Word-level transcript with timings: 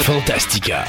Fantastica. 0.00 0.86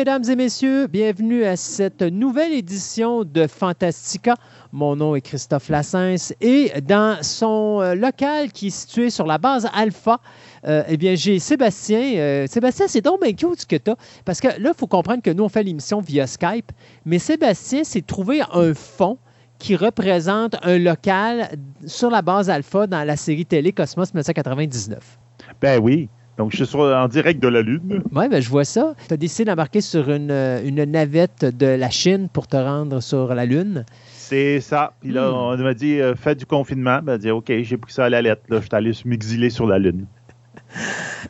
Mesdames 0.00 0.24
et 0.30 0.36
messieurs. 0.36 0.86
Bienvenue 0.86 1.44
à 1.44 1.56
cette 1.56 2.00
nouvelle 2.00 2.54
édition 2.54 3.22
de 3.22 3.46
Fantastica. 3.46 4.34
Mon 4.72 4.96
nom 4.96 5.14
est 5.14 5.20
Christophe 5.20 5.68
Lassens 5.68 6.32
et 6.40 6.72
dans 6.80 7.22
son 7.22 7.82
euh, 7.82 7.94
local 7.94 8.50
qui 8.50 8.68
est 8.68 8.70
situé 8.70 9.10
sur 9.10 9.26
la 9.26 9.36
base 9.36 9.68
Alpha, 9.74 10.20
euh, 10.66 10.82
eh 10.88 10.96
bien, 10.96 11.16
j'ai 11.16 11.38
Sébastien. 11.38 12.00
Euh, 12.16 12.46
Sébastien, 12.46 12.86
c'est 12.88 13.02
donc 13.02 13.20
bien 13.20 13.34
cute 13.34 13.66
que 13.66 13.76
tu. 13.76 13.90
Parce 14.24 14.40
que 14.40 14.48
là, 14.48 14.70
il 14.72 14.74
faut 14.74 14.86
comprendre 14.86 15.22
que 15.22 15.32
nous, 15.32 15.44
on 15.44 15.50
fait 15.50 15.64
l'émission 15.64 16.00
via 16.00 16.26
Skype. 16.26 16.72
Mais 17.04 17.18
Sébastien 17.18 17.84
s'est 17.84 18.00
trouvé 18.00 18.40
un 18.54 18.72
fond 18.72 19.18
qui 19.58 19.76
représente 19.76 20.56
un 20.62 20.78
local 20.78 21.50
sur 21.84 22.08
la 22.08 22.22
base 22.22 22.48
Alpha 22.48 22.86
dans 22.86 23.04
la 23.04 23.16
série 23.16 23.44
télé 23.44 23.72
Cosmos 23.72 24.14
1999. 24.14 25.18
Ben 25.60 25.78
oui. 25.78 26.08
Donc, 26.40 26.56
je 26.56 26.64
suis 26.64 26.78
en 26.78 27.06
direct 27.06 27.42
de 27.42 27.48
la 27.48 27.60
Lune. 27.60 28.02
Oui, 28.12 28.28
ben, 28.30 28.40
je 28.40 28.48
vois 28.48 28.64
ça. 28.64 28.94
Tu 29.08 29.12
as 29.12 29.18
décidé 29.18 29.44
d'embarquer 29.44 29.82
sur 29.82 30.08
une, 30.08 30.30
une, 30.30 30.82
navette 30.84 31.44
de 31.44 31.66
la 31.66 31.90
Chine 31.90 32.30
pour 32.32 32.46
te 32.46 32.56
rendre 32.56 33.02
sur 33.02 33.34
la 33.34 33.44
Lune. 33.44 33.84
C'est 34.06 34.60
ça. 34.60 34.94
Puis 35.02 35.12
là, 35.12 35.30
hmm. 35.30 35.34
on 35.34 35.56
m'a 35.58 35.74
dit, 35.74 36.00
euh, 36.00 36.14
fais 36.14 36.34
du 36.34 36.46
confinement. 36.46 37.00
Ben, 37.02 37.18
dit, 37.18 37.30
OK, 37.30 37.52
j'ai 37.60 37.76
pris 37.76 37.92
ça 37.92 38.06
à 38.06 38.08
la 38.08 38.22
lettre. 38.22 38.40
Là, 38.48 38.56
je 38.56 38.62
suis 38.62 38.70
allé 38.72 38.92
m'exiler 39.04 39.50
sur 39.50 39.66
la 39.66 39.78
Lune. 39.78 40.06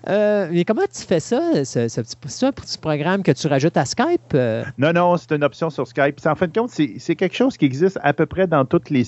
Euh, 0.08 0.48
mais 0.50 0.64
comment 0.64 0.82
tu 0.92 1.02
fais 1.04 1.20
ça? 1.20 1.64
C'est 1.64 1.98
un 1.98 2.52
petit 2.52 2.78
programme 2.78 3.22
que 3.22 3.32
tu 3.32 3.46
rajoutes 3.46 3.76
à 3.76 3.84
Skype? 3.84 4.34
Euh? 4.34 4.64
Non, 4.78 4.92
non, 4.92 5.16
c'est 5.16 5.32
une 5.32 5.44
option 5.44 5.70
sur 5.70 5.86
Skype. 5.86 6.18
En 6.26 6.34
fin 6.34 6.46
de 6.46 6.58
compte, 6.58 6.70
c'est 6.70 7.16
quelque 7.16 7.36
chose 7.36 7.56
qui 7.56 7.64
existe 7.64 7.98
à 8.02 8.12
peu 8.12 8.26
près 8.26 8.46
dans 8.46 8.64
tous 8.64 8.90
les, 8.90 9.04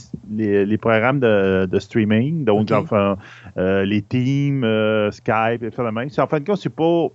les, 0.64 0.78
programmes 0.78 1.20
de, 1.20 1.66
de, 1.66 1.78
streaming. 1.78 2.44
Donc, 2.44 2.70
enfin, 2.70 3.16
euh, 3.56 3.84
les 3.84 4.02
Teams, 4.02 4.64
Skype, 5.10 5.62
etc. 5.62 5.82
En 6.18 6.26
fin 6.26 6.40
de 6.40 6.44
compte, 6.44 6.58
c'est 6.58 6.68
pas 6.68 7.08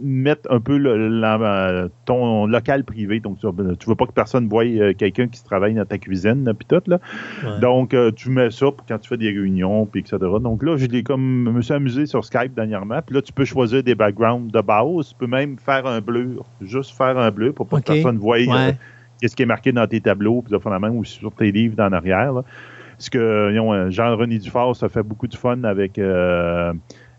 mettre 0.00 0.50
un 0.50 0.60
peu 0.60 0.76
le, 0.76 1.90
ton 2.04 2.46
local 2.46 2.84
privé. 2.84 3.20
Donc, 3.20 3.38
tu 3.38 3.46
ne 3.46 3.86
veux 3.86 3.94
pas 3.94 4.06
que 4.06 4.12
personne 4.12 4.48
voie 4.48 4.64
euh, 4.64 4.92
quelqu'un 4.94 5.28
qui 5.28 5.42
travaille 5.44 5.74
dans 5.74 5.84
ta 5.84 5.98
cuisine, 5.98 6.52
puis 6.58 6.66
tout. 6.66 6.82
Là. 6.86 6.98
Donc, 7.60 7.94
euh, 7.94 8.10
tu 8.10 8.30
mets 8.30 8.50
ça 8.50 8.66
pour 8.66 8.84
quand 8.86 8.98
tu 8.98 9.08
fais 9.08 9.16
des 9.16 9.30
réunions, 9.30 9.86
puis 9.86 10.00
etc. 10.00 10.18
Donc 10.40 10.62
là, 10.62 10.76
je 10.76 10.86
l'ai 10.86 11.02
comme, 11.02 11.52
me 11.52 11.62
suis 11.62 11.74
amusé 11.74 12.06
sur 12.06 12.24
Skype 12.24 12.54
dernièrement. 12.54 13.00
Puis 13.04 13.14
là, 13.14 13.22
tu 13.22 13.32
peux 13.32 13.44
choisir 13.44 13.82
des 13.82 13.94
backgrounds 13.94 14.52
de 14.52 14.60
base. 14.60 15.10
Tu 15.10 15.14
peux 15.18 15.26
même 15.26 15.58
faire 15.58 15.86
un 15.86 16.00
bleu, 16.00 16.38
juste 16.60 16.96
faire 16.96 17.18
un 17.18 17.30
bleu 17.30 17.52
pour 17.52 17.66
pas 17.66 17.80
que 17.80 17.92
personne 17.92 18.18
voie 18.18 18.38
euh, 18.38 18.72
qu'est-ce 19.20 19.36
qui 19.36 19.42
est 19.42 19.46
marqué 19.46 19.72
dans 19.72 19.86
tes 19.86 20.00
tableaux, 20.00 20.42
puis 20.42 20.56
main 20.80 20.90
ou 20.90 21.04
sur 21.04 21.32
tes 21.32 21.52
livres 21.52 21.76
dans 21.76 21.88
l'arrière. 21.88 22.42
Parce 22.96 23.10
que 23.10 23.88
Jean-René 23.88 24.38
Dufort, 24.38 24.76
ça 24.76 24.88
fait 24.88 25.02
beaucoup 25.02 25.26
de 25.26 25.34
fun 25.34 25.64
avec 25.64 25.98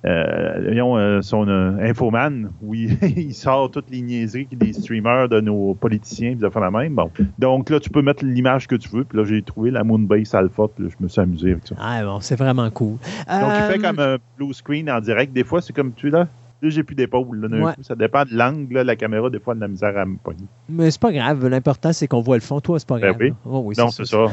euh, 0.03 0.81
euh, 0.81 1.21
son 1.21 1.47
euh, 1.47 1.77
infoman, 1.80 2.52
où 2.61 2.73
il, 2.75 3.33
sort 3.33 3.69
toutes 3.69 3.89
les 3.91 4.02
niaiseries 4.02 4.48
des 4.52 4.73
streamers 4.73 5.30
de 5.30 5.42
nos 5.42 5.76
politiciens, 5.76 6.31
puis 6.31 6.39
de 6.39 6.49
faire 6.49 6.61
la 6.61 6.71
même. 6.71 6.95
Bon. 6.95 7.11
Donc 7.37 7.70
là, 7.70 7.80
tu 7.80 7.89
peux 7.89 8.02
mettre 8.02 8.26
l'image 8.26 8.67
que 8.67 8.76
tu 8.76 8.89
veux. 8.89 9.03
Puis 9.03 9.17
là, 9.17 9.23
j'ai 9.26 9.42
trouvé 9.42 9.71
la 9.71 9.83
Moonbase 9.83 10.33
Alpha, 10.33 10.64
puis 10.76 10.89
je 10.89 11.03
me 11.03 11.08
suis 11.08 11.21
amusé 11.21 11.52
avec 11.52 11.67
ça. 11.67 11.76
Ah 11.80 12.03
bon, 12.03 12.20
c'est 12.20 12.36
vraiment 12.36 12.70
cool. 12.71 12.98
Donc, 13.27 13.52
il 13.55 13.73
fait 13.73 13.80
comme 13.80 13.99
un 13.99 14.17
blue 14.37 14.53
screen 14.53 14.89
en 14.89 14.99
direct. 14.99 15.33
Des 15.33 15.43
fois, 15.43 15.61
c'est 15.61 15.73
comme 15.73 15.93
tu 15.93 16.09
là. 16.09 16.27
Là, 16.61 16.70
j'ai 16.70 16.83
plus 16.83 16.95
d'épaule. 16.95 17.49
Ça 17.81 17.95
dépend 17.95 18.23
de 18.23 18.36
l'angle. 18.36 18.81
La 18.81 18.95
caméra, 18.95 19.30
des 19.30 19.39
fois, 19.39 19.55
de 19.55 19.61
la 19.61 19.67
misère 19.67 19.97
à 19.97 20.05
me 20.05 20.17
pogner. 20.17 20.45
Mais 20.70 20.92
c'est 20.92 21.02
pas 21.02 21.11
grave. 21.11 21.47
L'important, 21.47 21.92
c'est 21.92 22.08
qu'on 22.08 22.21
voit 22.21 22.37
le 22.37 22.42
fond. 22.42 22.59
Toi, 22.59 22.77
c'est 22.80 22.87
pas 22.87 22.99
ben 22.99 23.14
grave. 23.14 23.36
Oh 23.45 23.64
oui. 23.65 23.76
non, 23.77 23.89
c'est 23.89 24.05
ça. 24.05 24.27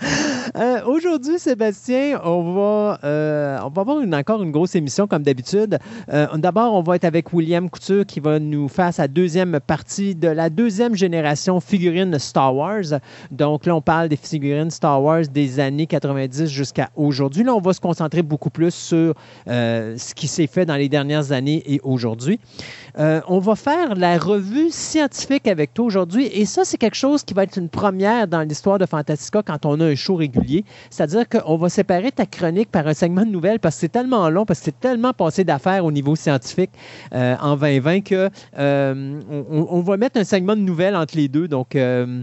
Euh, 0.56 0.82
aujourd'hui, 0.86 1.38
Sébastien, 1.38 2.20
on 2.24 2.54
va, 2.54 2.98
euh, 3.04 3.58
on 3.62 3.68
va 3.68 3.82
avoir 3.82 4.02
encore 4.14 4.42
une 4.42 4.50
grosse 4.50 4.74
émission 4.74 5.06
comme 5.06 5.22
d'habitude. 5.22 5.78
Euh, 6.10 6.26
d'abord, 6.36 6.72
on 6.74 6.82
va 6.82 6.96
être 6.96 7.04
avec 7.04 7.32
William 7.34 7.68
Couture 7.68 8.06
qui 8.06 8.18
va 8.18 8.38
nous 8.38 8.66
faire 8.66 8.92
sa 8.92 9.08
deuxième 9.08 9.60
partie 9.60 10.14
de 10.14 10.28
la 10.28 10.48
deuxième 10.48 10.94
génération 10.94 11.60
figurines 11.60 12.18
Star 12.18 12.56
Wars. 12.56 12.98
Donc 13.30 13.66
là, 13.66 13.76
on 13.76 13.82
parle 13.82 14.08
des 14.08 14.16
figurines 14.16 14.70
Star 14.70 15.02
Wars 15.02 15.28
des 15.30 15.60
années 15.60 15.86
90 15.86 16.46
jusqu'à 16.46 16.88
aujourd'hui. 16.96 17.44
Là, 17.44 17.54
on 17.54 17.60
va 17.60 17.74
se 17.74 17.80
concentrer 17.80 18.22
beaucoup 18.22 18.50
plus 18.50 18.74
sur 18.74 19.14
ce 19.46 20.14
qui 20.14 20.28
s'est 20.28 20.46
fait 20.46 20.64
dans 20.64 20.76
les 20.76 20.88
dernières 20.88 21.30
années 21.30 21.62
et 21.66 21.80
aujourd'hui. 21.84 22.40
on 22.96 23.38
va 23.38 23.54
faire 23.54 23.94
la 23.96 24.18
revue 24.18 24.70
scientifique 24.70 25.46
avec 25.46 25.74
toi 25.74 25.84
aujourd'hui 25.84 26.26
et 26.32 26.46
ça, 26.46 26.64
c'est 26.64 26.78
quelque 26.78 26.96
chose 26.96 27.22
qui 27.22 27.34
va 27.34 27.42
être 27.42 27.58
une 27.58 27.68
première 27.68 28.26
dans 28.26 28.40
l'histoire 28.40 28.78
de 28.78 28.86
Fantastica 28.86 29.42
quand 29.42 29.66
on 29.66 29.78
a 29.80 29.87
un 29.88 29.94
show 29.94 30.16
régulier 30.16 30.64
c'est-à-dire 30.90 31.28
qu'on 31.28 31.56
va 31.56 31.68
séparer 31.68 32.12
ta 32.12 32.26
chronique 32.26 32.70
par 32.70 32.86
un 32.86 32.94
segment 32.94 33.24
de 33.24 33.30
nouvelles 33.30 33.60
parce 33.60 33.76
que 33.76 33.80
c'est 33.82 33.92
tellement 33.92 34.28
long, 34.30 34.44
parce 34.44 34.60
que 34.60 34.66
c'est 34.66 34.80
tellement 34.80 35.12
passé 35.12 35.44
d'affaires 35.44 35.84
au 35.84 35.92
niveau 35.92 36.16
scientifique 36.16 36.70
euh, 37.14 37.36
en 37.40 37.56
2020 37.56 38.00
que 38.00 38.30
euh, 38.58 39.20
on, 39.50 39.80
va 39.80 39.96
mettre 39.96 40.18
un 40.18 40.24
segment 40.24 40.56
de 40.56 40.60
nouvelles 40.60 40.96
entre 40.96 41.16
les 41.16 41.28
deux. 41.28 41.48
Donc, 41.48 41.76
euh, 41.76 42.22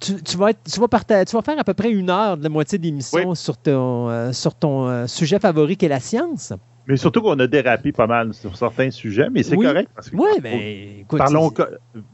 tu, 0.00 0.14
vas 0.36 0.52
tu, 0.52 0.80
vas 0.80 1.24
tu 1.24 1.36
vas 1.36 1.42
faire 1.42 1.58
à 1.58 1.64
peu 1.64 1.74
près 1.74 1.90
une 1.90 2.10
heure 2.10 2.36
de 2.36 2.42
la 2.42 2.48
moitié 2.48 2.78
d'émission 2.78 3.34
sur 3.34 3.56
ton, 3.56 4.32
sur 4.32 4.54
ton 4.54 5.06
sujet 5.06 5.38
favori 5.38 5.76
qui 5.76 5.86
est 5.86 5.88
la 5.88 6.00
science. 6.00 6.52
Mais 6.86 6.98
surtout 6.98 7.22
qu'on 7.22 7.38
a 7.38 7.46
dérapé 7.46 7.92
pas 7.92 8.06
mal 8.06 8.34
sur 8.34 8.56
certains 8.56 8.90
sujets, 8.90 9.28
mais 9.32 9.42
c'est 9.42 9.56
correct. 9.56 9.88
Parce 9.94 10.10
que 10.10 10.16
oui, 10.16 10.28
mais 10.42 11.00
écoute, 11.00 11.18
Parlons, 11.18 11.50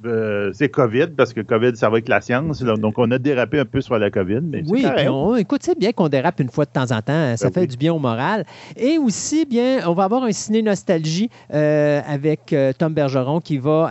euh, 0.05 0.51
c'est 0.55 0.69
COVID, 0.69 1.09
parce 1.17 1.33
que 1.33 1.41
COVID, 1.41 1.75
ça 1.75 1.89
va 1.89 1.95
avec 1.95 2.09
la 2.09 2.21
science. 2.21 2.63
donc, 2.63 2.99
on 2.99 3.11
a 3.11 3.19
dérapé 3.19 3.59
un 3.59 3.65
peu 3.65 3.81
sur 3.81 3.99
la 3.99 4.11
COVID. 4.11 4.43
Mais 4.43 4.63
oui, 4.69 4.87
écoute, 5.39 5.63
c'est 5.65 5.77
bien 5.77 5.91
qu'on 5.91 6.09
dérape 6.09 6.39
une 6.39 6.51
fois 6.51 6.67
de 6.67 6.71
temps 6.71 6.93
en 6.93 7.03
temps. 7.03 7.37
Ça 7.37 7.51
ben 7.51 7.53
fait 7.53 7.67
du 7.67 7.77
bien 7.77 7.93
au 7.93 7.99
moral. 7.99 8.45
Et 8.77 8.99
aussi, 8.99 9.45
bien, 9.45 9.81
on 9.89 9.93
va 9.93 10.05
avoir 10.05 10.23
un 10.23 10.33
ciné-nostalgie 10.33 11.31
euh, 11.53 12.01
avec 12.07 12.53
euh, 12.53 12.73
Tom 12.73 12.95
Bergeron 12.95 13.41
qui 13.41 13.59
va 13.59 13.91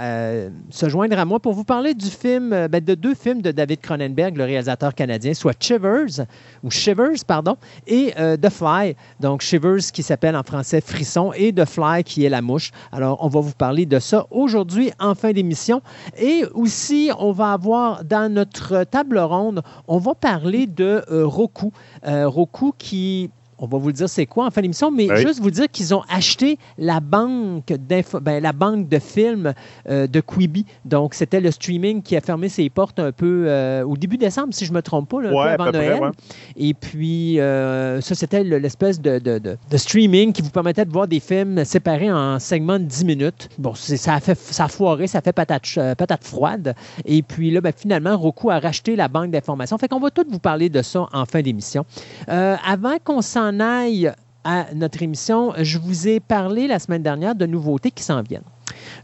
se 0.69 0.87
joindre 0.87 1.19
à 1.19 1.25
moi 1.25 1.39
pour 1.39 1.53
vous 1.53 1.65
parler 1.65 1.93
du 1.93 2.07
film, 2.07 2.49
ben, 2.49 2.81
de 2.81 2.95
deux 2.95 3.15
films 3.15 3.41
de 3.41 3.51
David 3.51 3.81
Cronenberg, 3.81 4.37
le 4.37 4.45
réalisateur 4.45 4.95
canadien, 4.95 5.33
soit 5.33 5.61
Shivers, 5.61 6.25
ou 6.63 6.71
Shivers, 6.71 7.25
pardon, 7.27 7.57
et 7.85 8.13
The 8.13 8.49
Fly. 8.49 8.95
Donc, 9.19 9.41
Shivers 9.41 9.91
qui 9.91 10.03
s'appelle 10.03 10.37
en 10.37 10.43
français 10.43 10.68
c'est 10.69 10.85
Frisson 10.85 11.31
et 11.35 11.51
de 11.51 11.65
Fly 11.65 12.03
qui 12.03 12.25
est 12.25 12.29
la 12.29 12.43
mouche. 12.43 12.69
Alors, 12.91 13.17
on 13.25 13.27
va 13.27 13.39
vous 13.39 13.53
parler 13.53 13.87
de 13.87 13.97
ça 13.97 14.27
aujourd'hui 14.29 14.91
en 14.99 15.15
fin 15.15 15.31
d'émission. 15.31 15.81
Et 16.19 16.43
aussi, 16.53 17.09
on 17.17 17.31
va 17.31 17.53
avoir 17.53 18.03
dans 18.03 18.31
notre 18.31 18.83
table 18.83 19.17
ronde, 19.17 19.63
on 19.87 19.97
va 19.97 20.13
parler 20.13 20.67
de 20.67 21.03
euh, 21.09 21.25
Roku. 21.25 21.71
Euh, 22.05 22.27
Roku 22.29 22.73
qui 22.77 23.31
on 23.59 23.67
va 23.67 23.77
vous 23.77 23.87
le 23.87 23.93
dire 23.93 24.09
c'est 24.09 24.25
quoi 24.25 24.45
en 24.45 24.51
fin 24.51 24.61
d'émission, 24.61 24.91
mais 24.91 25.07
juste 25.17 25.39
vous 25.39 25.51
dire 25.51 25.67
qu'ils 25.69 25.93
ont 25.93 26.03
acheté 26.09 26.57
la 26.77 26.99
banque, 26.99 27.73
ben, 28.21 28.41
la 28.41 28.53
banque 28.53 28.87
de 28.87 28.99
films 28.99 29.53
euh, 29.89 30.07
de 30.07 30.21
Quibi. 30.21 30.65
Donc, 30.85 31.13
c'était 31.13 31.41
le 31.41 31.51
streaming 31.51 32.01
qui 32.01 32.15
a 32.15 32.21
fermé 32.21 32.49
ses 32.49 32.69
portes 32.69 32.99
un 32.99 33.11
peu 33.11 33.45
euh, 33.47 33.83
au 33.83 33.97
début 33.97 34.17
décembre, 34.17 34.53
si 34.53 34.65
je 34.65 34.71
ne 34.71 34.77
me 34.77 34.81
trompe 34.81 35.09
pas, 35.09 35.21
là, 35.21 35.53
avant 35.53 35.71
Noël. 35.71 36.11
Et 36.55 36.73
puis, 36.73 37.39
euh, 37.39 38.01
ça, 38.01 38.15
c'était 38.15 38.43
l'espèce 38.43 39.01
de, 39.01 39.19
de, 39.19 39.77
streaming 39.77 40.33
qui 40.33 40.41
vous 40.41 40.49
permettait 40.49 40.85
de 40.85 40.91
voir 40.91 41.07
des 41.07 41.19
films 41.19 41.63
séparés 41.65 42.11
en 42.11 42.39
segments 42.39 42.79
de 42.79 42.85
10 42.85 43.05
minutes. 43.05 43.49
Bon, 43.57 43.73
ça 43.75 44.15
a, 44.15 44.19
fait, 44.19 44.37
ça 44.37 44.65
a 44.65 44.67
foiré, 44.67 45.07
ça 45.07 45.19
a 45.19 45.21
fait 45.21 45.33
patate, 45.33 45.67
patate 45.97 46.23
froide. 46.23 46.75
Et 47.05 47.21
puis 47.21 47.51
là, 47.51 47.61
ben, 47.61 47.73
finalement, 47.75 48.17
Roku 48.17 48.49
a 48.49 48.59
racheté 48.59 48.95
la 48.95 49.07
banque 49.07 49.31
d'informations. 49.31 49.77
Fait 49.77 49.87
qu'on 49.87 49.99
va 49.99 50.11
tout 50.11 50.25
vous 50.29 50.39
parler 50.39 50.69
de 50.69 50.81
ça 50.81 51.07
en 51.11 51.25
fin 51.25 51.41
d'émission. 51.41 51.85
avant 52.27 52.97
qu'on 53.03 53.21
s'en 53.21 53.48
aille 53.59 54.11
à 54.43 54.67
notre 54.73 55.01
émission, 55.01 55.53
je 55.57 55.77
vous 55.77 56.07
ai 56.07 56.19
parlé 56.19 56.67
la 56.67 56.79
semaine 56.79 57.03
dernière 57.03 57.35
de 57.35 57.45
nouveautés 57.45 57.91
qui 57.91 58.03
s'en 58.03 58.21
viennent. 58.21 58.43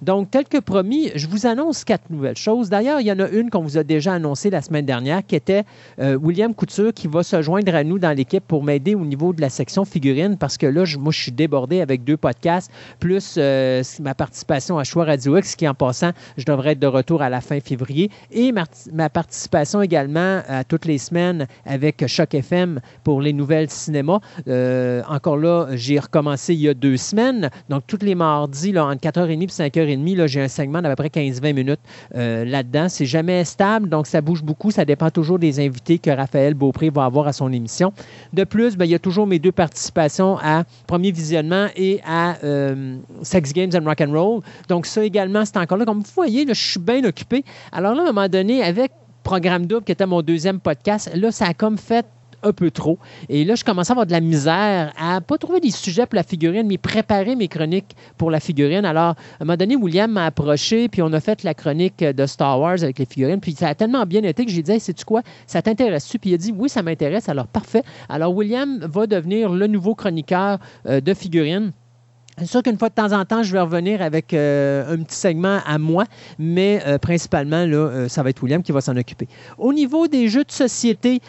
Donc, 0.01 0.31
tel 0.31 0.45
que 0.45 0.57
promis, 0.57 1.11
je 1.15 1.27
vous 1.27 1.45
annonce 1.45 1.83
quatre 1.83 2.09
nouvelles 2.09 2.37
choses. 2.37 2.69
D'ailleurs, 2.69 3.01
il 3.01 3.07
y 3.07 3.11
en 3.11 3.19
a 3.19 3.27
une 3.29 3.49
qu'on 3.49 3.61
vous 3.61 3.77
a 3.77 3.83
déjà 3.83 4.13
annoncée 4.13 4.49
la 4.49 4.61
semaine 4.61 4.85
dernière, 4.85 5.25
qui 5.25 5.35
était 5.35 5.63
euh, 5.99 6.15
William 6.15 6.53
Couture 6.53 6.93
qui 6.93 7.07
va 7.07 7.23
se 7.23 7.41
joindre 7.41 7.73
à 7.75 7.83
nous 7.83 7.99
dans 7.99 8.15
l'équipe 8.15 8.43
pour 8.45 8.63
m'aider 8.63 8.95
au 8.95 9.05
niveau 9.05 9.33
de 9.33 9.41
la 9.41 9.49
section 9.49 9.85
figurine 9.85 10.37
parce 10.37 10.57
que 10.57 10.65
là, 10.65 10.83
moi, 10.99 11.11
je 11.11 11.21
suis 11.21 11.31
débordé 11.31 11.81
avec 11.81 12.03
deux 12.03 12.17
podcasts, 12.17 12.71
plus 12.99 13.35
euh, 13.37 13.83
ma 14.01 14.15
participation 14.15 14.77
à 14.77 14.83
Choix 14.83 15.05
Radio 15.05 15.37
X, 15.37 15.55
qui 15.55 15.67
en 15.67 15.73
passant, 15.73 16.11
je 16.37 16.45
devrais 16.45 16.71
être 16.71 16.79
de 16.79 16.87
retour 16.87 17.21
à 17.21 17.29
la 17.29 17.41
fin 17.41 17.59
février, 17.59 18.09
et 18.31 18.51
ma, 18.51 19.09
participation 19.09 19.81
également 19.81 20.41
à 20.47 20.63
toutes 20.63 20.85
les 20.85 20.97
semaines 20.97 21.47
avec 21.65 22.05
Choc 22.07 22.33
FM 22.33 22.79
pour 23.03 23.21
les 23.21 23.33
nouvelles 23.33 23.69
cinéma. 23.69 24.19
Euh, 24.47 25.01
encore 25.07 25.37
là, 25.37 25.67
j'ai 25.71 25.99
recommencé 25.99 26.53
il 26.53 26.61
y 26.61 26.69
a 26.69 26.73
deux 26.73 26.97
semaines. 26.97 27.49
Donc, 27.69 27.83
tous 27.87 27.99
les 28.01 28.15
mardis, 28.15 28.71
là, 28.71 28.85
entre 28.85 29.01
4h30 29.01 29.61
et 29.61 29.69
5h30, 29.75 30.27
j'ai 30.27 30.42
un 30.42 30.48
segment 30.48 30.81
d'à 30.81 30.89
peu 30.89 30.95
près 30.95 31.07
15-20 31.07 31.54
minutes 31.54 31.80
là-dedans. 32.13 32.88
C'est 32.89 33.06
jamais 33.06 33.44
stable, 33.44 33.89
donc 33.89 34.07
ça 34.07 34.22
bouge 34.22 34.44
beaucoup. 34.44 34.72
Ça 34.72 34.86
dépend 34.86 35.10
toujours 35.10 35.39
des 35.39 35.60
invités 35.60 36.00
que 36.00 36.10
Raphaël 36.10 36.54
Beaupré 36.54 36.89
va 36.89 37.06
avoir 37.06 37.27
à 37.27 37.33
son 37.33 37.51
émission. 37.51 37.94
De 38.33 38.44
plus, 38.44 38.77
ben, 38.77 38.86
il 38.86 38.92
y 38.92 38.95
a 38.95 39.00
toujours 39.00 39.27
mes 39.27 39.39
deux 39.39 39.51
participations 39.51 40.38
à 40.42 40.63
Premier 40.88 41.12
Visionnement 41.12 41.68
et 41.75 42.00
à 42.06 42.38
euh, 42.44 42.98
Sex 43.22 43.54
Games 43.54 43.72
and 43.75 43.86
Rock 43.86 44.01
and 44.01 44.12
Roll. 44.12 44.42
Donc 44.69 44.86
ça 44.86 45.04
également, 45.04 45.45
c'est 45.45 45.57
encore 45.57 45.78
là. 45.78 45.86
Comme 45.86 46.00
vous 46.00 46.12
voyez, 46.16 46.45
je 46.48 46.54
suis 46.54 46.80
bien 46.80 47.04
occupé. 47.04 47.44
Alors 47.71 47.94
là, 47.95 48.01
à 48.01 48.04
un 48.06 48.12
moment 48.12 48.28
donné, 48.28 48.63
avec 48.63 48.92
Programme 49.24 49.66
Double, 49.66 49.83
qui 49.83 49.92
était 49.92 50.06
mon 50.06 50.21
deuxième 50.21 50.60
podcast, 50.60 51.10
là, 51.16 51.31
ça 51.31 51.45
a 51.48 51.54
comme 51.54 51.78
fait 51.78 52.06
un 52.45 52.53
peu 52.53 52.71
trop. 52.71 53.00
Et 53.27 53.44
là, 53.44 53.56
je 53.56 53.63
commençais 53.63 53.92
à 53.92 53.94
avoir 53.94 54.06
de 54.06 54.12
la 54.12 54.21
misère 54.21 54.94
à 54.97 55.19
pas 55.21 55.38
trouver 55.38 55.59
des 55.59 55.71
sujets 55.71 56.06
pour 56.06 56.15
la 56.15 56.24
figurine, 56.24 56.68
mais 56.68 56.77
préparer 56.77 57.36
mes 57.36 57.47
chroniques 57.47 57.95
pour 58.18 58.31
la 58.31 58.39
figurine. 58.39 58.86
Alors, 58.86 59.09
à 59.09 59.15
un 59.42 59.45
moment 59.45 59.57
donné, 59.57 59.75
William 59.75 60.12
m'a 60.12 60.27
approché, 60.27 60.88
puis 60.88 61.01
on 61.01 61.12
a 61.13 61.19
fait 61.19 61.44
la 61.44 61.53
chronique 61.53 62.00
de 62.00 62.25
Star 62.25 62.59
Wars 62.59 62.83
avec 62.83 63.00
les 63.00 63.06
figurines. 63.06 63.39
Puis 63.39 63.53
ça 63.53 63.69
a 63.69 63.75
tellement 63.75 64.06
bien 64.06 64.24
été 64.24 64.45
que 64.45 64.51
j'ai 64.51 64.62
dit, 64.62 64.71
hey, 64.71 64.80
sais-tu 64.80 65.06
quoi, 65.06 65.21
ça 65.47 65.62
t'intéresse-tu? 65.62 66.19
Puis 66.19 66.30
il 66.31 66.33
a 66.36 66.38
dit, 66.38 66.53
oui, 66.56 66.69
ça 66.69 66.83
m'intéresse. 66.83 67.30
Alors, 67.30 67.47
parfait. 67.47 67.83
Alors, 68.09 68.33
William 68.33 68.80
va 68.81 69.07
devenir 69.07 69.50
le 69.50 69.68
nouveau 69.68 69.95
chroniqueur 69.95 70.59
euh, 70.86 71.01
de 71.01 71.13
figurines. 71.13 71.71
C'est 72.37 72.47
sûr 72.47 72.63
qu'une 72.63 72.77
fois 72.77 72.89
de 72.89 72.93
temps 72.93 73.13
en 73.13 73.23
temps, 73.23 73.43
je 73.43 73.53
vais 73.53 73.61
revenir 73.61 74.01
avec 74.01 74.33
euh, 74.33 74.93
un 74.93 75.01
petit 75.03 75.15
segment 75.15 75.59
à 75.65 75.77
moi, 75.77 76.03
mais 76.37 76.81
euh, 76.85 76.97
principalement, 76.97 77.65
là, 77.65 77.77
euh, 77.77 78.09
ça 78.09 78.23
va 78.23 78.29
être 78.29 78.43
William 78.43 78.61
qui 78.61 78.73
va 78.73 78.81
s'en 78.81 78.97
occuper. 78.97 79.29
Au 79.57 79.71
niveau 79.71 80.09
des 80.09 80.27
jeux 80.27 80.43
de 80.43 80.51
société, 80.51 81.21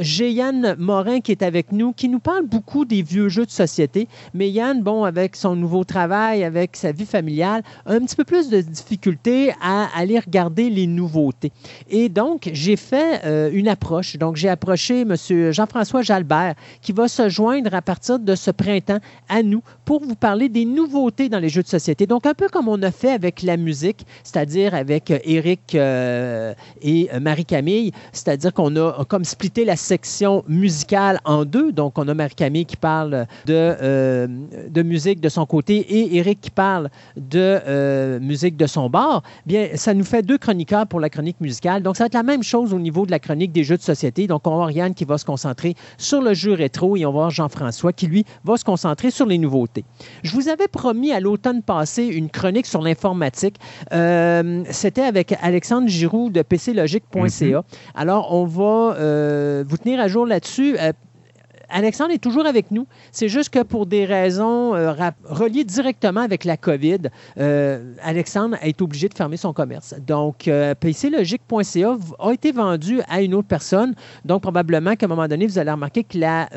j'ai 0.00 0.30
Yann 0.30 0.76
Morin 0.78 1.20
qui 1.20 1.32
est 1.32 1.42
avec 1.42 1.72
nous, 1.72 1.94
qui 1.94 2.10
nous 2.10 2.18
parle 2.18 2.44
beaucoup 2.44 2.84
des 2.84 3.00
vieux 3.00 3.30
jeux 3.30 3.46
de 3.46 3.50
société. 3.50 4.06
Mais 4.34 4.50
Yann, 4.50 4.82
bon, 4.82 5.04
avec 5.04 5.34
son 5.34 5.56
nouveau 5.56 5.82
travail, 5.82 6.44
avec 6.44 6.76
sa 6.76 6.92
vie 6.92 7.06
familiale, 7.06 7.62
a 7.86 7.94
un 7.94 8.00
petit 8.00 8.16
peu 8.16 8.24
plus 8.24 8.50
de 8.50 8.60
difficulté 8.60 9.50
à 9.62 9.88
aller 9.96 10.18
regarder 10.18 10.68
les 10.68 10.86
nouveautés. 10.86 11.52
Et 11.88 12.10
donc, 12.10 12.50
j'ai 12.52 12.76
fait 12.76 13.50
une 13.54 13.68
approche. 13.68 14.16
Donc, 14.18 14.36
j'ai 14.36 14.50
approché 14.50 15.00
M. 15.00 15.16
Jean-François 15.52 16.02
Jalbert, 16.02 16.54
qui 16.82 16.92
va 16.92 17.08
se 17.08 17.30
joindre 17.30 17.74
à 17.74 17.80
partir 17.80 18.18
de 18.18 18.34
ce 18.34 18.50
printemps 18.50 19.00
à 19.30 19.42
nous 19.42 19.62
pour 19.84 20.02
vous 20.02 20.14
parler 20.14 20.48
des 20.48 20.64
nouveautés 20.64 21.28
dans 21.28 21.38
les 21.38 21.48
jeux 21.48 21.62
de 21.62 21.68
société. 21.68 22.06
Donc, 22.06 22.26
un 22.26 22.34
peu 22.34 22.48
comme 22.48 22.68
on 22.68 22.82
a 22.82 22.90
fait 22.90 23.10
avec 23.10 23.42
la 23.42 23.56
musique, 23.56 24.06
c'est-à-dire 24.22 24.74
avec 24.74 25.12
Eric 25.24 25.74
euh, 25.74 26.54
et 26.82 27.08
Marie-Camille, 27.20 27.92
c'est-à-dire 28.12 28.52
qu'on 28.52 28.74
a 28.76 29.04
comme 29.04 29.24
splitté 29.24 29.64
la 29.64 29.76
section 29.76 30.44
musicale 30.48 31.20
en 31.24 31.44
deux. 31.44 31.72
Donc, 31.72 31.98
on 31.98 32.08
a 32.08 32.14
Marie-Camille 32.14 32.66
qui 32.66 32.76
parle 32.76 33.26
de, 33.46 33.52
euh, 33.52 34.26
de 34.68 34.82
musique 34.82 35.20
de 35.20 35.28
son 35.28 35.46
côté 35.46 35.76
et 35.76 36.16
Eric 36.16 36.40
qui 36.40 36.50
parle 36.50 36.90
de 37.16 37.60
euh, 37.66 38.20
musique 38.20 38.56
de 38.56 38.66
son 38.66 38.88
bar. 38.88 39.22
Bien, 39.46 39.68
ça 39.74 39.94
nous 39.94 40.04
fait 40.04 40.22
deux 40.22 40.38
chroniqueurs 40.38 40.86
pour 40.86 41.00
la 41.00 41.10
chronique 41.10 41.40
musicale. 41.40 41.82
Donc, 41.82 41.96
ça 41.96 42.04
va 42.04 42.06
être 42.06 42.14
la 42.14 42.22
même 42.22 42.42
chose 42.42 42.72
au 42.72 42.78
niveau 42.78 43.06
de 43.06 43.10
la 43.10 43.18
chronique 43.18 43.52
des 43.52 43.64
jeux 43.64 43.76
de 43.76 43.82
société. 43.82 44.26
Donc, 44.26 44.46
on 44.46 44.50
va 44.50 44.56
avoir 44.56 44.70
Yann 44.70 44.94
qui 44.94 45.04
va 45.04 45.18
se 45.18 45.24
concentrer 45.24 45.74
sur 45.98 46.20
le 46.22 46.34
jeu 46.34 46.52
rétro 46.52 46.96
et 46.96 47.04
on 47.04 47.10
va 47.10 47.18
avoir 47.18 47.30
Jean-François 47.30 47.92
qui, 47.92 48.06
lui, 48.06 48.24
va 48.44 48.56
se 48.56 48.64
concentrer 48.64 49.10
sur 49.10 49.26
les 49.26 49.38
nouveautés. 49.38 49.73
Je 50.22 50.32
vous 50.32 50.48
avais 50.48 50.68
promis 50.68 51.12
à 51.12 51.20
l'automne 51.20 51.62
passé 51.62 52.04
une 52.04 52.30
chronique 52.30 52.66
sur 52.66 52.82
l'informatique. 52.82 53.56
Euh, 53.92 54.64
c'était 54.70 55.02
avec 55.02 55.34
Alexandre 55.42 55.88
Giroux 55.88 56.30
de 56.30 56.42
pclogique.ca. 56.42 57.58
Mhm. 57.58 57.62
Alors, 57.94 58.32
on 58.32 58.44
va 58.44 58.96
euh, 58.96 59.64
vous 59.66 59.76
tenir 59.76 60.00
à 60.00 60.08
jour 60.08 60.26
là-dessus. 60.26 60.76
Euh, 60.78 60.92
Alexandre 61.70 62.12
est 62.12 62.18
toujours 62.18 62.46
avec 62.46 62.70
nous. 62.70 62.86
C'est 63.10 63.28
juste 63.28 63.48
que 63.48 63.62
pour 63.62 63.86
des 63.86 64.04
raisons 64.04 64.72
reliées 65.24 65.64
directement 65.64 66.20
avec 66.20 66.44
la 66.44 66.56
COVID, 66.56 67.08
Alexandre 68.02 68.56
a 68.60 68.66
été 68.68 68.84
obligé 68.84 69.08
de 69.08 69.14
fermer 69.14 69.38
son 69.38 69.52
commerce. 69.54 69.94
Donc, 70.06 70.48
pclogique.ca 70.80 71.96
a 72.20 72.32
été 72.32 72.52
vendu 72.52 73.00
à 73.08 73.22
une 73.22 73.34
autre 73.34 73.48
personne. 73.48 73.94
Donc, 74.24 74.42
probablement 74.42 74.94
qu'à 74.94 75.06
un 75.06 75.08
moment 75.08 75.26
donné, 75.26 75.46
vous 75.46 75.58
allez 75.58 75.70
remarquer 75.70 76.04
que 76.04 76.18
la 76.18 76.48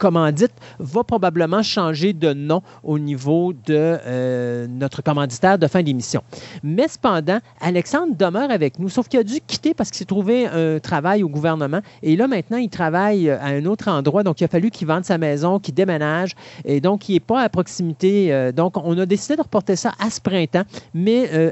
commandite 0.00 0.52
va 0.78 1.04
probablement 1.04 1.62
changer 1.62 2.12
de 2.12 2.32
nom 2.32 2.62
au 2.82 2.98
niveau 2.98 3.52
de 3.52 3.98
euh, 4.06 4.66
notre 4.66 5.02
commanditaire 5.02 5.58
de 5.58 5.66
fin 5.66 5.82
d'émission. 5.82 6.22
Mais 6.62 6.88
cependant, 6.88 7.38
Alexandre 7.60 8.16
demeure 8.16 8.50
avec 8.50 8.78
nous, 8.78 8.88
sauf 8.88 9.06
qu'il 9.08 9.20
a 9.20 9.22
dû 9.22 9.40
quitter 9.46 9.74
parce 9.74 9.90
qu'il 9.90 9.98
s'est 9.98 10.06
trouvé 10.06 10.46
un 10.46 10.78
travail 10.80 11.22
au 11.22 11.28
gouvernement. 11.28 11.80
Et 12.02 12.16
là, 12.16 12.26
maintenant, 12.26 12.56
il 12.56 12.70
travaille 12.70 13.30
à 13.30 13.46
un 13.46 13.64
autre 13.66 13.88
endroit. 13.88 14.22
Donc, 14.22 14.40
il 14.40 14.44
a 14.44 14.48
fallu 14.48 14.70
qu'il 14.70 14.88
vende 14.88 15.04
sa 15.04 15.18
maison, 15.18 15.58
qu'il 15.58 15.74
déménage. 15.74 16.32
Et 16.64 16.80
donc, 16.80 17.08
il 17.08 17.14
n'est 17.14 17.20
pas 17.20 17.42
à 17.42 17.48
proximité. 17.48 18.32
Euh, 18.32 18.52
donc, 18.52 18.76
on 18.78 18.96
a 18.98 19.06
décidé 19.06 19.36
de 19.36 19.42
reporter 19.42 19.76
ça 19.76 19.92
à 19.98 20.08
ce 20.08 20.20
printemps. 20.20 20.64
Mais 20.94 21.28
euh, 21.32 21.50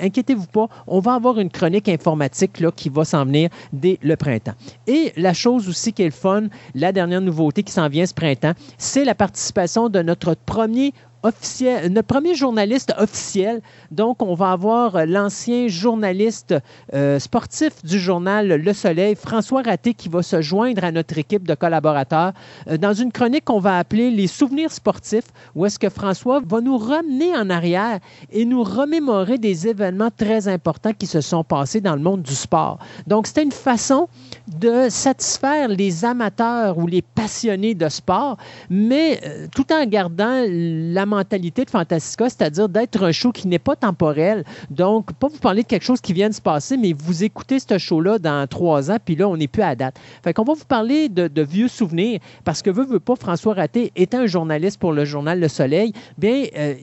inquiétez-vous 0.00 0.46
pas, 0.46 0.68
on 0.86 1.00
va 1.00 1.14
avoir 1.14 1.40
une 1.40 1.50
chronique 1.50 1.88
informatique 1.88 2.60
là, 2.60 2.70
qui 2.70 2.90
va 2.90 3.04
s'en 3.04 3.24
venir 3.24 3.48
dès 3.72 3.98
le 4.02 4.16
printemps. 4.16 4.54
Et 4.86 5.12
la 5.16 5.32
chose 5.32 5.68
aussi 5.68 5.92
qui 5.94 6.02
est 6.02 6.06
le 6.06 6.10
fun, 6.10 6.44
la 6.74 6.92
dernière 6.92 7.22
nouveauté 7.22 7.62
qui 7.62 7.72
s'en 7.72 7.85
vient 7.88 8.06
ce 8.06 8.14
printemps, 8.14 8.54
c'est 8.78 9.04
la 9.04 9.14
participation 9.14 9.88
de 9.88 10.02
notre 10.02 10.34
premier 10.34 10.92
officiel, 11.26 11.92
notre 11.92 12.06
premier 12.06 12.34
journaliste 12.34 12.94
officiel. 12.98 13.60
Donc, 13.90 14.22
on 14.22 14.34
va 14.34 14.52
avoir 14.52 14.96
euh, 14.96 15.04
l'ancien 15.04 15.68
journaliste 15.68 16.54
euh, 16.94 17.18
sportif 17.18 17.84
du 17.84 17.98
journal 17.98 18.48
Le 18.48 18.72
Soleil, 18.72 19.14
François 19.16 19.62
Raté, 19.62 19.94
qui 19.94 20.08
va 20.08 20.22
se 20.22 20.40
joindre 20.40 20.84
à 20.84 20.92
notre 20.92 21.18
équipe 21.18 21.46
de 21.46 21.54
collaborateurs 21.54 22.32
euh, 22.68 22.76
dans 22.76 22.94
une 22.94 23.12
chronique 23.12 23.44
qu'on 23.44 23.58
va 23.58 23.78
appeler 23.78 24.10
Les 24.10 24.26
souvenirs 24.26 24.72
sportifs, 24.72 25.26
où 25.54 25.66
est-ce 25.66 25.78
que 25.78 25.88
François 25.88 26.40
va 26.46 26.60
nous 26.60 26.78
ramener 26.78 27.36
en 27.36 27.50
arrière 27.50 27.98
et 28.30 28.44
nous 28.44 28.62
remémorer 28.62 29.38
des 29.38 29.68
événements 29.68 30.10
très 30.16 30.48
importants 30.48 30.92
qui 30.92 31.06
se 31.06 31.20
sont 31.20 31.44
passés 31.44 31.80
dans 31.80 31.96
le 31.96 32.02
monde 32.02 32.22
du 32.22 32.34
sport. 32.34 32.78
Donc, 33.06 33.26
c'était 33.26 33.42
une 33.42 33.52
façon 33.52 34.08
de 34.46 34.88
satisfaire 34.88 35.68
les 35.68 36.04
amateurs 36.04 36.78
ou 36.78 36.86
les 36.86 37.02
passionnés 37.02 37.74
de 37.74 37.88
sport, 37.88 38.36
mais 38.70 39.20
tout 39.54 39.72
en 39.72 39.84
gardant 39.86 40.44
la 40.48 41.06
de 41.22 41.70
Fantastica, 41.70 42.28
c'est-à-dire 42.28 42.68
d'être 42.68 43.02
un 43.02 43.12
show 43.12 43.32
qui 43.32 43.48
n'est 43.48 43.58
pas 43.58 43.76
temporel. 43.76 44.44
Donc, 44.70 45.12
pas 45.14 45.28
vous 45.28 45.38
parler 45.38 45.62
de 45.62 45.66
quelque 45.66 45.84
chose 45.84 46.00
qui 46.00 46.12
vient 46.12 46.28
de 46.28 46.34
se 46.34 46.40
passer, 46.40 46.76
mais 46.76 46.92
vous 46.92 47.24
écoutez 47.24 47.58
ce 47.58 47.78
show-là 47.78 48.18
dans 48.18 48.46
trois 48.46 48.90
ans, 48.90 48.98
puis 49.02 49.16
là, 49.16 49.28
on 49.28 49.36
n'est 49.36 49.48
plus 49.48 49.62
à 49.62 49.74
date. 49.74 49.96
Fait 50.22 50.32
qu'on 50.32 50.44
va 50.44 50.54
vous 50.54 50.64
parler 50.64 51.08
de, 51.08 51.42
vieux 51.42 51.68
souvenirs, 51.68 52.20
parce 52.44 52.62
que 52.62 52.70
veut, 52.70 52.84
veut 52.84 53.00
pas, 53.00 53.16
François 53.16 53.54
Raté 53.54 53.92
était 53.96 54.16
un 54.16 54.26
journaliste 54.26 54.78
pour 54.78 54.92
le 54.92 55.04
journal 55.04 55.40
Le 55.40 55.48
Soleil. 55.48 55.92
Bien, 56.18 56.44
euh, 56.56 56.74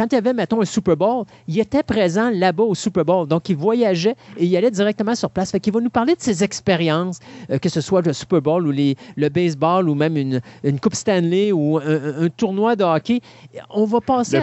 quand 0.00 0.06
il 0.12 0.14
y 0.14 0.18
avait, 0.18 0.32
mettons, 0.32 0.62
un 0.62 0.64
Super 0.64 0.96
Bowl, 0.96 1.26
il 1.46 1.58
était 1.58 1.82
présent 1.82 2.30
là-bas 2.30 2.62
au 2.62 2.74
Super 2.74 3.04
Bowl. 3.04 3.28
Donc, 3.28 3.50
il 3.50 3.56
voyageait 3.56 4.14
et 4.38 4.46
il 4.46 4.56
allait 4.56 4.70
directement 4.70 5.14
sur 5.14 5.28
place. 5.28 5.50
Fait 5.50 5.60
qu'il 5.60 5.74
va 5.74 5.80
nous 5.80 5.90
parler 5.90 6.14
de 6.14 6.22
ses 6.22 6.42
expériences, 6.42 7.18
euh, 7.50 7.58
que 7.58 7.68
ce 7.68 7.82
soit 7.82 8.00
le 8.00 8.14
Super 8.14 8.40
Bowl 8.40 8.66
ou 8.66 8.70
les, 8.70 8.96
le 9.16 9.28
baseball 9.28 9.90
ou 9.90 9.94
même 9.94 10.16
une, 10.16 10.40
une 10.64 10.80
Coupe 10.80 10.94
Stanley 10.94 11.52
ou 11.52 11.76
un, 11.76 12.30
tournoi 12.34 12.76
de 12.76 12.84
hockey. 12.84 13.20
On 13.68 13.84
va 13.84 14.00
passer 14.00 14.38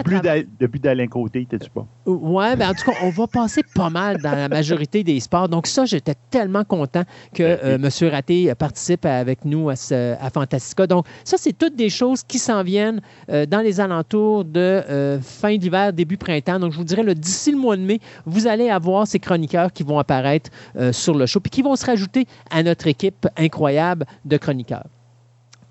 Depuis 0.60 0.78
d'Alain 0.78 1.08
Côté, 1.08 1.44
t'es-tu 1.44 1.70
pas? 1.70 1.88
Oui, 2.10 2.56
ben 2.56 2.70
en 2.70 2.74
tout 2.74 2.90
cas, 2.90 2.96
on 3.02 3.10
va 3.10 3.26
passer 3.26 3.62
pas 3.74 3.90
mal 3.90 4.16
dans 4.22 4.32
la 4.32 4.48
majorité 4.48 5.04
des 5.04 5.20
sports. 5.20 5.48
Donc, 5.48 5.66
ça, 5.66 5.84
j'étais 5.84 6.14
tellement 6.30 6.64
content 6.64 7.02
que 7.34 7.42
ben, 7.42 7.84
euh, 7.84 8.06
M. 8.06 8.10
Raté 8.10 8.54
participe 8.54 9.04
avec 9.04 9.44
nous 9.44 9.68
à, 9.68 9.76
ce, 9.76 10.14
à 10.18 10.30
Fantastica. 10.30 10.86
Donc, 10.86 11.04
ça, 11.22 11.36
c'est 11.38 11.52
toutes 11.52 11.76
des 11.76 11.90
choses 11.90 12.22
qui 12.22 12.38
s'en 12.38 12.62
viennent 12.62 13.02
euh, 13.30 13.44
dans 13.44 13.60
les 13.60 13.78
alentours 13.78 14.46
de 14.46 15.18
fin 15.22 15.56
d'hiver, 15.56 15.92
début 15.92 16.16
printemps. 16.16 16.58
Donc, 16.58 16.72
je 16.72 16.78
vous 16.78 16.84
dirais, 16.84 17.04
d'ici 17.14 17.52
le 17.52 17.58
mois 17.58 17.76
de 17.76 17.82
mai, 17.82 18.00
vous 18.24 18.46
allez 18.46 18.70
avoir 18.70 19.06
ces 19.06 19.18
chroniqueurs 19.18 19.72
qui 19.72 19.82
vont 19.82 19.98
apparaître 19.98 20.50
euh, 20.76 20.92
sur 20.92 21.14
le 21.14 21.26
show, 21.26 21.40
puis 21.40 21.50
qui 21.50 21.62
vont 21.62 21.76
se 21.76 21.84
rajouter 21.84 22.26
à 22.50 22.62
notre 22.62 22.86
équipe 22.86 23.28
incroyable 23.36 24.06
de 24.24 24.36
chroniqueurs. 24.36 24.86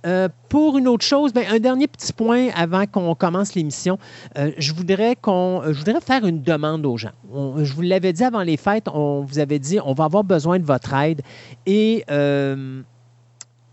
Euh, 0.07 0.29
pour 0.49 0.77
une 0.77 0.87
autre 0.87 1.05
chose, 1.05 1.33
ben, 1.33 1.45
un 1.51 1.59
dernier 1.59 1.87
petit 1.87 2.13
point 2.13 2.47
avant 2.55 2.85
qu'on 2.85 3.13
commence 3.13 3.53
l'émission, 3.53 3.99
euh, 4.37 4.51
je, 4.57 4.73
voudrais 4.73 5.15
qu'on, 5.15 5.61
je 5.65 5.77
voudrais 5.77 6.01
faire 6.01 6.25
une 6.25 6.41
demande 6.41 6.85
aux 6.85 6.97
gens. 6.97 7.11
je 7.31 7.73
vous 7.73 7.81
l'avais 7.81 8.13
dit 8.13 8.23
avant 8.23 8.43
les 8.43 8.57
fêtes, 8.57 8.87
on 8.87 9.21
vous 9.21 9.39
avait 9.39 9.59
dit 9.59 9.79
on 9.83 9.93
va 9.93 10.05
avoir 10.05 10.23
besoin 10.23 10.59
de 10.59 10.65
votre 10.65 10.93
aide 10.93 11.21
et 11.65 12.05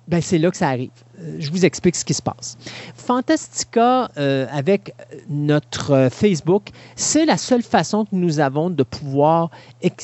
ben 0.08 0.20
c'est 0.20 0.38
là 0.38 0.50
que 0.50 0.56
ça 0.56 0.68
arrive. 0.68 0.90
Euh, 1.20 1.36
je 1.38 1.50
vous 1.50 1.64
explique 1.64 1.96
ce 1.96 2.04
qui 2.04 2.14
se 2.14 2.22
passe. 2.22 2.56
Fantastica, 2.94 4.10
euh, 4.18 4.46
avec 4.50 4.94
notre 5.28 6.08
Facebook, 6.10 6.68
c'est 6.96 7.24
la 7.24 7.36
seule 7.36 7.62
façon 7.62 8.04
que 8.04 8.14
nous 8.14 8.40
avons 8.40 8.70
de 8.70 8.82
pouvoir, 8.82 9.50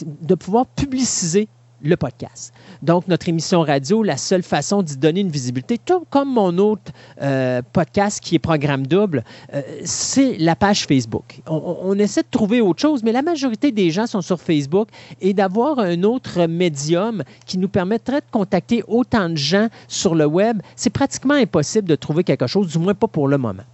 de 0.05 0.35
pouvoir 0.35 0.67
publiciser 0.67 1.49
le 1.83 1.97
podcast. 1.97 2.53
Donc, 2.83 3.09
notre 3.09 3.29
émission 3.29 3.63
radio, 3.63 4.03
la 4.03 4.17
seule 4.17 4.43
façon 4.43 4.83
d'y 4.83 4.97
donner 4.97 5.21
une 5.21 5.31
visibilité, 5.31 5.79
tout 5.79 6.05
comme 6.11 6.33
mon 6.33 6.57
autre 6.59 6.93
euh, 7.23 7.63
podcast 7.73 8.21
qui 8.21 8.35
est 8.35 8.39
Programme 8.39 8.87
Double, 8.87 9.25
euh, 9.55 9.63
c'est 9.85 10.37
la 10.39 10.57
page 10.57 10.87
Facebook. 10.87 11.41
On, 11.47 11.99
essaie 11.99 12.23
de 12.23 12.29
trouver 12.31 12.61
autre 12.61 12.81
chose, 12.81 13.03
mais 13.03 13.13
la 13.13 13.23
majorité 13.23 13.73
des 13.73 13.91
gens 13.91 14.07
sont 14.07 14.23
sur 14.23 14.41
Facebook 14.41 14.89
et 15.21 15.35
d'avoir 15.35 15.79
un 15.79 16.03
autre 16.03 16.47
médium 16.47 17.23
qui 17.47 17.59
nous 17.59 17.69
permettrait 17.69 18.21
de 18.21 18.31
contacter 18.31 18.83
autant 18.89 19.29
de 19.29 19.37
gens 19.37 19.69
sur 19.89 20.15
le 20.15 20.27
web, 20.27 20.61
c'est 20.77 20.91
pratiquement 20.91 21.35
impossible 21.35 21.89
de 21.89 21.97
trouver 21.97 22.25
quelque 22.25 22.47
chose, 22.47 22.69
du 22.69 22.79
moins 22.79 22.95
pas 22.95 23.09
pour 23.09 23.29
le 23.29 23.39
moment. 23.39 23.65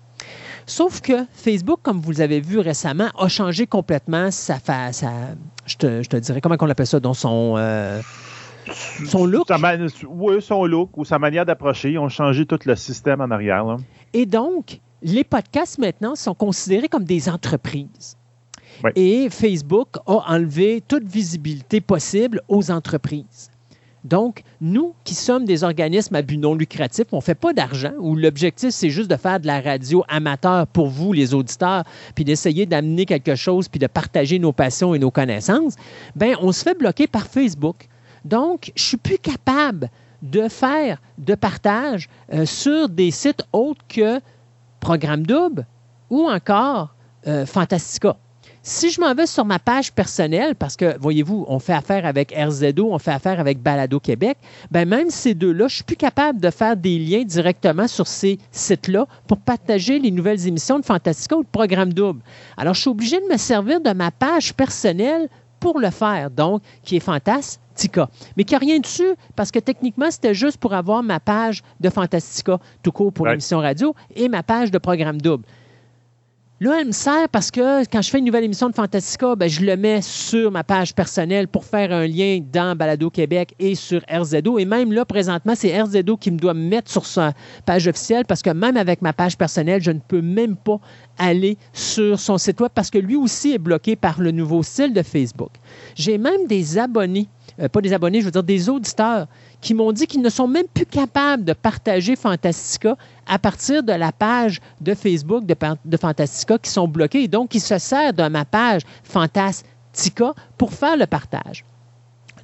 Sauf 0.67 1.01
que 1.01 1.25
Facebook, 1.33 1.79
comme 1.83 2.01
vous 2.01 2.21
avez 2.21 2.41
vu 2.41 2.59
récemment, 2.59 3.09
a 3.19 3.29
changé 3.29 3.67
complètement 3.67 4.33
sa, 4.33 4.59
sa 4.59 5.13
je, 5.65 5.77
te, 5.77 6.03
je 6.03 6.09
te 6.09 6.17
dirais, 6.17 6.41
comment 6.41 6.57
on 6.61 6.69
appelle 6.69 6.87
ça, 6.87 7.01
dans 7.01 7.15
son... 7.15 7.55
Euh, 7.57 8.03
son 9.07 9.27
look? 9.27 9.49
oui, 10.09 10.43
son 10.43 10.65
look 10.65 10.91
ou 10.97 11.05
sa 11.05 11.21
manière 11.21 11.47
d'approcher. 11.47 11.93
Ils 11.93 11.99
ont 11.99 12.09
changé 12.09 12.47
tout 12.47 12.59
le 12.65 12.75
système 12.75 13.21
en 13.21 13.31
arrière. 13.31 13.77
Et 14.13 14.27
donc, 14.27 14.81
les 15.03 15.23
podcasts 15.23 15.79
maintenant 15.79 16.17
sont 16.17 16.35
considérés 16.35 16.89
comme 16.89 17.05
des 17.05 17.29
entreprises. 17.29 18.17
Et 18.95 19.29
Facebook 19.31 19.89
a 20.07 20.33
enlevé 20.35 20.83
toute 20.87 21.05
visibilité 21.05 21.81
possible 21.81 22.43
aux 22.49 22.71
entreprises. 22.71 23.51
Donc, 24.07 24.43
nous 24.61 24.95
qui 25.03 25.17
sommes 25.17 25.45
des 25.47 25.65
organismes 25.65 26.15
à 26.15 26.23
but 26.23 26.39
non 26.39 26.55
lucratif, 26.55 27.07
on 27.11 27.17
ne 27.17 27.23
fait 27.23 27.35
pas 27.35 27.53
d'argent, 27.53 27.91
où 27.99 28.15
l'objectif, 28.15 28.71
c'est 28.71 28.89
juste 28.89 29.11
de 29.11 29.17
faire 29.17 29.41
de 29.41 29.49
la 29.49 29.61
radio 29.61 30.05
amateur 30.07 30.69
pour 30.69 30.87
vous, 30.87 31.13
les 31.13 31.35
auditeurs, 31.35 31.83
puis 32.15 32.25
d'essayer 32.25 32.67
d'amener 32.67 33.05
quelque 33.05 33.35
chose, 33.35 33.69
puis 33.69 33.81
de 33.81 33.89
partager 33.89 34.39
nos 34.39 34.53
passions 34.53 34.95
et 34.95 35.01
nos 35.01 35.11
connaissances, 35.11 35.75
bien, 36.15 36.37
on 36.41 36.53
se 36.53 36.63
fait 36.63 36.79
bloquer 36.79 37.09
par 37.09 37.27
Facebook. 37.27 37.89
Donc, 38.25 38.71
je 38.77 38.83
ne 38.83 38.87
suis 38.87 38.97
plus 38.97 39.19
capable 39.19 39.91
de 40.23 40.49
faire 40.49 41.03
de 41.19 41.35
partage 41.35 42.09
euh, 42.33 42.47
sur 42.47 42.89
des 42.89 43.11
sites 43.11 43.45
autres 43.53 43.85
que 43.89 44.21
Programme 44.79 45.27
Double 45.27 45.67
ou 46.11 46.29
encore 46.29 46.95
euh, 47.27 47.45
Fantastica. 47.45 48.17
Si 48.69 48.91
je 48.91 49.01
m'en 49.01 49.15
vais 49.15 49.27
sur 49.27 49.45
ma 49.45 49.61
page 49.61 49.93
personnelle, 49.93 50.57
parce 50.57 50.75
que, 50.75 50.99
voyez-vous, 50.99 51.45
on 51.47 51.61
fait 51.61 51.73
affaire 51.73 52.05
avec 52.05 52.35
RZO, 52.37 52.89
on 52.91 52.99
fait 52.99 53.13
affaire 53.13 53.39
avec 53.39 53.63
Balado 53.63 54.01
Québec, 54.01 54.39
ben 54.73 54.89
même 54.89 55.09
ces 55.09 55.35
deux-là, 55.35 55.69
je 55.69 55.77
suis 55.77 55.85
plus 55.85 55.95
capable 55.95 56.41
de 56.41 56.51
faire 56.51 56.77
des 56.77 56.99
liens 56.99 57.23
directement 57.23 57.87
sur 57.87 58.09
ces 58.09 58.41
sites-là 58.51 59.07
pour 59.29 59.39
partager 59.39 60.01
les 60.01 60.11
nouvelles 60.11 60.49
émissions 60.49 60.81
de 60.81 60.85
Fantastica 60.85 61.37
ou 61.37 61.45
de 61.45 61.49
Programme 61.49 61.93
Double. 61.93 62.19
Alors, 62.57 62.75
je 62.75 62.81
suis 62.81 62.91
obligé 62.91 63.21
de 63.21 63.33
me 63.33 63.37
servir 63.37 63.81
de 63.81 63.93
ma 63.93 64.11
page 64.11 64.53
personnelle 64.53 65.29
pour 65.61 65.79
le 65.79 65.91
faire, 65.91 66.33
donc, 66.33 66.61
qui 66.83 66.97
est 66.97 67.01
Fantastica. 67.01 68.09
Mais 68.37 68.43
qui 68.43 68.55
n'a 68.55 68.59
rien 68.59 68.81
dessus, 68.81 69.15
parce 69.37 69.53
que 69.53 69.61
techniquement, 69.61 70.11
c'était 70.11 70.35
juste 70.35 70.57
pour 70.57 70.75
avoir 70.75 71.05
ma 71.05 71.21
page 71.21 71.63
de 71.79 71.89
Fantastica, 71.89 72.59
tout 72.83 72.91
court 72.91 73.13
pour 73.13 73.29
l'émission 73.29 73.59
radio, 73.59 73.95
et 74.17 74.29
ma 74.29 74.43
page 74.43 74.73
de 74.73 74.79
programme 74.79 75.21
double. 75.21 75.45
Là, 76.59 76.79
elle 76.81 76.87
me 76.87 76.93
sert 76.93 77.29
parce 77.29 77.51
que 77.51 77.85
quand 77.85 78.01
je 78.01 78.09
fais 78.09 78.19
une 78.19 78.25
nouvelle 78.25 78.45
émission 78.45 78.71
de 78.71 78.75
Fantastica, 78.75 79.37
ben, 79.37 79.47
je 79.47 79.61
le 79.61 79.77
mets 79.77 80.01
sur 80.01 80.51
ma 80.51 80.65
page 80.65 80.95
personnelle 80.95 81.49
pour 81.49 81.67
faire 81.67 81.93
un 81.93 82.07
lien 82.07 82.41
dans 82.51 82.75
Balado 82.75 83.11
Québec 83.11 83.55
et 83.59 83.75
sur 83.75 84.01
RZO. 84.11 84.59
Et 84.59 84.65
même 84.65 84.91
là, 84.91 85.05
présentement, 85.05 85.53
c'est 85.55 85.79
RZO 85.79 86.17
qui 86.17 86.31
me 86.31 86.39
doit 86.39 86.55
me 86.55 86.67
mettre 86.67 86.91
sur 86.91 87.05
sa 87.05 87.35
page 87.67 87.87
officielle 87.87 88.25
parce 88.25 88.41
que 88.41 88.49
même 88.49 88.79
avec 88.79 89.03
ma 89.03 89.13
page 89.13 89.37
personnelle, 89.37 89.83
je 89.83 89.91
ne 89.91 89.99
peux 89.99 90.23
même 90.23 90.57
pas 90.57 90.81
aller 91.19 91.57
sur 91.73 92.19
son 92.21 92.39
site 92.39 92.61
web 92.61 92.71
parce 92.75 92.91
que 92.91 92.99
lui 92.99 93.17
aussi 93.17 93.53
est 93.53 93.59
bloqué 93.59 93.97
par 93.97 94.21
le 94.21 94.31
nouveau 94.31 94.63
style 94.63 94.93
de 94.93 95.03
Facebook. 95.03 95.51
J'ai 95.95 96.19
même 96.19 96.47
des 96.47 96.79
abonnés, 96.79 97.29
euh, 97.61 97.69
pas 97.69 97.81
des 97.81 97.93
abonnés, 97.93 98.21
je 98.21 98.27
veux 98.27 98.31
dire 98.31 98.43
des 98.43 98.69
auditeurs 98.69 99.27
qui 99.61 99.75
m'ont 99.75 99.93
dit 99.93 100.07
qu'ils 100.07 100.23
ne 100.23 100.29
sont 100.29 100.47
même 100.47 100.67
plus 100.73 100.87
capables 100.87 101.45
de 101.45 101.53
partager 101.53 102.17
Fantastica 102.17 102.97
à 103.27 103.39
partir 103.39 103.83
de 103.83 103.93
la 103.93 104.13
page 104.13 104.61
de 104.81 104.95
Facebook 104.95 105.45
de, 105.45 105.97
Fantastica 105.97 106.59
qui 106.59 106.71
sont 106.71 106.89
bloqués. 106.89 107.25
Et 107.25 107.29
donc, 107.29 107.55
ils 107.55 107.61
se 107.61 107.79
servent 107.79 108.15
de 108.15 108.29
ma 108.29 108.45
page 108.45 108.83
Fantastica 109.03 110.35
pour 110.59 110.73
faire 110.73 110.97
le 110.97 111.07
partage. 111.07 111.65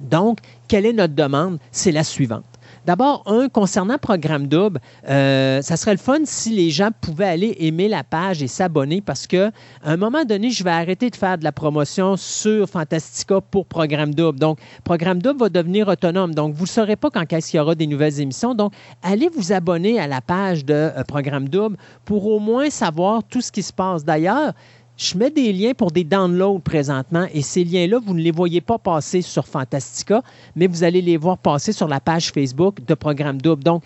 Donc, 0.01 0.39
quelle 0.67 0.85
est 0.85 0.93
notre 0.93 1.13
demande? 1.13 1.59
C'est 1.71 1.91
la 1.91 2.03
suivante. 2.03 2.43
D'abord, 2.85 3.23
un, 3.27 3.47
concernant 3.47 3.97
Programme 3.97 4.47
Double, 4.47 4.79
euh, 5.07 5.61
ça 5.61 5.77
serait 5.77 5.93
le 5.93 5.97
fun 5.97 6.19
si 6.25 6.49
les 6.49 6.69
gens 6.69 6.89
pouvaient 6.99 7.29
aller 7.29 7.55
aimer 7.59 7.87
la 7.87 8.03
page 8.03 8.43
et 8.43 8.47
s'abonner 8.47 8.99
parce 8.99 9.25
qu'à 9.25 9.51
un 9.83 9.95
moment 9.95 10.25
donné, 10.25 10.49
je 10.49 10.65
vais 10.65 10.71
arrêter 10.71 11.09
de 11.09 11.15
faire 11.15 11.37
de 11.37 11.45
la 11.45 11.53
promotion 11.53 12.17
sur 12.17 12.67
Fantastica 12.67 13.39
pour 13.39 13.65
Programme 13.65 14.13
Double. 14.13 14.37
Donc, 14.37 14.59
Programme 14.83 15.21
Double 15.21 15.39
va 15.39 15.49
devenir 15.49 15.87
autonome. 15.87 16.35
Donc, 16.35 16.55
vous 16.55 16.63
ne 16.63 16.69
saurez 16.69 16.97
pas 16.97 17.09
quand 17.09 17.31
est-ce 17.31 17.51
qu'il 17.51 17.57
y 17.57 17.61
aura 17.61 17.73
des 17.75 17.87
nouvelles 17.87 18.19
émissions. 18.19 18.53
Donc, 18.53 18.73
allez 19.01 19.29
vous 19.29 19.53
abonner 19.53 19.99
à 19.99 20.07
la 20.07 20.19
page 20.19 20.65
de 20.65 20.73
euh, 20.73 21.03
Programme 21.07 21.47
Double 21.47 21.77
pour 22.03 22.27
au 22.27 22.39
moins 22.39 22.69
savoir 22.69 23.23
tout 23.23 23.39
ce 23.39 23.51
qui 23.51 23.63
se 23.63 23.71
passe. 23.71 24.03
D'ailleurs, 24.03 24.53
je 24.97 25.17
mets 25.17 25.31
des 25.31 25.51
liens 25.51 25.73
pour 25.73 25.91
des 25.91 26.03
downloads 26.03 26.59
présentement 26.59 27.25
et 27.33 27.41
ces 27.41 27.63
liens-là, 27.63 27.99
vous 28.05 28.13
ne 28.13 28.21
les 28.21 28.31
voyez 28.31 28.61
pas 28.61 28.77
passer 28.77 29.21
sur 29.21 29.47
Fantastica, 29.47 30.21
mais 30.55 30.67
vous 30.67 30.83
allez 30.83 31.01
les 31.01 31.17
voir 31.17 31.37
passer 31.37 31.71
sur 31.71 31.87
la 31.87 31.99
page 31.99 32.31
Facebook 32.31 32.85
de 32.85 32.93
Programme 32.93 33.41
Double. 33.41 33.63
Donc, 33.63 33.83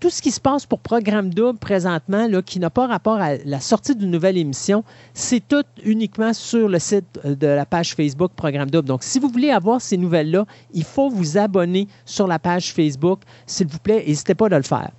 tout 0.00 0.10
ce 0.10 0.22
qui 0.22 0.30
se 0.30 0.40
passe 0.40 0.64
pour 0.64 0.78
Programme 0.78 1.32
Double 1.32 1.58
présentement, 1.58 2.28
qui 2.42 2.60
n'a 2.60 2.70
pas 2.70 2.86
rapport 2.86 3.20
à 3.20 3.36
la 3.36 3.60
sortie 3.60 3.96
d'une 3.96 4.10
nouvelle 4.10 4.36
émission, 4.36 4.84
c'est 5.12 5.46
tout 5.46 5.64
uniquement 5.84 6.32
sur 6.32 6.68
le 6.68 6.78
site 6.78 7.18
euh, 7.24 7.34
de 7.34 7.46
la 7.46 7.66
page 7.66 7.94
Facebook 7.94 8.32
Programme 8.36 8.70
Double. 8.70 8.86
Donc, 8.86 9.02
si 9.02 9.18
vous 9.18 9.28
voulez 9.28 9.50
avoir 9.50 9.80
ces 9.80 9.96
nouvelles-là, 9.96 10.46
il 10.72 10.84
faut 10.84 11.08
vous 11.08 11.38
abonner 11.38 11.88
sur 12.04 12.26
la 12.26 12.38
page 12.38 12.72
Facebook. 12.72 13.20
S'il 13.46 13.66
vous 13.66 13.78
plaît, 13.78 14.04
n'hésitez 14.06 14.34
pas 14.34 14.48
de 14.48 14.56
le 14.56 14.62
faire. 14.62 14.90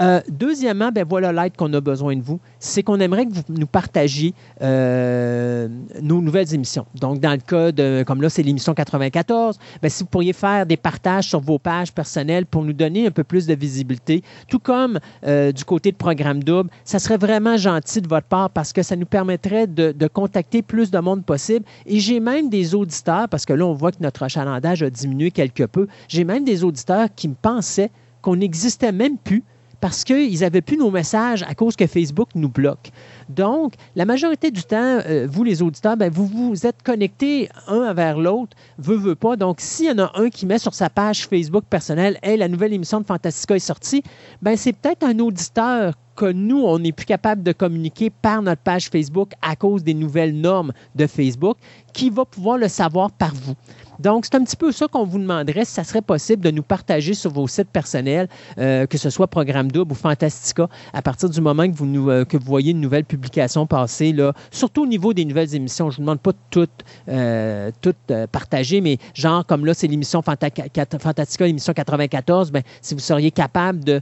Euh, 0.00 0.20
deuxièmement, 0.28 0.90
ben 0.92 1.04
voilà 1.08 1.32
l'aide 1.32 1.56
qu'on 1.56 1.72
a 1.72 1.80
besoin 1.80 2.16
de 2.16 2.22
vous. 2.22 2.40
C'est 2.58 2.82
qu'on 2.82 3.00
aimerait 3.00 3.26
que 3.26 3.32
vous 3.32 3.42
nous 3.48 3.66
partagiez 3.66 4.34
euh, 4.62 5.68
nos 6.02 6.20
nouvelles 6.20 6.54
émissions. 6.54 6.86
Donc, 6.94 7.20
dans 7.20 7.32
le 7.32 7.38
cas 7.38 7.72
de, 7.72 8.04
comme 8.06 8.20
là, 8.20 8.28
c'est 8.28 8.42
l'émission 8.42 8.74
94, 8.74 9.58
ben, 9.82 9.88
si 9.88 10.02
vous 10.02 10.08
pourriez 10.08 10.32
faire 10.32 10.66
des 10.66 10.76
partages 10.76 11.28
sur 11.28 11.40
vos 11.40 11.58
pages 11.58 11.92
personnelles 11.92 12.46
pour 12.46 12.62
nous 12.62 12.72
donner 12.72 13.06
un 13.06 13.10
peu 13.10 13.24
plus 13.24 13.46
de 13.46 13.54
visibilité, 13.54 14.22
tout 14.48 14.58
comme 14.58 14.98
euh, 15.26 15.52
du 15.52 15.64
côté 15.64 15.92
de 15.92 15.96
Programme 15.96 16.42
Double, 16.42 16.70
ça 16.84 16.98
serait 16.98 17.18
vraiment 17.18 17.56
gentil 17.56 18.00
de 18.00 18.08
votre 18.08 18.26
part 18.26 18.50
parce 18.50 18.72
que 18.72 18.82
ça 18.82 18.96
nous 18.96 19.06
permettrait 19.06 19.66
de, 19.66 20.06
contacter 20.12 20.62
plus 20.62 20.90
de 20.90 20.98
monde 20.98 21.24
possible. 21.24 21.64
Et 21.84 22.00
j'ai 22.00 22.20
même 22.20 22.48
des 22.48 22.74
auditeurs, 22.74 23.28
parce 23.28 23.44
que 23.44 23.52
là, 23.52 23.66
on 23.66 23.74
voit 23.74 23.92
que 23.92 24.00
notre 24.00 24.22
achalandage 24.22 24.82
a 24.82 24.90
diminué 24.90 25.30
quelque 25.30 25.64
peu, 25.64 25.88
j'ai 26.08 26.24
même 26.24 26.44
des 26.44 26.64
auditeurs 26.64 27.08
qui 27.14 27.28
me 27.28 27.34
pensaient 27.34 27.90
qu'on 28.22 28.36
n'existait 28.36 28.92
même 28.92 29.18
plus 29.18 29.42
parce 29.80 30.04
qu'ils 30.04 30.40
n'avaient 30.40 30.60
plus 30.60 30.76
nos 30.76 30.90
messages 30.90 31.42
à 31.42 31.54
cause 31.54 31.76
que 31.76 31.86
Facebook 31.86 32.28
nous 32.34 32.48
bloque. 32.48 32.90
Donc, 33.28 33.74
la 33.94 34.04
majorité 34.04 34.50
du 34.50 34.62
temps, 34.62 35.00
euh, 35.06 35.26
vous 35.30 35.44
les 35.44 35.62
auditeurs, 35.62 35.96
ben, 35.96 36.10
vous 36.10 36.26
vous 36.26 36.66
êtes 36.66 36.82
connectés 36.82 37.48
un 37.66 37.92
vers 37.92 38.18
l'autre, 38.18 38.56
veut, 38.78 38.96
veut 38.96 39.14
pas. 39.14 39.36
Donc, 39.36 39.60
s'il 39.60 39.86
y 39.86 39.90
en 39.90 39.98
a 39.98 40.12
un 40.14 40.28
qui 40.28 40.46
met 40.46 40.58
sur 40.58 40.74
sa 40.74 40.90
page 40.90 41.26
Facebook 41.26 41.64
personnelle, 41.68 42.18
hey, 42.22 42.36
la 42.36 42.48
nouvelle 42.48 42.72
émission 42.72 43.00
de 43.00 43.06
Fantastica 43.06 43.56
est 43.56 43.60
sortie, 43.60 44.02
ben, 44.42 44.56
c'est 44.56 44.72
peut-être 44.72 45.04
un 45.04 45.18
auditeur 45.18 45.94
que 46.16 46.32
nous, 46.32 46.62
on 46.62 46.78
n'est 46.78 46.92
plus 46.92 47.06
capable 47.06 47.42
de 47.42 47.52
communiquer 47.52 48.10
par 48.10 48.42
notre 48.42 48.62
page 48.62 48.88
Facebook 48.88 49.32
à 49.42 49.54
cause 49.54 49.84
des 49.84 49.94
nouvelles 49.94 50.34
normes 50.34 50.72
de 50.94 51.06
Facebook, 51.06 51.58
qui 51.92 52.10
va 52.10 52.24
pouvoir 52.24 52.56
le 52.58 52.68
savoir 52.68 53.10
par 53.12 53.34
vous. 53.34 53.54
Donc, 53.98 54.24
c'est 54.24 54.34
un 54.34 54.44
petit 54.44 54.56
peu 54.56 54.72
ça 54.72 54.88
qu'on 54.88 55.04
vous 55.04 55.18
demanderait 55.18 55.64
si 55.64 55.72
ça 55.72 55.84
serait 55.84 56.02
possible 56.02 56.42
de 56.42 56.50
nous 56.50 56.62
partager 56.62 57.14
sur 57.14 57.30
vos 57.30 57.46
sites 57.48 57.70
personnels, 57.70 58.28
euh, 58.58 58.86
que 58.86 58.98
ce 58.98 59.10
soit 59.10 59.26
Programme 59.26 59.70
Double 59.70 59.92
ou 59.92 59.94
Fantastica, 59.94 60.68
à 60.92 61.02
partir 61.02 61.30
du 61.30 61.40
moment 61.40 61.68
que 61.68 61.74
vous, 61.74 62.10
euh, 62.10 62.24
que 62.24 62.36
vous 62.36 62.46
voyez 62.46 62.72
une 62.72 62.80
nouvelle 62.80 63.04
publication 63.04 63.66
passer, 63.66 64.14
surtout 64.50 64.82
au 64.82 64.86
niveau 64.86 65.12
des 65.12 65.24
nouvelles 65.24 65.54
émissions. 65.54 65.90
Je 65.90 65.96
ne 65.96 65.96
vous 65.96 66.02
demande 66.02 66.20
pas 66.20 66.32
toutes, 66.50 66.70
euh, 67.08 67.70
toutes 67.80 68.12
partager, 68.32 68.80
mais 68.80 68.98
genre 69.14 69.44
comme 69.44 69.64
là, 69.66 69.74
c'est 69.74 69.86
l'émission 69.86 70.22
Fantastica, 70.22 71.46
l'émission 71.46 71.72
94, 71.72 72.50
ben, 72.50 72.62
si 72.80 72.94
vous 72.94 73.00
seriez 73.00 73.30
capable 73.30 73.84
de 73.84 74.00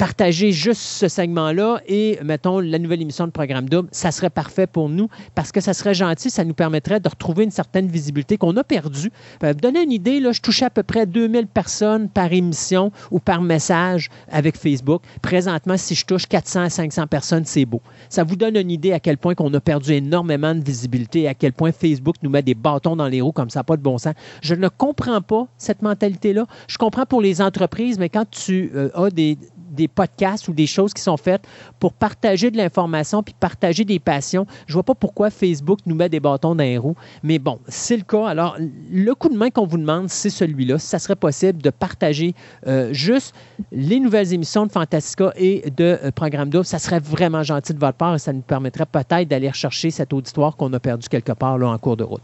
partager 0.00 0.50
juste 0.50 0.80
ce 0.80 1.08
segment-là 1.08 1.82
et, 1.86 2.18
mettons, 2.24 2.58
la 2.58 2.78
nouvelle 2.78 3.02
émission 3.02 3.26
de 3.26 3.32
Programme 3.32 3.68
Double, 3.68 3.90
ça 3.92 4.10
serait 4.10 4.30
parfait 4.30 4.66
pour 4.66 4.88
nous 4.88 5.08
parce 5.34 5.52
que 5.52 5.60
ça 5.60 5.74
serait 5.74 5.92
gentil, 5.92 6.30
ça 6.30 6.42
nous 6.42 6.54
permettrait 6.54 7.00
de 7.00 7.08
retrouver 7.10 7.44
une 7.44 7.50
certaine 7.50 7.86
visibilité 7.86 8.38
qu'on 8.38 8.56
a 8.56 8.64
perdue. 8.64 9.12
Euh, 9.44 9.52
donner 9.52 9.82
une 9.82 9.92
idée, 9.92 10.18
là, 10.18 10.32
je 10.32 10.40
touchais 10.40 10.64
à 10.64 10.70
peu 10.70 10.82
près 10.82 11.04
2000 11.04 11.46
personnes 11.48 12.08
par 12.08 12.32
émission 12.32 12.92
ou 13.10 13.18
par 13.18 13.42
message 13.42 14.08
avec 14.32 14.56
Facebook. 14.56 15.02
Présentement, 15.20 15.76
si 15.76 15.94
je 15.94 16.06
touche 16.06 16.24
400 16.24 16.62
à 16.62 16.70
500 16.70 17.06
personnes, 17.06 17.44
c'est 17.44 17.66
beau. 17.66 17.82
Ça 18.08 18.24
vous 18.24 18.36
donne 18.36 18.56
une 18.56 18.70
idée 18.70 18.94
à 18.94 19.00
quel 19.00 19.18
point 19.18 19.34
qu'on 19.34 19.52
a 19.52 19.60
perdu 19.60 19.92
énormément 19.92 20.54
de 20.54 20.64
visibilité 20.64 21.20
et 21.20 21.28
à 21.28 21.34
quel 21.34 21.52
point 21.52 21.72
Facebook 21.72 22.16
nous 22.22 22.30
met 22.30 22.40
des 22.42 22.54
bâtons 22.54 22.96
dans 22.96 23.08
les 23.08 23.20
roues 23.20 23.32
comme 23.32 23.50
ça, 23.50 23.64
pas 23.64 23.76
de 23.76 23.82
bon 23.82 23.98
sens. 23.98 24.14
Je 24.40 24.54
ne 24.54 24.68
comprends 24.68 25.20
pas 25.20 25.46
cette 25.58 25.82
mentalité-là. 25.82 26.46
Je 26.68 26.78
comprends 26.78 27.04
pour 27.04 27.20
les 27.20 27.42
entreprises, 27.42 27.98
mais 27.98 28.08
quand 28.08 28.24
tu 28.30 28.72
euh, 28.74 28.88
as 28.94 29.10
des, 29.10 29.36
des 29.80 29.88
podcasts 29.88 30.46
ou 30.48 30.52
des 30.52 30.66
choses 30.66 30.92
qui 30.92 31.00
sont 31.00 31.16
faites 31.16 31.42
pour 31.78 31.94
partager 31.94 32.50
de 32.50 32.58
l'information 32.58 33.22
puis 33.22 33.34
partager 33.38 33.84
des 33.84 33.98
passions. 33.98 34.46
Je 34.66 34.74
vois 34.74 34.82
pas 34.82 34.94
pourquoi 34.94 35.30
Facebook 35.30 35.78
nous 35.86 35.94
met 35.94 36.10
des 36.10 36.20
bâtons 36.20 36.54
dans 36.54 36.64
les 36.64 36.76
roues. 36.76 36.96
Mais 37.22 37.38
bon, 37.38 37.58
c'est 37.66 37.96
le 37.96 38.02
cas. 38.02 38.26
Alors, 38.26 38.56
le 38.58 39.14
coup 39.14 39.30
de 39.30 39.36
main 39.36 39.48
qu'on 39.48 39.66
vous 39.66 39.78
demande, 39.78 40.10
c'est 40.10 40.28
celui-là. 40.28 40.78
Ça 40.78 40.98
serait 40.98 41.16
possible 41.16 41.62
de 41.62 41.70
partager 41.70 42.34
euh, 42.66 42.92
juste 42.92 43.34
les 43.72 44.00
nouvelles 44.00 44.34
émissions 44.34 44.66
de 44.66 44.72
Fantastica 44.72 45.32
et 45.36 45.70
de 45.70 45.98
euh, 46.04 46.10
Programme 46.10 46.50
d'eau, 46.50 46.62
ça 46.62 46.78
serait 46.78 47.00
vraiment 47.00 47.42
gentil 47.42 47.72
de 47.72 47.78
votre 47.78 47.96
part 47.96 48.14
et 48.16 48.18
ça 48.18 48.32
nous 48.32 48.42
permettrait 48.42 48.86
peut-être 48.86 49.28
d'aller 49.28 49.48
rechercher 49.48 49.90
cet 49.90 50.12
auditoire 50.12 50.56
qu'on 50.56 50.72
a 50.74 50.80
perdu 50.80 51.08
quelque 51.08 51.32
part 51.32 51.56
là, 51.56 51.68
en 51.68 51.78
cours 51.78 51.96
de 51.96 52.04
route. 52.04 52.22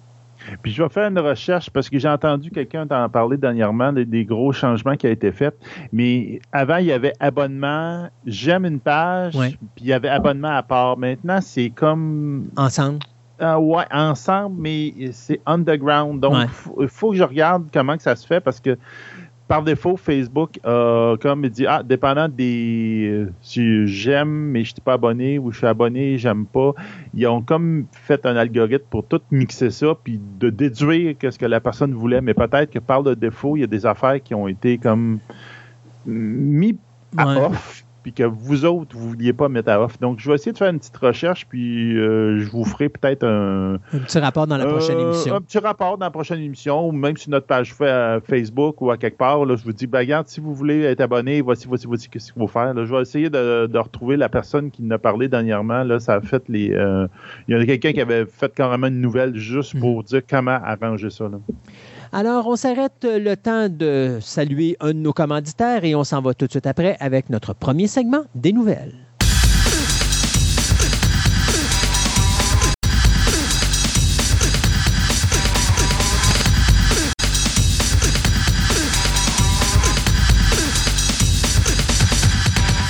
Puis 0.63 0.73
je 0.73 0.83
vais 0.83 0.89
faire 0.89 1.09
une 1.09 1.19
recherche 1.19 1.71
parce 1.71 1.89
que 1.89 1.99
j'ai 1.99 2.09
entendu 2.09 2.51
quelqu'un 2.51 2.87
en 2.89 3.09
parler 3.09 3.37
dernièrement 3.37 3.93
des, 3.93 4.25
gros 4.25 4.53
changements 4.53 4.97
qui 4.97 5.07
ont 5.07 5.11
été 5.11 5.33
faits. 5.33 5.57
Mais 5.93 6.41
avant, 6.53 6.77
il 6.77 6.87
y 6.87 6.93
avait 6.93 7.13
abonnement, 7.21 8.09
j'aime 8.27 8.65
une 8.65 8.81
page, 8.81 9.35
puis 9.35 9.61
il 9.79 9.87
y 9.87 9.93
avait 9.93 10.09
abonnement 10.09 10.57
à 10.57 10.63
part. 10.63 10.97
Maintenant, 10.97 11.41
c'est 11.41 11.71
comme. 11.71 12.49
Ensemble. 12.57 13.01
Ah 13.39 13.61
ouais, 13.61 13.85
ensemble, 13.93 14.57
mais 14.59 14.95
c'est 15.13 15.41
underground. 15.45 16.21
Donc, 16.21 16.49
il 16.81 16.89
faut, 16.89 17.11
que 17.11 17.17
je 17.17 17.23
regarde 17.23 17.69
comment 17.71 17.97
que 17.97 18.03
ça 18.03 18.17
se 18.17 18.27
fait 18.27 18.41
parce 18.41 18.61
que 18.61 18.79
par 19.49 19.63
défaut, 19.63 19.97
Facebook, 19.97 20.59
euh, 20.67 21.17
comme 21.19 21.45
il 21.45 21.51
dit, 21.51 21.67
ah, 21.67 21.83
dépendant 21.83 22.29
des. 22.29 23.09
Euh, 23.11 23.33
si 23.43 23.87
j'aime, 23.87 24.51
mais 24.51 24.65
je 24.65 24.71
ne 24.71 24.75
suis 24.75 24.81
pas 24.81 24.95
abonné, 24.95 25.39
ou 25.39 25.53
je 25.53 25.59
suis 25.59 25.67
abonné, 25.67 26.19
j'aime 26.19 26.47
pas. 26.47 26.73
Ils 27.15 27.27
ont 27.29 27.43
comme 27.43 27.87
fait 27.93 28.27
un 28.27 28.37
algorithme 28.37 28.87
pour 28.91 29.07
tout 29.07 29.21
mixer 29.31 29.71
ça, 29.71 29.95
puis 30.03 30.21
de 30.41 30.51
déduire 30.51 31.15
ce 31.21 31.39
que 31.39 31.47
la 31.47 31.61
personne 31.61 31.95
voulait. 31.95 32.21
Mais 32.21 32.35
peut-être 32.35 32.71
que 32.73 32.81
par 32.81 33.03
le 33.03 33.15
défaut, 33.15 33.57
il 33.57 33.61
y 33.61 33.65
a 33.65 33.69
des 33.69 33.87
affaires 33.87 34.21
qui 34.23 34.35
ont 34.35 34.49
été 34.49 34.79
comme 34.79 35.21
mis 36.07 36.77
à 37.17 37.47
off 37.47 37.86
puis 38.07 38.13
que 38.13 38.23
vous 38.23 38.65
autres, 38.65 38.97
vous 38.97 39.07
ne 39.07 39.11
vouliez 39.11 39.33
pas 39.33 39.49
mettre 39.49 39.69
à 39.69 39.83
off. 39.83 39.99
Donc, 39.99 40.21
je 40.21 40.29
vais 40.29 40.37
essayer 40.37 40.53
de 40.53 40.59
faire 40.59 40.71
une 40.71 40.79
petite 40.79 40.97
recherche, 40.97 41.45
puis 41.45 41.99
euh, 41.99 42.39
je 42.39 42.49
vous 42.49 42.65
ferai 42.65 42.89
peut-être 42.89 43.25
un... 43.25 43.81
Un 43.93 43.99
petit 43.99 44.21
rapport 44.21 44.47
dans 44.47 44.57
la 44.57 44.67
prochaine 44.67 44.99
euh, 44.99 45.11
émission. 45.11 45.35
Un 45.35 45.41
petit 45.41 45.59
rapport 45.59 45.99
dans 45.99 46.07
la 46.07 46.13
prochaine 46.13 46.39
émission, 46.39 46.87
ou 46.87 46.93
même 46.93 47.17
sur 47.17 47.31
notre 47.31 47.47
page 47.47 47.75
Facebook 47.75 48.81
ou 48.81 48.93
à 48.93 48.97
quelque 48.97 49.19
part. 49.19 49.45
Là, 49.45 49.57
je 49.57 49.65
vous 49.65 49.73
dis, 49.73 49.89
ben, 49.89 49.99
regarde, 49.99 50.29
si 50.29 50.39
vous 50.39 50.55
voulez 50.55 50.83
être 50.83 51.01
abonné, 51.01 51.41
voici, 51.41 51.67
voici, 51.67 51.89
voici 51.89 52.05
ce 52.05 52.09
qu'il 52.09 52.41
faut 52.41 52.47
faire. 52.47 52.73
je 52.77 52.95
vais 52.95 53.03
essayer 53.03 53.29
de, 53.29 53.77
retrouver 53.77 54.17
la 54.17 54.29
personne 54.29 54.71
qui 54.71 54.85
nous 54.85 54.95
a 54.95 54.99
parlé 54.99 55.27
dernièrement. 55.27 55.83
Là, 55.83 55.99
ça 55.99 56.15
a 56.15 56.21
fait 56.21 56.45
les... 56.49 56.73
Euh, 56.75 57.09
il 57.49 57.59
y 57.59 57.61
a 57.61 57.67
quelqu'un 57.67 57.93
qui 57.93 58.01
avait 58.01 58.25
fait 58.25 58.55
carrément 58.55 58.87
une 58.87 59.01
nouvelle 59.01 59.35
juste 59.35 59.75
mm. 59.75 59.81
pour 59.81 60.05
dire 60.05 60.23
comment 60.31 60.61
arranger 60.63 61.11
ça. 61.11 61.25
Là. 61.25 61.39
Alors, 62.19 62.47
on 62.47 62.57
s'arrête 62.57 63.05
le 63.05 63.35
temps 63.35 63.69
de 63.69 64.21
saluer 64.23 64.75
un 64.81 64.95
de 64.95 65.01
nos 65.01 65.13
commanditaires 65.13 65.85
et 65.85 65.95
on 65.95 66.03
s'en 66.03 66.23
va 66.23 66.33
tout 66.33 66.47
de 66.47 66.51
suite 66.51 66.67
après 66.67 66.97
avec 66.99 67.29
notre 67.29 67.53
premier 67.53 67.89
segment 67.89 68.23
des 68.35 68.55
nouvelles. 68.55 68.95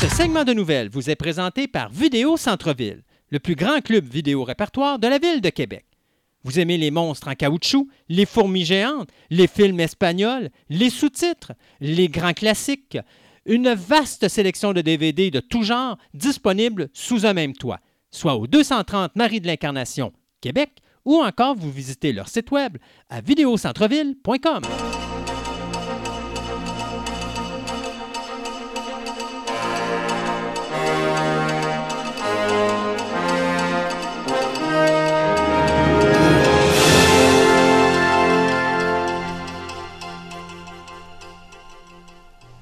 Ce 0.01 0.09
segment 0.15 0.45
de 0.45 0.53
nouvelles 0.53 0.89
vous 0.89 1.11
est 1.11 1.17
présenté 1.17 1.67
par 1.67 1.89
Vidéo 1.89 2.37
Centre-Ville, 2.37 3.03
le 3.33 3.41
plus 3.41 3.57
grand 3.57 3.81
club 3.81 4.05
vidéo 4.05 4.45
répertoire 4.45 5.01
de 5.01 5.09
la 5.09 5.19
ville 5.19 5.41
de 5.41 5.51
Québec. 5.51 5.86
Vous 6.47 6.61
aimez 6.61 6.79
les 6.79 6.93
monstres 6.93 7.27
en 7.27 7.35
caoutchouc, 7.35 7.89
les 8.09 8.25
fourmis 8.25 8.65
géantes, 8.65 9.09
les 9.31 9.49
films 9.49 9.81
espagnols, 9.81 10.51
les 10.69 10.91
sous-titres, 10.91 11.55
les 11.81 12.09
grands 12.09 12.35
classiques, 12.35 12.99
une 13.47 13.75
vaste 13.75 14.29
sélection 14.29 14.73
de 14.73 14.81
DVD 14.81 15.33
de 15.33 15.41
tout 15.41 15.65
genre 15.65 15.99
disponibles 16.15 16.89
sous 16.93 17.27
un 17.27 17.33
même 17.33 17.55
toit, 17.55 17.81
soit 18.13 18.37
au 18.37 18.47
230 18.47 19.17
Marie 19.17 19.41
de 19.41 19.49
l'Incarnation, 19.49 20.13
Québec, 20.41 20.71
ou 21.05 21.17
encore 21.17 21.57
vous 21.57 21.73
visitez 21.73 22.13
leur 22.13 22.29
site 22.29 22.53
web 22.53 22.77
à 23.11 23.21
vidéocentreville.com. 23.21 24.63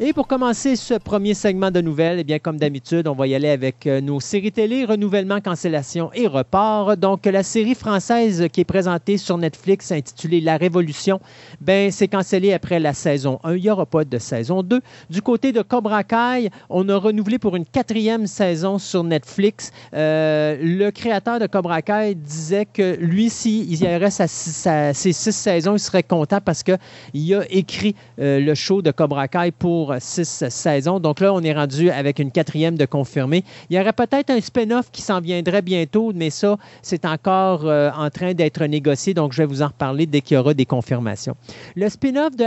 Et 0.06 0.12
pour 0.12 0.26
commencer 0.26 0.76
ce 0.76 0.92
premier 0.92 1.32
segment 1.32 1.70
de 1.70 1.80
nouvelles, 1.80 2.18
eh 2.18 2.25
bien, 2.25 2.38
comme 2.38 2.58
d'habitude, 2.58 3.08
on 3.08 3.14
va 3.14 3.26
y 3.26 3.34
aller 3.34 3.49
avec 3.49 3.87
euh, 3.87 4.02
nos 4.02 4.20
séries 4.20 4.52
télé, 4.52 4.84
renouvellement, 4.84 5.40
cancellation 5.40 6.10
et 6.12 6.26
report. 6.26 6.99
Donc, 6.99 7.25
la 7.25 7.43
série 7.43 7.75
française 7.75 8.49
qui 8.52 8.60
est 8.60 8.67
présentée 8.67 9.17
sur 9.17 9.38
Netflix 9.38 9.90
intitulée 9.93 10.43
La 10.43 10.58
Révolution, 10.58 11.21
ben, 11.62 11.90
c'est 11.90 12.08
cancellé 12.08 12.52
après 12.52 12.80
la 12.80 12.93
saison 12.93 13.40
1. 13.45 13.54
Il 13.54 13.62
n'y 13.62 13.71
aura 13.71 13.86
pas 13.86 14.04
de 14.04 14.19
saison 14.19 14.62
2. 14.62 14.82
Du 15.08 15.23
côté 15.23 15.52
de 15.52 15.62
Cobra 15.62 16.04
Kai, 16.04 16.50
on 16.69 16.86
a 16.90 16.97
renouvelé 16.99 17.38
pour 17.38 17.56
une 17.56 17.64
quatrième 17.64 18.26
saison 18.26 18.78
sur 18.78 19.04
Netflix. 19.04 19.73
Euh, 19.95 20.58
le 20.60 20.90
créateur 20.90 21.38
de 21.38 21.47
Cobra 21.47 21.80
Kai 21.80 22.14
disait 22.14 22.67
que 22.67 22.99
lui, 23.00 23.30
s'il 23.30 23.82
y 23.82 23.86
aurait 23.86 24.10
sa, 24.10 24.28
ses 24.28 25.12
six 25.14 25.32
saisons, 25.32 25.76
il 25.76 25.80
serait 25.80 26.02
content 26.02 26.43
parce 26.45 26.62
qu'il 26.62 27.34
a 27.34 27.43
écrit 27.49 27.95
euh, 28.19 28.38
le 28.38 28.54
show 28.54 28.82
de 28.82 28.90
Cobra 28.90 29.28
Kai 29.28 29.50
pour 29.50 29.94
six 30.00 30.45
saisons. 30.49 31.00
Donc 31.00 31.21
là, 31.21 31.33
on 31.33 31.41
est 31.43 31.52
rendu 31.52 31.91
avec 31.91 32.19
une 32.19 32.30
quatrième 32.30 32.76
de 32.76 32.85
confirmé. 32.85 33.45
Il 33.71 33.76
y 33.76 33.80
aurait 33.80 33.93
peut-être 33.93 34.30
un 34.30 34.41
spin-off 34.41 34.91
qui 34.91 35.02
s'en 35.02 35.21
viendrait 35.21 35.63
bientôt, 35.63 36.13
mais 36.15 36.30
ça, 36.30 36.57
c'est 36.83 37.04
encore 37.04 37.67
euh, 37.67 37.91
en 37.97 38.11
train 38.11 38.35
d'être 38.35 38.65
négocié. 38.65 39.15
Donc, 39.15 39.33
je 39.33 39.43
vais 39.43 39.47
vous 39.47 39.63
en 39.63 39.69
reparler 39.69 40.07
dès 40.07 40.21
qu'il 40.21 40.37
y 40.37 40.39
aura 40.39 40.54
des 40.54 40.67
confirmations. 40.67 41.37
Le 41.76 41.89
spin-off 41.89 42.37
de, 42.37 42.45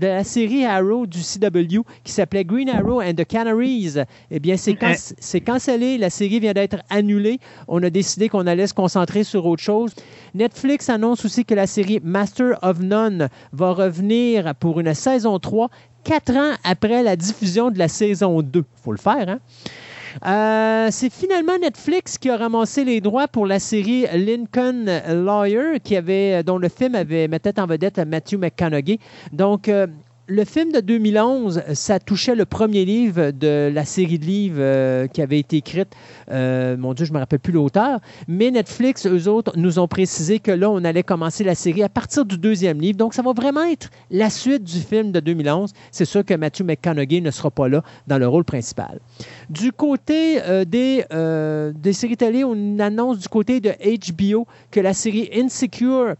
la 0.00 0.24
série 0.24 0.64
Arrow 0.64 1.06
du 1.06 1.20
CW 1.20 1.82
qui 2.04 2.12
s'appelait 2.12 2.44
Green 2.44 2.68
Arrow 2.68 3.00
and 3.00 3.14
the 3.14 3.24
Canaries, 3.24 3.96
eh 4.30 4.40
bien, 4.40 4.56
c'est 4.56 5.40
cancellé. 5.40 5.98
La 5.98 6.10
série 6.10 6.40
vient 6.40 6.52
d'être 6.52 6.78
annulée. 6.90 7.38
On 7.68 7.82
a 7.82 7.90
décidé 7.90 8.28
qu'on 8.28 8.46
allait 8.46 8.66
se 8.66 8.74
concentrer 8.74 9.24
sur 9.24 9.46
autre 9.46 9.62
chose. 9.62 9.92
Netflix 10.36 10.88
annonce 10.90 11.24
aussi 11.24 11.44
que 11.44 11.54
la 11.54 11.66
série 11.66 12.00
Master 12.04 12.58
of 12.62 12.80
None 12.80 13.28
va 13.52 13.72
revenir 13.72 14.54
pour 14.54 14.78
une 14.80 14.92
saison 14.94 15.38
3 15.38 15.70
quatre 16.04 16.36
ans 16.36 16.52
après 16.62 17.02
la 17.02 17.16
diffusion 17.16 17.70
de 17.70 17.78
la 17.78 17.88
saison 17.88 18.42
2. 18.42 18.60
Il 18.60 18.64
faut 18.82 18.92
le 18.92 18.98
faire, 18.98 19.28
hein? 19.28 19.38
Euh, 20.24 20.88
c'est 20.90 21.12
finalement 21.12 21.58
Netflix 21.58 22.16
qui 22.16 22.30
a 22.30 22.38
ramassé 22.38 22.84
les 22.84 23.02
droits 23.02 23.28
pour 23.28 23.46
la 23.46 23.58
série 23.58 24.06
Lincoln 24.14 24.86
Lawyer, 25.08 25.80
qui 25.82 25.94
avait, 25.94 26.42
dont 26.42 26.56
le 26.56 26.68
film 26.68 26.94
avait 26.94 27.28
mettait 27.28 27.60
en 27.60 27.66
vedette 27.66 27.98
Matthew 27.98 28.36
McConaughey. 28.36 28.98
Donc, 29.32 29.68
euh, 29.68 29.86
le 30.28 30.44
film 30.44 30.72
de 30.72 30.80
2011, 30.80 31.62
ça 31.74 32.00
touchait 32.00 32.34
le 32.34 32.46
premier 32.46 32.84
livre 32.84 33.30
de 33.30 33.70
la 33.72 33.84
série 33.84 34.18
de 34.18 34.24
livres 34.24 34.56
euh, 34.58 35.06
qui 35.06 35.22
avait 35.22 35.38
été 35.38 35.58
écrite. 35.58 35.88
Euh, 36.30 36.76
mon 36.76 36.94
Dieu, 36.94 37.04
je 37.04 37.12
ne 37.12 37.14
me 37.14 37.20
rappelle 37.20 37.38
plus 37.38 37.52
l'auteur. 37.52 38.00
Mais 38.26 38.50
Netflix, 38.50 39.06
eux 39.06 39.28
autres, 39.28 39.52
nous 39.56 39.78
ont 39.78 39.86
précisé 39.86 40.40
que 40.40 40.50
là, 40.50 40.68
on 40.68 40.82
allait 40.84 41.04
commencer 41.04 41.44
la 41.44 41.54
série 41.54 41.84
à 41.84 41.88
partir 41.88 42.24
du 42.24 42.38
deuxième 42.38 42.80
livre. 42.80 42.98
Donc, 42.98 43.14
ça 43.14 43.22
va 43.22 43.32
vraiment 43.32 43.64
être 43.64 43.90
la 44.10 44.28
suite 44.28 44.64
du 44.64 44.80
film 44.80 45.12
de 45.12 45.20
2011. 45.20 45.72
C'est 45.92 46.04
sûr 46.04 46.24
que 46.24 46.34
Matthew 46.34 46.64
McConaughey 46.64 47.20
ne 47.20 47.30
sera 47.30 47.52
pas 47.52 47.68
là 47.68 47.82
dans 48.08 48.18
le 48.18 48.26
rôle 48.26 48.44
principal. 48.44 48.98
Du 49.48 49.70
côté 49.70 50.42
euh, 50.42 50.64
des, 50.64 51.04
des 51.74 51.92
séries 51.92 52.16
télé, 52.16 52.42
on 52.42 52.80
annonce 52.80 53.18
du 53.18 53.28
côté 53.28 53.60
de 53.60 53.70
HBO 53.70 54.46
que 54.72 54.80
la 54.80 54.92
série 54.92 55.30
Insecure 55.32 56.14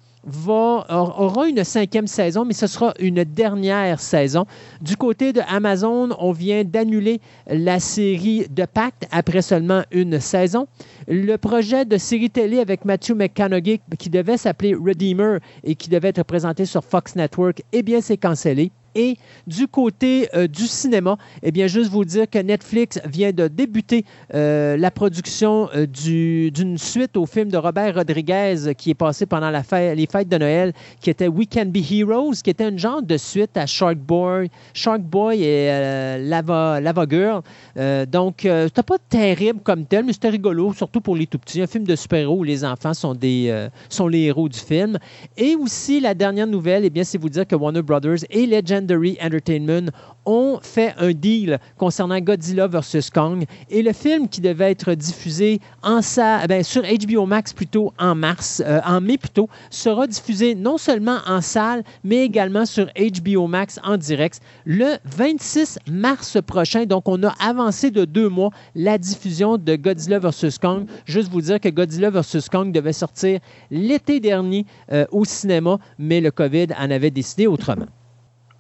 aura 0.89 1.49
une 1.49 1.65
cinquième 1.65 2.07
saison, 2.07 2.45
mais 2.45 2.55
ce 2.55 2.67
sera 2.67 2.95
une 2.99 3.25
dernière 3.25 4.01
saison. 4.01 4.47
Du 4.81 4.97
côté 4.97 5.33
de 5.33 5.41
Amazon, 5.49 6.11
on 6.19 6.33
vient 6.33 6.65
d'annuler 6.65 7.21
la 7.47 7.81
série 7.81 8.47
de 8.49 8.65
Pacte 8.65 9.07
après 9.11 9.43
seulement 9.43 9.83
une 9.91 10.21
saison. 10.21 10.67
Le 11.09 11.37
projet 11.37 11.85
de 11.85 11.97
série 11.99 12.31
télé 12.31 12.59
avec 12.59 12.85
Matthew 12.85 13.13
McConaughey 13.13 13.81
qui 13.99 14.11
devait 14.11 14.37
s'appeler 14.37 14.75
Redeemer 14.75 15.39
et 15.65 15.75
qui 15.75 15.89
devait 15.89 16.09
être 16.09 16.25
présenté 16.25 16.65
sur 16.65 16.85
Fox 16.85 17.15
Network, 17.17 17.63
eh 17.73 17.83
bien, 17.83 18.01
c'est 18.01 18.17
cancellé. 18.17 18.73
Et 18.97 19.19
du 19.47 19.69
côté 19.69 20.27
euh, 20.35 20.49
du 20.49 20.67
cinéma, 20.67 21.19
eh 21.43 21.53
bien, 21.53 21.67
juste 21.67 21.91
vous 21.91 22.07
dire 22.07 22.29
que 22.29 22.39
Netflix 22.39 22.99
vient 23.05 23.31
de 23.31 23.47
débuter 23.47 24.07
euh, 24.35 24.79
la 24.79 24.91
production 24.91 25.69
euh, 25.75 25.87
d'une 25.87 26.79
suite 26.79 27.15
au 27.19 27.27
film 27.27 27.51
de 27.51 27.59
Robert 27.59 27.95
Rodriguez 27.95 28.73
qui 28.79 28.91
est 28.91 28.95
passé 28.95 29.27
pendant 29.27 29.51
les 29.51 30.07
fêtes 30.07 30.29
de 30.31 30.39
Noël, 30.39 30.73
qui 31.03 31.11
était 31.11 31.29
We 31.29 31.47
Can 31.53 31.67
Be 31.67 31.93
Heroes, 31.93 32.37
qui 32.43 32.49
était 32.49 32.65
un 32.65 32.77
genre 32.77 33.03
de 33.03 33.19
suite 33.19 33.55
à 33.59 33.67
Shark 33.67 33.99
Boy, 33.99 34.49
Shark 34.73 35.03
Boy 35.03 35.43
et 35.43 36.19
Lava, 36.21 36.81
Lava 36.81 37.05
Girl. 37.09 37.43
donc, 38.07 38.39
c'était 38.41 38.83
pas 38.83 38.97
terrible 39.11 39.61
comme 39.63 39.85
tel, 39.85 40.07
mais 40.07 40.15
c'était 40.15 40.31
rigolo, 40.31 40.73
surtout 40.73 41.03
pour 41.03 41.17
les 41.17 41.27
tout 41.27 41.39
petits. 41.39 41.61
Un 41.61 41.67
film 41.67 41.85
de 41.85 41.95
super-héros 41.95 42.39
où 42.39 42.45
les 42.45 42.65
enfants 42.65 42.95
sont, 42.95 43.15
des, 43.15 43.69
sont 43.91 44.09
les 44.09 44.23
héros 44.23 44.49
du 44.49 44.59
film. 44.59 44.99
Et 45.37 45.55
aussi, 45.55 46.01
la 46.01 46.15
dernière 46.15 46.47
nouvelle, 46.47 46.85
eh 46.85 46.91
bien, 46.91 47.05
c'est 47.05 47.19
vous 47.19 47.29
dire 47.29 47.47
que 47.47 47.55
Warner 47.55 47.83
Brothers 47.83 48.25
et 48.31 48.47
Legendary 48.87 49.19
Entertainment 49.21 49.91
ont 50.25 50.59
fait 50.61 50.93
un 50.99 51.13
deal 51.13 51.59
concernant 51.79 52.19
Godzilla 52.21 52.67
vs. 52.67 53.11
Kong. 53.15 53.45
Et 53.71 53.83
le 53.83 53.93
film 53.93 54.29
qui 54.29 54.41
devait 54.41 54.73
être 54.73 54.95
diffusé 54.95 55.61
en 55.83 56.03
salle, 56.03 56.49
ben, 56.49 56.65
sur 56.65 56.83
HBO 56.83 57.27
Max 57.27 57.53
plutôt 57.53 57.93
en 57.99 58.15
mars, 58.17 58.61
euh, 58.67 58.81
en 58.85 59.01
mai 59.01 59.19
plutôt, 59.19 59.49
sera 59.71 60.07
diffusé 60.07 60.57
non 60.57 60.79
seulement 60.79 61.19
en 61.27 61.41
salle, 61.41 61.85
mais 62.03 62.25
également 62.25 62.67
sur 62.67 62.87
HBO 62.87 63.47
Max 63.47 63.79
en 63.85 63.97
direct 63.97 64.41
le 64.65 64.97
26 65.05 65.79
mars 65.89 66.39
prochain. 66.45 66.87
Donc, 66.87 67.09
on 67.09 67.23
a 67.23 67.35
avancé 67.41 67.93
de 67.93 68.05
deux 68.05 68.29
mois 68.29 68.51
la 68.75 68.99
diffusion 68.99 69.59
de 69.59 69.77
Godzilla 69.77 70.19
vs. 70.19 70.59
Kong. 70.61 70.87
Juste 71.05 71.31
vous 71.31 71.41
dire 71.41 71.61
que 71.61 71.69
Godzilla 71.69 72.11
vs. 72.11 72.49
Kong 72.51 72.73
devait 72.73 72.93
sortir 72.93 73.39
l'été 73.71 74.19
dernier 74.19 74.67
euh, 74.93 75.07
au 75.13 75.25
cinéma, 75.25 75.79
mais 75.99 76.21
le 76.21 76.33
COVID 76.33 76.69
en 76.77 76.91
avait 76.91 77.13
décidé 77.13 77.47
autrement 77.47 77.87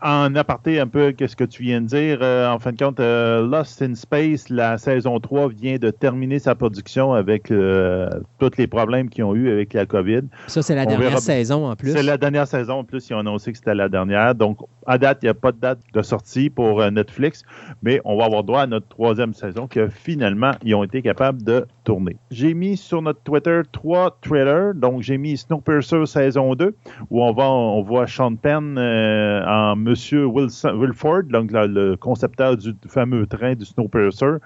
en 0.02 0.34
aparté 0.34 0.78
un 0.80 0.86
peu 0.86 1.12
qu'est-ce 1.12 1.36
que 1.36 1.44
tu 1.44 1.62
viens 1.62 1.80
de 1.80 1.86
dire, 1.86 2.18
euh, 2.20 2.48
en 2.48 2.58
fin 2.58 2.72
de 2.72 2.78
compte, 2.78 3.00
euh, 3.00 3.46
Lost 3.46 3.80
in 3.82 3.94
Space, 3.94 4.48
la 4.50 4.78
saison 4.78 5.18
3 5.18 5.48
vient 5.48 5.78
de 5.78 5.90
terminer 5.90 6.38
sa 6.38 6.54
production 6.54 7.14
avec 7.14 7.50
euh, 7.50 8.08
tous 8.38 8.50
les 8.58 8.66
problèmes 8.66 9.08
qu'ils 9.08 9.24
ont 9.24 9.34
eu 9.34 9.50
avec 9.50 9.72
la 9.72 9.86
COVID. 9.86 10.22
Ça, 10.48 10.62
c'est 10.62 10.74
la 10.74 10.86
dernière 10.86 11.18
saison 11.18 11.66
en 11.66 11.76
plus. 11.76 11.92
C'est 11.92 12.02
la 12.02 12.18
dernière 12.18 12.46
saison 12.46 12.80
en 12.80 12.84
plus. 12.84 13.08
Ils 13.08 13.14
ont 13.14 13.20
annoncé 13.20 13.52
que 13.52 13.58
c'était 13.58 13.74
la 13.74 13.88
dernière. 13.88 14.34
Donc, 14.34 14.58
à 14.86 14.98
date, 14.98 15.18
il 15.22 15.26
n'y 15.26 15.30
a 15.30 15.34
pas 15.34 15.52
de 15.52 15.58
date 15.58 15.80
de 15.92 16.02
sortie 16.02 16.50
pour 16.50 16.90
Netflix, 16.90 17.42
mais 17.82 18.00
on 18.04 18.16
va 18.16 18.24
avoir 18.24 18.44
droit 18.44 18.62
à 18.62 18.66
notre 18.66 18.88
troisième 18.88 19.34
saison 19.34 19.66
que 19.66 19.88
finalement, 19.88 20.52
ils 20.62 20.74
ont 20.74 20.84
été 20.84 21.02
capables 21.02 21.42
de 21.42 21.66
tourner. 21.84 22.16
J'ai 22.30 22.54
mis 22.54 22.76
sur 22.76 23.02
notre 23.02 23.22
Twitter 23.22 23.62
trois 23.72 24.18
trailers. 24.20 24.74
Donc, 24.74 25.02
j'ai 25.02 25.18
mis 25.18 25.36
Snowpiercer 25.36 26.06
saison 26.06 26.54
2, 26.54 26.74
où 27.10 27.22
on, 27.22 27.32
va, 27.32 27.50
on 27.50 27.82
voit 27.82 28.06
Sean 28.06 28.36
Penn 28.36 28.78
en 28.78 29.76
Monsieur 29.76 30.26
Wilford, 30.26 31.24
donc 31.30 31.50
le 31.52 31.96
concepteur 31.96 32.56
du 32.56 32.74
fameux 32.88 33.26
train 33.26 33.54
du 33.54 33.64
Snowpiercer. 33.64 34.36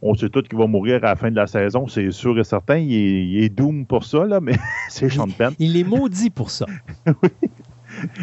On 0.00 0.14
sait 0.14 0.28
tous 0.28 0.42
qu'il 0.42 0.58
va 0.58 0.66
mourir 0.66 0.96
à 1.04 1.08
la 1.08 1.16
fin 1.16 1.30
de 1.30 1.36
la 1.36 1.46
saison, 1.46 1.86
c'est 1.86 2.10
sûr 2.10 2.38
et 2.38 2.44
certain. 2.44 2.76
Il 2.78 3.42
est, 3.42 3.48
doom 3.48 3.86
pour 3.86 4.04
ça, 4.04 4.24
là, 4.26 4.40
mais 4.40 4.54
c'est 4.88 5.08
Sean 5.08 5.28
Penn. 5.28 5.52
Il 5.58 5.76
est 5.76 5.84
maudit 5.84 6.30
pour 6.30 6.50
ça. 6.50 6.66
oui. 7.06 7.28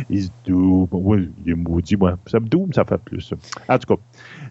Il 0.10 0.26
est 0.26 0.32
doom. 0.46 0.88
Oui, 0.92 1.30
il 1.46 1.52
est 1.52 1.56
maudit. 1.56 1.98
Ça 2.28 2.40
me 2.40 2.48
doom, 2.48 2.72
ça 2.74 2.86
fait 2.86 2.98
plus. 2.98 3.34
En 3.68 3.78
tout 3.78 3.96
cas, 3.96 4.02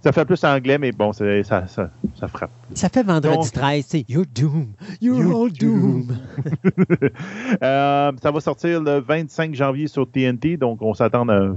ça 0.03 0.13
fait 0.13 0.25
plus 0.25 0.43
anglais, 0.45 0.79
mais 0.79 0.93
bon, 0.93 1.13
ça, 1.13 1.43
ça, 1.45 1.67
ça, 1.67 2.29
frappe. 2.29 2.51
Ça 2.75 2.89
fait 2.89 3.03
vendredi 3.03 3.51
13, 3.51 3.85
c'est 3.87 4.05
You're 4.09 4.27
doom. 4.27 4.73
You're, 5.01 5.45
all 5.45 5.53
doom. 5.53 6.09
Euh, 7.63 8.13
ça 8.23 8.31
va 8.31 8.41
sortir 8.41 8.81
le 8.83 9.01
25 9.01 9.55
janvier 9.55 9.89
sur 9.89 10.11
TNT, 10.11 10.57
donc 10.57 10.81
on 10.83 10.95
s'attend 10.95 11.29
à 11.29 11.55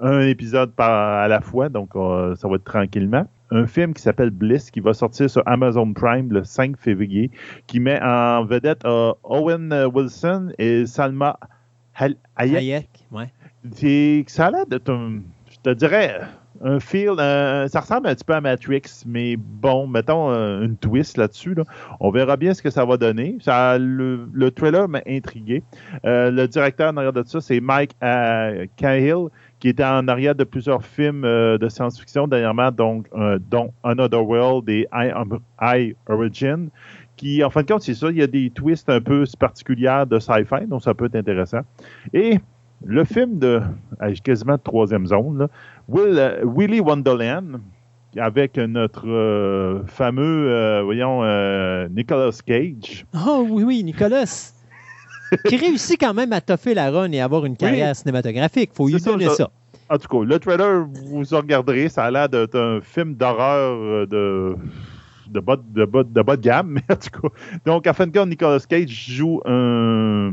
un 0.00 0.20
épisode 0.22 0.72
par, 0.72 0.90
à 0.90 1.28
la 1.28 1.40
fois, 1.40 1.68
donc 1.68 1.94
euh, 1.94 2.34
ça 2.36 2.48
va 2.48 2.56
être 2.56 2.64
tranquillement. 2.64 3.26
Un 3.50 3.66
film 3.66 3.94
qui 3.94 4.02
s'appelle 4.02 4.30
Bliss, 4.30 4.70
qui 4.70 4.80
va 4.80 4.94
sortir 4.94 5.28
sur 5.28 5.42
Amazon 5.46 5.92
Prime 5.92 6.32
le 6.32 6.44
5 6.44 6.76
février, 6.78 7.30
qui 7.66 7.80
met 7.80 8.00
en 8.02 8.44
vedette 8.44 8.84
euh, 8.84 9.12
Owen 9.24 9.72
Wilson 9.92 10.52
et 10.58 10.86
Salma 10.86 11.38
Hayek. 12.00 12.56
Hayek 12.56 12.88
ouais. 13.12 14.24
Ça 14.28 14.46
a 14.46 14.50
l'air 14.50 14.66
d'être 14.66 14.90
un, 14.90 15.20
je 15.50 15.58
te 15.62 15.70
dirais, 15.70 16.20
un 16.62 16.78
feel, 16.78 17.14
ça 17.16 17.80
ressemble 17.80 18.08
un 18.08 18.14
petit 18.14 18.24
peu 18.24 18.34
à 18.34 18.40
Matrix, 18.40 18.82
mais 19.06 19.36
bon, 19.36 19.86
mettons 19.86 20.28
une 20.30 20.76
twist 20.76 21.16
là-dessus. 21.16 21.54
On 22.00 22.10
verra 22.10 22.36
bien 22.36 22.54
ce 22.54 22.62
que 22.62 22.70
ça 22.70 22.84
va 22.84 22.96
donner. 22.96 23.38
Ça, 23.40 23.78
le, 23.78 24.50
trailer 24.50 24.88
m'a 24.88 25.00
intrigué. 25.08 25.62
Euh, 26.04 26.30
le 26.30 26.46
directeur 26.48 26.92
en 26.92 26.96
arrière 26.96 27.12
de 27.12 27.22
ça, 27.22 27.40
c'est 27.40 27.60
Mike 27.60 27.92
euh, 28.02 28.66
Cahill, 28.76 29.28
qui 29.58 29.68
était 29.68 29.84
en 29.84 30.06
arrière 30.08 30.34
de 30.34 30.44
plusieurs 30.44 30.84
films 30.84 31.24
euh, 31.24 31.56
de 31.56 31.68
science-fiction 31.68 32.28
dernièrement, 32.28 32.70
donc, 32.70 33.06
dont 33.50 33.72
Another 33.82 34.26
World 34.26 34.68
et 34.68 34.86
I, 34.92 35.94
Origin 36.08 36.68
qui, 37.20 37.44
en 37.44 37.50
fin 37.50 37.62
de 37.62 37.66
compte, 37.70 37.82
c'est 37.82 37.92
ça, 37.92 38.08
il 38.08 38.16
y 38.16 38.22
a 38.22 38.26
des 38.26 38.48
twists 38.48 38.88
un 38.88 39.02
peu 39.02 39.24
particuliers 39.38 40.04
de 40.08 40.18
sci-fi, 40.18 40.66
donc 40.66 40.82
ça 40.82 40.94
peut 40.94 41.04
être 41.04 41.16
intéressant. 41.16 41.60
Et 42.14 42.40
le 42.82 43.04
film 43.04 43.38
de 43.38 43.60
quasiment 44.24 44.54
de 44.54 44.62
troisième 44.62 45.06
zone, 45.06 45.40
là, 45.40 45.48
Will, 45.86 46.18
euh, 46.18 46.42
Willy 46.46 46.80
Wonderland, 46.80 47.60
avec 48.16 48.56
notre 48.56 49.06
euh, 49.06 49.82
fameux, 49.86 50.50
euh, 50.50 50.82
voyons, 50.82 51.20
Nicolas 51.90 52.30
Cage. 52.46 53.04
Oh 53.14 53.46
oui, 53.50 53.64
oui, 53.64 53.84
Nicolas. 53.84 54.54
qui 55.44 55.56
réussit 55.58 56.00
quand 56.00 56.14
même 56.14 56.32
à 56.32 56.40
toffer 56.40 56.72
la 56.72 56.90
run 56.90 57.12
et 57.12 57.20
avoir 57.20 57.44
une 57.44 57.56
carrière 57.56 57.94
cinématographique. 57.94 58.70
faut 58.72 58.88
y 58.88 58.98
donner 58.98 59.28
ça, 59.28 59.50
En 59.90 59.98
tout 59.98 60.08
cas, 60.08 60.24
le 60.24 60.38
trailer, 60.38 60.86
vous 60.86 61.22
regarderez, 61.30 61.90
ça 61.90 62.04
a 62.04 62.10
l'air 62.10 62.30
d'être 62.30 62.58
un 62.58 62.80
film 62.80 63.14
d'horreur 63.14 64.06
de 64.08 64.56
de 65.30 65.40
bas 65.40 65.56
de, 65.56 65.84
de, 65.84 66.22
bas 66.22 66.36
de 66.36 66.42
gamme, 66.42 66.68
mais 66.70 66.82
en 66.90 66.96
tout 66.96 67.20
cas. 67.22 67.34
Donc, 67.64 67.86
à 67.86 67.92
fin 67.92 68.06
de 68.06 68.16
compte, 68.16 68.28
Nicolas 68.28 68.60
Cage 68.68 68.88
joue 68.88 69.40
un 69.44 70.32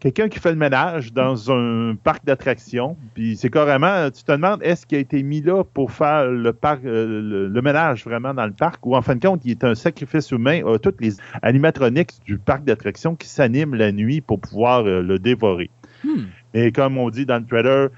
quelqu'un 0.00 0.28
qui 0.28 0.38
fait 0.38 0.50
le 0.50 0.56
ménage 0.56 1.12
dans 1.12 1.52
un 1.52 1.94
parc 1.94 2.24
d'attractions. 2.24 2.96
Puis 3.14 3.36
c'est 3.36 3.50
carrément, 3.50 4.10
tu 4.10 4.24
te 4.24 4.32
demandes, 4.32 4.60
est-ce 4.62 4.86
qu'il 4.86 4.98
a 4.98 5.00
été 5.00 5.22
mis 5.22 5.42
là 5.42 5.62
pour 5.62 5.92
faire 5.92 6.26
le 6.26 6.52
parc, 6.52 6.84
euh, 6.84 7.48
le, 7.48 7.62
ménage 7.62 8.04
vraiment 8.04 8.34
dans 8.34 8.46
le 8.46 8.52
parc, 8.52 8.84
ou 8.86 8.96
en 8.96 9.02
fin 9.02 9.14
de 9.14 9.24
compte, 9.24 9.42
il 9.44 9.52
est 9.52 9.64
un 9.64 9.74
sacrifice 9.74 10.30
humain 10.30 10.62
à 10.66 10.78
toutes 10.78 11.00
les 11.00 11.16
animatroniques 11.42 12.14
du 12.24 12.38
parc 12.38 12.64
d'attractions 12.64 13.14
qui 13.14 13.28
s'animent 13.28 13.74
la 13.74 13.92
nuit 13.92 14.20
pour 14.22 14.40
pouvoir 14.40 14.86
euh, 14.86 15.02
le 15.02 15.18
dévorer. 15.18 15.70
Hmm. 16.02 16.24
Et 16.54 16.72
comme 16.72 16.98
on 16.98 17.10
dit 17.10 17.26
dans 17.26 17.38
le 17.38 17.44
trailer, 17.44 17.90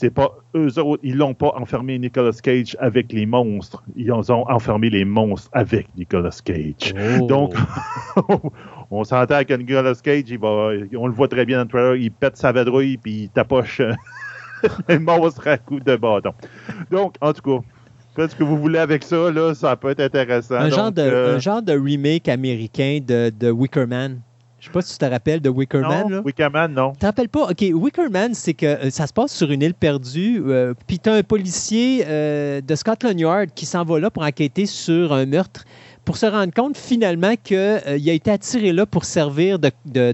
c'est 0.00 0.10
pas 0.10 0.30
eux 0.56 0.78
autres, 0.78 1.02
ils 1.04 1.14
l'ont 1.14 1.34
pas 1.34 1.52
enfermé 1.56 1.98
Nicolas 1.98 2.32
Cage 2.42 2.74
avec 2.80 3.12
les 3.12 3.26
monstres, 3.26 3.82
ils 3.96 4.10
ont 4.10 4.50
enfermé 4.50 4.88
les 4.88 5.04
monstres 5.04 5.50
avec 5.52 5.88
Nicolas 5.94 6.34
Cage. 6.42 6.94
Oh. 7.20 7.26
Donc, 7.26 7.54
on 8.90 9.04
s'entend 9.04 9.44
que 9.44 9.52
Nicolas 9.52 9.94
Cage, 10.02 10.24
il 10.28 10.38
va, 10.38 10.70
on 10.96 11.06
le 11.06 11.12
voit 11.12 11.28
très 11.28 11.44
bien 11.44 11.58
dans 11.58 11.64
le 11.64 11.68
trailer, 11.68 11.96
il 11.96 12.10
pète 12.10 12.38
sa 12.38 12.50
vadrouille 12.50 12.96
puis 12.96 13.24
il 13.24 13.28
tapoche 13.28 13.82
les 14.88 14.98
monstres 14.98 15.46
à 15.46 15.58
coups 15.58 15.84
de 15.84 15.96
bâton. 15.96 16.32
Donc, 16.90 17.16
en 17.20 17.34
tout 17.34 17.42
cas, 17.42 17.66
faites 18.16 18.30
ce 18.30 18.36
que 18.36 18.44
vous 18.44 18.58
voulez 18.58 18.78
avec 18.78 19.02
ça, 19.02 19.30
là, 19.30 19.54
ça 19.54 19.76
peut 19.76 19.90
être 19.90 20.00
intéressant. 20.00 20.54
Un, 20.54 20.70
genre, 20.70 20.92
de, 20.92 21.02
euh, 21.02 21.36
un 21.36 21.38
genre 21.38 21.60
de 21.60 21.74
remake 21.74 22.26
américain 22.26 23.00
de, 23.06 23.30
de 23.38 23.50
Wickerman. 23.50 24.22
Je 24.60 24.66
sais 24.66 24.72
pas 24.72 24.82
si 24.82 24.92
tu 24.92 24.98
te 24.98 25.04
rappelles 25.06 25.40
de 25.40 25.48
Wickerman. 25.48 26.08
Non, 26.08 26.22
Wickerman, 26.22 26.72
non. 26.72 26.92
Tu 26.92 26.98
te 26.98 27.06
rappelles 27.06 27.30
pas? 27.30 27.50
OK, 27.50 27.64
Wickerman, 27.72 28.34
c'est 28.34 28.52
que 28.52 28.66
euh, 28.66 28.90
ça 28.90 29.06
se 29.06 29.12
passe 29.12 29.32
sur 29.32 29.50
une 29.50 29.62
île 29.62 29.72
perdue. 29.72 30.42
Euh, 30.46 30.74
puis 30.86 30.98
tu 30.98 31.08
as 31.08 31.14
un 31.14 31.22
policier 31.22 32.04
euh, 32.06 32.60
de 32.60 32.74
Scotland 32.74 33.18
Yard 33.18 33.48
qui 33.54 33.64
s'en 33.64 33.84
va 33.84 33.98
là 33.98 34.10
pour 34.10 34.22
enquêter 34.22 34.66
sur 34.66 35.14
un 35.14 35.24
meurtre 35.24 35.64
pour 36.04 36.18
se 36.18 36.26
rendre 36.26 36.52
compte 36.52 36.76
finalement 36.76 37.34
qu'il 37.42 37.56
a 37.56 37.94
été 37.94 38.30
attiré 38.30 38.72
là 38.72 38.84
pour 38.84 39.04
servir 39.04 39.58
de, 39.58 39.70
de, 39.86 40.12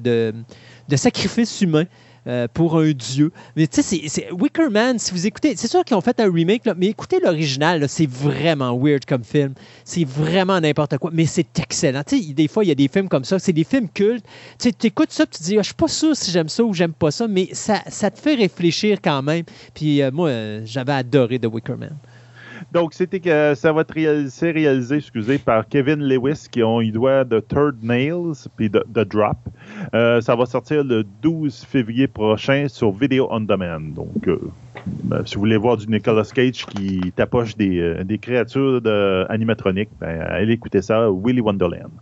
de 0.89 0.97
sacrifice 0.97 1.61
humain. 1.61 1.85
Euh, 2.29 2.49
pour 2.53 2.77
un 2.77 2.91
dieu. 2.91 3.31
Mais 3.55 3.69
tu 3.69 3.83
sais, 3.83 4.03
c'est 4.09 4.33
Wickerman, 4.33 4.99
si 4.99 5.13
vous 5.13 5.29
écoutez, 5.29 5.55
c'est 5.55 5.69
sûr 5.69 5.85
qu'ils 5.85 5.97
ont 5.97 6.01
fait 6.01 6.19
un 6.19 6.29
remake, 6.29 6.63
mais 6.77 6.89
écoutez 6.89 7.21
l'original, 7.21 7.89
c'est 7.89 8.11
vraiment 8.11 8.77
weird 8.77 9.05
comme 9.05 9.23
film. 9.23 9.55
C'est 9.85 10.05
vraiment 10.05 10.61
n'importe 10.61 10.99
quoi, 10.99 11.11
mais 11.13 11.25
c'est 11.27 11.57
excellent. 11.61 12.03
Tu 12.05 12.21
sais, 12.21 12.33
des 12.33 12.49
fois, 12.49 12.65
il 12.65 12.69
y 12.69 12.73
a 12.73 12.75
des 12.75 12.89
films 12.89 13.09
comme 13.09 13.23
ça, 13.23 13.39
c'est 13.39 13.53
des 13.53 13.63
films 13.63 13.89
cultes. 13.89 14.25
Tu 14.59 14.73
écoutes 14.83 15.13
ça, 15.13 15.25
tu 15.25 15.39
te 15.39 15.45
dis, 15.45 15.57
ah, 15.57 15.63
je 15.63 15.67
suis 15.67 15.75
pas 15.75 15.87
sûr 15.87 16.17
si 16.17 16.33
j'aime 16.33 16.49
ça 16.49 16.65
ou 16.65 16.75
j'aime 16.75 16.95
pas 16.95 17.13
ça, 17.13 17.29
mais 17.29 17.49
ça, 17.53 17.81
ça, 17.87 18.11
te 18.11 18.19
fait 18.19 18.35
réfléchir 18.35 18.99
quand 19.01 19.23
même. 19.23 19.45
Puis 19.73 20.03
euh, 20.03 20.11
moi, 20.11 20.29
euh, 20.29 20.63
j'avais 20.65 20.95
adoré 20.95 21.39
The 21.39 21.47
Wickerman. 21.47 21.97
Donc, 22.77 22.93
c'était 22.93 23.21
que 23.21 23.55
ça 23.55 23.73
va 23.73 23.81
être 23.81 23.95
réalisé, 23.95 24.97
excusez, 24.97 25.39
par 25.39 25.67
Kevin 25.67 26.07
Lewis, 26.07 26.47
qui 26.51 26.63
ont 26.63 26.83
eu 26.83 26.91
doigt 26.91 27.25
de 27.25 27.41
Third 27.41 27.83
Nails 27.83 28.35
puis 28.55 28.69
de, 28.69 28.85
Drop. 29.03 29.39
Euh, 29.95 30.21
ça 30.21 30.37
va 30.37 30.45
sortir 30.45 30.85
le 30.85 31.03
12 31.23 31.65
février 31.65 32.07
prochain 32.07 32.67
sur 32.69 32.93
Video 32.93 33.29
On 33.31 33.41
Demand. 33.41 33.81
Donc, 33.81 34.29
euh, 34.29 34.39
ben, 35.05 35.25
si 35.25 35.37
vous 35.37 35.41
voulez 35.41 35.57
voir 35.57 35.79
du 35.79 35.87
Nicolas 35.87 36.31
Cage 36.35 36.67
qui 36.67 37.13
tapoche 37.17 37.57
des, 37.57 37.81
euh, 37.81 38.05
des 38.05 38.19
créatures 38.19 38.83
de, 38.83 39.25
animatroniques, 39.31 39.89
ben, 39.99 40.21
allez 40.21 40.53
écouter 40.53 40.83
ça, 40.83 41.09
Willy 41.11 41.41
Wonderland. 41.41 41.93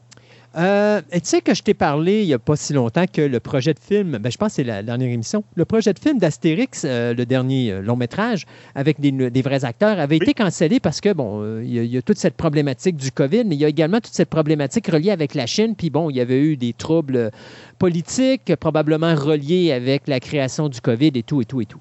Euh, 0.56 1.00
tu 1.12 1.20
sais 1.24 1.40
que 1.40 1.52
je 1.52 1.62
t'ai 1.62 1.74
parlé 1.74 2.22
il 2.22 2.26
n'y 2.26 2.34
a 2.34 2.38
pas 2.38 2.54
si 2.54 2.72
longtemps 2.72 3.06
que 3.12 3.22
le 3.22 3.40
projet 3.40 3.74
de 3.74 3.80
film, 3.80 4.18
ben, 4.18 4.30
je 4.30 4.36
pense 4.36 4.50
que 4.50 4.54
c'est 4.56 4.64
la 4.64 4.82
dernière 4.82 5.10
émission, 5.10 5.42
le 5.56 5.64
projet 5.64 5.92
de 5.92 5.98
film 5.98 6.18
d'Astérix, 6.18 6.82
euh, 6.84 7.12
le 7.12 7.26
dernier 7.26 7.72
euh, 7.72 7.80
long 7.80 7.96
métrage, 7.96 8.46
avec 8.76 9.00
des, 9.00 9.42
vrais 9.42 9.64
acteurs, 9.64 9.98
avait 9.98 10.16
été 10.16 10.32
cancellé 10.32 10.78
parce 10.78 11.00
que, 11.00 11.12
bon, 11.12 11.60
il 11.60 11.84
y, 11.84 11.96
a 11.96 12.02
toute 12.02 12.18
cette 12.18 12.36
problématique 12.36 12.96
du 12.96 13.10
COVID, 13.10 13.44
mais 13.44 13.56
il 13.56 13.60
y 13.60 13.64
a 13.64 13.68
également 13.68 14.00
toute 14.00 14.14
cette 14.14 14.30
problématique 14.30 14.86
reliée 14.86 15.10
avec 15.10 15.34
la 15.34 15.46
Chine. 15.46 15.74
Puis 15.76 15.90
bon, 15.90 16.08
il 16.08 16.16
y 16.16 16.20
avait 16.20 16.40
eu 16.40 16.56
des 16.56 16.72
troubles 16.72 17.30
politiques, 17.78 18.54
probablement 18.56 19.14
reliés 19.14 19.72
avec 19.72 20.06
la 20.06 20.20
création 20.20 20.68
du 20.68 20.80
COVID 20.80 21.12
et 21.14 21.22
tout, 21.22 21.42
et 21.42 21.44
tout, 21.44 21.60
et 21.60 21.66
tout. 21.66 21.80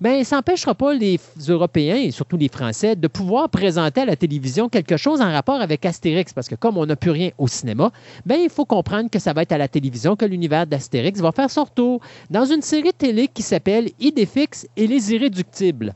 Bien, 0.00 0.22
ça 0.24 0.36
n'empêchera 0.36 0.74
pas 0.74 0.94
les 0.94 1.18
Européens 1.48 1.96
et 1.96 2.10
surtout 2.10 2.36
les 2.36 2.48
Français 2.48 2.96
de 2.96 3.08
pouvoir 3.08 3.48
présenter 3.48 4.02
à 4.02 4.04
la 4.04 4.16
télévision 4.16 4.68
quelque 4.68 4.96
chose 4.96 5.20
en 5.20 5.30
rapport 5.30 5.60
avec 5.60 5.84
Astérix, 5.84 6.32
parce 6.32 6.48
que 6.48 6.54
comme 6.54 6.76
on 6.76 6.86
n'a 6.86 6.96
plus 6.96 7.10
rien 7.10 7.30
au 7.38 7.48
cinéma, 7.48 7.90
bien, 8.24 8.38
il 8.38 8.50
faut 8.50 8.64
comprendre 8.64 9.10
que 9.10 9.18
ça 9.18 9.32
va 9.32 9.42
être 9.42 9.52
à 9.52 9.58
la 9.58 9.68
télévision 9.68 10.16
que 10.16 10.24
l'univers 10.24 10.66
d'Astérix 10.66 11.20
va 11.20 11.32
faire 11.32 11.50
son 11.50 11.64
retour 11.64 12.00
dans 12.30 12.44
une 12.44 12.62
série 12.62 12.92
télé 12.92 13.28
qui 13.28 13.42
s'appelle 13.42 13.90
Idéfix 14.00 14.66
et 14.76 14.86
les 14.86 15.12
Irréductibles. 15.12 15.94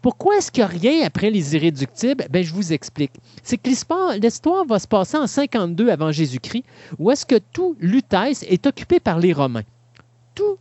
Pourquoi 0.00 0.36
est-ce 0.36 0.52
qu'il 0.52 0.62
n'y 0.62 0.70
a 0.70 0.78
rien 0.78 1.06
après 1.06 1.28
les 1.28 1.56
Irréductibles? 1.56 2.26
Ben, 2.30 2.44
je 2.44 2.54
vous 2.54 2.72
explique. 2.72 3.10
C'est 3.42 3.56
que 3.56 3.68
l'histoire 3.68 4.64
va 4.64 4.78
se 4.78 4.86
passer 4.86 5.16
en 5.16 5.26
52 5.26 5.88
avant 5.88 6.12
Jésus-Christ, 6.12 6.64
où 7.00 7.10
est-ce 7.10 7.26
que 7.26 7.40
tout 7.52 7.76
Lutèce 7.80 8.44
est 8.48 8.64
occupé 8.66 9.00
par 9.00 9.18
les 9.18 9.32
Romains. 9.32 9.64
Tout 10.36 10.56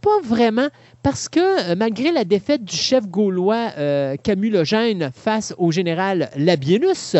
pas 0.00 0.20
vraiment, 0.22 0.68
parce 1.02 1.28
que 1.28 1.70
euh, 1.70 1.74
malgré 1.76 2.12
la 2.12 2.24
défaite 2.24 2.64
du 2.64 2.76
chef 2.76 3.06
gaulois 3.06 3.70
euh, 3.78 4.16
Camulogène 4.22 5.10
face 5.14 5.54
au 5.58 5.70
général 5.70 6.30
Labienus, 6.36 7.16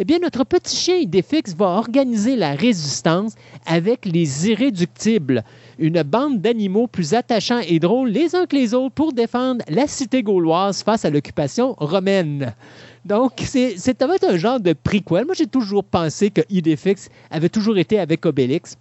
eh 0.00 0.04
bien, 0.04 0.20
notre 0.20 0.44
petit 0.44 0.76
chien 0.76 0.96
Idéfix 0.96 1.56
va 1.56 1.66
organiser 1.66 2.36
la 2.36 2.54
résistance 2.54 3.34
avec 3.66 4.06
les 4.06 4.48
Irréductibles, 4.48 5.42
une 5.78 6.02
bande 6.04 6.40
d'animaux 6.40 6.86
plus 6.86 7.14
attachants 7.14 7.60
et 7.66 7.80
drôles 7.80 8.10
les 8.10 8.36
uns 8.36 8.46
que 8.46 8.54
les 8.54 8.74
autres 8.74 8.94
pour 8.94 9.12
défendre 9.12 9.64
la 9.68 9.88
cité 9.88 10.22
gauloise 10.22 10.84
face 10.84 11.04
à 11.04 11.10
l'occupation 11.10 11.74
romaine. 11.78 12.54
Donc, 13.04 13.32
c'est 13.44 14.02
un 14.02 14.36
genre 14.36 14.60
de 14.60 14.72
prequel. 14.72 15.24
Moi, 15.24 15.34
j'ai 15.34 15.46
toujours 15.46 15.82
pensé 15.82 16.30
que 16.30 16.42
Idéfix 16.48 17.08
avait 17.30 17.48
toujours 17.48 17.78
été 17.78 17.98
avec 17.98 18.24
Obélix. 18.24 18.76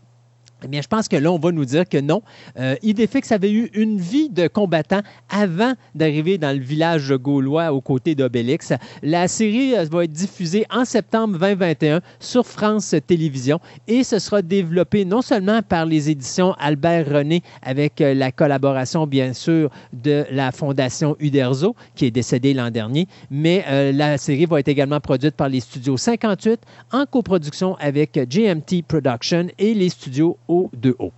Eh 0.63 0.67
bien, 0.67 0.81
je 0.81 0.87
pense 0.87 1.07
que 1.07 1.15
là, 1.15 1.31
on 1.31 1.37
va 1.37 1.51
nous 1.51 1.65
dire 1.65 1.87
que 1.87 1.99
non. 1.99 2.23
Euh, 2.57 2.75
Idéfix 2.81 3.31
avait 3.31 3.51
eu 3.51 3.69
une 3.73 3.99
vie 3.99 4.29
de 4.29 4.47
combattant 4.47 5.01
avant 5.29 5.73
d'arriver 5.93 6.37
dans 6.39 6.55
le 6.55 6.63
village 6.63 7.13
gaulois 7.13 7.71
aux 7.71 7.81
côtés 7.81 8.15
d'Obélix. 8.15 8.73
La 9.03 9.27
série 9.27 9.75
euh, 9.77 9.85
va 9.91 10.05
être 10.05 10.11
diffusée 10.11 10.65
en 10.71 10.83
septembre 10.83 11.37
2021 11.37 12.01
sur 12.19 12.45
France 12.45 12.95
Télévisions 13.05 13.59
et 13.87 14.03
ce 14.03 14.17
sera 14.17 14.41
développé 14.41 15.05
non 15.05 15.21
seulement 15.21 15.61
par 15.61 15.85
les 15.85 16.09
éditions 16.09 16.53
Albert 16.59 17.07
René 17.07 17.43
avec 17.61 18.01
euh, 18.01 18.13
la 18.13 18.31
collaboration, 18.31 19.05
bien 19.05 19.33
sûr, 19.33 19.69
de 19.93 20.25
la 20.31 20.51
Fondation 20.51 21.15
Uderzo, 21.19 21.75
qui 21.95 22.05
est 22.05 22.11
décédée 22.11 22.53
l'an 22.53 22.71
dernier, 22.71 23.07
mais 23.29 23.63
euh, 23.67 23.91
la 23.91 24.17
série 24.17 24.45
va 24.45 24.59
être 24.59 24.67
également 24.67 24.99
produite 24.99 25.35
par 25.35 25.49
les 25.49 25.59
studios 25.59 25.97
58 25.97 26.59
en 26.91 27.05
coproduction 27.05 27.75
avec 27.79 28.17
GMT 28.17 28.83
Production 28.87 29.47
et 29.59 29.73
les 29.73 29.89
studios 29.89 30.37
haut 30.47 30.69
de 30.73 30.95
haut. 30.99 31.13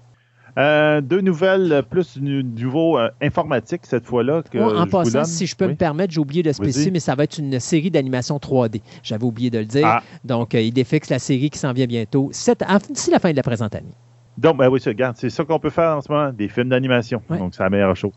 Euh, 0.57 0.99
deux 0.99 1.21
nouvelles 1.21 1.83
plus 1.89 2.17
du 2.17 2.43
niveau 2.43 2.97
euh, 2.97 3.09
informatique 3.21 3.81
cette 3.83 4.05
fois-là. 4.05 4.41
en 4.55 4.87
passant, 4.87 5.23
si 5.23 5.45
je 5.45 5.55
peux 5.55 5.67
me 5.67 5.75
permettre, 5.75 6.13
j'ai 6.13 6.19
oublié 6.19 6.43
de 6.43 6.51
spécifier, 6.51 6.91
mais 6.91 6.99
ça 6.99 7.15
va 7.15 7.23
être 7.23 7.37
une 7.37 7.59
série 7.59 7.91
d'animation 7.91 8.37
3D. 8.37 8.81
J'avais 9.03 9.23
oublié 9.23 9.49
de 9.49 9.59
le 9.59 9.65
dire. 9.65 9.87
Ah. 9.87 10.03
Donc, 10.25 10.55
euh, 10.55 10.61
il 10.61 10.73
défixe 10.73 11.09
la 11.09 11.19
série 11.19 11.49
qui 11.49 11.59
s'en 11.59 11.71
vient 11.71 11.85
bientôt 11.85 12.29
d'ici 12.29 13.11
la 13.11 13.19
fin 13.19 13.31
de 13.31 13.35
la 13.35 13.43
présente 13.43 13.75
année. 13.75 13.93
Donc, 14.37 14.57
ben 14.57 14.69
oui, 14.69 14.79
regarde, 14.85 15.17
c'est 15.17 15.29
ça 15.29 15.43
qu'on 15.43 15.59
peut 15.59 15.69
faire 15.69 15.97
en 15.97 16.01
ce 16.01 16.11
moment, 16.11 16.31
des 16.31 16.47
films 16.47 16.69
d'animation. 16.69 17.21
Donc, 17.29 17.53
c'est 17.55 17.63
la 17.63 17.69
meilleure 17.69 17.95
chose. 17.95 18.13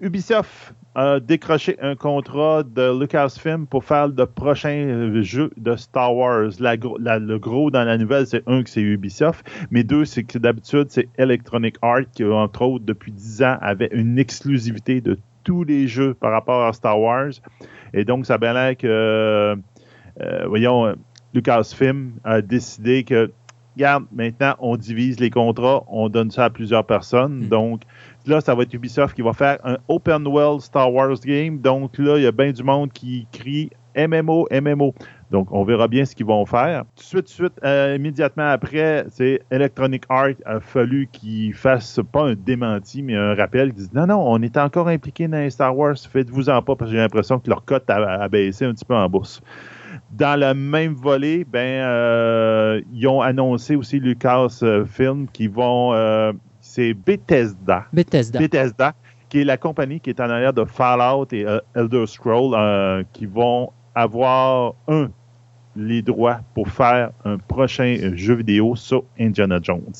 Ubisoft 0.00 0.74
a 0.94 1.20
décroché 1.20 1.76
un 1.80 1.94
contrat 1.94 2.62
de 2.64 2.98
Lucasfilm 2.98 3.66
pour 3.66 3.84
faire 3.84 4.08
le 4.08 4.26
prochain 4.26 5.22
jeu 5.22 5.50
de 5.56 5.76
Star 5.76 6.14
Wars. 6.14 6.50
le 6.58 7.36
gros 7.38 7.70
dans 7.70 7.84
la 7.84 7.96
nouvelle, 7.96 8.26
c'est 8.26 8.42
un 8.48 8.62
que 8.62 8.70
c'est 8.70 8.80
Ubisoft, 8.80 9.46
mais 9.70 9.84
deux, 9.84 10.04
c'est 10.04 10.24
que 10.24 10.38
d'habitude, 10.38 10.86
c'est 10.88 11.08
Electronic 11.16 11.76
Arts 11.82 12.10
qui, 12.12 12.24
entre 12.24 12.62
autres, 12.62 12.84
depuis 12.84 13.12
dix 13.12 13.42
ans, 13.42 13.56
avait 13.60 13.90
une 13.92 14.18
exclusivité 14.18 15.00
de 15.00 15.16
tous 15.44 15.64
les 15.64 15.86
jeux 15.86 16.14
par 16.14 16.32
rapport 16.32 16.64
à 16.64 16.72
Star 16.72 17.00
Wars. 17.00 17.30
Et 17.94 18.04
donc, 18.04 18.26
ça 18.26 18.34
a 18.34 18.52
l'air 18.52 18.76
que, 18.76 18.86
euh, 20.20 20.46
voyons, 20.46 20.94
Lucasfilm 21.34 22.12
a 22.24 22.42
décidé 22.42 23.04
que, 23.04 23.30
regarde, 23.76 24.04
maintenant, 24.12 24.56
on 24.58 24.76
divise 24.76 25.20
les 25.20 25.30
contrats, 25.30 25.84
on 25.88 26.08
donne 26.08 26.30
ça 26.30 26.46
à 26.46 26.50
plusieurs 26.50 26.84
personnes. 26.84 27.44
Hmm. 27.44 27.48
Donc, 27.48 27.82
Là, 28.26 28.40
ça 28.40 28.54
va 28.54 28.62
être 28.64 28.74
Ubisoft 28.74 29.14
qui 29.14 29.22
va 29.22 29.32
faire 29.32 29.58
un 29.64 29.78
open 29.88 30.26
world 30.26 30.60
Star 30.60 30.92
Wars 30.92 31.18
game. 31.24 31.58
Donc 31.58 31.98
là, 31.98 32.18
il 32.18 32.24
y 32.24 32.26
a 32.26 32.32
bien 32.32 32.52
du 32.52 32.62
monde 32.62 32.92
qui 32.92 33.26
crie 33.32 33.70
MMO, 33.96 34.46
MMO. 34.50 34.94
Donc, 35.30 35.52
on 35.52 35.62
verra 35.62 35.86
bien 35.86 36.04
ce 36.04 36.14
qu'ils 36.14 36.26
vont 36.26 36.44
faire. 36.44 36.84
Tout 36.96 37.20
de 37.20 37.28
suite, 37.28 37.28
suite 37.28 37.52
euh, 37.64 37.94
immédiatement 37.96 38.48
après, 38.48 39.06
c'est 39.10 39.40
Electronic 39.50 40.04
Arts 40.08 40.34
a 40.44 40.58
fallu 40.58 41.08
qu'ils 41.12 41.54
fassent 41.54 42.00
pas 42.12 42.24
un 42.30 42.34
démenti, 42.34 43.02
mais 43.02 43.14
un 43.14 43.34
rappel. 43.34 43.68
Ils 43.68 43.74
disent 43.74 43.92
non, 43.92 44.06
non, 44.06 44.22
on 44.26 44.42
est 44.42 44.56
encore 44.56 44.88
impliqué 44.88 45.28
dans 45.28 45.38
les 45.38 45.50
Star 45.50 45.76
Wars, 45.76 45.96
faites-vous 45.96 46.50
en 46.50 46.62
pas, 46.62 46.74
parce 46.74 46.90
que 46.90 46.96
j'ai 46.96 47.02
l'impression 47.02 47.38
que 47.38 47.48
leur 47.48 47.64
cote 47.64 47.88
a, 47.88 48.28
baissé 48.28 48.64
un 48.64 48.74
petit 48.74 48.84
peu 48.84 48.94
en 48.94 49.08
bourse. 49.08 49.40
Dans 50.10 50.38
le 50.38 50.52
même 50.54 50.94
volet, 50.94 51.44
ben, 51.44 51.84
euh, 51.84 52.80
ils 52.92 53.06
ont 53.06 53.20
annoncé 53.20 53.76
aussi 53.76 54.00
Lucasfilm 54.00 55.28
qui 55.32 55.46
vont 55.46 55.94
euh, 55.94 56.32
c'est 56.70 56.94
Bethesda. 56.94 57.86
Bethesda. 57.92 58.38
Bethesda, 58.38 58.94
qui 59.28 59.40
est 59.40 59.44
la 59.44 59.56
compagnie 59.56 60.00
qui 60.00 60.10
est 60.10 60.20
en 60.20 60.30
arrière 60.30 60.52
de 60.52 60.64
Fallout 60.64 61.26
et 61.32 61.44
euh, 61.44 61.58
Elder 61.74 62.06
Scrolls, 62.06 62.54
euh, 62.54 63.02
qui 63.12 63.26
vont 63.26 63.72
avoir, 63.94 64.74
un, 64.86 65.10
les 65.74 66.02
droits 66.02 66.40
pour 66.54 66.68
faire 66.68 67.10
un 67.24 67.38
prochain 67.38 68.12
jeu 68.14 68.34
vidéo 68.34 68.76
sur 68.76 69.02
Indiana 69.18 69.58
Jones, 69.60 69.92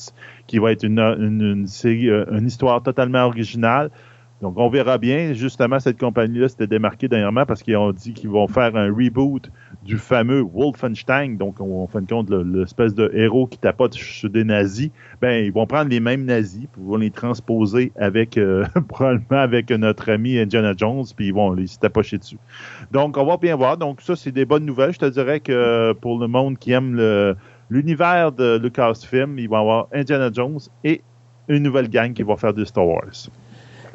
qui 0.47 0.59
va 0.59 0.71
être 0.71 0.83
une, 0.83 1.67
série, 1.67 2.09
euh, 2.09 2.25
une 2.31 2.47
histoire 2.47 2.81
totalement 2.81 3.25
originale. 3.25 3.91
Donc, 4.41 4.57
on 4.57 4.69
verra 4.69 4.97
bien. 4.97 5.33
Justement, 5.33 5.79
cette 5.79 5.99
compagnie-là 5.99 6.47
s'était 6.47 6.67
démarquée 6.67 7.09
dernièrement 7.09 7.45
parce 7.45 7.61
qu'ils 7.61 7.77
ont 7.77 7.91
dit 7.91 8.13
qu'ils 8.13 8.29
vont 8.29 8.47
faire 8.47 8.75
un 8.77 8.87
reboot 8.87 9.51
du 9.83 9.97
fameux 9.97 10.41
Wolfenstein. 10.41 11.37
Donc, 11.37 11.59
en 11.59 11.87
fin 11.87 12.01
de 12.01 12.07
compte, 12.07 12.29
l'espèce 12.29 12.93
de 12.93 13.09
héros 13.13 13.47
qui 13.47 13.57
tapote 13.57 13.93
sur 13.93 14.29
des 14.29 14.43
nazis. 14.43 14.89
Ben, 15.21 15.43
ils 15.43 15.51
vont 15.51 15.65
prendre 15.65 15.89
les 15.89 15.99
mêmes 15.99 16.25
nazis, 16.25 16.67
puis 16.71 16.81
ils 16.81 16.87
vont 16.87 16.97
les 16.97 17.11
transposer 17.11 17.91
avec, 17.95 18.37
euh, 18.37 18.65
probablement 18.87 19.41
avec 19.41 19.69
notre 19.71 20.11
ami 20.11 20.37
Indiana 20.37 20.73
Jones, 20.75 21.05
puis 21.15 21.27
ils 21.27 21.33
vont 21.33 21.53
les 21.53 21.67
tapocher 21.79 22.17
dessus. 22.17 22.37
Donc, 22.91 23.17
on 23.17 23.25
va 23.25 23.37
bien 23.37 23.55
voir. 23.55 23.77
Donc, 23.77 24.01
ça, 24.01 24.15
c'est 24.15 24.31
des 24.31 24.45
bonnes 24.45 24.65
nouvelles. 24.65 24.93
Je 24.93 24.99
te 24.99 25.09
dirais 25.09 25.39
que 25.39 25.93
pour 25.93 26.19
le 26.19 26.27
monde 26.27 26.57
qui 26.57 26.71
aime 26.71 27.35
l'univers 27.69 28.31
de 28.31 28.57
Lucasfilm, 28.57 29.39
ils 29.39 29.49
vont 29.49 29.57
avoir 29.57 29.87
Indiana 29.93 30.29
Jones 30.31 30.59
et 30.83 31.01
une 31.47 31.63
nouvelle 31.63 31.89
gang 31.89 32.13
qui 32.13 32.23
va 32.23 32.35
faire 32.35 32.53
du 32.53 32.65
Star 32.65 32.87
Wars. 32.87 33.29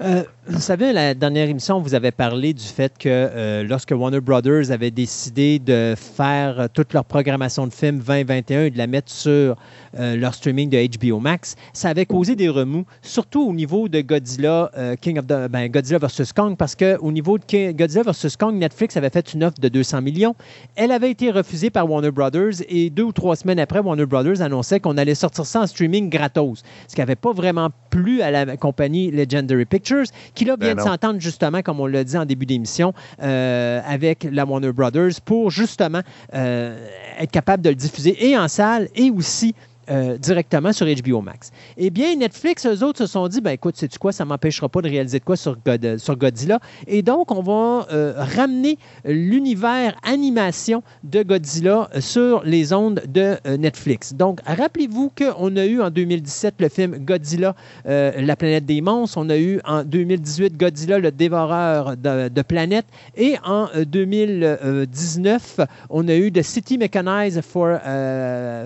Euh, 0.01 0.25
vous 0.47 0.61
savez, 0.61 0.93
la 0.93 1.15
dernière 1.15 1.49
émission, 1.49 1.81
vous 1.81 1.95
avez 1.95 2.11
parlé 2.11 2.53
du 2.53 2.63
fait 2.63 2.93
que 2.99 3.09
euh, 3.09 3.65
lorsque 3.65 3.93
Warner 3.93 4.21
Brothers 4.21 4.71
avait 4.71 4.91
décidé 4.91 5.59
de 5.59 5.95
faire 5.97 6.69
toute 6.75 6.93
leur 6.93 7.07
programmation 7.07 7.67
de 7.67 7.73
films 7.73 8.01
2021 8.01 8.65
et 8.65 8.71
de 8.71 8.79
la 8.79 8.87
mettre 8.87 9.11
sur 9.11 9.57
euh, 9.99 10.17
leur 10.17 10.35
streaming 10.35 10.69
de 10.69 10.87
HBO 10.99 11.19
Max, 11.19 11.57
ça 11.73 11.89
avait 11.89 12.05
causé 12.05 12.37
des 12.37 12.51
remous, 12.51 12.85
surtout 13.01 13.49
au 13.49 13.55
niveau 13.55 13.89
de 13.89 14.03
Godzilla, 14.03 14.71
King 15.01 15.19
of 15.19 15.25
ben, 15.25 15.69
Godzilla 15.69 15.99
vs. 15.99 16.33
Kong, 16.35 16.57
parce 16.57 16.77
qu'au 16.77 17.11
niveau 17.11 17.39
de 17.39 17.73
Godzilla 17.73 18.03
vs. 18.03 18.37
Kong, 18.39 18.55
Netflix 18.55 18.97
avait 18.99 19.11
fait 19.11 19.33
une 19.33 19.45
offre 19.45 19.59
de 19.61 19.69
200 19.69 20.03
millions. 20.03 20.37
Elle 20.77 20.93
avait 20.93 21.11
été 21.11 21.31
refusée 21.31 21.71
par 21.71 21.91
Warner 21.91 22.11
Brothers 22.11 22.63
et 22.69 22.91
deux 22.91 23.05
ou 23.05 23.13
trois 23.13 23.35
semaines 23.35 23.59
après, 23.59 23.81
Warner 23.81 24.07
Brothers 24.07 24.43
annonçait 24.43 24.79
qu'on 24.79 24.99
allait 24.99 25.15
sortir 25.15 25.47
ça 25.47 25.63
en 25.63 25.67
streaming 25.67 26.11
gratos, 26.11 26.63
ce 26.87 26.95
qui 26.95 27.01
n'avait 27.01 27.17
pas 27.17 27.33
vraiment 27.33 27.71
plu 27.91 28.21
à 28.21 28.31
la 28.31 28.57
compagnie 28.59 29.11
Legendary 29.11 29.65
Pictures 29.65 29.86
qui 30.35 30.44
là 30.44 30.57
vient 30.59 30.75
ben 30.75 30.77
de 30.77 30.81
s'entendre 30.81 31.20
justement, 31.20 31.62
comme 31.62 31.81
on 31.81 31.87
l'a 31.87 32.05
dit 32.05 32.16
en 32.16 32.25
début 32.25 32.46
d'émission, 32.46 32.92
euh, 33.22 33.81
avec 33.87 34.27
la 34.31 34.44
Warner 34.44 34.72
Brothers 34.72 35.20
pour 35.25 35.51
justement 35.51 36.03
euh, 36.35 36.87
être 37.18 37.31
capable 37.31 37.62
de 37.62 37.70
le 37.70 37.75
diffuser 37.75 38.29
et 38.29 38.37
en 38.37 38.49
salle 38.49 38.88
et 38.94 39.11
aussi 39.11 39.55
euh, 39.88 40.18
directement 40.18 40.72
sur 40.72 40.85
HBO 40.87 41.20
Max. 41.20 41.53
Eh 41.77 41.90
bien, 41.90 42.16
Netflix, 42.16 42.66
eux 42.66 42.83
autres 42.83 42.99
se 42.99 43.07
sont 43.07 43.29
dit, 43.29 43.40
ben 43.40 43.53
écoute, 43.53 43.77
sais-tu 43.77 43.99
quoi, 43.99 44.11
ça 44.11 44.25
ne 44.25 44.31
m'empêchera 44.31 44.68
pas 44.68 44.83
de 44.83 44.88
réaliser 44.88 45.20
de 45.20 45.25
quoi 45.25 45.37
sur, 45.37 45.57
sur 45.99 46.16
Godzilla. 46.16 46.59
Et 46.88 47.03
donc, 47.03 47.31
on 47.31 47.40
va 47.40 47.87
euh, 47.92 48.14
ramener 48.16 48.79
l'univers 49.05 49.94
animation 50.03 50.83
de 51.05 51.22
Godzilla 51.22 51.88
sur 52.01 52.42
les 52.44 52.72
ondes 52.72 53.03
de 53.07 53.37
Netflix. 53.57 54.12
Donc, 54.14 54.40
rappelez-vous 54.44 55.12
qu'on 55.16 55.57
a 55.57 55.64
eu 55.66 55.81
en 55.81 55.90
2017 55.90 56.55
le 56.59 56.68
film 56.68 56.99
Godzilla, 57.05 57.55
la 57.85 58.37
planète 58.37 58.66
des 58.66 58.81
monstres. 58.81 59.18
On 59.18 59.31
a 59.31 59.37
eu 59.37 59.61
en 59.64 59.85
2018 59.85 60.57
Godzilla, 60.57 60.99
le 60.99 61.12
dévoreur 61.12 61.96
de, 61.96 62.29
de 62.29 62.42
planètes. 62.42 62.87
Et 63.16 63.37
en 63.44 63.68
2019, 63.87 65.61
on 65.90 66.09
a 66.09 66.14
eu 66.16 66.33
The 66.33 66.42
City 66.42 66.79
Mechanized 66.79 67.42
for 67.42 67.79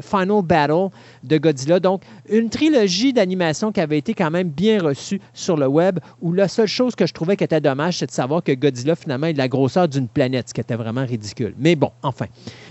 Final 0.03 0.43
Battle 0.43 0.89
de 1.25 1.39
Godzilla. 1.39 1.81
Donc, 1.81 2.03
une 2.29 2.51
trilogie 2.51 3.13
d'animation 3.13 3.73
qui 3.73 3.81
avait 3.81 3.99
été 3.99 4.15
quand 4.15 4.31
même 4.31 4.49
bien 4.49 4.81
reçue 4.81 5.21
sur 5.35 5.57
le 5.57 5.67
web, 5.67 5.99
où 6.21 6.33
la 6.33 6.49
seule 6.49 6.69
chose 6.69 6.95
que 6.95 7.07
je 7.07 7.13
trouvais 7.13 7.37
qui 7.37 7.45
était 7.45 7.61
dommage, 7.61 7.99
c'est 7.99 8.07
de 8.07 8.11
savoir 8.11 8.43
que 8.43 8.53
Godzilla, 8.53 8.95
finalement, 8.95 9.29
est 9.29 9.33
de 9.33 9.39
la 9.39 9.49
grosseur 9.49 9.89
d'une 9.89 10.09
planète, 10.09 10.49
ce 10.49 10.55
qui 10.55 10.61
était 10.61 10.77
vraiment 10.77 11.05
ridicule. 11.05 11.55
Mais 11.59 11.77
bon, 11.77 11.91
enfin. 12.03 12.27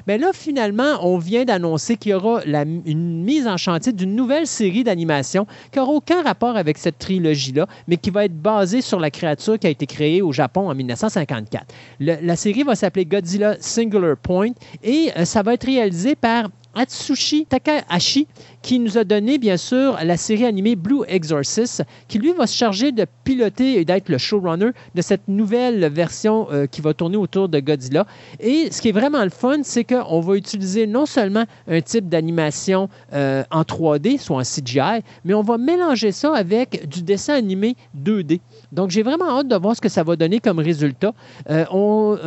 Mais 0.08 0.18
là, 0.18 0.32
finalement, 0.34 1.00
on 1.02 1.18
vient 1.18 1.46
d'annoncer 1.46 1.98
qu'il 1.98 2.12
y 2.12 2.16
aura 2.16 2.42
une 2.46 3.24
mise 3.24 3.48
en 3.48 3.58
chantier 3.58 3.94
d'une 3.94 4.16
nouvelle 4.16 4.48
série 4.48 4.84
d'animation 4.84 5.46
qui 5.72 5.80
n'aura 5.80 5.92
aucun 5.92 6.22
rapport 6.24 6.56
avec 6.58 6.78
cette 6.78 6.98
trilogie-là, 6.98 7.68
mais 7.88 7.98
qui 7.98 8.10
va 8.10 8.26
être 8.26 8.40
basée 8.40 8.82
sur 8.82 9.00
la 9.00 9.12
créature 9.12 9.60
qui 9.60 9.68
a 9.68 9.70
été 9.70 9.86
créée 9.86 10.22
au 10.22 10.32
Japon 10.32 10.70
en 10.70 10.76
1954. 10.76 11.66
la 12.00 12.36
série 12.36 12.64
va 12.64 12.76
s'appeler 12.76 13.06
Godzilla 13.06 13.56
Singular 13.60 14.18
Point 14.18 14.52
et 14.84 15.12
euh, 15.18 15.26
ça 15.26 15.44
va 15.44 15.54
être 15.54 15.66
réalisé 15.66 16.16
par 16.16 16.50
Atsushi 16.76 17.46
Takahashi, 17.48 18.28
qui 18.62 18.80
nous 18.80 18.98
a 18.98 19.04
donné, 19.04 19.38
bien 19.38 19.58
sûr, 19.58 19.98
la 20.04 20.18
série 20.18 20.46
animée 20.46 20.76
Blue 20.76 21.02
Exorcist, 21.08 21.84
qui 22.08 22.20
lui 22.20 22.34
va 22.34 22.48
se 22.48 22.56
charger 22.56 22.92
de 22.92 23.06
piloter 23.24 23.80
et 23.80 23.86
d'être 23.86 24.10
le 24.10 24.18
showrunner 24.18 24.72
de 24.96 25.02
cette 25.02 25.28
nouvelle 25.28 25.88
version 25.90 26.48
euh, 26.52 26.66
qui 26.66 26.82
va 26.82 26.94
tourner 26.94 27.18
autour 27.18 27.50
de 27.50 27.60
Godzilla. 27.60 28.06
Et 28.40 28.72
ce 28.72 28.82
qui 28.82 28.90
est 28.90 28.94
vraiment 28.94 29.24
le 29.24 29.30
fun, 29.30 29.60
c'est 29.64 29.84
qu'on 29.84 30.20
va 30.20 30.36
utiliser 30.36 30.88
non 30.88 31.06
seulement 31.06 31.46
un 31.68 31.82
type 31.82 32.10
d'animation 32.10 32.90
euh, 33.14 33.44
en 33.52 33.62
3D, 33.62 34.20
soit 34.20 34.38
en 34.38 34.44
CGI, 34.44 35.04
mais 35.24 35.34
on 35.34 35.42
va 35.42 35.58
mélanger 35.58 36.12
ça 36.12 36.34
avec 36.36 36.88
du 36.88 37.02
dessin 37.02 37.36
animé 37.36 37.76
2D. 37.98 38.40
Donc, 38.72 38.90
j'ai 38.90 39.04
vraiment 39.04 39.40
hâte 39.40 39.48
de 39.48 39.56
voir 39.56 39.76
ce 39.76 39.82
que 39.82 39.90
ça 39.90 40.04
va 40.04 40.16
donner 40.16 40.40
comme 40.40 40.60
résultat. 40.60 41.14
Euh, 41.50 41.66
on, 41.72 42.18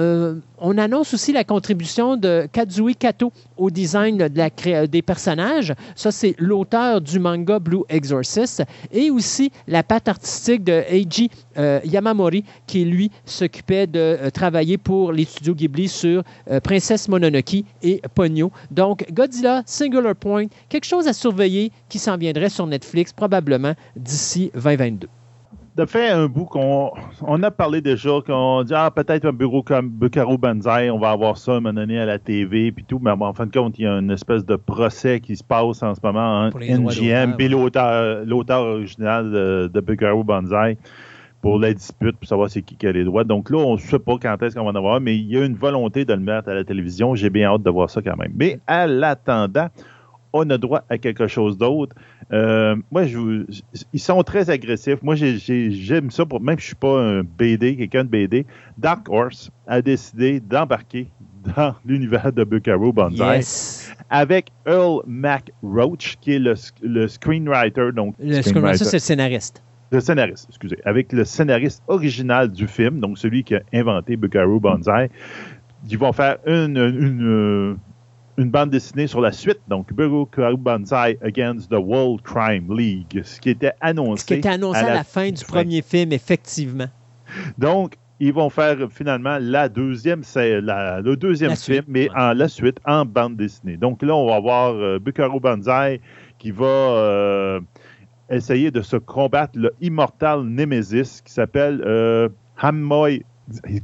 on, 0.59 0.79
annonce 0.79 1.15
aussi 1.15 1.33
la 1.33 1.45
contribution 1.45 2.17
de 2.17 2.49
Kazui 2.53 2.97
Kato 2.97 3.33
au 3.57 3.71
design 3.71 4.17
de 4.17 4.39
la, 4.39 4.87
des 4.87 5.03
personnages. 5.03 5.75
Ça, 5.95 6.11
c'est 6.23 6.37
l'auteur 6.39 7.01
du 7.01 7.19
manga 7.19 7.59
Blue 7.59 7.83
Exorcist 7.89 8.63
et 8.93 9.11
aussi 9.11 9.51
la 9.67 9.83
patte 9.83 10.07
artistique 10.07 10.63
de 10.63 10.85
Eiji 10.89 11.29
euh, 11.59 11.81
Yamamori, 11.83 12.45
qui 12.69 12.85
lui 12.85 13.11
s'occupait 13.25 13.89
de 13.89 13.99
euh, 13.99 14.31
travailler 14.31 14.79
pour 14.79 15.11
les 15.11 15.25
studios 15.25 15.57
Ghibli 15.57 15.89
sur 15.89 16.23
euh, 16.49 16.61
Princesse 16.61 17.09
Mononoke 17.09 17.65
et 17.83 18.01
Ponyo. 18.15 18.53
Donc, 18.71 19.05
Godzilla, 19.13 19.65
Singular 19.67 20.15
Point, 20.15 20.47
quelque 20.69 20.87
chose 20.87 21.09
à 21.09 21.13
surveiller 21.13 21.73
qui 21.89 21.99
s'en 21.99 22.17
viendrait 22.17 22.51
sur 22.51 22.69
Netflix 22.69 23.13
probablement 23.13 23.75
d'ici 23.97 24.53
2022 24.55 25.09
de 25.77 25.87
fait 25.87 26.11
un 26.11 26.27
bout 26.27 26.45
qu'on 26.45 26.91
on 27.23 27.43
a 27.43 27.51
parlé 27.51 27.81
déjà, 27.81 28.11
qu'on 28.27 28.63
dit 28.63 28.75
ah, 28.75 28.91
peut-être 28.91 29.25
un 29.25 29.33
bureau 29.33 29.63
comme 29.63 29.89
Bucaro 29.89 30.37
Banzai, 30.37 30.91
on 30.91 30.99
va 30.99 31.11
avoir 31.11 31.39
ça 31.39 31.53
à 31.53 31.55
un 31.57 31.61
moment 31.61 31.81
donné 31.81 31.99
à 31.99 32.05
la 32.05 32.19
TV, 32.19 32.73
puis 32.73 32.85
tout, 32.85 33.01
mais 33.03 33.11
en 33.11 33.33
fin 33.33 33.47
de 33.47 33.53
compte, 33.53 33.79
il 33.79 33.85
y 33.85 33.87
a 33.87 33.99
une 33.99 34.11
espèce 34.11 34.45
de 34.45 34.57
procès 34.57 35.21
qui 35.21 35.37
se 35.37 35.45
passe 35.45 35.83
en 35.83 35.95
ce 35.95 36.01
moment 36.03 36.43
entre 36.43 36.59
NGM 36.59 37.37
et 37.39 37.49
l'auteur 37.49 38.63
original 38.63 39.31
de, 39.31 39.71
de 39.73 39.81
Bucaro 39.81 40.25
Banzai 40.25 40.77
pour 41.41 41.59
la 41.59 41.73
dispute, 41.73 42.17
pour 42.17 42.29
savoir 42.29 42.51
c'est 42.51 42.63
qui 42.63 42.77
qui 42.77 42.87
a 42.87 42.93
les 42.93 43.05
droits. 43.05 43.25
Donc 43.25 43.51
là, 43.51 43.59
on 43.59 43.75
ne 43.75 43.79
sait 43.79 43.99
pas 43.99 44.17
quand 44.21 44.41
est-ce 44.43 44.55
qu'on 44.55 44.65
va 44.65 44.71
en 44.71 44.75
avoir, 44.77 45.01
mais 45.01 45.17
il 45.17 45.27
y 45.27 45.37
a 45.37 45.45
une 45.45 45.57
volonté 45.57 46.05
de 46.05 46.13
le 46.13 46.21
mettre 46.21 46.49
à 46.49 46.55
la 46.55 46.65
télévision. 46.65 47.15
J'ai 47.15 47.31
bien 47.31 47.51
hâte 47.51 47.63
de 47.63 47.71
voir 47.71 47.91
ça 47.91 48.01
quand 48.01 48.17
même. 48.17 48.33
Mais 48.37 48.61
à 48.67 48.87
l'attendant, 48.87 49.69
on 50.33 50.49
a 50.51 50.59
droit 50.59 50.85
à 50.89 50.99
quelque 50.99 51.27
chose 51.27 51.59
d'autre. 51.59 51.95
Euh, 52.33 52.77
moi, 52.91 53.05
je, 53.05 53.45
ils 53.93 54.01
sont 54.01 54.23
très 54.23 54.51
agressifs. 54.51 55.03
Moi, 55.03 55.15
j'aime 55.15 56.11
ça. 56.11 56.27
Pour, 56.27 56.41
même 56.41 56.59
si 56.59 56.63
je 56.63 56.67
suis 56.69 56.77
pas 56.77 57.01
un 57.01 57.23
BD, 57.23 57.77
quelqu'un 57.77 58.05
de 58.05 58.09
BD, 58.09 58.47
Dark 58.79 59.09
Horse 59.09 59.51
a 59.67 59.83
décidé 59.83 60.41
d'embarquer 60.41 61.09
dans 61.57 61.75
l'univers 61.85 62.33
de 62.33 62.45
Buckaroo 62.45 62.93
Banzai 62.93 63.41
avec 64.11 64.51
Earl 64.67 65.03
McRoach, 65.07 66.17
qui 66.21 66.35
est 66.35 66.39
le, 66.39 67.09
screenwriter. 67.09 67.93
Donc, 67.95 68.15
le 68.19 68.43
screenwriter, 68.43 68.85
c'est 68.85 68.97
le 68.97 69.01
scénariste. 69.01 69.63
Le 69.91 70.01
scénariste, 70.01 70.47
excusez. 70.49 70.79
Avec 70.85 71.13
le 71.13 71.25
scénariste 71.25 71.83
original 71.87 72.51
du 72.51 72.67
film, 72.67 73.01
donc 73.01 73.19
celui 73.19 73.45
qui 73.45 73.55
a 73.55 73.63
inventé 73.75 74.17
Buckaroo 74.17 74.59
Banzai. 74.59 75.11
Ils 75.91 75.99
vont 75.99 76.13
faire 76.13 76.39
une 76.47 76.79
une 76.79 77.77
bande 78.39 78.71
dessinée 78.71 79.07
sur 79.07 79.21
la 79.21 79.33
suite, 79.33 79.61
donc 79.69 79.93
Buru 79.93 80.27
Banzai 80.57 81.19
Against 81.23 81.71
the 81.71 81.79
World 81.79 82.23
Crime 82.23 82.75
League, 82.77 83.23
ce 83.25 83.41
qui 83.41 83.51
était 83.51 83.73
annoncé. 83.81 84.21
Ce 84.23 84.27
qui 84.27 84.35
était 84.35 84.49
annoncé 84.49 84.81
à 84.81 84.95
la, 84.95 85.05
fin 85.05 85.31
du 85.31 85.45
premier 85.45 85.83
film, 85.83 86.13
effectivement. 86.13 86.89
Donc, 87.59 87.97
ils 88.21 88.33
vont 88.33 88.51
faire 88.51 88.77
finalement 88.91 89.39
la 89.41 89.69
deuxième, 89.69 90.23
c'est 90.23 90.61
le 90.61 91.15
deuxième 91.17 91.57
film, 91.57 91.85
mais 91.89 92.09
en 92.15 92.33
la 92.35 92.49
suite 92.49 92.79
en 92.87 93.05
bande 93.05 93.37
dessinée. 93.37 93.77
Donc 93.77 94.03
là, 94.03 94.15
on 94.15 94.29
va 94.29 94.39
voir 94.39 94.75
euh, 94.75 94.99
Banzai 95.41 96.01
qui 96.39 96.53
va 96.53 96.67
euh, 96.67 97.61
essayer 98.31 98.71
de 98.71 98.81
se 98.81 98.97
combattre 98.97 99.59
le 99.59 99.73
immortal 99.81 100.45
Nemesis 100.45 101.21
qui 101.25 101.33
s'appelle 101.33 101.83
euh, 101.85 102.29
Hammoy 102.59 103.25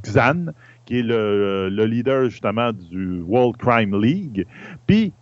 Xan, 0.03 0.53
qui 0.89 1.01
est 1.01 1.03
le, 1.03 1.85
leader 1.85 2.31
justement 2.31 2.73
du 2.73 3.21
World 3.21 3.57
Crime 3.57 3.95
League. 4.01 4.47
Puis, 4.87 5.13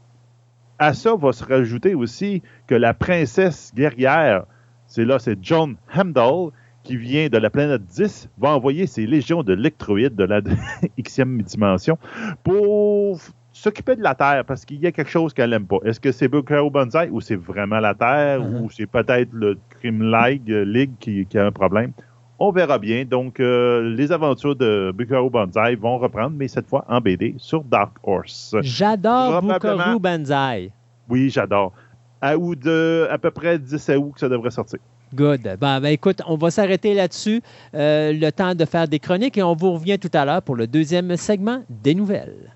à 0.79 0.93
ça 0.93 1.17
va 1.17 1.33
se 1.33 1.43
rajouter 1.43 1.93
aussi 1.93 2.41
que 2.67 2.75
la 2.75 2.93
princesse 2.93 3.73
guerrière, 3.75 4.45
c'est 4.85 5.03
là, 5.03 5.19
c'est 5.19 5.37
John 5.41 5.75
Hamdall, 5.93 6.51
qui 6.83 6.95
vient 6.95 7.27
de 7.27 7.37
la 7.37 7.49
planète 7.49 7.83
10, 7.83 8.29
va 8.37 8.55
envoyer 8.55 8.87
ses 8.87 9.05
légions 9.05 9.43
de 9.43 9.53
lectroïdes 9.53 10.15
de 10.15 10.23
la 10.23 10.39
Xème 11.01 11.41
dimension 11.41 11.97
pour 12.45 13.19
s'occuper 13.51 13.97
de 13.97 14.03
la 14.03 14.15
Terre 14.15 14.45
parce 14.45 14.63
qu'il 14.63 14.79
y 14.79 14.87
a 14.87 14.93
quelque 14.93 15.11
chose 15.11 15.33
qu'elle 15.33 15.49
n'aime 15.49 15.67
pas. 15.67 15.79
Est-ce 15.83 15.99
que 15.99 16.13
c'est 16.13 16.29
Bukaro 16.29 16.69
Banzai 16.69 17.09
ou 17.11 17.19
c'est 17.19 17.35
vraiment 17.35 17.81
la 17.81 17.93
Terre 17.93 18.39
mm-hmm. 18.39 18.61
ou 18.61 18.69
c'est 18.69 18.85
peut-être 18.85 19.33
le 19.33 19.57
Crime 19.81 20.01
League, 20.01 20.47
League 20.47 20.93
qui, 21.01 21.25
qui, 21.25 21.37
a 21.37 21.45
un 21.45 21.51
problème? 21.51 21.91
On 22.39 22.51
verra 22.51 22.77
bien. 22.77 23.03
Donc, 23.03 23.39
euh, 23.39 23.95
les 23.95 24.11
aventures 24.11 24.55
de 24.55 24.93
Bukaru 24.95 25.29
Banzai 25.29 25.75
vont 25.75 25.97
reprendre, 25.97 26.35
mais 26.37 26.47
cette 26.47 26.67
fois 26.67 26.85
en 26.87 27.01
BD 27.01 27.33
sur 27.37 27.63
Dark 27.63 27.93
Horse. 28.03 28.55
J'adore 28.61 29.41
Bukaru 29.41 29.99
Banzai. 29.99 30.71
Oui, 31.09 31.29
j'adore. 31.29 31.73
À, 32.21 32.35
de, 32.35 33.07
à 33.09 33.17
peu 33.17 33.31
près 33.31 33.57
10 33.57 33.89
août 33.97 34.11
que 34.13 34.19
ça 34.19 34.29
devrait 34.29 34.51
sortir. 34.51 34.79
Good. 35.15 35.57
Ben, 35.59 35.79
ben 35.79 35.85
écoute, 35.85 36.21
on 36.27 36.35
va 36.35 36.51
s'arrêter 36.51 36.93
là-dessus. 36.93 37.41
Euh, 37.73 38.11
le 38.13 38.31
temps 38.31 38.53
de 38.53 38.65
faire 38.65 38.87
des 38.87 38.99
chroniques 38.99 39.37
et 39.37 39.43
on 39.43 39.55
vous 39.55 39.71
revient 39.73 39.97
tout 39.97 40.11
à 40.13 40.25
l'heure 40.25 40.41
pour 40.41 40.55
le 40.55 40.67
deuxième 40.67 41.15
segment 41.15 41.63
des 41.69 41.95
nouvelles. 41.95 42.53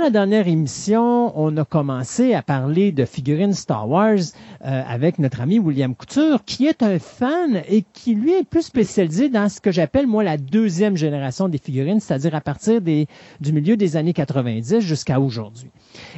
La 0.00 0.08
dernière 0.08 0.48
émission, 0.48 1.38
on 1.38 1.54
a 1.58 1.64
commencé 1.66 2.32
à 2.32 2.40
parler 2.40 2.90
de 2.90 3.04
figurines 3.04 3.52
Star 3.52 3.86
Wars 3.86 4.18
euh, 4.64 4.82
avec 4.88 5.18
notre 5.18 5.42
ami 5.42 5.58
William 5.58 5.94
Couture, 5.94 6.42
qui 6.46 6.66
est 6.66 6.82
un 6.82 6.98
fan 6.98 7.62
et 7.68 7.84
qui, 7.92 8.14
lui, 8.14 8.32
est 8.32 8.44
plus 8.44 8.62
spécialisé 8.62 9.28
dans 9.28 9.50
ce 9.50 9.60
que 9.60 9.70
j'appelle, 9.70 10.06
moi, 10.06 10.24
la 10.24 10.38
deuxième 10.38 10.96
génération 10.96 11.48
des 11.48 11.58
figurines, 11.58 12.00
c'est-à-dire 12.00 12.34
à 12.34 12.40
partir 12.40 12.80
des, 12.80 13.08
du 13.40 13.52
milieu 13.52 13.76
des 13.76 13.96
années 13.96 14.14
90 14.14 14.80
jusqu'à 14.80 15.20
aujourd'hui. 15.20 15.68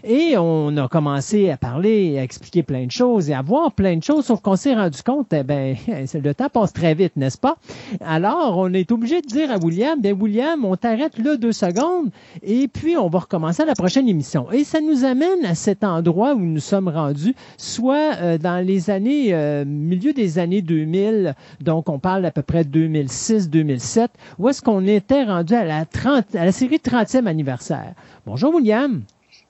Et 0.04 0.36
on 0.38 0.76
a 0.76 0.88
commencé 0.88 1.50
à 1.50 1.56
parler, 1.56 2.18
à 2.18 2.22
expliquer 2.22 2.62
plein 2.62 2.86
de 2.86 2.90
choses 2.90 3.30
et 3.30 3.34
à 3.34 3.42
voir 3.42 3.72
plein 3.72 3.96
de 3.96 4.02
choses, 4.02 4.26
sauf 4.26 4.40
qu'on 4.40 4.56
s'est 4.56 4.74
rendu 4.74 5.02
compte, 5.02 5.32
eh 5.32 5.42
ben, 5.42 5.76
le 6.14 6.34
temps 6.34 6.48
passe 6.48 6.72
très 6.72 6.94
vite, 6.94 7.16
n'est-ce 7.16 7.38
pas? 7.38 7.56
Alors, 8.00 8.58
on 8.58 8.72
est 8.74 8.92
obligé 8.92 9.20
de 9.20 9.26
dire 9.26 9.50
à 9.50 9.58
William, 9.58 10.00
ben 10.00 10.16
William, 10.20 10.64
on 10.64 10.76
t'arrête 10.76 11.18
là 11.18 11.36
deux 11.36 11.52
secondes 11.52 12.10
et 12.42 12.68
puis 12.68 12.96
on 12.96 13.08
va 13.08 13.20
recommencer 13.20 13.62
à 13.62 13.66
la 13.66 13.71
prochaine 13.74 14.08
émission. 14.08 14.50
Et 14.52 14.64
ça 14.64 14.80
nous 14.80 15.04
amène 15.04 15.44
à 15.44 15.54
cet 15.54 15.84
endroit 15.84 16.34
où 16.34 16.40
nous 16.40 16.60
sommes 16.60 16.88
rendus, 16.88 17.34
soit 17.56 18.16
euh, 18.16 18.38
dans 18.38 18.64
les 18.64 18.90
années, 18.90 19.34
euh, 19.34 19.64
milieu 19.64 20.12
des 20.12 20.38
années 20.38 20.62
2000, 20.62 21.34
donc 21.60 21.88
on 21.88 21.98
parle 21.98 22.24
à 22.24 22.30
peu 22.30 22.42
près 22.42 22.62
2006-2007, 22.64 24.08
où 24.38 24.48
est-ce 24.48 24.62
qu'on 24.62 24.86
était 24.86 25.24
rendu 25.24 25.54
à 25.54 25.64
la, 25.64 25.84
30, 25.84 26.34
à 26.34 26.44
la 26.44 26.52
série 26.52 26.76
30e 26.76 27.26
anniversaire. 27.26 27.94
Bonjour 28.26 28.54
William. 28.54 29.02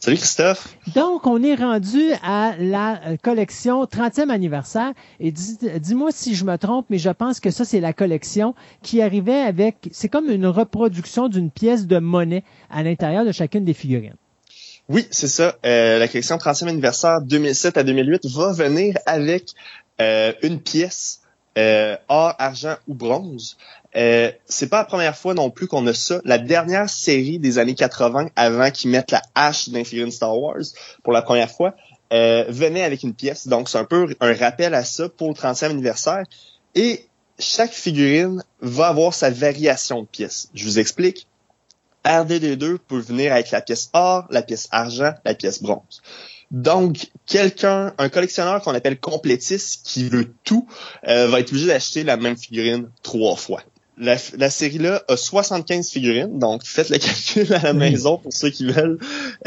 Salut 0.05 0.17
Christophe. 0.17 0.67
Donc, 0.97 1.29
on 1.29 1.41
est 1.45 1.55
rendu 1.55 2.11
à 2.25 2.55
la 2.59 3.01
euh, 3.07 3.17
collection 3.23 3.85
30e 3.85 4.31
anniversaire. 4.31 4.93
Et 5.21 5.31
dis-moi 5.31 6.11
si 6.11 6.35
je 6.35 6.45
me 6.45 6.59
trompe, 6.59 6.87
mais 6.91 6.99
je 6.99 7.11
pense 7.11 7.39
que 7.39 7.53
ça, 7.53 7.65
c'est 7.65 7.79
la 7.79 7.93
collection 7.93 8.57
qui 8.83 9.01
arrivait 9.01 9.39
avec, 9.39 9.77
c'est 9.93 10.09
comme 10.09 10.29
une 10.29 10.49
reproduction 10.49 11.29
d'une 11.29 11.53
pièce 11.53 11.87
de 11.87 12.01
monnaie 12.01 12.43
à 12.69 12.83
l'intérieur 12.83 13.25
de 13.25 13.31
chacune 13.31 13.65
des 13.65 13.75
figurines. 13.75 14.17
Oui, 14.89 15.07
c'est 15.13 15.29
ça. 15.29 15.55
Euh, 15.65 16.01
la 16.01 16.09
collection 16.09 16.37
30e 16.37 16.67
anniversaire 16.67 17.21
2007 17.21 17.77
à 17.77 17.85
2008 17.85 18.27
va 18.27 18.53
venir 18.53 18.99
avec 19.07 19.51
euh, 20.01 20.33
une 20.43 20.59
pièce 20.59 21.21
or, 22.09 22.35
argent 22.41 22.75
ou 22.89 22.95
bronze 22.95 23.57
euh, 23.97 24.31
c'est 24.47 24.69
pas 24.69 24.79
la 24.79 24.85
première 24.85 25.17
fois 25.17 25.35
non 25.35 25.51
plus 25.51 25.67
qu'on 25.67 25.87
a 25.87 25.95
ça. 25.95 26.21
La 26.25 26.39
dernière 26.39 26.89
série 26.89 27.39
des 27.39 27.59
années 27.59 27.75
80, 27.75 28.29
avant 28.37 28.71
qu'ils 28.71 28.91
mettent 28.91 29.11
la 29.11 29.23
hache 29.35 29.69
d'un 29.69 30.11
Star 30.11 30.39
Wars 30.39 30.63
pour 31.03 31.13
la 31.13 31.23
première 31.23 31.51
fois, 31.51 31.75
euh, 32.13 32.45
venait 32.49 32.83
avec 32.83 33.03
une 33.03 33.15
pièce. 33.15 33.49
Donc, 33.49 33.69
c'est 33.69 33.79
un 33.79 33.85
peu 33.85 34.15
un 34.21 34.35
rappel 34.35 34.75
à 34.75 34.85
ça 34.85 35.09
pour 35.09 35.29
le 35.29 35.35
30e 35.35 35.71
anniversaire. 35.71 36.25
Et 36.75 37.07
chaque 37.39 37.73
figurine 37.73 38.43
va 38.61 38.89
avoir 38.89 39.15
sa 39.15 39.31
variation 39.31 40.03
de 40.03 40.07
pièce. 40.07 40.49
Je 40.55 40.65
vous 40.65 40.79
explique. 40.79 41.27
RDD2 42.05 42.79
peut 42.79 42.99
venir 42.99 43.33
avec 43.33 43.51
la 43.51 43.61
pièce 43.61 43.91
or, 43.93 44.27
la 44.31 44.43
pièce 44.43 44.69
argent, 44.73 45.13
la 45.25 45.35
pièce 45.35 45.63
bronze. 45.63 46.03
Donc, 46.51 47.11
quelqu'un, 47.27 47.95
un 47.97 48.09
collectionneur 48.09 48.61
qu'on 48.61 48.75
appelle 48.75 49.01
complétiste, 49.01 49.87
qui 49.87 50.09
veut 50.09 50.35
tout, 50.45 50.69
euh, 51.09 51.29
va 51.29 51.41
être 51.41 51.51
obligé 51.51 51.69
d'acheter 51.69 52.05
la 52.05 52.17
même 52.17 52.37
figurine 52.37 52.91
trois 53.03 53.37
fois. 53.37 53.63
La, 54.03 54.51
série-là 54.51 55.05
a 55.07 55.17
75 55.17 55.89
figurines, 55.89 56.39
donc 56.39 56.65
faites 56.65 56.91
le 56.91 56.99
calcul 56.99 57.53
à 57.55 57.61
la 57.61 57.73
maison 57.73 58.19
pour 58.19 58.33
ceux 58.33 58.51
qui 58.51 58.67
veulent. 58.67 58.99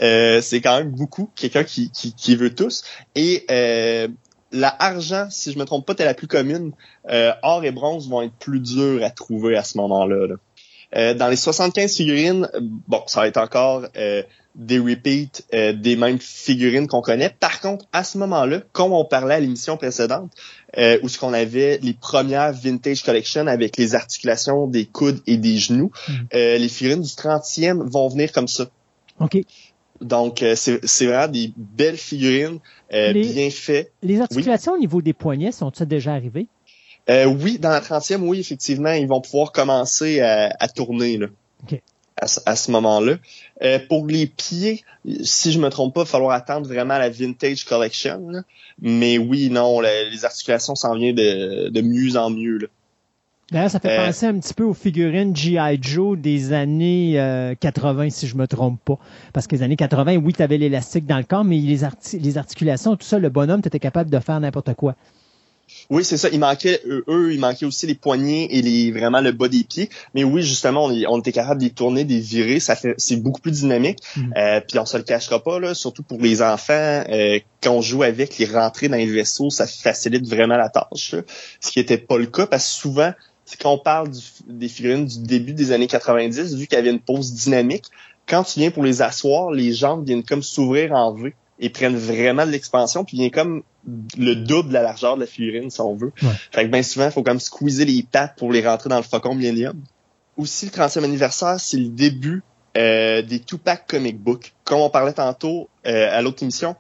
Euh, 0.02 0.40
c'est 0.42 0.62
quand 0.62 0.78
même 0.78 0.92
beaucoup, 0.92 1.30
quelqu'un 1.36 1.64
qui, 1.64 1.92
qui, 1.92 2.36
veut 2.36 2.56
tous. 2.56 2.84
Et 3.16 3.46
euh, 3.52 4.08
la 4.54 4.70
argent, 4.70 5.28
si 5.30 5.52
je 5.52 5.60
me 5.60 5.66
trompe 5.66 5.86
pas, 5.86 5.94
est 5.98 6.06
la 6.06 6.14
plus 6.14 6.28
commune. 6.28 6.72
Euh, 7.10 7.34
or 7.44 7.66
et 7.66 7.72
bronze 7.72 8.10
vont 8.10 8.22
être 8.22 8.34
plus 8.40 8.60
durs 8.62 9.04
à 9.04 9.10
trouver 9.10 9.58
à 9.58 9.64
ce 9.64 9.78
moment-là. 9.78 10.28
Là. 10.28 10.36
Euh, 10.96 11.14
dans 11.14 11.28
les 11.28 11.36
75 11.36 11.96
figurines, 11.96 12.50
bon, 12.88 13.02
ça 13.08 13.22
va 13.22 13.28
être 13.28 13.38
encore 13.38 13.86
euh, 13.98 14.24
des 14.56 14.80
repeats 14.80 15.44
euh, 15.54 15.74
des 15.74 15.96
mêmes 15.96 16.20
figurines 16.20 16.88
qu'on 16.88 17.02
connaît. 17.02 17.30
Par 17.40 17.60
contre, 17.60 17.86
à 17.92 18.04
ce 18.04 18.18
moment-là, 18.18 18.62
comme 18.72 18.94
on 18.94 19.04
parlait 19.04 19.36
à 19.36 19.40
l'émission 19.40 19.78
précédente, 19.78 20.32
où 21.04 21.08
ce 21.08 21.18
qu'on 21.18 21.32
avait 21.32 21.80
les 21.82 21.94
premières 21.94 22.52
vintage 22.52 23.04
collection 23.04 23.48
avec 23.48 23.78
les 23.78 23.96
articulations 23.96 24.68
des 24.68 24.86
coudes 24.86 25.22
et 25.26 25.38
des 25.38 25.58
genoux, 25.58 25.92
hmm. 26.10 26.14
les 26.34 26.68
figurines 26.68 27.02
du 27.02 27.08
30e 27.08 27.82
vont 27.90 28.10
venir 28.10 28.34
comme 28.34 28.50
ça. 28.50 28.66
OK. 29.22 29.38
Donc, 30.02 30.44
c'est 30.56 31.06
vraiment 31.06 31.32
des 31.32 31.54
belles 31.56 31.96
figurines, 31.96 32.60
bien 32.92 33.50
faites. 33.52 33.94
Les 34.04 34.20
articulations 34.20 34.74
au 34.74 34.78
niveau 34.78 35.02
des 35.02 35.14
poignets 35.14 35.54
sont-elles 35.54 35.88
déjà 35.88 36.12
arrivées? 36.14 36.50
Euh, 37.10 37.26
oui, 37.26 37.60
dans 37.60 37.70
la 37.70 37.82
30e, 37.82 38.22
oui, 38.22 38.40
effectivement, 38.40 38.92
ils 38.92 39.08
vont 39.08 39.22
pouvoir 39.22 39.52
commencer 39.52 40.22
à, 40.22 40.68
tourner 40.68 41.18
là, 41.18 41.28
à, 42.18 42.56
ce 42.56 42.72
moment-là. 42.72 43.16
Euh, 43.64 43.80
pour 43.88 44.08
les 44.08 44.26
pieds, 44.26 44.84
si 45.24 45.52
je 45.52 45.60
me 45.60 45.70
trompe 45.70 45.94
pas, 45.94 46.02
il 46.02 46.06
va 46.06 46.10
falloir 46.10 46.32
attendre 46.32 46.68
vraiment 46.68 46.98
la 46.98 47.10
Vintage 47.10 47.64
Collection. 47.66 48.44
Mais 48.82 49.18
oui, 49.18 49.50
non, 49.50 49.82
les 49.82 50.26
articulations 50.26 50.76
s'en 50.76 50.96
viennent 50.96 51.16
de, 51.16 51.82
mieux 51.82 52.18
en 52.18 52.32
mieux. 52.32 52.58
Là. 52.58 52.68
D'ailleurs, 53.52 53.70
ça 53.70 53.80
fait 53.80 54.00
euh, 54.00 54.08
penser 54.08 54.26
un 54.26 54.40
petit 54.40 54.56
peu 54.56 54.64
aux 54.64 54.74
figurines 54.74 55.36
G.I. 55.36 55.78
Joe 55.80 56.18
des 56.18 56.54
années 56.54 57.56
80, 57.60 58.10
si 58.10 58.26
je 58.26 58.36
me 58.36 58.48
trompe 58.48 58.80
pas. 58.84 58.98
Parce 59.32 59.46
que 59.46 59.56
les 59.56 59.62
années 59.62 59.76
80, 59.76 60.16
oui, 60.16 60.34
tu 60.34 60.42
avais 60.42 60.58
l'élastique 60.58 61.06
dans 61.06 61.18
le 61.18 61.24
corps, 61.24 61.44
mais 61.44 61.60
les, 61.60 61.82
les 62.20 62.38
articulations, 62.40 62.96
tout 62.96 63.06
ça, 63.06 63.20
le 63.20 63.30
bonhomme, 63.30 63.62
tu 63.62 63.68
étais 63.68 63.80
capable 63.80 64.10
de 64.10 64.18
faire 64.18 64.40
n'importe 64.40 64.74
quoi. 64.74 64.96
Oui, 65.90 66.04
c'est 66.04 66.18
ça. 66.18 66.30
Il 66.32 66.40
manquait 66.40 66.82
eux, 66.86 67.34
il 67.34 67.40
manquait 67.40 67.66
aussi 67.66 67.88
les 67.88 67.96
poignets 67.96 68.48
et 68.50 68.62
les 68.62 68.92
vraiment 68.92 69.22
le 69.22 69.32
bas 69.32 69.48
des 69.48 69.64
pieds. 69.64 69.90
Mais 70.14 70.24
oui, 70.24 70.42
justement, 70.42 70.86
on, 70.86 71.20
était 71.20 71.32
capable 71.32 71.62
de 71.62 71.66
les 71.66 71.72
tourner, 71.72 72.04
de 72.04 72.14
les 72.14 72.20
virer. 72.20 72.60
Ça 72.60 72.76
fait, 72.76 72.96
c'est 72.98 73.18
beaucoup 73.18 73.42
plus 73.42 73.52
dynamique. 73.52 74.00
Mhm. 74.16 74.34
Euh, 74.38 74.62
puis 74.62 74.80
on 74.80 74.86
se 74.86 74.98
le 74.98 75.04
cachera 75.04 75.44
pas 75.44 75.60
là, 75.60 75.74
surtout 75.74 76.04
pour 76.04 76.20
les 76.20 76.42
enfants. 76.42 76.74
Euh, 76.74 77.40
quand 77.62 77.72
on 77.72 77.82
joue 77.82 78.04
avec 78.04 78.38
les 78.38 78.46
rentrées 78.46 78.88
dans 78.88 78.98
les 78.98 79.06
vaisseaux, 79.06 79.50
ça 79.50 79.68
facilite 79.68 80.28
vraiment 80.28 80.58
la 80.58 80.70
tâche. 80.70 81.16
Ce 81.60 81.72
qui 81.72 81.80
était 81.80 81.98
pas 81.98 82.18
le 82.18 82.28
cas 82.28 82.48
parce 82.48 82.66
que 82.66 82.82
souvent, 82.82 83.14
quand 83.60 83.72
on 83.74 83.78
parle 83.78 84.10
des 84.48 84.68
figurines 84.68 85.06
du 85.06 85.20
début 85.20 85.54
des 85.54 85.72
années 85.72 85.88
90, 85.88 86.56
vu 86.56 86.68
qu'il 86.68 86.78
y 86.78 86.80
avait 86.80 86.90
une 86.90 87.00
pose 87.00 87.34
dynamique, 87.34 87.86
quand 88.28 88.44
tu 88.44 88.60
viens 88.60 88.72
pour 88.72 88.84
les 88.84 89.02
asseoir, 89.02 89.52
les 89.52 89.72
jambes 89.72 90.06
viennent 90.06 90.24
comme 90.24 90.42
s'ouvrir 90.42 90.94
en 90.94 91.14
V 91.14 91.34
et 91.60 91.70
prennent 91.70 91.96
vraiment 91.96 92.46
de 92.46 92.52
l'expansion, 92.52 93.06
puis 93.06 93.18
il 93.18 93.22
vient 93.22 93.30
comme 93.30 93.64
le 94.18 94.36
double 94.36 94.70
de 94.70 94.74
la 94.74 94.82
largeur 94.82 95.16
de 95.16 95.22
la 95.22 95.28
figurine, 95.28 95.70
si 95.70 95.80
on 95.82 95.96
veut. 95.96 96.12
Fait 96.52 96.64
que 96.64 96.68
bien 96.68 96.84
souvent, 96.84 97.06
il 97.06 97.12
faut 97.12 97.24
comme 97.24 97.40
squeezer 97.40 97.86
les 97.86 98.04
pattes 98.04 98.36
pour 98.38 98.52
les 98.52 98.66
rentrer 98.66 98.90
dans 98.90 98.98
le 98.98 99.04
faucon 99.04 99.36
Millennium. 99.36 99.80
Aussi, 100.38 100.66
le 100.66 100.72
30e 100.72 101.04
anniversaire, 101.04 101.60
c'est 101.60 101.78
le 101.78 101.90
début 101.90 102.44
euh, 102.78 103.22
des 103.22 103.40
Tupac 103.40 103.88
Comic 103.88 104.20
Book. 104.20 104.54
Comme 104.66 104.80
on 104.80 104.90
parlait 104.90 105.14
tantôt 105.14 105.70
euh, 105.88 106.10
à 106.12 106.22
l'autre 106.22 106.44
émission, 106.44 106.76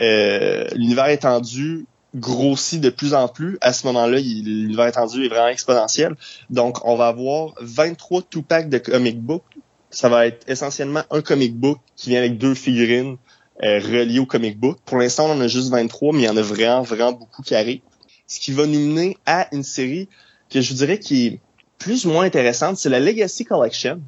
euh, 0.00 0.66
l'univers 0.74 1.08
étendu 1.08 1.86
grossit 2.16 2.80
de 2.80 2.90
plus 2.90 3.14
en 3.14 3.28
plus. 3.28 3.58
À 3.60 3.72
ce 3.72 3.86
moment-là, 3.86 4.18
l'univers 4.18 4.86
étendu 4.86 5.24
est 5.24 5.28
vraiment 5.28 5.48
exponentiel. 5.48 6.16
Donc, 6.50 6.84
on 6.84 6.96
va 6.96 7.08
avoir 7.08 7.54
23 7.60 8.22
Tupac 8.28 8.68
de 8.68 8.78
comic 8.78 9.20
book. 9.20 9.42
Ça 9.90 10.08
va 10.08 10.26
être 10.26 10.48
essentiellement 10.48 11.02
un 11.10 11.20
comic 11.20 11.54
book 11.54 11.78
qui 11.94 12.10
vient 12.10 12.18
avec 12.18 12.38
deux 12.38 12.54
figurines 12.54 13.16
euh, 13.62 13.78
relié 13.78 14.18
au 14.18 14.26
comic 14.26 14.58
book. 14.58 14.78
Pour 14.84 14.98
l'instant, 14.98 15.26
on 15.26 15.32
en 15.32 15.40
a 15.40 15.48
juste 15.48 15.70
23, 15.70 16.12
mais 16.12 16.22
il 16.22 16.24
y 16.24 16.28
en 16.28 16.36
a 16.36 16.42
vraiment, 16.42 16.82
vraiment 16.82 17.12
beaucoup 17.12 17.42
qui 17.42 17.54
arrivent. 17.54 17.80
Ce 18.26 18.40
qui 18.40 18.52
va 18.52 18.66
nous 18.66 18.80
mener 18.80 19.16
à 19.24 19.48
une 19.52 19.62
série 19.62 20.08
que 20.50 20.60
je 20.60 20.70
vous 20.70 20.78
dirais 20.78 20.98
qui 20.98 21.26
est 21.26 21.40
plus 21.78 22.06
ou 22.06 22.10
moins 22.10 22.24
intéressante, 22.24 22.76
c'est 22.76 22.88
la 22.88 23.00
Legacy 23.00 23.44
Collection. 23.44 24.00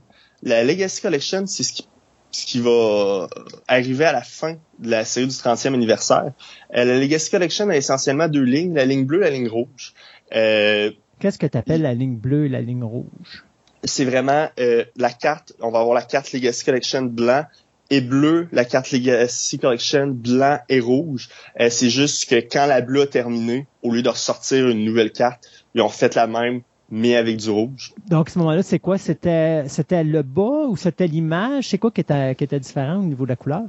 La 0.42 0.64
Legacy 0.64 1.00
Collection, 1.00 1.46
c'est 1.46 1.62
ce 1.62 1.72
qui, 1.72 1.88
ce 2.30 2.46
qui 2.46 2.60
va 2.60 3.28
arriver 3.66 4.04
à 4.04 4.12
la 4.12 4.22
fin 4.22 4.56
de 4.78 4.90
la 4.90 5.04
série 5.04 5.26
du 5.26 5.34
30e 5.34 5.74
anniversaire. 5.74 6.32
Euh, 6.74 6.84
la 6.84 6.98
Legacy 6.98 7.30
Collection 7.30 7.68
a 7.68 7.76
essentiellement 7.76 8.28
deux 8.28 8.42
lignes, 8.42 8.74
la 8.74 8.84
ligne 8.84 9.04
bleue 9.04 9.20
et 9.20 9.24
la 9.24 9.30
ligne 9.30 9.48
rouge. 9.48 9.94
Euh, 10.34 10.90
Qu'est-ce 11.20 11.38
que 11.38 11.46
tu 11.46 11.58
appelles 11.58 11.82
la 11.82 11.94
ligne 11.94 12.16
bleue 12.16 12.46
et 12.46 12.48
la 12.48 12.60
ligne 12.60 12.84
rouge? 12.84 13.44
C'est 13.84 14.04
vraiment 14.04 14.48
euh, 14.58 14.84
la 14.96 15.10
carte, 15.10 15.54
on 15.60 15.70
va 15.70 15.80
avoir 15.80 15.94
la 15.94 16.02
carte 16.02 16.32
Legacy 16.32 16.64
Collection 16.64 17.02
blanc 17.02 17.44
et 17.90 18.00
bleu, 18.00 18.48
la 18.52 18.64
carte 18.64 18.90
Legacy 18.90 19.58
Collection 19.58 20.08
blanc 20.08 20.58
et 20.68 20.80
rouge. 20.80 21.28
Euh, 21.60 21.70
c'est 21.70 21.90
juste 21.90 22.28
que 22.28 22.36
quand 22.36 22.66
la 22.66 22.80
bleue 22.80 23.02
a 23.02 23.06
terminé, 23.06 23.66
au 23.82 23.92
lieu 23.92 24.02
de 24.02 24.08
ressortir 24.08 24.68
une 24.68 24.84
nouvelle 24.84 25.10
carte, 25.10 25.48
ils 25.74 25.80
ont 25.80 25.88
fait 25.88 26.14
la 26.14 26.26
même, 26.26 26.62
mais 26.90 27.16
avec 27.16 27.38
du 27.38 27.50
rouge. 27.50 27.94
Donc, 28.08 28.28
à 28.28 28.32
ce 28.32 28.38
moment-là, 28.38 28.62
c'est 28.62 28.78
quoi? 28.78 28.98
C'était, 28.98 29.66
c'était 29.68 30.04
le 30.04 30.22
bas 30.22 30.66
ou 30.68 30.76
c'était 30.76 31.06
l'image? 31.06 31.68
C'est 31.68 31.78
quoi 31.78 31.90
qui 31.90 32.02
était, 32.02 32.34
qui 32.34 32.44
était 32.44 32.60
différent 32.60 32.98
au 32.98 33.04
niveau 33.04 33.24
de 33.24 33.30
la 33.30 33.36
couleur? 33.36 33.62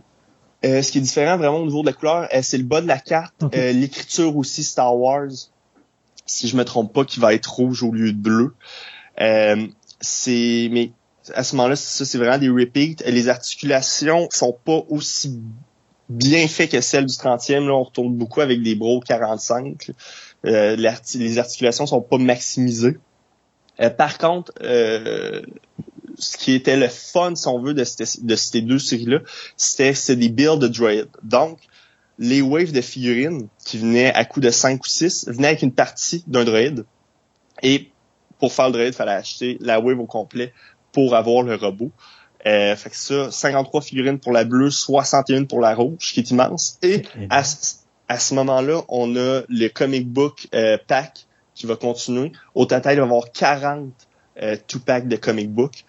Euh, 0.65 0.81
ce 0.81 0.91
qui 0.91 0.97
est 0.97 1.01
différent 1.01 1.37
vraiment 1.37 1.59
au 1.59 1.65
niveau 1.65 1.81
de 1.81 1.87
la 1.87 1.93
couleur, 1.93 2.27
euh, 2.33 2.39
c'est 2.41 2.57
le 2.57 2.65
bas 2.65 2.81
de 2.81 2.87
la 2.87 2.99
carte. 2.99 3.45
l'écriture 3.53 4.35
aussi 4.35 4.63
Star 4.63 4.97
Wars, 4.97 5.29
si 6.25 6.47
je 6.49 6.57
me 6.57 6.65
trompe 6.65 6.93
pas, 6.93 7.05
qui 7.05 7.21
va 7.21 7.33
être 7.33 7.53
rouge 7.53 7.83
au 7.83 7.91
lieu 7.91 8.11
de 8.11 8.17
bleu. 8.17 8.53
c'est 10.01 10.69
mais 10.71 10.91
à 11.33 11.43
ce 11.43 11.55
moment-là, 11.55 11.75
ça, 11.75 12.05
c'est 12.05 12.17
vraiment 12.17 12.37
des 12.37 12.49
repeats. 12.49 13.03
Les 13.05 13.29
articulations 13.29 14.27
sont 14.31 14.57
pas 14.65 14.83
aussi 14.89 15.39
bien 16.09 16.47
faites 16.47 16.71
que 16.71 16.81
celles 16.81 17.05
du 17.05 17.13
30e. 17.13 17.65
Là, 17.65 17.73
on 17.73 17.83
retourne 17.83 18.15
beaucoup 18.15 18.41
avec 18.41 18.61
des 18.61 18.75
bros 18.75 18.99
45. 18.99 19.91
Euh, 20.45 20.75
les 20.75 21.37
articulations 21.37 21.85
sont 21.85 22.01
pas 22.01 22.17
maximisées. 22.17 22.97
Euh, 23.79 23.89
par 23.89 24.17
contre, 24.17 24.51
euh, 24.61 25.41
ce 26.17 26.37
qui 26.37 26.53
était 26.53 26.77
le 26.77 26.87
fun, 26.87 27.35
si 27.35 27.47
on 27.47 27.61
veut, 27.61 27.73
de, 27.73 27.83
ces 27.83 28.61
deux 28.61 28.79
séries-là, 28.79 29.19
c'était 29.55 29.93
des 30.15 30.29
builds 30.29 30.59
de 30.59 30.67
droid. 30.67 31.07
Donc, 31.23 31.59
les 32.17 32.41
waves 32.41 32.73
de 32.73 32.81
figurines 32.81 33.47
qui 33.65 33.77
venaient 33.77 34.13
à 34.13 34.25
coup 34.25 34.41
de 34.41 34.49
5 34.49 34.83
ou 34.83 34.87
6 34.87 35.29
venaient 35.29 35.49
avec 35.49 35.61
une 35.61 35.71
partie 35.71 36.23
d'un 36.27 36.43
droid. 36.43 36.83
Et 37.63 37.89
pour 38.39 38.51
faire 38.51 38.67
le 38.67 38.73
droid, 38.73 38.85
il 38.85 38.93
fallait 38.93 39.11
acheter 39.11 39.57
la 39.61 39.79
wave 39.79 39.99
au 39.99 40.05
complet 40.05 40.53
pour 40.91 41.15
avoir 41.15 41.43
le 41.43 41.55
robot. 41.55 41.91
Euh, 42.45 42.75
fait 42.75 42.89
que 42.89 42.95
ça, 42.95 43.31
53 43.31 43.81
figurines 43.81 44.19
pour 44.19 44.31
la 44.31 44.43
bleue, 44.43 44.69
61 44.69 45.45
pour 45.45 45.59
la 45.59 45.75
rouge, 45.75 46.13
qui 46.13 46.21
est 46.21 46.31
immense. 46.31 46.77
Et 46.81 47.03
à, 47.29 47.43
ce 47.43 48.33
moment-là, 48.35 48.81
on 48.87 49.15
a 49.17 49.41
le 49.47 49.67
comic 49.67 50.07
book 50.07 50.47
euh, 50.55 50.77
pack 50.87 51.25
qui 51.53 51.65
va 51.65 51.75
continuer. 51.75 52.31
Au 52.55 52.65
total, 52.65 52.93
il 52.93 52.99
va 53.01 53.05
y 53.05 53.09
avoir 53.09 53.31
40 53.31 53.91
euh, 54.41 54.55
two 54.67 54.79
packs 54.79 55.07
de 55.07 55.17
comic 55.17 55.51
book. 55.51 55.83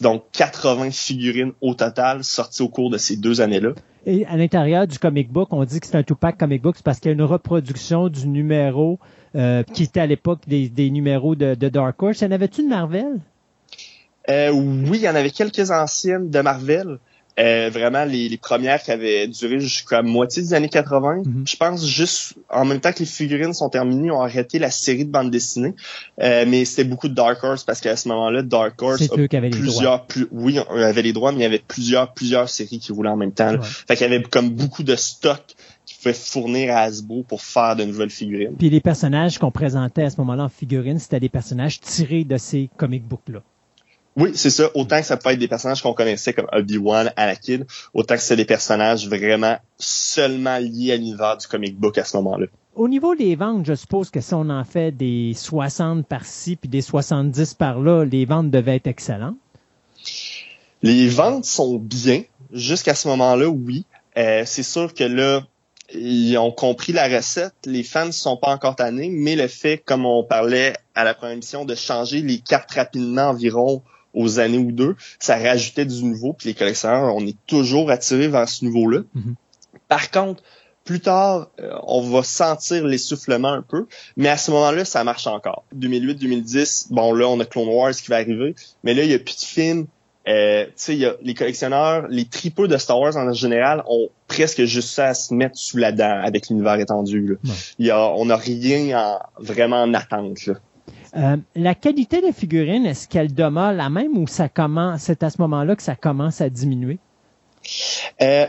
Donc 0.00 0.24
80 0.32 0.90
figurines 0.90 1.52
au 1.60 1.74
total 1.74 2.24
sorties 2.24 2.62
au 2.62 2.68
cours 2.68 2.90
de 2.90 2.98
ces 2.98 3.16
deux 3.16 3.40
années-là. 3.40 3.70
Et 4.06 4.24
à 4.26 4.36
l'intérieur 4.36 4.86
du 4.86 4.98
comic 4.98 5.30
book, 5.30 5.48
on 5.52 5.64
dit 5.64 5.80
que 5.80 5.86
c'est 5.86 5.96
un 5.96 6.02
two-pack 6.02 6.38
comic 6.38 6.62
book 6.62 6.76
parce 6.82 7.00
qu'il 7.00 7.10
y 7.10 7.12
a 7.12 7.14
une 7.14 7.22
reproduction 7.22 8.08
du 8.08 8.28
numéro 8.28 8.98
euh, 9.34 9.62
qui 9.62 9.84
était 9.84 10.00
à 10.00 10.06
l'époque 10.06 10.40
des, 10.46 10.90
numéros 10.90 11.34
de, 11.34 11.54
de 11.54 11.68
Dark 11.68 12.02
Horse. 12.02 12.20
Y 12.20 12.24
en 12.24 12.30
avait-tu 12.30 12.62
de 12.62 12.68
Marvel? 12.68 13.20
Euh, 14.28 14.50
oui, 14.50 14.98
il 14.98 15.02
y 15.02 15.08
en 15.08 15.14
avait 15.14 15.30
quelques 15.30 15.70
anciennes 15.70 16.30
de 16.30 16.40
Marvel, 16.40 16.98
Euh, 17.38 17.70
vraiment 17.72 18.04
les, 18.04 18.36
premières 18.36 18.82
qui 18.82 18.90
avaient 18.90 19.26
duré 19.26 19.60
jusqu'à 19.60 20.02
moitié 20.02 20.42
des 20.42 20.52
années 20.52 20.68
80. 20.68 21.22
Mhm. 21.24 21.44
Je 21.46 21.56
pense 21.56 21.86
juste 21.86 22.34
en 22.50 22.64
même 22.66 22.80
temps 22.80 22.92
que 22.92 22.98
les 22.98 23.06
figurines 23.06 23.54
sont 23.54 23.70
terminées, 23.70 24.10
ont 24.10 24.20
arrêté 24.20 24.58
la 24.58 24.70
série 24.70 25.06
de 25.06 25.10
bandes 25.10 25.30
dessinées. 25.30 25.74
Euh, 26.20 26.44
mais 26.46 26.64
c'était 26.64 26.84
beaucoup 26.84 27.08
de 27.08 27.14
Dark 27.14 27.42
Horse 27.42 27.64
parce 27.64 27.80
qu'à 27.80 27.96
ce 27.96 28.08
moment-là, 28.08 28.42
Dark 28.42 28.82
Horse 28.82 29.02
a 29.02 29.40
plusieurs, 29.50 30.06
plus, 30.06 30.26
oui, 30.32 30.58
on 30.68 30.76
avait 30.76 31.02
les 31.02 31.12
droits, 31.12 31.32
mais 31.32 31.38
il 31.38 31.42
y 31.42 31.46
avait 31.46 31.62
plusieurs 31.66 32.12
plusieurs 32.12 32.48
séries 32.48 32.78
qui 32.78 32.92
roulaient 32.92 33.10
en 33.10 33.16
même 33.16 33.32
temps. 33.32 33.54
Fait 33.62 33.96
qu'il 33.96 34.10
y 34.10 34.12
avait 34.12 34.22
comme 34.22 34.50
beaucoup 34.50 34.82
de 34.82 34.96
stock 34.96 35.42
qui 35.86 35.94
pouvait 35.94 36.14
fournir 36.14 36.76
à 36.76 36.80
Hasbro 36.80 37.22
pour 37.22 37.40
faire 37.42 37.74
de 37.74 37.84
nouvelles 37.84 38.10
figurines. 38.10 38.56
Puis 38.58 38.70
les 38.70 38.80
personnages 38.80 39.38
qu'on 39.38 39.50
présentait 39.50 40.02
à 40.02 40.10
ce 40.10 40.18
moment-là 40.18 40.44
en 40.44 40.48
figurines, 40.48 40.98
c'était 40.98 41.20
des 41.20 41.28
personnages 41.28 41.80
tirés 41.80 42.24
de 42.24 42.36
ces 42.36 42.68
comic 42.76 43.04
books 43.04 43.28
là. 43.28 43.40
Oui, 44.20 44.32
c'est 44.34 44.50
ça. 44.50 44.70
Autant 44.74 45.00
que 45.00 45.06
ça 45.06 45.16
peut 45.16 45.30
être 45.30 45.38
des 45.38 45.48
personnages 45.48 45.80
qu'on 45.80 45.94
connaissait 45.94 46.34
comme 46.34 46.46
Obi-Wan, 46.52 47.10
Anakin, 47.16 47.60
autant 47.94 48.16
que 48.16 48.20
c'est 48.20 48.36
des 48.36 48.44
personnages 48.44 49.08
vraiment 49.08 49.56
seulement 49.78 50.58
liés 50.58 50.92
à 50.92 50.96
l'univers 50.96 51.38
du 51.38 51.46
comic 51.46 51.74
book 51.78 51.96
à 51.96 52.04
ce 52.04 52.18
moment-là. 52.18 52.46
Au 52.74 52.86
niveau 52.86 53.14
des 53.14 53.34
ventes, 53.34 53.64
je 53.64 53.74
suppose 53.74 54.10
que 54.10 54.20
si 54.20 54.34
on 54.34 54.50
en 54.50 54.64
fait 54.64 54.92
des 54.92 55.32
60 55.34 56.06
par-ci 56.06 56.56
puis 56.56 56.68
des 56.68 56.82
70 56.82 57.54
par-là, 57.54 58.04
les 58.04 58.26
ventes 58.26 58.50
devaient 58.50 58.76
être 58.76 58.88
excellentes? 58.88 59.38
Les 60.82 61.08
ventes 61.08 61.46
sont 61.46 61.78
bien. 61.78 62.22
Jusqu'à 62.52 62.94
ce 62.94 63.08
moment-là, 63.08 63.48
oui. 63.48 63.86
Euh, 64.18 64.42
c'est 64.44 64.62
sûr 64.62 64.92
que 64.92 65.04
là, 65.04 65.42
ils 65.94 66.36
ont 66.36 66.52
compris 66.52 66.92
la 66.92 67.08
recette. 67.08 67.54
Les 67.64 67.82
fans 67.82 68.06
ne 68.06 68.12
sont 68.12 68.36
pas 68.36 68.52
encore 68.52 68.76
tannés, 68.76 69.08
mais 69.10 69.34
le 69.34 69.48
fait, 69.48 69.78
comme 69.78 70.04
on 70.04 70.24
parlait 70.24 70.74
à 70.94 71.04
la 71.04 71.14
première 71.14 71.34
émission, 71.34 71.64
de 71.64 71.74
changer 71.74 72.20
les 72.20 72.38
cartes 72.38 72.72
rapidement 72.72 73.30
environ 73.30 73.82
aux 74.14 74.38
années 74.40 74.58
ou 74.58 74.72
deux, 74.72 74.96
ça 75.18 75.36
rajoutait 75.36 75.84
du 75.84 76.04
nouveau, 76.04 76.32
puis 76.32 76.48
les 76.48 76.54
collectionneurs, 76.54 77.14
on 77.14 77.26
est 77.26 77.36
toujours 77.46 77.90
attirés 77.90 78.28
vers 78.28 78.48
ce 78.48 78.64
niveau-là. 78.64 79.00
Mhm. 79.14 79.34
Par 79.88 80.10
contre, 80.10 80.42
plus 80.84 81.00
tard, 81.00 81.50
euh, 81.60 81.72
on 81.86 82.00
va 82.00 82.22
sentir 82.22 82.84
l'essoufflement 82.84 83.52
un 83.52 83.62
peu, 83.62 83.86
mais 84.16 84.28
à 84.28 84.36
ce 84.36 84.50
moment-là, 84.50 84.84
ça 84.84 85.04
marche 85.04 85.26
encore. 85.26 85.64
2008-2010, 85.76 86.86
bon 86.90 87.12
là, 87.12 87.28
on 87.28 87.38
a 87.40 87.44
Clone 87.44 87.68
Wars 87.68 87.92
qui 87.92 88.08
va 88.08 88.16
arriver, 88.16 88.54
mais 88.82 88.94
là, 88.94 89.04
il 89.04 89.10
y 89.10 89.14
a 89.14 89.18
plus 89.18 89.36
de 89.36 89.44
films. 89.44 89.86
Euh, 90.28 90.66
tu 90.66 90.72
sais, 90.76 91.16
les 91.22 91.34
collectionneurs, 91.34 92.06
les 92.08 92.26
tripeux 92.26 92.68
de 92.68 92.76
Star 92.76 93.00
Wars 93.00 93.16
en 93.16 93.32
général 93.32 93.82
ont 93.88 94.10
presque 94.28 94.64
juste 94.64 94.90
ça 94.90 95.06
à 95.06 95.14
se 95.14 95.32
mettre 95.32 95.56
sous 95.56 95.78
la 95.78 95.92
dent 95.92 96.20
avec 96.22 96.48
l'univers 96.50 96.78
étendu. 96.78 97.38
Il 97.78 97.86
y 97.86 97.90
a, 97.90 98.00
on 98.10 98.26
n'a 98.26 98.36
rien 98.36 98.98
en, 98.98 99.18
vraiment 99.38 99.82
en 99.82 99.94
attente. 99.94 100.46
Là. 100.46 100.54
Euh, 101.16 101.36
la 101.54 101.74
qualité 101.74 102.20
des 102.20 102.32
figurines, 102.32 102.86
est-ce 102.86 103.08
qu'elle 103.08 103.34
demeure 103.34 103.72
la 103.72 103.90
même 103.90 104.16
ou 104.16 104.26
ça 104.26 104.48
commence, 104.48 105.02
c'est 105.02 105.22
à 105.22 105.30
ce 105.30 105.40
moment-là 105.40 105.76
que 105.76 105.82
ça 105.82 105.96
commence 105.96 106.40
à 106.40 106.48
diminuer? 106.48 106.98
Euh, 108.22 108.46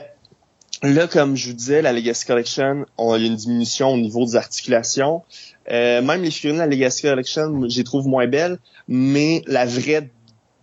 là, 0.84 1.08
comme 1.08 1.36
je 1.36 1.48
vous 1.48 1.56
disais, 1.56 1.82
la 1.82 1.92
Legacy 1.92 2.26
Collection, 2.26 2.86
on 2.98 3.14
a 3.14 3.18
une 3.18 3.36
diminution 3.36 3.90
au 3.90 3.98
niveau 3.98 4.26
des 4.26 4.36
articulations. 4.36 5.24
Euh, 5.72 6.02
même 6.02 6.22
les 6.22 6.32
figurines 6.32 6.58
de 6.58 6.62
la 6.62 6.68
Legacy 6.68 7.02
Collection, 7.02 7.62
les 7.62 7.84
trouve 7.84 8.08
moins 8.08 8.28
belles, 8.28 8.60
mais 8.88 9.42
la 9.48 9.66
vraie 9.66 10.10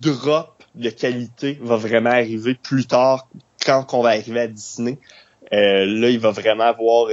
drop 0.00 0.62
de 0.74 0.90
qualité 0.90 1.58
va 1.62 1.76
vraiment 1.76 2.10
arriver 2.10 2.54
plus 2.54 2.86
tard 2.86 3.28
quand 3.64 3.86
on 3.92 4.02
va 4.02 4.10
arriver 4.10 4.40
à 4.40 4.46
Disney. 4.46 4.98
là, 5.50 6.08
il 6.08 6.20
va 6.20 6.30
vraiment 6.30 6.64
avoir 6.64 7.08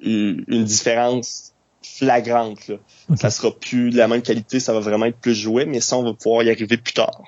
une 0.00 0.64
différence 0.64 1.52
flagrante. 1.82 2.68
Là. 2.68 2.76
Ça 3.16 3.30
sera 3.30 3.50
plus 3.50 3.90
de 3.90 3.96
la 3.96 4.08
même 4.08 4.22
qualité, 4.22 4.60
ça 4.60 4.72
va 4.72 4.80
vraiment 4.80 5.06
être 5.06 5.18
plus 5.18 5.34
joué, 5.34 5.64
mais 5.64 5.80
ça, 5.80 5.96
on 5.96 6.02
va 6.02 6.12
pouvoir 6.12 6.42
y 6.42 6.50
arriver 6.50 6.76
plus 6.76 6.94
tard. 6.94 7.22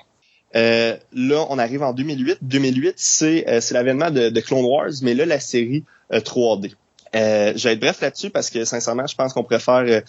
Euh, 0.55 0.97
là, 1.13 1.45
on 1.49 1.57
arrive 1.59 1.83
en 1.83 1.93
2008. 1.93 2.39
2008, 2.41 2.93
c'est 2.97 3.47
euh, 3.47 3.61
c'est 3.61 3.73
l'avènement 3.73 4.11
de, 4.11 4.39
Clone 4.41 4.65
Wars, 4.65 4.91
mais 5.01 5.13
là, 5.13 5.25
la 5.25 5.39
série 5.39 5.83
3D. 6.11 6.73
Euh, 7.15 7.53
je 7.55 7.67
vais 7.67 7.73
être 7.73 7.79
bref 7.79 8.01
là-dessus 8.01 8.29
parce 8.29 8.49
que 8.49 8.65
sincèrement, 8.65 9.07
je 9.07 9.15
pense 9.15 9.33
qu'on 9.33 9.43
pourrait 9.43 9.59
faire 9.59 9.83
euh, 9.85 10.01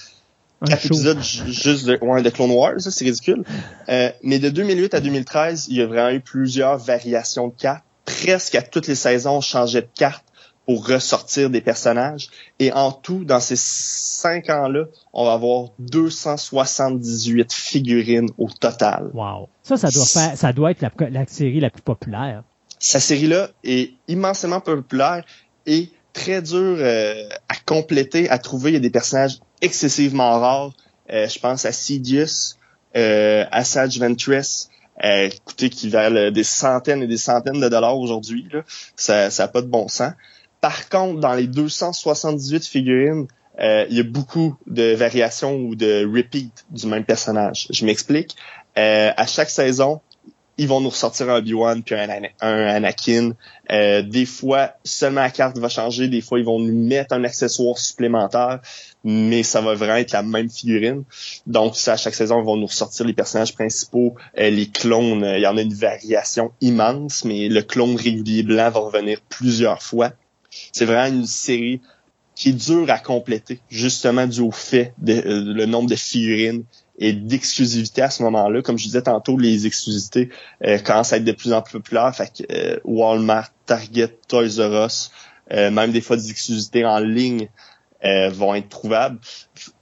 quatre 0.66 0.86
épisodes 0.86 1.20
juste 1.22 1.86
de, 1.86 1.99
ouais, 2.01 2.22
de 2.22 2.30
Clone 2.30 2.51
Wars, 2.51 2.80
c'est 2.80 3.05
ridicule. 3.05 3.45
mais 3.88 4.38
de 4.38 4.49
2008 4.49 4.95
à 4.95 5.01
2013, 5.01 5.66
il 5.68 5.76
y 5.76 5.82
a 5.82 5.86
vraiment 5.86 6.11
eu 6.11 6.20
plusieurs 6.20 6.78
variations 6.78 7.49
de 7.49 7.55
cartes. 7.55 7.84
Presque 8.05 8.57
à 8.57 8.62
toutes 8.62 8.88
les 8.88 8.97
saisons, 8.97 9.36
on 9.36 9.40
changeait 9.40 9.82
de 9.82 9.88
carte 9.95 10.24
pour 10.72 10.86
ressortir 10.86 11.50
des 11.50 11.60
personnages. 11.60 12.28
Et 12.58 12.72
en 12.72 12.92
tout, 12.92 13.26
dans 13.26 13.40
ces 13.40 13.56
cinq 13.56 14.48
ans-là, 14.48 14.86
on 15.12 15.26
va 15.26 15.34
avoir 15.34 15.68
278 15.80 17.52
figurines 17.52 18.30
au 18.38 18.48
total. 18.48 19.10
Wow. 19.12 19.50
Ça, 19.62 19.76
ça 19.76 19.90
doit 19.90 20.06
faire, 20.06 20.38
ça 20.38 20.52
doit 20.54 20.70
être 20.70 20.80
la, 20.80 21.26
série 21.26 21.60
la 21.60 21.68
plus 21.68 21.82
populaire. 21.82 22.42
Sa 22.78 23.00
série-là 23.00 23.50
est 23.64 23.92
immensément 24.08 24.60
populaire 24.60 25.24
et 25.66 25.90
très 26.14 26.40
dure 26.40 26.78
euh, 26.78 27.28
à 27.50 27.54
compléter, 27.66 28.30
à 28.30 28.38
trouver. 28.38 28.70
Il 28.70 28.74
y 28.74 28.78
a 28.78 28.80
des 28.80 28.88
personnages 28.88 29.40
excessivement 29.60 30.40
rares. 30.40 30.72
Euh, 31.10 31.28
je 31.28 31.38
pense 31.38 31.66
à 31.66 31.72
Sidious, 31.72 32.56
euh, 32.96 33.44
Asajj 33.50 33.98
Ventress, 33.98 34.70
euh, 35.04 35.28
écoutez, 35.28 35.68
qui 35.68 35.90
valent 35.90 36.30
des 36.30 36.44
centaines 36.44 37.02
et 37.02 37.06
des 37.06 37.18
centaines 37.18 37.60
de 37.60 37.68
dollars 37.68 37.98
aujourd'hui. 37.98 38.48
Ça 38.96 39.28
n'a 39.28 39.48
pas 39.48 39.60
de 39.60 39.66
bon 39.66 39.88
sens. 39.88 40.12
Par 40.62 40.88
contre, 40.88 41.18
dans 41.18 41.34
les 41.34 41.48
278 41.48 42.64
figurines, 42.64 43.26
euh, 43.60 43.84
il 43.90 43.96
y 43.96 44.00
a 44.00 44.04
beaucoup 44.04 44.56
de 44.68 44.94
variations 44.94 45.56
ou 45.56 45.74
de 45.74 46.06
repeat 46.06 46.64
du 46.70 46.86
même 46.86 47.04
personnage. 47.04 47.66
Je 47.70 47.84
m'explique. 47.84 48.36
Euh, 48.78 49.10
à 49.16 49.26
chaque 49.26 49.50
saison, 49.50 50.00
ils 50.58 50.68
vont 50.68 50.80
nous 50.80 50.90
ressortir 50.90 51.28
un 51.30 51.38
Obi-Wan 51.38 51.82
puis 51.82 51.96
un, 51.96 52.08
Anakin. 52.40 53.32
Euh, 53.72 54.02
des 54.02 54.24
fois, 54.24 54.74
seulement 54.84 55.22
la 55.22 55.30
carte 55.30 55.58
va 55.58 55.68
changer. 55.68 56.06
Des 56.06 56.20
fois, 56.20 56.38
ils 56.38 56.44
vont 56.44 56.60
nous 56.60 56.86
mettre 56.86 57.12
un 57.12 57.24
accessoire 57.24 57.76
supplémentaire, 57.76 58.60
mais 59.02 59.42
ça 59.42 59.60
va 59.60 59.74
vraiment 59.74 59.96
être 59.96 60.12
la 60.12 60.22
même 60.22 60.48
figurine. 60.48 61.02
Donc, 61.44 61.74
ça, 61.74 61.94
à 61.94 61.96
chaque 61.96 62.14
saison, 62.14 62.40
ils 62.40 62.46
vont 62.46 62.56
nous 62.56 62.66
ressortir 62.66 63.04
les 63.04 63.14
personnages 63.14 63.52
principaux, 63.52 64.14
les 64.36 64.68
clones. 64.68 65.24
Il 65.24 65.40
y 65.40 65.46
en 65.48 65.56
a 65.56 65.60
une 65.60 65.74
variation 65.74 66.52
immense, 66.60 67.24
mais 67.24 67.48
le 67.48 67.62
clone 67.62 67.96
régulier 67.96 68.44
blanc 68.44 68.70
va 68.70 68.78
revenir 68.78 69.20
plusieurs 69.28 69.82
fois. 69.82 70.12
C'est 70.72 70.84
vraiment 70.84 71.14
une 71.14 71.26
série 71.26 71.80
qui 72.34 72.50
est 72.50 72.53
dure 72.53 72.90
à 72.90 72.98
compléter, 72.98 73.61
justement 73.70 74.26
dû 74.26 74.40
au 74.40 74.50
fait 74.50 74.94
de 74.98 75.12
euh, 75.12 75.55
le 75.55 75.66
nombre 75.66 75.88
de 75.88 75.96
figurines 75.96 76.64
et 76.98 77.12
d'exclusivité 77.12 78.03
à 78.03 78.11
ce 78.11 78.22
moment-là. 78.22 78.62
Comme 78.62 78.78
je 78.78 78.84
disais 78.84 79.03
tantôt, 79.03 79.36
les 79.36 79.66
exclusivités 79.66 80.30
euh, 80.64 80.78
commencent 80.78 81.12
à 81.12 81.18
être 81.18 81.24
de 81.24 81.32
plus 81.32 81.53
en 81.53 81.62
plus 81.62 81.72
populaires. 81.72 82.14
Fait 82.14 82.32
que 82.32 82.53
euh, 82.53 82.78
Walmart, 82.84 83.50
Target, 83.66 84.18
Toys 84.28 84.59
R 84.59 84.86
Us, 84.86 85.11
même 85.50 85.92
des 85.92 86.00
fois 86.00 86.16
des 86.16 86.30
exclusivités 86.30 86.86
en 86.86 86.98
ligne 86.98 87.48
vont 88.03 88.55
être 88.55 88.70
trouvables. 88.70 89.18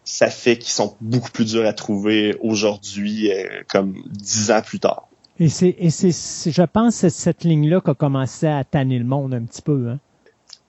Ça 0.03 0.29
fait 0.29 0.59
qu'ils 0.59 0.73
sont 0.73 0.97
beaucoup 1.01 1.31
plus 1.31 1.45
durs 1.45 1.65
à 1.65 1.73
trouver 1.73 2.37
aujourd'hui, 2.41 3.31
comme 3.69 3.95
dix 4.11 4.51
ans 4.51 4.63
plus 4.63 4.81
tard. 4.81 5.07
Et 5.39 5.49
c'est, 5.49 5.77
je 5.79 6.63
pense, 6.65 6.97
c'est 6.97 7.11
cette 7.11 7.45
ligne-là 7.45 7.81
qui 7.81 7.91
a 7.91 7.95
commencé 7.95 8.47
à 8.47 8.65
tanner 8.65 8.99
le 8.99 9.05
monde 9.05 9.33
un 9.33 9.45
petit 9.45 9.63
peu. 9.63 9.91
Hein? 9.91 10.01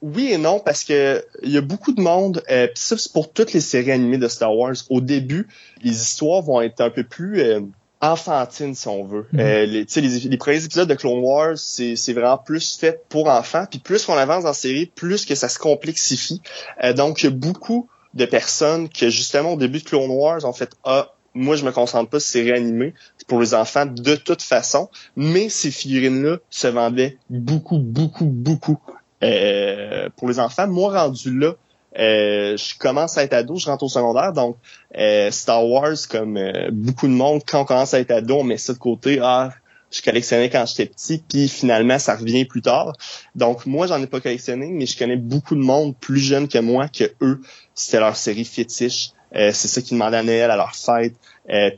Oui 0.02 0.32
et 0.32 0.38
non 0.38 0.60
parce 0.60 0.84
que 0.84 1.24
il 1.44 1.52
y 1.52 1.58
a 1.58 1.62
beaucoup 1.62 1.92
de 1.92 2.02
monde 2.02 2.44
euh, 2.50 2.68
pis 2.68 2.82
ça 2.82 2.98
c'est 2.98 3.12
pour 3.14 3.32
toutes 3.32 3.54
les 3.54 3.62
séries 3.62 3.92
animées 3.92 4.18
de 4.18 4.28
Star 4.28 4.56
Wars. 4.56 4.76
Au 4.90 5.02
début 5.02 5.48
les 5.84 5.92
histoires 5.92 6.42
vont 6.42 6.62
être 6.62 6.82
un 6.82 6.90
peu 6.90 7.04
plus 7.04 7.42
euh, 7.42 7.62
enfantines 8.02 8.74
si 8.74 8.88
on 8.88 9.04
veut. 9.04 9.28
Mhm. 9.32 9.40
euh, 9.40 9.66
les, 9.66 9.86
les, 9.96 10.20
les 10.20 10.38
premiers 10.38 10.64
épisodes 10.64 10.90
de 10.90 10.96
Clone 10.96 11.20
Wars 11.20 11.58
c'est 11.58 12.14
vraiment 12.14 12.38
plus 12.38 12.78
fait 12.78 13.04
pour 13.10 13.28
enfants 13.28 13.66
puis 13.70 13.80
plus 13.80 14.06
qu'on 14.06 14.18
avance 14.18 14.44
dans 14.44 14.50
la 14.50 14.56
série 14.56 14.88
plus 14.88 15.26
que 15.26 15.36
ça 15.36 15.50
se 15.50 15.60
complexifie. 15.60 16.42
Euh, 16.84 16.94
donc 16.94 17.22
il 17.22 17.26
y 17.26 17.28
a 17.28 17.32
beaucoup 17.36 17.88
de 18.14 18.26
personnes 18.26 18.90
que 18.90 19.10
justement 19.10 19.54
au 19.54 19.58
début 19.58 19.80
de 19.80 19.84
Clone 19.84 20.10
Wars 20.10 20.44
ont 20.46 20.54
fait 20.54 20.72
ah 20.84 21.14
moi 21.34 21.56
je 21.56 21.64
me 21.64 21.72
concentre 21.72 22.10
pas 22.10 22.20
sur 22.20 22.32
séries 22.32 22.52
animées 22.52 22.94
pour 23.28 23.40
les 23.40 23.54
enfants 23.54 23.86
de 23.86 24.16
toute 24.16 24.42
façon. 24.42 24.90
Mais 25.16 25.48
ces 25.48 25.72
figurines 25.72 26.24
là 26.24 26.38
se 26.50 26.68
vendaient 26.68 27.18
beaucoup 27.30 27.78
beaucoup 27.78 28.26
beaucoup 28.26 28.80
euh, 29.24 30.10
pour 30.16 30.28
les 30.28 30.40
enfants. 30.40 30.68
Moi, 30.68 31.00
rendu 31.00 31.38
là, 31.38 31.54
euh, 32.00 32.58
je 32.58 32.78
commence 32.78 33.18
à 33.18 33.24
être 33.24 33.34
ado, 33.34 33.56
je 33.58 33.68
rentre 33.68 33.84
au 33.84 33.90
secondaire, 33.90 34.34
donc 34.34 34.58
euh, 34.98 35.30
Star 35.30 35.68
Wars, 35.68 35.96
comme 36.10 36.40
beaucoup 36.72 37.08
de 37.08 37.14
monde, 37.14 37.42
quand 37.46 37.62
on 37.62 37.66
commence 37.66 37.94
à 37.94 38.00
être 38.00 38.12
ado, 38.12 38.38
on 38.38 38.44
met 38.44 38.58
ça 38.58 38.74
de 38.74 38.80
côté. 38.80 39.20
Ah, 39.22 39.52
je 39.92 40.02
collectionnais 40.02 40.50
quand 40.50 40.66
j'étais 40.66 40.86
petit, 40.86 41.22
puis 41.28 41.50
finalement, 41.50 42.00
ça 42.00 42.16
revient 42.16 42.46
plus 42.46 42.62
tard. 42.62 42.94
Donc 43.36 43.66
moi, 43.66 43.88
j'en 43.88 44.02
ai 44.02 44.08
pas 44.08 44.22
collectionné, 44.22 44.70
mais 44.72 44.86
je 44.86 44.98
connais 44.98 45.18
beaucoup 45.18 45.56
de 45.56 45.62
monde 45.62 45.96
plus 45.98 46.20
jeune 46.20 46.48
que 46.48 46.58
moi 46.58 46.88
que 46.88 47.12
eux, 47.22 47.42
c'était 47.76 48.00
leur 48.00 48.16
série 48.16 48.46
fétiche. 48.46 49.12
c'est 49.34 49.54
ça 49.54 49.82
qu'ils 49.82 49.98
demandaient 49.98 50.18
à 50.18 50.24
Noël, 50.24 50.50
à 50.50 50.56
leur 50.56 50.76
fête. 50.76 51.14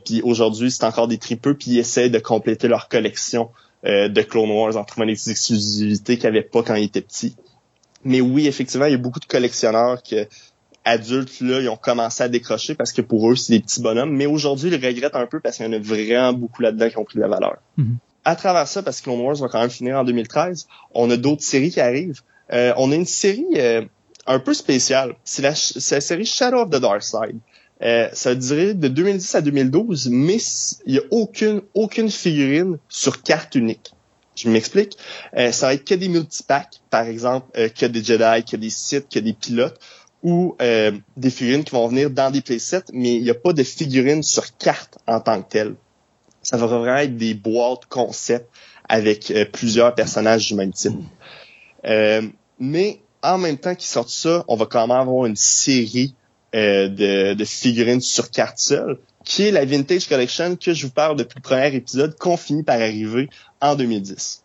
puis 0.04 0.22
aujourd'hui, 0.22 0.70
c'est 0.70 0.84
encore 0.84 1.08
des 1.08 1.18
tripeux, 1.18 1.54
puis 1.54 1.72
ils 1.72 1.78
essaient 1.80 2.08
de 2.08 2.20
compléter 2.20 2.68
leur 2.68 2.88
collection 2.88 3.50
euh, 3.86 4.08
de 4.08 4.22
Clone 4.22 4.50
Wars 4.50 4.76
en 4.76 4.84
trouvant 4.84 5.06
des 5.06 5.30
exclusivités 5.30 6.16
qu'il 6.16 6.30
n'y 6.30 6.38
avait 6.38 6.46
pas 6.46 6.62
quand 6.62 6.74
il 6.74 6.84
était 6.84 7.00
petit. 7.00 7.36
Mais 8.04 8.20
oui, 8.20 8.46
effectivement, 8.46 8.86
il 8.86 8.92
y 8.92 8.94
a 8.94 8.98
beaucoup 8.98 9.20
de 9.20 9.24
collectionneurs 9.24 10.02
que 10.02 10.26
adultes 10.84 11.40
là, 11.40 11.60
ils 11.60 11.68
ont 11.68 11.76
commencé 11.76 12.22
à 12.22 12.28
décrocher 12.28 12.74
parce 12.74 12.92
que 12.92 13.02
pour 13.02 13.30
eux, 13.30 13.36
c'est 13.36 13.52
des 13.54 13.60
petits 13.60 13.80
bonhommes. 13.80 14.14
Mais 14.14 14.26
aujourd'hui, 14.26 14.70
ils 14.70 14.86
regrettent 14.86 15.16
un 15.16 15.26
peu 15.26 15.40
parce 15.40 15.56
qu'il 15.56 15.66
y 15.66 15.68
en 15.68 15.72
a 15.72 15.78
vraiment 15.78 16.32
beaucoup 16.32 16.62
là-dedans 16.62 16.90
qui 16.90 16.98
ont 16.98 17.04
pris 17.04 17.16
de 17.16 17.22
la 17.22 17.28
valeur. 17.28 17.56
Mhm. 17.76 17.96
à 18.26 18.36
travers 18.36 18.66
ça, 18.68 18.82
parce 18.82 19.00
que 19.00 19.04
Clone 19.04 19.20
Wars 19.20 19.36
va 19.36 19.48
quand 19.48 19.60
même 19.60 19.68
finir 19.68 19.98
en 19.98 20.04
2013, 20.04 20.66
on 20.94 21.10
a 21.10 21.16
d'autres 21.18 21.42
séries 21.42 21.70
qui 21.70 21.80
arrivent. 21.80 22.22
Euh, 22.52 22.72
on 22.78 22.90
a 22.90 22.94
une 22.94 23.04
série 23.04 23.44
euh, 23.56 23.82
un 24.26 24.38
peu 24.38 24.54
spéciale. 24.54 25.14
C'est 25.24 25.42
la, 25.42 25.50
la, 25.50 26.00
série 26.00 26.24
Shadow 26.24 26.58
of 26.58 26.70
the 26.70 26.80
Dark 26.80 27.02
Side. 27.02 27.38
Euh, 27.84 28.08
ça 28.12 28.34
dirait 28.34 28.74
de 28.74 28.88
2010 28.88 29.34
à 29.34 29.40
2012, 29.42 30.08
mais 30.10 30.38
il 30.86 30.92
n'y 30.92 30.98
a 30.98 31.02
aucune, 31.10 31.62
aucune 31.74 32.10
figurine 32.10 32.78
sur 32.88 33.22
carte 33.22 33.54
unique. 33.54 33.94
Je 34.36 34.48
m'explique. 34.48 34.96
Euh, 35.36 35.52
ça 35.52 35.66
va 35.66 35.74
être 35.74 35.84
que 35.84 35.94
des 35.94 36.08
multipacks, 36.08 36.80
par 36.90 37.06
exemple, 37.06 37.46
euh, 37.56 37.68
que 37.68 37.86
des 37.86 38.02
Jedi, 38.02 38.44
que 38.44 38.56
des 38.56 38.70
Sith, 38.70 39.06
que 39.08 39.18
des 39.18 39.32
pilotes, 39.32 39.78
ou 40.22 40.56
euh, 40.60 40.92
des 41.16 41.30
figurines 41.30 41.64
qui 41.64 41.72
vont 41.72 41.86
venir 41.86 42.10
dans 42.10 42.30
des 42.30 42.40
playsets, 42.40 42.84
mais 42.92 43.16
il 43.16 43.22
n'y 43.22 43.30
a 43.30 43.34
pas 43.34 43.52
de 43.52 43.62
figurines 43.62 44.22
sur 44.22 44.56
carte 44.56 44.98
en 45.06 45.20
tant 45.20 45.40
que 45.42 45.50
telles. 45.50 45.74
Ça 46.42 46.56
va 46.56 46.66
vraiment 46.66 46.96
être 46.96 47.16
des 47.16 47.34
boîtes 47.34 47.86
concept 47.86 48.48
avec 48.88 49.32
plusieurs 49.52 49.94
personnages 49.94 50.48
du 50.48 50.54
même 50.54 50.72
type. 50.72 50.92
mais 52.58 53.00
en 53.22 53.38
même 53.38 53.56
temps 53.56 53.74
qu'ils 53.74 53.88
sortent 53.88 54.10
ça, 54.10 54.44
on 54.48 54.56
va 54.56 54.66
quand 54.66 54.86
même 54.86 54.96
avoir 54.96 55.24
une 55.24 55.36
série 55.36 56.14
de, 56.54 57.34
de, 57.34 57.44
figurines 57.44 58.00
sur 58.00 58.30
carte 58.30 58.58
seule, 58.58 58.98
qui 59.24 59.42
est 59.42 59.50
la 59.50 59.64
Vintage 59.64 60.08
Collection 60.08 60.56
que 60.56 60.72
je 60.72 60.86
vous 60.86 60.92
parle 60.92 61.16
depuis 61.16 61.36
le 61.36 61.42
premier 61.42 61.74
épisode, 61.74 62.16
qu'on 62.16 62.36
finit 62.36 62.62
par 62.62 62.76
arriver 62.76 63.28
en 63.60 63.74
2010. 63.74 64.44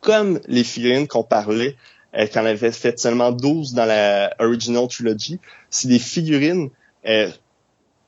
Comme 0.00 0.40
les 0.46 0.64
figurines 0.64 1.06
qu'on 1.06 1.24
parlait, 1.24 1.76
euh, 2.16 2.26
qu'on 2.26 2.46
avait 2.46 2.72
fait 2.72 2.98
seulement 2.98 3.32
12 3.32 3.74
dans 3.74 3.84
la 3.84 4.34
Original 4.38 4.88
Trilogy, 4.88 5.38
c'est 5.68 5.88
des 5.88 5.98
figurines 5.98 6.70
euh, 7.06 7.30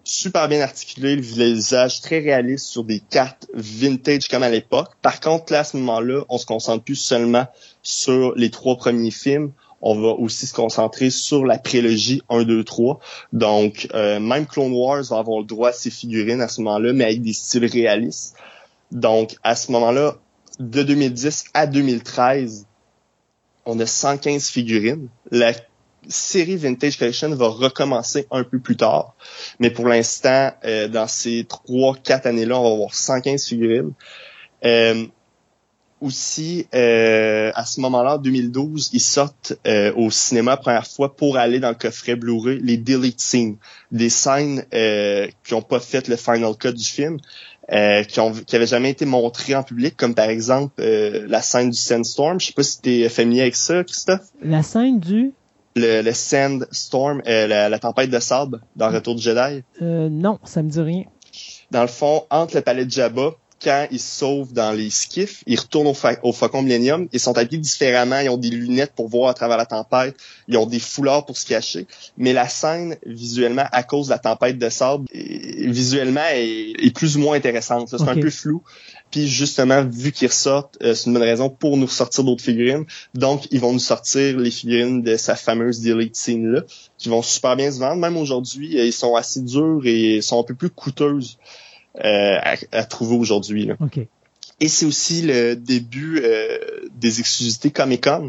super 0.04 0.48
bien 0.48 0.62
articulées, 0.62 1.16
le 1.16 1.22
visage 1.22 2.00
très 2.00 2.20
réaliste 2.20 2.66
sur 2.66 2.84
des 2.84 3.00
cartes 3.00 3.46
vintage 3.52 4.28
comme 4.28 4.42
à 4.42 4.48
l'époque. 4.48 4.92
Par 5.02 5.20
contre, 5.20 5.52
là, 5.52 5.60
à 5.60 5.64
ce 5.64 5.76
moment-là, 5.76 6.24
on 6.30 6.38
se 6.38 6.46
concentre 6.46 6.84
plus 6.84 6.96
seulement 6.96 7.46
sur 7.82 8.34
les 8.34 8.50
trois 8.50 8.76
premiers 8.76 9.10
films, 9.10 9.52
on 9.80 10.00
va 10.00 10.08
aussi 10.08 10.46
se 10.46 10.54
concentrer 10.54 11.10
sur 11.10 11.44
la 11.44 11.58
prélogie 11.58 12.22
1, 12.28 12.44
2, 12.44 12.64
3. 12.64 12.98
Donc, 13.32 13.88
euh, 13.94 14.18
même 14.18 14.46
Clone 14.46 14.72
Wars 14.72 15.02
va 15.10 15.18
avoir 15.18 15.38
le 15.38 15.44
droit 15.44 15.70
à 15.70 15.72
ses 15.72 15.90
figurines 15.90 16.40
à 16.40 16.48
ce 16.48 16.60
moment-là, 16.62 16.92
mais 16.92 17.04
avec 17.04 17.22
des 17.22 17.32
styles 17.32 17.66
réalistes. 17.66 18.36
Donc, 18.90 19.36
à 19.42 19.54
ce 19.54 19.70
moment-là, 19.72 20.16
de 20.58 20.82
2010 20.82 21.44
à 21.54 21.66
2013, 21.66 22.66
on 23.66 23.78
a 23.78 23.86
115 23.86 24.48
figurines. 24.48 25.08
La 25.30 25.52
série 26.08 26.56
Vintage 26.56 26.98
Collection 26.98 27.28
va 27.34 27.48
recommencer 27.48 28.26
un 28.30 28.44
peu 28.44 28.58
plus 28.58 28.76
tard. 28.76 29.14
Mais 29.60 29.70
pour 29.70 29.86
l'instant, 29.86 30.52
euh, 30.64 30.88
dans 30.88 31.06
ces 31.06 31.44
3-4 31.44 32.26
années-là, 32.26 32.58
on 32.58 32.62
va 32.62 32.74
avoir 32.74 32.94
115 32.94 33.46
figurines. 33.46 33.92
Euh, 34.64 35.06
aussi, 36.00 36.66
euh, 36.74 37.50
à 37.54 37.64
ce 37.64 37.80
moment-là, 37.80 38.14
en 38.14 38.18
2012, 38.18 38.90
ils 38.92 39.00
sortent 39.00 39.54
euh, 39.66 39.92
au 39.96 40.10
cinéma 40.10 40.56
première 40.56 40.86
fois 40.86 41.14
pour 41.14 41.36
aller 41.36 41.60
dans 41.60 41.70
le 41.70 41.74
coffret 41.74 42.16
Blu-ray 42.16 42.60
les 42.62 42.76
delete 42.76 43.20
scenes, 43.20 43.56
des 43.90 44.08
scènes 44.08 44.64
euh, 44.74 45.26
qui 45.44 45.54
n'ont 45.54 45.62
pas 45.62 45.80
fait 45.80 46.08
le 46.08 46.16
final 46.16 46.54
cut 46.58 46.72
du 46.72 46.84
film, 46.84 47.18
euh, 47.72 48.02
qui 48.04 48.20
ont 48.20 48.32
qui 48.32 48.66
jamais 48.66 48.90
été 48.90 49.04
montrées 49.04 49.54
en 49.54 49.62
public, 49.62 49.96
comme 49.96 50.14
par 50.14 50.28
exemple 50.28 50.74
euh, 50.80 51.26
la 51.28 51.42
scène 51.42 51.70
du 51.70 51.78
Sandstorm. 51.78 52.40
Je 52.40 52.46
sais 52.46 52.52
pas 52.52 52.62
si 52.62 52.80
tu 52.80 53.00
es 53.00 53.08
familier 53.08 53.42
avec 53.42 53.56
ça, 53.56 53.82
Christophe. 53.84 54.26
La 54.42 54.62
scène 54.62 55.00
du? 55.00 55.32
Le, 55.76 56.02
le 56.02 56.12
Sandstorm, 56.12 57.22
la, 57.24 57.68
la, 57.68 57.78
tempête 57.78 58.10
de 58.10 58.18
sable 58.18 58.60
dans 58.74 58.90
Retour 58.90 59.14
du 59.14 59.22
Jedi. 59.22 59.62
non, 59.80 60.38
ça 60.44 60.62
me 60.62 60.70
dit 60.70 60.80
rien. 60.80 61.04
Dans 61.70 61.82
le 61.82 61.88
fond, 61.88 62.24
entre 62.30 62.56
le 62.56 62.62
palais 62.62 62.84
de 62.84 62.90
Jabba 62.90 63.32
quand 63.62 63.86
ils 63.90 64.00
se 64.00 64.18
sauvent 64.18 64.52
dans 64.52 64.72
les 64.72 64.90
skiffs, 64.90 65.42
ils 65.46 65.58
retournent 65.58 65.88
au, 65.88 65.96
au 66.22 66.32
Faucon 66.32 66.62
Millennium. 66.62 67.08
Ils 67.12 67.20
sont 67.20 67.36
habillés 67.36 67.60
différemment. 67.60 68.20
Ils 68.20 68.28
ont 68.28 68.36
des 68.36 68.50
lunettes 68.50 68.92
pour 68.94 69.08
voir 69.08 69.30
à 69.30 69.34
travers 69.34 69.56
la 69.56 69.66
tempête. 69.66 70.16
Ils 70.46 70.56
ont 70.56 70.66
des 70.66 70.78
foulards 70.78 71.26
pour 71.26 71.36
se 71.36 71.46
cacher. 71.46 71.86
Mais 72.16 72.32
la 72.32 72.48
scène, 72.48 72.96
visuellement, 73.04 73.66
à 73.72 73.82
cause 73.82 74.06
de 74.06 74.12
la 74.12 74.18
tempête 74.18 74.58
de 74.58 74.68
sable, 74.68 75.06
visuellement, 75.12 76.24
est, 76.32 76.94
plus 76.94 77.16
ou 77.16 77.20
moins 77.20 77.36
intéressante. 77.36 77.88
C'est 77.88 78.08
un 78.08 78.14
peu 78.14 78.30
flou. 78.30 78.62
Puis 79.10 79.26
justement, 79.26 79.84
vu 79.84 80.12
qu'ils 80.12 80.28
ressortent, 80.28 80.76
euh, 80.82 80.94
c'est 80.94 81.06
une 81.06 81.14
bonne 81.14 81.22
raison 81.22 81.48
pour 81.48 81.76
nous 81.76 81.88
sortir 81.88 82.24
d'autres 82.24 82.44
figurines. 82.44 82.84
Donc, 83.14 83.48
ils 83.50 83.60
vont 83.60 83.72
nous 83.72 83.78
sortir 83.78 84.38
les 84.38 84.50
figurines 84.50 85.02
de 85.02 85.16
sa 85.16 85.34
fameuse 85.34 85.80
delete 85.80 86.14
scene-là, 86.14 86.62
qui 86.98 87.08
vont 87.08 87.22
super 87.22 87.56
bien 87.56 87.70
se 87.72 87.78
vendre. 87.78 87.96
Même 87.96 88.16
aujourd'hui, 88.16 88.74
ils 88.74 88.92
sont 88.92 89.14
assez 89.14 89.40
durs 89.40 89.80
et 89.84 90.20
sont 90.20 90.40
un 90.40 90.42
peu 90.42 90.54
plus 90.54 90.70
coûteuses. 90.70 91.38
Euh, 92.04 92.38
à, 92.72 92.84
trouver 92.84 93.16
aujourd'hui. 93.16 93.70
Et 94.60 94.68
c'est 94.68 94.86
aussi 94.86 95.22
le 95.22 95.56
début 95.56 96.20
euh, 96.22 96.58
des 96.94 97.18
exclusivités 97.18 97.70
Comic-Con. 97.70 98.28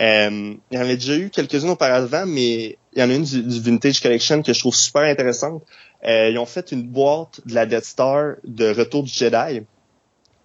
Euh, 0.00 0.54
il 0.70 0.74
y 0.74 0.78
en 0.78 0.80
avait 0.80 0.96
déjà 0.96 1.16
eu 1.16 1.28
quelques-unes 1.28 1.70
auparavant, 1.70 2.24
mais 2.24 2.78
il 2.94 3.00
y 3.00 3.02
en 3.02 3.10
a 3.10 3.14
une 3.14 3.24
du, 3.24 3.60
Vintage 3.60 4.00
Collection 4.00 4.42
que 4.42 4.54
je 4.54 4.60
trouve 4.60 4.74
super 4.74 5.02
intéressante. 5.02 5.62
ils 6.04 6.38
ont 6.38 6.46
fait 6.46 6.72
une 6.72 6.84
boîte 6.84 7.40
de 7.44 7.54
la 7.54 7.66
Death 7.66 7.84
Star 7.84 8.36
de 8.44 8.72
Retour 8.72 9.02
du 9.02 9.10
Jedi. 9.10 9.62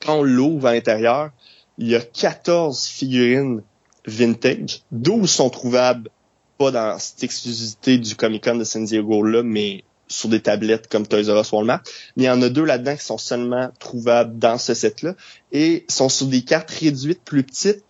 Quand 0.01 0.19
on 0.19 0.23
l'ouvre 0.23 0.67
à 0.67 0.73
l'intérieur, 0.73 1.31
il 1.77 1.87
y 1.87 1.95
a 1.95 2.01
14 2.01 2.85
figurines 2.85 3.61
vintage. 4.05 4.81
12 4.91 5.29
sont 5.29 5.49
trouvables 5.49 6.09
pas 6.57 6.71
dans 6.71 6.99
cette 6.99 7.23
exclusivité 7.23 7.97
du 7.97 8.15
Comic-Con 8.15 8.55
de 8.55 8.63
San 8.65 8.83
Diego 8.83 9.23
là, 9.23 9.41
mais 9.43 9.83
sur 10.07 10.29
des 10.29 10.39
tablettes 10.39 10.87
comme 10.87 11.07
Toys 11.07 11.33
R 11.33 11.41
Us 11.41 11.51
Walmart. 11.51 11.81
Mais 12.15 12.23
il 12.23 12.27
y 12.27 12.29
en 12.29 12.41
a 12.41 12.49
deux 12.49 12.65
là-dedans 12.65 12.95
qui 12.95 13.05
sont 13.05 13.17
seulement 13.17 13.69
trouvables 13.79 14.37
dans 14.37 14.57
ce 14.57 14.73
set-là 14.73 15.15
et 15.51 15.85
sont 15.89 16.09
sur 16.09 16.27
des 16.27 16.41
cartes 16.41 16.71
réduites 16.71 17.21
plus 17.23 17.43
petites. 17.43 17.83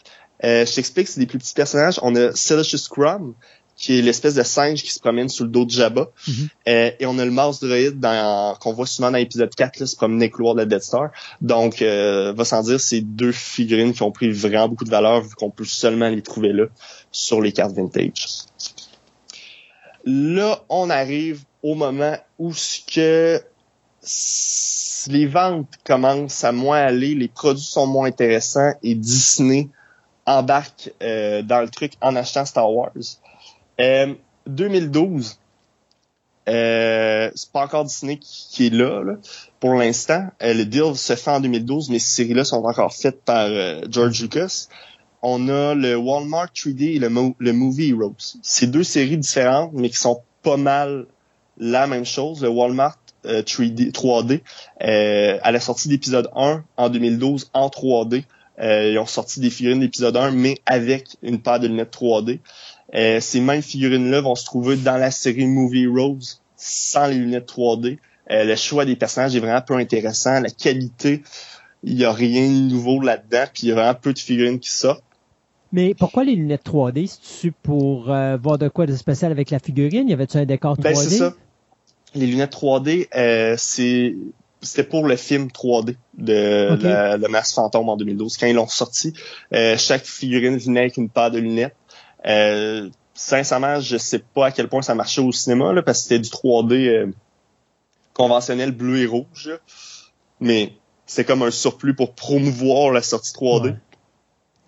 Euh, 0.44 0.66
je 0.66 0.74
t'explique, 0.74 1.08
c'est 1.08 1.20
des 1.20 1.26
plus 1.26 1.40
petits 1.40 1.54
personnages. 1.54 2.00
On 2.04 2.16
a 2.16 2.32
Celestius 2.36 2.88
Crumb, 2.88 3.34
qui 3.78 4.00
est 4.00 4.02
l'espèce 4.02 4.34
de 4.34 4.44
singe 4.44 4.82
qui 4.82 4.92
se 4.92 5.00
promène 5.00 5.30
sur 5.30 5.46
le 5.46 5.52
dos 5.52 5.66
de 5.66 5.70
Jabba. 5.70 6.10
Mm-hmm. 6.28 6.48
euh, 6.68 6.92
et 7.00 7.06
on 7.06 7.18
a 7.20 7.26
le 7.26 7.32
Mouse 7.32 7.60
Droid 7.60 8.58
qu'on 8.60 8.74
voit 8.74 8.88
souvent 8.88 9.12
dans 9.12 9.18
l'épisode 9.18 9.54
4, 9.54 9.80
là, 9.80 9.86
se 9.86 9.96
promener 9.96 10.30
couloir 10.30 10.56
de 10.56 10.62
la 10.62 10.66
Death 10.66 10.84
Star. 10.84 11.12
Donc, 11.42 11.82
euh, 11.82 12.34
va 12.34 12.44
sans 12.44 12.64
dire, 12.64 12.80
c'est 12.80 13.02
deux 13.02 13.32
figurines 13.32 13.94
qui 13.94 14.02
ont 14.02 14.12
pris 14.12 14.32
vraiment 14.32 14.68
beaucoup 14.68 14.86
de 14.86 14.90
valeur 14.90 15.22
vu 15.22 15.36
qu'on 15.36 15.52
peut 15.52 15.66
seulement 15.66 16.10
les 16.10 16.24
trouver 16.24 16.54
là 16.54 16.66
sur 17.12 17.40
les 17.40 17.52
cartes 17.52 17.74
vintage. 17.74 18.26
Là, 20.10 20.64
on 20.70 20.90
arrive 20.90 21.44
au 21.62 21.76
moment 21.76 22.16
où 22.40 22.54
ce 22.54 22.80
que 22.90 23.44
les 25.12 25.26
ventes 25.26 25.74
commencent 25.84 26.46
à 26.46 26.54
moins 26.54 26.80
aller, 26.80 27.14
les 27.14 27.28
produits 27.28 27.62
sont 27.62 27.88
moins 27.88 28.08
intéressants 28.08 28.72
et 28.84 28.96
Disney 28.96 29.68
embarque 30.26 30.94
euh, 31.04 31.42
dans 31.42 31.60
le 31.60 31.68
truc 31.68 31.92
en 32.00 32.16
achetant 32.16 32.46
Star 32.46 32.72
Wars. 32.72 32.94
Euh, 33.82 34.14
2012, 34.48 35.38
euh, 36.48 37.30
c'est 37.36 37.52
pas 37.52 37.66
encore 37.66 37.84
Disney 37.84 38.18
qui, 38.18 38.68
est 38.68 38.74
là, 38.74 39.04
pour 39.60 39.74
l'instant. 39.74 40.28
Euh, 40.42 40.54
le 40.54 40.66
deal 40.66 40.96
se 40.96 41.16
fait 41.16 41.32
en 41.32 41.42
2012, 41.42 41.90
mais 41.90 42.00
ces 42.00 42.24
séries-là 42.24 42.46
sont 42.46 42.64
encore 42.64 42.94
faites 42.94 43.22
par 43.24 43.48
euh, 43.48 43.82
George 43.90 44.22
Lucas. 44.22 44.68
On 45.22 45.50
a 45.50 45.74
le 45.74 45.96
Walmart 45.96 46.50
3D 46.54 46.96
et 46.96 47.00
le, 47.00 47.54
Movie 47.54 47.90
Heroes. 47.90 48.38
C'est 48.42 48.68
deux 48.68 48.84
séries 48.84 49.18
différentes, 49.18 49.72
mais 49.74 49.90
qui 49.90 49.98
sont 49.98 50.22
pas 50.44 50.58
mal 50.58 51.06
la 51.58 51.88
même 51.88 52.06
chose. 52.06 52.44
Le 52.44 52.50
Walmart 52.50 52.98
3D, 53.26 53.88
euh, 53.88 53.92
3D 53.92 54.42
euh, 54.84 55.40
à 55.42 55.52
la 55.52 55.60
sortie 55.60 55.90
d'épisode 55.90 56.30
1 56.36 56.64
en 56.78 56.90
2012 56.90 57.50
en 57.54 57.68
3D. 57.68 58.24
Euh, 58.60 58.92
ils 58.92 58.98
ont 58.98 59.06
sorti 59.06 59.40
des 59.40 59.50
figurines 59.50 59.80
d'épisode 59.80 60.18
1, 60.18 60.32
mais 60.32 60.58
avec 60.66 61.18
une 61.22 61.42
paire 61.42 61.60
de 61.60 61.68
lunettes 61.68 61.96
3D. 61.96 62.40
Euh, 62.96 63.20
ces 63.20 63.40
mêmes 63.40 63.62
figurines-là 63.62 64.22
vont 64.22 64.36
se 64.36 64.46
trouver 64.46 64.78
dans 64.78 64.98
la 64.98 65.12
série 65.12 65.46
Movie 65.46 65.88
Rose 65.88 66.42
sans 66.56 67.08
les 67.08 67.16
lunettes 67.16 67.50
3D. 67.52 67.98
Euh, 68.32 68.44
le 68.44 68.56
choix 68.56 68.86
des 68.86 68.96
personnages 68.96 69.36
est 69.36 69.40
vraiment 69.40 69.62
peu 69.62 69.76
intéressant. 69.76 70.40
La 70.40 70.50
qualité, 70.50 71.22
il 71.84 71.98
y 71.98 72.06
a 72.06 72.12
rien 72.12 72.48
de 72.48 72.72
nouveau 72.72 73.02
là-dedans, 73.02 73.46
puis 73.54 73.64
il 73.64 73.70
y 73.70 73.72
a 73.72 73.76
vraiment 73.76 73.94
peu 73.94 74.14
de 74.14 74.20
figurines 74.20 74.60
qui 74.60 74.72
sortent. 74.72 75.04
Mais 75.72 75.94
pourquoi 75.94 76.24
les 76.24 76.36
lunettes 76.36 76.66
3D? 76.66 77.08
C'est-tu 77.08 77.52
pour 77.52 78.06
voir 78.06 78.58
de 78.58 78.68
quoi 78.70 78.86
de 78.86 78.96
spécial 78.96 79.32
avec 79.32 79.52
la 79.52 79.60
figurine? 79.60 80.10
Y 80.10 80.14
avait-tu 80.14 80.38
un 80.38 80.46
décor 80.46 80.78
3D? 80.78 80.82
Ben, 80.82 80.96
c'est 80.96 81.18
ça 81.18 81.34
les 82.18 82.28
lunettes 82.28 82.54
3D, 82.54 83.08
euh, 83.16 83.56
c'est 83.58 84.16
c'était 84.62 84.84
pour 84.84 85.06
le 85.06 85.16
film 85.16 85.48
3D 85.48 85.96
de 86.18 86.78
la, 86.82 87.18
le 87.18 87.28
Masse 87.28 87.54
Fantôme 87.54 87.90
en 87.90 87.96
2012. 87.96 88.38
Quand 88.38 88.48
ils 88.48 88.56
l'ont 88.56 88.68
sorti, 88.68 89.14
euh, 89.54 89.78
chaque 89.78 90.04
figurine 90.04 90.58
venait 90.58 90.80
avec 90.82 90.98
une 90.98 91.10
paire 91.10 91.30
de 91.30 91.38
lunettes. 91.38 91.76
Euh, 92.26 92.90
sincèrement, 93.14 93.80
je 93.80 93.98
sais 93.98 94.20
pas 94.20 94.48
à 94.48 94.52
quel 94.52 94.68
point 94.68 94.82
ça 94.82 94.96
marchait 94.96 95.22
au 95.22 95.32
cinéma 95.32 95.74
là, 95.74 95.84
parce 95.84 96.00
que 96.00 96.04
c'était 96.04 96.20
du 96.20 96.30
3D 96.30 97.12
conventionnel 98.14 98.72
bleu 98.72 98.98
et 98.98 99.06
rouge. 99.06 99.52
Mais 100.40 100.74
c'est 101.06 101.24
comme 101.24 101.44
un 101.44 101.52
surplus 101.52 101.94
pour 101.94 102.14
promouvoir 102.14 102.92
la 102.92 103.04
sortie 103.04 103.34
3D. 103.34 103.76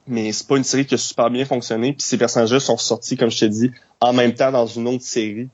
Mais 0.10 0.32
c'est 0.32 0.48
pas 0.48 0.58
une 0.58 0.64
série 0.64 0.86
qui 0.86 0.96
a 0.96 0.98
super 0.98 1.30
bien 1.30 1.46
fonctionné. 1.46 1.94
Puis 1.94 2.02
ces 2.02 2.18
personnages-là 2.18 2.60
sont 2.60 2.78
sortis, 2.78 3.16
comme 3.16 3.32
je 3.32 3.40
t'ai 3.40 3.50
dit, 3.50 3.72
en 4.02 4.12
même 4.12 4.34
temps 4.34 4.52
dans 4.52 4.66
une 4.66 4.88
autre 4.88 5.04
série. 5.04 5.48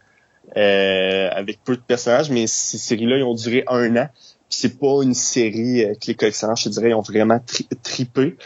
Euh, 0.57 1.29
avec 1.31 1.59
peu 1.63 1.75
de 1.75 1.81
personnages, 1.81 2.29
mais 2.29 2.47
ces 2.47 2.77
séries-là, 2.77 3.17
ils 3.17 3.23
ont 3.23 3.33
duré 3.33 3.63
un 3.67 3.95
an. 3.97 4.09
c'est 4.47 4.79
pas 4.79 5.03
une 5.03 5.15
série 5.15 5.83
que 5.99 6.07
les 6.07 6.15
collectionneurs, 6.15 6.55
je 6.55 6.65
te 6.65 6.69
dirais, 6.69 6.93
ont 6.93 7.01
vraiment 7.01 7.39
tripé. 7.83 8.37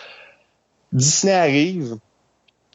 Disney 0.92 1.34
arrive, 1.34 1.98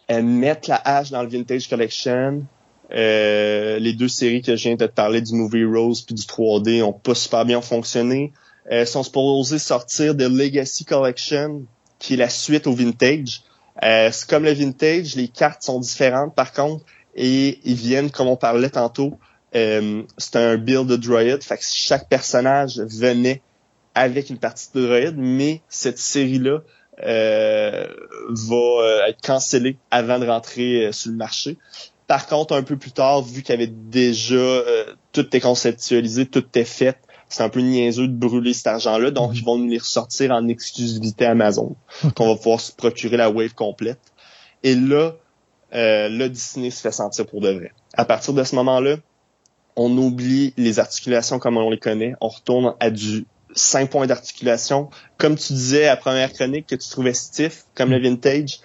elles 0.07 0.25
mettent 0.25 0.69
la 0.69 0.77
hache 0.77 1.11
dans 1.11 1.23
le 1.23 1.29
Vintage 1.29 1.69
Collection. 1.69 2.45
Euh, 2.93 3.79
les 3.79 3.95
deux 3.95 4.09
séries 4.09 4.43
que 4.43 4.55
je 4.55 4.63
viens 4.65 4.77
de 4.77 4.87
te 4.87 4.93
parler 4.93 5.21
du 5.23 5.35
Movie 5.35 5.65
Rose 5.65 6.03
puis 6.03 6.15
du 6.15 6.23
3D 6.23 6.83
ont 6.83 6.93
pas 6.93 7.15
super 7.15 7.45
bien 7.45 7.61
fonctionné. 7.61 8.33
Elles 8.67 8.87
sont 8.87 9.03
supposées 9.03 9.59
sortir 9.59 10.15
de 10.15 10.27
Legacy 10.27 10.85
Collection, 10.85 11.63
qui 12.05 12.15
est 12.15 12.19
la 12.19 12.29
suite 12.29 12.67
au 12.67 12.75
Vintage. 12.75 13.43
Euh, 13.83 14.11
c'est 14.13 14.29
comme 14.29 14.45
le 14.45 14.53
Vintage, 14.53 15.17
les 15.17 15.29
cartes 15.29 15.63
sont 15.63 15.81
différentes 15.81 16.35
par 16.35 16.53
contre, 16.53 16.85
et 17.17 17.61
ils 17.65 17.75
viennent, 17.75 18.11
comme 18.11 18.29
on 18.29 18.37
parlait 18.37 18.69
tantôt, 18.69 19.19
euh, 19.57 20.03
c'est 20.19 20.37
un 20.37 20.57
build 20.57 20.87
de 20.87 20.97
droid, 20.97 21.43
fait 21.43 21.57
que 21.57 21.65
chaque 21.65 22.09
personnage 22.09 22.79
venait 22.79 23.41
avec 23.95 24.29
une 24.29 24.39
partie 24.39 24.69
de 24.75 24.85
droid, 24.85 25.15
mais 25.17 25.63
cette 25.69 25.99
série-là 25.99 26.59
euh, 27.05 27.87
va 28.29 28.57
euh, 28.57 29.07
être 29.07 29.21
cancellée 29.23 29.79
avant 29.91 30.19
de 30.19 30.27
rentrer 30.27 30.91
sur 30.93 31.11
le 31.11 31.17
marché. 31.17 31.57
Par 32.07 32.27
contre, 32.27 32.55
un 32.55 32.63
peu 32.63 32.77
plus 32.77 32.93
tard, 32.93 33.23
vu 33.23 33.43
qu'il 33.43 33.55
y 33.55 33.57
avait 33.57 33.73
déjà 33.73 34.63
tout 35.13 35.35
est 35.35 35.41
conceptualisé, 35.41 36.27
tout 36.27 36.45
est 36.55 36.65
fait, 36.65 36.99
c'est 37.29 37.43
un 37.43 37.49
peu 37.49 37.61
niaiseux 37.61 38.09
de 38.09 38.15
brûler 38.15 38.53
cet 38.53 38.67
argent-là, 38.69 39.11
donc 39.11 39.31
mhm. 39.31 39.37
ils 39.37 39.45
vont 39.45 39.59
nous 39.59 39.69
les 39.69 39.79
ressortir 39.79 40.31
en 40.31 40.49
exclusivité 40.49 41.27
Amazon, 41.27 41.77
qu'on 42.15 42.27
va 42.27 42.37
pouvoir 42.37 42.61
se 42.61 42.73
procurer 42.73 43.17
la 43.17 43.31
wave 43.31 43.55
complète. 43.55 44.01
Et 44.63 44.75
là, 44.75 45.13
euh, 45.75 46.09
le 46.09 46.29
Disney 46.29 46.71
se 46.71 46.81
fait 46.81 46.93
sentir 46.93 47.27
pour 47.27 47.41
de 47.41 47.51
vrai. 47.51 47.73
À 47.95 48.05
partir 48.05 48.35
de 48.35 48.45
ce 48.45 48.55
moment-là, 48.57 48.97
on 49.77 49.97
oublie 49.99 50.55
les 50.57 50.79
articulations 50.79 51.39
comme 51.39 51.57
on 51.57 51.71
les 51.71 51.79
connaît, 51.79 52.15
on 52.21 52.29
retourne 52.29 52.75
à 52.79 52.91
du 52.91 53.27
5 53.55 53.91
points 53.91 54.07
d'articulation. 54.07 54.91
Comme 55.17 55.37
tu 55.37 55.53
disais 55.53 55.89
à 55.89 55.97
première 55.97 56.33
chronique 56.33 56.67
que 56.67 56.77
tu 56.77 56.89
trouvais 56.89 57.15
stiff, 57.15 57.65
comme 57.75 57.91
le 57.91 57.99
mhm. 57.99 58.05
vintage, 58.05 58.61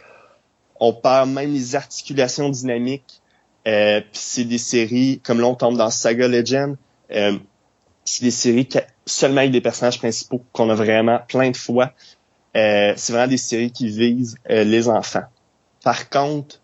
on 0.79 0.93
perd 0.93 1.29
même 1.29 1.53
les 1.53 1.75
articulations 1.75 2.49
dynamiques. 2.49 3.21
Euh, 3.67 4.01
Puis 4.01 4.21
c'est 4.21 4.45
des 4.45 4.57
séries, 4.57 5.19
comme 5.23 5.41
là 5.41 5.47
on 5.47 5.55
tombe 5.55 5.77
dans 5.77 5.89
Saga 5.89 6.27
Legend, 6.27 6.77
euh, 7.11 7.37
c'est 8.09 8.23
des 8.25 8.31
séries 8.31 8.67
seulement 9.05 9.41
avec 9.41 9.51
des 9.51 9.61
personnages 9.61 9.99
principaux 9.99 10.43
qu'on 10.51 10.71
a 10.71 10.73
vraiment 10.73 11.19
plein 11.27 11.51
de 11.51 11.57
fois. 11.57 11.93
Euh, 12.57 12.93
c'est 12.97 13.13
vraiment 13.13 13.27
des 13.27 13.37
séries 13.37 13.71
qui 13.71 13.87
visent 13.87 14.35
euh, 14.49 14.63
les 14.63 14.89
enfants. 14.89 15.25
Par 15.83 16.09
contre, 16.09 16.59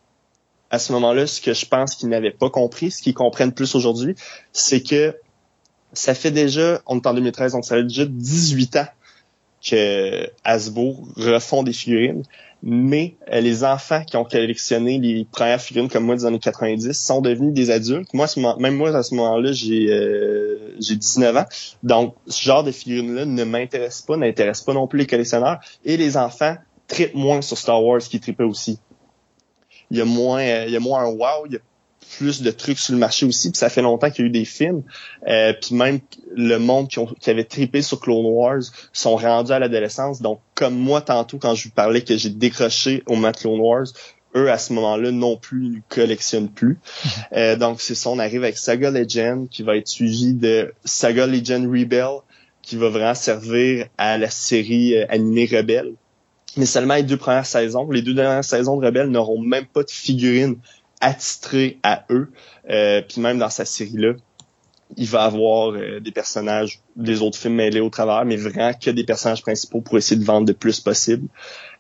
à 0.72 0.80
ce 0.80 0.92
moment-là, 0.94 1.28
ce 1.28 1.42
que 1.42 1.54
je 1.54 1.68
pense 1.68 1.94
qu'ils 1.94 2.10
n'avaient 2.10 2.32
pas 2.32 2.50
compris, 2.50 2.90
ce 2.90 3.00
qu'ils 3.04 3.14
comprennent 3.14 3.54
plus 3.54 3.76
aujourd'hui, 3.76 4.16
c'est 4.54 4.82
que 4.82 5.16
ça 5.94 6.16
fait 6.16 6.32
déjà, 6.32 6.82
on 6.88 6.98
est 6.98 7.06
en 7.06 7.14
2013, 7.14 7.52
donc 7.52 7.64
ça 7.64 7.76
fait 7.76 7.84
déjà 7.84 8.06
18 8.06 8.78
ans 8.78 8.88
que 9.68 10.30
Hasbro 10.44 11.08
refont 11.18 11.64
des 11.64 11.74
figurines 11.74 12.24
mais 12.68 13.16
euh, 13.32 13.42
les 13.42 13.64
enfants 13.64 14.04
qui 14.04 14.18
ont 14.18 14.24
collectionné 14.24 14.98
les 14.98 15.26
premières 15.32 15.62
figurines 15.62 15.88
comme 15.88 16.04
moi 16.04 16.16
des 16.16 16.26
années 16.26 16.40
90 16.40 16.94
sont 16.94 17.22
devenus 17.22 17.54
des 17.54 17.70
adultes. 17.70 18.12
Moi, 18.12 18.26
même 18.58 18.76
moi, 18.76 18.90
à 18.96 19.04
ce 19.04 19.14
moment-là, 19.14 19.52
j'ai 19.52 19.92
euh, 19.92 20.76
j'ai 20.80 20.96
19 20.96 21.38
ans. 21.38 21.46
Donc, 21.84 22.16
ce 22.26 22.42
genre 22.42 22.64
de 22.64 22.72
figurines-là 22.72 23.26
ne 23.26 23.44
m'intéresse 23.44 24.02
pas, 24.02 24.18
n'intéresse 24.18 24.62
pas 24.62 24.74
non 24.74 24.88
plus 24.88 24.98
les 24.98 25.06
collectionneurs. 25.06 25.60
Et 25.86 25.96
les 25.96 26.18
enfants 26.18 26.56
trippent 26.88 27.14
moins 27.14 27.44
sur 27.44 27.56
Star 27.56 27.84
Wars 27.84 28.00
qui 28.00 28.20
trippaient 28.20 28.44
aussi. 28.44 28.80
Il 29.92 29.98
y 29.98 30.02
a 30.02 30.06
moins, 30.06 30.42
euh, 30.42 30.66
il 30.66 30.74
y 30.74 30.76
a 30.76 30.80
moins 30.80 31.04
un 31.04 31.12
wow, 31.12 31.46
plus 32.18 32.42
de 32.42 32.52
trucs 32.52 32.80
sur 32.80 32.94
le 32.94 33.00
marché 33.00 33.26
aussi. 33.26 33.52
Puis 33.52 33.58
ça 33.58 33.70
fait 33.70 33.82
longtemps 33.82 34.10
qu'il 34.10 34.24
y 34.24 34.26
a 34.26 34.30
eu 34.30 34.32
des 34.32 34.46
films. 34.46 34.84
Euh, 35.28 35.54
puis 35.54 35.76
même 35.76 36.00
le 36.36 36.58
monde 36.58 36.88
qui, 36.88 37.00
ont, 37.00 37.06
qui 37.06 37.30
avait 37.30 37.44
trippé 37.44 37.82
sur 37.82 38.00
Clone 38.00 38.26
Wars 38.26 38.62
sont 38.94 39.16
rendus 39.16 39.52
à 39.52 39.60
l'adolescence. 39.60 40.22
Donc, 40.22 40.40
comme 40.54 40.76
moi 40.76 41.02
tantôt, 41.02 41.38
quand 41.38 41.56
je 41.56 41.66
vous 41.66 41.74
parlais 41.74 42.02
que 42.02 42.16
j'ai 42.18 42.30
décroché 42.30 43.04
au 43.08 43.16
moment 43.16 43.32
Clone 43.32 43.60
Wars, 43.60 43.88
eux, 44.36 44.52
à 44.52 44.58
ce 44.58 44.74
moment-là, 44.74 45.12
non 45.12 45.38
plus, 45.38 45.70
ne 45.70 45.80
collectionnent 45.90 46.50
plus. 46.50 46.80
Euh, 47.36 47.56
donc, 47.58 47.82
c'est 47.82 47.96
ça, 47.96 48.10
on 48.10 48.20
arrive 48.20 48.44
avec 48.44 48.58
Saga 48.58 48.92
Legend, 48.92 49.50
qui 49.50 49.64
va 49.64 49.76
être 49.76 49.88
suivi 49.88 50.34
de 50.34 50.74
Saga 50.86 51.28
Legend 51.28 51.66
Rebel, 51.66 52.22
qui 52.62 52.78
va 52.78 52.90
vraiment 52.90 53.16
servir 53.16 53.88
à 53.98 54.18
la 54.18 54.30
série 54.30 54.96
euh, 54.96 55.06
animée 55.10 55.50
Rebelle. 55.52 55.94
Mais 56.56 56.66
seulement 56.66 56.96
les 56.96 57.04
deux 57.04 57.18
premières 57.18 57.46
saisons. 57.46 57.90
Les 57.92 58.02
deux 58.02 58.14
dernières 58.14 58.44
saisons 58.44 58.78
de 58.78 58.86
Rebelle 58.86 59.10
n'auront 59.10 59.42
même 59.42 59.66
pas 59.66 59.84
de 59.84 59.92
figurines 59.92 60.56
attitré 61.06 61.78
à 61.84 62.04
eux. 62.10 62.32
Euh, 62.70 63.02
puis 63.08 63.22
même 63.22 63.38
dans 63.38 63.52
sa 63.52 63.64
série-là, 63.64 64.14
il 64.98 65.08
va 65.08 65.24
avoir 65.24 65.74
euh, 65.74 66.00
des 66.00 66.12
personnages 66.12 66.80
des 66.96 67.22
autres 67.22 67.38
films 67.38 67.56
mêlés 67.56 67.80
au 67.80 67.90
travers, 67.90 68.26
mais 68.26 68.38
vraiment 68.38 68.74
que 68.74 68.90
des 68.90 69.04
personnages 69.04 69.44
principaux 69.44 69.82
pour 69.82 69.98
essayer 69.98 70.20
de 70.20 70.26
vendre 70.26 70.48
le 70.48 70.56
plus 70.56 70.80
possible. 70.80 71.28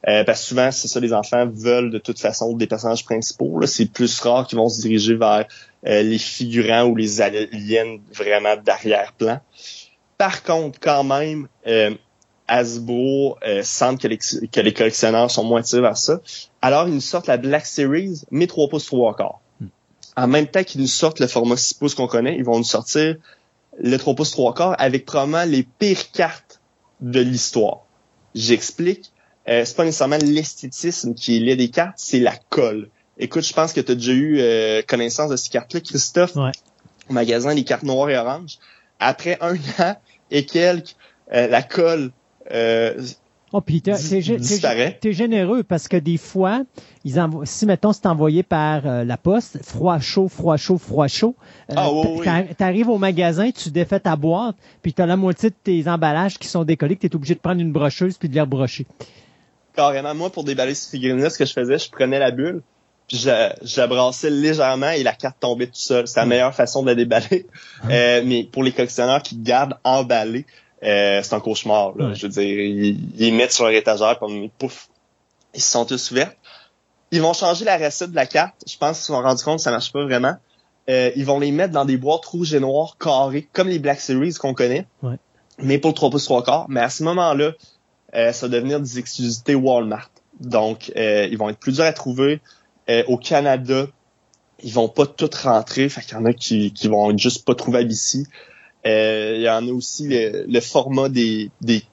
Euh, 0.08 0.24
parce 0.24 0.42
que 0.42 0.48
souvent, 0.48 0.72
c'est 0.72 0.88
ça, 0.88 1.00
les 1.00 1.12
enfants 1.12 1.48
veulent 1.48 1.90
de 1.90 1.98
toute 1.98 2.20
façon 2.20 2.56
des 2.56 2.68
personnages 2.68 3.04
principaux. 3.04 3.66
C'est 3.66 3.92
plus 3.92 4.20
rare 4.20 4.46
qu'ils 4.46 4.60
vont 4.60 4.70
se 4.70 4.82
diriger 4.82 5.16
vers 5.16 5.46
les 5.84 6.18
figurants 6.18 6.86
ou 6.86 6.96
les 6.96 7.22
aliens 7.22 7.98
vraiment 8.12 8.56
d'arrière-plan. 8.58 9.40
Par 10.18 10.42
contre, 10.44 10.80
quand 10.80 11.04
même, 11.04 11.48
Hasbro 12.48 13.38
euh, 13.46 13.62
semble 13.64 14.00
que 14.00 14.08
les, 14.08 14.18
que 14.18 14.60
les, 14.60 14.74
collectionneurs 14.74 15.32
sont 15.32 15.44
moins 15.44 15.62
attirés 15.62 15.82
vers 15.82 15.98
ça. 15.98 16.20
Alors, 16.62 16.88
ils 16.88 16.94
nous 16.94 17.02
sortent 17.02 17.28
la 17.28 17.38
Black 17.38 17.66
Series, 17.66 18.22
mais 18.32 18.48
3 18.48 18.70
pouces 18.70 18.86
3 18.86 19.16
quarts. 19.16 19.42
Hmm. 19.60 19.68
En 20.16 20.28
même 20.28 20.48
temps 20.48 20.64
qu'ils 20.64 20.82
nous 20.82 20.88
sortent 20.88 21.20
le 21.20 21.28
format 21.28 21.58
6 21.58 21.76
pouces 21.76 21.96
qu'on 21.96 22.08
connaît, 22.08 22.38
ils 22.38 22.44
vont 22.44 22.58
nous 22.58 22.64
sortir 22.64 23.16
le 23.80 23.98
3 23.98 24.16
pouces 24.16 24.32
3 24.32 24.54
quarts 24.54 24.76
avec 24.78 25.06
probablement 25.06 25.46
les 25.46 25.64
pires 25.64 26.12
cartes 26.12 26.62
de 27.02 27.20
l'histoire. 27.20 27.80
J'explique. 28.34 29.12
Euh, 29.48 29.64
c'est 29.64 29.76
pas 29.76 29.86
nécessairement 29.86 30.18
l'esthétisme 30.18 31.14
qui 31.14 31.38
est 31.38 31.40
lié 31.40 31.56
des 31.56 31.70
cartes, 31.70 31.96
c'est 31.98 32.20
la 32.20 32.36
colle. 32.50 32.90
Écoute, 33.18 33.44
je 33.44 33.54
pense 33.54 33.74
que 33.74 33.82
tu 33.82 33.92
as 33.92 33.96
déjà 33.96 34.12
eu 34.12 34.40
euh, 34.40 34.82
connaissance 34.82 35.30
de 35.30 35.36
ces 35.36 35.50
cartes-là, 35.50 35.82
Christophe. 35.82 36.36
Ouais. 36.36 36.52
Au 37.10 37.14
magasin, 37.14 37.54
les 37.54 37.64
cartes 37.64 37.84
noires 37.84 38.10
et 38.10 38.18
oranges. 38.18 38.58
Après 39.00 39.38
un 39.42 39.56
an 39.80 39.96
et 40.32 40.46
quelques, 40.46 40.96
euh, 41.32 41.48
la 41.48 41.62
colle 41.62 42.12
euh, 42.52 43.02
oh, 43.54 43.62
puis 43.62 43.82
t'es, 43.82 43.94
généreux 45.14 45.64
parce 45.64 45.88
que 45.88 45.98
des 45.98 46.18
fois, 46.18 46.64
ils 47.04 47.22
si 47.44 47.66
mettons 47.66 47.94
c'est 47.94 48.06
envoyé 48.06 48.44
par 48.44 48.86
euh, 48.86 49.04
la 49.04 49.18
poste, 49.18 49.60
froid 49.64 50.00
chaud, 50.00 50.28
froid 50.28 50.58
chaud, 50.58 50.78
froid 50.78 51.08
chaud, 51.08 51.36
euh, 51.72 51.76
ah, 51.78 52.44
t'arrives 52.58 52.90
au 52.90 52.98
magasin, 52.98 53.52
tu 53.52 53.70
défais 53.72 54.00
ta 54.00 54.16
boîte, 54.16 54.56
puis 54.82 54.94
t'as 54.94 55.06
la 55.06 55.16
moitié 55.16 55.50
de 55.50 55.56
tes 55.64 55.88
emballages 55.88 56.38
qui 56.38 56.48
sont 56.48 56.64
décollés, 56.64 56.96
que 56.96 57.02
t'es 57.02 57.16
obligé 57.16 57.36
de 57.36 57.40
prendre 57.40 57.62
une 57.62 57.72
brocheuse 57.72 58.18
puis 58.18 58.30
de 58.30 58.36
les 58.36 58.42
rebrocher. 58.42 58.86
Carrément, 59.76 60.16
moi 60.16 60.30
pour 60.30 60.44
déballer 60.44 60.76
ces 60.76 60.90
figurines 60.90 61.30
ce 61.30 61.38
que 61.38 61.46
je 61.46 61.54
faisais, 61.54 61.78
je 61.78 61.90
prenais 61.90 62.20
la 62.20 62.32
bulle, 62.32 62.62
puis 63.08 63.18
je, 63.18 63.30
je 63.64 63.82
la 63.82 63.88
brassais 63.88 64.30
légèrement 64.30 64.92
et 64.92 65.04
la 65.04 65.14
carte 65.14 65.38
tombait 65.40 65.68
tout 65.68 65.74
seul. 65.76 66.08
C'est 66.08 66.20
la 66.20 66.26
mm. 66.26 66.30
meilleure 66.30 66.56
façon 66.56 66.82
de 66.82 66.88
la 66.88 66.96
déballer. 66.96 67.46
Mm. 67.84 67.90
mais 68.26 68.48
pour 68.52 68.64
les 68.64 68.72
collectionneurs 68.72 69.22
qui 69.22 69.36
gardent 69.38 69.78
emballés, 69.84 70.46
euh, 70.86 71.22
c'est 71.24 71.34
un 71.34 71.40
cauchemar. 71.40 71.98
Là. 71.98 72.14
Je 72.14 72.28
veux 72.28 72.32
dire, 72.32 72.44
ils, 72.44 73.00
ils, 73.18 73.34
mettent 73.34 73.54
sur 73.54 73.66
leur 73.66 73.74
étagère 73.74 74.20
comme 74.20 74.50
pouf, 74.50 74.90
ils 75.54 75.62
se 75.62 75.72
sont 75.72 75.86
tous 75.86 76.12
ouverts. 76.12 76.34
Ils 77.12 77.22
vont 77.22 77.34
changer 77.34 77.66
la 77.66 77.78
recette 77.78 78.12
de 78.12 78.16
la 78.16 78.26
carte. 78.26 78.56
Je 78.68 78.78
pense 78.78 78.98
qu'ils 78.98 79.06
se 79.06 79.08
sont 79.08 79.22
rendus 79.22 79.44
compte 79.44 79.58
que 79.58 79.64
ça 79.64 79.72
marche 79.72 79.92
pas 79.92 80.04
vraiment. 80.04 80.36
Euh, 80.90 81.12
ils 81.16 81.26
vont 81.26 81.40
les 81.40 81.52
mettre 81.52 81.74
dans 81.74 81.86
des 81.86 81.98
boîtes 81.98 82.26
rouges 82.26 82.54
et 82.54 82.60
noires 82.60 82.98
carrées, 83.00 83.48
comme 83.54 83.70
les 83.70 83.80
Black 83.80 84.00
Series 84.00 84.34
qu'on 84.34 84.54
connaît. 84.54 84.86
Ouais. 85.02 85.16
Mais 85.60 85.78
pour 85.78 85.92
le 85.92 85.96
3 85.96 86.10
pouces 86.10 86.26
3 86.26 86.44
quarts. 86.44 86.66
Mais 86.70 86.82
à 86.82 86.90
ce 86.90 87.04
moment-là, 87.04 87.52
euh, 88.16 88.32
ça 88.32 88.48
va 88.48 88.56
devenir 88.56 88.80
des 88.80 89.00
exclusivités 89.00 89.56
Walmart. 89.56 90.10
Donc, 90.40 90.92
euh, 90.96 91.28
ils 91.30 91.38
vont 91.38 91.50
être 91.50 91.60
plus 91.60 91.74
durs 91.74 91.86
à 91.86 91.94
trouver. 91.94 92.42
Euh, 92.90 93.04
au 93.08 93.18
Canada, 93.18 93.88
ils 94.64 94.74
vont 94.74 94.90
pas 94.90 95.06
toutes 95.06 95.36
rentrer. 95.36 95.90
Fait 95.90 96.02
qu'il 96.02 96.14
y 96.14 96.18
en 96.18 96.26
a 96.26 96.34
qui, 96.34 96.72
qui 96.72 96.88
vont 96.88 97.12
être 97.12 97.20
juste 97.20 97.46
pas 97.46 97.56
trouvables 97.56 97.92
ici. 97.92 98.26
Euh, 98.86 99.34
il 99.38 99.42
y 99.42 99.50
en 99.50 99.68
a 99.68 99.72
aussi 99.72 100.08
le, 100.10 100.60
format 100.60 101.10
des, 101.10 101.50
des, 101.62 101.84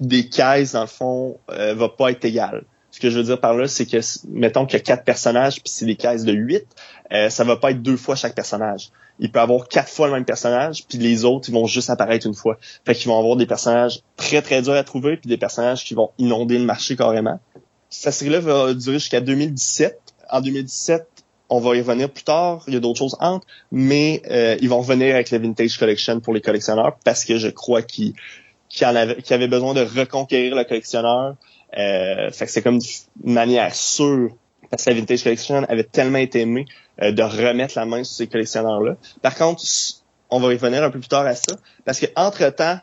des 0.00 0.28
caisses, 0.28 0.72
dans 0.72 0.80
le 0.80 0.86
fond, 0.86 1.38
euh, 1.50 1.74
va 1.74 1.88
pas 1.88 2.10
être 2.10 2.24
égal. 2.24 2.64
Ce 2.90 2.98
que 2.98 3.10
je 3.10 3.18
veux 3.18 3.24
dire 3.24 3.40
par 3.40 3.54
là, 3.54 3.68
c'est 3.68 3.86
que, 3.86 3.98
mettons 4.28 4.66
qu'il 4.66 4.78
y 4.78 4.80
a 4.80 4.84
quatre 4.84 5.04
personnages, 5.04 5.56
puis 5.62 5.70
c'est 5.70 5.84
des 5.86 5.96
caisses 5.96 6.24
de 6.24 6.32
huit, 6.32 6.66
euh, 7.12 7.28
ça 7.28 7.44
va 7.44 7.56
pas 7.56 7.70
être 7.70 7.82
deux 7.82 7.96
fois 7.96 8.16
chaque 8.16 8.34
personnage. 8.34 8.90
Il 9.18 9.30
peut 9.30 9.40
avoir 9.40 9.68
quatre 9.68 9.90
fois 9.90 10.06
le 10.06 10.14
même 10.14 10.24
personnage, 10.24 10.86
puis 10.86 10.98
les 10.98 11.24
autres, 11.24 11.50
ils 11.50 11.52
vont 11.52 11.66
juste 11.66 11.90
apparaître 11.90 12.26
une 12.26 12.34
fois. 12.34 12.58
Fait 12.86 12.94
qu'ils 12.94 13.08
vont 13.08 13.18
avoir 13.18 13.36
des 13.36 13.46
personnages 13.46 14.00
très, 14.16 14.40
très 14.40 14.62
durs 14.62 14.72
à 14.72 14.82
trouver, 14.82 15.18
puis 15.18 15.28
des 15.28 15.36
personnages 15.36 15.84
qui 15.84 15.94
vont 15.94 16.10
inonder 16.18 16.58
le 16.58 16.64
marché 16.64 16.96
carrément. 16.96 17.38
Cette 17.90 18.14
série-là 18.14 18.40
va 18.40 18.72
durer 18.72 18.98
jusqu'à 18.98 19.20
2017. 19.20 19.98
En 20.32 20.40
2017, 20.40 21.08
on 21.50 21.60
va 21.60 21.76
y 21.76 21.80
revenir 21.80 22.08
plus 22.08 22.22
tard, 22.22 22.62
il 22.68 22.74
y 22.74 22.76
a 22.76 22.80
d'autres 22.80 22.98
choses 22.98 23.16
entre, 23.20 23.46
mais 23.72 24.22
euh, 24.30 24.56
ils 24.60 24.68
vont 24.68 24.78
revenir 24.78 25.14
avec 25.14 25.30
la 25.30 25.38
Vintage 25.38 25.78
Collection 25.78 26.20
pour 26.20 26.32
les 26.32 26.40
collectionneurs 26.40 26.96
parce 27.04 27.24
que 27.24 27.38
je 27.38 27.48
crois 27.48 27.82
qu'ils 27.82 28.14
qu 28.68 28.84
avaient, 28.84 29.48
besoin 29.48 29.74
de 29.74 29.82
reconquérir 29.82 30.54
le 30.54 30.64
collectionneur. 30.64 31.34
Euh, 31.76 32.30
fait 32.30 32.46
que 32.46 32.52
c'est 32.52 32.62
comme 32.62 32.78
une 33.24 33.32
manière 33.32 33.74
sûre 33.74 34.30
parce 34.70 34.84
que 34.84 34.90
la 34.90 34.96
Vintage 34.96 35.24
Collection 35.24 35.64
avait 35.68 35.84
tellement 35.84 36.18
été 36.18 36.40
aimée 36.40 36.66
euh, 37.02 37.10
de 37.10 37.22
remettre 37.22 37.74
la 37.76 37.84
main 37.84 38.04
sur 38.04 38.16
ces 38.16 38.26
collectionneurs-là. 38.28 38.96
Par 39.20 39.34
contre, 39.34 39.62
on 40.30 40.38
va 40.38 40.52
y 40.52 40.56
revenir 40.56 40.84
un 40.84 40.90
peu 40.90 41.00
plus 41.00 41.08
tard 41.08 41.26
à 41.26 41.34
ça, 41.34 41.56
parce 41.84 41.98
que 41.98 42.06
entre-temps, 42.14 42.78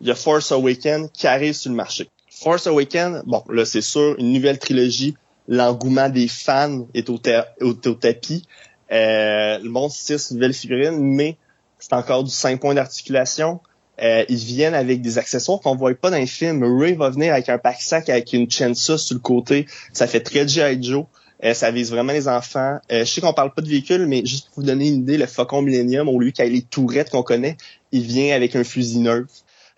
il 0.00 0.08
y 0.08 0.10
a 0.10 0.14
Force 0.14 0.50
Awakens 0.52 1.10
qui 1.12 1.26
arrive 1.26 1.52
sur 1.52 1.70
le 1.70 1.76
marché. 1.76 2.08
Force 2.30 2.66
Awakens, 2.66 3.22
bon, 3.26 3.42
là, 3.50 3.64
c'est 3.64 3.82
sûr, 3.82 4.14
une 4.18 4.32
nouvelle 4.32 4.58
trilogie, 4.58 5.14
l'engouement 5.48 6.08
des 6.08 6.28
fans 6.28 6.86
est 6.94 7.08
au, 7.10 7.20
au, 7.60 7.72
tapis. 7.72 8.44
Euh, 8.92 9.58
le 9.58 9.68
monde 9.68 9.90
six 9.90 10.32
nouvelles 10.32 10.54
figurines, 10.54 10.98
mais 10.98 11.36
c'est 11.78 11.92
encore 11.92 12.24
du 12.24 12.30
5 12.30 12.60
points 12.60 12.74
d'articulation. 12.74 13.60
Euh, 14.02 14.24
ils 14.28 14.36
viennent 14.36 14.74
avec 14.74 15.00
des 15.00 15.18
accessoires 15.18 15.60
qu'on 15.60 15.74
voit 15.74 15.94
pas 15.94 16.10
dans 16.10 16.18
les 16.18 16.26
films. 16.26 16.62
Ray 16.62 16.94
va 16.94 17.10
venir 17.10 17.32
avec 17.32 17.48
un 17.48 17.58
pack 17.58 17.80
sac 17.80 18.08
avec 18.08 18.32
une 18.32 18.50
chensa 18.50 18.98
sur 18.98 19.14
le 19.14 19.20
côté. 19.20 19.66
Ça 19.92 20.06
fait 20.06 20.20
très 20.20 20.46
G.I. 20.46 20.82
Joe. 20.82 21.06
Euh, 21.44 21.54
ça 21.54 21.70
vise 21.70 21.90
vraiment 21.90 22.12
les 22.12 22.28
enfants. 22.28 22.78
Euh, 22.90 23.00
je 23.00 23.04
sais 23.04 23.20
qu'on 23.20 23.32
parle 23.34 23.52
pas 23.52 23.62
de 23.62 23.68
véhicule, 23.68 24.06
mais 24.06 24.24
juste 24.24 24.48
pour 24.48 24.62
vous 24.62 24.66
donner 24.66 24.88
une 24.88 25.02
idée, 25.02 25.18
le 25.18 25.26
Faucon 25.26 25.62
Millennium, 25.62 26.08
au 26.08 26.18
lieu 26.18 26.30
qu'il 26.30 26.44
les 26.46 26.62
tourettes 26.62 27.10
qu'on 27.10 27.22
connaît, 27.22 27.56
il 27.92 28.02
vient 28.02 28.34
avec 28.34 28.56
un 28.56 28.64
fusil 28.64 29.00
neuf. 29.00 29.26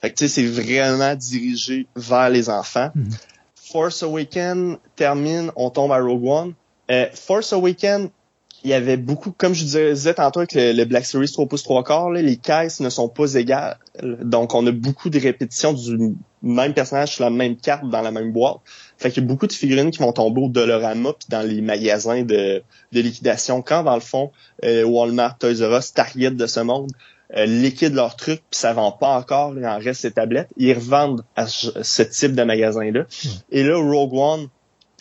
Fait 0.00 0.10
que 0.10 0.16
tu 0.16 0.28
sais, 0.28 0.42
c'est 0.42 0.46
vraiment 0.46 1.16
dirigé 1.16 1.86
vers 1.96 2.30
les 2.30 2.48
enfants. 2.48 2.90
Mhm. 2.94 3.10
Force 3.70 4.02
Awakens 4.02 4.78
termine, 4.96 5.50
on 5.56 5.70
tombe 5.70 5.92
à 5.92 5.98
Rogue 5.98 6.24
One. 6.24 6.54
Euh, 6.90 7.06
Force 7.12 7.52
Awakens, 7.52 8.08
il 8.64 8.70
y 8.70 8.74
avait 8.74 8.96
beaucoup, 8.96 9.30
comme 9.30 9.54
je 9.54 9.62
disais 9.62 10.14
tantôt 10.14 10.40
avec 10.40 10.52
le, 10.54 10.84
Black 10.84 11.06
Series 11.06 11.30
3 11.30 11.46
pouces 11.46 11.62
3 11.62 11.84
quarts, 11.84 12.10
les 12.10 12.36
caisses 12.36 12.80
ne 12.80 12.90
sont 12.90 13.08
pas 13.08 13.34
égales. 13.34 13.78
Donc, 14.02 14.54
on 14.54 14.66
a 14.66 14.72
beaucoup 14.72 15.10
de 15.10 15.20
répétitions 15.20 15.72
du 15.72 16.14
même 16.42 16.74
personnage 16.74 17.14
sur 17.14 17.24
la 17.24 17.30
même 17.30 17.56
carte 17.56 17.88
dans 17.88 18.00
la 18.00 18.10
même 18.10 18.32
boîte. 18.32 18.56
Fait 18.96 19.10
qu'il 19.10 19.22
y 19.22 19.26
a 19.26 19.28
beaucoup 19.28 19.46
de 19.46 19.52
figurines 19.52 19.90
qui 19.90 19.98
vont 19.98 20.12
tomber 20.12 20.40
au 20.40 20.48
Dolorama 20.48 21.12
puis 21.12 21.28
dans 21.28 21.46
les 21.46 21.60
magasins 21.60 22.22
de, 22.22 22.62
liquidation. 22.92 23.62
Quand, 23.62 23.84
dans 23.84 23.94
le 23.94 24.00
fond, 24.00 24.32
euh, 24.64 24.82
Walmart, 24.84 25.38
Toys 25.38 25.62
R 25.62 25.78
Us, 25.78 25.92
Target 25.92 26.32
de 26.32 26.46
ce 26.46 26.60
monde 26.60 26.90
euh, 27.36 27.44
liquident 27.44 27.94
leurs 27.94 28.16
trucs 28.16 28.40
puis 28.50 28.58
ça 28.58 28.72
vend 28.72 28.90
pas 28.90 29.18
encore, 29.18 29.54
il 29.56 29.66
en 29.66 29.78
reste 29.78 30.02
ces 30.02 30.12
tablettes. 30.12 30.48
Ils 30.56 30.72
revendent 30.72 31.24
à 31.36 31.46
ce 31.46 32.02
type 32.02 32.34
de 32.34 32.42
magasin-là. 32.42 33.02
Hmm. 33.02 33.28
Et 33.50 33.62
là, 33.62 33.76
Rogue 33.76 34.14
One, 34.14 34.48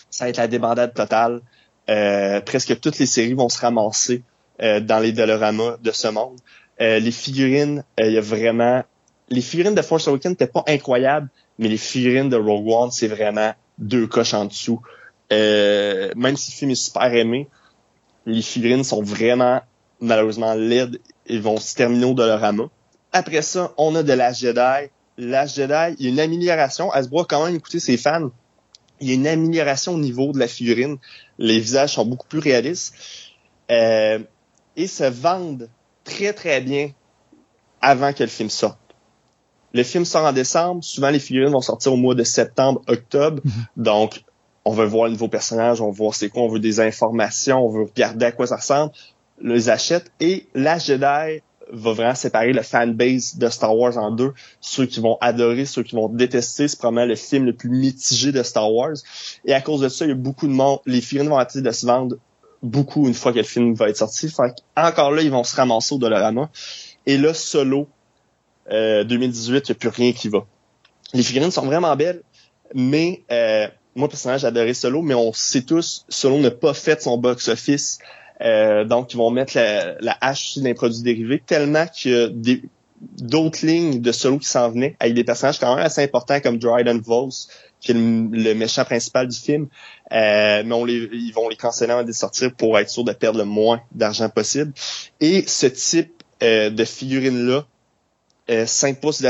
ça 0.09 0.25
va 0.25 0.29
être 0.29 0.37
la 0.37 0.47
débandade 0.47 0.93
totale. 0.93 1.41
Euh, 1.89 2.41
presque 2.41 2.79
toutes 2.79 2.99
les 2.99 3.05
séries 3.05 3.33
vont 3.33 3.49
se 3.49 3.61
ramasser 3.61 4.23
euh, 4.61 4.79
dans 4.79 4.99
les 4.99 5.11
Dolorama 5.11 5.77
de 5.81 5.91
ce 5.91 6.07
monde. 6.07 6.37
Euh, 6.81 6.99
les 6.99 7.11
figurines, 7.11 7.83
il 7.97 8.11
y 8.11 8.17
a 8.17 8.21
vraiment... 8.21 8.83
Les 9.29 9.41
figurines 9.41 9.75
de 9.75 9.81
Force 9.81 10.07
Awakens 10.07 10.31
n'étaient 10.31 10.47
pas 10.47 10.63
incroyables, 10.67 11.29
mais 11.59 11.67
les 11.67 11.77
figurines 11.77 12.29
de 12.29 12.37
Rogue 12.37 12.67
One, 12.67 12.91
c'est 12.91 13.07
vraiment 13.07 13.53
deux 13.77 14.07
coches 14.07 14.33
en 14.33 14.45
dessous. 14.45 14.81
même 15.31 16.37
si 16.37 16.51
le 16.51 16.57
film 16.57 16.71
est 16.71 16.75
super 16.75 17.13
aimé, 17.13 17.47
les 18.25 18.41
figurines 18.41 18.83
sont 18.83 19.03
vraiment 19.03 19.61
malheureusement 19.99 20.53
laides 20.53 20.99
et 21.27 21.39
vont 21.39 21.57
se 21.57 21.75
terminer 21.75 22.05
au 22.05 22.13
Dolorama. 22.13 22.69
Après 23.11 23.41
ça, 23.41 23.73
on 23.77 23.95
a 23.95 24.03
de 24.03 24.13
la 24.13 24.33
Jedi. 24.33 24.89
La 25.17 25.45
Jedi, 25.45 25.95
il 25.99 26.05
y 26.05 26.07
a 26.07 26.11
une 26.11 26.19
amélioration. 26.19 26.91
Hasbro 26.91 27.21
a 27.21 27.25
quand 27.25 27.45
même 27.45 27.55
écouté 27.55 27.79
ses 27.79 27.97
fans 27.97 28.29
il 28.99 29.07
y 29.07 29.11
a 29.11 29.13
une 29.15 29.27
amélioration 29.27 29.93
au 29.93 29.97
niveau 29.97 30.31
de 30.31 30.39
la 30.39 30.47
figurine. 30.47 30.97
Les 31.37 31.59
visages 31.59 31.93
sont 31.93 32.05
beaucoup 32.05 32.27
plus 32.27 32.39
réalistes. 32.39 32.95
Euh, 33.69 34.19
et 34.75 34.87
se 34.87 35.03
vendent 35.03 35.69
très, 36.03 36.33
très 36.33 36.61
bien 36.61 36.91
avant 37.81 38.13
que 38.13 38.23
le 38.23 38.29
film 38.29 38.49
sorte. 38.49 38.79
Le 39.73 39.83
film 39.83 40.05
sort 40.05 40.25
en 40.25 40.31
décembre. 40.31 40.83
Souvent, 40.83 41.09
les 41.09 41.19
figurines 41.19 41.51
vont 41.51 41.61
sortir 41.61 41.93
au 41.93 41.97
mois 41.97 42.15
de 42.15 42.23
septembre, 42.23 42.81
octobre. 42.87 43.41
Mhm. 43.43 43.51
Donc, 43.75 44.23
on 44.65 44.71
veut 44.71 44.85
voir 44.85 45.05
le 45.05 45.11
nouveau 45.11 45.27
personnage, 45.27 45.81
on 45.81 45.91
veut 45.91 45.97
voir 45.97 46.15
c'est 46.15 46.29
quoi, 46.29 46.43
on 46.43 46.47
veut 46.47 46.59
des 46.59 46.79
informations, 46.79 47.65
on 47.65 47.69
veut 47.69 47.83
regarder 47.83 48.25
à 48.25 48.31
quoi 48.31 48.47
ça 48.47 48.57
ressemble. 48.57 48.91
Les 49.41 49.69
achète. 49.69 50.11
Et 50.19 50.47
la 50.53 50.77
Jedi 50.79 51.41
va 51.71 51.93
vraiment 51.93 52.15
séparer 52.15 52.53
le 52.53 52.61
fanbase 52.61 53.37
de 53.37 53.49
Star 53.49 53.75
Wars 53.75 53.97
en 53.97 54.11
deux. 54.11 54.33
Ceux 54.61 54.85
qui 54.85 54.99
vont 54.99 55.17
adorer, 55.21 55.65
ceux 55.65 55.83
qui 55.83 55.95
vont 55.95 56.09
détester. 56.09 56.67
C'est 56.67 56.77
probablement 56.77 57.05
le 57.05 57.15
film 57.15 57.45
le 57.45 57.53
plus 57.53 57.69
mitigé 57.69 58.31
de 58.31 58.41
Star 58.43 58.71
Wars. 58.71 58.95
Et 59.45 59.53
à 59.53 59.61
cause 59.61 59.81
de 59.81 59.89
ça, 59.89 60.05
il 60.05 60.09
y 60.09 60.11
a 60.11 60.15
beaucoup 60.15 60.47
de 60.47 60.53
monde. 60.53 60.79
Les 60.85 61.01
figurines 61.01 61.29
vont 61.29 61.37
arrêter 61.37 61.61
de 61.61 61.71
se 61.71 61.85
vendre 61.85 62.17
beaucoup 62.63 63.07
une 63.07 63.13
fois 63.13 63.31
que 63.31 63.37
le 63.37 63.43
film 63.43 63.73
va 63.73 63.89
être 63.89 63.97
sorti. 63.97 64.29
Fait 64.29 64.53
encore 64.75 65.11
là, 65.11 65.21
ils 65.21 65.31
vont 65.31 65.43
se 65.43 65.55
ramasser 65.55 65.95
au 65.95 65.97
Dollarama. 65.97 66.49
Et 67.05 67.17
là, 67.17 67.33
Solo, 67.33 67.87
euh, 68.71 69.03
2018, 69.03 69.69
il 69.69 69.71
n'y 69.71 69.75
a 69.75 69.79
plus 69.79 69.89
rien 69.89 70.13
qui 70.13 70.29
va. 70.29 70.45
Les 71.13 71.23
figurines 71.23 71.51
sont 71.51 71.65
vraiment 71.65 71.95
belles, 71.95 72.21
mais 72.73 73.23
euh, 73.31 73.67
moi, 73.95 74.09
personnellement, 74.09 74.45
adoré 74.45 74.73
Solo, 74.73 75.01
mais 75.01 75.13
on 75.13 75.31
sait 75.33 75.61
tous, 75.61 76.05
Solo 76.09 76.37
n'a 76.39 76.51
pas 76.51 76.73
fait 76.73 77.01
son 77.01 77.17
box-office 77.17 77.99
euh, 78.41 78.85
donc, 78.85 79.13
ils 79.13 79.17
vont 79.17 79.31
mettre 79.31 79.55
la, 79.55 79.95
la 79.99 80.17
hache 80.21 80.49
sur 80.49 80.63
les 80.63 80.73
produits 80.73 81.01
dérivés 81.01 81.41
tellement 81.45 81.85
a 81.85 82.27
d'autres 83.21 83.65
lignes 83.65 84.01
de 84.01 84.11
solo 84.11 84.39
qui 84.39 84.47
s'en 84.47 84.71
venaient 84.71 84.95
avec 84.99 85.13
des 85.13 85.23
personnages 85.23 85.59
quand 85.59 85.75
même 85.75 85.85
assez 85.85 86.01
importants 86.01 86.39
comme 86.39 86.57
Dryden 86.57 86.99
Vos, 86.99 87.29
qui 87.79 87.91
est 87.91 87.93
le, 87.93 88.53
méchant 88.53 88.85
principal 88.85 89.27
du 89.27 89.37
film. 89.37 89.67
Euh, 90.11 90.63
mais 90.65 90.73
on 90.73 90.83
les, 90.83 91.07
ils 91.11 91.31
vont 91.31 91.47
les 91.47 91.55
canceller 91.55 91.91
avant 91.91 92.03
de 92.03 92.11
sortir 92.11 92.53
pour 92.55 92.77
être 92.79 92.89
sûr 92.89 93.03
de 93.03 93.11
perdre 93.11 93.37
le 93.37 93.45
moins 93.45 93.81
d'argent 93.91 94.29
possible. 94.29 94.73
Et 95.19 95.43
ce 95.45 95.67
type 95.67 96.23
euh, 96.41 96.69
de 96.69 96.83
figurine-là, 96.83 97.65
5, 98.65 99.01
pouces 99.01 99.23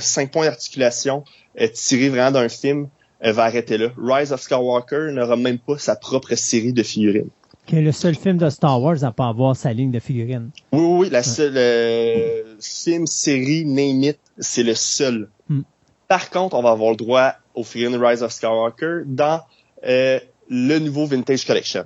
5 0.00 0.30
points 0.30 0.44
d'articulation 0.44 1.24
tiré 1.72 2.10
vraiment 2.10 2.32
d'un 2.32 2.48
film, 2.50 2.88
va 3.22 3.44
arrêter 3.44 3.78
là. 3.78 3.88
Rise 3.96 4.32
of 4.32 4.42
Skywalker 4.42 5.10
n'aura 5.12 5.36
même 5.36 5.58
pas 5.58 5.78
sa 5.78 5.96
propre 5.96 6.34
série 6.34 6.74
de 6.74 6.82
figurines 6.82 7.30
qui 7.66 7.76
est 7.76 7.82
le 7.82 7.92
seul 7.92 8.14
film 8.14 8.38
de 8.38 8.50
Star 8.50 8.80
Wars 8.80 9.04
à 9.04 9.12
pas 9.12 9.28
avoir 9.28 9.56
sa 9.56 9.72
ligne 9.72 9.90
de 9.90 10.00
figurines. 10.00 10.50
Oui, 10.72 10.80
oui, 10.80 11.10
la 11.10 11.22
seule 11.22 11.56
euh, 11.56 12.56
film, 12.60 13.06
série, 13.06 13.64
name 13.64 14.02
it, 14.02 14.18
c'est 14.38 14.62
le 14.62 14.74
seul. 14.74 15.28
Hmm. 15.48 15.62
Par 16.08 16.30
contre, 16.30 16.56
on 16.56 16.62
va 16.62 16.70
avoir 16.70 16.90
le 16.90 16.96
droit 16.96 17.34
aux 17.54 17.64
figurines 17.64 18.02
Rise 18.02 18.22
of 18.22 18.32
Skywalker 18.32 19.02
dans 19.06 19.40
euh, 19.86 20.18
le 20.48 20.78
nouveau 20.78 21.06
Vintage 21.06 21.46
Collection. 21.46 21.84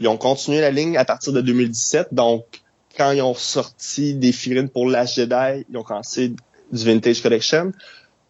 Ils 0.00 0.08
ont 0.08 0.16
continué 0.16 0.60
la 0.60 0.70
ligne 0.70 0.96
à 0.96 1.04
partir 1.04 1.32
de 1.32 1.40
2017, 1.40 2.08
donc 2.12 2.44
quand 2.96 3.12
ils 3.12 3.22
ont 3.22 3.34
sorti 3.34 4.14
des 4.14 4.32
figurines 4.32 4.68
pour 4.68 4.88
la 4.88 5.04
Jedi, 5.04 5.64
ils 5.68 5.76
ont 5.76 5.82
commencé 5.82 6.28
du 6.28 6.84
Vintage 6.84 7.22
Collection. 7.22 7.72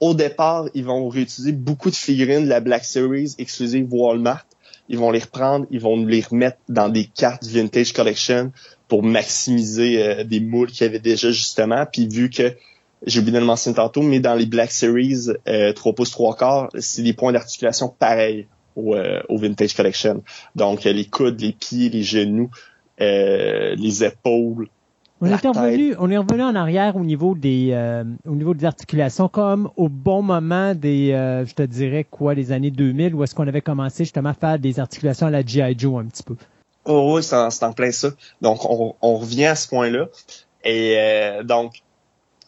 Au 0.01 0.14
départ, 0.14 0.66
ils 0.74 0.84
vont 0.84 1.09
réutiliser 1.09 1.53
beaucoup 1.53 1.90
de 1.90 1.96
figurines 1.96 2.44
de 2.44 2.49
la 2.49 2.61
Black 2.61 2.84
Series 2.84 3.34
exclusive 3.38 3.86
Walmart 3.90 4.46
ils 4.89 4.99
vont 4.99 5.11
les 5.11 5.20
reprendre, 5.20 5.66
ils 5.70 5.80
vont 5.80 6.05
les 6.05 6.20
remettre 6.20 6.59
dans 6.68 6.89
des 6.89 7.05
cartes 7.05 7.45
Vintage 7.45 7.93
Collection 7.93 8.53
pour 8.89 9.03
maximiser 9.03 10.03
euh, 10.03 10.24
des 10.24 10.41
moules 10.41 10.68
qu'il 10.68 10.86
y 10.86 10.89
avait 10.89 10.99
déjà 10.99 11.30
justement. 11.30 11.84
Puis 11.91 12.09
vu 12.09 12.30
que 12.30 12.55
j'ai 13.07 13.20
oublié 13.20 13.34
de 13.34 13.41
le 13.41 13.47
mentionner 13.47 13.76
tantôt, 13.76 14.03
mais 14.03 14.20
dans 14.20 14.34
les 14.34 14.47
Black 14.47 14.70
Series 14.70 15.28
euh, 15.47 15.72
3 15.72 15.95
pouces 15.95 16.11
3 16.11 16.36
quarts, 16.36 16.68
c'est 16.78 17.03
des 17.03 17.12
points 17.12 17.32
d'articulation 17.32 17.89
pareils 17.89 18.47
au, 18.76 18.95
euh, 18.95 19.20
au, 19.28 19.39
Vintage 19.39 19.74
Collection. 19.74 20.22
Donc 20.57 20.84
les 20.84 21.05
coudes, 21.05 21.41
les 21.41 21.53
pieds, 21.53 21.91
les 21.91 22.03
genoux, 22.03 22.51
euh, 23.01 23.74
les 23.76 24.05
épaules, 24.05 24.68
on 25.21 25.27
est, 25.27 25.35
revenu, 25.35 25.95
on 25.99 26.11
est 26.11 26.16
revenu 26.16 26.43
en 26.43 26.55
arrière 26.55 26.97
au 26.97 27.05
niveau 27.05 27.35
des 27.35 27.71
euh, 27.73 28.05
au 28.27 28.35
niveau 28.35 28.55
des 28.55 28.64
articulations, 28.64 29.29
comme 29.29 29.71
au 29.77 29.89
bon 29.89 30.23
moment 30.23 30.75
des, 30.75 31.12
euh, 31.12 31.45
je 31.45 31.55
te 31.55 31.62
dirais 31.62 32.05
quoi, 32.09 32.35
les 32.35 32.53
années 32.53 32.71
2000, 32.71 33.14
où 33.14 33.25
est-ce 33.25 33.35
qu'on 33.35 33.49
avait 33.49 33.61
commencé 33.61 34.05
justement 34.05 34.31
à 34.31 34.35
faire 34.35 34.59
des 34.59 34.79
articulations 34.79 35.27
à 35.27 35.31
la 35.31 35.45
G.I. 35.45 35.77
Joe 35.77 36.01
un 36.01 36.07
petit 36.07 36.23
peu. 36.23 36.37
Oh 36.85 37.14
oui, 37.16 37.23
c'est 37.23 37.37
en, 37.37 37.73
plein 37.73 37.91
ça. 37.91 38.11
Donc 38.41 38.64
on, 38.64 38.95
on 39.03 39.16
revient 39.16 39.47
à 39.47 39.57
ce 39.57 39.69
point-là. 39.69 40.07
Et 40.64 40.95
euh, 40.99 41.43
donc, 41.43 41.83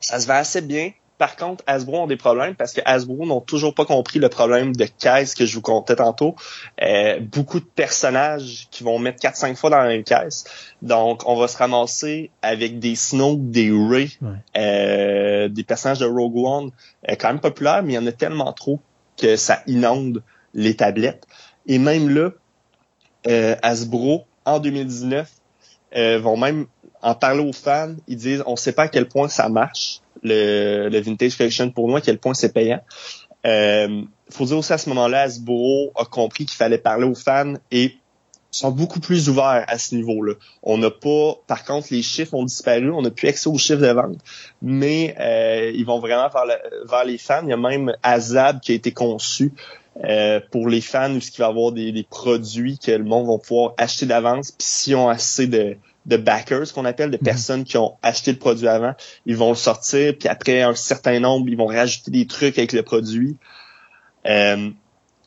ça 0.00 0.20
se 0.20 0.26
va 0.26 0.36
assez 0.36 0.60
bien. 0.60 0.92
Par 1.20 1.36
contre, 1.36 1.62
Hasbro 1.66 2.04
ont 2.04 2.06
des 2.06 2.16
problèmes 2.16 2.54
parce 2.54 2.72
que 2.72 2.80
Hasbro 2.86 3.26
n'ont 3.26 3.42
toujours 3.42 3.74
pas 3.74 3.84
compris 3.84 4.18
le 4.18 4.30
problème 4.30 4.74
de 4.74 4.86
caisse 4.86 5.34
que 5.34 5.44
je 5.44 5.54
vous 5.54 5.60
contais 5.60 5.96
tantôt. 5.96 6.34
Euh, 6.82 7.20
beaucoup 7.20 7.60
de 7.60 7.66
personnages 7.66 8.68
qui 8.70 8.84
vont 8.84 8.98
mettre 8.98 9.20
4-5 9.20 9.54
fois 9.54 9.68
dans 9.68 9.80
la 9.80 9.88
même 9.88 10.02
caisse. 10.02 10.46
Donc, 10.80 11.28
on 11.28 11.36
va 11.36 11.46
se 11.46 11.58
ramasser 11.58 12.30
avec 12.40 12.78
des 12.78 12.94
Snoke, 12.94 13.50
des 13.50 13.70
Ray, 13.70 14.16
euh, 14.56 15.50
des 15.50 15.62
personnages 15.62 15.98
de 15.98 16.06
Rogue 16.06 16.38
One, 16.38 16.70
euh, 17.10 17.16
quand 17.20 17.28
même 17.28 17.40
populaires, 17.40 17.82
mais 17.82 17.92
il 17.92 17.96
y 17.96 17.98
en 17.98 18.06
a 18.06 18.12
tellement 18.12 18.54
trop 18.54 18.80
que 19.18 19.36
ça 19.36 19.62
inonde 19.66 20.22
les 20.54 20.74
tablettes. 20.74 21.26
Et 21.66 21.78
même 21.78 22.08
là, 22.08 22.30
Hasbro, 23.62 24.24
en 24.46 24.58
2019, 24.58 25.30
vont 26.22 26.38
même 26.38 26.64
en 27.02 27.14
parler 27.14 27.46
aux 27.46 27.52
fans. 27.52 27.94
Ils 28.08 28.16
disent, 28.16 28.42
on 28.46 28.56
sait 28.56 28.72
pas 28.72 28.84
à 28.84 28.88
quel 28.88 29.06
point 29.06 29.28
ça 29.28 29.50
marche 29.50 30.00
le, 30.22 30.88
le 30.88 31.00
Vintage 31.00 31.36
Collection 31.36 31.70
pour 31.70 31.88
nous, 31.88 31.96
à 31.96 32.00
quel 32.00 32.18
point 32.18 32.34
c'est 32.34 32.52
payant. 32.52 32.80
Euh, 33.46 34.02
faut 34.30 34.44
dire 34.44 34.58
aussi 34.58 34.72
à 34.72 34.78
ce 34.78 34.88
moment-là, 34.90 35.22
Hasbro 35.22 35.92
a 35.96 36.04
compris 36.04 36.46
qu'il 36.46 36.56
fallait 36.56 36.78
parler 36.78 37.04
aux 37.04 37.14
fans 37.14 37.54
et 37.70 37.94
sont 38.50 38.72
beaucoup 38.72 39.00
plus 39.00 39.28
ouverts 39.28 39.64
à 39.68 39.78
ce 39.78 39.94
niveau-là. 39.94 40.34
On 40.62 40.76
n'a 40.76 40.90
pas, 40.90 41.34
par 41.46 41.64
contre, 41.64 41.88
les 41.92 42.02
chiffres 42.02 42.34
ont 42.34 42.44
disparu, 42.44 42.90
on 42.90 43.02
n'a 43.02 43.10
plus 43.10 43.28
accès 43.28 43.48
aux 43.48 43.58
chiffres 43.58 43.80
de 43.80 43.92
vente, 43.92 44.18
mais 44.60 45.14
euh, 45.20 45.70
ils 45.72 45.86
vont 45.86 46.00
vraiment 46.00 46.28
vers, 46.28 46.58
vers, 46.84 47.04
les 47.04 47.18
fans. 47.18 47.42
Il 47.44 47.50
y 47.50 47.52
a 47.52 47.56
même 47.56 47.94
Azab 48.02 48.60
qui 48.60 48.72
a 48.72 48.74
été 48.74 48.90
conçu 48.90 49.52
euh, 50.04 50.40
pour 50.50 50.68
les 50.68 50.80
fans 50.80 51.14
où 51.14 51.18
il 51.18 51.38
va 51.38 51.46
avoir 51.46 51.72
des, 51.72 51.92
des, 51.92 52.02
produits 52.02 52.78
que 52.78 52.90
le 52.90 53.04
monde 53.04 53.28
va 53.28 53.38
pouvoir 53.38 53.74
acheter 53.78 54.06
d'avance, 54.06 54.50
puis 54.50 54.66
s'ils 54.66 54.96
ont 54.96 55.08
assez 55.08 55.46
de, 55.46 55.76
de 56.06 56.16
backers 56.16 56.72
qu'on 56.72 56.84
appelle, 56.84 57.10
de 57.10 57.16
mhm. 57.16 57.22
personnes 57.22 57.64
qui 57.64 57.76
ont 57.76 57.96
acheté 58.02 58.32
le 58.32 58.38
produit 58.38 58.68
avant. 58.68 58.94
Ils 59.26 59.36
vont 59.36 59.50
le 59.50 59.56
sortir, 59.56 60.14
puis 60.18 60.28
après 60.28 60.62
un 60.62 60.74
certain 60.74 61.20
nombre, 61.20 61.48
ils 61.48 61.56
vont 61.56 61.66
rajouter 61.66 62.10
des 62.10 62.26
trucs 62.26 62.58
avec 62.58 62.72
le 62.72 62.82
produit. 62.82 63.36
Euh, 64.26 64.70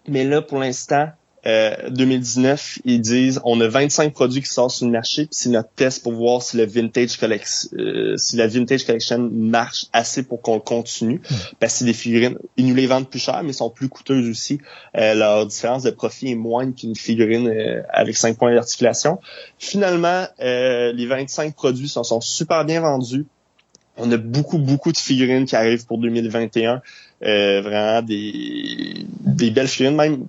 mais 0.07 0.24
là, 0.24 0.41
pour 0.41 0.59
l'instant, 0.59 1.09
2019, 1.46 2.78
euh, 2.78 2.82
ils 2.86 3.02
disent 3.02 3.41
on 3.44 3.60
a 3.60 3.68
25 3.68 4.14
produits 4.14 4.41
qui 4.41 4.48
sortent 4.48 4.72
sur 4.72 4.86
le 4.86 4.91
marché, 4.94 5.28
c'est 5.30 5.50
notre 5.50 5.70
test 5.76 6.02
pour 6.02 6.14
voir 6.14 6.41
si 6.41 6.56
le 6.56 6.66
vintage 6.66 7.18
collection, 7.18 7.70
euh, 7.78 8.16
si 8.16 8.38
la 8.38 8.48
vintage 8.48 8.86
collection 8.86 9.30
marche 9.32 9.88
assez 9.91 10.24
pour 10.24 10.41
qu'on 10.41 10.60
continue. 10.60 11.22
Hmm. 11.30 11.36
Parce 11.60 11.80
que 11.80 11.84
des 11.84 11.94
figurines, 11.94 12.38
ils 12.56 12.66
nous 12.66 12.76
les 12.76 12.88
vendent 12.88 13.10
plus 13.10 13.20
cher, 13.20 13.41
mais 13.44 13.52
sont 13.52 13.70
plus 13.70 13.89
coûteuses 13.89 14.30
aussi. 14.30 14.60
Euh, 14.98 15.16
leur 15.16 15.46
différence 15.46 15.84
de 15.84 15.91
profit 15.91 16.32
est 16.32 16.36
moindre 16.36 16.76
qu'une 16.76 16.96
figurine 16.96 17.52
avec 17.89 18.16
5 18.16 18.38
points 18.38 18.54
d'articulation. 18.54 19.20
Finalement, 19.60 20.26
les 20.39 21.06
25 21.06 21.56
produits 21.56 21.89
sont, 21.89 22.04
sont 22.04 22.22
super 22.22 22.64
bien 22.64 22.80
vendus. 22.82 23.26
On 23.98 24.12
a 24.12 24.18
beaucoup, 24.18 24.58
beaucoup 24.58 24.91
de 24.91 24.98
figurines 24.98 25.46
qui 25.46 25.56
arrivent 25.56 25.86
pour 25.86 25.98
2021. 25.98 26.82
vraiment 27.22 28.02
des, 28.02 29.06
des 29.20 29.52
belles 29.52 29.68
figurines, 29.68 29.98
même 29.98 30.28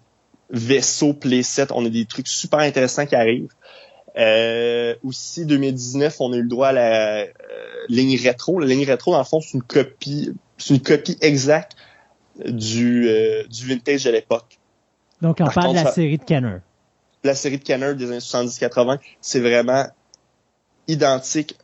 vaisseau 0.51 1.15
playset. 1.15 1.67
On 1.71 1.85
a 1.85 1.89
des 1.89 2.07
trucs 2.07 2.29
super 2.29 2.61
intéressants 2.61 3.07
qui 3.07 3.15
arrivent. 3.15 3.49
Euh, 4.17 4.95
aussi 5.03 5.45
2019, 5.45 6.21
on 6.21 6.33
a 6.33 6.37
eu 6.37 6.43
le 6.43 6.49
droit 6.49 6.69
à 6.69 6.73
la 6.73 7.19
euh, 7.23 7.27
ligne 7.89 8.17
rétro. 8.17 8.61
La 8.61 8.67
ligne 8.67 8.85
rétro, 8.85 9.13
dans 9.13 9.19
le 9.19 9.25
fond, 9.25 9.41
c'est 9.41 9.55
une 9.55 9.63
copie, 9.63 10.33
c'est 10.57 10.75
une 10.75 10.83
copie 10.83 11.19
exacte 11.21 11.77
du, 12.45 13.09
euh, 13.09 13.45
du 13.49 13.67
vintage 13.67 14.05
de 14.05 14.11
l'époque. 14.11 14.59
Donc, 15.21 15.39
on 15.41 15.47
parle 15.47 15.77
de 15.77 15.83
la 15.83 15.93
série 15.93 16.19
de 16.19 16.25
Kenner. 16.25 16.59
La 17.25 17.35
série 17.35 17.59
de 17.59 17.65
Kenner 17.65 17.95
des 17.95 18.07
années 18.07 18.19
70-80, 18.19 18.99
c'est 19.21 19.41
vraiment 19.41 19.87
identique 20.87 21.57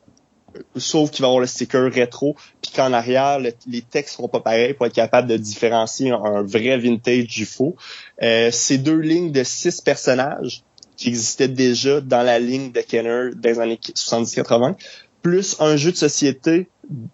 sauf 0.77 1.11
qu'il 1.11 1.23
va 1.23 1.29
avoir 1.29 1.41
le 1.41 1.47
sticker 1.47 1.91
rétro, 1.93 2.37
puis 2.63 2.73
qu'en 2.75 2.93
arrière, 2.93 3.39
les 3.39 3.83
textes 3.83 4.17
seront 4.17 4.29
pas 4.29 4.41
pareils 4.41 4.75
pour 4.75 4.87
être 4.87 4.95
capable 4.95 5.29
de 5.29 5.37
différencier 5.37 6.11
un, 6.11 6.43
vrai 6.43 6.79
vintage 6.79 7.27
du 7.27 7.47
faux. 7.47 7.77
Euh, 8.23 8.51
ces 8.51 8.79
deux 8.79 8.99
lignes 8.99 9.33
de 9.33 9.45
six 9.45 9.81
personnages 9.81 10.63
qui 10.97 11.09
existaient 11.09 11.49
déjà 11.49 12.01
dans 12.01 12.23
la 12.23 12.39
ligne 12.39 12.73
de 12.73 12.81
Kenner 12.81 13.31
des 13.35 13.59
années 13.59 13.79
70-80, 13.83 14.75
plus 15.23 15.57
un 15.61 15.77
jeu 15.77 15.93
de 15.93 15.97
société 15.97 16.69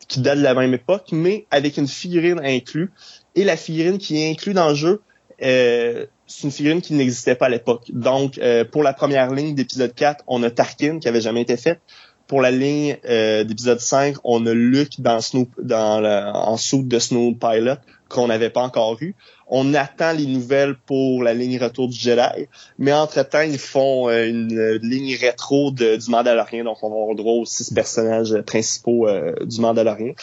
qui 0.08 0.20
date 0.20 0.38
de 0.38 0.42
la 0.42 0.54
même 0.54 0.74
époque, 0.74 1.08
mais 1.12 1.46
avec 1.50 1.76
une 1.76 1.88
figurine 1.88 2.40
inclue. 2.42 2.90
Et 3.34 3.44
la 3.44 3.56
figurine 3.56 3.98
qui 3.98 4.20
est 4.20 4.30
inclue 4.30 4.54
dans 4.54 4.70
le 4.70 4.74
jeu, 4.74 5.02
euh, 5.42 6.06
c'est 6.26 6.44
une 6.44 6.50
figurine 6.50 6.80
qui 6.80 6.94
n'existait 6.94 7.34
pas 7.34 7.46
à 7.46 7.48
l'époque. 7.48 7.84
Donc, 7.92 8.38
euh, 8.38 8.64
pour 8.64 8.82
la 8.82 8.92
première 8.92 9.30
ligne 9.32 9.54
d'épisode 9.54 9.94
4, 9.94 10.24
on 10.26 10.42
a 10.42 10.50
Tarkin 10.50 10.98
qui 10.98 11.08
avait 11.08 11.20
jamais 11.20 11.42
été 11.42 11.56
faite 11.56 11.80
pour 12.26 12.40
la 12.40 12.50
ligne 12.50 12.96
euh, 13.08 13.44
d'épisode 13.44 13.80
5, 13.80 14.16
on 14.24 14.44
a 14.46 14.54
Luke 14.54 15.00
dans 15.00 15.18
dans 15.58 16.04
en 16.34 16.56
soude 16.56 16.88
de 16.88 16.98
Snow 16.98 17.34
Pilot 17.34 17.76
qu'on 18.08 18.28
n'avait 18.28 18.50
pas 18.50 18.62
encore 18.62 18.96
eu. 19.00 19.14
On 19.48 19.74
attend 19.74 20.12
les 20.12 20.26
nouvelles 20.26 20.74
pour 20.74 21.22
la 21.22 21.34
ligne 21.34 21.58
retour 21.58 21.88
du 21.88 21.96
Jedi, 21.96 22.46
mais 22.78 22.92
entre-temps, 22.92 23.42
ils 23.42 23.58
font 23.58 24.08
euh, 24.08 24.28
une 24.28 24.78
ligne 24.82 25.16
rétro 25.16 25.70
du 25.70 25.98
Mandalorian, 26.08 26.64
donc 26.64 26.78
on 26.82 26.90
va 26.90 26.96
avoir 26.96 27.14
droit 27.14 27.34
aux 27.34 27.44
six 27.44 27.72
personnages 27.72 28.34
principaux 28.42 29.08
euh, 29.08 29.34
du 29.44 29.60
Mandalorian. 29.60 30.14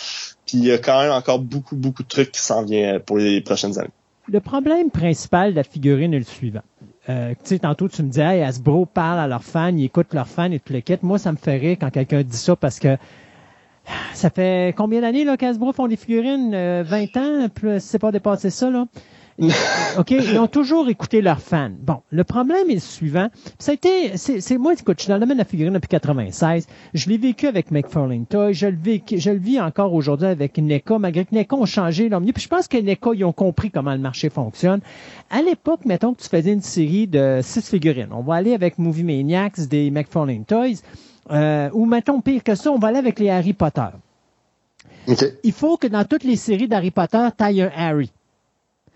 Puis 0.46 0.58
il 0.58 0.66
y 0.66 0.72
a 0.72 0.78
quand 0.78 1.02
même 1.02 1.12
encore 1.12 1.40
beaucoup, 1.40 1.76
beaucoup 1.76 2.04
de 2.04 2.08
trucs 2.08 2.32
qui 2.32 2.42
s'en 2.42 2.64
viennent 2.64 3.00
pour 3.00 3.18
les 3.18 3.42
prochaines 3.42 3.80
années. 3.80 3.90
Le 4.28 4.40
problème 4.40 4.90
principal 4.90 5.52
de 5.52 5.58
la 5.58 5.64
figurine 5.64 6.14
est 6.14 6.20
le 6.20 6.26
suivant. 6.26 6.62
Euh, 7.10 7.32
tu 7.32 7.50
sais, 7.50 7.60
tantôt, 7.60 7.90
tu 7.90 8.02
me 8.02 8.10
dis, 8.10 8.22
hey, 8.22 8.42
Hasbro 8.42 8.86
parle 8.86 9.20
à 9.20 9.28
leurs 9.28 9.44
fans, 9.44 9.76
ils 9.76 9.86
écoutent 9.86 10.14
leurs 10.14 10.28
fans 10.28 10.52
et 10.52 10.60
tout 10.60 10.72
le 10.72 10.80
kit. 10.80 10.98
Moi, 11.02 11.18
ça 11.18 11.32
me 11.32 11.38
fait 11.38 11.58
rire 11.58 11.78
quand 11.80 11.90
quelqu'un 11.90 12.24
dit 12.24 12.38
ça 12.38 12.56
parce 12.56 12.80
que 12.80 12.98
ça 14.14 14.30
fait 14.30 14.74
combien 14.78 15.02
d'années 15.02 15.26
là 15.26 15.36
qu'Hasbro 15.36 15.74
font 15.74 15.88
des 15.88 15.98
figurines? 15.98 16.52
20 16.52 16.56
euh, 16.56 17.06
ans? 17.18 17.50
Plus, 17.50 17.82
c'est 17.82 18.00
pas 18.00 18.12
dépassé 18.12 18.50
ça, 18.50 18.70
là? 18.70 18.86
OK, 19.98 20.12
ils 20.12 20.38
ont 20.38 20.48
toujours 20.48 20.88
écouté 20.90 21.22
leurs 21.22 21.40
fans. 21.40 21.72
Bon, 21.80 22.02
le 22.12 22.24
problème 22.24 22.70
est 22.70 22.76
le 22.76 22.80
suivant. 22.80 23.30
Ça 23.58 23.72
a 23.72 23.74
été, 23.74 24.18
c'est, 24.18 24.58
moi, 24.58 24.74
écoute, 24.74 24.98
je 25.00 25.04
suis 25.04 25.10
dans 25.10 25.16
le 25.16 25.22
domaine 25.22 25.38
de 25.38 25.42
la 25.42 25.48
figurine 25.48 25.74
depuis 25.74 25.88
96. 25.88 26.68
Je 26.94 27.10
l'ai 27.10 27.18
vécu 27.18 27.48
avec 27.48 27.72
McFarlane 27.72 28.26
Toy. 28.26 28.54
Je 28.54 28.68
le, 28.68 28.78
vis, 28.78 29.02
je 29.16 29.32
le 29.32 29.40
vis 29.40 29.60
encore 29.60 29.94
aujourd'hui 29.94 30.28
avec 30.28 30.58
NECA, 30.58 31.00
malgré 31.00 31.26
que 31.26 31.34
NECA 31.34 31.56
ont 31.56 31.66
changé 31.66 32.10
leur 32.10 32.20
milieu. 32.20 32.34
Puis 32.34 32.44
je 32.44 32.50
pense 32.50 32.68
que 32.68 32.78
NECA, 32.78 33.12
ils 33.16 33.26
ont 33.26 33.34
compris 33.34 33.72
comment 33.72 33.94
le 33.94 34.00
marché 34.00 34.30
fonctionne. 34.30 34.82
À 35.30 35.42
l'époque, 35.42 35.82
mettons 35.86 36.14
que 36.14 36.22
tu 36.22 36.30
faisais 36.30 36.54
une 36.54 36.62
série 36.62 37.08
de 37.08 37.40
six 37.42 37.68
figurines. 37.68 38.10
On 38.12 38.22
va 38.22 38.36
aller 38.36 38.54
avec 38.54 38.78
Movie 38.78 39.04
Maniacs 39.04 39.62
des 39.68 39.90
McFarlane 39.90 40.46
Toys. 40.46 40.82
Euh, 41.32 41.70
ou 41.74 41.86
mettons 41.86 42.22
pire 42.22 42.44
que 42.44 42.54
ça, 42.54 42.72
on 42.72 42.78
va 42.78 42.90
aller 42.90 42.98
avec 42.98 43.18
les 43.20 43.30
Harry 43.30 43.54
Potter. 43.54 43.88
Il 45.44 45.52
faut 45.52 45.78
que 45.78 45.88
dans 45.88 46.06
toutes 46.06 46.24
les 46.24 46.36
séries 46.36 46.68
d'Harry 46.68 46.92
Potter, 46.92 47.28
tu 47.38 47.62
un 47.62 47.72
Harry 47.76 48.12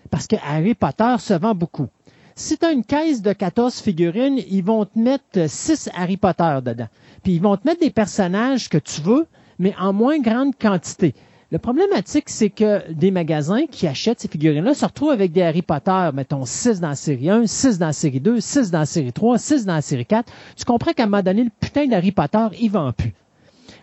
parce 0.09 0.27
que 0.27 0.35
Harry 0.43 0.75
Potter 0.75 1.15
se 1.19 1.33
vend 1.33 1.55
beaucoup. 1.55 1.87
Si 2.35 2.57
tu 2.57 2.65
as 2.65 2.71
une 2.71 2.83
caisse 2.83 3.21
de 3.21 3.33
14 3.33 3.81
figurines, 3.81 4.39
ils 4.49 4.63
vont 4.63 4.85
te 4.85 4.97
mettre 4.99 5.49
6 5.49 5.89
Harry 5.95 6.17
Potter 6.17 6.59
dedans. 6.63 6.87
Puis 7.23 7.33
ils 7.33 7.41
vont 7.41 7.57
te 7.57 7.67
mettre 7.67 7.81
des 7.81 7.89
personnages 7.89 8.69
que 8.69 8.77
tu 8.77 9.01
veux, 9.01 9.25
mais 9.57 9.73
en 9.79 9.91
moins 9.91 10.19
grande 10.19 10.55
quantité. 10.55 11.15
Le 11.49 11.59
problématique, 11.59 12.29
c'est 12.29 12.49
que 12.49 12.91
des 12.91 13.09
magasins 13.09 13.65
qui 13.65 13.87
achètent 13.87 14.19
ces 14.19 14.27
figurines-là 14.27 14.73
se 14.73 14.85
retrouvent 14.85 15.11
avec 15.11 15.31
des 15.31 15.41
Harry 15.41 15.61
Potter, 15.61 16.09
mettons 16.13 16.45
6 16.45 16.81
dans 16.81 16.89
la 16.89 16.95
série 16.95 17.29
1, 17.29 17.47
6 17.47 17.79
dans 17.79 17.87
la 17.87 17.93
série 17.93 18.19
2, 18.19 18.39
6 18.41 18.69
dans 18.69 18.79
la 18.79 18.85
série 18.85 19.13
3, 19.13 19.37
6 19.37 19.65
dans 19.65 19.75
la 19.75 19.81
série 19.81 20.05
4. 20.05 20.31
Tu 20.57 20.65
comprends 20.65 20.91
qu'à 20.91 21.03
un 21.03 21.07
moment 21.07 21.23
donné, 21.23 21.45
le 21.45 21.51
putain 21.59 21.87
d'Harry 21.87 22.11
Potter, 22.11 22.47
il 22.59 22.69
vend 22.69 22.91
plus. 22.91 23.13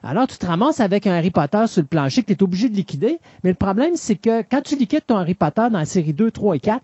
Alors, 0.07 0.26
tu 0.26 0.36
te 0.36 0.44
ramasses 0.44 0.80
avec 0.80 1.07
un 1.07 1.14
Harry 1.14 1.30
Potter 1.30 1.66
sur 1.66 1.80
le 1.80 1.86
plancher 1.86 2.22
que 2.22 2.26
tu 2.26 2.34
es 2.34 2.42
obligé 2.42 2.68
de 2.68 2.76
liquider. 2.76 3.18
Mais 3.42 3.50
le 3.50 3.57
problème, 3.57 3.96
c'est 3.96 4.16
que 4.16 4.42
quand 4.42 4.61
tu 4.61 4.76
liquides 4.76 5.07
ton 5.07 5.16
Harry 5.16 5.34
Potter 5.34 5.62
dans 5.70 5.78
la 5.78 5.86
série 5.86 6.12
2, 6.12 6.30
3 6.30 6.57
et 6.57 6.61
4, 6.61 6.82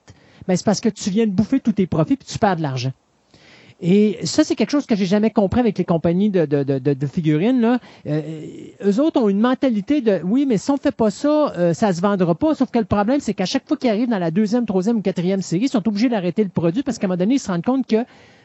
ben, 0.49 0.57
c'est 0.57 0.65
parce 0.65 0.81
que 0.81 0.89
tu 0.89 1.11
viens 1.11 1.27
de 1.27 1.33
bouffer 1.33 1.61
tous 1.61 1.73
tes 1.73 1.87
profits 1.87 2.17
puis 2.17 2.27
tu 2.27 2.39
perds 2.39 2.57
de 2.57 2.63
l'argent. 2.63 2.93
Et 3.83 4.19
ça, 4.25 4.43
c'est 4.45 4.57
quelque 4.57 4.71
chose 4.71 4.87
que 4.87 4.95
j'ai 4.95 5.07
jamais 5.07 5.31
compris 5.31 5.61
avec 5.61 5.77
les 5.79 5.85
compagnies 5.85 6.31
de, 6.31 6.45
de, 6.45 6.63
de, 6.63 7.07
figurines. 7.07 7.61
Là. 7.61 7.79
Euh, 8.07 8.21
eux 8.85 9.01
autres 9.01 9.21
ont 9.21 9.29
une 9.29 9.41
mentalité 9.41 10.03
de 10.03 10.21
oui, 10.23 10.45
mais 10.47 10.59
si 10.59 10.71
on 10.71 10.77
fait 10.77 10.95
pas 10.95 11.11
ça, 11.11 11.53
euh, 11.57 11.73
ça 11.73 11.93
se 11.93 12.01
vendra 12.03 12.35
pas. 12.35 12.55
Sauf 12.55 12.71
que 12.71 12.79
le 12.79 12.85
problème, 12.85 13.21
c'est 13.21 13.33
qu'à 13.33 13.47
chaque 13.47 13.67
fois 13.67 13.79
qu'ils 13.79 13.89
arrivent 13.89 14.11
dans 14.11 14.19
la 14.19 14.31
deuxième, 14.31 14.67
troisième 14.67 14.99
ou 14.99 15.03
quatrième 15.03 15.41
série, 15.41 15.65
ils 15.65 15.69
sont 15.69 15.87
obligés 15.89 16.11
d'arrêter 16.11 16.43
le 16.45 16.51
produit 16.51 16.83
parce 16.83 16.99
qu'à 16.99 17.07
un 17.07 17.09
moment 17.09 17.19
donné, 17.19 17.35
ils 17.37 17.39
se 17.39 17.51
rendent 17.51 17.65
compte 17.65 17.87
que 17.87 18.05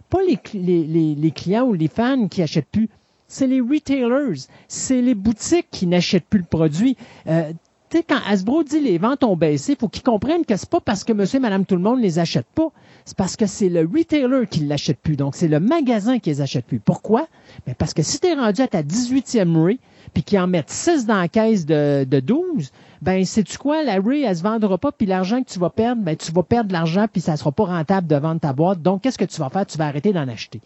pas 0.10 0.20
les, 0.26 0.40
les, 0.54 1.16
les 1.16 1.32
clients 1.32 1.66
ou 1.66 1.74
les 1.74 1.90
fans 1.90 2.30
qui 2.30 2.42
achètent 2.42 2.70
plus, 2.72 2.90
c'est 3.28 3.48
les 3.48 3.62
retailers, 3.62 4.48
c'est 4.68 5.02
les 5.02 5.16
boutiques 5.16 5.68
qui 5.72 5.88
n'achètent 5.88 6.26
plus 6.26 6.40
le 6.40 6.46
produit. 6.46 6.98
Euh, 7.28 7.52
tu 7.90 7.98
sais, 7.98 8.04
quand 8.04 8.20
Hasbro 8.28 8.64
dit 8.64 8.80
les 8.80 8.98
ventes 8.98 9.24
ont 9.24 9.36
baissé, 9.36 9.74
il 9.74 9.78
faut 9.78 9.88
qu'ils 9.88 10.04
comprennent 10.04 10.46
que 10.46 10.56
c'est 10.58 10.70
pas 10.70 10.80
parce 10.80 11.04
que 11.04 11.14
monsieur 11.14 11.38
et 11.38 11.42
madame 11.42 11.66
tout 11.66 11.76
le 11.76 11.82
monde 11.82 12.00
les 12.00 12.20
achète 12.20 12.48
pas. 12.56 12.70
C'est 13.06 13.16
parce 13.16 13.36
que 13.36 13.46
c'est 13.46 13.70
le 13.70 13.82
retailer 13.82 14.48
qui 14.50 14.62
l'achète 14.62 14.98
plus. 15.00 15.16
Donc, 15.16 15.36
c'est 15.36 15.48
le 15.48 15.60
magasin 15.60 16.18
qui 16.18 16.32
les 16.32 16.42
achète 16.42 16.66
plus. 16.66 16.80
Pourquoi? 16.80 17.28
Ben 17.68 17.76
parce 17.76 17.94
que 17.94 18.02
si 18.02 18.20
tu 18.20 18.28
es 18.28 18.34
rendu 18.34 18.62
à 18.62 18.68
ta 18.68 18.82
18e 18.82 19.64
Ray, 19.64 19.80
puis 20.14 20.24
qu'ils 20.24 20.40
en 20.40 20.48
mettent 20.48 20.72
6 20.72 21.06
dans 21.06 21.20
la 21.20 21.28
caisse 21.28 21.68
de, 21.68 22.04
de 22.04 22.20
12, 22.20 22.72
ben, 23.04 23.24
sais-tu 23.24 23.58
quoi? 23.60 23.84
La 23.84 24.00
Ray, 24.00 24.24
elle 24.24 24.36
se 24.36 24.42
vendra 24.42 24.78
pas, 24.80 24.92
puis 24.92 25.06
l'argent 25.06 25.44
que 25.44 25.50
tu 25.50 25.60
vas 25.60 25.70
perdre, 25.70 26.02
ben, 26.02 26.16
tu 26.16 26.32
vas 26.32 26.42
perdre 26.42 26.70
de 26.70 26.74
l'argent, 26.74 27.06
puis 27.12 27.22
ça 27.22 27.38
sera 27.38 27.52
pas 27.52 27.66
rentable 27.66 28.08
de 28.08 28.16
vendre 28.16 28.40
ta 28.40 28.54
boîte. 28.54 28.82
Donc, 28.82 29.02
qu'est-ce 29.02 29.18
que 29.18 29.26
tu 29.26 29.40
vas 29.40 29.50
faire? 29.50 29.66
Tu 29.66 29.78
vas 29.78 29.86
arrêter 29.86 30.12
d'en 30.12 30.28
acheter 30.28 30.62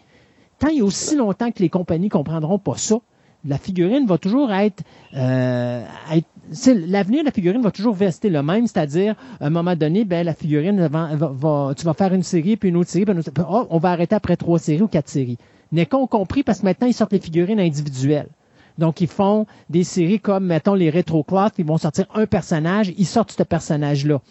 tant 0.60 0.70
et 0.70 0.82
aussi 0.82 1.16
longtemps 1.16 1.51
que 1.51 1.60
les 1.60 1.70
compagnies 1.70 2.10
comprendront 2.10 2.60
pas 2.60 2.78
ça, 2.78 2.99
la 3.45 3.57
figurine 3.57 4.05
va 4.05 4.18
toujours 4.18 4.51
être, 4.51 4.84
euh, 5.16 5.84
l'avenir 6.66 7.22
de 7.22 7.26
la 7.26 7.32
figurine 7.32 7.62
va 7.62 7.72
toujours 7.72 7.95
rester 7.95 8.30
le 8.30 8.43
même, 8.43 8.68
c'est-à-dire 8.68 9.16
à 9.39 9.47
un 9.47 9.49
moment 9.49 9.76
donné, 9.76 10.03
ben 10.03 10.26
la 10.26 10.34
figurine 10.34 10.88
va, 10.88 11.74
tu 11.76 11.86
vas 11.86 11.93
faire 11.93 12.14
une 12.14 12.24
série 12.24 12.57
puis 12.57 12.70
une 12.70 12.76
autre 12.76 12.89
série, 12.89 13.05
puis 13.05 13.18
autre, 13.18 13.32
oh, 13.49 13.68
on 13.70 13.78
va 13.78 13.91
arrêter 13.91 14.16
après 14.16 14.36
trois 14.36 14.60
séries 14.60 14.82
ou 14.82 14.88
quatre 14.88 15.10
séries. 15.10 15.38
N'est 15.72 15.86
qu'on 15.86 16.07
compris 16.07 16.43
parce 16.43 16.60
que 16.60 16.66
maintenant 16.66 16.88
ils 16.88 16.93
sortent 16.93 17.14
les 17.14 17.20
figurines 17.20 17.60
individuelles. 17.60 18.28
Donc, 18.80 19.01
ils 19.01 19.10
font 19.10 19.45
des 19.70 19.84
séries 19.84 20.22
comme, 20.22 20.45
mettons, 20.45 20.74
les 20.74 20.89
rétrocloths, 20.89 21.53
ils 21.57 21.66
vont 21.66 21.78
sortir 21.78 22.05
un 22.16 22.26
personnage, 22.26 22.93
ils 22.97 23.05
sortent 23.05 23.34
ce 23.34 23.43
personnage-là. 23.43 24.22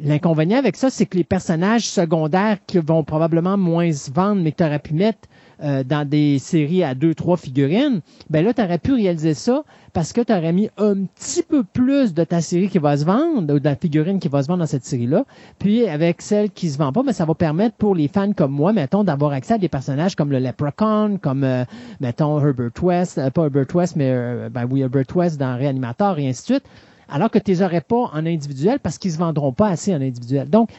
L'inconvénient 0.00 0.58
avec 0.58 0.76
ça, 0.76 0.88
c'est 0.88 1.04
que 1.04 1.18
les 1.18 1.24
personnages 1.24 1.86
secondaires 1.86 2.56
qui 2.66 2.78
vont 2.78 3.04
probablement 3.04 3.58
moins 3.58 3.92
se 3.92 4.10
vendre, 4.10 4.40
mais 4.40 4.52
que 4.52 4.56
tu 4.56 4.64
aurais 4.64 4.78
pu 4.78 4.94
mettre 4.94 5.28
euh, 5.62 5.84
dans 5.84 6.08
des 6.08 6.38
séries 6.38 6.82
à 6.84 6.94
deux, 6.94 7.14
trois 7.14 7.36
figurines, 7.36 8.00
ben 8.30 8.44
là, 8.44 8.54
tu 8.54 8.62
aurais 8.62 8.78
pu 8.78 8.94
réaliser 8.94 9.34
ça 9.34 9.64
parce 9.92 10.12
que 10.12 10.20
tu 10.20 10.32
aurais 10.32 10.52
mis 10.52 10.70
un 10.78 11.04
petit 11.04 11.42
peu 11.42 11.64
plus 11.64 12.14
de 12.14 12.24
ta 12.24 12.40
série 12.40 12.68
qui 12.68 12.78
va 12.78 12.96
se 12.96 13.04
vendre, 13.04 13.54
ou 13.54 13.58
de 13.58 13.64
la 13.64 13.76
figurine 13.76 14.18
qui 14.18 14.28
va 14.28 14.42
se 14.42 14.48
vendre 14.48 14.60
dans 14.60 14.66
cette 14.66 14.84
série-là. 14.84 15.24
Puis 15.58 15.86
avec 15.86 16.22
celle 16.22 16.50
qui 16.50 16.70
se 16.70 16.78
vend 16.78 16.92
pas, 16.92 17.02
ben, 17.02 17.12
ça 17.12 17.24
va 17.24 17.34
permettre 17.34 17.76
pour 17.76 17.94
les 17.94 18.08
fans 18.08 18.32
comme 18.32 18.52
moi, 18.52 18.72
mettons, 18.72 19.04
d'avoir 19.04 19.32
accès 19.32 19.54
à 19.54 19.58
des 19.58 19.68
personnages 19.68 20.16
comme 20.16 20.30
le 20.30 20.38
Leprechaun, 20.38 21.18
comme, 21.18 21.44
euh, 21.44 21.64
mettons, 22.00 22.40
Herbert 22.40 22.82
West, 22.82 23.18
euh, 23.18 23.30
pas 23.30 23.44
Herbert 23.44 23.74
West, 23.74 23.96
mais, 23.96 24.48
ben 24.50 24.66
oui, 24.70 24.80
Herbert 24.80 25.14
West 25.14 25.38
dans 25.38 25.56
Réanimateur 25.56 26.18
et 26.18 26.28
ainsi 26.28 26.42
de 26.42 26.46
suite. 26.54 26.64
Alors 27.08 27.30
que 27.30 27.38
tu 27.38 27.52
les 27.52 27.80
pas 27.82 28.10
en 28.14 28.24
individuel 28.24 28.78
parce 28.80 28.96
qu'ils 28.96 29.12
se 29.12 29.18
vendront 29.18 29.52
pas 29.52 29.68
assez 29.68 29.92
en 29.92 30.00
individuel. 30.00 30.48
Donc, 30.48 30.70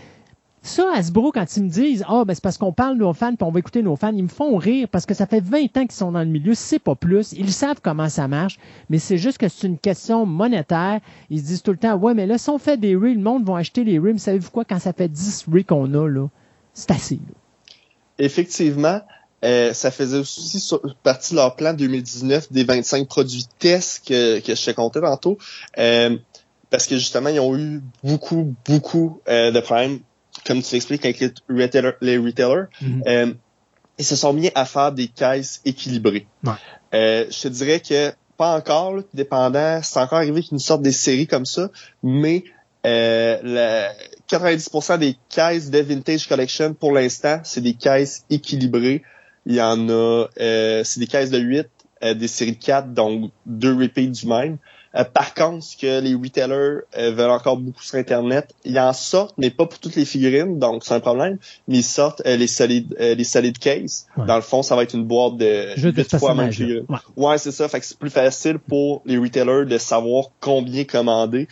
Ça, 0.66 0.90
Hasbro, 0.96 1.34
quand 1.34 1.58
ils 1.58 1.64
me 1.64 1.70
disent, 1.70 2.06
ah, 2.08 2.24
ben, 2.26 2.34
c'est 2.34 2.42
parce 2.42 2.58
qu'on 2.58 2.72
parle 2.72 2.96
de 2.96 3.02
nos 3.04 3.12
fans 3.12 3.36
puis 3.36 3.44
on 3.44 3.52
va 3.52 3.60
écouter 3.60 3.84
nos 3.84 3.98
fans, 3.98 4.14
ils 4.16 4.24
me 4.24 4.30
font 4.30 4.56
rire 4.56 4.88
parce 4.90 5.06
que 5.06 5.14
ça 5.14 5.26
fait 5.26 5.42
20 5.42 5.58
ans 5.76 5.82
qu'ils 5.82 5.92
sont 5.92 6.14
dans 6.14 6.22
le 6.22 6.26
milieu, 6.26 6.56
c'est 6.56 6.80
pas 6.80 6.96
plus. 6.96 7.34
Ils 7.34 7.52
savent 7.52 7.82
comment 7.84 8.08
ça 8.08 8.30
marche, 8.30 8.58
mais 8.90 8.98
c'est 8.98 9.18
juste 9.18 9.40
que 9.40 9.50
c'est 9.50 9.68
une 9.68 9.78
question 9.78 10.26
monétaire. 10.26 11.02
Ils 11.30 11.42
se 11.42 11.46
disent 11.46 11.64
tout 11.64 11.72
le 11.72 11.78
temps, 11.78 11.96
ouais, 11.96 12.14
mais 12.14 12.26
là, 12.26 12.38
si 12.38 12.50
on 12.50 12.60
fait 12.60 12.78
des 12.78 12.96
rigs, 12.96 13.18
le 13.18 13.24
monde 13.24 13.46
va 13.46 13.58
acheter 13.58 13.84
les 13.84 14.00
rigs. 14.00 14.20
Savez-vous 14.20 14.52
quoi, 14.52 14.64
quand 14.64 14.80
ça 14.80 14.94
fait 14.94 15.10
10 15.10 15.48
rigs 15.52 15.66
qu'on 15.66 15.94
a, 15.94 16.08
là, 16.08 16.28
c'est 16.74 16.92
assez, 16.92 17.20
Effectivement, 18.18 19.02
euh, 19.44 19.74
ça 19.74 19.92
faisait 19.92 20.20
aussi 20.20 20.66
partie 21.04 21.32
de 21.32 21.40
leur 21.40 21.58
plan 21.58 21.74
2019 21.74 22.54
des 22.54 22.64
25 22.64 23.06
produits 23.10 23.48
tests 23.60 24.08
que, 24.08 24.40
que 24.40 24.56
je 24.56 24.66
te 24.66 24.72
comptais 24.72 25.02
tantôt. 25.02 25.38
Euh, 25.78 26.18
parce 26.70 26.88
que 26.88 26.96
justement, 26.96 27.30
ils 27.30 27.42
ont 27.42 27.56
eu 27.58 27.82
beaucoup, 28.04 28.56
beaucoup 28.66 29.20
euh, 29.28 29.52
de 29.52 29.60
problèmes, 29.60 30.00
comme 30.46 30.62
tu 30.62 30.74
l'expliques 30.74 31.06
avec 31.06 31.20
les 31.20 31.32
retailers. 31.50 31.94
Les 32.02 32.18
retailers. 32.18 32.68
Mm-hmm. 32.82 33.36
ils 34.00 34.06
se 34.06 34.16
sont 34.16 34.34
mis 34.34 34.52
à 34.56 34.66
faire 34.66 34.92
des 34.92 35.08
caisses 35.08 35.62
équilibrées. 35.66 36.28
je 36.92 37.42
te 37.42 37.48
dirais 37.48 37.80
que 37.80 38.14
pas 38.38 38.58
encore, 38.58 39.02
dépendant, 39.14 39.80
c'est 39.84 40.00
encore 40.00 40.18
arrivé 40.18 40.42
qu'ils 40.42 40.56
nous 40.56 40.60
sortent 40.60 40.82
des 40.82 40.92
séries 40.92 41.28
comme 41.28 41.46
ça, 41.46 41.70
mais 42.02 42.44
euh, 42.86 43.88
90% 44.30 44.98
des 44.98 45.16
caisses 45.30 45.70
de 45.70 45.80
Vintage 45.80 46.28
Collection, 46.28 46.74
pour 46.74 46.92
l'instant, 46.92 47.40
c'est 47.44 47.62
des 47.62 47.76
caisses 47.76 48.26
équilibrées. 48.30 49.04
Il 49.46 49.56
y 49.56 49.62
en 49.62 49.90
a, 49.90 50.28
euh, 50.40 50.84
c'est 50.84 51.00
des 51.00 51.08
caisses 51.08 51.30
de 51.30 51.40
8, 51.40 51.68
euh, 52.04 52.14
des 52.14 52.28
séries 52.28 52.54
de 52.54 52.64
4, 52.64 52.94
donc 52.94 53.32
deux 53.46 53.74
repeats 53.76 54.08
du 54.08 54.28
même. 54.28 54.58
Euh, 54.96 55.04
par 55.04 55.34
contre, 55.34 55.64
ce 55.64 55.76
que 55.76 56.02
les 56.02 56.14
retailers 56.16 56.82
veulent 56.96 57.32
encore 57.32 57.58
beaucoup 57.58 57.82
sur 57.84 57.96
Internet, 57.98 58.54
ils 58.64 58.80
en 58.80 58.94
sortent, 58.94 59.34
mais 59.38 59.50
pas 59.50 59.66
pour 59.66 59.80
toutes 59.80 59.96
les 59.96 60.06
figurines, 60.06 60.60
donc 60.60 60.84
c'est 60.84 60.94
un 60.94 61.00
problème. 61.00 61.38
Mais 61.68 61.78
ils 61.78 61.84
sortent 61.84 62.22
les 62.26 62.48
solides, 62.48 62.96
les 63.00 63.24
solides 63.24 63.58
cases. 63.58 64.08
Dans 64.18 64.36
le 64.36 64.42
fond, 64.42 64.62
ça 64.62 64.76
va 64.76 64.84
être 64.84 64.94
une 64.94 65.06
boîte 65.06 65.38
de 65.38 65.74
8 65.78 66.18
fois 66.18 66.36
même 66.36 66.52
figurine. 66.52 66.86
Ouais, 67.16 67.38
c'est 67.38 67.52
ça. 67.52 67.68
Fait 67.68 67.80
que 67.80 67.86
c'est 67.86 67.98
plus 67.98 68.10
facile 68.10 68.60
pour 68.60 69.02
les 69.06 69.18
retailers 69.18 69.66
de 69.66 69.78
savoir 69.78 70.26
combien 70.40 70.84
commander 70.84 71.48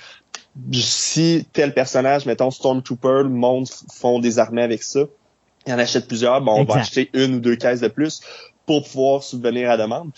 si 0.73 1.45
tel 1.53 1.73
personnage, 1.73 2.25
mettons 2.25 2.51
Stormtrooper, 2.51 3.23
le 3.23 3.29
monde 3.29 3.67
font 3.93 4.19
des 4.19 4.39
armées 4.39 4.63
avec 4.63 4.83
ça, 4.83 5.01
il 5.65 5.73
en 5.73 5.79
achète 5.79 6.07
plusieurs, 6.07 6.41
bon, 6.41 6.59
on 6.59 6.63
va 6.63 6.79
acheter 6.79 7.09
une 7.13 7.35
ou 7.35 7.39
deux 7.39 7.55
caisses 7.55 7.81
de 7.81 7.87
plus 7.87 8.21
pour 8.65 8.83
pouvoir 8.83 9.23
subvenir 9.23 9.69
à 9.69 9.77
la 9.77 9.83
demande. 9.83 10.11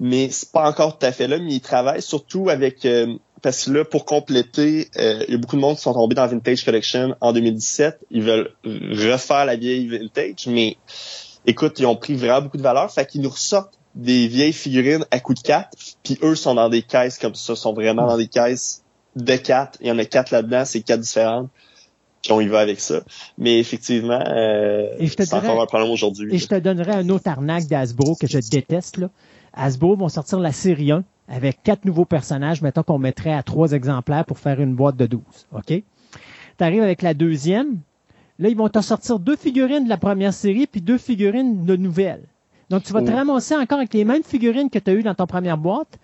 Mais 0.00 0.28
c'est 0.30 0.52
pas 0.52 0.68
encore 0.68 0.98
tout 0.98 1.06
à 1.06 1.12
fait 1.12 1.26
là, 1.26 1.38
mais 1.38 1.54
ils 1.54 1.60
travaillent 1.60 2.02
surtout 2.02 2.50
avec 2.50 2.84
euh, 2.84 3.16
parce 3.42 3.64
que 3.64 3.70
là, 3.72 3.84
pour 3.84 4.04
compléter, 4.04 4.88
euh, 4.96 5.24
il 5.26 5.32
y 5.32 5.34
a 5.34 5.38
beaucoup 5.38 5.56
de 5.56 5.60
monde 5.60 5.76
qui 5.76 5.82
sont 5.82 5.92
tombés 5.92 6.14
dans 6.14 6.26
Vintage 6.26 6.64
Collection 6.64 7.16
en 7.20 7.32
2017. 7.32 8.00
Ils 8.10 8.22
veulent 8.22 8.52
refaire 8.64 9.44
la 9.44 9.56
vieille 9.56 9.88
Vintage, 9.88 10.46
mais 10.46 10.76
écoute, 11.46 11.78
ils 11.78 11.86
ont 11.86 11.96
pris 11.96 12.14
vraiment 12.14 12.42
beaucoup 12.42 12.56
de 12.56 12.62
valeur, 12.62 12.90
fait 12.92 13.06
qu'ils 13.06 13.22
nous 13.22 13.30
ressortent 13.30 13.78
des 13.94 14.28
vieilles 14.28 14.52
figurines 14.52 15.04
à 15.10 15.18
coût 15.18 15.34
de 15.34 15.40
4, 15.40 15.70
puis 16.04 16.18
eux 16.22 16.36
sont 16.36 16.54
dans 16.54 16.68
des 16.68 16.82
caisses 16.82 17.18
comme 17.18 17.34
ça, 17.34 17.56
sont 17.56 17.72
vraiment 17.72 18.06
dans 18.06 18.16
des 18.16 18.28
caisses 18.28 18.84
de 19.16 19.36
quatre. 19.36 19.78
Il 19.80 19.88
y 19.88 19.90
en 19.90 19.98
a 19.98 20.04
quatre 20.04 20.30
là-dedans, 20.30 20.64
c'est 20.64 20.82
quatre 20.82 21.00
différentes. 21.00 21.48
Puis 22.22 22.32
on 22.32 22.40
y 22.40 22.48
va 22.48 22.60
avec 22.60 22.80
ça. 22.80 23.00
Mais 23.38 23.58
effectivement, 23.60 24.22
euh, 24.28 24.88
c'est 25.00 25.34
encore 25.34 25.62
un 25.62 25.66
problème 25.66 25.90
aujourd'hui. 25.90 26.34
Et 26.34 26.38
je 26.38 26.48
te 26.48 26.56
donnerai 26.56 26.92
un 26.92 27.08
autre 27.10 27.28
arnaque 27.28 27.66
d'Asbro 27.66 28.16
que 28.16 28.26
je 28.26 28.38
déteste. 28.38 28.98
Là. 28.98 29.08
Hasbro 29.52 29.96
vont 29.96 30.08
sortir 30.08 30.38
la 30.38 30.52
série 30.52 30.92
1 30.92 31.04
avec 31.28 31.62
quatre 31.62 31.84
nouveaux 31.84 32.04
personnages, 32.04 32.62
mettons 32.62 32.82
qu'on 32.82 32.98
mettrait 32.98 33.32
à 33.32 33.42
trois 33.42 33.72
exemplaires 33.72 34.24
pour 34.24 34.38
faire 34.38 34.60
une 34.60 34.74
boîte 34.74 34.96
de 34.96 35.06
12. 35.06 35.22
OK? 35.52 35.66
Tu 35.66 35.84
arrives 36.58 36.82
avec 36.82 37.02
la 37.02 37.14
deuxième. 37.14 37.78
Là, 38.38 38.48
ils 38.48 38.56
vont 38.56 38.68
te 38.68 38.80
sortir 38.80 39.18
deux 39.18 39.36
figurines 39.36 39.84
de 39.84 39.88
la 39.88 39.96
première 39.96 40.32
série 40.32 40.66
puis 40.66 40.80
deux 40.80 40.98
figurines 40.98 41.64
de 41.64 41.76
nouvelles. 41.76 42.24
Donc, 42.70 42.82
tu 42.82 42.92
vas 42.92 43.02
te 43.02 43.10
ramasser 43.10 43.56
encore 43.56 43.78
avec 43.78 43.94
les 43.94 44.04
mêmes 44.04 44.22
figurines 44.22 44.68
que 44.68 44.78
tu 44.78 44.90
as 44.90 44.94
eues 44.94 45.02
dans 45.02 45.14
ton 45.14 45.26
première 45.26 45.56
boîte, 45.56 45.98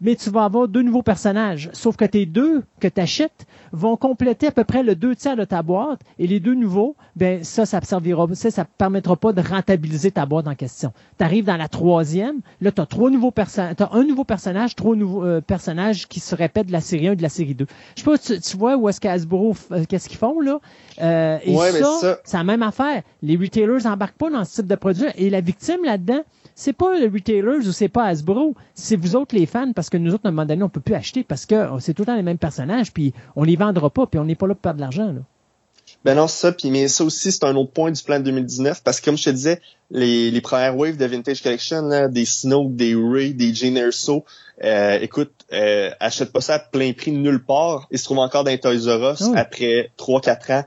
mais 0.00 0.16
tu 0.16 0.30
vas 0.30 0.44
avoir 0.44 0.68
deux 0.68 0.82
nouveaux 0.82 1.02
personnages. 1.02 1.70
Sauf 1.72 1.96
que 1.96 2.04
tes 2.04 2.26
deux 2.26 2.62
que 2.80 2.88
tu 2.88 3.00
achètes 3.00 3.46
vont 3.72 3.96
compléter 3.96 4.48
à 4.48 4.50
peu 4.50 4.64
près 4.64 4.82
le 4.82 4.94
deux 4.94 5.14
tiers 5.14 5.36
de 5.36 5.44
ta 5.44 5.62
boîte 5.62 6.00
et 6.18 6.26
les 6.26 6.40
deux 6.40 6.54
nouveaux, 6.54 6.96
ben 7.16 7.44
ça, 7.44 7.66
ça 7.66 7.80
servira, 7.82 8.26
ça, 8.34 8.50
ça 8.50 8.64
permettra 8.64 9.16
pas 9.16 9.32
de 9.32 9.40
rentabiliser 9.40 10.10
ta 10.10 10.26
boîte 10.26 10.48
en 10.48 10.54
question. 10.54 10.92
Tu 11.18 11.24
arrives 11.24 11.44
dans 11.44 11.56
la 11.56 11.68
troisième, 11.68 12.40
là, 12.60 12.72
tu 12.72 12.80
as 12.80 12.86
trois 12.86 13.10
nouveaux 13.10 13.30
personnages, 13.30 13.76
tu 13.76 13.84
un 13.90 14.04
nouveau 14.04 14.24
personnage, 14.24 14.74
trois 14.74 14.96
nouveaux 14.96 15.24
euh, 15.24 15.40
personnages 15.40 16.08
qui 16.08 16.20
se 16.20 16.34
répètent 16.34 16.68
de 16.68 16.72
la 16.72 16.80
série 16.80 17.08
1 17.08 17.12
et 17.12 17.16
de 17.16 17.22
la 17.22 17.28
série 17.28 17.54
2. 17.54 17.66
Je 17.96 18.02
sais 18.02 18.04
pas, 18.04 18.18
tu, 18.18 18.40
tu 18.40 18.56
vois 18.56 18.76
où 18.76 18.88
est-ce 18.88 19.00
qu'Asbro, 19.00 19.54
euh, 19.72 19.84
qu'est-ce 19.88 20.08
qu'ils 20.08 20.18
font, 20.18 20.40
là? 20.40 20.60
Euh, 21.02 21.38
et 21.44 21.56
ça, 21.56 22.18
c'est 22.24 22.36
la 22.36 22.44
même 22.44 22.62
affaire. 22.62 23.02
Les 23.22 23.36
retailers 23.36 23.84
n'embarquent 23.84 24.18
pas 24.18 24.30
dans 24.30 24.44
ce 24.44 24.56
type 24.56 24.66
de 24.66 24.74
produit 24.74 25.06
et 25.16 25.30
la 25.30 25.40
victime 25.40 25.84
là-dedans, 25.84 26.22
c'est 26.54 26.72
pas 26.72 26.98
le 26.98 27.06
retailers 27.06 27.66
ou 27.66 27.72
c'est 27.72 27.88
pas 27.88 28.04
Hasbro, 28.04 28.54
c'est 28.74 28.96
vous 28.96 29.16
autres 29.16 29.34
les 29.34 29.46
fans 29.46 29.72
parce 29.74 29.88
que 29.90 29.98
nous 29.98 30.14
autres, 30.14 30.24
à 30.24 30.28
un 30.28 30.32
moment 30.32 30.46
donné, 30.46 30.62
on 30.62 30.68
peut 30.68 30.80
plus 30.80 30.94
acheter 30.94 31.24
parce 31.24 31.46
que 31.46 31.68
c'est 31.80 31.94
tout 31.94 32.02
le 32.02 32.06
temps 32.06 32.16
les 32.16 32.22
mêmes 32.22 32.38
personnages 32.38 32.92
puis 32.92 33.12
on 33.36 33.44
les 33.44 33.56
vendra 33.56 33.90
pas 33.90 34.06
puis 34.06 34.18
on 34.18 34.24
n'est 34.24 34.34
pas 34.34 34.46
là 34.46 34.54
pour 34.54 34.62
perdre 34.62 34.78
de 34.78 34.82
l'argent. 34.82 35.14
Ben 36.04 36.14
non, 36.14 36.28
ça, 36.28 36.52
puis 36.52 36.70
mais 36.70 36.88
ça 36.88 37.04
aussi, 37.04 37.30
c'est 37.30 37.44
un 37.44 37.54
autre 37.56 37.72
point 37.72 37.90
du 37.90 38.02
plan 38.02 38.18
de 38.18 38.24
2019, 38.24 38.82
parce 38.82 39.00
que 39.00 39.06
comme 39.06 39.18
je 39.18 39.24
te 39.24 39.30
disais, 39.30 39.60
les, 39.90 40.30
les 40.30 40.40
premières 40.40 40.76
waves 40.76 40.96
de 40.96 41.04
Vintage 41.04 41.42
Collection, 41.42 41.82
là, 41.82 42.08
des 42.08 42.24
Snoke, 42.24 42.74
des 42.74 42.94
Ray, 42.94 43.34
des 43.34 43.52
Jane 43.52 43.76
Erso, 43.76 44.24
euh, 44.64 44.98
écoute, 45.00 45.32
euh, 45.52 45.90
achète 46.00 46.32
pas 46.32 46.40
ça 46.40 46.54
à 46.54 46.58
plein 46.58 46.92
prix 46.92 47.12
nulle 47.12 47.42
part. 47.42 47.86
Ils 47.90 47.98
se 47.98 48.04
trouvent 48.04 48.18
encore 48.18 48.44
dans 48.44 48.50
les 48.50 48.60
Toys 48.60 48.86
R 48.86 49.12
Us 49.12 49.22
ah 49.34 49.40
après 49.40 49.90
3-4 49.98 50.52
ans 50.52 50.64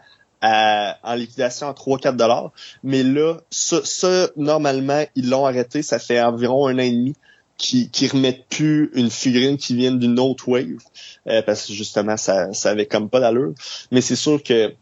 en 1.03 1.13
liquidation 1.15 1.67
à 1.67 1.73
3-4 1.73 2.15
dollars. 2.15 2.51
Mais 2.83 3.01
là, 3.01 3.37
ça, 3.49 4.27
normalement, 4.35 5.03
ils 5.15 5.29
l'ont 5.29 5.45
arrêté. 5.45 5.83
Ça 5.83 5.99
fait 5.99 6.21
environ 6.21 6.67
un 6.67 6.75
an 6.75 6.79
et 6.79 6.91
demi 6.91 7.15
qui 7.57 7.89
qui 7.89 8.07
remettent 8.07 8.45
plus 8.49 8.91
une 8.93 9.09
figurine 9.09 9.57
qui 9.57 9.75
vient 9.75 9.91
d'une 9.91 10.19
autre 10.19 10.49
wave 10.49 10.79
euh, 11.27 11.41
parce 11.43 11.67
que 11.67 11.73
justement 11.73 12.17
ça 12.17 12.51
ça 12.53 12.71
avait 12.71 12.87
comme 12.87 13.09
pas 13.09 13.19
d'allure 13.19 13.53
mais 13.91 14.01
c'est 14.01 14.15
sûr 14.15 14.41
que 14.41 14.73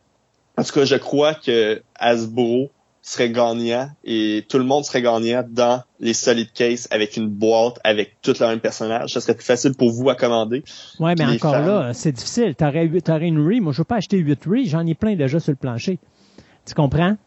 en 0.58 0.64
tout 0.64 0.74
cas 0.74 0.86
je 0.86 0.96
crois 0.96 1.34
que 1.34 1.82
Hasbro 1.96 2.72
serait 3.02 3.32
gagnant 3.32 3.90
et 4.04 4.46
tout 4.48 4.58
le 4.58 4.64
monde 4.64 4.86
serait 4.86 5.02
gagnant 5.02 5.44
dans 5.50 5.84
les 6.00 6.14
solid 6.14 6.52
case 6.54 6.88
avec 6.92 7.18
une 7.18 7.28
boîte 7.28 7.80
avec 7.84 8.22
tout 8.22 8.34
le 8.40 8.48
même 8.48 8.60
personnage. 8.60 9.14
Ça 9.14 9.22
serait 9.22 9.34
plus 9.34 9.46
facile 9.46 9.74
pour 9.74 9.92
vous 9.92 10.10
à 10.10 10.16
commander. 10.16 10.64
Ouais, 11.00 11.16
mais 11.18 11.26
encore 11.26 11.60
là, 11.60 11.94
c'est 11.94 12.12
difficile. 12.12 12.56
T'aurais, 12.56 12.90
aurais 13.10 13.28
une 13.28 13.46
Ri. 13.46 13.60
Moi, 13.60 13.74
je 13.74 13.80
veux 13.80 13.86
pas 13.86 13.96
acheter 13.96 14.18
8 14.18 14.40
Ri. 14.46 14.68
J'en 14.68 14.86
ai 14.86 14.94
plein 14.94 15.16
déjà 15.16 15.40
sur 15.40 15.52
le 15.52 15.58
plancher. 15.58 16.00
Tu 16.66 16.74
comprends? 16.76 17.18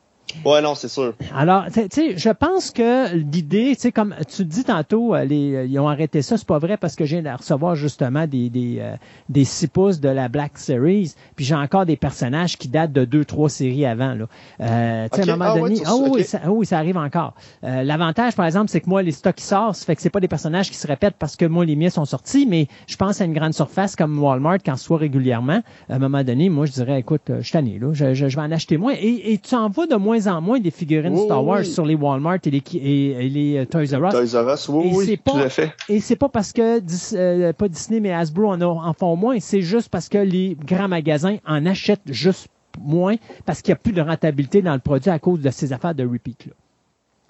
Ouais, 0.44 0.60
non, 0.60 0.74
c'est 0.74 0.88
sûr. 0.88 1.14
Alors, 1.34 1.66
tu 1.72 1.80
sais, 1.90 2.18
je 2.18 2.30
pense 2.30 2.70
que 2.70 3.14
l'idée, 3.14 3.72
tu 3.74 3.82
sais, 3.82 3.92
comme 3.92 4.14
tu 4.28 4.44
dis 4.44 4.64
tantôt, 4.64 5.14
euh, 5.14 5.24
les, 5.24 5.54
euh, 5.54 5.66
ils 5.66 5.78
ont 5.78 5.88
arrêté 5.88 6.22
ça, 6.22 6.36
c'est 6.36 6.46
pas 6.46 6.58
vrai 6.58 6.76
parce 6.76 6.96
que 6.96 7.04
viens 7.04 7.22
de 7.22 7.30
recevoir 7.30 7.76
justement 7.76 8.26
des 8.26 8.50
des, 8.50 8.78
euh, 8.80 8.96
des 9.28 9.44
6 9.44 9.68
pouces 9.68 10.00
de 10.00 10.08
la 10.08 10.28
Black 10.28 10.58
Series, 10.58 11.14
puis 11.36 11.44
j'ai 11.44 11.54
encore 11.54 11.86
des 11.86 11.96
personnages 11.96 12.58
qui 12.58 12.68
datent 12.68 12.92
de 12.92 13.04
deux, 13.04 13.24
trois 13.24 13.48
séries 13.48 13.86
avant. 13.86 14.14
Là. 14.14 14.26
Euh, 14.60 15.08
tu 15.12 15.22
sais, 15.22 15.30
à 15.30 15.32
un 15.32 15.36
moment 15.36 15.52
ah, 15.54 15.58
donné, 15.58 15.80
oh, 15.90 16.08
oui, 16.10 16.24
ça, 16.24 16.40
oui, 16.48 16.66
ça 16.66 16.78
arrive 16.78 16.96
encore. 16.96 17.34
L'avantage, 17.62 18.34
par 18.34 18.46
exemple, 18.46 18.70
c'est 18.70 18.80
que 18.80 18.88
moi, 18.88 19.02
les 19.02 19.12
stocks 19.12 19.36
qui 19.36 19.44
sortent, 19.44 19.76
ça 19.76 19.84
fait 19.86 19.96
que 19.96 20.02
c'est 20.02 20.10
pas 20.10 20.20
des 20.20 20.28
personnages 20.28 20.70
qui 20.70 20.76
se 20.76 20.86
répètent 20.86 21.16
parce 21.18 21.36
que 21.36 21.44
moi, 21.44 21.64
les 21.64 21.76
miens 21.76 21.90
sont 21.90 22.04
sortis, 22.04 22.46
mais 22.46 22.66
je 22.86 22.96
pense 22.96 23.20
à 23.20 23.24
une 23.24 23.32
grande 23.32 23.54
surface 23.54 23.96
comme 23.96 24.18
Walmart, 24.22 24.58
quand 24.64 24.76
soit 24.76 24.98
régulièrement, 24.98 25.62
à 25.88 25.94
un 25.94 25.98
moment 25.98 26.22
donné, 26.24 26.48
moi, 26.48 26.66
je 26.66 26.72
dirais, 26.72 27.00
écoute, 27.00 27.22
je 27.28 27.40
suis 27.40 27.52
tanné, 27.52 27.78
là, 27.78 27.92
je, 27.92 28.14
je, 28.14 28.26
vais 28.26 28.42
en 28.42 28.52
acheter 28.52 28.76
moins. 28.76 28.94
Et, 28.98 29.32
et 29.32 29.38
tu 29.38 29.54
en 29.54 29.68
vois 29.68 29.86
de 29.86 29.96
moins 29.96 30.13
en 30.26 30.40
moins 30.40 30.60
des 30.60 30.70
figurines 30.70 31.16
Star 31.16 31.44
Wars 31.44 31.64
sur 31.64 31.84
les 31.84 31.94
Walmart 31.94 32.38
et 32.44 32.50
les, 32.50 32.62
et, 32.74 33.28
les 33.28 33.58
euh, 33.58 33.64
Toys 33.66 33.96
R 33.96 34.06
Us. 34.06 34.32
Toys 34.32 34.42
R 34.42 34.54
Us, 34.54 34.68
oui, 34.68 34.92
oui, 34.94 35.18
tout 35.24 35.36
à 35.36 35.48
fait. 35.48 35.72
Et 35.88 36.00
c'est 36.00 36.16
pas 36.16 36.28
parce 36.28 36.52
que, 36.52 36.80
euh, 37.14 37.52
pas 37.52 37.68
Disney, 37.68 38.00
mais 38.00 38.12
Hasbro 38.12 38.52
en, 38.52 38.60
en 38.60 38.92
font 38.92 39.16
moins, 39.16 39.38
c'est 39.40 39.62
juste 39.62 39.88
parce 39.88 40.08
que 40.08 40.18
les 40.18 40.56
grands 40.64 40.88
magasins 40.88 41.36
en 41.46 41.66
achètent 41.66 42.00
juste 42.06 42.48
moins 42.80 43.16
parce 43.46 43.62
qu'il 43.62 43.72
n'y 43.72 43.76
a 43.76 43.80
plus 43.80 43.92
de 43.92 44.00
rentabilité 44.00 44.62
dans 44.62 44.74
le 44.74 44.80
produit 44.80 45.10
à 45.10 45.18
cause 45.18 45.40
de 45.40 45.50
ces 45.50 45.72
affaires 45.72 45.94
de 45.94 46.04
repeat. 46.04 46.46
Là. 46.46 46.52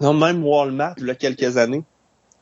Non, 0.01 0.15
même 0.15 0.45
Walmart, 0.45 0.95
il 0.99 1.07
y 1.07 1.11
a 1.11 1.15
quelques 1.15 1.57
années, 1.57 1.85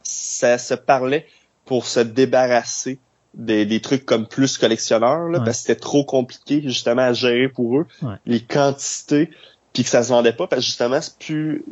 ça 0.03 0.59
se 0.59 0.75
parlait 0.75 1.27
pour 1.65 1.87
se 1.87 2.01
débarrasser 2.01 2.99
des, 3.35 3.81
trucs 3.81 4.05
comme 4.05 4.27
plus 4.27 4.59
collectionneurs, 4.59 5.29
là, 5.29 5.39
parce 5.41 5.59
que 5.59 5.69
c'était 5.69 5.81
trop 5.81 6.05
compliqué 6.05 6.63
justement 6.63 7.03
à 7.03 7.13
gérer 7.13 7.49
pour 7.49 7.79
eux. 7.79 7.87
Les 8.27 8.41
quantités, 8.41 9.31
puis 9.73 9.85
que 9.85 9.89
ça 9.89 10.03
se 10.03 10.11
vendait 10.11 10.33
pas 10.33 10.47
parce 10.47 10.63
que 10.63 10.67
justement 10.67 11.01
c'est 11.01 11.19
plus 11.19 11.65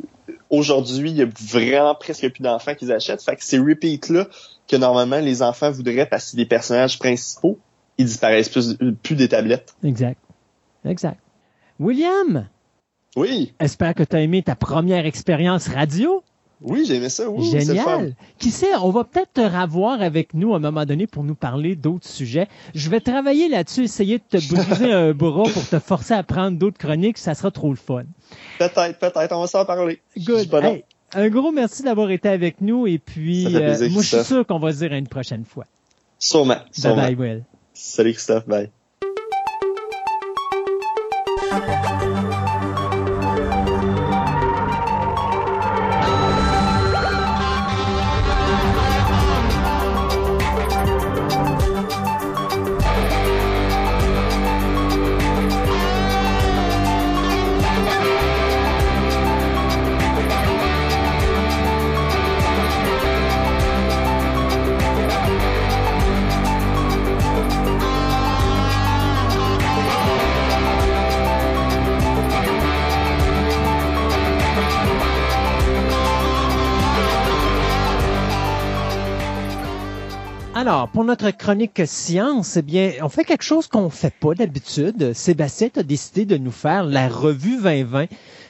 aujourd'hui 0.49 1.11
il 1.11 1.17
y 1.17 1.21
a 1.21 1.27
vraiment 1.39 1.95
presque 1.95 2.29
plus 2.29 2.41
d'enfants 2.41 2.75
qui 2.75 2.91
achètent. 2.91 3.23
Fait 3.23 3.35
que 3.35 3.43
ces 3.43 3.59
repeats 3.59 4.11
là 4.13 4.27
que 4.67 4.75
normalement 4.75 5.19
les 5.19 5.41
enfants 5.41 5.71
voudraient 5.71 6.05
parce 6.05 6.25
que 6.25 6.29
c'est 6.31 6.37
des 6.37 6.45
personnages 6.45 6.97
principaux 6.99 7.59
ils 7.97 8.05
disparaissent 8.05 8.49
plus, 8.49 8.77
plus 9.03 9.15
des 9.15 9.27
tablettes. 9.27 9.75
Exact. 9.83 10.19
Exact. 10.85 11.19
William! 11.79 12.47
Oui? 13.15 13.53
Espère 13.59 13.93
que 13.93 14.03
tu 14.03 14.15
as 14.15 14.21
aimé 14.21 14.41
ta 14.41 14.55
première 14.55 15.05
expérience 15.05 15.67
radio 15.67 16.23
Oui, 16.61 16.85
j'ai 16.85 16.95
aimé 16.95 17.09
ça. 17.09 17.29
Oui, 17.29 17.49
Génial. 17.49 18.15
Qui 18.37 18.51
sait, 18.51 18.75
on 18.75 18.91
va 18.91 19.03
peut-être 19.03 19.33
te 19.33 19.41
revoir 19.41 20.01
avec 20.01 20.33
nous 20.33 20.53
à 20.53 20.57
un 20.57 20.59
moment 20.59 20.85
donné 20.85 21.07
pour 21.07 21.23
nous 21.23 21.33
parler 21.33 21.75
d'autres 21.75 22.07
sujets. 22.07 22.47
Je 22.75 22.89
vais 22.89 22.99
travailler 22.99 23.49
là-dessus, 23.49 23.83
essayer 23.85 24.19
de 24.19 24.37
te 24.37 24.53
briser 24.53 24.93
un 24.93 25.11
bras 25.13 25.49
pour 25.51 25.67
te 25.67 25.79
forcer 25.79 26.13
à 26.13 26.23
prendre 26.23 26.57
d'autres 26.57 26.77
chroniques. 26.77 27.17
Ça 27.17 27.33
sera 27.33 27.49
trop 27.49 27.71
le 27.71 27.77
fun. 27.77 28.03
Peut-être, 28.59 28.99
peut-être. 28.99 29.31
On 29.35 29.41
va 29.41 29.47
s'en 29.47 29.65
parler. 29.65 30.01
Good. 30.17 30.49
un 31.13 31.29
gros 31.29 31.51
merci 31.51 31.81
d'avoir 31.81 32.11
été 32.11 32.29
avec 32.29 32.61
nous. 32.61 32.85
Et 32.85 32.99
puis, 32.99 33.55
euh, 33.55 33.89
moi, 33.89 34.03
je 34.03 34.15
suis 34.15 34.23
sûr 34.23 34.45
qu'on 34.45 34.59
va 34.59 34.71
se 34.71 34.77
dire 34.77 34.93
à 34.93 34.97
une 34.97 35.07
prochaine 35.07 35.45
fois. 35.45 35.65
Sûrement. 36.19 36.59
Bye 36.83 36.95
bye, 36.95 37.15
Will. 37.15 37.43
Salut, 37.73 38.13
Christophe. 38.13 38.47
Bye. 38.47 38.69
Alors, 80.61 80.89
pour 80.89 81.03
notre 81.03 81.31
chronique 81.31 81.81
science, 81.87 82.55
eh 82.55 82.61
bien, 82.61 82.91
on 83.01 83.09
fait 83.09 83.23
quelque 83.23 83.41
chose 83.43 83.65
qu'on 83.65 83.89
fait 83.89 84.13
pas 84.13 84.35
d'habitude. 84.35 85.11
Sébastien 85.13 85.69
a 85.75 85.81
décidé 85.81 86.23
de 86.23 86.37
nous 86.37 86.51
faire 86.51 86.83
la 86.83 87.07
revue 87.07 87.59
2020. 87.59 88.05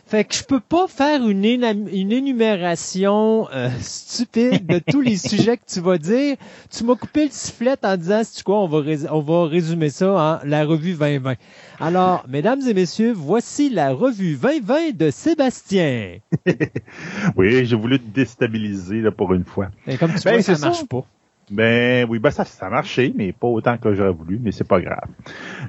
Fait 0.07 0.25
que 0.25 0.35
je 0.35 0.43
peux 0.43 0.59
pas 0.59 0.89
faire 0.89 1.25
une, 1.25 1.45
une 1.45 2.11
énumération 2.11 3.47
euh, 3.53 3.69
stupide 3.79 4.65
de 4.65 4.79
tous 4.79 4.99
les 4.99 5.15
sujets 5.29 5.55
que 5.55 5.63
tu 5.65 5.79
vas 5.79 5.97
dire. 5.97 6.35
Tu 6.69 6.83
m'as 6.83 6.95
coupé 6.95 7.27
le 7.27 7.31
sifflet 7.31 7.77
en 7.81 7.95
disant, 7.95 8.23
c'est 8.25 8.43
quoi, 8.43 8.59
on 8.61 8.67
va, 8.67 8.81
on 9.11 9.21
va 9.21 9.47
résumer 9.47 9.89
ça 9.89 10.11
en 10.11 10.45
la 10.45 10.65
revue 10.65 10.95
2020. 10.95 11.35
Alors, 11.79 12.25
mesdames 12.27 12.59
et 12.67 12.73
messieurs, 12.73 13.13
voici 13.15 13.69
la 13.69 13.93
revue 13.93 14.35
2020 14.35 14.97
de 14.97 15.11
Sébastien. 15.11 16.17
oui, 17.37 17.65
j'ai 17.65 17.77
voulu 17.77 18.01
te 18.01 18.13
déstabiliser 18.13 18.99
là, 18.99 19.11
pour 19.11 19.33
une 19.33 19.45
fois. 19.45 19.69
Et 19.87 19.95
comme 19.95 20.13
tu 20.13 20.23
ben, 20.25 20.41
vois, 20.41 20.41
ça 20.41 20.57
marche 20.57 20.85
pas. 20.87 21.05
Ben 21.51 22.07
oui, 22.09 22.19
ben 22.19 22.31
ça, 22.31 22.45
ça 22.45 22.67
a 22.67 22.69
marché, 22.69 23.13
mais 23.15 23.33
pas 23.33 23.47
autant 23.47 23.77
que 23.77 23.93
j'aurais 23.93 24.13
voulu, 24.13 24.39
mais 24.41 24.51
c'est 24.51 24.67
pas 24.67 24.79
grave. 24.79 25.09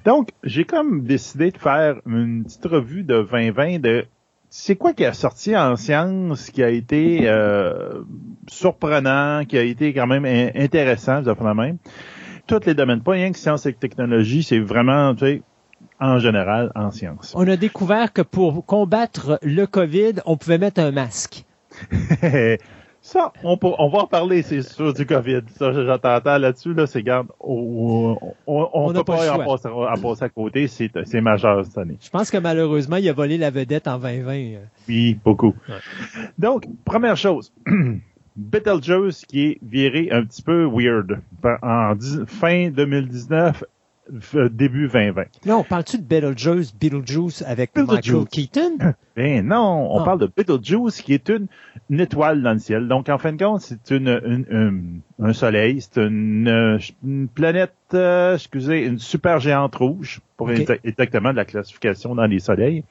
Donc, 0.05 0.31
j'ai 0.45 0.65
comme 0.65 1.03
décidé 1.03 1.51
de 1.51 1.59
faire 1.59 1.97
une 2.07 2.45
petite 2.45 2.65
revue 2.67 3.03
de 3.03 3.23
2020 3.23 3.81
de 3.81 4.07
c'est 4.49 4.77
quoi 4.77 4.93
qui 4.93 5.05
a 5.05 5.13
sorti 5.15 5.57
en 5.57 5.77
science 5.77 6.51
qui 6.51 6.63
a 6.63 6.69
été 6.69 7.21
euh, 7.23 8.03
surprenant, 8.49 9.45
qui 9.47 9.57
a 9.57 9.63
été 9.63 9.95
quand 9.95 10.07
même 10.07 10.27
intéressant, 10.55 11.23
je 11.25 11.31
la 11.31 11.55
même. 11.55 11.79
Tous 12.47 12.61
les 12.67 12.75
domaines, 12.75 13.01
pas 13.01 13.13
rien 13.13 13.33
que 13.33 13.39
science 13.39 13.65
et 13.67 13.73
technologie, 13.73 14.43
c'est 14.43 14.59
vraiment, 14.59 15.15
tu 15.15 15.25
sais, 15.25 15.43
en 16.01 16.19
général, 16.19 16.71
en 16.75 16.91
science. 16.91 17.33
On 17.35 17.49
a 17.49 17.57
découvert 17.57 18.13
que 18.13 18.23
pour 18.23 18.67
combattre 18.67 19.39
le 19.43 19.65
COVID, 19.67 20.15
on 20.27 20.37
pouvait 20.37 20.59
mettre 20.59 20.81
un 20.81 20.91
masque. 20.91 21.45
Ça, 23.05 23.33
on, 23.43 23.59
on 23.61 23.89
va 23.89 23.99
en 23.99 24.07
parler, 24.07 24.43
c'est 24.43 24.62
sûr, 24.62 24.95
du 24.95 25.05
COVID. 25.05 25.41
Ça, 25.57 25.73
j'entends 25.73 26.39
là-dessus, 26.39 26.73
là, 26.73 26.87
c'est 26.87 27.03
garde, 27.03 27.27
on, 27.41 28.16
on, 28.47 28.93
peut 28.93 29.03
pas, 29.03 29.33
en 29.33 29.45
passer, 29.45 30.24
à 30.24 30.29
côté, 30.29 30.69
c'est 30.69 31.20
majeur 31.20 31.65
cette 31.66 31.79
année. 31.79 31.99
Je 32.01 32.11
pense 32.11 32.31
que 32.31 32.39
malheureusement, 32.39 32.97
il 32.97 33.09
a 33.09 33.12
volé 33.12 33.39
la 33.39 33.51
vedette 33.51 33.89
en 33.89 33.99
2020. 33.99 34.61
Oui, 34.89 35.19
beaucoup. 35.24 35.53
Donc, 36.39 36.69
première 36.85 37.16
chose. 37.16 37.53
Betelgeuse 38.37 39.27
qui 39.27 39.43
est 39.47 39.59
viré 39.62 40.09
un 40.11 40.24
petit 40.24 40.41
peu 40.41 40.65
weird. 40.65 41.20
En 41.62 41.95
fin 42.27 42.70
2019, 42.70 43.62
euh, 43.62 43.66
début 44.11 44.89
2020. 44.89 45.24
Non, 45.47 45.62
parles-tu 45.62 45.99
de 45.99 46.03
Betelgeuse, 46.03 46.74
Beetlejuice 46.74 47.43
avec 47.47 47.77
Michael 47.77 48.27
Keaton? 48.31 48.79
Ben 49.15 49.47
non, 49.47 49.89
on 49.91 50.03
parle 50.05 50.20
de 50.20 50.27
Betelgeuse 50.27 51.03
qui 51.03 51.12
est 51.12 51.29
une, 51.29 51.49
étoile 52.01 52.43
dans 52.43 52.55
le 52.55 52.59
ciel. 52.59 52.89
Donc, 52.89 53.11
en 53.11 53.19
fin 53.19 53.33
de 53.33 53.45
compte, 53.45 53.61
c'est 53.61 53.91
une, 53.91 55.03
un 55.20 55.33
soleil, 55.35 55.83
c'est 55.83 56.01
une, 56.01 57.29
planète, 57.35 57.74
euh, 57.93 58.35
excusez, 58.35 58.87
une 58.87 58.99
super 58.99 59.39
géante 59.39 59.77
rouge, 59.77 60.20
pour 60.39 60.51
exactement 60.51 61.31
de 61.31 61.37
la 61.37 61.45
classification 61.45 62.15
dans 62.15 62.24
les 62.24 62.39
soleils, 62.39 62.85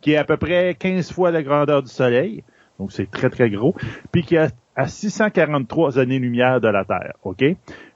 qui 0.00 0.12
est 0.12 0.16
à 0.16 0.24
peu 0.24 0.36
près 0.36 0.76
15 0.78 1.10
fois 1.10 1.32
la 1.32 1.42
grandeur 1.42 1.82
du 1.82 1.90
soleil. 1.90 2.44
Donc, 2.78 2.92
c'est 2.92 3.10
très, 3.10 3.30
très 3.30 3.50
gros. 3.50 3.74
Puis 4.12 4.22
qui 4.22 4.36
est 4.36 4.54
à 4.76 4.86
643 4.86 5.98
années-lumière 5.98 6.60
de 6.60 6.68
la 6.68 6.84
Terre, 6.84 7.14
OK? 7.24 7.44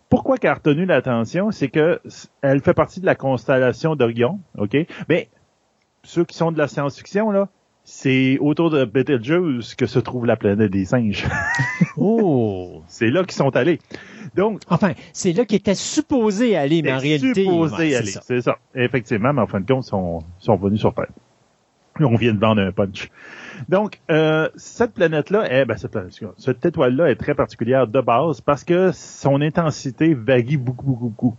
Pourquoi 0.09 0.39
qu'elle 0.39 0.51
a 0.51 0.55
retenu 0.55 0.87
l'attention, 0.87 1.51
c'est 1.51 1.69
que 1.69 2.01
elle 2.43 2.61
fait 2.61 2.75
partie 2.75 3.01
de 3.01 3.07
la 3.07 3.15
constellation 3.15 3.95
d'Orion, 3.97 4.41
OK? 4.57 4.77
Mais 5.09 5.29
ceux 6.03 6.25
qui 6.25 6.37
sont 6.37 6.53
de 6.53 6.59
la 6.59 6.69
science-fiction, 6.69 7.31
là, 7.31 7.49
c'est 7.85 8.39
autour 8.41 8.71
de 8.71 8.85
Betelgeuse 8.85 9.75
que 9.75 9.87
se 9.87 9.99
trouve 9.99 10.27
la 10.27 10.37
planète 10.37 10.71
des 10.71 10.85
singes. 10.85 11.27
oh! 11.97 12.83
C'est 12.87 13.11
là 13.11 13.23
qu'ils 13.25 13.33
sont 13.33 13.55
allés. 13.57 13.79
Donc. 14.35 14.61
Enfin, 14.69 14.93
c'est 15.13 15.33
là 15.33 15.45
qu'ils 15.45 15.57
étaient 15.57 15.75
supposés 15.75 16.57
aller, 16.57 16.83
mais 16.83 16.93
en 16.93 16.99
réalité. 16.99 17.45
Supposés 17.45 17.97
aller, 17.97 18.13
c'est 18.23 18.43
ça. 18.43 18.59
Effectivement, 18.75 19.33
mais 19.33 19.43
en 19.43 19.47
fin 19.47 19.61
de 19.61 19.67
compte, 19.67 19.87
ils 19.87 19.89
sont, 19.89 20.23
sont 20.39 20.57
venus 20.57 20.81
sur 20.81 20.95
Terre. 20.95 21.09
On 22.01 22.15
vient 22.15 22.35
de 22.35 22.39
vendre 22.39 22.61
un 22.63 22.73
punch. 22.73 23.11
Donc, 23.69 24.01
euh, 24.11 24.49
cette 24.57 24.95
planète-là, 24.95 25.45
eh 25.51 25.65
ben, 25.65 25.77
cette, 25.77 25.91
planète, 25.91 26.13
cette 26.37 26.65
étoile-là 26.65 27.11
est 27.11 27.17
très 27.17 27.35
particulière 27.35 27.87
de 27.87 28.01
base 28.01 28.41
parce 28.41 28.65
que 28.65 28.91
son 28.93 29.41
intensité 29.41 30.15
varie 30.15 30.57
beaucoup, 30.57 30.87
beaucoup, 30.87 31.09
beaucoup. 31.09 31.37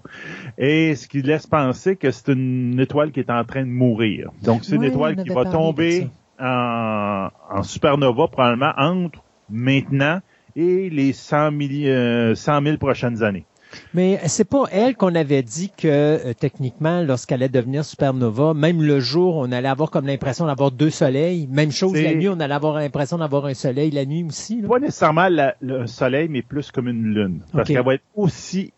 Et 0.57 0.95
ce 0.95 1.07
qui 1.07 1.21
laisse 1.21 1.47
penser 1.47 1.95
que 1.95 2.11
c'est 2.11 2.31
une 2.31 2.79
étoile 2.79 3.11
qui 3.11 3.19
est 3.19 3.29
en 3.29 3.43
train 3.43 3.61
de 3.61 3.69
mourir. 3.69 4.31
Donc, 4.43 4.63
c'est 4.63 4.75
une 4.75 4.83
étoile 4.83 5.15
qui 5.15 5.29
va 5.29 5.45
tomber 5.45 6.09
en, 6.39 7.29
en, 7.49 7.63
supernova 7.63 8.27
probablement 8.27 8.71
entre 8.77 9.23
maintenant 9.49 10.21
et 10.55 10.89
les 10.89 11.13
100 11.13 11.51
000, 11.51 11.69
euh, 11.85 12.35
100 12.35 12.63
000 12.63 12.77
prochaines 12.77 13.23
années. 13.23 13.45
Mais 13.93 14.19
c'est 14.27 14.47
pas 14.47 14.65
elle 14.71 14.95
qu'on 14.95 15.15
avait 15.15 15.43
dit 15.43 15.71
que 15.75 15.87
euh, 15.87 16.33
techniquement, 16.33 17.01
lorsqu'elle 17.01 17.43
allait 17.43 17.49
devenir 17.49 17.85
supernova, 17.85 18.53
même 18.53 18.81
le 18.81 18.99
jour, 18.99 19.37
on 19.37 19.51
allait 19.51 19.67
avoir 19.67 19.91
comme 19.91 20.07
l'impression 20.07 20.45
d'avoir 20.45 20.71
deux 20.71 20.89
soleils. 20.89 21.47
Même 21.47 21.71
chose 21.71 21.93
la 21.93 22.13
nuit, 22.13 22.29
on 22.29 22.39
allait 22.39 22.53
avoir 22.53 22.75
l'impression 22.75 23.17
d'avoir 23.17 23.45
un 23.45 23.53
soleil 23.53 23.91
la 23.91 24.05
nuit 24.05 24.23
aussi. 24.23 24.61
Pas 24.61 24.79
nécessairement 24.79 25.29
le 25.61 25.87
soleil, 25.87 26.27
mais 26.29 26.41
plus 26.41 26.71
comme 26.71 26.87
une 26.87 27.13
lune. 27.13 27.41
Parce 27.51 27.67
qu'elle 27.67 27.83
va 27.83 27.95
être 27.95 28.03
aussi 28.15 28.73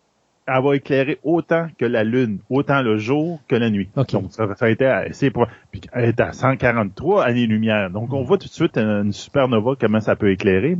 elle 0.46 0.62
va 0.62 0.76
éclairer 0.76 1.18
autant 1.22 1.68
que 1.78 1.84
la 1.84 2.04
lune, 2.04 2.40
autant 2.50 2.82
le 2.82 2.96
jour 2.96 3.40
que 3.48 3.56
la 3.56 3.70
nuit. 3.70 3.88
Donc 3.94 4.10
ça, 4.30 4.46
ça 4.56 4.66
a 4.66 4.68
été 4.68 4.86
assez 4.86 5.30
pour 5.30 5.46
puis 5.70 5.80
elle 5.92 6.06
est 6.06 6.20
à 6.20 6.32
143 6.32 7.24
années-lumière. 7.24 7.90
Donc 7.90 8.12
on 8.12 8.22
voit 8.22 8.38
tout 8.38 8.48
de 8.48 8.52
suite 8.52 8.76
une 8.76 9.12
supernova 9.12 9.72
comment 9.80 10.00
ça 10.00 10.16
peut 10.16 10.30
éclairer 10.30 10.76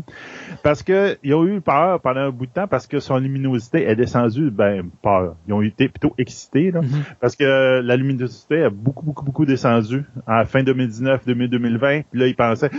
parce 0.63 0.83
que 0.83 1.17
ils 1.23 1.35
ont 1.35 1.47
eu 1.47 1.61
peur 1.61 2.01
pendant 2.01 2.21
un 2.21 2.31
bout 2.31 2.47
de 2.47 2.53
temps 2.53 2.67
parce 2.67 2.87
que 2.87 3.01
son 3.01 3.19
luminosité 3.19 3.89
est 3.89 3.97
descendue 3.97 4.51
ben 4.51 4.91
peur. 5.03 5.37
Ils 5.47 5.55
ont 5.55 5.63
été 5.63 5.89
plutôt 5.89 6.15
excités 6.19 6.71
là, 6.71 6.81
mm-hmm. 6.81 7.17
parce 7.21 7.37
que 7.37 7.81
la 7.81 7.97
luminosité 7.97 8.65
a 8.65 8.71
beaucoup 8.71 9.05
beaucoup 9.05 9.25
beaucoup 9.25 9.47
descendu 9.47 10.05
à 10.27 10.45
fin 10.45 10.63
2019, 10.63 11.27
2020. 11.27 12.03
Puis 12.11 12.21
là 12.21 12.27
ils 12.27 12.37
pensaient 12.37 12.71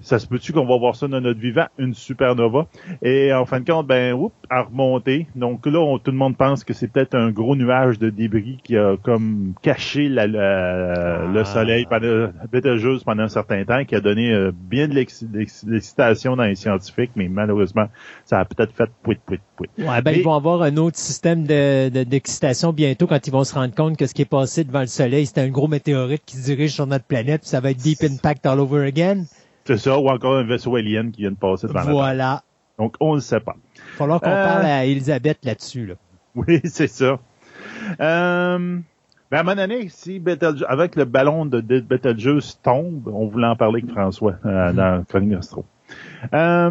ça 0.00 0.18
se 0.18 0.26
peut-tu 0.26 0.52
qu'on 0.52 0.66
va 0.66 0.76
voir 0.76 0.96
ça 0.96 1.06
dans 1.08 1.20
notre 1.20 1.40
vivant 1.40 1.66
une 1.78 1.94
supernova 1.94 2.66
et 3.00 3.32
en 3.32 3.46
fin 3.46 3.60
de 3.60 3.70
compte 3.70 3.86
ben 3.86 4.12
oups, 4.12 4.34
a 4.50 4.62
remonté. 4.62 5.26
Donc 5.36 5.66
là 5.66 5.78
on, 5.78 5.98
tout 5.98 6.10
le 6.10 6.16
monde 6.16 6.31
pense 6.34 6.64
que 6.64 6.72
c'est 6.72 6.88
peut-être 6.88 7.14
un 7.14 7.30
gros 7.30 7.56
nuage 7.56 7.98
de 7.98 8.10
débris 8.10 8.58
qui 8.62 8.76
a 8.76 8.96
comme 8.96 9.54
caché 9.62 10.08
la, 10.08 10.26
le 10.26 11.40
ah. 11.40 11.44
soleil 11.44 11.86
pendant, 11.88 12.76
juste 12.76 13.04
pendant 13.04 13.24
un 13.24 13.28
certain 13.28 13.64
temps, 13.64 13.84
qui 13.84 13.94
a 13.94 14.00
donné 14.00 14.32
euh, 14.32 14.52
bien 14.54 14.88
de 14.88 14.94
l'excitation 14.94 16.36
dans 16.36 16.44
les 16.44 16.54
scientifiques, 16.54 17.12
mais 17.16 17.28
malheureusement, 17.28 17.86
ça 18.24 18.40
a 18.40 18.44
peut-être 18.44 18.74
fait 18.74 18.90
pouit, 19.02 19.18
pouit, 19.24 19.40
pouit. 19.56 19.68
Ouais, 19.78 20.02
ben, 20.02 20.12
ils 20.16 20.22
vont 20.22 20.34
avoir 20.34 20.62
un 20.62 20.76
autre 20.76 20.98
système 20.98 21.44
d'excitation 21.44 22.72
bientôt 22.72 23.06
quand 23.06 23.26
ils 23.26 23.32
vont 23.32 23.44
se 23.44 23.54
rendre 23.54 23.74
compte 23.74 23.96
que 23.96 24.06
ce 24.06 24.14
qui 24.14 24.22
est 24.22 24.26
passé 24.26 24.64
devant 24.64 24.80
le 24.80 24.86
soleil, 24.86 25.26
c'était 25.26 25.42
un 25.42 25.48
gros 25.48 25.68
météorite 25.68 26.22
qui 26.24 26.36
se 26.36 26.44
dirige 26.44 26.72
sur 26.72 26.86
notre 26.86 27.04
planète, 27.04 27.42
puis 27.42 27.50
ça 27.50 27.60
va 27.60 27.70
être 27.70 27.82
deep 27.82 28.02
impact 28.02 28.46
all 28.46 28.60
over 28.60 28.86
again. 28.86 29.24
C'est 29.64 29.78
ça, 29.78 29.98
ou 29.98 30.08
encore 30.08 30.36
un 30.36 30.44
vaisseau 30.44 30.74
alien 30.76 31.12
qui 31.12 31.22
vient 31.22 31.30
de 31.30 31.36
passer 31.36 31.66
devant 31.68 31.82
voilà. 31.82 31.90
la 31.90 31.94
Voilà. 31.94 32.42
Donc, 32.78 32.96
on 33.00 33.14
ne 33.14 33.20
sait 33.20 33.40
pas. 33.40 33.54
Il 33.76 33.80
va 33.80 33.96
falloir 33.96 34.20
qu'on 34.20 34.30
euh, 34.30 34.44
parle 34.44 34.66
à 34.66 34.84
Elisabeth 34.86 35.38
là-dessus. 35.44 35.86
Là. 35.86 35.94
Oui, 36.36 36.60
c'est 36.64 36.86
ça. 36.86 37.18
Euh, 38.00 38.78
ben 39.30 39.38
à 39.38 39.42
mon 39.42 39.58
année, 39.58 39.88
si 39.90 40.18
Betelgeuse, 40.18 40.64
avec 40.68 40.96
le 40.96 41.04
ballon 41.04 41.44
de, 41.44 41.60
de 41.60 41.80
Betelgeuse 41.80 42.58
tombe, 42.62 43.08
on 43.12 43.26
voulait 43.26 43.48
en 43.48 43.56
parler 43.56 43.82
avec 43.82 43.92
François 43.92 44.36
euh, 44.46 44.48
mm-hmm. 44.48 44.74
dans 44.74 45.04
Chronique 45.04 45.34
Astro. 45.34 45.64
Euh, 46.32 46.70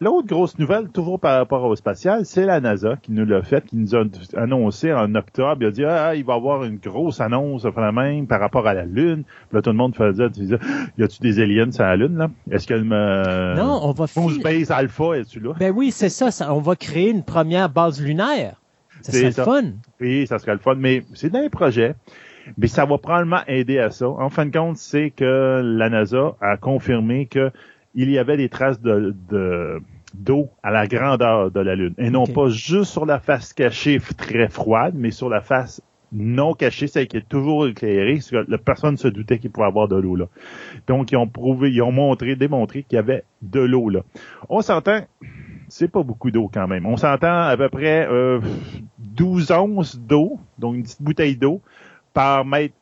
L'autre 0.00 0.26
grosse 0.26 0.58
nouvelle, 0.58 0.88
toujours 0.88 1.20
par 1.20 1.38
rapport 1.38 1.62
au 1.64 1.76
spatial, 1.76 2.26
c'est 2.26 2.44
la 2.44 2.60
NASA 2.60 2.96
qui 3.00 3.12
nous 3.12 3.24
l'a 3.24 3.42
fait, 3.42 3.64
qui 3.64 3.76
nous 3.76 3.94
a 3.94 4.02
annoncé 4.36 4.92
en 4.92 5.14
octobre. 5.14 5.58
Il 5.60 5.66
a 5.66 5.70
dit 5.70 5.84
ah, 5.84 6.16
il 6.16 6.24
va 6.24 6.34
y 6.34 6.36
avoir 6.36 6.64
une 6.64 6.78
grosse 6.78 7.20
annonce 7.20 7.64
même 7.64 8.26
par 8.26 8.40
rapport 8.40 8.66
à 8.66 8.74
la 8.74 8.84
Lune. 8.84 9.22
Puis 9.22 9.56
là, 9.56 9.62
tout 9.62 9.70
le 9.70 9.76
monde 9.76 9.94
faisait 9.94 10.26
Y 10.98 11.02
a-tu 11.02 11.22
des 11.22 11.40
aliens 11.40 11.70
sur 11.70 11.84
la 11.84 11.96
Lune, 11.96 12.18
là? 12.18 12.28
Est-ce 12.50 12.66
qu'elle 12.66 12.84
me. 12.84 13.54
Non, 13.56 13.80
on 13.82 13.92
va 13.92 14.08
faire. 14.08 14.24
Base 14.42 14.72
Alpha, 14.72 15.16
es-tu 15.16 15.38
là? 15.38 15.52
Ben 15.60 15.72
oui, 15.74 15.92
c'est 15.92 16.08
ça, 16.08 16.28
On 16.52 16.60
va 16.60 16.74
créer 16.74 17.10
une 17.10 17.22
première 17.22 17.70
base 17.70 18.02
lunaire. 18.02 18.60
Ça 19.04 19.12
serait 19.12 19.26
le 19.26 19.32
fun. 19.32 19.64
Oui, 20.00 20.26
ça 20.26 20.38
serait 20.38 20.52
le 20.52 20.58
fun. 20.58 20.76
Mais 20.76 21.02
c'est 21.14 21.30
dans 21.30 21.40
les 21.40 21.50
projets. 21.50 21.94
Mais 22.58 22.66
ça 22.66 22.84
va 22.84 22.98
probablement 22.98 23.40
aider 23.46 23.78
à 23.78 23.90
ça. 23.90 24.08
En 24.08 24.28
fin 24.28 24.46
de 24.46 24.56
compte, 24.56 24.76
c'est 24.76 25.10
que 25.10 25.62
la 25.62 25.88
NASA 25.88 26.36
a 26.40 26.56
confirmé 26.56 27.26
que 27.26 27.50
il 27.94 28.10
y 28.10 28.18
avait 28.18 28.36
des 28.36 28.48
traces 28.48 28.80
de, 28.80 29.14
d'eau 30.14 30.50
à 30.62 30.70
la 30.70 30.86
grandeur 30.86 31.50
de 31.50 31.60
la 31.60 31.74
Lune. 31.76 31.94
Et 31.98 32.10
non 32.10 32.26
pas 32.26 32.48
juste 32.48 32.90
sur 32.90 33.06
la 33.06 33.20
face 33.20 33.52
cachée 33.52 34.00
très 34.16 34.48
froide, 34.48 34.94
mais 34.96 35.10
sur 35.10 35.28
la 35.28 35.40
face 35.40 35.80
non 36.12 36.54
cachée, 36.54 36.86
celle 36.86 37.08
qui 37.08 37.16
est 37.16 37.28
toujours 37.28 37.66
éclairée, 37.66 38.14
parce 38.14 38.30
que 38.30 38.56
personne 38.56 38.96
se 38.96 39.08
doutait 39.08 39.38
qu'il 39.38 39.50
pouvait 39.50 39.66
avoir 39.66 39.88
de 39.88 39.96
l'eau 39.96 40.16
là. 40.16 40.26
Donc, 40.86 41.10
ils 41.10 41.16
ont 41.16 41.26
prouvé, 41.26 41.72
ils 41.72 41.82
ont 41.82 41.92
montré, 41.92 42.36
démontré 42.36 42.84
qu'il 42.84 42.96
y 42.96 42.98
avait 42.98 43.24
de 43.42 43.60
l'eau 43.60 43.88
là. 43.88 44.00
On 44.48 44.60
s'entend, 44.60 45.00
c'est 45.68 45.90
pas 45.90 46.02
beaucoup 46.02 46.30
d'eau 46.30 46.48
quand 46.52 46.68
même. 46.68 46.86
On 46.86 46.96
s'entend 46.96 47.42
à 47.42 47.56
peu 47.56 47.68
près 47.68 48.06
euh, 48.08 48.40
12 49.16 49.50
onces 49.52 49.96
d'eau, 49.96 50.38
donc 50.58 50.76
une 50.76 50.82
petite 50.82 51.02
bouteille 51.02 51.36
d'eau, 51.36 51.60
par 52.12 52.44
mètre 52.44 52.74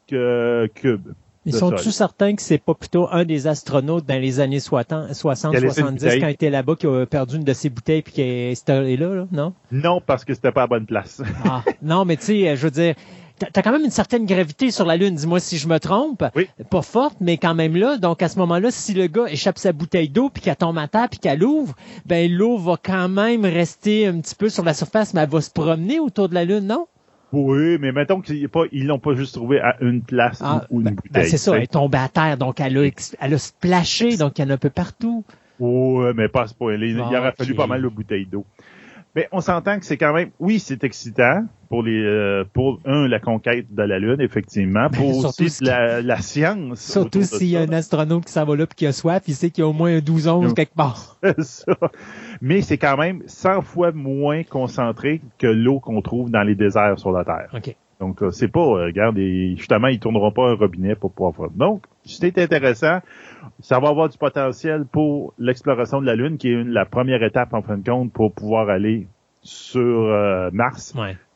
cube. 0.75 1.13
Ils 1.45 1.55
sont-tous 1.55 1.91
certains 1.91 2.37
que 2.37 2.43
c'est 2.43 2.59
pas 2.59 2.75
plutôt 2.75 3.09
un 3.11 3.25
des 3.25 3.49
astronautes 3.49 4.07
dans 4.07 4.21
les 4.21 4.39
années 4.39 4.61
60, 4.61 5.13
70 5.13 5.81
quand 6.21 6.27
il 6.29 6.31
était 6.31 6.51
là-bas 6.51 6.77
qui 6.77 6.87
a 6.87 7.05
perdu 7.05 7.37
une 7.37 7.45
de 7.45 7.53
ses 7.53 7.69
bouteilles 7.69 8.03
puis 8.03 8.13
qui 8.13 8.23
est 8.23 8.53
installé 8.53 8.97
là, 8.97 9.27
non? 9.33 9.53
Non, 9.73 10.01
parce 10.01 10.25
que 10.25 10.35
c'était 10.35 10.53
pas 10.53 10.63
à 10.63 10.67
bonne 10.69 10.87
place. 10.87 11.21
ah, 11.45 11.65
non, 11.83 12.05
mais 12.05 12.17
tu 12.17 12.27
sais, 12.27 12.57
je 12.57 12.63
veux 12.63 12.71
dire, 12.71 12.95
t'as 13.53 13.63
quand 13.63 13.73
même 13.73 13.85
une 13.85 13.91
certaine 13.91 14.27
gravité 14.27 14.71
sur 14.71 14.85
la 14.85 14.97
Lune, 14.97 15.15
dis-moi 15.15 15.41
si 15.41 15.59
je 15.59 15.69
me 15.69 15.79
trompe. 15.79 16.25
Oui. 16.35 16.49
Pas 16.71 16.83
forte, 16.83 17.17
mais 17.21 17.37
quand 17.37 17.55
même 17.55 17.77
là. 17.77 17.99
Donc 17.99 18.23
à 18.23 18.29
ce 18.29 18.39
moment-là, 18.39 18.71
si 18.71 18.95
le 18.95 19.07
gars 19.07 19.27
échappe 19.27 19.59
sa 19.59 19.73
bouteille 19.73 20.09
d'eau 20.09 20.31
puis 20.31 20.43
qu'elle 20.43 20.57
tombe 20.57 20.79
à 20.79 20.89
terre 20.89 21.09
puis 21.09 21.19
qu'elle 21.19 21.43
ouvre, 21.45 21.75
ben 22.07 22.31
l'eau 22.31 22.59
va 22.59 22.77
quand 22.83 23.09
même 23.09 23.45
rester 23.45 24.07
un 24.07 24.21
petit 24.21 24.35
peu 24.35 24.49
sur 24.49 24.65
la 24.65 24.75
surface, 24.75 25.15
mais 25.15 25.23
elle 25.23 25.31
va 25.31 25.41
se 25.41 25.51
promener 25.51 26.01
autour 26.01 26.29
de 26.29 26.35
la 26.35 26.45
Lune, 26.45 26.67
non? 26.67 26.87
Oui, 27.33 27.79
mais 27.81 27.93
mettons 27.93 28.21
qu'ils 28.21 28.49
pas, 28.51 28.65
ils 28.73 28.87
l'ont 28.87 28.99
pas 28.99 29.15
juste 29.15 29.35
trouvé 29.35 29.59
à 29.59 29.77
une 29.81 30.03
place 30.03 30.41
ah, 30.45 30.67
ou, 30.71 30.81
une 30.81 30.85
ben, 30.85 30.95
bouteille. 30.95 31.11
Ben 31.13 31.25
c'est 31.25 31.39
ça, 31.39 31.57
elle 31.57 31.63
est 31.63 31.73
tombée 31.73 31.99
à 31.99 32.09
terre, 32.09 32.37
donc 32.37 32.61
elle 32.61 32.77
a, 32.77 32.91
elle 33.21 33.35
a 33.35 33.39
splashé, 33.39 34.19
donc 34.19 34.39
il 34.39 34.43
y 34.43 34.45
en 34.45 34.51
a 34.51 34.55
un 34.55 34.59
peu 34.59 34.69
partout. 34.69 35.25
Oui, 35.59 36.13
mais 36.15 36.29
pas 36.29 36.47
ce 36.47 36.55
point. 36.55 36.75
Il, 36.75 37.01
aurait 37.01 37.33
fallu 37.33 37.55
pas 37.55 37.67
mal 37.67 37.83
de 37.83 37.89
bouteilles 37.89 38.27
d'eau. 38.27 38.45
Mais 39.15 39.29
on 39.31 39.41
s'entend 39.41 39.79
que 39.79 39.85
c'est 39.85 39.99
quand 39.99 40.15
même, 40.15 40.31
oui, 40.41 40.59
c'est 40.59 40.85
excitant 40.85 41.45
pour 41.69 41.83
les, 41.83 42.03
euh, 42.03 42.45
pour 42.53 42.81
un 42.87 43.07
la 43.09 43.21
conquête 43.21 43.67
de 43.75 43.83
la 43.83 43.99
lune, 43.99 44.21
effectivement, 44.21 44.89
ben, 44.91 44.97
pour 44.97 45.25
aussi 45.25 45.49
la, 45.63 46.01
la, 46.01 46.17
science. 46.23 46.81
Surtout 46.81 47.23
s'il 47.23 47.49
y 47.49 47.57
a 47.57 47.61
un 47.61 47.73
astronaute 47.73 48.25
qui 48.25 48.33
s'en 48.33 48.45
va 48.45 48.57
là 48.57 48.67
puis 48.67 48.77
qui 48.77 48.87
a 48.87 48.93
soif, 48.93 49.23
il 49.27 49.35
sait 49.35 49.51
qu'il 49.51 49.63
y 49.63 49.67
a 49.67 49.69
au 49.69 49.75
moins 49.75 49.97
un 49.97 50.01
12 50.01 50.29
11 50.29 50.55
quelque 50.55 50.75
part. 50.75 51.19
ça. 51.39 51.77
Mais 52.41 52.63
c'est 52.63 52.79
quand 52.79 52.97
même 52.97 53.23
100 53.27 53.63
fois 53.63 53.93
moins 53.93 54.45
concentré 54.45 55.21
que 55.39 55.47
l'eau 55.47 55.79
qu'on 55.79 56.01
trouve 56.01 56.31
dans 56.31 56.43
les 56.43 56.55
déserts 56.55 56.99
sur 56.99 57.13
la 57.13 57.25
Terre. 57.25 57.51
OK. 57.55 57.77
Donc, 58.01 58.23
euh, 58.23 58.31
c'est 58.33 58.49
pas, 58.49 58.61
euh, 58.61 58.87
regarde, 58.87 59.17
justement, 59.57 59.89
ils 59.89 60.01
tourneront 60.01 60.33
pas 60.33 60.51
un 60.51 60.55
robinet 60.55 60.97
pour 60.97 61.13
pouvoir. 61.13 61.51
Donc, 61.51 61.85
c'est 62.05 62.39
intéressant 62.39 63.01
ça 63.61 63.79
va 63.79 63.89
avoir 63.89 64.09
du 64.09 64.19
potentiel 64.19 64.85
pour 64.91 65.35
l'exploration 65.39 66.01
de 66.01 66.07
la 66.07 66.15
Lune, 66.15 66.39
qui 66.39 66.49
est 66.49 66.65
la 66.65 66.85
première 66.85 67.23
étape, 67.23 67.55
en 67.55 67.63
fin 67.63 67.79
de 67.79 67.89
compte, 67.89 68.13
pour 68.13 68.33
pouvoir 68.33 68.69
aller 68.69 69.07
sur 69.43 69.81
euh, 69.81 70.51
Mars. 70.53 70.95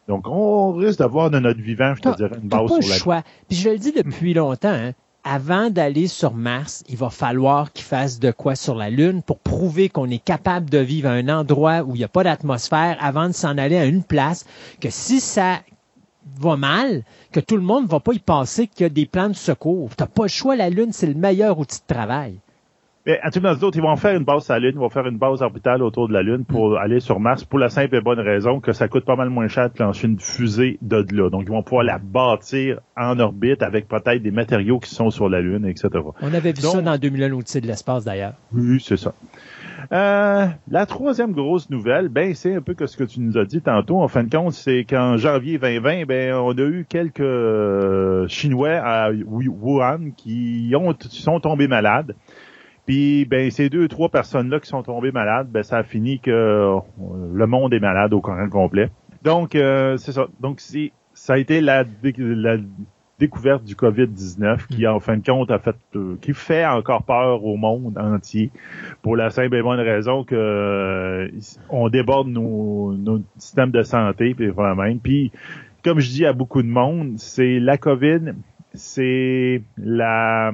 Donc, 0.08 0.28
on 0.28 0.72
risque 0.72 1.00
d'avoir 1.00 1.30
de 1.30 1.38
notre 1.38 1.60
vivant, 1.60 1.94
je 1.94 2.02
te 2.02 2.16
dirais, 2.16 2.38
une 2.40 2.48
base 2.48 2.68
pas 2.68 2.80
sur 2.80 2.90
la 2.90 2.96
choix. 2.96 3.22
Puis 3.48 3.58
je 3.58 3.70
le 3.70 3.78
dis 3.78 3.92
depuis 3.92 4.34
longtemps, 4.34 4.68
hein, 4.68 4.92
avant 5.24 5.70
d'aller 5.70 6.06
sur 6.06 6.34
Mars, 6.34 6.84
il 6.88 6.96
va 6.96 7.10
falloir 7.10 7.72
qu'il 7.72 7.84
fasse 7.84 8.20
de 8.20 8.30
quoi 8.30 8.54
sur 8.54 8.76
la 8.76 8.90
Lune 8.90 9.22
pour 9.22 9.40
prouver 9.40 9.88
qu'on 9.88 10.08
est 10.08 10.22
capable 10.22 10.70
de 10.70 10.78
vivre 10.78 11.08
à 11.08 11.12
un 11.12 11.28
endroit 11.28 11.82
où 11.82 11.96
il 11.96 11.98
n'y 11.98 12.04
a 12.04 12.08
pas 12.08 12.22
d'atmosphère 12.22 12.96
avant 13.00 13.26
de 13.26 13.32
s'en 13.32 13.58
aller 13.58 13.76
à 13.76 13.86
une 13.86 14.04
place, 14.04 14.46
que 14.80 14.90
si 14.90 15.18
ça 15.18 15.58
va 16.38 16.56
mal, 16.56 17.04
que 17.32 17.40
tout 17.40 17.56
le 17.56 17.62
monde 17.62 17.86
va 17.86 18.00
pas 18.00 18.12
y 18.12 18.18
penser 18.18 18.66
qu'il 18.66 18.82
y 18.82 18.86
a 18.86 18.90
des 18.90 19.06
plans 19.06 19.28
de 19.28 19.34
secours. 19.34 19.90
T'as 19.96 20.06
pas 20.06 20.24
le 20.24 20.28
choix, 20.28 20.56
la 20.56 20.70
Lune, 20.70 20.92
c'est 20.92 21.06
le 21.06 21.14
meilleur 21.14 21.58
outil 21.58 21.80
de 21.80 21.94
travail. 21.94 22.40
Mais 23.06 23.20
le 23.22 23.40
monde, 23.40 23.74
ils 23.76 23.82
vont 23.82 23.94
faire 23.94 24.16
une 24.16 24.24
base 24.24 24.44
sur 24.44 24.54
la 24.54 24.58
Lune, 24.58 24.72
ils 24.74 24.80
vont 24.80 24.90
faire 24.90 25.06
une 25.06 25.16
base 25.16 25.40
orbitale 25.40 25.80
autour 25.80 26.08
de 26.08 26.12
la 26.12 26.22
Lune 26.22 26.44
pour 26.44 26.70
mm. 26.70 26.76
aller 26.78 26.98
sur 26.98 27.20
Mars 27.20 27.44
pour 27.44 27.60
la 27.60 27.68
simple 27.68 27.94
et 27.94 28.00
bonne 28.00 28.18
raison 28.18 28.58
que 28.58 28.72
ça 28.72 28.88
coûte 28.88 29.04
pas 29.04 29.14
mal 29.14 29.30
moins 29.30 29.46
cher 29.46 29.70
de 29.70 29.80
lancer 29.80 30.08
une 30.08 30.18
fusée 30.18 30.78
de 30.82 31.06
là. 31.12 31.30
Donc, 31.30 31.44
ils 31.46 31.50
vont 31.50 31.62
pouvoir 31.62 31.84
la 31.84 31.98
bâtir 31.98 32.80
en 32.96 33.18
orbite 33.20 33.62
avec 33.62 33.86
peut-être 33.86 34.22
des 34.22 34.32
matériaux 34.32 34.80
qui 34.80 34.92
sont 34.92 35.10
sur 35.10 35.28
la 35.28 35.40
Lune, 35.40 35.66
etc. 35.66 35.88
On 36.20 36.34
avait 36.34 36.52
vu 36.52 36.62
ça 36.62 36.82
dans 36.82 36.98
2001 36.98 37.28
l'outil 37.28 37.60
de 37.60 37.68
l'espace 37.68 38.04
d'ailleurs. 38.04 38.34
Oui, 38.52 38.82
c'est 38.84 38.96
ça. 38.96 39.14
Euh, 39.92 40.46
la 40.68 40.86
troisième 40.86 41.32
grosse 41.32 41.70
nouvelle, 41.70 42.08
ben 42.08 42.34
c'est 42.34 42.54
un 42.54 42.60
peu 42.60 42.74
que 42.74 42.86
ce 42.86 42.96
que 42.96 43.04
tu 43.04 43.20
nous 43.20 43.38
as 43.38 43.44
dit 43.44 43.60
tantôt. 43.60 44.00
En 44.00 44.08
fin 44.08 44.24
de 44.24 44.34
compte, 44.34 44.52
c'est 44.52 44.84
qu'en 44.84 45.16
janvier 45.16 45.58
2020, 45.58 46.06
ben 46.06 46.34
on 46.34 46.50
a 46.52 46.62
eu 46.62 46.86
quelques 46.88 47.20
euh, 47.20 48.26
Chinois 48.26 48.80
à 48.82 49.10
Wuhan 49.12 50.10
qui 50.16 50.72
ont 50.76 50.94
sont 51.08 51.40
tombés 51.40 51.68
malades. 51.68 52.16
Puis 52.86 53.24
ben 53.24 53.50
ces 53.50 53.68
deux 53.68 53.88
trois 53.88 54.08
personnes 54.08 54.48
là 54.48 54.60
qui 54.60 54.68
sont 54.68 54.82
tombées 54.82 55.12
malades, 55.12 55.48
ben 55.50 55.62
ça 55.62 55.78
a 55.78 55.82
fini 55.82 56.20
que 56.20 56.30
euh, 56.30 56.78
le 57.34 57.46
monde 57.46 57.74
est 57.74 57.80
malade 57.80 58.12
au 58.14 58.20
courant 58.20 58.48
complet. 58.48 58.90
Donc 59.22 59.50
c'est 59.52 60.12
ça. 60.12 60.28
Donc 60.40 60.60
c'est 60.60 60.92
ça 61.14 61.32
a 61.34 61.38
été 61.38 61.60
la, 61.60 61.84
la 62.04 62.58
découverte 63.18 63.64
du 63.64 63.74
COVID-19 63.74 64.66
qui, 64.68 64.86
en 64.86 65.00
fin 65.00 65.16
de 65.16 65.24
compte, 65.24 65.50
a 65.50 65.58
fait, 65.58 65.76
euh, 65.94 66.16
qui 66.20 66.34
fait 66.34 66.66
encore 66.66 67.02
peur 67.02 67.44
au 67.44 67.56
monde 67.56 67.96
entier 67.98 68.50
pour 69.02 69.16
la 69.16 69.30
simple 69.30 69.56
et 69.56 69.62
bonne 69.62 69.80
raison 69.80 70.24
que 70.24 70.34
euh, 70.34 71.28
on 71.70 71.88
déborde 71.88 72.28
nos, 72.28 72.92
nos 72.92 73.22
systèmes 73.38 73.70
de 73.70 73.82
santé 73.82 74.34
puis 74.34 74.52
même. 74.76 75.00
Puis, 75.00 75.32
comme 75.82 76.00
je 76.00 76.10
dis 76.10 76.26
à 76.26 76.32
beaucoup 76.32 76.62
de 76.62 76.68
monde, 76.68 77.14
c'est 77.16 77.58
la 77.58 77.78
COVID, 77.78 78.34
c'est 78.74 79.62
la, 79.78 80.52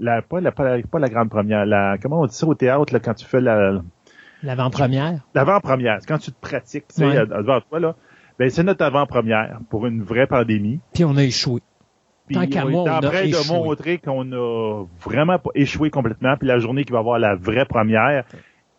la, 0.00 0.22
pas 0.22 0.40
la, 0.40 0.52
pas 0.52 0.98
la, 0.98 1.08
grande 1.08 1.30
première, 1.30 1.66
la, 1.66 1.96
comment 2.00 2.20
on 2.20 2.26
dit 2.26 2.34
ça 2.34 2.46
au 2.46 2.54
théâtre, 2.54 2.92
là, 2.92 3.00
quand 3.00 3.14
tu 3.14 3.24
fais 3.24 3.40
la, 3.40 3.80
L'avant-première? 4.42 5.20
L'avant-première. 5.34 5.98
C'est 6.00 6.06
quand 6.06 6.18
tu 6.18 6.30
te 6.30 6.40
pratiques, 6.40 6.88
tu 6.88 7.02
sais, 7.02 7.26
devant 7.26 7.60
toi, 7.60 7.80
là. 7.80 7.96
Ben, 8.38 8.50
c'est 8.50 8.62
notre 8.62 8.84
avant-première 8.84 9.60
pour 9.70 9.86
une 9.86 10.02
vraie 10.02 10.26
pandémie. 10.26 10.80
Puis 10.92 11.04
on 11.04 11.16
a 11.16 11.24
échoué. 11.24 11.62
Puis 12.26 12.36
on 12.36 12.42
est 12.42 12.58
en 12.58 13.00
train 13.00 13.24
de 13.24 13.48
montrer 13.48 13.98
qu'on 13.98 14.30
a 14.32 14.84
vraiment 15.00 15.38
échoué 15.54 15.90
complètement. 15.90 16.36
Puis 16.36 16.46
la 16.46 16.58
journée 16.58 16.84
qui 16.84 16.92
va 16.92 16.98
avoir 16.98 17.18
la 17.18 17.34
vraie 17.34 17.64
première, 17.64 18.24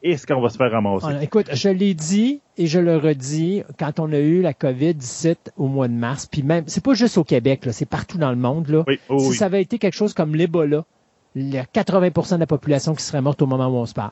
est-ce 0.03 0.27
qu'on 0.27 0.41
va 0.41 0.49
se 0.49 0.57
faire 0.57 0.71
ramasser? 0.71 1.07
écoute, 1.21 1.49
je 1.53 1.69
l'ai 1.69 1.93
dit 1.93 2.41
et 2.57 2.67
je 2.67 2.79
le 2.79 2.97
redis 2.97 3.63
quand 3.79 3.99
on 3.99 4.11
a 4.11 4.19
eu 4.19 4.41
la 4.41 4.53
COVID-17 4.53 5.35
au 5.57 5.67
mois 5.67 5.87
de 5.87 5.93
mars, 5.93 6.27
puis 6.27 6.43
même, 6.43 6.65
c'est 6.67 6.83
pas 6.83 6.93
juste 6.93 7.17
au 7.17 7.23
Québec, 7.23 7.65
là, 7.65 7.71
c'est 7.71 7.85
partout 7.85 8.17
dans 8.17 8.29
le 8.29 8.37
monde. 8.37 8.67
Là. 8.67 8.83
Oh 9.09 9.17
si 9.17 9.33
ça 9.33 9.45
avait 9.45 9.61
été 9.61 9.79
quelque 9.79 9.95
chose 9.95 10.13
comme 10.13 10.35
l'Ebola, 10.35 10.85
il 11.37 11.53
y 11.53 11.57
a 11.57 11.63
80% 11.63 12.35
de 12.35 12.39
la 12.39 12.47
population 12.47 12.93
qui 12.95 13.03
serait 13.03 13.21
morte 13.21 13.41
au 13.41 13.47
moment 13.47 13.67
où 13.67 13.75
on 13.75 13.85
se 13.85 13.93
parle. 13.93 14.11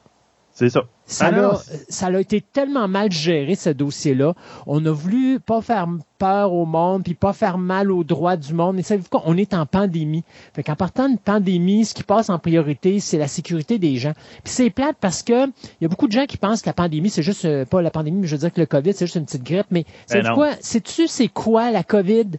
C'est 0.56 0.70
ça. 0.70 0.84
Ça, 1.06 1.28
a, 1.28 1.62
ça 1.90 2.08
a 2.08 2.20
été 2.20 2.40
tellement 2.40 2.88
mal 2.88 3.12
géré, 3.12 3.56
ce 3.56 3.70
dossier-là. 3.70 4.36
On 4.66 4.84
a 4.86 4.92
voulu 4.92 5.42
pas 5.42 5.62
faire 5.62 5.86
peur 6.18 6.54
au 6.54 6.66
monde, 6.66 7.04
puis 7.04 7.14
pas 7.14 7.34
faire 7.34 7.58
mal 7.58 7.92
aux 7.92 8.06
droits 8.06 8.38
du 8.38 8.54
monde. 8.54 8.78
Mais 8.78 8.82
savez-vous 8.82 9.10
quoi? 9.10 9.24
On 9.26 9.36
est 9.36 9.54
en 9.54 9.66
pandémie. 9.66 10.24
Fait 10.54 10.64
qu'en 10.64 10.78
partant 10.78 11.10
d'une 11.10 11.18
pandémie, 11.18 11.84
ce 11.84 11.94
qui 11.94 12.04
passe 12.04 12.30
en 12.30 12.40
priorité, 12.40 13.02
c'est 13.02 13.18
la 13.18 13.28
sécurité 13.28 13.80
des 13.80 13.98
gens. 13.98 14.14
Puis 14.46 14.54
c'est 14.54 14.70
plate 14.70 14.96
parce 15.02 15.24
que 15.24 15.46
il 15.46 15.82
y 15.82 15.86
a 15.86 15.90
beaucoup 15.90 16.08
de 16.08 16.14
gens 16.14 16.26
qui 16.26 16.38
pensent 16.38 16.62
que 16.62 16.70
la 16.70 16.74
pandémie, 16.74 17.10
c'est 17.10 17.22
juste, 17.22 17.44
euh, 17.44 17.66
pas 17.66 17.82
la 17.82 17.92
pandémie, 17.92 18.22
mais 18.22 18.28
je 18.28 18.36
veux 18.36 18.40
dire 18.40 18.54
que 18.54 18.62
le 18.62 18.66
COVID, 18.66 18.94
c'est 18.94 19.08
juste 19.08 19.18
une 19.18 19.26
petite 19.26 19.44
grippe. 19.44 19.68
Mais 19.72 19.84
c'est 20.08 20.22
ben 20.22 20.34
quoi? 20.34 20.52
Sais-tu 20.62 21.08
c'est 21.10 21.28
quoi 21.28 21.70
la 21.70 21.84
COVID? 21.84 22.30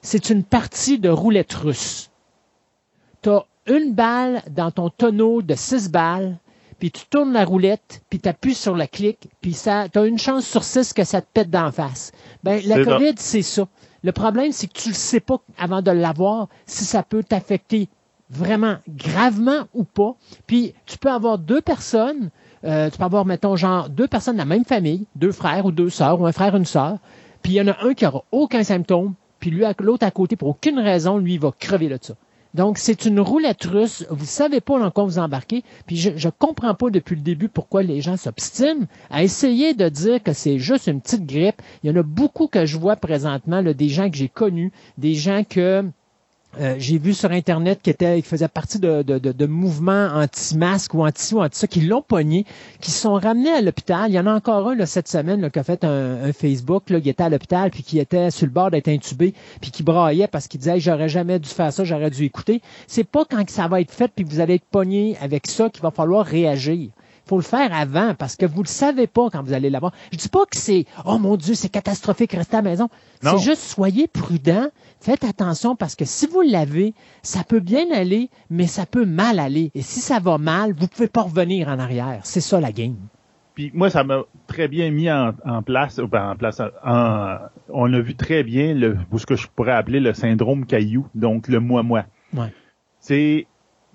C'est 0.00 0.30
une 0.30 0.44
partie 0.44 1.00
de 1.00 1.08
roulette 1.08 1.52
russe. 1.52 2.12
T'as 3.20 3.42
une 3.66 3.92
balle 3.92 4.42
dans 4.50 4.70
ton 4.70 4.90
tonneau 4.90 5.42
de 5.42 5.54
six 5.54 5.90
balles 5.90 6.38
puis 6.78 6.90
tu 6.90 7.06
tournes 7.06 7.32
la 7.32 7.44
roulette, 7.44 8.02
puis 8.10 8.20
tu 8.20 8.28
appuies 8.28 8.54
sur 8.54 8.74
le 8.74 8.86
clic, 8.86 9.28
puis 9.40 9.52
ça, 9.52 9.88
tu 9.88 9.98
as 9.98 10.06
une 10.06 10.18
chance 10.18 10.46
sur 10.46 10.64
six 10.64 10.92
que 10.92 11.04
ça 11.04 11.20
te 11.20 11.26
pète 11.32 11.50
d'en 11.50 11.72
face. 11.72 12.12
Ben, 12.42 12.60
la 12.66 12.84
COVID, 12.84 13.14
c'est 13.16 13.42
ça. 13.42 13.66
Le 14.02 14.12
problème, 14.12 14.52
c'est 14.52 14.66
que 14.66 14.78
tu 14.78 14.90
le 14.90 14.94
sais 14.94 15.20
pas 15.20 15.38
avant 15.56 15.80
de 15.80 15.90
l'avoir 15.90 16.48
si 16.66 16.84
ça 16.84 17.02
peut 17.02 17.22
t'affecter 17.22 17.88
vraiment 18.28 18.76
gravement 18.88 19.66
ou 19.72 19.84
pas. 19.84 20.14
Puis 20.46 20.74
tu 20.84 20.98
peux 20.98 21.10
avoir 21.10 21.38
deux 21.38 21.60
personnes, 21.60 22.30
euh, 22.64 22.90
tu 22.90 22.98
peux 22.98 23.04
avoir, 23.04 23.24
mettons, 23.24 23.56
genre 23.56 23.88
deux 23.88 24.08
personnes 24.08 24.34
de 24.34 24.40
la 24.40 24.44
même 24.44 24.64
famille, 24.64 25.06
deux 25.16 25.32
frères 25.32 25.64
ou 25.64 25.72
deux 25.72 25.90
sœurs, 25.90 26.20
ou 26.20 26.26
un 26.26 26.32
frère, 26.32 26.54
une 26.54 26.66
sœur, 26.66 26.98
puis 27.42 27.52
il 27.52 27.56
y 27.56 27.60
en 27.60 27.68
a 27.68 27.76
un 27.82 27.94
qui 27.94 28.06
aura 28.06 28.24
aucun 28.30 28.62
symptôme, 28.62 29.14
puis 29.40 29.50
lui, 29.50 29.64
l'autre 29.80 30.06
à 30.06 30.10
côté, 30.10 30.36
pour 30.36 30.48
aucune 30.48 30.78
raison, 30.78 31.18
lui, 31.18 31.34
il 31.34 31.40
va 31.40 31.52
crever 31.58 31.88
là 31.88 31.98
de 31.98 32.04
ça. 32.04 32.14
Donc, 32.54 32.78
c'est 32.78 33.04
une 33.04 33.20
roulette 33.20 33.64
russe. 33.64 34.06
Vous 34.10 34.24
savez 34.24 34.60
pas 34.60 34.78
dans 34.78 34.90
quoi 34.90 35.04
vous 35.04 35.18
embarquez. 35.18 35.64
Puis, 35.86 35.96
je, 35.96 36.10
je 36.16 36.28
comprends 36.28 36.74
pas 36.74 36.90
depuis 36.90 37.16
le 37.16 37.22
début 37.22 37.48
pourquoi 37.48 37.82
les 37.82 38.00
gens 38.00 38.16
s'obstinent 38.16 38.86
à 39.10 39.24
essayer 39.24 39.74
de 39.74 39.88
dire 39.88 40.22
que 40.22 40.32
c'est 40.32 40.58
juste 40.58 40.86
une 40.86 41.00
petite 41.00 41.26
grippe. 41.26 41.60
Il 41.82 41.90
y 41.90 41.92
en 41.92 42.00
a 42.00 42.04
beaucoup 42.04 42.46
que 42.46 42.64
je 42.64 42.78
vois 42.78 42.96
présentement, 42.96 43.60
là, 43.60 43.74
des 43.74 43.88
gens 43.88 44.08
que 44.08 44.16
j'ai 44.16 44.28
connus, 44.28 44.72
des 44.98 45.14
gens 45.14 45.42
que 45.42 45.84
euh, 46.60 46.76
j'ai 46.78 46.98
vu 46.98 47.14
sur 47.14 47.30
Internet 47.30 47.80
qui 47.82 47.90
était, 47.90 48.20
qui 48.22 48.28
faisait 48.28 48.48
partie 48.48 48.78
de, 48.78 49.02
de, 49.02 49.18
de, 49.18 49.46
mouvements 49.46 50.08
anti-masques 50.14 50.94
ou 50.94 51.04
anti 51.04 51.34
ou 51.34 51.42
anti 51.42 51.58
ça, 51.58 51.66
qui 51.66 51.80
l'ont 51.80 52.02
pogné, 52.02 52.44
qui 52.80 52.90
sont 52.90 53.14
ramenés 53.14 53.50
à 53.50 53.60
l'hôpital. 53.60 54.10
Il 54.10 54.14
y 54.14 54.18
en 54.18 54.26
a 54.26 54.32
encore 54.32 54.68
un 54.68 54.74
là, 54.74 54.86
cette 54.86 55.08
semaine 55.08 55.40
là, 55.40 55.50
qui 55.50 55.58
a 55.58 55.64
fait 55.64 55.84
un, 55.84 56.32
Facebook, 56.32 56.90
là, 56.90 57.00
qui 57.00 57.08
était 57.08 57.24
à 57.24 57.28
l'hôpital, 57.28 57.70
puis 57.70 57.82
qui 57.82 57.98
était 57.98 58.30
sur 58.30 58.46
le 58.46 58.52
bord 58.52 58.70
d'être 58.70 58.88
intubé, 58.88 59.34
puis 59.60 59.70
qui 59.70 59.82
braillait 59.82 60.28
parce 60.28 60.48
qu'il 60.48 60.60
disait 60.60 60.80
j'aurais 60.80 61.08
jamais 61.08 61.38
dû 61.38 61.48
faire 61.48 61.72
ça, 61.72 61.84
j'aurais 61.84 62.10
dû 62.10 62.24
écouter. 62.24 62.62
C'est 62.86 63.04
pas 63.04 63.24
quand 63.24 63.48
ça 63.50 63.68
va 63.68 63.80
être 63.80 63.92
fait, 63.92 64.10
puis 64.14 64.24
vous 64.24 64.40
allez 64.40 64.54
être 64.54 64.64
pogné 64.64 65.16
avec 65.20 65.46
ça 65.46 65.68
qu'il 65.70 65.82
va 65.82 65.90
falloir 65.90 66.24
réagir 66.24 66.90
faut 67.26 67.36
le 67.36 67.42
faire 67.42 67.72
avant 67.72 68.14
parce 68.14 68.36
que 68.36 68.46
vous 68.46 68.62
le 68.62 68.68
savez 68.68 69.06
pas 69.06 69.30
quand 69.30 69.42
vous 69.42 69.52
allez 69.52 69.70
l'avoir. 69.70 69.92
Je 70.12 70.18
dis 70.18 70.28
pas 70.28 70.44
que 70.46 70.56
c'est 70.56 70.84
oh 71.04 71.18
mon 71.18 71.36
Dieu, 71.36 71.54
c'est 71.54 71.68
catastrophique, 71.68 72.32
restez 72.32 72.56
à 72.56 72.62
la 72.62 72.70
maison. 72.70 72.88
C'est 73.22 73.38
juste 73.38 73.62
soyez 73.62 74.06
prudent, 74.06 74.68
faites 75.04 75.24
attention 75.24 75.76
parce 75.76 75.94
que 75.94 76.04
si 76.04 76.26
vous 76.26 76.40
l'avez, 76.40 76.94
ça 77.22 77.44
peut 77.44 77.60
bien 77.60 77.90
aller, 77.92 78.30
mais 78.50 78.66
ça 78.66 78.86
peut 78.86 79.04
mal 79.04 79.38
aller. 79.38 79.70
Et 79.74 79.82
si 79.82 80.00
ça 80.00 80.18
va 80.18 80.38
mal, 80.38 80.72
vous 80.72 80.88
pouvez 80.88 81.08
pas 81.08 81.22
revenir 81.22 81.68
en 81.68 81.78
arrière. 81.78 82.20
C'est 82.24 82.40
ça 82.40 82.60
la 82.60 82.72
game. 82.72 82.96
Puis 83.54 83.70
moi, 83.74 83.90
ça 83.90 84.02
m'a 84.02 84.22
très 84.48 84.66
bien 84.66 84.90
mis 84.90 85.10
en, 85.10 85.32
place, 85.64 86.00
ben, 86.00 86.30
en 86.30 86.36
place, 86.36 86.60
on 87.68 87.92
a 87.92 88.00
vu 88.00 88.16
très 88.16 88.42
bien 88.42 88.74
le, 88.74 88.96
ce 89.16 89.26
que 89.26 89.36
je 89.36 89.46
pourrais 89.54 89.72
appeler 89.72 90.00
le 90.00 90.12
syndrome 90.12 90.66
caillou, 90.66 91.06
donc 91.14 91.46
le 91.48 91.60
moi-moi. 91.60 92.04
Ouais. 92.34 92.52
C'est 92.98 93.46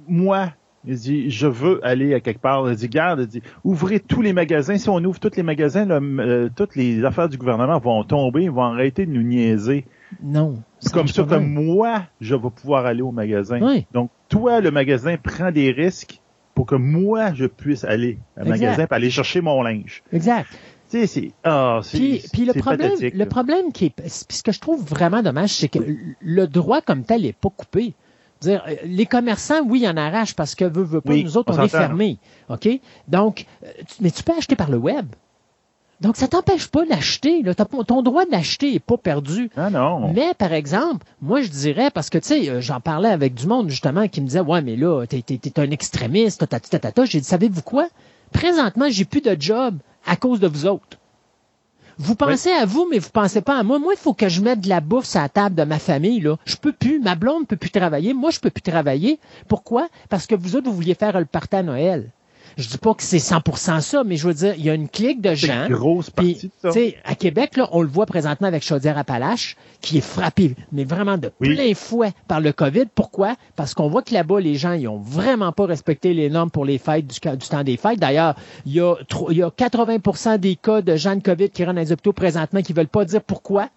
moi, 0.07 0.53
il 0.85 0.95
dit, 0.95 1.29
je 1.29 1.47
veux 1.47 1.85
aller 1.85 2.13
à 2.13 2.21
quelque 2.21 2.39
part. 2.39 2.69
Il 2.69 2.75
dit, 2.77 2.87
garde, 2.87 3.21
il 3.21 3.27
dit, 3.27 3.41
ouvrez 3.65 3.99
tous 3.99 4.21
les 4.21 4.31
magasins. 4.31 4.77
Si 4.77 4.87
on 4.87 5.03
ouvre 5.03 5.19
tous 5.19 5.35
les 5.35 5.43
magasins, 5.43 5.89
euh, 5.89 6.49
toutes 6.55 6.77
les 6.77 7.03
affaires 7.03 7.27
du 7.27 7.37
gouvernement 7.37 7.79
vont 7.79 8.03
tomber, 8.05 8.43
ils 8.43 8.51
vont 8.51 8.63
arrêter 8.63 9.05
de 9.05 9.11
nous 9.11 9.23
niaiser. 9.23 9.85
Non. 10.21 10.61
C'est 10.79 10.93
comme 10.93 11.07
ça 11.07 11.23
que 11.23 11.35
moi, 11.35 12.03
je 12.21 12.35
vais 12.35 12.49
pouvoir 12.49 12.85
aller 12.85 13.01
au 13.01 13.11
magasin. 13.11 13.59
Donc, 13.93 14.09
toi, 14.27 14.61
le 14.61 14.71
magasin, 14.71 15.17
prend 15.17 15.51
des 15.51 15.71
risques 15.71 16.21
pour 16.55 16.65
que 16.65 16.75
moi, 16.75 17.33
je 17.33 17.45
puisse 17.45 17.83
aller 17.83 18.19
au 18.39 18.45
magasin 18.45 18.85
pour 18.85 18.95
aller 18.95 19.09
chercher 19.09 19.41
mon 19.41 19.61
linge. 19.61 20.03
Exact. 20.11 20.49
Tu 20.89 21.01
sais, 21.01 21.07
c'est, 21.07 21.31
ah, 21.43 21.81
puis, 21.93 22.23
puis 22.33 22.45
le 22.45 22.53
problème, 22.53 22.93
le 22.99 23.25
problème 23.27 23.71
qui 23.71 23.85
est, 23.85 24.07
ce 24.07 24.41
que 24.41 24.51
je 24.51 24.59
trouve 24.59 24.83
vraiment 24.83 25.21
dommage, 25.21 25.51
c'est 25.51 25.67
que 25.67 25.79
le 26.19 26.47
droit 26.47 26.81
comme 26.81 27.03
tel 27.03 27.21
n'est 27.21 27.33
pas 27.33 27.49
coupé. 27.49 27.93
Dire, 28.41 28.63
euh, 28.67 28.75
les 28.85 29.05
commerçants, 29.05 29.61
oui, 29.65 29.81
ils 29.83 29.87
en 29.87 29.97
arrachent 29.97 30.33
parce 30.33 30.55
que 30.55 30.65
veut, 30.65 30.83
veut 30.83 31.01
pas, 31.01 31.13
nous 31.13 31.37
autres, 31.37 31.59
on, 31.59 31.63
est 31.63 31.67
fermés. 31.67 32.17
OK? 32.47 32.67
Donc, 33.07 33.45
euh, 33.63 33.67
mais 33.99 34.09
tu 34.09 34.23
peux 34.23 34.31
acheter 34.35 34.55
par 34.55 34.71
le 34.71 34.77
web. 34.77 35.05
Donc, 36.01 36.15
ça 36.15 36.27
t'empêche 36.27 36.67
pas 36.67 36.85
d'acheter. 36.85 37.43
Ton 37.87 38.01
droit 38.01 38.25
d'acheter 38.25 38.73
est 38.73 38.79
pas 38.79 38.97
perdu. 38.97 39.49
Ah 39.57 39.69
non. 39.69 40.13
Mais, 40.13 40.33
par 40.33 40.53
exemple, 40.53 41.05
moi, 41.21 41.41
je 41.41 41.49
dirais, 41.49 41.91
parce 41.91 42.09
que, 42.09 42.17
tu 42.17 42.27
sais, 42.27 42.49
euh, 42.49 42.61
j'en 42.61 42.79
parlais 42.79 43.09
avec 43.09 43.33
du 43.33 43.47
monde, 43.47 43.69
justement, 43.69 44.07
qui 44.07 44.21
me 44.21 44.27
disait, 44.27 44.39
ouais, 44.39 44.61
mais 44.61 44.77
là, 44.77 45.05
t'es 45.05 45.23
es, 45.29 45.59
un 45.59 45.71
extrémiste, 45.71 46.47
ta, 46.47 46.59
J'ai 47.05 47.19
dit, 47.19 47.27
savez-vous 47.27 47.63
quoi? 47.63 47.89
Présentement, 48.31 48.85
j'ai 48.89 49.05
plus 49.05 49.21
de 49.21 49.35
job 49.37 49.77
à 50.05 50.15
cause 50.15 50.39
de 50.39 50.47
vous 50.47 50.65
autres. 50.65 50.97
Vous 51.97 52.15
pensez 52.15 52.51
à 52.51 52.65
vous, 52.65 52.87
mais 52.89 52.97
vous 52.97 53.09
pensez 53.09 53.41
pas 53.41 53.59
à 53.59 53.63
moi. 53.63 53.77
Moi, 53.77 53.93
il 53.93 53.99
faut 53.99 54.13
que 54.13 54.29
je 54.29 54.39
mette 54.39 54.61
de 54.61 54.69
la 54.69 54.79
bouffe 54.79 55.03
sur 55.03 55.19
la 55.19 55.27
table 55.27 55.55
de 55.55 55.63
ma 55.63 55.79
famille. 55.79 56.21
Là. 56.21 56.37
Je 56.45 56.55
peux 56.55 56.71
plus. 56.71 57.01
Ma 57.01 57.15
blonde 57.15 57.45
peut 57.45 57.57
plus 57.57 57.71
travailler. 57.71 58.13
Moi, 58.13 58.31
je 58.31 58.39
peux 58.39 58.49
plus 58.49 58.61
travailler. 58.61 59.19
Pourquoi? 59.49 59.89
Parce 60.07 60.25
que 60.25 60.33
vous 60.33 60.55
autres, 60.55 60.69
vous 60.69 60.75
vouliez 60.75 60.95
faire 60.95 61.19
le 61.19 61.25
party 61.25 61.57
à 61.57 61.63
Noël. 61.63 62.09
Je 62.59 62.67
dis 62.67 62.77
pas 62.77 62.93
que 62.93 63.03
c'est 63.03 63.17
100% 63.17 63.79
ça, 63.79 64.03
mais 64.03 64.17
je 64.17 64.27
veux 64.27 64.33
dire, 64.33 64.53
il 64.57 64.65
y 64.65 64.69
a 64.69 64.73
une 64.73 64.89
clique 64.89 65.21
de 65.21 65.33
gens. 65.33 65.67
Une 65.67 65.75
grosse 65.75 66.09
partie 66.09 66.51
de 66.63 66.71
ça. 66.71 66.79
À 67.05 67.15
Québec, 67.15 67.55
là, 67.55 67.69
on 67.71 67.81
le 67.81 67.87
voit 67.87 68.05
présentement 68.05 68.47
avec 68.47 68.63
Chaudière-Appalaches, 68.63 69.55
qui 69.79 69.99
est 69.99 70.01
frappé, 70.01 70.55
mais 70.73 70.83
vraiment 70.83 71.17
de 71.17 71.29
plein 71.29 71.73
fouet 71.73 72.11
par 72.27 72.41
le 72.41 72.51
COVID. 72.51 72.85
Pourquoi? 72.93 73.35
Parce 73.55 73.73
qu'on 73.73 73.87
voit 73.87 74.01
que 74.01 74.13
là-bas, 74.13 74.41
les 74.41 74.55
gens, 74.55 74.73
ils 74.73 74.89
ont 74.89 74.99
vraiment 74.99 75.53
pas 75.53 75.67
respecté 75.67 76.13
les 76.13 76.29
normes 76.29 76.51
pour 76.51 76.65
les 76.65 76.79
fêtes 76.79 77.07
du, 77.07 77.19
temps 77.21 77.63
des 77.63 77.77
fêtes. 77.77 77.99
D'ailleurs, 77.99 78.35
il 78.65 78.73
y 78.73 78.81
a, 78.81 78.95
il 79.29 79.37
y 79.37 79.43
a 79.43 79.49
80% 79.49 80.37
des 80.37 80.57
cas 80.57 80.81
de 80.81 80.97
gens 80.97 81.15
de 81.15 81.21
COVID 81.21 81.49
qui 81.51 81.63
rentrent 81.63 81.75
dans 81.75 81.81
les 81.81 81.93
hôpitaux 81.93 82.13
présentement 82.13 82.61
qui 82.61 82.73
veulent 82.73 82.87
pas 82.87 83.05
dire 83.05 83.21
pourquoi 83.21 83.69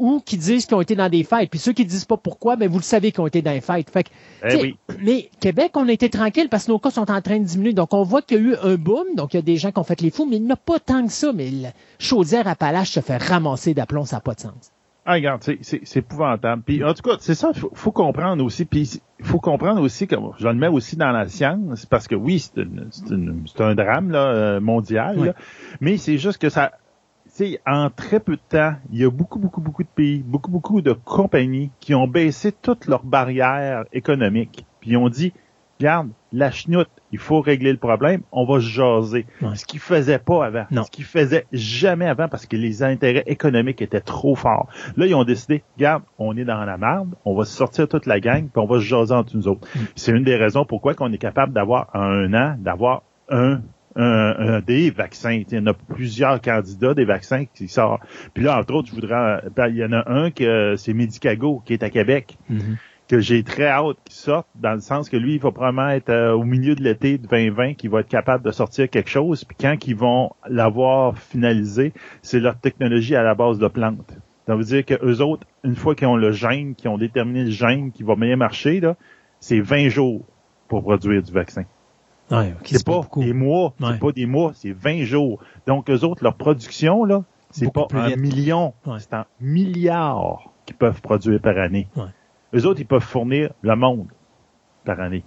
ou 0.00 0.20
qui 0.20 0.38
disent 0.38 0.66
qu'ils 0.66 0.74
ont 0.74 0.80
été 0.80 0.96
dans 0.96 1.08
des 1.08 1.22
fêtes. 1.22 1.50
Puis 1.50 1.60
ceux 1.60 1.72
qui 1.72 1.84
disent 1.84 2.06
pas 2.06 2.16
pourquoi, 2.16 2.56
ben 2.56 2.68
vous 2.68 2.78
le 2.78 2.82
savez 2.82 3.12
qu'ils 3.12 3.20
ont 3.20 3.26
été 3.26 3.42
dans 3.42 3.52
des 3.52 3.60
fêtes. 3.60 3.90
Fait 3.90 4.06
eh 4.48 4.74
Mais 5.00 5.30
Québec, 5.40 5.72
on 5.74 5.86
a 5.88 5.92
été 5.92 6.08
tranquille 6.08 6.48
parce 6.48 6.64
que 6.64 6.72
nos 6.72 6.78
cas 6.78 6.90
sont 6.90 7.10
en 7.10 7.20
train 7.20 7.38
de 7.38 7.44
diminuer. 7.44 7.74
Donc 7.74 7.92
on 7.92 8.02
voit 8.02 8.22
qu'il 8.22 8.38
y 8.38 8.40
a 8.40 8.42
eu 8.42 8.56
un 8.62 8.76
boom. 8.76 9.14
Donc 9.14 9.34
il 9.34 9.36
y 9.36 9.38
a 9.38 9.42
des 9.42 9.56
gens 9.56 9.70
qui 9.70 9.78
ont 9.78 9.84
fait 9.84 10.00
les 10.00 10.10
fous, 10.10 10.26
mais 10.26 10.36
il 10.36 10.44
n'y 10.44 10.52
a 10.52 10.56
pas 10.56 10.80
tant 10.80 11.06
que 11.06 11.12
ça. 11.12 11.32
Mais 11.32 11.50
la 11.50 11.72
chaudière 11.98 12.48
à 12.48 12.56
Palache 12.56 12.90
se 12.90 13.00
fait 13.00 13.18
ramasser 13.18 13.74
d'aplomb, 13.74 14.06
ça 14.06 14.16
n'a 14.16 14.20
pas 14.20 14.34
de 14.34 14.40
sens. 14.40 14.72
Ah, 15.06 15.14
regarde, 15.14 15.42
c'est 15.42 15.96
épouvantable. 15.96 16.62
Puis 16.62 16.84
en 16.84 16.92
tout 16.94 17.02
cas, 17.02 17.16
c'est 17.20 17.34
ça, 17.34 17.52
faut, 17.54 17.70
faut 17.74 17.90
comprendre 17.90 18.44
aussi. 18.44 18.64
Puis 18.64 19.00
il 19.18 19.24
faut 19.24 19.40
comprendre 19.40 19.80
aussi, 19.82 20.06
comme 20.06 20.32
je 20.38 20.46
le 20.46 20.54
mets 20.54 20.68
aussi 20.68 20.96
dans 20.96 21.10
la 21.10 21.28
science, 21.28 21.86
parce 21.86 22.06
que 22.06 22.14
oui, 22.14 22.38
c'est 22.38 23.60
un 23.60 23.74
drame 23.74 24.10
là, 24.10 24.26
euh, 24.26 24.60
mondial, 24.60 25.34
mais 25.80 25.96
c'est 25.96 26.18
juste 26.18 26.38
que 26.38 26.48
ça 26.48 26.72
en 27.66 27.90
très 27.90 28.20
peu 28.20 28.36
de 28.36 28.42
temps, 28.48 28.74
il 28.92 29.00
y 29.00 29.04
a 29.04 29.10
beaucoup, 29.10 29.38
beaucoup, 29.38 29.60
beaucoup 29.60 29.82
de 29.82 29.88
pays, 29.88 30.22
beaucoup, 30.24 30.50
beaucoup 30.50 30.80
de 30.80 30.92
compagnies 30.92 31.70
qui 31.80 31.94
ont 31.94 32.06
baissé 32.06 32.52
toutes 32.52 32.86
leurs 32.86 33.04
barrières 33.04 33.84
économiques. 33.92 34.66
Puis 34.80 34.90
ils 34.90 34.96
ont 34.96 35.08
dit, 35.08 35.32
regarde, 35.78 36.10
la 36.32 36.50
chenoute, 36.50 36.90
il 37.12 37.18
faut 37.18 37.40
régler 37.40 37.72
le 37.72 37.78
problème, 37.78 38.22
on 38.32 38.44
va 38.44 38.60
jaser. 38.60 39.26
Ce 39.54 39.64
qu'ils 39.64 39.80
faisaient 39.80 40.18
pas 40.18 40.44
avant. 40.44 40.66
Ce 40.70 40.90
qu'ils 40.90 41.04
faisaient 41.04 41.46
jamais 41.52 42.06
avant 42.06 42.28
parce 42.28 42.46
que 42.46 42.56
les 42.56 42.82
intérêts 42.82 43.24
économiques 43.26 43.82
étaient 43.82 44.00
trop 44.00 44.34
forts. 44.34 44.68
Là, 44.96 45.06
ils 45.06 45.14
ont 45.14 45.24
décidé, 45.24 45.62
regarde, 45.76 46.02
on 46.18 46.36
est 46.36 46.44
dans 46.44 46.64
la 46.64 46.76
merde, 46.76 47.14
on 47.24 47.34
va 47.34 47.44
sortir 47.44 47.88
toute 47.88 48.06
la 48.06 48.20
gang, 48.20 48.48
puis 48.48 48.62
on 48.62 48.66
va 48.66 48.78
se 48.78 48.84
jaser 48.84 49.14
entre 49.14 49.36
nous 49.36 49.48
autres. 49.48 49.66
Mm. 49.74 49.80
C'est 49.96 50.12
une 50.12 50.24
des 50.24 50.36
raisons 50.36 50.64
pourquoi 50.64 50.94
qu'on 50.94 51.12
est 51.12 51.18
capable 51.18 51.52
d'avoir 51.52 51.94
un 51.94 52.32
an, 52.34 52.56
d'avoir 52.58 53.02
un 53.28 53.60
un, 53.96 54.60
des 54.60 54.90
vaccins. 54.90 55.42
Il 55.50 55.52
y 55.52 55.58
en 55.58 55.66
a 55.66 55.74
plusieurs 55.74 56.40
candidats 56.40 56.94
des 56.94 57.04
vaccins 57.04 57.44
qui 57.46 57.68
sortent. 57.68 58.02
Puis 58.34 58.44
là, 58.44 58.58
entre 58.58 58.74
autres, 58.74 58.88
je 58.88 58.94
voudrais. 58.94 59.42
Ben, 59.54 59.68
il 59.68 59.76
y 59.76 59.84
en 59.84 59.92
a 59.92 60.10
un 60.10 60.30
que 60.30 60.76
c'est 60.76 60.92
Medicago 60.92 61.62
qui 61.64 61.72
est 61.72 61.82
à 61.82 61.90
Québec. 61.90 62.38
Mm-hmm. 62.50 62.76
Que 63.08 63.18
j'ai 63.18 63.42
très 63.42 63.66
hâte 63.66 63.96
qu'il 64.04 64.14
sorte, 64.14 64.46
dans 64.54 64.74
le 64.74 64.78
sens 64.78 65.08
que 65.08 65.16
lui, 65.16 65.34
il 65.34 65.40
va 65.40 65.50
probablement 65.50 65.88
être 65.88 66.10
euh, 66.10 66.32
au 66.32 66.44
milieu 66.44 66.76
de 66.76 66.84
l'été 66.84 67.18
de 67.18 67.26
2020, 67.26 67.74
qu'il 67.74 67.90
va 67.90 68.00
être 68.00 68.08
capable 68.08 68.44
de 68.44 68.52
sortir 68.52 68.88
quelque 68.88 69.10
chose. 69.10 69.42
Puis 69.42 69.56
quand 69.60 69.76
ils 69.88 69.96
vont 69.96 70.30
l'avoir 70.48 71.18
finalisé, 71.18 71.92
c'est 72.22 72.38
leur 72.38 72.56
technologie 72.56 73.16
à 73.16 73.24
la 73.24 73.34
base 73.34 73.58
de 73.58 73.66
plantes. 73.66 74.16
Ça 74.46 74.54
veut 74.54 74.62
dire 74.62 74.84
que 74.84 74.94
eux 75.04 75.22
autres, 75.22 75.44
une 75.64 75.74
fois 75.74 75.96
qu'ils 75.96 76.06
ont 76.06 76.14
le 76.14 76.30
gène, 76.30 76.76
qu'ils 76.76 76.88
ont 76.88 76.98
déterminé 76.98 77.42
le 77.42 77.50
gène 77.50 77.90
qui 77.90 78.04
va 78.04 78.14
bien 78.14 78.36
marcher, 78.36 78.78
là, 78.78 78.94
c'est 79.40 79.60
20 79.60 79.88
jours 79.88 80.24
pour 80.68 80.82
produire 80.82 81.20
du 81.20 81.32
vaccin 81.32 81.64
c'est 82.64 82.84
pas, 82.84 83.02
des 83.16 83.32
mois, 83.32 83.74
c'est 83.80 83.98
pas 83.98 84.12
des 84.12 84.26
mois, 84.26 84.52
c'est 84.54 84.72
20 84.72 85.04
jours. 85.04 85.42
Donc, 85.66 85.90
eux 85.90 86.04
autres, 86.04 86.22
leur 86.22 86.34
production, 86.34 87.04
là, 87.04 87.24
c'est 87.50 87.72
pas 87.72 87.88
un 87.92 88.16
million, 88.16 88.74
c'est 88.98 89.14
un 89.14 89.26
milliard 89.40 90.50
qu'ils 90.66 90.76
peuvent 90.76 91.00
produire 91.00 91.40
par 91.40 91.58
année. 91.58 91.88
Eux 92.54 92.66
autres, 92.66 92.80
ils 92.80 92.86
peuvent 92.86 93.02
fournir 93.02 93.50
le 93.62 93.76
monde 93.76 94.08
par 94.84 95.00
année. 95.00 95.24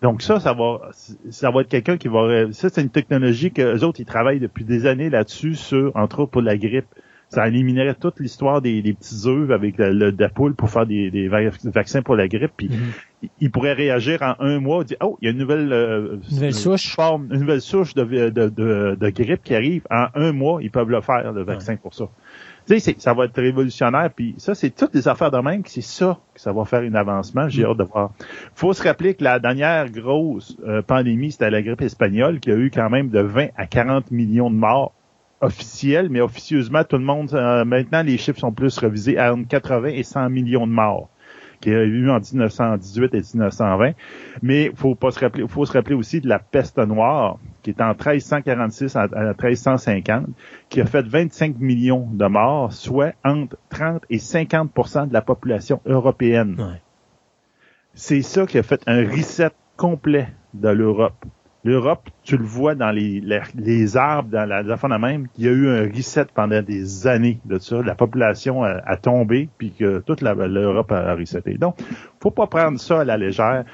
Donc 0.00 0.22
ça, 0.22 0.38
ça 0.38 0.52
va, 0.52 0.90
ça 1.30 1.50
va 1.50 1.62
être 1.62 1.68
quelqu'un 1.68 1.96
qui 1.96 2.06
va, 2.06 2.52
ça 2.52 2.68
c'est 2.68 2.82
une 2.82 2.90
technologie 2.90 3.50
que 3.50 3.76
eux 3.76 3.84
autres, 3.84 3.98
ils 3.98 4.06
travaillent 4.06 4.38
depuis 4.38 4.64
des 4.64 4.86
années 4.86 5.10
là-dessus 5.10 5.56
sur, 5.56 5.90
entre 5.96 6.20
autres 6.20 6.30
pour 6.30 6.42
la 6.42 6.56
grippe. 6.56 6.86
Ça 7.30 7.46
éliminerait 7.48 7.94
toute 7.94 8.20
l'histoire 8.20 8.62
des, 8.62 8.80
petits 8.80 9.26
œufs 9.26 9.50
avec 9.50 9.76
le, 9.76 10.14
la 10.16 10.28
poule 10.28 10.54
pour 10.54 10.70
faire 10.70 10.86
des, 10.86 11.28
vaccins 11.28 12.00
pour 12.00 12.14
la 12.14 12.28
grippe. 12.28 12.52
Puis 12.56 12.68
mm-hmm. 12.68 13.07
Il 13.40 13.50
pourrait 13.50 13.72
réagir 13.72 14.22
en 14.22 14.34
un 14.38 14.60
mois, 14.60 14.84
dire 14.84 14.96
oh 15.00 15.18
il 15.20 15.26
y 15.26 15.28
a 15.28 15.32
une 15.32 15.38
nouvelle, 15.38 15.72
euh, 15.72 16.16
nouvelle 16.30 16.54
souche, 16.54 16.94
forme, 16.94 17.28
une 17.32 17.40
nouvelle 17.40 17.60
souche 17.60 17.94
de, 17.94 18.04
de, 18.04 19.10
grippe 19.10 19.42
qui 19.42 19.54
arrive. 19.54 19.82
En 19.90 20.06
un 20.14 20.32
mois, 20.32 20.60
ils 20.62 20.70
peuvent 20.70 20.90
le 20.90 21.00
faire 21.00 21.32
le 21.32 21.42
vaccin 21.42 21.76
pour 21.76 21.94
ça. 21.94 22.08
Tu 22.68 22.78
sais, 22.80 22.96
ça 22.98 23.14
va 23.14 23.24
être 23.24 23.40
révolutionnaire. 23.40 24.10
Puis 24.14 24.34
ça, 24.36 24.54
c'est 24.54 24.70
toutes 24.70 24.94
les 24.94 25.08
affaires 25.08 25.30
de 25.30 25.38
même. 25.38 25.62
C'est 25.64 25.80
ça 25.80 26.18
que 26.34 26.40
ça 26.40 26.52
va 26.52 26.66
faire 26.66 26.80
un 26.80 26.94
avancement. 26.94 27.48
J'ai 27.48 27.62
mm. 27.62 27.70
hâte 27.70 27.76
de 27.78 27.84
voir. 27.84 28.10
Faut 28.54 28.74
se 28.74 28.82
rappeler 28.82 29.14
que 29.14 29.24
la 29.24 29.38
dernière 29.38 29.90
grosse 29.90 30.56
euh, 30.66 30.82
pandémie, 30.82 31.32
c'était 31.32 31.50
la 31.50 31.62
grippe 31.62 31.80
espagnole, 31.80 32.40
qui 32.40 32.50
a 32.50 32.56
eu 32.56 32.70
quand 32.70 32.90
même 32.90 33.08
de 33.08 33.20
20 33.20 33.48
à 33.56 33.66
40 33.66 34.10
millions 34.10 34.50
de 34.50 34.56
morts 34.56 34.92
officiel, 35.40 36.08
mais 36.10 36.20
officieusement, 36.20 36.82
tout 36.84 36.98
le 36.98 37.04
monde, 37.04 37.32
euh, 37.32 37.64
maintenant, 37.64 38.02
les 38.02 38.18
chiffres 38.18 38.40
sont 38.40 38.52
plus 38.52 38.76
revisés 38.78 39.18
à 39.18 39.34
80 39.48 39.88
et 39.88 40.02
100 40.02 40.30
millions 40.30 40.66
de 40.66 40.72
morts 40.72 41.08
qu'il 41.60 41.72
y 41.72 41.76
a 41.76 41.82
eu 41.82 42.10
en 42.10 42.20
1918 42.20 43.14
et 43.14 43.22
1920. 43.34 43.92
Mais 44.42 44.70
faut 44.74 44.94
pas 44.94 45.10
se 45.10 45.20
rappeler, 45.20 45.46
faut 45.48 45.66
se 45.66 45.72
rappeler 45.72 45.94
aussi 45.94 46.20
de 46.20 46.28
la 46.28 46.38
peste 46.38 46.78
noire, 46.78 47.38
qui 47.62 47.70
est 47.70 47.80
en 47.80 47.88
1346 47.88 48.96
à, 48.96 49.08
1350, 49.08 50.26
qui 50.68 50.80
a 50.80 50.86
fait 50.86 51.06
25 51.06 51.58
millions 51.58 52.08
de 52.10 52.26
morts, 52.26 52.72
soit 52.72 53.12
entre 53.24 53.56
30 53.70 54.04
et 54.10 54.18
50% 54.18 55.08
de 55.08 55.12
la 55.12 55.22
population 55.22 55.80
européenne. 55.86 56.78
c'est 57.94 58.22
ça 58.22 58.46
qui 58.46 58.58
a 58.58 58.62
fait 58.62 58.82
un 58.86 59.04
reset 59.08 59.50
complet 59.76 60.28
de 60.54 60.68
l'Europe. 60.68 61.24
L'Europe, 61.64 62.08
tu 62.22 62.36
le 62.36 62.44
vois 62.44 62.74
dans 62.74 62.90
les, 62.90 63.20
les, 63.56 63.96
arbres, 63.96 64.30
dans 64.30 64.48
la, 64.48 64.62
la 64.62 64.98
même, 64.98 65.26
il 65.36 65.44
y 65.44 65.48
a 65.48 65.50
eu 65.50 65.68
un 65.68 65.88
reset 65.92 66.26
pendant 66.32 66.62
des 66.62 67.06
années 67.06 67.40
de 67.44 67.58
ça. 67.58 67.82
La 67.82 67.94
population 67.94 68.62
a, 68.62 68.96
tombé, 68.96 69.48
puis 69.58 69.72
que 69.72 69.98
toute 69.98 70.22
l'Europe 70.22 70.92
a, 70.92 71.10
a 71.10 71.14
reseté. 71.14 71.58
Donc, 71.58 71.76
faut 72.20 72.30
pas 72.30 72.46
prendre 72.46 72.78
ça 72.78 73.00
à 73.00 73.04
la 73.04 73.16
légère. 73.16 73.64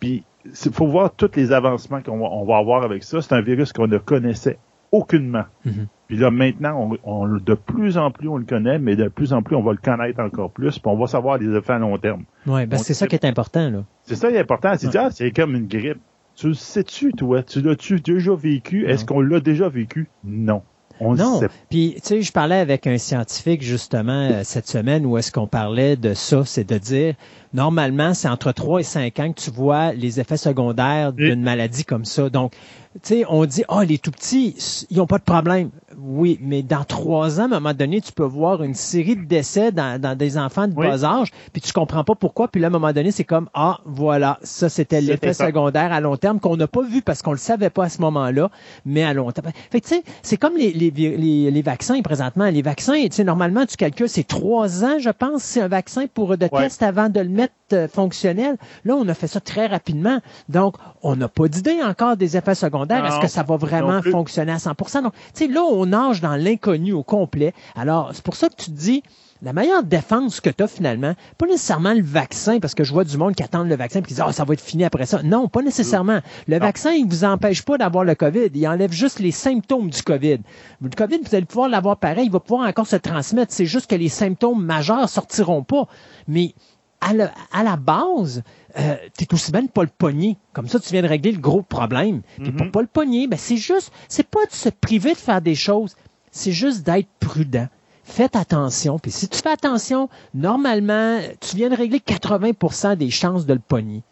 Puis, 0.00 0.24
il 0.44 0.72
faut 0.72 0.86
voir 0.86 1.12
tous 1.14 1.30
les 1.34 1.52
avancements 1.52 2.02
qu'on 2.02 2.18
va, 2.18 2.26
on 2.26 2.44
va 2.44 2.58
avoir 2.58 2.82
avec 2.82 3.04
ça. 3.04 3.22
C'est 3.22 3.34
un 3.34 3.42
virus 3.42 3.72
qu'on 3.72 3.88
ne 3.88 3.98
connaissait 3.98 4.58
aucunement. 4.92 5.44
Mm-hmm. 5.66 5.86
Puis 6.08 6.16
là, 6.18 6.30
maintenant, 6.30 6.90
on, 7.04 7.28
de 7.28 7.54
plus 7.54 7.96
en 7.96 8.10
plus, 8.10 8.28
on 8.28 8.36
le 8.36 8.44
connaît, 8.44 8.80
mais 8.80 8.96
de 8.96 9.08
plus 9.08 9.32
en 9.32 9.42
plus, 9.42 9.54
on 9.54 9.62
va 9.62 9.70
le 9.70 9.78
connaître 9.78 10.18
encore 10.20 10.50
plus, 10.50 10.78
puis 10.78 10.90
on 10.90 10.96
va 10.96 11.06
savoir 11.06 11.38
les 11.38 11.56
effets 11.56 11.74
à 11.74 11.78
long 11.78 11.96
terme. 11.98 12.24
Oui, 12.46 12.66
ben 12.66 12.78
c'est 12.78 12.94
ça 12.94 13.06
qui 13.06 13.14
est 13.14 13.24
important, 13.24 13.70
là. 13.70 13.84
C'est 14.02 14.16
ça 14.16 14.28
qui 14.28 14.34
est 14.34 14.40
important. 14.40 14.72
C'est 14.76 14.96
ah, 14.96 15.10
c'est 15.12 15.30
comme 15.30 15.54
une 15.54 15.68
grippe. 15.68 16.00
Tu 16.40 16.48
le 16.48 16.54
sais-tu, 16.54 17.12
toi? 17.12 17.42
Tu 17.42 17.60
l'as-tu 17.60 18.00
déjà 18.00 18.34
vécu? 18.34 18.86
Est-ce 18.86 19.04
qu'on 19.04 19.20
l'a 19.20 19.40
déjà 19.40 19.68
vécu? 19.68 20.08
Non. 20.24 20.62
On 20.98 21.14
non. 21.14 21.42
Puis, 21.68 21.96
tu 21.96 22.00
sais, 22.02 22.22
je 22.22 22.32
parlais 22.32 22.56
avec 22.56 22.86
un 22.86 22.96
scientifique 22.96 23.60
justement 23.60 24.30
euh, 24.30 24.40
cette 24.42 24.66
semaine 24.66 25.04
où 25.04 25.18
est-ce 25.18 25.32
qu'on 25.32 25.46
parlait 25.46 25.96
de 25.96 26.14
ça, 26.14 26.46
c'est 26.46 26.64
de 26.64 26.78
dire, 26.78 27.14
normalement, 27.52 28.14
c'est 28.14 28.28
entre 28.28 28.52
3 28.52 28.80
et 28.80 28.84
5 28.84 29.20
ans 29.20 29.32
que 29.34 29.40
tu 29.42 29.50
vois 29.50 29.92
les 29.92 30.18
effets 30.18 30.38
secondaires 30.38 31.12
d'une 31.12 31.42
maladie 31.42 31.84
comme 31.84 32.06
ça. 32.06 32.30
Donc, 32.30 32.54
sais, 33.02 33.24
on 33.28 33.44
dit, 33.44 33.62
oh, 33.68 33.82
les 33.82 33.98
tout 33.98 34.10
petits, 34.10 34.56
ils 34.90 34.96
n'ont 34.96 35.06
pas 35.06 35.18
de 35.18 35.22
problème. 35.22 35.70
Oui, 35.96 36.38
mais 36.42 36.62
dans 36.62 36.82
trois 36.82 37.40
ans, 37.40 37.44
à 37.44 37.46
un 37.46 37.60
moment 37.60 37.74
donné, 37.74 38.00
tu 38.00 38.12
peux 38.12 38.24
voir 38.24 38.64
une 38.64 38.74
série 38.74 39.14
de 39.14 39.24
décès 39.24 39.70
dans, 39.70 40.00
dans 40.00 40.16
des 40.16 40.36
enfants 40.36 40.66
de 40.66 40.74
bas 40.74 41.04
âge, 41.04 41.28
puis 41.52 41.62
tu 41.62 41.72
comprends 41.72 42.02
pas 42.02 42.16
pourquoi. 42.16 42.48
Puis 42.48 42.60
là, 42.60 42.66
à 42.66 42.70
un 42.70 42.72
moment 42.72 42.92
donné, 42.92 43.12
c'est 43.12 43.24
comme, 43.24 43.48
ah, 43.54 43.78
voilà, 43.84 44.38
ça, 44.42 44.68
c'était 44.68 45.00
l'effet 45.00 45.34
secondaire 45.34 45.92
à 45.92 46.00
long 46.00 46.16
terme 46.16 46.40
qu'on 46.40 46.56
n'a 46.56 46.66
pas 46.66 46.82
vu 46.82 47.02
parce 47.02 47.22
qu'on 47.22 47.32
le 47.32 47.38
savait 47.38 47.70
pas 47.70 47.84
à 47.84 47.88
ce 47.88 48.00
moment-là, 48.00 48.50
mais 48.84 49.04
à 49.04 49.14
long 49.14 49.30
terme. 49.30 49.50
Fait 49.70 49.80
tu 49.80 49.88
sais, 49.88 50.02
c'est 50.22 50.36
comme 50.36 50.56
les, 50.56 50.72
les, 50.72 50.90
les, 50.90 51.50
les, 51.50 51.62
vaccins 51.62 52.00
présentement. 52.02 52.46
Les 52.46 52.62
vaccins, 52.62 53.00
tu 53.04 53.12
sais, 53.12 53.24
normalement, 53.24 53.66
tu 53.66 53.76
calcules, 53.76 54.08
c'est 54.08 54.26
trois 54.26 54.84
ans, 54.84 54.98
je 54.98 55.10
pense, 55.10 55.42
c'est 55.42 55.60
un 55.60 55.68
vaccin 55.68 56.06
pour 56.12 56.36
de 56.36 56.46
test 56.48 56.82
avant 56.82 57.08
de 57.08 57.20
le 57.20 57.28
mettre 57.28 57.54
euh, 57.72 57.86
fonctionnel. 57.86 58.56
Là, 58.84 58.96
on 58.96 59.06
a 59.08 59.14
fait 59.14 59.28
ça 59.28 59.40
très 59.40 59.66
rapidement. 59.66 60.18
Donc, 60.48 60.74
on 61.02 61.14
n'a 61.14 61.28
pas 61.28 61.46
d'idée 61.46 61.80
encore 61.82 62.16
des 62.16 62.36
effets 62.36 62.54
secondaires. 62.54 62.79
Est-ce 62.84 63.20
que 63.20 63.28
ça 63.28 63.42
va 63.42 63.56
vraiment 63.56 64.02
fonctionner 64.02 64.52
à 64.52 64.56
100% 64.56 65.02
Donc, 65.02 65.12
tu 65.34 65.46
sais, 65.46 65.48
là, 65.48 65.62
on 65.62 65.86
nage 65.86 66.20
dans 66.20 66.36
l'inconnu 66.36 66.92
au 66.92 67.02
complet. 67.02 67.52
Alors, 67.76 68.10
c'est 68.12 68.22
pour 68.24 68.36
ça 68.36 68.48
que 68.48 68.56
tu 68.56 68.66
te 68.66 68.76
dis, 68.76 69.02
la 69.42 69.52
meilleure 69.52 69.82
défense 69.82 70.40
que 70.40 70.50
tu 70.50 70.62
as 70.62 70.66
finalement, 70.66 71.14
pas 71.38 71.46
nécessairement 71.46 71.94
le 71.94 72.02
vaccin, 72.02 72.60
parce 72.60 72.74
que 72.74 72.84
je 72.84 72.92
vois 72.92 73.04
du 73.04 73.16
monde 73.16 73.34
qui 73.34 73.42
attend 73.42 73.64
le 73.64 73.74
vaccin 73.74 74.00
et 74.00 74.02
qui 74.02 74.14
dit 74.14 74.20
oh, 74.26 74.32
ça 74.32 74.44
va 74.44 74.52
être 74.52 74.60
fini 74.60 74.84
après 74.84 75.06
ça. 75.06 75.22
Non, 75.22 75.48
pas 75.48 75.62
nécessairement. 75.62 76.20
Le 76.46 76.58
vaccin, 76.58 76.92
il 76.92 77.06
vous 77.06 77.24
empêche 77.24 77.62
pas 77.62 77.78
d'avoir 77.78 78.04
le 78.04 78.14
COVID. 78.14 78.50
Il 78.54 78.68
enlève 78.68 78.92
juste 78.92 79.18
les 79.18 79.30
symptômes 79.30 79.90
du 79.90 80.02
COVID. 80.02 80.40
Le 80.82 80.90
COVID, 80.90 81.20
vous 81.24 81.34
allez 81.34 81.46
pouvoir 81.46 81.68
l'avoir 81.68 81.96
pareil, 81.96 82.26
il 82.26 82.32
va 82.32 82.40
pouvoir 82.40 82.68
encore 82.68 82.86
se 82.86 82.96
transmettre. 82.96 83.52
C'est 83.52 83.66
juste 83.66 83.88
que 83.88 83.96
les 83.96 84.08
symptômes 84.10 84.62
majeurs 84.62 85.08
sortiront 85.08 85.62
pas. 85.62 85.86
Mais 86.28 86.54
à, 87.00 87.62
la 87.62 87.76
base, 87.76 88.42
euh, 88.78 88.96
tu 89.16 89.24
es 89.24 89.34
aussi 89.34 89.52
bien 89.52 89.62
de 89.62 89.68
pas 89.68 89.82
le 89.82 89.90
pogner. 89.96 90.36
Comme 90.52 90.68
ça, 90.68 90.78
tu 90.80 90.92
viens 90.92 91.02
de 91.02 91.08
régler 91.08 91.32
le 91.32 91.38
gros 91.38 91.62
problème. 91.62 92.22
Puis 92.42 92.52
pour 92.52 92.66
mhm. 92.66 92.72
pas 92.72 92.80
le 92.82 92.86
pogner, 92.86 93.26
ben 93.26 93.38
c'est 93.38 93.56
juste, 93.56 93.92
c'est 94.08 94.26
pas 94.26 94.44
de 94.46 94.52
se 94.52 94.68
priver 94.68 95.12
de 95.12 95.18
faire 95.18 95.40
des 95.40 95.54
choses, 95.54 95.96
c'est 96.30 96.52
juste 96.52 96.82
d'être 96.82 97.08
prudent. 97.18 97.68
Faites 98.04 98.34
attention. 98.34 98.98
Puis 98.98 99.10
si 99.10 99.28
tu 99.28 99.38
fais 99.38 99.50
attention, 99.50 100.08
normalement, 100.34 101.20
tu 101.40 101.56
viens 101.56 101.68
de 101.68 101.76
régler 101.76 101.98
80% 101.98 102.96
des 102.96 103.10
chances 103.10 103.46
de 103.46 103.52
le 103.52 103.60
pogner. 103.60 104.02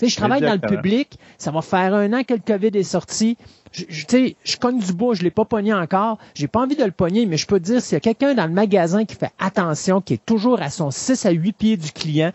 Tu 0.00 0.06
sais, 0.06 0.08
je 0.08 0.16
travaille 0.16 0.40
dans 0.40 0.54
le 0.54 0.58
public, 0.58 1.18
ça 1.38 1.50
va 1.50 1.60
faire 1.60 1.94
un 1.94 2.12
an 2.12 2.24
que 2.24 2.34
le 2.34 2.40
COVID 2.44 2.76
est 2.76 2.82
sorti 2.82 3.36
je, 3.72 4.04
sais, 4.08 4.36
je 4.42 4.56
cogne 4.56 4.78
du 4.78 4.92
bois, 4.92 5.14
je 5.14 5.22
l'ai 5.22 5.30
pas 5.30 5.44
pogné 5.44 5.72
encore. 5.72 6.18
J'ai 6.34 6.48
pas 6.48 6.60
envie 6.60 6.76
de 6.76 6.84
le 6.84 6.90
pogner, 6.90 7.26
mais 7.26 7.36
je 7.36 7.46
peux 7.46 7.60
te 7.60 7.64
dire, 7.64 7.80
s'il 7.80 7.94
y 7.94 7.96
a 7.96 8.00
quelqu'un 8.00 8.34
dans 8.34 8.46
le 8.46 8.52
magasin 8.52 9.04
qui 9.04 9.14
fait 9.14 9.30
attention, 9.38 10.00
qui 10.00 10.14
est 10.14 10.24
toujours 10.24 10.60
à 10.60 10.70
son 10.70 10.90
6 10.90 11.26
à 11.26 11.30
8 11.30 11.52
pieds 11.52 11.76
du 11.76 11.92
client, 11.92 12.32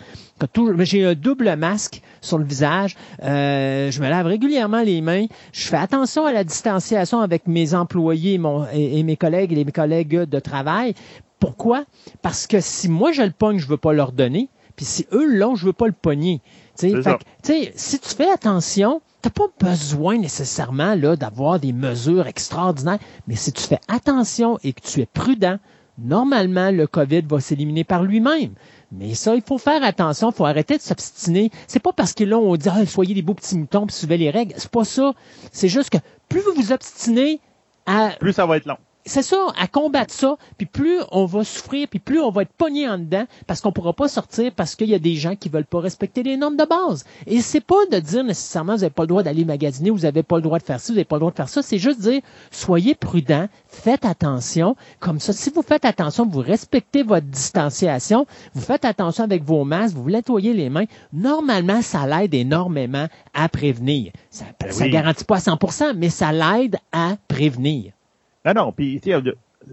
j'ai 0.80 1.06
un 1.06 1.14
double 1.14 1.56
masque 1.56 2.02
sur 2.22 2.38
le 2.38 2.46
visage, 2.46 2.96
euh, 3.24 3.92
je 3.92 4.02
me 4.02 4.10
lave 4.10 4.28
régulièrement 4.28 4.82
les 4.82 5.02
mains, 5.02 5.26
je 5.54 5.68
fais 5.68 5.78
attention 5.78 6.26
à 6.26 6.32
la 6.32 6.44
distanciation 6.44 7.20
avec 7.20 7.48
mes 7.48 7.74
employés 7.74 8.40
et, 8.74 9.04
mes 9.04 9.18
collègues 9.18 9.54
et 9.54 9.64
mes 9.64 9.72
collègues 9.72 10.24
de 10.24 10.40
travail. 10.40 10.94
Pourquoi? 11.40 11.86
Parce 12.22 12.48
que 12.48 12.60
si 12.62 12.90
moi 12.90 13.12
je 13.12 13.22
le 13.22 13.32
pogne, 13.32 13.60
je 13.60 13.68
veux 13.68 13.78
pas 13.78 13.94
leur 13.94 14.12
donner, 14.12 14.50
puis 14.76 14.86
si 14.86 15.06
eux 15.12 15.26
l'ont, 15.26 15.56
je 15.56 15.66
veux 15.66 15.74
pas 15.74 15.88
le 15.88 15.94
pogner. 15.94 16.42
Fait 16.77 16.91
que, 16.91 17.72
si 17.76 17.99
tu 17.99 18.10
fais 18.10 18.30
attention, 18.30 19.02
n'as 19.23 19.31
pas 19.31 19.47
besoin 19.60 20.18
nécessairement 20.18 20.95
là 20.95 21.15
d'avoir 21.15 21.60
des 21.60 21.73
mesures 21.73 22.27
extraordinaires, 22.27 22.99
mais 23.27 23.35
si 23.35 23.52
tu 23.52 23.64
fais 23.64 23.80
attention 23.88 24.60
et 24.64 24.73
que 24.73 24.81
tu 24.81 25.02
es 25.02 25.06
prudent, 25.06 25.57
normalement 25.97 26.72
le 26.72 26.88
COVID 26.88 27.22
va 27.22 27.39
s'éliminer 27.39 27.84
par 27.84 28.03
lui-même. 28.03 28.53
Mais 28.91 29.14
ça, 29.15 29.35
il 29.35 29.41
faut 29.41 29.57
faire 29.57 29.84
attention, 29.84 30.30
il 30.30 30.35
faut 30.35 30.45
arrêter 30.45 30.77
de 30.77 30.81
s'obstiner. 30.81 31.52
C'est 31.68 31.81
pas 31.81 31.91
parce 31.91 32.14
que 32.14 32.23
là 32.23 32.38
on 32.38 32.56
dit 32.56 32.69
ah, 32.69 32.85
soyez 32.85 33.14
des 33.14 33.22
beaux 33.22 33.34
petits 33.34 33.57
moutons 33.57 33.88
puis 33.88 33.95
suivez 33.95 34.18
les 34.18 34.30
règles. 34.30 34.53
C'est 34.57 34.72
pas 34.72 34.85
ça. 34.85 35.14
C'est 35.52 35.69
juste 35.69 35.89
que 35.89 35.97
plus 36.30 36.41
vous 36.41 36.53
vous 36.56 36.72
obstinez 36.72 37.39
à 37.85 38.11
plus 38.19 38.34
ça 38.34 38.45
va 38.45 38.57
être 38.57 38.65
long 38.65 38.77
c'est 39.06 39.22
ça, 39.22 39.38
à 39.57 39.68
combattre 39.68 40.14
ça, 40.14 40.38
puis 40.57 40.65
plus 40.65 40.99
on 41.11 41.26
va 41.26 41.44
souffrir, 41.44 41.88
puis 41.88 41.99
plus 41.99 42.19
on 42.19 42.32
va 42.32 42.41
être 42.41 42.53
pogné 42.53 42.90
en 42.90 42.98
dedans, 42.98 43.26
parce 43.45 43.61
qu'on 43.61 43.72
pourra 43.72 43.94
pas 43.94 44.07
sortir 44.07 44.52
parce 44.56 44.76
qu'il 44.76 44.90
y 44.90 44.95
a 44.95 44.99
des 44.99 45.15
gens 45.15 45.36
qui 45.36 45.49
veulent 45.49 45.65
pas 45.65 45.80
respecter 45.80 46.23
les 46.23 46.38
normes 46.38 46.57
de 46.57 46.65
base. 46.65 47.06
Et 47.27 47.41
c'est 47.41 47.61
pas 47.61 47.86
de 47.91 47.99
dire 47.99 48.23
nécessairement 48.23 48.73
vous 48.73 48.82
n'avez 48.82 48.90
pas 48.90 49.03
le 49.03 49.07
droit 49.07 49.23
d'aller 49.23 49.45
magasiner, 49.45 49.91
vous 49.91 49.99
n'avez 49.99 50.23
pas 50.23 50.38
le 50.38 50.41
droit 50.41 50.57
de 50.57 50.64
faire 50.64 50.80
ça, 50.80 50.91
vous 50.91 50.95
n'avez 50.95 51.06
pas 51.06 51.18
le 51.18 51.19
droit 51.19 51.32
de 51.32 51.36
faire 51.36 51.49
ça. 51.49 51.61
C'est 51.61 51.77
juste 51.77 52.02
dire 52.02 52.22
soyez 52.52 52.95
prudent, 52.95 53.48
faites 53.68 54.06
attention. 54.06 54.76
Comme 54.99 55.19
ça, 55.19 55.34
si 55.34 55.52
vous 55.52 55.61
faites 55.61 55.86
attention, 55.86 56.26
vous 56.26 56.41
respectez 56.41 57.03
votre 57.03 57.27
distanciation, 57.27 58.26
vous 58.53 58.61
faites 58.61 58.86
attention 58.86 59.23
avec 59.23 59.44
vos 59.44 59.65
masques, 59.65 59.95
vous 59.95 60.03
vous 60.03 60.11
nettoyez 60.11 60.53
les 60.53 60.69
mains. 60.69 60.86
Normalement, 61.14 61.82
ça 61.82 62.07
l'aide 62.07 62.34
énormément 62.34 63.07
à 63.34 63.49
prévenir. 63.49 64.11
Ça, 64.30 64.45
ne 64.45 64.80
ben 64.80 64.91
garantit 64.91 65.26
pas 65.26 65.38
à 65.38 65.40
100%, 65.40 65.94
mais 65.95 66.10
ça 66.10 66.32
l'aide 66.32 66.77
à 66.91 67.18
prévenir. 67.27 67.95
Non, 68.46 68.54
non, 68.54 68.72
puis 68.72 69.02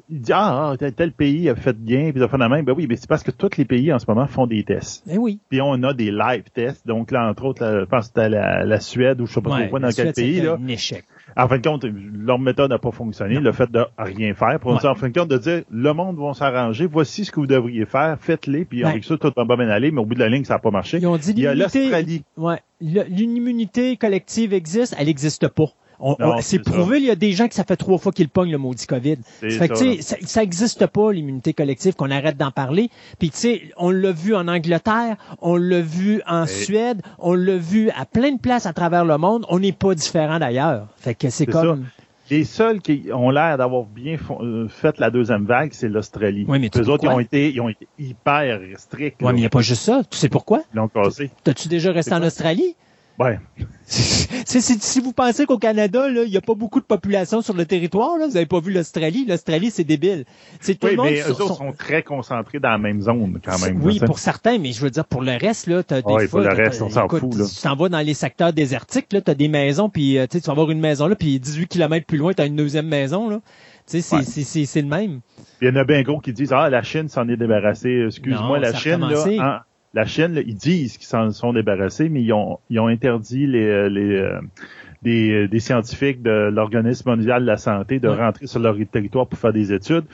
il 0.09 0.19
dit 0.21 0.33
ah, 0.33 0.73
ah 0.73 0.91
tel, 0.91 1.13
pays 1.13 1.49
a 1.49 1.55
fait 1.55 1.77
bien 1.77 2.13
puis 2.13 2.23
a 2.23 2.29
fait 2.29 2.39
la 2.39 2.49
même. 2.49 2.65
Ben 2.65 2.75
oui 2.77 2.87
mais 2.89 2.97
c'est 2.97 3.09
parce 3.09 3.23
que 3.23 3.31
tous 3.31 3.57
les 3.57 3.65
pays 3.65 3.93
en 3.93 3.99
ce 3.99 4.07
moment 4.09 4.27
font 4.27 4.47
des 4.47 4.65
tests. 4.65 5.05
Eh 5.11 5.19
oui. 5.19 5.39
Puis 5.49 5.61
on 5.61 5.83
a 5.83 5.93
des 5.93 6.11
live 6.11 6.45
tests. 6.55 6.87
Donc 6.87 7.11
là 7.11 7.29
entre 7.29 7.45
autres 7.45 7.81
je 7.81 7.85
pense 7.85 8.09
que 8.09 8.13
c'était 8.15 8.29
la, 8.29 8.81
Suède 8.81 9.21
ou 9.21 9.27
je 9.27 9.35
sais 9.35 9.41
pas 9.41 9.51
trop 9.51 9.69
quoi 9.69 9.81
dans 9.81 9.91
quel 9.91 10.13
pays 10.13 10.41
là. 10.41 10.57
un 10.61 10.69
échec. 10.69 11.05
En 11.37 11.49
fin 11.49 11.59
de 11.59 11.63
compte 11.63 11.85
leur 11.85 12.39
méthode 12.39 12.71
n'a 12.71 12.79
pas 12.79 12.91
fonctionné 12.91 13.39
le 13.39 13.53
fait 13.53 13.71
de 13.71 13.85
rien 13.97 14.35
faire. 14.35 14.59
Pour 14.61 14.73
en 14.73 14.95
fin 14.95 15.09
de 15.09 15.19
compte 15.19 15.29
de 15.29 15.39
dire 15.39 15.63
le 15.71 15.93
monde 15.93 16.17
va 16.19 16.35
s'arranger 16.35 16.87
voici 16.87 17.25
ce 17.25 17.31
que 17.33 17.41
vous 17.41 17.47
devriez 17.47 17.87
faire 17.87 18.17
faites-les 18.21 18.65
puis 18.65 18.85
avec 18.85 19.05
ça 19.05 19.17
tout 19.17 19.33
va 19.37 19.57
bien 19.57 19.69
aller 19.69 19.91
mais 19.91 20.01
au 20.01 20.07
bout 20.07 20.15
de 20.15 20.21
la 20.21 20.29
ligne 20.29 20.45
ça 20.45 20.55
n'a 20.55 20.61
pas 20.61 20.71
marché. 20.71 20.99
Ils 20.99 21.07
ont 21.07 21.17
dit 21.17 21.33
il 21.37 21.41
y 21.41 21.47
a 21.47 21.55
l'Australie. 21.55 22.25
Ouais 22.37 22.61
l'immunité 22.81 23.97
collective 23.97 24.53
existe 24.53 24.97
elle 24.99 25.07
n'existe 25.07 25.49
pas 25.49 25.67
c'est 26.41 26.59
prouvé, 26.59 26.99
il 26.99 27.05
y 27.05 27.11
a 27.11 27.17
des 27.17 27.33
gens 27.33 27.49
que 27.49 27.55
ça 27.55 27.65
fait 27.65 27.77
trois 27.77 27.99
fois 27.99 28.13
qu'ils 28.13 28.29
pognent 28.29 28.51
le 28.51 28.59
maudit 28.59 28.87
COVID. 28.87 29.19
Ça, 29.49 29.67
ça, 30.23 30.43
existe 30.43 30.87
pas, 30.87 31.13
l'immunité 31.13 31.53
collective, 31.53 31.95
qu'on 31.95 32.11
arrête 32.11 32.37
d'en 32.37 32.51
parler. 32.51 32.91
Puis, 33.19 33.31
tu 33.31 33.37
sais, 33.37 33.63
on 33.77 33.91
l'a 33.91 34.13
vu 34.13 34.35
en 34.35 34.49
Angleterre, 34.49 35.17
on 35.41 35.57
l'a 35.57 35.81
vu 35.81 36.23
en 36.27 36.47
Suède, 36.47 37.03
on 37.19 37.35
l'a 37.35 37.57
vu 37.57 37.91
à 37.91 38.05
plein 38.05 38.33
de 38.33 38.41
places 38.41 38.67
à 38.67 38.73
travers 38.73 39.05
le 39.05 39.19
monde. 39.19 39.47
On 39.49 39.59
n'est 39.59 39.73
pas 39.73 39.95
différent 39.95 40.39
d'ailleurs. 40.39 40.87
Fait 40.97 41.15
que 41.15 41.31
c'est 41.31 41.47
comme... 41.47 41.87
Les 42.31 42.45
seuls 42.45 42.81
qui 42.81 43.09
ont 43.13 43.29
l'air 43.29 43.59
d'avoir 43.59 43.85
bien 43.85 44.17
euh, 44.41 44.67
fait 44.67 44.99
la 44.99 45.11
deuxième 45.11 45.45
vague, 45.45 45.71
c'est 45.75 45.89
l'Australie. 45.89 46.47
Oui, 46.49 46.59
mais 46.59 46.71
Les 46.73 46.89
autres, 46.89 47.05
ils 47.05 47.11
ont, 47.11 47.21
été, 47.21 47.51
ils 47.51 47.61
ont 47.61 47.69
été 47.69 47.87
hyper 47.99 48.59
stricts. 48.79 49.19
Oui, 49.21 49.33
mais 49.33 49.39
il 49.39 49.41
n'y 49.41 49.47
a 49.47 49.51
pas 49.51 49.61
juste 49.61 49.83
ça. 49.83 50.01
Tu 50.09 50.17
sais 50.17 50.31
pourquoi? 50.31 50.63
Ils 50.73 50.77
l'ont 50.79 50.89
cassé. 50.89 51.31
T'as-tu 51.45 51.69
déjà 51.69 51.93
resté 51.93 52.15
en 52.15 52.23
Australie? 52.23 52.75
Ouais. 53.23 53.39
si 53.87 55.01
vous 55.01 55.13
pensez 55.13 55.47
qu'au 55.47 55.59
Canada, 55.59 56.09
il 56.09 56.31
n'y 56.31 56.37
a 56.37 56.41
pas 56.41 56.55
beaucoup 56.55 56.81
de 56.81 56.85
population 56.85 57.43
sur 57.43 57.55
le 57.55 57.67
territoire, 57.67 58.17
là, 58.19 58.27
vous 58.27 58.35
n'avez 58.35 58.47
pas 58.47 58.61
vu 58.61 58.73
l'Australie. 58.73 59.27
L'Australie, 59.27 59.71
c'est 59.71 59.85
débile. 59.85 60.25
C'est 60.61 60.75
tout 60.75 60.87
oui, 60.87 60.93
le 60.93 60.97
monde 60.97 61.07
mais 61.11 61.21
eux 61.21 61.31
autres 61.31 61.57
sont 61.57 61.73
très 61.73 62.03
concentrés 62.03 62.59
dans 62.59 62.71
la 62.71 62.79
même 62.79 63.03
zone, 63.03 63.39
quand 63.45 63.59
même. 63.61 63.83
Oui, 63.83 64.01
pour 64.01 64.19
certains, 64.19 64.59
mais 64.59 64.73
je 64.73 64.81
veux 64.81 64.91
dire, 64.91 65.05
pour 65.05 65.23
le 65.23 65.33
reste, 65.33 65.67
là, 65.67 65.83
t'as 65.83 66.03
des 66.03 66.13
ouais, 66.13 66.29
pour 66.29 66.41
le 66.41 66.49
reste, 66.49 66.83
on 66.83 66.91
s'en 66.91 67.09
fout, 67.09 67.35
là. 67.35 67.45
Tu 67.47 67.61
t'en 67.63 67.77
vas 67.77 67.89
dans 67.89 68.01
les 68.01 68.15
secteurs 68.15 68.53
désertiques, 68.53 69.13
là, 69.13 69.21
t'as 69.21 69.35
des 69.35 69.49
maisons, 69.49 69.89
puis 69.89 70.19
euh, 70.19 70.27
tu 70.27 70.39
vas 70.39 70.53
avoir 70.53 70.71
une 70.71 70.81
maison 70.81 71.07
là, 71.07 71.17
puis 71.17 71.39
18 71.39 71.67
km 71.67 72.07
plus 72.07 72.19
loin, 72.19 72.33
t'as 72.33 72.47
une 72.47 72.57
deuxième 72.57 72.87
maison, 72.87 73.29
là. 73.29 73.41
Tu 73.87 74.01
sais, 74.01 74.23
c'est 74.65 74.83
le 74.83 74.89
même. 74.89 75.21
Il 75.61 75.69
y 75.69 75.71
en 75.71 75.77
a 75.77 75.85
bien 75.85 76.03
gros 76.03 76.21
qui 76.21 76.33
disent, 76.33 76.53
ah, 76.53 76.71
la 76.71 76.83
Chine 76.83 77.09
s'en 77.09 77.29
est 77.29 77.37
débarrassée. 77.37 78.05
Excuse-moi, 78.07 78.59
la 78.59 78.75
Chine, 78.75 79.01
là, 79.01 79.65
la 79.95 80.05
Chine, 80.07 80.43
ils 80.47 80.55
disent 80.55 80.97
qu'ils 80.97 81.07
s'en 81.07 81.31
sont 81.31 81.53
débarrassés, 81.53 82.09
mais 82.09 82.23
ils 82.23 82.33
ont, 82.33 82.59
ils 82.71 82.81
ont 82.81 82.87
interdit 82.87 83.47
les, 83.47 83.67
euh, 83.67 83.89
les 83.89 84.17
euh, 84.17 84.41
des, 85.03 85.49
des, 85.49 85.61
scientifiques 85.61 86.23
de 86.23 86.49
l'Organisme 86.51 87.11
mondial 87.11 87.43
de 87.43 87.47
la 87.47 87.57
santé 87.57 87.99
de 87.99 88.09
rentrer 88.09 88.47
sur 88.47 88.61
leur 88.61 88.77
territoire 88.91 89.27
pour 89.27 89.39
faire 89.39 89.53
des 89.53 89.73
études. 89.73 90.05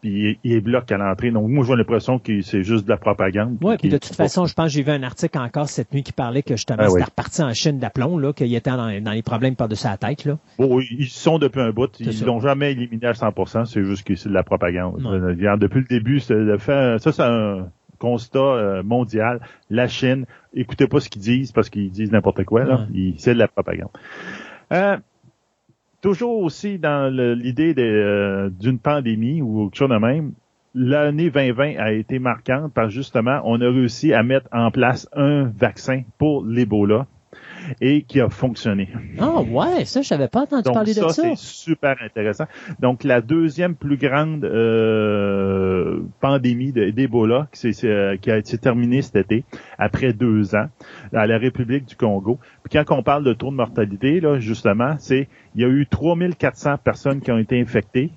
puis 0.00 0.38
il, 0.42 0.52
est 0.52 0.60
bloqué 0.60 0.94
à 0.94 0.96
l'entrée. 0.96 1.30
Donc, 1.30 1.48
moi, 1.48 1.64
j'ai 1.64 1.76
l'impression 1.76 2.18
que 2.18 2.40
c'est 2.40 2.62
juste 2.62 2.84
de 2.86 2.90
la 2.90 2.96
propagande. 2.96 3.58
Oui, 3.60 3.76
puis 3.78 3.90
de 3.90 3.98
toute 3.98 4.14
façon, 4.14 4.46
je 4.46 4.54
pense 4.54 4.66
que 4.66 4.72
j'ai 4.72 4.82
vu 4.82 4.90
un 4.90 5.02
article 5.02 5.38
encore 5.38 5.68
cette 5.68 5.92
nuit 5.92 6.02
qui 6.02 6.12
parlait 6.12 6.42
que 6.42 6.56
justement, 6.56 6.82
ah, 6.82 6.88
c'était 6.88 7.04
reparti 7.04 7.42
en 7.42 7.52
Chine 7.52 7.78
d'aplomb, 7.78 8.18
là, 8.18 8.32
qu'il 8.32 8.52
était 8.52 8.70
dans, 8.70 8.88
les 8.88 9.22
problèmes 9.22 9.54
par-dessus 9.54 9.86
la 9.86 9.98
tête, 9.98 10.24
là. 10.24 10.38
Bon, 10.58 10.80
ils 10.80 11.08
sont 11.08 11.38
depuis 11.38 11.60
un 11.60 11.70
bout. 11.70 11.90
Ils 12.00 12.24
l'ont 12.24 12.40
jamais 12.40 12.72
éliminé 12.72 13.06
à 13.06 13.12
100% 13.12 13.66
c'est 13.66 13.84
juste 13.84 14.04
que 14.04 14.14
c'est 14.14 14.30
de 14.30 14.34
la 14.34 14.42
propagande. 14.42 15.00
Depuis 15.60 15.80
le 15.80 15.86
début, 15.86 16.20
c'est 16.20 16.58
ça, 16.58 16.98
c'est 16.98 17.22
un 17.22 17.68
constat 17.98 18.38
euh, 18.38 18.82
mondial. 18.82 19.40
La 19.70 19.88
Chine, 19.88 20.26
écoutez 20.54 20.86
pas 20.86 21.00
ce 21.00 21.08
qu'ils 21.08 21.22
disent 21.22 21.52
parce 21.52 21.68
qu'ils 21.68 21.90
disent 21.90 22.12
n'importe 22.12 22.44
quoi, 22.44 22.64
là. 22.64 22.86
C'est 23.16 23.34
de 23.34 23.38
la 23.38 23.48
propagande. 23.48 23.90
Euh, 24.72 24.96
toujours 26.00 26.42
aussi 26.42 26.78
dans 26.78 27.12
l'idée 27.12 27.74
euh, 27.78 28.50
d'une 28.50 28.78
pandémie 28.78 29.42
ou 29.42 29.68
quelque 29.68 29.78
chose 29.78 29.90
de 29.90 29.96
même, 29.96 30.32
l'année 30.74 31.30
2020 31.30 31.76
a 31.78 31.92
été 31.92 32.18
marquante 32.18 32.72
parce 32.72 32.92
justement, 32.92 33.40
on 33.44 33.60
a 33.60 33.68
réussi 33.68 34.12
à 34.12 34.22
mettre 34.22 34.48
en 34.52 34.70
place 34.70 35.08
un 35.14 35.44
vaccin 35.44 36.02
pour 36.18 36.44
l'Ebola 36.44 37.06
et 37.80 38.02
qui 38.02 38.20
a 38.20 38.28
fonctionné. 38.28 38.88
Ah 39.18 39.40
ouais, 39.40 39.84
ça, 39.84 40.02
je 40.02 40.12
n'avais 40.14 40.28
pas 40.28 40.42
entendu 40.42 40.70
parler 40.72 40.94
de 40.94 41.00
ça. 41.00 41.08
Ça, 41.10 41.22
c'est 41.22 41.36
super 41.36 41.96
intéressant. 42.02 42.44
Donc, 42.80 43.04
la 43.04 43.20
deuxième 43.20 43.74
plus 43.74 43.96
grande 43.96 44.44
euh, 44.44 46.00
pandémie 46.20 46.72
d'Ebola 46.72 47.48
qui, 47.52 47.72
euh, 47.84 48.16
qui, 48.16 48.30
a 48.30 48.38
été 48.38 48.58
terminée 48.58 49.02
cet 49.02 49.16
été, 49.16 49.44
après 49.78 50.12
deux 50.12 50.54
ans, 50.54 50.66
à 51.12 51.26
la 51.26 51.38
République 51.38 51.86
du 51.86 51.96
Congo. 51.96 52.38
Puis 52.64 52.78
quand 52.78 52.96
on 52.96 53.02
parle 53.02 53.24
de 53.24 53.32
taux 53.32 53.50
de 53.50 53.56
mortalité, 53.56 54.20
là, 54.20 54.38
justement, 54.38 54.96
c'est 54.98 55.28
il 55.54 55.62
y 55.62 55.64
a 55.64 55.68
eu 55.68 55.86
3400 55.86 56.76
personnes 56.82 57.20
qui 57.20 57.32
ont 57.32 57.38
été 57.38 57.60
infectées 57.60 58.10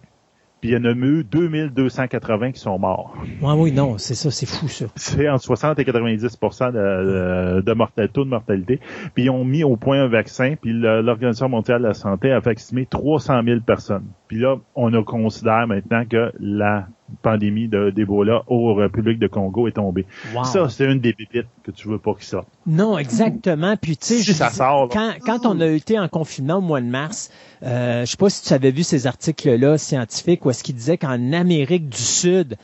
puis 0.61 0.69
il 0.69 0.73
y 0.73 0.77
en 0.77 0.85
a 0.85 0.91
eu 0.91 1.23
2280 1.23 2.51
qui 2.51 2.59
sont 2.59 2.77
morts. 2.77 3.15
Oui, 3.41 3.53
oui, 3.57 3.71
non, 3.71 3.97
c'est 3.97 4.13
ça, 4.13 4.29
c'est 4.29 4.45
fou 4.45 4.67
ça. 4.67 4.85
C'est 4.95 5.27
entre 5.27 5.43
60 5.43 5.79
et 5.79 5.85
90 5.85 6.21
de, 6.21 7.61
de, 7.61 7.73
mortalité, 7.73 8.13
taux 8.13 8.23
de 8.23 8.29
mortalité. 8.29 8.79
Puis 9.15 9.23
ils 9.23 9.29
ont 9.31 9.43
mis 9.43 9.63
au 9.63 9.75
point 9.75 10.03
un 10.03 10.07
vaccin, 10.07 10.53
puis 10.61 10.71
l'Organisation 10.71 11.49
mondiale 11.49 11.81
de 11.81 11.87
la 11.87 11.93
santé 11.95 12.31
a 12.31 12.39
estimer 12.51 12.85
300 12.85 13.41
000 13.43 13.61
personnes. 13.61 14.05
Puis 14.31 14.39
là, 14.39 14.55
on 14.75 14.93
a 14.93 15.03
considère 15.03 15.67
maintenant 15.67 16.05
que 16.09 16.31
la 16.39 16.87
pandémie 17.21 17.67
d'Ebola 17.67 18.43
au 18.47 18.73
République 18.73 19.19
de 19.19 19.27
Congo 19.27 19.67
est 19.67 19.73
tombée. 19.73 20.05
Ça, 20.45 20.69
c'est 20.69 20.85
une 20.85 21.01
des 21.01 21.11
pépites 21.11 21.47
que 21.63 21.71
tu 21.71 21.89
veux 21.89 21.97
pas 21.97 22.13
qu'il 22.13 22.23
sorte. 22.23 22.47
Non, 22.65 22.97
exactement. 22.97 23.75
Puis 23.75 23.97
tu 23.97 24.23
sais, 24.23 24.49
quand, 24.89 25.15
quand 25.25 25.45
on 25.45 25.59
a 25.59 25.67
été 25.67 25.99
en 25.99 26.07
confinement 26.07 26.59
au 26.59 26.61
mois 26.61 26.79
de 26.79 26.85
mars, 26.85 27.29
euh, 27.61 28.05
je 28.05 28.11
sais 28.11 28.15
pas 28.15 28.29
si 28.29 28.41
tu 28.41 28.53
avais 28.53 28.71
vu 28.71 28.83
ces 28.83 29.05
articles-là 29.05 29.77
scientifiques 29.77 30.45
où 30.45 30.49
est-ce 30.49 30.63
qu'ils 30.63 30.75
disaient 30.75 30.97
qu'en 30.97 31.33
Amérique 31.33 31.89
du 31.89 32.01
Sud, 32.01 32.55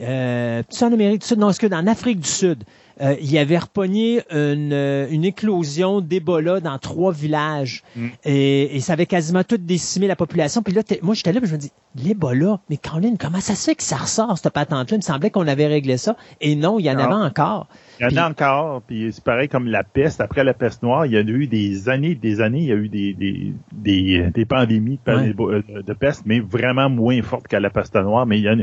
euh, 0.00 0.64
en 0.80 0.92
Amérique 0.92 1.20
du 1.20 1.26
Sud, 1.28 1.38
non, 1.38 1.50
est-ce 1.50 1.60
que 1.60 1.72
en 1.72 1.86
Afrique 1.86 2.18
du 2.18 2.28
Sud, 2.28 2.64
euh, 3.00 3.16
il 3.20 3.30
y 3.30 3.38
avait 3.38 3.58
repogné 3.58 4.22
une, 4.30 4.72
une 5.10 5.24
éclosion 5.24 6.00
d'Ebola 6.00 6.60
dans 6.60 6.78
trois 6.78 7.12
villages. 7.12 7.82
Mm. 7.96 8.08
Et, 8.24 8.76
et, 8.76 8.80
ça 8.80 8.94
avait 8.94 9.06
quasiment 9.06 9.44
tout 9.44 9.56
décimé 9.56 10.06
la 10.06 10.16
population. 10.16 10.62
Puis 10.62 10.74
là, 10.74 10.82
moi, 11.02 11.14
j'étais 11.14 11.32
là, 11.32 11.40
je 11.42 11.52
me 11.52 11.58
dis, 11.58 11.72
l'Ebola, 11.96 12.60
mais 12.70 12.76
Caroline, 12.76 13.16
comment 13.18 13.40
ça 13.40 13.54
se 13.54 13.70
fait 13.70 13.74
que 13.74 13.82
ça 13.82 13.96
ressort, 13.96 14.38
cette 14.38 14.52
patente-là? 14.52 14.96
Il 14.96 14.98
me 14.98 15.02
semblait 15.02 15.30
qu'on 15.30 15.46
avait 15.46 15.66
réglé 15.66 15.96
ça. 15.96 16.16
Et 16.40 16.56
non, 16.56 16.78
il 16.78 16.84
y 16.84 16.90
en 16.90 16.98
avait 16.98 17.12
encore. 17.12 17.68
Il 18.00 18.10
y 18.10 18.18
en 18.18 18.22
a 18.22 18.30
encore, 18.30 18.82
puis 18.82 19.12
c'est 19.12 19.22
pareil 19.22 19.48
comme 19.48 19.66
la 19.66 19.84
peste. 19.84 20.20
Après 20.20 20.44
la 20.44 20.54
peste 20.54 20.82
noire, 20.82 21.06
il 21.06 21.12
y 21.12 21.16
a 21.16 21.20
eu 21.20 21.46
des 21.46 21.88
années, 21.88 22.14
des 22.14 22.40
années, 22.40 22.60
il 22.60 22.66
y 22.66 22.72
a 22.72 22.76
eu 22.76 22.88
des, 22.88 23.14
des, 23.14 23.52
des, 23.72 24.30
des 24.30 24.44
pandémies 24.44 24.98
de, 25.06 25.92
peste, 25.92 26.22
mais 26.26 26.40
vraiment 26.40 26.88
moins 26.88 27.20
fortes 27.22 27.46
qu'à 27.46 27.60
la 27.60 27.70
peste 27.70 27.94
noire. 27.94 28.26
Mais 28.26 28.38
il 28.38 28.44
y 28.44 28.48
a 28.48 28.56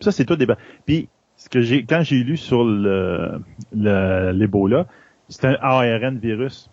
ça, 0.00 0.12
c'est 0.12 0.24
tout 0.24 0.36
des... 0.36 0.46
Puis 0.86 1.08
ce 1.36 1.48
que 1.48 1.60
j'ai 1.60 1.84
quand 1.84 2.02
j'ai 2.02 2.22
lu 2.22 2.36
sur 2.36 2.64
le 2.64 3.40
l'Ebola, 3.72 4.86
c'est 5.28 5.44
un 5.46 5.56
ARN 5.60 6.18
virus. 6.18 6.70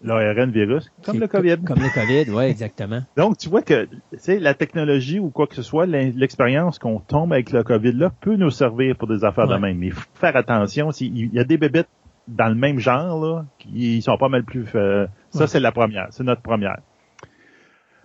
L'ARN 0.00 0.52
virus, 0.52 0.92
comme 1.04 1.18
le 1.18 1.26
COVID. 1.26 1.58
Comme 1.66 1.80
le 1.80 1.92
COVID, 1.92 2.30
oui, 2.30 2.44
exactement. 2.44 3.02
Donc, 3.16 3.36
tu 3.36 3.48
vois 3.48 3.62
que 3.62 3.88
tu 4.22 4.38
la 4.38 4.54
technologie 4.54 5.18
ou 5.18 5.30
quoi 5.30 5.48
que 5.48 5.56
ce 5.56 5.62
soit, 5.62 5.86
l'expérience 5.86 6.78
qu'on 6.78 7.00
tombe 7.00 7.32
avec 7.32 7.50
le 7.50 7.64
COVID-là 7.64 8.12
peut 8.20 8.36
nous 8.36 8.50
servir 8.50 8.96
pour 8.96 9.08
des 9.08 9.24
affaires 9.24 9.48
de 9.48 9.56
même. 9.56 9.78
Mais 9.78 9.86
il 9.86 9.92
faut 9.92 10.06
faire 10.14 10.36
attention. 10.36 10.90
Il 11.00 11.34
y 11.34 11.40
a 11.40 11.44
des 11.44 11.58
bébêtes 11.58 11.88
dans 12.28 12.48
le 12.48 12.54
même 12.54 12.78
genre, 12.78 13.24
là, 13.24 13.46
qui 13.58 14.00
sont 14.00 14.16
pas 14.18 14.28
mal 14.28 14.44
plus... 14.44 14.66
Euh, 14.76 15.06
ça, 15.30 15.48
c'est 15.48 15.60
la 15.60 15.72
première. 15.72 16.06
C'est 16.10 16.22
notre 16.22 16.42
première. 16.42 16.78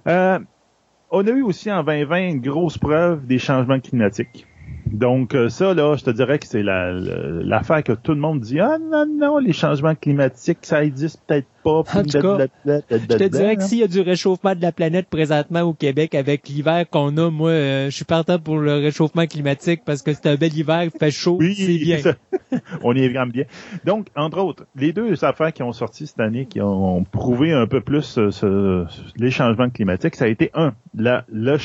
Euh, 0.07 0.39
on 1.11 1.27
a 1.27 1.29
eu 1.29 1.43
aussi 1.43 1.71
en 1.71 1.83
2020 1.83 2.27
une 2.27 2.41
grosse 2.41 2.79
preuve 2.79 3.27
des 3.27 3.37
changements 3.37 3.79
climatiques. 3.79 4.47
Donc 4.91 5.33
euh, 5.33 5.49
ça, 5.49 5.73
là, 5.73 5.95
je 5.95 6.03
te 6.03 6.09
dirais 6.09 6.39
que 6.39 6.47
c'est 6.47 6.63
l'affaire 6.63 7.83
que 7.83 7.93
tout 7.93 8.11
le 8.11 8.19
monde 8.19 8.41
dit 8.41 8.59
Ah 8.59 8.77
non, 8.79 9.05
non, 9.05 9.37
les 9.37 9.53
changements 9.53 9.95
climatiques, 9.95 10.59
ça 10.61 10.83
existe 10.83 11.21
peut-être 11.25 11.47
pas. 11.63 11.79
En 11.79 12.03
tout 12.03 12.19
cas, 12.19 12.47
je 12.65 13.17
te 13.17 13.23
dirais 13.27 13.55
que 13.55 13.63
s'il 13.63 13.79
y 13.79 13.83
a 13.83 13.87
du 13.87 14.01
réchauffement 14.01 14.55
de 14.55 14.61
la 14.61 14.71
planète 14.71 15.07
présentement 15.09 15.61
au 15.61 15.73
Québec 15.73 16.15
avec 16.15 16.47
l'hiver 16.49 16.85
qu'on 16.89 17.15
a, 17.17 17.29
moi, 17.29 17.51
euh, 17.51 17.85
je 17.85 17.95
suis 17.95 18.05
partant 18.05 18.39
pour 18.39 18.57
le 18.57 18.73
réchauffement 18.73 19.25
climatique 19.25 19.81
parce 19.85 20.01
que 20.01 20.13
c'est 20.13 20.27
un 20.27 20.35
bel 20.35 20.55
hiver, 20.55 20.83
il 20.83 20.91
fait 20.91 21.11
chaud, 21.11 21.37
oui, 21.39 21.55
c'est 21.55 21.77
bien. 21.77 21.99
On 22.83 22.93
y 22.93 23.05
est 23.05 23.09
vraiment 23.09 23.31
bien. 23.31 23.45
Donc, 23.85 24.07
entre 24.15 24.39
autres, 24.39 24.65
les 24.75 24.91
deux 24.91 25.23
affaires 25.23 25.53
qui 25.53 25.63
ont 25.63 25.71
sorti 25.71 26.07
cette 26.07 26.19
année, 26.19 26.45
qui 26.45 26.61
ont 26.61 27.03
prouvé 27.03 27.53
un 27.53 27.67
peu 27.67 27.81
plus 27.81 28.17
euh, 28.17 28.85
les 29.15 29.31
changements 29.31 29.69
climatiques, 29.69 30.15
ça 30.15 30.25
a 30.25 30.27
été 30.27 30.51
un, 30.53 30.73
la, 30.95 31.25
le, 31.31 31.57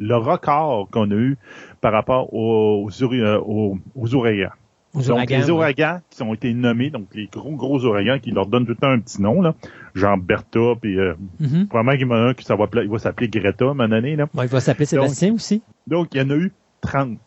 le 0.00 0.16
record 0.16 0.88
qu'on 0.90 1.10
a 1.10 1.14
eu 1.14 1.38
par 1.80 1.92
rapport 1.92 2.32
aux, 2.34 2.88
euh, 3.02 3.40
aux, 3.40 3.78
aux, 3.94 4.14
ouragans. 4.14 4.50
donc, 4.94 5.30
les 5.30 5.50
ouragans 5.50 6.00
qui 6.10 6.22
ont 6.22 6.34
été 6.34 6.52
nommés, 6.52 6.90
donc 6.90 7.06
les 7.14 7.26
gros, 7.26 7.54
gros 7.56 7.84
ouragans 7.84 8.18
qui 8.18 8.30
leur 8.30 8.46
donnent 8.46 8.66
tout 8.66 8.72
le 8.72 8.76
temps 8.76 8.90
un 8.90 9.00
petit 9.00 9.22
nom, 9.22 9.40
là, 9.40 9.54
genre 9.94 10.18
Bertha, 10.18 10.74
puis 10.80 10.98
euh, 10.98 11.14
mm-hmm. 11.40 11.66
probablement 11.68 11.96
qu'il 11.96 12.06
y 12.06 12.10
en 12.10 12.14
a 12.14 12.30
un 12.30 12.34
qui 12.34 12.44
ça 12.44 12.56
va, 12.56 12.66
il 12.74 12.88
va 12.88 12.98
s'appeler 12.98 13.28
Greta 13.28 13.66
à 13.66 13.68
un 13.68 13.88
donné. 13.88 14.16
Là. 14.16 14.26
il 14.34 14.48
va 14.48 14.60
s'appeler 14.60 14.86
Sébastien 14.86 15.34
aussi. 15.34 15.62
Donc, 15.86 16.08
il 16.14 16.20
y 16.20 16.24
en 16.24 16.30
a 16.30 16.36
eu 16.36 16.52
30 16.82 17.18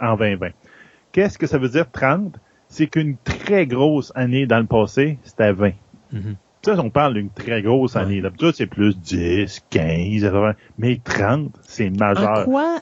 en 0.00 0.16
2020. 0.16 0.48
Qu'est-ce 1.12 1.38
que 1.38 1.46
ça 1.46 1.58
veut 1.58 1.68
dire 1.68 1.90
30? 1.90 2.38
C'est 2.68 2.86
qu'une 2.86 3.16
très 3.22 3.66
grosse 3.66 4.12
année 4.14 4.46
dans 4.46 4.58
le 4.58 4.66
passé, 4.66 5.18
c'était 5.24 5.52
20. 5.52 5.72
Ça, 6.64 6.78
on 6.78 6.90
parle 6.90 7.14
d'une 7.14 7.30
très 7.30 7.60
grosse 7.60 7.96
année. 7.96 8.20
D'habitude, 8.20 8.52
c'est 8.54 8.66
plus 8.66 8.96
10, 8.96 9.64
15, 9.70 10.24
20, 10.24 10.54
mais 10.78 11.00
30, 11.02 11.50
c'est 11.62 11.90
majeur. 11.90 12.40
En 12.40 12.44
quoi, 12.44 12.78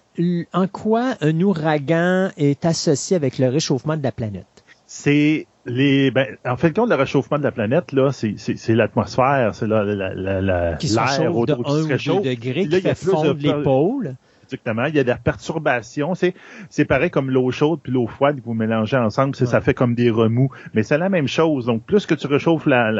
en 0.52 0.66
quoi 0.68 1.14
un 1.22 1.40
ouragan 1.40 2.30
est 2.36 2.66
associé 2.66 3.16
avec 3.16 3.38
le 3.38 3.48
réchauffement 3.48 3.96
de 3.96 4.02
la 4.02 4.12
planète? 4.12 4.44
C'est 4.86 5.46
les, 5.64 6.10
ben, 6.10 6.36
en 6.44 6.56
fait, 6.56 6.74
compte, 6.74 6.90
le 6.90 6.96
réchauffement 6.96 7.38
de 7.38 7.44
la 7.44 7.52
planète, 7.52 7.92
là, 7.92 8.10
c'est, 8.12 8.34
l'atmosphère, 8.74 9.54
c'est 9.54 9.66
l'air 9.66 9.86
autour 11.34 11.46
de 11.46 11.52
1 11.52 12.16
ou 12.16 12.20
2 12.20 12.28
degrés 12.28 12.68
qui 12.68 12.80
fait 12.82 12.94
fondre 12.94 13.34
les 13.38 13.62
pôles. 13.62 14.16
Exactement. 14.52 14.86
Il 14.86 14.96
y 14.96 14.98
a 14.98 15.04
des 15.04 15.14
perturbations. 15.22 16.14
C'est, 16.14 16.34
c'est 16.68 16.84
pareil 16.84 17.10
comme 17.10 17.30
l'eau 17.30 17.50
chaude 17.50 17.80
puis 17.82 17.92
l'eau 17.92 18.06
froide 18.06 18.40
que 18.40 18.44
vous 18.44 18.54
mélangez 18.54 18.96
ensemble, 18.96 19.34
ça 19.36 19.60
fait 19.60 19.74
comme 19.74 19.94
des 19.94 20.10
remous. 20.10 20.50
Mais 20.74 20.82
c'est 20.82 20.98
la 20.98 21.08
même 21.08 21.28
chose. 21.28 21.66
Donc, 21.66 21.84
plus 21.84 22.06
que 22.06 22.14
tu 22.14 22.26
réchauffes 22.26 22.66
la, 22.66 22.90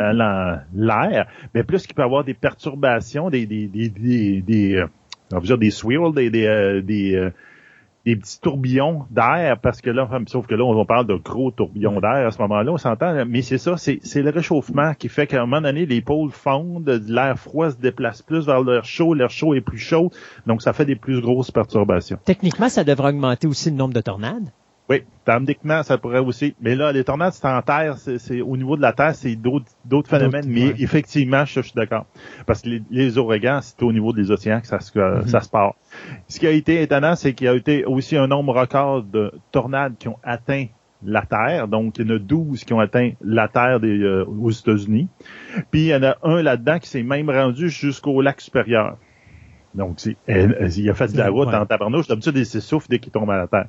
l'air, 0.75 1.27
mais 1.55 1.65
plus 1.65 1.87
qu'il 1.87 1.95
peut 1.95 2.03
y 2.03 2.05
avoir 2.05 2.25
des 2.25 2.35
perturbations, 2.35 3.31
des, 3.31 3.47
des, 3.47 3.67
des, 3.67 3.89
des, 3.89 4.43
des, 4.43 4.75
euh, 4.77 4.87
on 5.33 5.39
va 5.39 5.43
dire 5.43 5.59
des 5.59 5.71
swirls, 5.71 6.15
des, 6.15 6.31
des, 6.31 6.47
euh, 6.47 6.83
des 6.83 7.15
euh, 7.15 7.31
des 8.07 8.17
petits 8.17 8.41
tourbillons 8.41 9.05
d'air, 9.11 9.59
parce 9.61 9.81
que 9.81 9.91
là, 9.91 10.09
sauf 10.27 10.47
que 10.47 10.55
là, 10.55 10.65
on 10.65 10.85
parle 10.85 11.07
de 11.07 11.15
gros 11.15 11.51
tourbillons 11.51 12.01
d'air 12.01 12.27
à 12.27 12.31
ce 12.31 12.39
moment-là, 12.43 12.73
on 12.73 12.79
s'entend, 12.79 13.25
mais 13.27 13.43
c'est 13.43 13.59
ça, 13.59 13.77
c'est, 13.77 14.01
le 14.15 14.31
réchauffement 14.31 14.95
qui 14.95 15.09
fait 15.09 15.27
qu'à 15.27 15.43
un 15.43 15.47
moment 15.47 15.61
donné, 15.61 15.87
les 15.87 16.01
pôles 16.01 16.31
fondent, 16.31 16.89
l'air 17.07 17.39
froid 17.39 17.71
se 17.71 17.77
déplace 17.77 18.23
plus 18.23 18.47
vers 18.47 18.63
l'air 18.63 18.85
chaud, 18.85 19.15
l'air 19.15 19.31
chaud 19.31 19.55
est 19.55 19.61
plus 19.61 19.79
chaud, 19.79 20.11
donc 20.47 20.63
ça 20.63 20.73
fait 20.73 20.85
des 20.85 20.97
plus 20.97 21.21
grosses 21.21 21.51
perturbations. 21.51 22.19
Techniquement, 22.25 22.69
ça 22.69 22.85
devrait 22.85 23.11
augmenter 23.11 23.47
aussi 23.47 23.71
le 23.71 23.77
nombre 23.77 23.95
de 23.95 24.01
tornades. 24.01 24.51
Oui, 24.91 25.05
théoriquement, 25.25 25.85
ça 25.85 25.99
pourrait 25.99 26.19
aussi. 26.19 26.57
Mais 26.61 26.75
là, 26.75 26.91
les 26.91 27.05
tornades, 27.05 27.33
c'est 27.33 27.47
en 27.47 27.63
terre, 27.63 27.97
c'est 27.97 28.41
au 28.41 28.57
niveau 28.57 28.77
de 28.77 28.83
la 28.83 28.93
terre, 28.93 29.15
c'est 29.15 29.37
d'autres 29.37 30.09
phénomènes. 30.09 30.47
Mais 30.49 30.75
effectivement, 30.81 31.45
je, 31.45 31.61
suis 31.61 31.73
d'accord. 31.77 32.07
Parce 32.45 32.63
que 32.63 32.71
les, 32.71 32.83
les 32.91 33.17
ouragans, 33.17 33.61
c'est 33.63 33.81
au 33.85 33.93
niveau 33.93 34.13
des 34.13 34.33
océans 34.33 34.61
que 34.61 34.67
ça, 34.67 34.81
se, 34.81 34.99
mm-hmm. 34.99 35.29
ça 35.29 35.43
se 35.43 35.49
part. 35.49 35.77
Ce 36.27 36.41
qui 36.41 36.47
a 36.49 36.51
été 36.51 36.83
étonnant, 36.83 37.15
c'est 37.15 37.35
qu'il 37.35 37.45
y 37.45 37.49
a 37.49 37.55
été 37.55 37.85
aussi 37.85 38.17
un 38.17 38.27
nombre 38.27 38.53
record 38.53 39.05
de 39.05 39.31
tornades 39.53 39.97
qui 39.97 40.09
ont 40.09 40.19
atteint 40.25 40.67
la 41.05 41.23
Terre. 41.23 41.69
Donc, 41.69 41.99
il 41.99 42.09
y 42.09 42.13
en 42.13 42.17
a 42.17 42.19
12 42.19 42.65
qui 42.65 42.73
ont 42.73 42.81
atteint 42.81 43.13
la 43.21 43.47
Terre 43.47 43.79
des, 43.79 43.97
euh, 44.01 44.25
aux 44.25 44.51
États-Unis. 44.51 45.07
Puis, 45.71 45.83
il 45.83 45.87
y 45.87 45.95
en 45.95 46.03
a 46.03 46.17
un 46.25 46.43
là-dedans 46.43 46.81
qui 46.81 46.89
s'est 46.89 47.05
même 47.05 47.31
rendu 47.31 47.71
jusqu'au 47.71 48.21
lac 48.23 48.41
supérieur. 48.41 48.97
Donc, 49.75 50.05
il 50.05 50.91
a 50.91 50.95
fait 50.95 51.13
de 51.13 51.19
la 51.19 51.31
route 51.31 51.49
en 51.49 51.67
tabarnouche. 51.67 52.09
D'habitude, 52.09 52.37
il 52.37 52.47
s'essouffle 52.47 52.89
dès 52.89 52.99
qu'il 52.99 53.13
tombe 53.13 53.31
à 53.31 53.37
la 53.37 53.47
terre. 53.47 53.67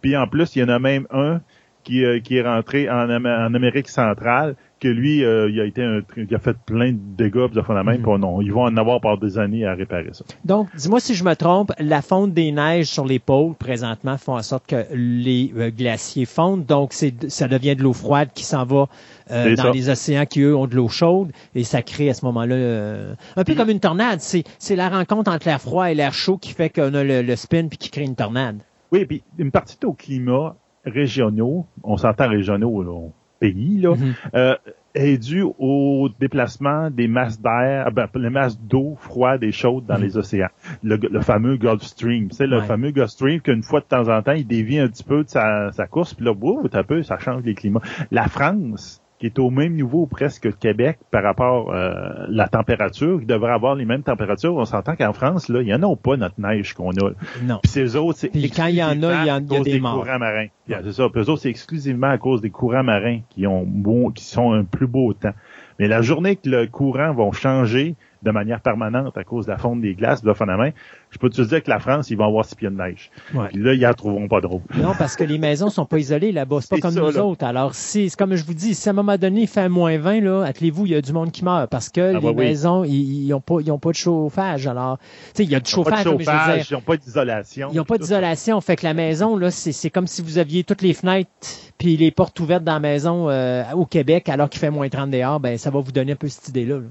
Puis 0.00 0.16
en 0.16 0.26
plus, 0.26 0.54
il 0.56 0.60
y 0.60 0.62
en 0.64 0.68
a 0.68 0.78
même 0.78 1.06
un 1.10 1.40
qui, 1.82 2.04
euh, 2.04 2.20
qui 2.20 2.36
est 2.36 2.42
rentré 2.42 2.88
en, 2.90 3.08
en, 3.10 3.54
Amérique 3.54 3.88
centrale 3.88 4.54
que 4.80 4.88
lui, 4.88 5.24
euh, 5.24 5.50
il 5.50 5.60
a 5.60 5.64
été 5.64 5.82
un, 5.82 6.00
il 6.16 6.34
a 6.34 6.38
fait 6.38 6.56
plein 6.66 6.92
de 6.92 6.98
dégâts, 6.98 7.50
de 7.52 7.62
la 7.72 7.84
même, 7.84 8.02
non, 8.02 8.40
ils 8.40 8.52
vont 8.52 8.64
en 8.64 8.76
avoir 8.76 9.00
par 9.00 9.18
des 9.18 9.38
années 9.38 9.66
à 9.66 9.74
réparer 9.74 10.08
ça. 10.12 10.24
Donc, 10.44 10.68
dis-moi 10.74 11.00
si 11.00 11.14
je 11.14 11.22
me 11.22 11.34
trompe, 11.34 11.72
la 11.78 12.02
fonte 12.02 12.32
des 12.32 12.50
neiges 12.50 12.86
sur 12.86 13.04
les 13.04 13.18
pôles 13.18 13.54
présentement 13.54 14.16
font 14.16 14.36
en 14.36 14.42
sorte 14.42 14.66
que 14.66 14.86
les 14.92 15.52
euh, 15.56 15.70
glaciers 15.70 16.24
fondent, 16.24 16.64
donc 16.64 16.92
c'est, 16.92 17.30
ça 17.30 17.46
devient 17.46 17.76
de 17.76 17.82
l'eau 17.82 17.92
froide 17.92 18.30
qui 18.34 18.44
s'en 18.44 18.64
va 18.64 18.88
euh, 19.30 19.54
dans 19.54 19.70
les 19.70 19.90
océans 19.90 20.26
qui 20.26 20.40
eux 20.40 20.56
ont 20.56 20.66
de 20.66 20.74
l'eau 20.74 20.88
chaude 20.88 21.30
et 21.54 21.62
ça 21.62 21.82
crée 21.82 22.10
à 22.10 22.14
ce 22.14 22.24
moment-là 22.24 23.14
un 23.36 23.44
peu 23.44 23.54
comme 23.54 23.70
une 23.70 23.80
tornade. 23.80 24.20
C'est, 24.20 24.44
c'est 24.58 24.76
la 24.76 24.88
rencontre 24.88 25.30
entre 25.30 25.46
l'air 25.46 25.60
froid 25.60 25.90
et 25.90 25.94
l'air 25.94 26.14
chaud 26.14 26.38
qui 26.38 26.52
fait 26.52 26.70
qu'on 26.70 26.94
a 26.94 27.04
le, 27.04 27.36
spin 27.36 27.68
puis 27.68 27.78
qui 27.78 27.90
crée 27.90 28.04
une 28.04 28.16
tornade. 28.16 28.58
Oui, 28.92 29.04
puis 29.04 29.22
une 29.38 29.50
partie 29.50 29.76
au 29.84 29.92
climat 29.92 30.56
régionaux, 30.84 31.66
on 31.84 31.96
s'entend 31.96 32.28
régionaux, 32.28 32.82
là, 32.82 33.10
pays, 33.40 33.80
là, 33.80 33.96
mhm. 33.96 34.14
euh, 34.34 34.54
est 34.94 35.18
dû 35.18 35.42
au 35.58 36.08
déplacement 36.18 36.90
des 36.90 37.08
masses 37.08 37.40
d'air, 37.40 37.84
ah 37.86 37.90
ben, 37.90 38.08
les 38.14 38.30
masses 38.30 38.60
d'eau 38.60 38.96
froide 38.98 39.42
et 39.42 39.52
chaude 39.52 39.86
dans 39.86 39.96
mhm. 39.96 40.04
les 40.04 40.16
océans. 40.16 40.48
Le, 40.82 41.20
fameux 41.20 41.56
Gulf 41.56 41.82
Stream. 41.82 42.28
Tu 42.28 42.36
sais, 42.36 42.46
le 42.46 42.60
fameux 42.60 42.90
Gulf 42.90 43.10
Stream 43.10 43.40
qu'une 43.40 43.62
fois 43.62 43.80
de 43.80 43.86
temps 43.86 44.08
en 44.08 44.22
temps, 44.22 44.32
il 44.32 44.46
dévie 44.46 44.78
un 44.78 44.88
petit 44.88 45.04
peu 45.04 45.24
de 45.24 45.28
sa, 45.28 45.72
sa 45.72 45.86
course, 45.86 46.14
puis 46.14 46.24
là, 46.24 46.34
boum, 46.34 46.68
un 46.72 46.84
peu, 46.84 47.02
ça 47.02 47.18
change 47.18 47.42
les 47.44 47.54
climats. 47.54 47.82
La 48.10 48.28
France, 48.28 48.99
qui 49.20 49.26
est 49.26 49.38
au 49.38 49.50
même 49.50 49.74
niveau 49.74 50.06
presque 50.06 50.44
que 50.44 50.48
Québec 50.48 50.98
par 51.10 51.22
rapport 51.22 51.72
à 51.72 51.76
euh, 51.76 52.26
la 52.30 52.48
température, 52.48 53.20
qui 53.20 53.26
devrait 53.26 53.52
avoir 53.52 53.74
les 53.74 53.84
mêmes 53.84 54.02
températures. 54.02 54.54
On 54.56 54.64
s'entend 54.64 54.96
qu'en 54.96 55.12
France, 55.12 55.50
là, 55.50 55.60
il 55.60 55.66
n'y 55.66 55.74
en 55.74 55.82
a 55.82 55.94
pas 55.94 56.16
notre 56.16 56.40
neige 56.40 56.72
qu'on 56.72 56.92
a. 56.92 57.10
Non. 57.42 57.60
Puis 57.62 57.70
ces 57.70 57.96
autres, 57.96 58.18
c'est 58.18 58.30
quand 58.48 58.66
il 58.66 58.76
y 58.76 58.82
en 58.82 59.02
a, 59.02 59.22
il 59.22 59.28
y 59.28 59.30
en 59.30 59.36
a 59.36 59.40
des, 59.40 59.60
des 59.60 59.80
courants 59.80 60.18
marins. 60.18 60.46
C'est 60.66 60.92
ça. 60.92 61.08
Puis 61.10 61.22
eux 61.22 61.28
autres, 61.28 61.42
c'est 61.42 61.50
exclusivement 61.50 62.08
à 62.08 62.16
cause 62.16 62.40
des 62.40 62.50
courants 62.50 62.82
marins 62.82 63.20
qui 63.28 63.46
ont 63.46 63.64
bon, 63.66 64.10
qui 64.10 64.24
sont 64.24 64.52
un 64.52 64.64
plus 64.64 64.86
beau 64.86 65.12
temps. 65.12 65.34
Mais 65.78 65.86
la 65.86 66.00
journée 66.00 66.36
que 66.36 66.48
le 66.48 66.66
courant 66.66 67.12
va 67.12 67.30
changer, 67.32 67.96
de 68.22 68.30
manière 68.30 68.60
permanente 68.60 69.16
à 69.16 69.24
cause 69.24 69.46
de 69.46 69.52
la 69.52 69.58
fonte 69.58 69.80
des 69.80 69.94
glaces 69.94 70.22
de 70.22 70.30
la 70.30 70.56
main, 70.56 70.70
je 71.10 71.18
peux 71.18 71.30
te 71.30 71.42
dire 71.42 71.62
que 71.62 71.70
la 71.70 71.78
France, 71.78 72.10
ils 72.10 72.16
vont 72.16 72.26
avoir 72.26 72.44
six 72.44 72.54
pieds 72.54 72.70
de 72.70 72.76
neige. 72.76 73.10
Puis 73.50 73.62
là, 73.62 73.74
ils 73.74 73.86
en 73.86 73.94
trouveront 73.94 74.28
pas 74.28 74.40
drôle. 74.40 74.60
Non, 74.74 74.92
parce 74.98 75.16
que 75.16 75.24
les 75.24 75.38
maisons 75.38 75.70
sont 75.70 75.86
pas 75.86 75.98
isolées 75.98 76.32
là-bas. 76.32 76.60
C'est 76.60 76.68
pas 76.70 76.88
comme 76.88 76.94
nous 76.94 77.18
autres. 77.18 77.44
Alors, 77.44 77.74
si, 77.74 78.10
comme 78.16 78.34
je 78.34 78.44
vous 78.44 78.54
dis, 78.54 78.74
si 78.74 78.88
à 78.88 78.92
un 78.92 78.94
moment 78.94 79.16
donné, 79.16 79.42
il 79.42 79.48
fait 79.48 79.68
moins 79.68 79.98
20, 79.98 80.20
là, 80.20 80.44
attelez-vous, 80.44 80.86
il 80.86 80.92
y 80.92 80.94
a 80.94 81.00
du 81.00 81.12
monde 81.12 81.32
qui 81.32 81.44
meurt 81.44 81.70
parce 81.70 81.88
que 81.88 82.16
ah, 82.16 82.20
les 82.20 82.34
maisons, 82.34 82.84
ils 82.84 83.28
n'ont 83.28 83.40
pas, 83.40 83.56
ils 83.60 83.70
ont 83.70 83.78
pas 83.78 83.90
de 83.90 83.96
chauffage. 83.96 84.66
Alors, 84.66 84.98
tu 84.98 85.04
sais, 85.34 85.44
il 85.44 85.50
y 85.50 85.54
a 85.54 85.60
du 85.60 85.70
chauffage. 85.70 86.04
Pas 86.04 86.10
de 86.10 86.18
chauffage, 86.18 86.70
ils 86.70 86.74
n'ont 86.74 86.80
pas 86.80 86.96
d'isolation. 86.96 87.68
Ils 87.72 87.76
n'ont 87.76 87.84
pas 87.84 87.98
d'isolation. 87.98 88.60
Fait 88.60 88.76
que 88.76 88.84
la 88.84 88.94
maison, 88.94 89.36
là, 89.36 89.50
c'est 89.50 89.90
comme 89.90 90.06
si 90.06 90.22
vous 90.22 90.38
aviez 90.38 90.64
toutes 90.64 90.82
les 90.82 90.94
fenêtres 90.94 91.30
puis 91.78 91.96
les 91.96 92.10
portes 92.10 92.38
ouvertes 92.40 92.64
dans 92.64 92.74
la 92.74 92.80
maison 92.80 93.30
euh, 93.30 93.64
au 93.74 93.86
Québec 93.86 94.28
alors 94.28 94.50
qu'il 94.50 94.60
fait 94.60 94.70
moins 94.70 94.88
30 94.88 95.10
dehors. 95.10 95.40
Ben, 95.40 95.56
ça 95.56 95.70
va 95.70 95.80
vous 95.80 95.92
donner 95.92 96.12
un 96.12 96.16
peu 96.16 96.28
cette 96.28 96.48
idée-là. 96.48 96.76
là 96.76 96.86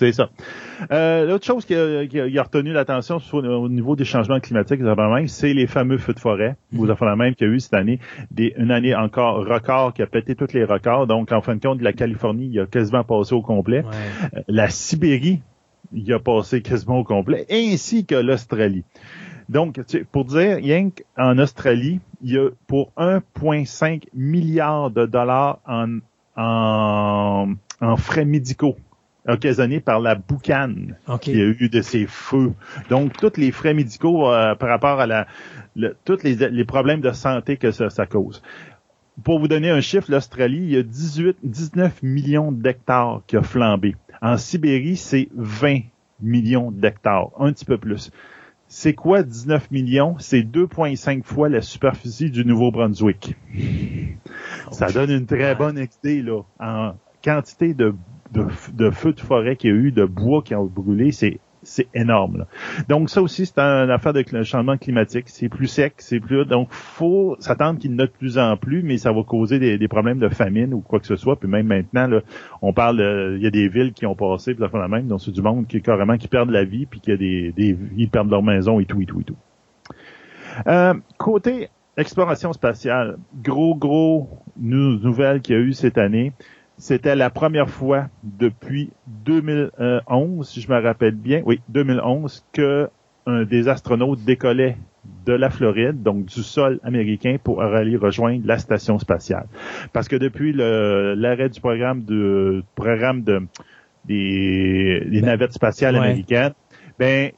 c'est 0.00 0.12
ça. 0.12 0.30
Euh, 0.90 1.26
l'autre 1.26 1.44
chose 1.44 1.66
qui 1.66 1.74
a, 1.74 2.42
retenu 2.42 2.72
l'attention 2.72 3.18
au 3.34 3.68
niveau 3.68 3.96
des 3.96 4.06
changements 4.06 4.40
climatiques, 4.40 4.80
c'est 5.26 5.52
les 5.52 5.66
fameux 5.66 5.98
feux 5.98 6.14
de 6.14 6.18
forêt. 6.18 6.56
Vous 6.72 6.88
avez 6.88 7.04
la 7.04 7.16
même 7.16 7.34
qu'il 7.34 7.48
y 7.48 7.50
a 7.50 7.52
eu 7.52 7.60
cette 7.60 7.74
année, 7.74 8.00
des, 8.30 8.54
une 8.56 8.70
année 8.70 8.94
encore 8.94 9.46
record 9.46 9.92
qui 9.92 10.00
a 10.00 10.06
pété 10.06 10.34
tous 10.34 10.54
les 10.54 10.64
records. 10.64 11.06
Donc, 11.06 11.32
en 11.32 11.42
fin 11.42 11.54
de 11.54 11.60
compte, 11.60 11.82
la 11.82 11.92
Californie, 11.92 12.48
il 12.50 12.60
a 12.60 12.66
quasiment 12.66 13.04
passé 13.04 13.34
au 13.34 13.42
complet. 13.42 13.84
Euh, 14.34 14.40
la 14.48 14.70
Sibérie, 14.70 15.42
il 15.92 16.10
a 16.14 16.18
passé 16.18 16.62
quasiment 16.62 17.00
au 17.00 17.04
complet, 17.04 17.44
ainsi 17.50 18.06
que 18.06 18.14
l'Australie. 18.14 18.84
Donc, 19.50 19.80
pour 20.12 20.24
dire, 20.24 20.56
rien 20.56 20.88
qu'en 20.88 21.36
Australie, 21.36 22.00
il 22.22 22.32
y 22.32 22.38
a 22.38 22.48
pour 22.66 22.90
1,5 22.96 24.04
milliard 24.14 24.90
de 24.90 25.04
dollars 25.04 25.58
en, 25.66 25.98
en 26.36 27.96
frais 27.98 28.24
médicaux 28.24 28.76
occasionné 29.26 29.80
par 29.80 30.00
la 30.00 30.14
boucane 30.14 30.96
qui 31.20 31.32
a 31.32 31.44
eu 31.44 31.68
de 31.68 31.82
ces 31.82 32.06
feux. 32.06 32.52
Donc, 32.88 33.16
tous 33.16 33.36
les 33.36 33.52
frais 33.52 33.74
médicaux 33.74 34.30
euh, 34.30 34.54
par 34.54 34.68
rapport 34.68 35.00
à 35.00 35.06
la, 35.06 35.26
tous 36.04 36.22
les, 36.22 36.64
problèmes 36.64 37.00
de 37.00 37.12
santé 37.12 37.56
que 37.56 37.70
ça, 37.70 38.06
cause. 38.06 38.42
Pour 39.22 39.38
vous 39.38 39.48
donner 39.48 39.70
un 39.70 39.80
chiffre, 39.80 40.10
l'Australie, 40.10 40.62
il 40.62 40.70
y 40.70 40.76
a 40.76 40.82
18, 40.82 41.38
19 41.42 42.02
millions 42.02 42.52
d'hectares 42.52 43.22
qui 43.26 43.36
a 43.36 43.42
flambé. 43.42 43.96
En 44.22 44.36
Sibérie, 44.36 44.96
c'est 44.96 45.28
20 45.34 45.80
millions 46.22 46.70
d'hectares, 46.70 47.30
un 47.38 47.52
petit 47.52 47.64
peu 47.64 47.78
plus. 47.78 48.10
C'est 48.68 48.94
quoi 48.94 49.22
19 49.22 49.70
millions? 49.72 50.16
C'est 50.20 50.42
2,5 50.42 51.24
fois 51.24 51.48
la 51.48 51.60
superficie 51.60 52.30
du 52.30 52.44
Nouveau-Brunswick. 52.44 53.34
Ça 54.70 54.92
donne 54.92 55.10
une 55.10 55.26
très 55.26 55.54
bonne 55.56 55.76
idée, 55.76 56.22
là, 56.22 56.42
en 56.60 56.94
quantité 57.22 57.74
de 57.74 57.94
de, 58.32 58.46
de 58.74 58.90
feux 58.90 59.12
de 59.12 59.20
forêt 59.20 59.56
qu'il 59.56 59.70
y 59.70 59.72
a 59.72 59.76
eu, 59.76 59.92
de 59.92 60.04
bois 60.04 60.42
qui 60.42 60.54
ont 60.54 60.66
brûlé, 60.66 61.12
c'est 61.12 61.40
c'est 61.62 61.88
énorme. 61.94 62.46
Donc 62.88 63.10
ça 63.10 63.20
aussi, 63.22 63.46
c'est 63.46 63.58
une 63.58 63.90
affaire 63.90 64.12
le 64.14 64.42
changement 64.44 64.76
climatique. 64.76 65.28
C'est 65.28 65.48
plus 65.48 65.66
sec, 65.66 65.94
c'est 65.98 66.20
plus... 66.20 66.44
Donc 66.46 66.68
faut 66.70 67.36
s'attendre 67.38 67.78
qu'il 67.78 67.92
y 67.92 67.96
de 67.96 68.06
plus 68.06 68.38
en 68.38 68.56
plus, 68.56 68.82
mais 68.82 68.96
ça 68.98 69.12
va 69.12 69.22
causer 69.22 69.58
des, 69.58 69.78
des, 69.78 69.88
problèmes 69.88 70.18
de 70.18 70.28
famine 70.28 70.72
ou 70.72 70.80
quoi 70.80 71.00
que 71.00 71.06
ce 71.06 71.16
soit. 71.16 71.36
Puis 71.36 71.48
même 71.48 71.66
maintenant, 71.66 72.08
on 72.62 72.72
parle... 72.72 73.36
Il 73.36 73.42
y 73.42 73.46
a 73.46 73.50
des 73.50 73.68
villes 73.68 73.92
qui 73.92 74.06
ont 74.06 74.14
passé, 74.14 74.54
puis 74.54 74.64
la 74.72 74.88
même, 74.88 75.06
donc 75.06 75.20
c'est 75.20 75.32
du 75.32 75.42
monde 75.42 75.66
qui 75.66 75.82
carrément 75.82 76.16
qui 76.16 76.28
perdent 76.28 76.50
la 76.50 76.64
vie, 76.64 76.86
puis 76.86 77.00
qu'il 77.00 77.12
y 77.12 77.14
a 77.14 77.18
des, 77.18 77.52
des... 77.52 77.76
Ils 77.96 78.08
perdent 78.08 78.30
leur 78.30 78.42
maison 78.42 78.80
et 78.80 78.86
tout, 78.86 79.00
et 79.02 79.06
tout, 79.06 79.20
et 79.20 79.24
tout. 79.24 79.36
Euh, 80.66 80.94
côté 81.18 81.68
exploration 81.96 82.52
spatiale, 82.52 83.18
gros, 83.42 83.74
gros 83.74 84.28
nouvelle 84.56 85.42
qu'il 85.42 85.54
y 85.54 85.58
a 85.58 85.60
eu 85.60 85.72
cette 85.72 85.98
année. 85.98 86.32
C'était 86.80 87.14
la 87.14 87.28
première 87.28 87.68
fois 87.68 88.08
depuis 88.22 88.90
2011, 89.06 90.48
si 90.48 90.62
je 90.62 90.72
me 90.72 90.80
rappelle 90.80 91.14
bien, 91.14 91.42
oui, 91.44 91.60
2011, 91.68 92.46
que 92.54 92.88
un 93.26 93.44
des 93.44 93.68
astronautes 93.68 94.24
décollait 94.24 94.78
de 95.26 95.34
la 95.34 95.50
Floride, 95.50 96.02
donc 96.02 96.24
du 96.24 96.42
sol 96.42 96.80
américain, 96.82 97.36
pour 97.42 97.62
aller 97.62 97.96
rejoindre 97.98 98.46
la 98.46 98.56
station 98.56 98.98
spatiale. 98.98 99.46
Parce 99.92 100.08
que 100.08 100.16
depuis 100.16 100.54
l'arrêt 100.54 101.50
du 101.50 101.60
programme 101.60 102.02
de 102.04 102.64
programme 102.74 103.24
de 103.24 103.42
des, 104.06 105.02
ben, 105.06 105.26
navettes 105.26 105.52
spatiales 105.52 105.96
américaines, 105.96 106.54
ben 106.98 107.30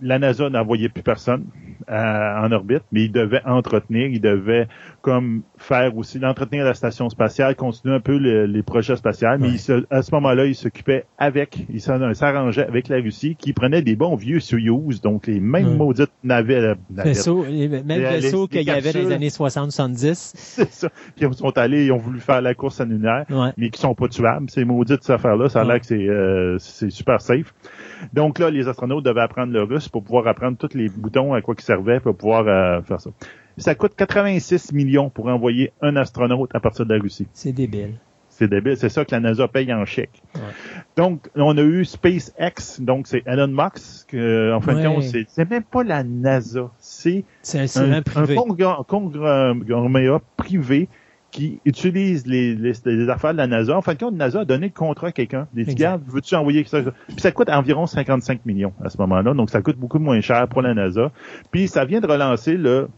la 0.00 0.18
NASA 0.18 0.48
n'envoyait 0.48 0.88
plus 0.88 1.02
personne 1.02 1.44
en 1.86 2.50
orbite, 2.50 2.84
mais 2.92 3.04
il 3.04 3.12
devait 3.12 3.42
entretenir, 3.44 4.06
il 4.06 4.22
devait 4.22 4.68
comme 5.02 5.42
faire 5.58 5.96
aussi 5.96 6.18
l'entretenir 6.18 6.64
la 6.64 6.74
station 6.74 7.08
spatiale, 7.08 7.56
continuer 7.56 7.94
un 7.94 8.00
peu 8.00 8.16
les 8.16 8.62
projets 8.62 8.96
spatiaux, 8.96 9.28
mais 9.38 9.56
à 9.90 10.02
ce 10.02 10.14
moment-là, 10.14 10.46
il 10.46 10.54
s'occupait 10.54 11.04
avec, 11.18 11.66
il 11.70 11.80
s'arrangeait 11.80 12.66
avec 12.66 12.88
la 12.88 12.96
Russie, 12.96 13.36
qui 13.36 13.52
prenait 13.52 13.82
des 13.82 13.96
bons 13.96 14.16
vieux 14.16 14.40
Soyuz, 14.40 15.00
donc 15.00 15.26
les 15.26 15.40
mêmes 15.40 15.76
maudites 15.76 16.12
navettes. 16.22 16.78
Vaisseaux, 16.90 17.44
les 17.44 17.68
mêmes 17.68 17.86
vaisseaux 17.86 18.46
qu'il 18.46 18.62
y 18.62 18.70
avait 18.70 18.92
dans 18.92 19.00
les 19.00 19.12
années 19.12 19.28
60-70. 19.28 20.32
C'est 20.36 20.72
ça. 20.72 20.88
Qui 21.16 21.24
sont 21.32 21.56
allés, 21.58 21.86
ils 21.86 21.92
ont 21.92 21.98
voulu 21.98 22.20
faire 22.20 22.40
la 22.40 22.54
course 22.54 22.80
annunaire, 22.80 23.24
mais 23.56 23.70
qui 23.70 23.80
sont 23.80 23.94
pas 23.94 24.08
tuables. 24.08 24.50
Ces 24.50 24.64
maudites 24.64 25.08
affaires-là, 25.08 25.48
ça 25.48 25.60
a 25.60 25.64
l'air 25.64 25.80
que 25.80 25.86
c'est 25.86 26.08
euh, 26.08 26.58
super 26.58 27.20
safe. 27.20 27.54
Donc 28.12 28.38
là, 28.38 28.50
les 28.50 28.68
astronautes 28.68 29.04
devaient 29.04 29.22
apprendre 29.22 29.52
le 29.52 29.62
russe 29.62 29.88
pour 29.88 30.02
pouvoir 30.02 30.26
apprendre 30.26 30.56
tous 30.56 30.76
les 30.76 30.88
boutons 30.88 31.34
à 31.34 31.40
quoi 31.40 31.54
ils 31.58 31.62
servaient 31.62 32.00
pour 32.00 32.16
pouvoir 32.16 32.46
euh, 32.46 32.82
faire 32.82 33.00
ça. 33.00 33.10
Ça 33.58 33.74
coûte 33.74 33.92
86 33.96 34.72
millions 34.72 35.10
pour 35.10 35.26
envoyer 35.28 35.72
un 35.80 35.96
astronaute 35.96 36.50
à 36.54 36.60
partir 36.60 36.86
de 36.86 36.94
la 36.94 37.00
Russie. 37.00 37.26
C'est 37.32 37.52
débile. 37.52 37.94
C'est 38.28 38.48
débile. 38.48 38.76
C'est 38.76 38.90
ça 38.90 39.04
que 39.06 39.12
la 39.12 39.20
NASA 39.20 39.48
paye 39.48 39.72
en 39.72 39.86
chèque. 39.86 40.22
Donc, 40.96 41.30
on 41.36 41.56
a 41.56 41.62
eu 41.62 41.86
SpaceX. 41.86 42.80
Donc, 42.80 43.06
c'est 43.06 43.22
Elon 43.26 43.48
Musk. 43.48 44.08
Que, 44.08 44.52
en 44.52 44.60
fin 44.60 44.74
de 44.74 44.86
compte, 44.86 45.02
c'est 45.02 45.50
même 45.50 45.62
pas 45.62 45.84
la 45.84 46.04
NASA. 46.04 46.70
C'est 46.78 47.24
un, 47.54 47.92
un, 47.92 48.02
privé. 48.02 48.36
un 48.36 48.82
conglomérat 48.84 50.20
privé 50.36 50.88
qui 51.30 51.60
utilise 51.64 52.26
les, 52.26 52.54
les, 52.54 53.08
affaires 53.08 53.32
de 53.32 53.38
la 53.38 53.46
NASA. 53.46 53.76
En 53.76 53.82
fin 53.82 53.94
de 53.94 53.98
compte, 53.98 54.12
la 54.12 54.26
NASA 54.26 54.40
a 54.40 54.44
donné 54.44 54.66
le 54.66 54.72
contrat 54.72 55.08
à 55.08 55.12
quelqu'un. 55.12 55.48
Des 55.54 55.64
gars, 55.74 55.98
veux-tu 56.06 56.34
envoyer 56.34 56.64
ça? 56.64 56.82
Puis 56.82 57.20
ça 57.20 57.32
coûte 57.32 57.48
environ 57.48 57.86
55 57.86 58.44
millions 58.44 58.74
à 58.84 58.90
ce 58.90 58.98
moment-là. 58.98 59.32
Donc, 59.32 59.48
ça 59.48 59.62
coûte 59.62 59.76
beaucoup 59.78 59.98
moins 59.98 60.20
cher 60.20 60.46
pour 60.48 60.60
la 60.60 60.74
NASA. 60.74 61.10
Puis 61.50 61.68
ça 61.68 61.86
vient 61.86 62.00
de 62.00 62.06
relancer 62.06 62.56
le 62.56 62.88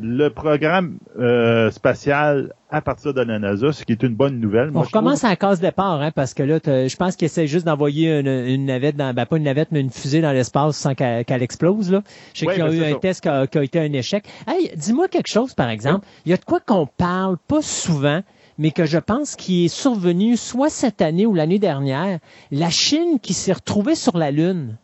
le 0.00 0.28
programme 0.28 0.98
euh, 1.18 1.70
spatial 1.70 2.54
à 2.70 2.80
partir 2.80 3.12
de 3.12 3.20
la 3.20 3.38
NASA, 3.38 3.72
ce 3.72 3.84
qui 3.84 3.92
est 3.92 4.02
une 4.02 4.14
bonne 4.14 4.40
nouvelle. 4.40 4.70
On 4.74 4.80
recommence 4.80 5.24
à 5.24 5.28
la 5.28 5.36
case 5.36 5.60
départ, 5.60 6.00
hein, 6.00 6.10
parce 6.10 6.32
que 6.32 6.42
là, 6.42 6.58
je 6.64 6.96
pense 6.96 7.16
qu'il 7.16 7.26
essaie 7.26 7.46
juste 7.46 7.66
d'envoyer 7.66 8.20
une, 8.20 8.64
navette, 8.64 8.96
dans, 8.96 9.12
ben 9.12 9.26
pas 9.26 9.36
une 9.36 9.42
navette, 9.44 9.68
mais 9.72 9.80
une 9.80 9.90
fusée 9.90 10.22
dans 10.22 10.32
l'espace 10.32 10.76
sans 10.76 10.94
qu'elle 10.94 11.42
explose. 11.42 11.92
Là. 11.92 12.02
Je 12.32 12.40
sais 12.40 12.46
qu'il 12.46 12.58
y 12.58 12.62
a 12.62 12.68
ben, 12.68 12.74
eu 12.74 12.84
un 12.84 12.98
test 12.98 13.20
qui 13.20 13.28
a, 13.28 13.62
été 13.62 13.78
un 13.78 13.92
échec. 13.92 14.24
Hey, 14.46 14.72
dis-moi 14.76 15.08
quelque 15.08 15.28
chose, 15.28 15.54
par 15.54 15.68
exemple. 15.68 16.06
Il 16.24 16.30
y 16.30 16.32
a 16.32 16.38
de 16.38 16.44
quoi 16.44 16.60
qu'on 16.60 16.86
parle 16.86 17.36
pas 17.36 17.60
souvent, 17.60 18.22
mais 18.58 18.70
que 18.70 18.86
je 18.86 18.98
pense 18.98 19.36
qui 19.36 19.66
est 19.66 19.68
survenu 19.68 20.36
soit 20.36 20.70
cette 20.70 21.02
année 21.02 21.26
ou 21.26 21.34
l'année 21.34 21.58
dernière. 21.58 22.18
La 22.50 22.70
Chine 22.70 23.18
qui 23.20 23.34
s'est 23.34 23.52
retrouvée 23.52 23.94
sur 23.94 24.16
la 24.16 24.30
Lune. 24.30 24.78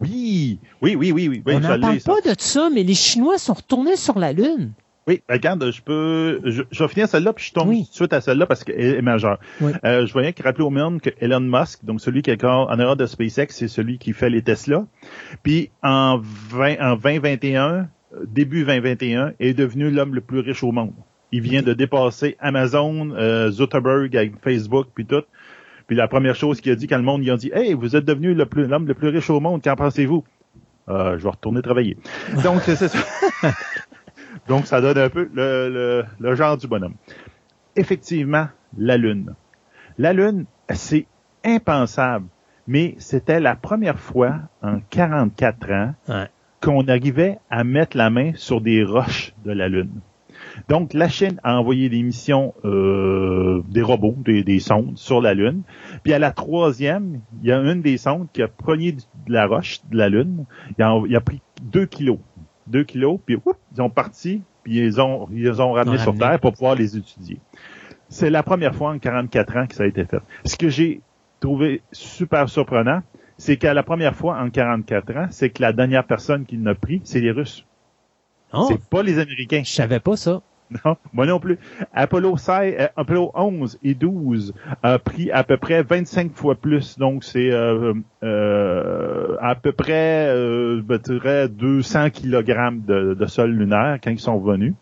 Oui, 0.00 0.58
oui, 0.82 0.94
oui, 0.94 1.12
oui. 1.12 1.28
oui, 1.28 1.42
On 1.46 1.60
n'en 1.60 1.80
parle 1.80 2.00
pas 2.00 2.20
de 2.20 2.34
ça, 2.38 2.68
mais 2.72 2.82
les 2.82 2.94
Chinois 2.94 3.38
sont 3.38 3.54
retournés 3.54 3.96
sur 3.96 4.18
la 4.18 4.32
Lune. 4.32 4.72
Oui, 5.08 5.22
ben, 5.28 5.34
regarde, 5.34 5.70
je 5.70 5.80
peux. 5.80 6.40
Je, 6.44 6.62
vais 6.62 6.88
finir 6.88 7.08
celle-là, 7.08 7.32
puis 7.32 7.44
je 7.44 7.52
tombe 7.52 7.72
tout 7.72 7.80
de 7.80 7.86
suite 7.92 8.12
à 8.12 8.20
celle-là 8.20 8.46
parce 8.46 8.64
qu'elle 8.64 8.96
est 8.96 9.02
majeure. 9.02 9.38
Euh, 9.84 10.04
je 10.04 10.12
voyais 10.12 10.32
qu'il 10.32 10.44
rappelait 10.44 10.64
au 10.64 10.70
même 10.70 11.00
que 11.00 11.10
Elon 11.20 11.40
Musk, 11.40 11.84
donc 11.84 12.00
celui 12.00 12.22
qui 12.22 12.30
est 12.30 12.44
en 12.44 12.76
erreur 12.78 12.96
de 12.96 13.06
SpaceX, 13.06 13.46
c'est 13.50 13.68
celui 13.68 13.98
qui 13.98 14.12
fait 14.12 14.30
les 14.30 14.42
Tesla. 14.42 14.84
Puis 15.44 15.70
en, 15.84 16.20
20, 16.20 16.80
en 16.80 16.96
2021, 16.96 17.88
début 18.26 18.64
2021, 18.64 19.34
est 19.38 19.54
devenu 19.54 19.90
l'homme 19.90 20.14
le 20.14 20.20
plus 20.20 20.40
riche 20.40 20.64
au 20.64 20.72
monde. 20.72 20.92
Il 21.30 21.40
vient 21.40 21.62
de 21.62 21.72
dépasser 21.72 22.36
Amazon, 22.40 23.12
euh, 23.12 23.50
Zuckerberg 23.50 24.16
avec 24.16 24.40
Facebook, 24.42 24.88
puis 24.92 25.06
tout. 25.06 25.22
Puis 25.86 25.96
la 25.96 26.08
première 26.08 26.34
chose 26.34 26.60
qu'il 26.60 26.72
a 26.72 26.76
dit 26.76 26.86
quand 26.86 26.96
le 26.96 27.02
monde 27.02 27.22
lui 27.22 27.30
a 27.30 27.36
dit 27.36 27.50
Hey, 27.54 27.74
vous 27.74 27.96
êtes 27.96 28.04
devenu 28.04 28.34
l'homme 28.34 28.82
le, 28.82 28.88
le 28.88 28.94
plus 28.94 29.08
riche 29.08 29.30
au 29.30 29.40
monde, 29.40 29.62
qu'en 29.62 29.76
pensez-vous? 29.76 30.24
Euh, 30.88 31.18
je 31.18 31.24
vais 31.24 31.30
retourner 31.30 31.62
travailler. 31.62 31.96
Donc, 32.44 32.62
c'est 32.62 32.76
ça. 32.76 32.98
Donc, 34.48 34.66
ça 34.66 34.80
donne 34.80 34.98
un 34.98 35.08
peu 35.08 35.28
le, 35.32 36.04
le, 36.20 36.34
genre 36.34 36.56
du 36.56 36.68
bonhomme. 36.68 36.94
Effectivement, 37.74 38.48
la 38.78 38.96
Lune. 38.96 39.34
La 39.98 40.12
Lune, 40.12 40.46
c'est 40.70 41.06
impensable, 41.44 42.26
mais 42.68 42.94
c'était 42.98 43.40
la 43.40 43.56
première 43.56 43.98
fois 43.98 44.38
en 44.62 44.78
44 44.90 45.72
ans 45.72 45.94
qu'on 46.60 46.86
arrivait 46.88 47.38
à 47.50 47.64
mettre 47.64 47.96
la 47.96 48.10
main 48.10 48.32
sur 48.34 48.60
des 48.60 48.84
roches 48.84 49.34
de 49.44 49.52
la 49.52 49.68
Lune. 49.68 50.00
Donc, 50.68 50.94
la 50.94 51.08
Chine 51.08 51.40
a 51.42 51.58
envoyé 51.58 51.88
des 51.88 52.02
missions, 52.02 52.54
euh, 52.64 53.62
des 53.68 53.82
robots, 53.82 54.16
des, 54.24 54.58
sondes 54.58 54.96
sur 54.96 55.20
la 55.20 55.34
Lune. 55.34 55.62
Puis 56.02 56.12
à 56.12 56.18
la 56.18 56.30
troisième, 56.30 57.20
il 57.42 57.48
y 57.48 57.52
a 57.52 57.58
une 57.58 57.82
des 57.82 57.96
sondes 57.96 58.28
qui 58.32 58.42
a 58.42 58.48
pogné 58.48 58.92
de 58.92 59.02
la 59.28 59.46
roche 59.46 59.80
de 59.90 59.96
la 59.96 60.08
Lune. 60.08 60.44
Il 60.78 61.16
a, 61.16 61.20
pris 61.20 61.40
deux 61.62 61.86
kilos. 61.86 62.18
Deux 62.66 62.84
kilos, 62.84 63.20
puis 63.24 63.36
ils 63.74 63.82
ont 63.82 63.90
parti, 63.90 64.42
puis 64.64 64.78
ils 64.78 65.00
ont, 65.00 65.28
ils 65.32 65.62
ont 65.62 65.72
ramené 65.72 65.98
sur 65.98 66.16
Terre 66.16 66.40
pour 66.40 66.52
pouvoir 66.52 66.74
les 66.74 66.96
étudier. 66.96 67.38
C'est 68.08 68.30
la 68.30 68.42
première 68.42 68.74
fois 68.74 68.92
en 68.92 68.98
44 68.98 69.56
ans 69.56 69.66
que 69.66 69.74
ça 69.74 69.84
a 69.84 69.86
été 69.86 70.04
fait. 70.04 70.20
Ce 70.44 70.56
que 70.56 70.68
j'ai 70.68 71.00
trouvé 71.40 71.82
super 71.92 72.48
surprenant, 72.48 73.02
c'est 73.38 73.56
qu'à 73.56 73.74
la 73.74 73.82
première 73.82 74.14
fois 74.14 74.38
en 74.40 74.50
44 74.50 75.16
ans, 75.16 75.26
c'est 75.30 75.50
que 75.50 75.62
la 75.62 75.72
dernière 75.72 76.04
personne 76.04 76.46
qui 76.46 76.56
l'a 76.56 76.74
pris, 76.74 77.00
c'est 77.04 77.20
les 77.20 77.30
Russes. 77.30 77.65
Oh. 78.56 78.66
C'est 78.68 78.84
pas 78.88 79.02
les 79.02 79.18
Américains. 79.18 79.62
Je 79.64 79.70
savais 79.70 80.00
pas 80.00 80.16
ça. 80.16 80.42
Non, 80.84 80.96
moi 81.12 81.26
non 81.26 81.38
plus. 81.38 81.58
Apollo 81.94 82.36
16, 82.36 82.74
euh, 82.78 82.88
Apollo 82.96 83.30
11 83.34 83.78
et 83.84 83.94
12 83.94 84.52
a 84.82 84.98
pris 84.98 85.30
à 85.30 85.44
peu 85.44 85.56
près 85.56 85.82
25 85.82 86.32
fois 86.34 86.56
plus. 86.56 86.98
Donc, 86.98 87.22
c'est 87.22 87.52
euh, 87.52 87.94
euh, 88.24 89.36
à 89.40 89.54
peu 89.54 89.72
près, 89.72 90.26
je 90.28 90.96
dirais, 90.96 91.48
200 91.48 92.10
kg 92.10 92.84
de, 92.84 93.14
de, 93.14 93.26
sol 93.26 93.52
lunaire 93.52 93.98
quand 94.02 94.10
ils 94.10 94.18
sont 94.18 94.38
venus. 94.38 94.74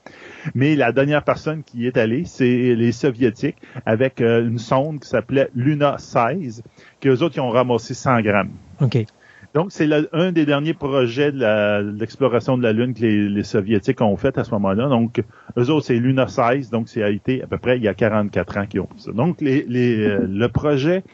Mais 0.55 0.75
la 0.75 0.93
dernière 0.93 1.23
personne 1.23 1.63
qui 1.63 1.87
est 1.87 1.97
allée, 1.97 2.25
c'est 2.25 2.75
les 2.75 2.93
Soviétiques 2.93 3.57
avec 3.85 4.21
une 4.21 4.59
sonde 4.59 5.01
qui 5.01 5.09
s'appelait 5.09 5.51
Luna 5.55 5.97
16, 5.99 6.63
que 7.01 7.09
eux 7.11 7.23
autres, 7.23 7.37
ils 7.37 7.41
ont 7.41 7.51
ramassé 7.51 7.95
100 7.95 8.21
grammes. 8.23 8.53
OK. 8.81 9.05
Donc, 9.55 9.67
c'est 9.71 9.89
un 10.13 10.33
des 10.33 10.47
derniers 10.47 10.75
projets 10.75 11.31
de 11.31 11.97
l'exploration 11.97 12.59
de, 12.59 12.63
la 12.65 12.73
Lune 12.73 12.93
que 12.93 13.05
les, 13.05 13.45
Soviétiques 13.45 14.01
ont 14.01 14.17
fait 14.17 14.37
à 14.37 14.43
ce 14.43 14.51
moment-là. 14.51 14.89
Donc, 14.89 15.23
eux 15.57 15.71
autres, 15.71 15.87
c'est 15.87 15.95
Luna 15.95 16.27
16, 16.27 16.71
donc 16.71 16.89
c'est 16.89 17.05
a 17.05 17.11
été 17.11 17.41
à 17.41 17.47
peu 17.47 17.59
près 17.59 17.77
il 17.77 17.85
y 17.85 17.89
a 17.89 17.95
44 17.95 18.57
ans 18.57 18.67
qu'ils 18.67 18.81
ont 18.81 18.89
fait 18.97 19.03
ça. 19.03 19.13
Donc, 19.13 19.41
les, 19.41 19.65
euh, 19.71 20.27
le 20.29 20.49
projet 20.49 21.05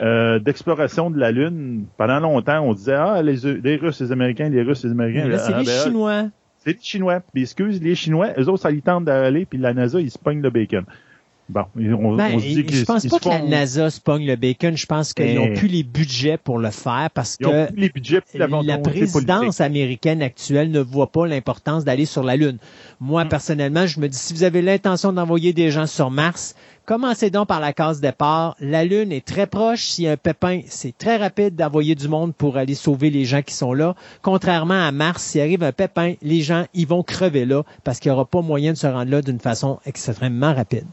euh, 0.00 0.40
d'exploration 0.40 1.08
de 1.08 1.18
la 1.20 1.30
Lune, 1.30 1.86
pendant 1.96 2.18
longtemps, 2.18 2.62
on 2.62 2.74
disait, 2.74 2.94
ah, 2.94 3.22
les, 3.22 3.36
les 3.62 3.76
Russes, 3.76 4.00
les 4.00 4.10
Américains, 4.10 4.48
les 4.48 4.62
Russes, 4.62 4.82
les 4.82 4.90
Américains. 4.90 5.28
là, 5.28 5.38
c'est 5.38 5.52
ah, 5.52 5.60
les 5.60 5.66
ben, 5.66 5.84
Chinois. 5.84 6.24
C'est 6.58 6.72
les 6.72 6.82
Chinois. 6.82 7.20
Puis, 7.32 7.42
excuse, 7.42 7.80
les 7.80 7.94
Chinois, 7.94 8.30
eux 8.36 8.48
autres, 8.48 8.62
ça 8.62 8.72
ils 8.72 8.82
tentent 8.82 9.04
d'aller, 9.04 9.44
puis 9.44 9.58
la 9.58 9.72
NASA, 9.72 10.00
ils 10.00 10.10
se 10.10 10.18
pognent 10.18 10.42
le 10.42 10.50
bacon. 10.50 10.84
Bon, 11.50 11.64
on, 11.76 12.16
ben, 12.16 12.38
dit 12.38 12.64
Je 12.70 12.84
pense 12.84 13.06
pas 13.06 13.18
que 13.18 13.28
la 13.28 13.42
NASA 13.42 13.90
se 13.90 14.00
pogne 14.00 14.26
le 14.26 14.34
bacon. 14.34 14.76
Je 14.78 14.86
pense 14.86 15.12
qu'ils 15.12 15.34
n'ont 15.34 15.52
plus 15.54 15.68
les 15.68 15.82
budgets 15.82 16.38
pour 16.38 16.58
le 16.58 16.70
faire 16.70 17.10
parce 17.12 17.36
que 17.36 17.68
les 17.76 17.90
budgets 17.90 18.22
la, 18.32 18.46
la 18.46 18.78
présidence 18.78 19.60
américaine 19.60 20.22
actuelle 20.22 20.70
ne 20.70 20.80
voit 20.80 21.12
pas 21.12 21.26
l'importance 21.26 21.84
d'aller 21.84 22.06
sur 22.06 22.22
la 22.22 22.36
Lune. 22.36 22.56
Moi, 22.98 23.24
hmm. 23.24 23.28
personnellement, 23.28 23.86
je 23.86 24.00
me 24.00 24.08
dis, 24.08 24.16
si 24.16 24.32
vous 24.32 24.42
avez 24.42 24.62
l'intention 24.62 25.12
d'envoyer 25.12 25.52
des 25.52 25.70
gens 25.70 25.86
sur 25.86 26.10
Mars, 26.10 26.54
commencez 26.86 27.28
donc 27.28 27.46
par 27.48 27.60
la 27.60 27.74
case 27.74 28.00
départ. 28.00 28.56
La 28.58 28.86
Lune 28.86 29.12
est 29.12 29.26
très 29.26 29.46
proche. 29.46 29.84
S'il 29.84 30.04
y 30.04 30.08
a 30.08 30.12
un 30.12 30.16
pépin, 30.16 30.62
c'est 30.66 30.96
très 30.96 31.18
rapide 31.18 31.56
d'envoyer 31.56 31.94
du 31.94 32.08
monde 32.08 32.34
pour 32.34 32.56
aller 32.56 32.74
sauver 32.74 33.10
les 33.10 33.26
gens 33.26 33.42
qui 33.42 33.52
sont 33.52 33.74
là. 33.74 33.94
Contrairement 34.22 34.82
à 34.82 34.92
Mars, 34.92 35.22
s'il 35.22 35.42
arrive 35.42 35.62
un 35.62 35.72
pépin, 35.72 36.14
les 36.22 36.40
gens, 36.40 36.64
ils 36.72 36.86
vont 36.86 37.02
crever 37.02 37.44
là 37.44 37.64
parce 37.84 38.00
qu'il 38.00 38.10
n'y 38.10 38.14
aura 38.14 38.24
pas 38.24 38.40
moyen 38.40 38.72
de 38.72 38.78
se 38.78 38.86
rendre 38.86 39.10
là 39.10 39.20
d'une 39.20 39.40
façon 39.40 39.78
extrêmement 39.84 40.54
rapide. 40.54 40.86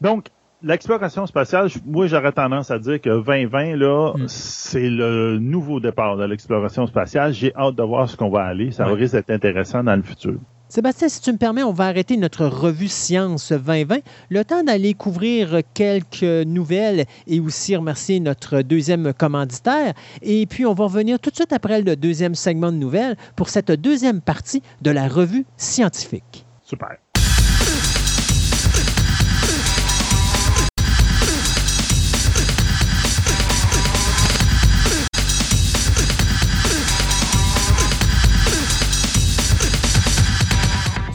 Donc, 0.00 0.28
l'exploration 0.62 1.26
spatiale, 1.26 1.68
moi, 1.84 2.06
j'aurais 2.06 2.32
tendance 2.32 2.70
à 2.70 2.78
dire 2.78 3.00
que 3.00 3.22
2020, 3.22 3.76
là, 3.76 4.12
mm. 4.16 4.28
c'est 4.28 4.90
le 4.90 5.38
nouveau 5.38 5.80
départ 5.80 6.16
de 6.16 6.24
l'exploration 6.24 6.86
spatiale. 6.86 7.32
J'ai 7.32 7.54
hâte 7.54 7.76
de 7.76 7.82
voir 7.82 8.08
ce 8.08 8.16
qu'on 8.16 8.30
va 8.30 8.44
aller. 8.44 8.70
Ça 8.72 8.86
risque 8.86 9.14
d'être 9.14 9.30
intéressant 9.30 9.84
dans 9.84 9.96
le 9.96 10.02
futur. 10.02 10.34
Sébastien, 10.68 11.08
si 11.08 11.20
tu 11.20 11.30
me 11.30 11.36
permets, 11.36 11.62
on 11.62 11.72
va 11.72 11.86
arrêter 11.86 12.16
notre 12.16 12.46
revue 12.46 12.88
Science 12.88 13.52
2020. 13.52 13.98
Le 14.30 14.44
temps 14.44 14.64
d'aller 14.64 14.94
couvrir 14.94 15.60
quelques 15.74 16.22
nouvelles 16.46 17.04
et 17.28 17.38
aussi 17.38 17.76
remercier 17.76 18.18
notre 18.18 18.62
deuxième 18.62 19.12
commanditaire. 19.12 19.92
Et 20.22 20.46
puis, 20.46 20.66
on 20.66 20.74
va 20.74 20.84
revenir 20.84 21.20
tout 21.20 21.30
de 21.30 21.36
suite 21.36 21.52
après 21.52 21.82
le 21.82 21.94
deuxième 21.94 22.34
segment 22.34 22.72
de 22.72 22.78
nouvelles 22.78 23.16
pour 23.36 23.50
cette 23.50 23.70
deuxième 23.70 24.20
partie 24.20 24.62
de 24.82 24.90
la 24.90 25.06
revue 25.06 25.44
scientifique. 25.56 26.44
Super. 26.64 26.96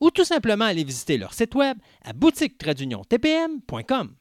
ou 0.00 0.10
tout 0.10 0.24
simplement 0.24 0.66
aller 0.66 0.84
visiter 0.84 1.18
leur 1.18 1.34
site 1.34 1.54
web 1.54 1.78
à 2.04 2.12
boutique-tpm.com. 2.12 4.14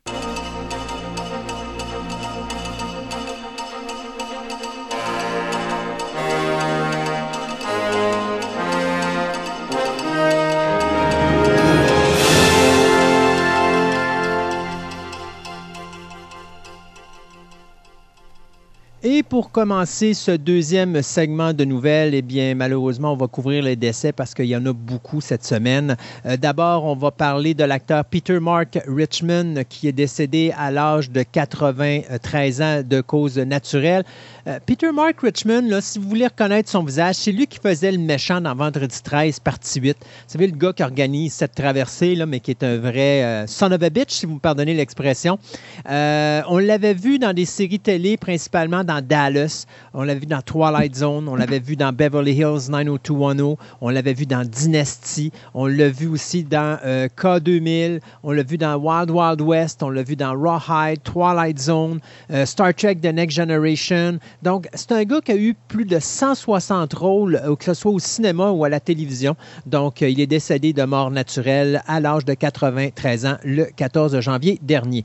Et 19.02 19.24
pour 19.24 19.52
commencer 19.52 20.14
ce 20.14 20.32
deuxième 20.32 21.02
segment 21.02 21.54
de 21.54 21.64
nouvelles, 21.64 22.14
eh 22.14 22.22
bien, 22.22 22.54
malheureusement, 22.54 23.14
on 23.14 23.16
va 23.16 23.28
couvrir 23.28 23.64
les 23.64 23.78
décès 23.78 24.12
parce 24.12 24.34
qu'il 24.34 24.48
y 24.48 24.56
en 24.58 24.66
a 24.66 24.74
beaucoup 24.74 25.22
cette 25.22 25.46
semaine. 25.46 25.96
Euh, 26.26 26.36
d'abord, 26.36 26.84
on 26.84 26.96
va 26.96 27.10
parler 27.10 27.54
de 27.54 27.64
l'acteur 27.64 28.04
Peter 28.04 28.42
Mark 28.42 28.78
Richmond 28.86 29.64
qui 29.70 29.88
est 29.88 29.94
décédé 29.94 30.52
à 30.58 30.70
l'âge 30.70 31.12
de 31.12 31.24
93 31.24 32.62
ans 32.62 32.82
de 32.84 33.00
cause 33.00 33.38
naturelle. 33.38 34.04
Euh, 34.50 34.60
Peter 34.66 34.92
Mark 34.92 35.22
Richmond, 35.22 35.68
là, 35.68 35.80
si 35.80 36.00
vous 36.00 36.10
voulez 36.10 36.26
reconnaître 36.26 36.70
son 36.70 36.84
visage, 36.84 37.16
c'est 37.16 37.32
lui 37.32 37.46
qui 37.46 37.60
faisait 37.60 37.92
le 37.92 38.00
méchant 38.00 38.42
dans 38.42 38.56
Vendredi 38.56 39.00
13, 39.04 39.40
partie 39.42 39.80
8. 39.80 39.98
Vous 40.00 40.06
savez, 40.26 40.48
le 40.48 40.58
gars 40.58 40.74
qui 40.74 40.82
organise 40.82 41.34
cette 41.34 41.54
traversée, 41.54 42.16
là, 42.16 42.26
mais 42.26 42.40
qui 42.40 42.50
est 42.52 42.64
un 42.64 42.78
vrai 42.78 43.24
euh, 43.24 43.46
son 43.46 43.72
of 43.72 43.84
a 43.84 43.90
bitch, 43.92 44.12
si 44.12 44.26
vous 44.26 44.36
me 44.36 44.40
pardonnez 44.40 44.74
l'expression. 44.74 45.38
on 45.86 46.58
l'avait 46.58 46.96
vu 46.96 47.20
dans 47.20 47.34
des 47.34 47.46
séries 47.46 47.80
télé, 47.80 48.18
principalement 48.18 48.84
dans 48.84 49.06
Dallas, 49.06 49.66
on 49.94 50.02
l'avait 50.02 50.22
vu 50.22 50.26
dans 50.26 50.42
Twilight 50.42 50.96
Zone, 50.96 51.28
on 51.28 51.36
l'avait 51.36 51.60
vu 51.60 51.76
dans 51.76 51.94
Beverly 51.94 52.34
Hills 52.34 52.70
90210, 52.70 53.56
on 53.82 53.90
l'avait 53.90 54.14
vu 54.14 54.26
dans 54.26 54.44
Dynasty, 54.44 55.32
on 55.54 55.68
l'a 55.68 55.90
vu 55.90 56.08
aussi 56.08 56.44
dans 56.44 56.80
euh, 56.86 57.08
K2000, 57.16 58.00
on 58.24 58.32
l'a 58.32 58.44
vu 58.44 58.58
dans 58.58 58.76
Wild 58.78 59.12
Wild 59.12 59.42
West, 59.42 59.84
on 59.84 59.90
l'a 59.90 60.02
vu 60.02 60.16
dans 60.16 60.34
Rawhide, 60.34 61.04
Twilight 61.04 61.60
Zone, 61.60 62.00
euh, 62.32 62.46
Star 62.48 62.74
Trek 62.74 62.96
The 62.96 63.14
Next 63.14 63.36
Generation, 63.36 64.18
Donc, 64.42 64.68
c'est 64.74 64.92
un 64.92 65.04
gars 65.04 65.22
qui 65.22 65.32
a 65.32 65.36
eu 65.36 65.56
plus 65.68 65.86
de 65.86 66.00
160 66.00 66.94
rôles, 66.94 67.42
que 67.60 67.66
ce 67.66 67.74
soit 67.74 67.92
au 67.92 68.00
cinéma 68.00 68.52
ou 68.52 68.64
à 68.64 68.70
la 68.70 68.80
télévision. 68.80 69.36
Donc, 69.66 70.02
il 70.02 70.20
est 70.20 70.28
décédé 70.28 70.74
de 70.74 70.84
mort 70.84 71.12
naturelle 71.12 71.84
à 71.88 72.00
l'âge 72.00 72.26
de 72.26 72.34
93 72.34 73.26
ans 73.26 73.38
le 73.44 73.66
14 73.66 74.20
janvier 74.20 74.60
dernier 74.62 75.04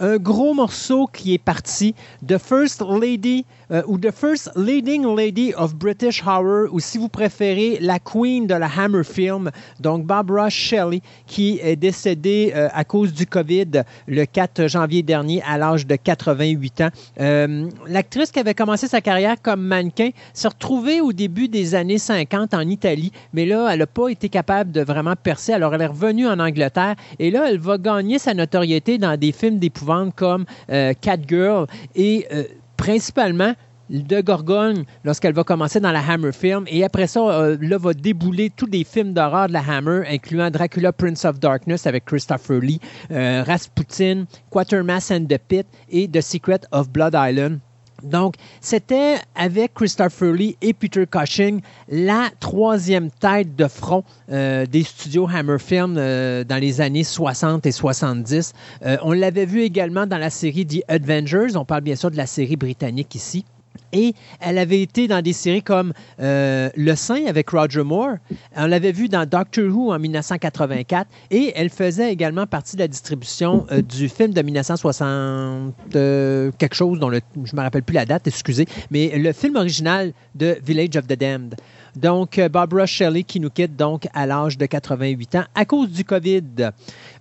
un 0.00 0.16
gros 0.16 0.54
morceau 0.54 1.06
qui 1.06 1.34
est 1.34 1.38
parti, 1.38 1.94
The 2.26 2.38
First 2.38 2.82
Lady 2.82 3.44
euh, 3.72 3.82
ou 3.86 3.98
The 3.98 4.10
First 4.10 4.50
Leading 4.54 5.16
Lady 5.16 5.54
of 5.56 5.74
British 5.74 6.22
Horror, 6.26 6.68
ou 6.72 6.80
si 6.80 6.98
vous 6.98 7.08
préférez, 7.08 7.78
la 7.80 7.98
Queen 7.98 8.46
de 8.46 8.54
la 8.54 8.66
Hammer 8.66 9.04
Film, 9.04 9.50
donc 9.80 10.04
Barbara 10.04 10.50
Shelley, 10.50 11.00
qui 11.26 11.58
est 11.62 11.76
décédée 11.76 12.52
euh, 12.54 12.68
à 12.72 12.84
cause 12.84 13.12
du 13.12 13.26
COVID 13.26 13.82
le 14.06 14.24
4 14.26 14.66
janvier 14.66 15.02
dernier 15.02 15.42
à 15.48 15.56
l'âge 15.56 15.86
de 15.86 15.96
88 15.96 16.80
ans. 16.82 16.88
Euh, 17.20 17.68
l'actrice 17.86 18.30
qui 18.30 18.40
avait 18.40 18.54
commencé 18.54 18.88
sa 18.88 19.00
carrière 19.00 19.36
comme 19.40 19.62
mannequin 19.62 20.10
s'est 20.34 20.48
retrouvée 20.48 21.00
au 21.00 21.12
début 21.12 21.48
des 21.48 21.74
années 21.74 21.98
50 21.98 22.54
en 22.54 22.68
Italie, 22.68 23.12
mais 23.32 23.46
là, 23.46 23.70
elle 23.72 23.78
n'a 23.78 23.86
pas 23.86 24.08
été 24.08 24.28
capable 24.28 24.72
de 24.72 24.82
vraiment 24.82 25.14
percer. 25.16 25.52
Alors, 25.52 25.74
elle 25.74 25.82
est 25.82 25.86
revenue 25.86 26.26
en 26.26 26.38
Angleterre 26.38 26.96
et 27.18 27.30
là, 27.30 27.48
elle 27.48 27.58
va 27.58 27.78
gagner 27.78 28.18
sa 28.18 28.34
notoriété 28.34 28.98
dans 28.98 29.18
des 29.18 29.32
films 29.32 29.58
d'épouvante 29.58 29.81
comme 30.14 30.44
Catgirl 31.00 31.66
et 31.94 32.26
principalement 32.76 33.54
de 33.92 34.20
Gorgone 34.22 34.84
lorsqu'elle 35.04 35.34
va 35.34 35.44
commencer 35.44 35.78
dans 35.78 35.92
la 35.92 36.00
Hammer 36.00 36.32
film. 36.32 36.64
Et 36.66 36.82
après 36.84 37.06
ça, 37.06 37.20
euh, 37.20 37.56
là, 37.60 37.78
va 37.78 37.92
débouler 37.92 38.50
tous 38.50 38.66
les 38.66 38.84
films 38.84 39.12
d'horreur 39.12 39.48
de 39.48 39.52
la 39.52 39.60
Hammer, 39.60 40.02
incluant 40.08 40.50
Dracula 40.50 40.92
Prince 40.92 41.24
of 41.24 41.38
Darkness 41.38 41.86
avec 41.86 42.06
Christopher 42.06 42.60
Lee, 42.60 42.80
euh, 43.10 43.44
Rasputin, 43.46 44.24
Quatermass 44.50 45.10
and 45.10 45.26
the 45.26 45.38
Pit 45.38 45.66
et 45.90 46.08
The 46.08 46.20
Secret 46.20 46.60
of 46.72 46.90
Blood 46.90 47.14
Island. 47.14 47.60
Donc, 48.02 48.34
c'était 48.60 49.16
avec 49.34 49.74
Christopher 49.74 50.32
Lee 50.32 50.56
et 50.60 50.72
Peter 50.72 51.06
Cushing 51.06 51.60
la 51.88 52.30
troisième 52.40 53.10
tête 53.10 53.54
de 53.56 53.66
front 53.66 54.04
euh, 54.30 54.66
des 54.66 54.82
studios 54.82 55.28
Hammer 55.32 55.58
Film 55.58 55.96
euh, 55.96 56.44
dans 56.44 56.58
les 56.60 56.80
années 56.80 57.04
60 57.04 57.66
et 57.66 57.72
70. 57.72 58.52
Euh, 58.84 58.96
on 59.02 59.12
l'avait 59.12 59.46
vu 59.46 59.62
également 59.62 60.06
dans 60.06 60.18
la 60.18 60.30
série 60.30 60.66
The 60.66 60.82
Avengers. 60.88 61.56
On 61.56 61.64
parle 61.64 61.82
bien 61.82 61.96
sûr 61.96 62.10
de 62.10 62.16
la 62.16 62.26
série 62.26 62.56
britannique 62.56 63.14
ici. 63.14 63.44
Et 63.92 64.14
elle 64.40 64.58
avait 64.58 64.80
été 64.80 65.06
dans 65.06 65.20
des 65.20 65.32
séries 65.32 65.62
comme 65.62 65.92
euh, 66.20 66.70
Le 66.76 66.94
Saint 66.96 67.26
avec 67.26 67.50
Roger 67.50 67.82
Moore. 67.82 68.16
On 68.56 68.66
l'avait 68.66 68.92
vu 68.92 69.08
dans 69.08 69.26
Doctor 69.28 69.64
Who 69.64 69.92
en 69.92 69.98
1984. 69.98 71.08
Et 71.30 71.52
elle 71.54 71.68
faisait 71.68 72.10
également 72.10 72.46
partie 72.46 72.76
de 72.76 72.80
la 72.80 72.88
distribution 72.88 73.66
euh, 73.70 73.82
du 73.82 74.08
film 74.08 74.32
de 74.32 74.40
1960, 74.40 75.74
euh, 75.94 76.50
quelque 76.58 76.74
chose 76.74 76.98
dont 76.98 77.10
je 77.10 77.20
ne 77.36 77.56
me 77.56 77.62
rappelle 77.62 77.82
plus 77.82 77.94
la 77.94 78.06
date, 78.06 78.26
excusez, 78.26 78.66
mais 78.90 79.16
le 79.18 79.32
film 79.32 79.56
original 79.56 80.12
de 80.34 80.58
Village 80.64 80.96
of 80.96 81.06
the 81.06 81.18
Damned. 81.18 81.54
Donc, 81.94 82.40
Barbara 82.50 82.86
Shelley 82.86 83.22
qui 83.22 83.38
nous 83.38 83.50
quitte 83.50 83.76
donc 83.76 84.08
à 84.14 84.24
l'âge 84.24 84.56
de 84.56 84.64
88 84.64 85.34
ans 85.34 85.44
à 85.54 85.66
cause 85.66 85.90
du 85.90 86.04
COVID. 86.04 86.70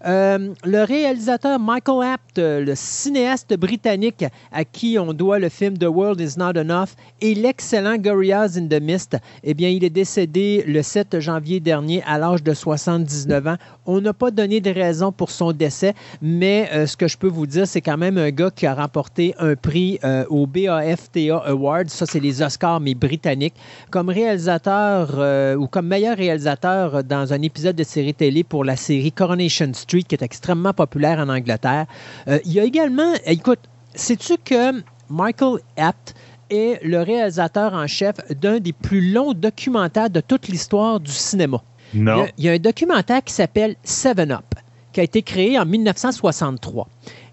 Euh, 0.05 0.53
le 0.63 0.83
réalisateur 0.83 1.59
Michael 1.59 2.13
Apt, 2.13 2.37
le 2.37 2.73
cinéaste 2.75 3.55
britannique 3.55 4.25
à 4.51 4.65
qui 4.65 4.97
on 4.97 5.13
doit 5.13 5.37
le 5.37 5.49
film 5.49 5.77
The 5.77 5.85
World 5.85 6.19
Is 6.19 6.39
Not 6.39 6.57
Enough 6.57 6.89
et 7.21 7.35
l'excellent 7.35 7.97
Gorillaz 7.97 8.57
in 8.57 8.67
the 8.67 8.81
Mist, 8.81 9.17
eh 9.43 9.53
bien, 9.53 9.69
il 9.69 9.83
est 9.83 9.91
décédé 9.91 10.63
le 10.67 10.81
7 10.81 11.19
janvier 11.19 11.59
dernier 11.59 12.01
à 12.07 12.17
l'âge 12.17 12.41
de 12.41 12.53
79 12.53 13.47
ans. 13.47 13.57
On 13.85 14.01
n'a 14.01 14.13
pas 14.13 14.31
donné 14.31 14.59
de 14.59 14.71
raison 14.71 15.11
pour 15.11 15.29
son 15.29 15.51
décès, 15.51 15.93
mais 16.21 16.69
euh, 16.73 16.87
ce 16.87 16.97
que 16.97 17.07
je 17.07 17.17
peux 17.17 17.27
vous 17.27 17.45
dire, 17.45 17.67
c'est 17.67 17.81
quand 17.81 17.97
même 17.97 18.17
un 18.17 18.31
gars 18.31 18.51
qui 18.51 18.65
a 18.65 18.73
remporté 18.73 19.35
un 19.37 19.55
prix 19.55 19.99
euh, 20.03 20.25
au 20.29 20.47
BAFTA 20.47 21.37
Awards. 21.45 21.89
Ça, 21.89 22.05
c'est 22.07 22.19
les 22.19 22.41
Oscars, 22.41 22.79
mais 22.79 22.95
britanniques. 22.95 23.55
Comme 23.91 24.09
réalisateur 24.09 25.11
ou 25.59 25.67
comme 25.67 25.87
meilleur 25.87 26.17
réalisateur 26.17 27.03
dans 27.03 27.33
un 27.33 27.41
épisode 27.41 27.75
de 27.75 27.83
série 27.83 28.13
télé 28.13 28.43
pour 28.43 28.63
la 28.63 28.75
série 28.75 29.11
Coronation 29.11 29.71
Street 29.73 29.90
qui 29.99 30.15
est 30.15 30.21
extrêmement 30.21 30.73
populaire 30.73 31.19
en 31.19 31.29
Angleterre. 31.29 31.85
Euh, 32.27 32.39
il 32.45 32.53
y 32.53 32.59
a 32.59 32.63
également, 32.63 33.13
écoute, 33.25 33.59
sais-tu 33.95 34.37
que 34.37 34.81
Michael 35.09 35.59
Apt 35.77 36.15
est 36.49 36.83
le 36.83 37.01
réalisateur 37.01 37.73
en 37.73 37.87
chef 37.87 38.15
d'un 38.29 38.59
des 38.59 38.73
plus 38.73 39.11
longs 39.11 39.33
documentaires 39.33 40.09
de 40.09 40.21
toute 40.21 40.47
l'histoire 40.47 40.99
du 40.99 41.11
cinéma? 41.11 41.61
Non. 41.93 42.25
Il 42.37 42.45
y, 42.45 42.49
a, 42.49 42.53
un 42.53 42.57
documentaire 42.57 43.23
qui 43.23 43.33
s'appelle 43.33 43.75
Seven 43.83 44.31
Up, 44.31 44.45
qui 44.93 45.01
a 45.01 45.03
été 45.03 45.21
créé 45.21 45.59
en 45.59 45.65
1963. 45.65 46.87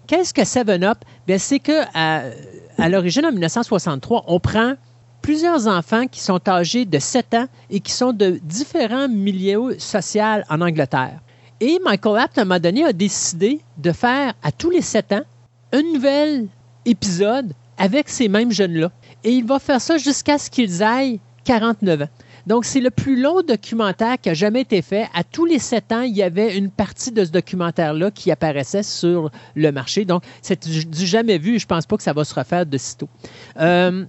Qu'est-ce 0.07 0.33
que 0.33 0.43
Seven 0.43 0.83
Up? 0.83 0.97
c'est 1.37 1.59
que 1.59 1.83
à 2.81 2.89
l'origine, 2.89 3.25
en 3.25 3.31
1963, 3.31 4.23
on 4.27 4.39
prend 4.39 4.75
plusieurs 5.21 5.67
enfants 5.67 6.07
qui 6.07 6.19
sont 6.19 6.39
âgés 6.47 6.85
de 6.85 6.99
7 6.99 7.33
ans 7.33 7.47
et 7.69 7.79
qui 7.79 7.91
sont 7.91 8.13
de 8.13 8.39
différents 8.43 9.07
milieux 9.07 9.77
sociaux 9.77 10.41
en 10.49 10.61
Angleterre. 10.61 11.19
Et 11.61 11.79
Michael 11.83 12.19
Apt, 12.19 12.37
à 12.37 12.41
un 12.41 12.45
moment 12.45 12.59
donné, 12.59 12.85
a 12.85 12.93
décidé 12.93 13.59
de 13.77 13.91
faire 13.91 14.33
à 14.43 14.51
tous 14.51 14.69
les 14.69 14.81
sept 14.81 15.11
ans 15.11 15.23
un 15.73 15.81
nouvel 15.81 16.47
épisode 16.85 17.53
avec 17.77 18.07
ces 18.09 18.29
mêmes 18.29 18.51
jeunes-là. 18.51 18.91
Et 19.23 19.31
il 19.31 19.45
va 19.45 19.59
faire 19.59 19.81
ça 19.81 19.97
jusqu'à 19.97 20.37
ce 20.37 20.49
qu'ils 20.49 20.81
aillent 20.81 21.19
49 21.43 22.03
ans. 22.03 22.09
Donc, 22.47 22.65
c'est 22.65 22.79
le 22.79 22.89
plus 22.89 23.21
long 23.21 23.41
documentaire 23.41 24.19
qui 24.19 24.29
a 24.29 24.33
jamais 24.33 24.61
été 24.61 24.81
fait. 24.81 25.07
À 25.13 25.23
tous 25.23 25.45
les 25.45 25.59
sept 25.59 25.91
ans, 25.91 26.01
il 26.01 26.15
y 26.15 26.23
avait 26.23 26.57
une 26.57 26.71
partie 26.71 27.11
de 27.11 27.25
ce 27.25 27.29
documentaire-là 27.31 28.09
qui 28.11 28.31
apparaissait 28.31 28.83
sur 28.83 29.29
le 29.55 29.71
marché. 29.71 30.05
Donc, 30.05 30.23
c'est 30.41 30.67
du 30.67 31.05
jamais 31.05 31.37
vu. 31.37 31.59
Je 31.59 31.67
pense 31.67 31.85
pas 31.85 31.97
que 31.97 32.03
ça 32.03 32.13
va 32.13 32.23
se 32.23 32.33
refaire 32.33 32.65
de 32.65 32.77
sitôt. 32.77 33.09
Euh, 33.59 34.05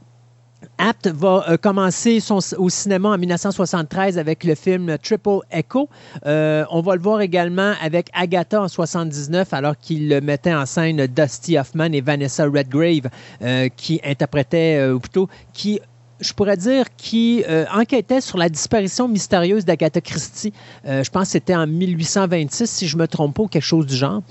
Apt 0.79 1.09
va 1.09 1.45
euh, 1.49 1.57
commencer 1.57 2.21
au 2.31 2.69
cinéma 2.69 3.11
en 3.11 3.19
1973 3.19 4.19
avec 4.19 4.45
le 4.45 4.55
film 4.55 4.97
Triple 4.99 5.41
Echo. 5.51 5.89
Euh, 6.27 6.65
on 6.71 6.81
va 6.81 6.97
le 6.97 7.03
voir 7.03 7.21
également 7.21 7.75
avec 7.83 8.09
Agatha 8.13 8.63
en 8.63 8.69
79 8.69 9.53
alors 9.53 9.77
qu'il 9.77 10.21
mettait 10.23 10.55
en 10.55 10.67
scène 10.67 11.07
Dusty 11.07 11.59
Hoffman 11.59 11.93
et 11.93 12.01
Vanessa 12.01 12.45
Redgrave 12.45 13.09
euh, 13.43 13.69
qui 13.75 14.01
interprétaient, 14.05 14.89
ou 14.91 15.01
plutôt 15.01 15.29
qui 15.53 15.81
je 16.21 16.33
pourrais 16.33 16.57
dire, 16.57 16.87
qui 16.97 17.45
euh, 17.49 17.65
enquêtait 17.73 18.21
sur 18.21 18.39
la 18.39 18.49
disparition 18.49 19.09
mystérieuse 19.09 19.65
d'Agatha 19.65 20.01
Christie. 20.01 20.53
Euh, 20.87 21.03
je 21.03 21.11
pense 21.11 21.25
que 21.25 21.33
c'était 21.33 21.55
en 21.55 21.67
1826, 21.67 22.71
si 22.71 22.87
je 22.87 22.97
me 22.97 23.07
trompe 23.07 23.35
pas, 23.35 23.43
ou 23.43 23.49
quelque 23.49 23.63
chose 23.63 23.87
du 23.87 23.97
genre. 23.97 24.23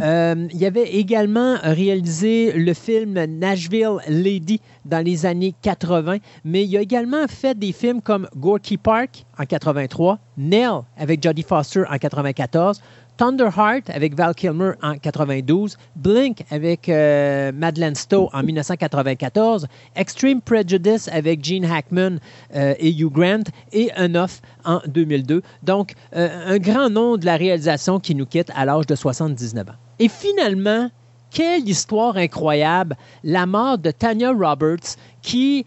Euh, 0.00 0.46
il 0.52 0.64
avait 0.64 0.90
également 0.90 1.56
réalisé 1.62 2.52
le 2.52 2.74
film 2.74 3.24
Nashville 3.24 3.98
Lady 4.08 4.60
dans 4.84 5.04
les 5.04 5.26
années 5.26 5.54
80, 5.62 6.18
mais 6.44 6.64
il 6.64 6.76
a 6.76 6.80
également 6.80 7.26
fait 7.28 7.58
des 7.58 7.72
films 7.72 8.00
comme 8.00 8.28
Gorky 8.36 8.76
Park 8.76 9.24
en 9.38 9.44
83, 9.44 10.18
Nell 10.36 10.82
avec 10.96 11.22
Jodie 11.22 11.42
Foster 11.42 11.82
en 11.88 11.96
94, 11.96 12.80
Thunderheart 13.20 13.90
avec 13.90 14.14
Val 14.14 14.34
Kilmer 14.34 14.72
en 14.82 14.96
92, 14.96 15.76
Blink 15.94 16.42
avec 16.50 16.88
euh, 16.88 17.52
Madeleine 17.52 17.94
Stowe 17.94 18.30
en 18.32 18.42
1994, 18.42 19.66
Extreme 19.94 20.40
Prejudice 20.40 21.06
avec 21.08 21.44
Gene 21.44 21.66
Hackman 21.66 22.16
euh, 22.56 22.72
et 22.78 22.90
Hugh 22.90 23.12
Grant 23.12 23.44
et 23.74 23.90
Enough 23.98 24.40
en 24.64 24.80
2002. 24.86 25.42
Donc, 25.62 25.92
euh, 26.16 26.54
un 26.54 26.56
grand 26.56 26.88
nom 26.88 27.18
de 27.18 27.26
la 27.26 27.36
réalisation 27.36 28.00
qui 28.00 28.14
nous 28.14 28.24
quitte 28.24 28.50
à 28.56 28.64
l'âge 28.64 28.86
de 28.86 28.94
79 28.94 29.68
ans. 29.68 29.72
Et 29.98 30.08
finalement, 30.08 30.88
quelle 31.30 31.68
histoire 31.68 32.16
incroyable, 32.16 32.96
la 33.22 33.44
mort 33.44 33.76
de 33.76 33.90
Tanya 33.90 34.32
Roberts 34.32 34.96
qui 35.20 35.66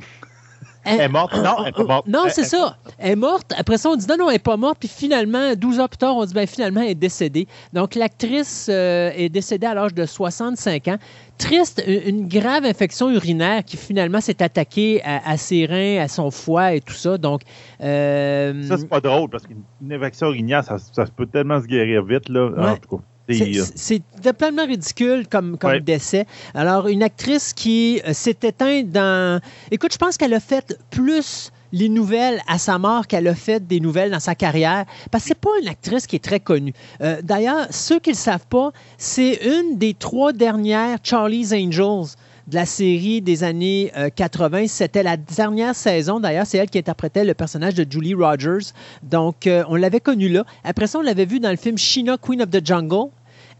elle, 0.86 1.02
est 1.02 1.10
morte? 1.10 1.34
Non, 1.36 1.56
elle 1.60 1.66
n'est 1.66 1.72
pas 1.72 1.84
morte. 1.84 2.08
Non, 2.08 2.26
c'est 2.30 2.44
ça. 2.44 2.78
Elle 2.98 3.12
est 3.12 3.16
morte. 3.16 3.54
Après 3.58 3.78
ça, 3.78 3.90
on 3.90 3.96
dit 3.96 4.06
non, 4.08 4.18
non, 4.18 4.30
elle 4.30 4.36
n'est 4.36 4.40
pas 4.40 4.58
morte. 4.58 4.78
Puis 4.80 4.90
finalement, 4.90 5.56
12 5.56 5.80
ans 5.80 5.88
plus 5.88 5.98
tard, 5.98 6.16
on 6.16 6.26
dit 6.26 6.34
ben, 6.34 6.48
finalement, 6.48 6.82
elle 6.82 6.90
est 6.90 6.96
décédée. 6.96 7.48
Donc, 7.74 7.96
l'actrice 7.96 8.68
euh, 8.70 9.12
est 9.16 9.30
décédée 9.30 9.68
à 9.68 9.74
l'âge 9.74 9.94
de 9.94 10.06
65 10.06 10.88
ans. 10.88 10.98
Triste, 11.38 11.84
une 11.88 12.28
grave 12.28 12.66
infection 12.66 13.10
urinaire 13.10 13.64
qui 13.64 13.76
finalement 13.76 14.22
s'est 14.22 14.42
attaquée 14.44 15.02
à, 15.04 15.36
ses 15.38 15.66
reins, 15.66 16.04
à 16.04 16.08
son 16.08 16.32
foie 16.32 16.74
et 16.74 16.82
tout 16.82 16.94
ça. 16.94 17.18
Donc, 17.18 17.42
euh... 17.82 18.64
ça, 18.64 18.78
c'est 18.78 18.88
pas 18.88 19.02
drôle 19.02 19.30
parce 19.30 19.46
qu'une 19.46 19.64
infection 19.92 20.28
urinaire, 20.28 20.64
ça, 20.64 20.78
ça, 20.78 21.06
peut 21.06 21.26
tellement 21.26 21.60
se 21.60 21.66
guérir 21.66 22.04
vite. 22.04 22.30
Là. 22.30 22.52
En 22.56 22.78
tout 22.78 22.98
cas. 22.98 23.04
C'est 23.30 24.02
totalement 24.22 24.66
ridicule 24.66 25.28
comme, 25.30 25.58
comme 25.58 25.80
décès. 25.80 26.26
Alors, 26.54 26.88
une 26.88 27.04
actrice 27.04 27.54
qui 27.54 28.02
euh, 28.06 28.14
s'est 28.14 28.38
éteinte 28.44 28.92
dans... 28.92 29.42
Écoute, 29.72 29.94
je 29.94 29.98
pense 29.98 30.18
qu'elle 30.18 30.34
a 30.34 30.40
fait 30.40 30.78
plus 30.90 31.52
les 31.72 31.90
nouvelles 31.90 32.40
à 32.48 32.60
sa 32.60 32.78
mort 32.78 33.08
qu'elle 33.08 33.28
a 33.28 33.36
fait 33.36 33.66
des 33.66 33.80
nouvelles 33.80 34.12
dans 34.12 34.20
sa 34.20 34.36
carrière, 34.36 34.86
parce 35.10 35.24
que 35.24 35.30
c'est 35.30 35.40
pas 35.40 35.50
une 35.62 35.68
actrice 35.68 36.06
qui 36.06 36.16
est 36.16 36.24
très 36.24 36.40
connue. 36.40 36.74
Euh, 37.02 37.20
d'ailleurs, 37.24 37.68
ceux 37.72 38.00
qui 38.00 38.12
ne 38.12 38.16
le 38.16 38.20
savent 38.20 38.46
pas, 38.48 38.72
c'est 38.98 39.40
une 39.44 39.78
des 39.78 39.96
trois 39.96 40.34
dernières 40.34 41.00
Charlie's 41.02 41.52
Angels 41.52 42.16
de 42.48 42.56
la 42.56 42.66
série 42.66 43.22
des 43.22 43.44
années 43.44 43.92
80. 44.16 44.64
Euh, 44.64 44.66
C'était 44.68 45.04
la 45.04 45.18
dernière 45.18 45.76
saison, 45.76 46.20
d'ailleurs. 46.20 46.46
C'est 46.46 46.58
elle 46.58 46.70
qui 46.70 46.78
interprétait 46.78 47.24
le 47.24 47.34
personnage 47.34 47.76
de 47.76 47.86
Julie 47.90 48.14
Rogers. 48.14 48.74
Donc, 49.04 49.50
on 49.68 49.76
l'avait 49.76 50.00
connue 50.00 50.30
là. 50.30 50.46
Après 50.64 50.88
ça, 50.88 51.00
on 51.00 51.02
l'avait 51.02 51.26
vue 51.26 51.40
dans 51.40 51.52
le 51.52 51.58
film 51.58 51.78
Sheena, 51.78 52.18
Queen 52.18 52.42
of 52.42 52.50
the 52.50 52.66
Jungle 52.66 53.10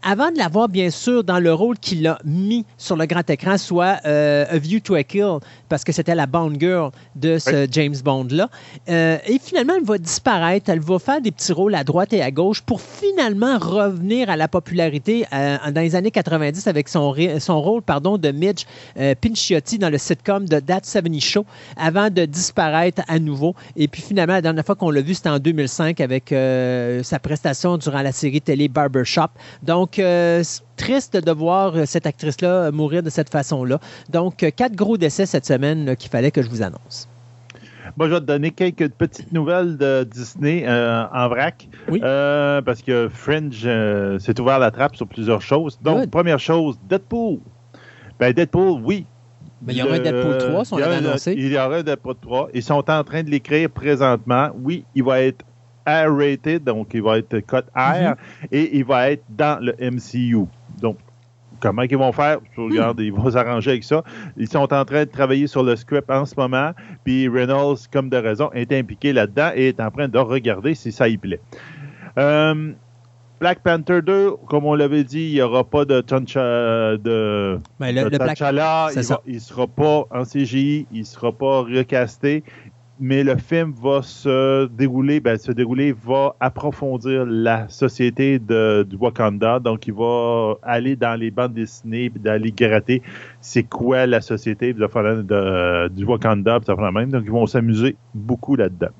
avant 0.04 0.30
de 0.30 0.36
l'avoir, 0.36 0.68
bien 0.68 0.90
sûr, 0.90 1.24
dans 1.24 1.40
le 1.40 1.52
rôle 1.52 1.78
qu'il 1.78 2.06
a 2.06 2.18
mis 2.24 2.66
sur 2.76 2.94
le 2.94 3.06
grand 3.06 3.28
écran, 3.30 3.56
soit 3.56 3.96
euh, 4.04 4.44
A 4.50 4.58
View 4.58 4.80
to 4.80 4.94
a 4.94 5.02
Kill, 5.02 5.38
parce 5.70 5.82
que 5.82 5.92
c'était 5.92 6.14
la 6.14 6.26
Bond 6.26 6.52
Girl 6.60 6.90
de 7.16 7.38
ce 7.38 7.66
James 7.70 7.94
Bond-là. 8.04 8.50
Euh, 8.90 9.16
et 9.26 9.38
finalement, 9.38 9.72
elle 9.78 9.84
va 9.84 9.96
disparaître. 9.96 10.68
Elle 10.68 10.80
va 10.80 10.98
faire 10.98 11.22
des 11.22 11.30
petits 11.30 11.52
rôles 11.52 11.74
à 11.74 11.84
droite 11.84 12.12
et 12.12 12.20
à 12.20 12.30
gauche 12.30 12.60
pour 12.60 12.82
finalement 12.82 13.58
revenir 13.58 14.28
à 14.28 14.36
la 14.36 14.46
popularité 14.46 15.24
euh, 15.32 15.56
dans 15.70 15.80
les 15.80 15.96
années 15.96 16.10
90 16.10 16.66
avec 16.66 16.90
son, 16.90 17.14
son 17.38 17.62
rôle 17.62 17.80
pardon, 17.80 18.18
de 18.18 18.30
Midge 18.30 18.64
Pinciotti 19.22 19.78
dans 19.78 19.90
le 19.90 19.96
sitcom 19.96 20.46
de 20.46 20.60
That 20.60 20.80
70 20.82 21.20
Show, 21.20 21.46
avant 21.78 22.10
de 22.10 22.26
disparaître 22.26 23.02
à 23.08 23.18
nouveau. 23.18 23.54
Et 23.76 23.88
puis 23.88 24.02
finalement, 24.02 24.34
la 24.34 24.42
dernière 24.42 24.66
fois 24.66 24.74
qu'on 24.74 24.90
l'a 24.90 25.00
vu, 25.00 25.14
c'était 25.14 25.30
en 25.30 25.38
2005 25.38 25.98
avec 26.00 26.34
sa 27.02 27.18
prestation 27.18 27.78
durant 27.78 28.02
la 28.02 28.12
série 28.12 28.42
télé 28.42 28.68
Barbershop. 28.68 29.28
Donc, 29.62 29.93
triste 30.76 31.16
de 31.16 31.32
voir 31.32 31.86
cette 31.86 32.06
actrice-là 32.06 32.70
mourir 32.70 33.02
de 33.02 33.10
cette 33.10 33.30
façon-là. 33.30 33.78
Donc, 34.10 34.44
quatre 34.56 34.74
gros 34.74 34.96
décès 34.96 35.26
cette 35.26 35.46
semaine 35.46 35.96
qu'il 35.96 36.10
fallait 36.10 36.30
que 36.30 36.42
je 36.42 36.48
vous 36.48 36.62
annonce. 36.62 37.08
Moi, 37.96 38.08
je 38.08 38.14
vais 38.14 38.20
te 38.20 38.24
donner 38.24 38.50
quelques 38.50 38.88
petites 38.88 39.32
nouvelles 39.32 39.76
de 39.76 40.04
Disney 40.04 40.64
euh, 40.66 41.04
en 41.12 41.28
vrac. 41.28 41.68
Oui. 41.88 42.00
Euh, 42.02 42.60
parce 42.62 42.82
que 42.82 43.08
Fringe 43.08 43.62
euh, 43.64 44.18
s'est 44.18 44.40
ouvert 44.40 44.58
la 44.58 44.70
trappe 44.70 44.96
sur 44.96 45.06
plusieurs 45.06 45.42
choses. 45.42 45.78
Donc, 45.82 46.10
première 46.10 46.38
chose, 46.38 46.78
Deadpool. 46.88 47.38
Ben, 48.18 48.32
Deadpool, 48.32 48.80
oui. 48.84 49.06
Mais 49.62 49.74
il 49.74 49.78
y 49.78 49.82
aura 49.82 49.94
un 49.94 50.00
Deadpool 50.00 50.38
3, 50.38 50.64
si 50.64 50.74
on 50.74 50.78
l'avait 50.78 50.96
annoncé. 50.96 51.34
Il 51.36 51.52
y 51.52 51.56
aura 51.56 51.76
un 51.76 51.82
Deadpool 51.82 52.16
3. 52.20 52.48
Ils 52.54 52.62
sont 52.62 52.90
en 52.90 53.04
train 53.04 53.22
de 53.22 53.30
l'écrire 53.30 53.70
présentement. 53.70 54.50
Oui, 54.60 54.84
il 54.94 55.04
va 55.04 55.20
être 55.20 55.44
R-rated, 55.86 56.64
donc 56.64 56.88
il 56.94 57.02
va 57.02 57.18
être 57.18 57.40
cut 57.40 57.64
R, 57.74 58.10
mhm. 58.10 58.14
et 58.52 58.76
il 58.76 58.84
va 58.84 59.10
être 59.10 59.24
dans 59.28 59.62
le 59.62 59.74
MCU. 59.80 60.46
Donc, 60.80 60.98
comment 61.60 61.82
ils 61.82 61.96
vont 61.96 62.12
faire? 62.12 62.38
Je 62.56 62.60
regarde, 62.60 63.00
ils 63.00 63.12
vont 63.12 63.30
s'arranger 63.30 63.72
avec 63.72 63.84
ça. 63.84 64.02
Ils 64.36 64.48
sont 64.48 64.72
en 64.72 64.84
train 64.84 65.04
de 65.04 65.10
travailler 65.10 65.46
sur 65.46 65.62
le 65.62 65.76
script 65.76 66.10
en 66.10 66.24
ce 66.24 66.34
moment, 66.36 66.72
puis 67.04 67.28
Reynolds, 67.28 67.78
comme 67.92 68.08
de 68.08 68.16
raison, 68.16 68.50
est 68.52 68.72
impliqué 68.72 69.12
là-dedans 69.12 69.50
et 69.54 69.68
est 69.68 69.80
en 69.80 69.90
train 69.90 70.08
de 70.08 70.18
regarder 70.18 70.74
si 70.74 70.92
ça 70.92 71.08
y 71.08 71.16
plaît. 71.16 71.40
Euh, 72.18 72.72
Black 73.40 73.60
Panther 73.62 74.00
2, 74.00 74.32
comme 74.48 74.64
on 74.64 74.74
l'avait 74.74 75.04
dit, 75.04 75.26
il 75.26 75.34
n'y 75.34 75.42
aura 75.42 75.64
pas 75.64 75.84
de 75.84 76.00
T'Challa. 76.00 76.96
De, 76.96 77.60
ben, 77.80 77.94
le, 77.94 78.08
il 79.26 79.34
ne 79.34 79.38
sera 79.38 79.66
pas 79.66 80.04
en 80.10 80.22
CGI, 80.24 80.86
il 80.92 81.00
ne 81.00 81.04
sera 81.04 81.32
pas 81.32 81.60
recasté 81.62 82.44
mais 83.00 83.24
le 83.24 83.36
film 83.36 83.72
va 83.82 84.02
se 84.02 84.66
dérouler, 84.66 85.18
ben, 85.20 85.36
se 85.36 85.50
dérouler 85.50 85.92
va 85.92 86.36
approfondir 86.38 87.26
la 87.26 87.68
société 87.68 88.38
de, 88.38 88.86
du 88.88 88.96
Wakanda. 88.96 89.58
Donc, 89.58 89.86
il 89.86 89.94
va 89.94 90.54
aller 90.62 90.94
dans 90.94 91.18
les 91.18 91.30
bandes 91.30 91.54
dessinées, 91.54 92.10
puis 92.10 92.20
d'aller 92.20 92.52
gratter 92.52 93.02
c'est 93.40 93.64
quoi 93.64 94.06
la 94.06 94.20
société 94.20 94.72
de, 94.72 95.88
du 95.88 96.04
Wakanda, 96.04 96.60
puis 96.60 96.66
ça 96.66 96.90
même. 96.92 97.10
Donc, 97.10 97.22
ils 97.24 97.32
vont 97.32 97.46
s'amuser 97.46 97.96
beaucoup 98.14 98.54
là-dedans. 98.54 98.92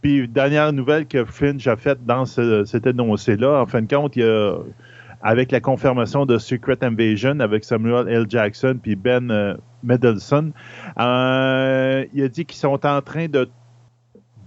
Puis, 0.00 0.26
dernière 0.26 0.72
nouvelle 0.72 1.06
que 1.06 1.24
Finch 1.24 1.66
a 1.68 1.76
faite 1.76 2.04
dans 2.04 2.24
ce, 2.24 2.64
cet 2.64 2.86
énoncé-là, 2.86 3.62
en 3.62 3.66
fin 3.66 3.82
de 3.82 3.94
compte, 3.94 4.16
il 4.16 4.22
y 4.22 4.26
a 4.26 4.56
avec 5.22 5.52
la 5.52 5.60
confirmation 5.60 6.26
de 6.26 6.38
Secret 6.38 6.78
Invasion 6.82 7.40
avec 7.40 7.64
Samuel 7.64 8.08
L. 8.08 8.26
Jackson 8.28 8.78
puis 8.82 8.96
Ben 8.96 9.30
euh, 9.30 9.54
Mendelsohn, 9.82 10.52
euh, 10.98 12.04
il 12.12 12.22
a 12.22 12.28
dit 12.28 12.44
qu'ils 12.44 12.58
sont 12.58 12.84
en 12.86 13.00
train 13.00 13.28
de 13.28 13.48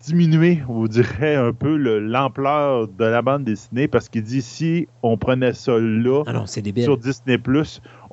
diminuer, 0.06 0.62
vous 0.68 0.88
dirais, 0.88 1.36
un 1.36 1.52
peu 1.52 1.78
l'ampleur 1.78 2.88
de 2.88 3.06
la 3.06 3.22
bande 3.22 3.44
dessinée 3.44 3.88
parce 3.88 4.08
qu'il 4.08 4.24
dit 4.24 4.42
si 4.42 4.88
on 5.02 5.18
prenait 5.18 5.54
ça 5.54 5.78
là 5.80 6.24
ah 6.28 6.46
sur 6.46 6.98
Disney 6.98 7.38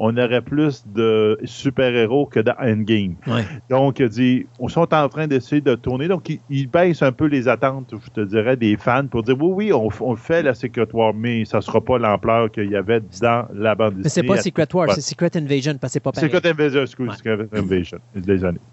on 0.04 0.16
aurait 0.16 0.42
plus 0.42 0.82
de 0.84 1.38
super-héros 1.44 2.26
que 2.26 2.40
dans 2.40 2.56
Endgame. 2.60 3.14
Donc, 3.70 4.00
il 4.00 4.08
dit, 4.08 4.46
on 4.58 4.66
sont 4.66 4.92
en 4.92 5.08
train 5.08 5.28
d'essayer 5.28 5.60
de 5.60 5.76
tourner. 5.76 6.08
Donc, 6.08 6.28
il, 6.50 6.66
baisse 6.68 7.02
un 7.02 7.12
peu 7.12 7.26
les 7.26 7.46
attentes, 7.46 7.94
je 8.04 8.10
te 8.10 8.20
dirais, 8.20 8.56
des 8.56 8.76
fans 8.76 9.06
pour 9.06 9.22
dire, 9.22 9.36
oui, 9.40 9.70
oui, 9.70 9.72
on, 9.72 10.16
fait 10.16 10.42
la 10.42 10.54
Secret 10.54 10.88
War, 10.92 11.14
mais 11.14 11.44
ça 11.44 11.58
ne 11.58 11.62
sera 11.62 11.80
pas 11.80 11.98
l'ampleur 11.98 12.50
qu'il 12.50 12.68
y 12.68 12.74
avait 12.74 13.00
dans 13.20 13.46
la 13.54 13.76
bande 13.76 13.94
dessinée. 13.94 14.02
Mais 14.04 14.08
c'est 14.08 14.22
pas 14.24 14.64
Secret 14.66 14.74
War, 14.74 14.92
c'est 14.92 15.00
Secret 15.02 15.36
Invasion, 15.36 15.78
parce 15.80 15.92
que 15.92 15.94
c'est 15.94 16.00
pas 16.00 16.10
pareil. 16.10 16.28
Secret 16.28 16.50
Invasion, 16.50 16.82
excuse, 16.82 17.12
Secret 17.12 17.46
Invasion. 17.52 17.98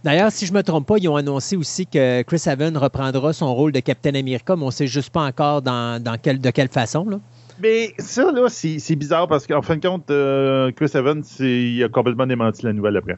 D'ailleurs, 0.03 0.31
si 0.31 0.47
je 0.47 0.53
me 0.53 0.63
trompe 0.63 0.87
pas, 0.87 0.97
ils 0.97 1.07
ont 1.09 1.15
annoncé 1.15 1.55
aussi 1.55 1.85
que 1.85 2.23
Chris 2.23 2.41
Evans 2.47 2.75
reprendra 2.75 3.33
son 3.33 3.53
rôle 3.53 3.71
de 3.71 3.81
Captain 3.81 4.15
America, 4.15 4.55
mais 4.55 4.63
on 4.63 4.67
ne 4.67 4.71
sait 4.71 4.87
juste 4.87 5.11
pas 5.11 5.25
encore 5.25 5.61
dans, 5.61 6.01
dans 6.01 6.13
de 6.13 6.49
quelle 6.49 6.69
façon, 6.69 7.07
là. 7.07 7.19
Mais 7.61 7.93
ça, 7.97 8.31
là, 8.31 8.47
c'est 8.49 8.95
bizarre 8.95 9.27
parce 9.27 9.45
qu'en 9.45 9.61
fin 9.61 9.77
de 9.77 9.87
compte, 9.87 10.09
euh, 10.11 10.71
Chris 10.71 10.91
Evans, 10.93 11.23
il 11.39 11.83
a 11.83 11.89
complètement 11.89 12.25
démenti 12.25 12.65
la 12.65 12.73
nouvelle 12.73 12.97
après. 12.97 13.17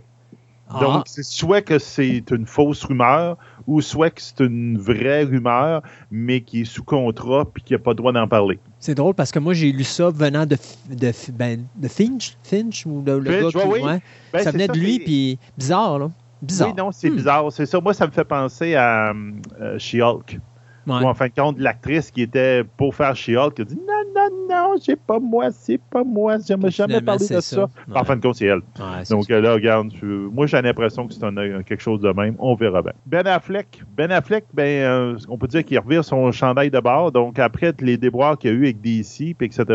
Ah. 0.74 0.80
Donc, 0.80 1.04
c'est 1.08 1.24
soit 1.24 1.62
que 1.62 1.80
c'est 1.80 2.24
une 2.32 2.46
fausse 2.46 2.84
rumeur 2.86 3.38
ou 3.68 3.82
soit 3.82 4.10
que 4.10 4.22
c'est 4.22 4.40
une 4.40 4.78
vraie 4.78 5.24
rumeur, 5.24 5.82
mais 6.10 6.42
qui 6.42 6.62
est 6.62 6.66
sous 6.66 6.84
contrat 6.84 7.46
puis 7.46 7.62
qui 7.62 7.74
n'a 7.74 7.80
pas 7.80 7.92
le 7.92 7.96
droit 7.96 8.12
d'en 8.14 8.28
parler. 8.28 8.58
C'est 8.80 8.96
drôle 8.96 9.14
parce 9.14 9.32
que 9.32 9.40
moi, 9.40 9.54
j'ai 9.54 9.72
lu 9.72 9.84
ça 9.84 10.10
venant 10.10 10.46
de, 10.46 10.58
de, 10.90 11.12
ben, 11.34 11.66
de 11.76 11.88
Finch, 11.88 12.38
Finch 12.44 12.86
ou 12.86 13.04
le, 13.06 13.20
le 13.20 13.52
gars 13.52 13.66
oui. 13.68 13.82
Ben, 14.32 14.44
ça 14.44 14.52
venait 14.52 14.68
de 14.68 14.78
lui, 14.78 15.00
puis 15.00 15.40
bizarre, 15.58 16.00
là. 16.00 16.10
Bizarre. 16.42 16.70
Oui, 16.70 16.74
non, 16.76 16.92
c'est 16.92 17.10
hmm. 17.10 17.16
bizarre. 17.16 17.52
C'est 17.52 17.68
ça. 17.68 17.80
Moi, 17.80 17.94
ça 17.94 18.08
me 18.08 18.12
fait 18.12 18.24
penser 18.24 18.76
à 18.76 19.14
euh, 19.62 19.78
She-Hulk. 19.78 20.40
Ou 20.88 20.94
en 20.94 21.14
fin 21.14 21.28
de 21.28 21.34
compte, 21.34 21.60
l'actrice 21.60 22.10
qui 22.12 22.24
était 22.24 22.64
pour 22.78 22.96
faire 22.96 23.16
She-Hulk 23.16 23.60
a 23.60 23.64
dit 23.64 23.76
non, 23.76 24.04
non, 24.16 24.48
non, 24.50 24.76
c'est 24.80 25.00
pas 25.00 25.20
moi, 25.20 25.52
c'est 25.52 25.80
pas 25.80 26.04
moi, 26.04 26.38
j'aime 26.46 26.70
jamais 26.70 27.02
parlé 27.02 27.28
de 27.28 27.40
ça. 27.40 27.70
En 27.94 28.04
fin 28.04 28.16
de 28.16 28.22
compte, 28.22 28.36
c'est 28.36 28.48
elle. 28.48 28.62
Donc 29.10 29.30
là, 29.30 29.54
regarde, 29.54 29.92
moi 30.02 30.48
j'ai 30.48 30.62
l'impression 30.62 31.08
que 31.08 31.14
c'est 31.14 31.22
quelque 31.66 31.82
chose 31.82 32.02
de 32.02 32.12
même. 32.12 32.36
On 32.40 32.56
verra 32.56 32.82
bien. 32.82 32.94
Ben 33.06 33.26
Affleck, 33.28 33.84
Ben 33.96 34.12
Affleck, 34.12 34.46
ben, 34.54 34.64
euh, 34.64 35.18
on 35.30 35.38
peut 35.38 35.48
dire 35.48 35.64
qu'il 35.64 35.80
revient 35.80 36.04
son 36.04 36.32
chandail 36.32 36.72
de 36.72 36.80
bord. 36.80 37.12
Donc 37.12 37.40
après 37.40 37.74
les 37.80 37.98
déboires 37.98 38.38
qu'il 38.38 38.52
y 38.52 38.54
a 38.54 38.58
eu 38.58 38.64
avec 38.64 38.82
DC, 38.82 39.36
etc., 39.40 39.66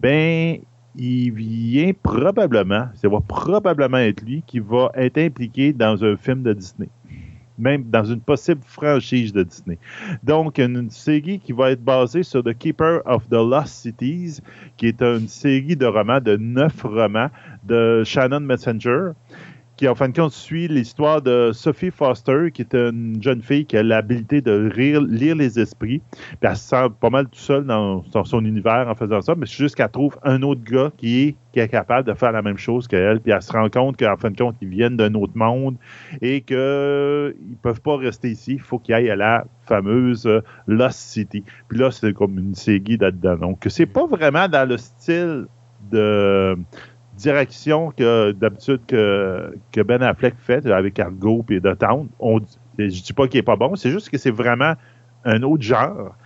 ben 0.00 0.58
il 0.96 1.32
vient 1.32 1.90
probablement, 2.02 2.86
ça 2.94 3.08
va 3.08 3.20
probablement 3.20 3.98
être 3.98 4.22
lui 4.22 4.44
qui 4.46 4.60
va 4.60 4.92
être 4.94 5.18
impliqué 5.18 5.72
dans 5.72 6.04
un 6.04 6.16
film 6.16 6.42
de 6.42 6.52
Disney 6.52 6.88
même 7.58 7.84
dans 7.84 8.04
une 8.04 8.20
possible 8.20 8.60
franchise 8.64 9.32
de 9.32 9.42
Disney. 9.42 9.78
Donc, 10.22 10.58
une 10.58 10.90
série 10.90 11.38
qui 11.38 11.52
va 11.52 11.70
être 11.70 11.84
basée 11.84 12.22
sur 12.22 12.42
The 12.42 12.56
Keeper 12.56 13.00
of 13.06 13.28
the 13.28 13.34
Lost 13.34 13.74
Cities, 13.82 14.40
qui 14.76 14.88
est 14.88 15.02
une 15.02 15.28
série 15.28 15.76
de 15.76 15.86
romans, 15.86 16.20
de 16.20 16.36
neuf 16.36 16.82
romans 16.82 17.30
de 17.64 18.02
Shannon 18.04 18.40
Messenger 18.40 19.10
qui 19.76 19.88
en 19.88 19.94
fin 19.94 20.08
de 20.08 20.16
compte 20.16 20.32
suit 20.32 20.68
l'histoire 20.68 21.20
de 21.20 21.50
Sophie 21.52 21.90
Foster, 21.90 22.50
qui 22.52 22.62
est 22.62 22.74
une 22.74 23.20
jeune 23.20 23.42
fille 23.42 23.66
qui 23.66 23.76
a 23.76 23.82
l'habilité 23.82 24.40
de 24.40 24.70
lire 24.76 25.34
les 25.34 25.58
esprits. 25.58 26.00
Puis 26.10 26.38
elle 26.42 26.56
se 26.56 26.68
sent 26.68 26.86
pas 27.00 27.10
mal 27.10 27.24
tout 27.26 27.38
seule 27.38 27.64
dans, 27.64 28.04
son 28.24 28.44
univers 28.44 28.86
en 28.88 28.94
faisant 28.94 29.20
ça, 29.20 29.34
mais 29.34 29.46
c'est 29.46 29.56
juste 29.56 29.74
qu'elle 29.74 29.90
trouve 29.90 30.16
un 30.22 30.42
autre 30.42 30.62
gars 30.62 30.92
qui 30.96 31.22
est, 31.22 31.36
qui 31.52 31.60
est 31.60 31.68
capable 31.68 32.06
de 32.06 32.14
faire 32.14 32.32
la 32.32 32.42
même 32.42 32.58
chose 32.58 32.86
qu'elle. 32.86 33.20
Puis 33.20 33.32
elle 33.32 33.42
se 33.42 33.52
rend 33.52 33.68
compte 33.68 33.96
qu'en 33.96 34.16
fin 34.16 34.30
de 34.30 34.36
compte, 34.36 34.56
ils 34.60 34.68
viennent 34.68 34.96
d'un 34.96 35.14
autre 35.14 35.36
monde 35.36 35.76
et 36.22 36.42
qu'ils 36.42 36.56
ne 36.56 37.56
peuvent 37.62 37.80
pas 37.80 37.96
rester 37.96 38.30
ici. 38.30 38.54
Il 38.54 38.60
faut 38.60 38.78
qu'ils 38.78 38.94
aillent 38.94 39.10
à 39.10 39.16
la 39.16 39.44
fameuse 39.66 40.28
Lost 40.68 40.98
City. 40.98 41.42
Puis 41.68 41.78
là, 41.78 41.90
c'est 41.90 42.12
comme 42.12 42.38
une 42.38 42.54
série 42.54 42.96
là-dedans. 42.96 43.36
Donc, 43.36 43.64
c'est 43.68 43.86
pas 43.86 44.06
vraiment 44.06 44.48
dans 44.48 44.68
le 44.68 44.76
style 44.76 45.46
de 45.90 46.56
direction 47.16 47.90
que 47.90 48.32
d'habitude 48.32 48.80
que, 48.86 49.56
que, 49.72 49.80
Ben 49.80 50.02
Affleck 50.02 50.34
fait 50.38 50.66
avec 50.66 50.98
Argo 50.98 51.44
et 51.50 51.60
The 51.60 51.78
Town. 51.78 52.08
On, 52.18 52.40
je 52.78 53.02
dis 53.02 53.12
pas 53.12 53.28
qu'il 53.28 53.38
est 53.38 53.44
pas 53.44 53.56
bon, 53.56 53.76
c'est 53.76 53.90
juste 53.90 54.10
que 54.10 54.18
c'est 54.18 54.30
vraiment 54.30 54.74
un 55.24 55.42
autre 55.42 55.62
genre. 55.62 56.16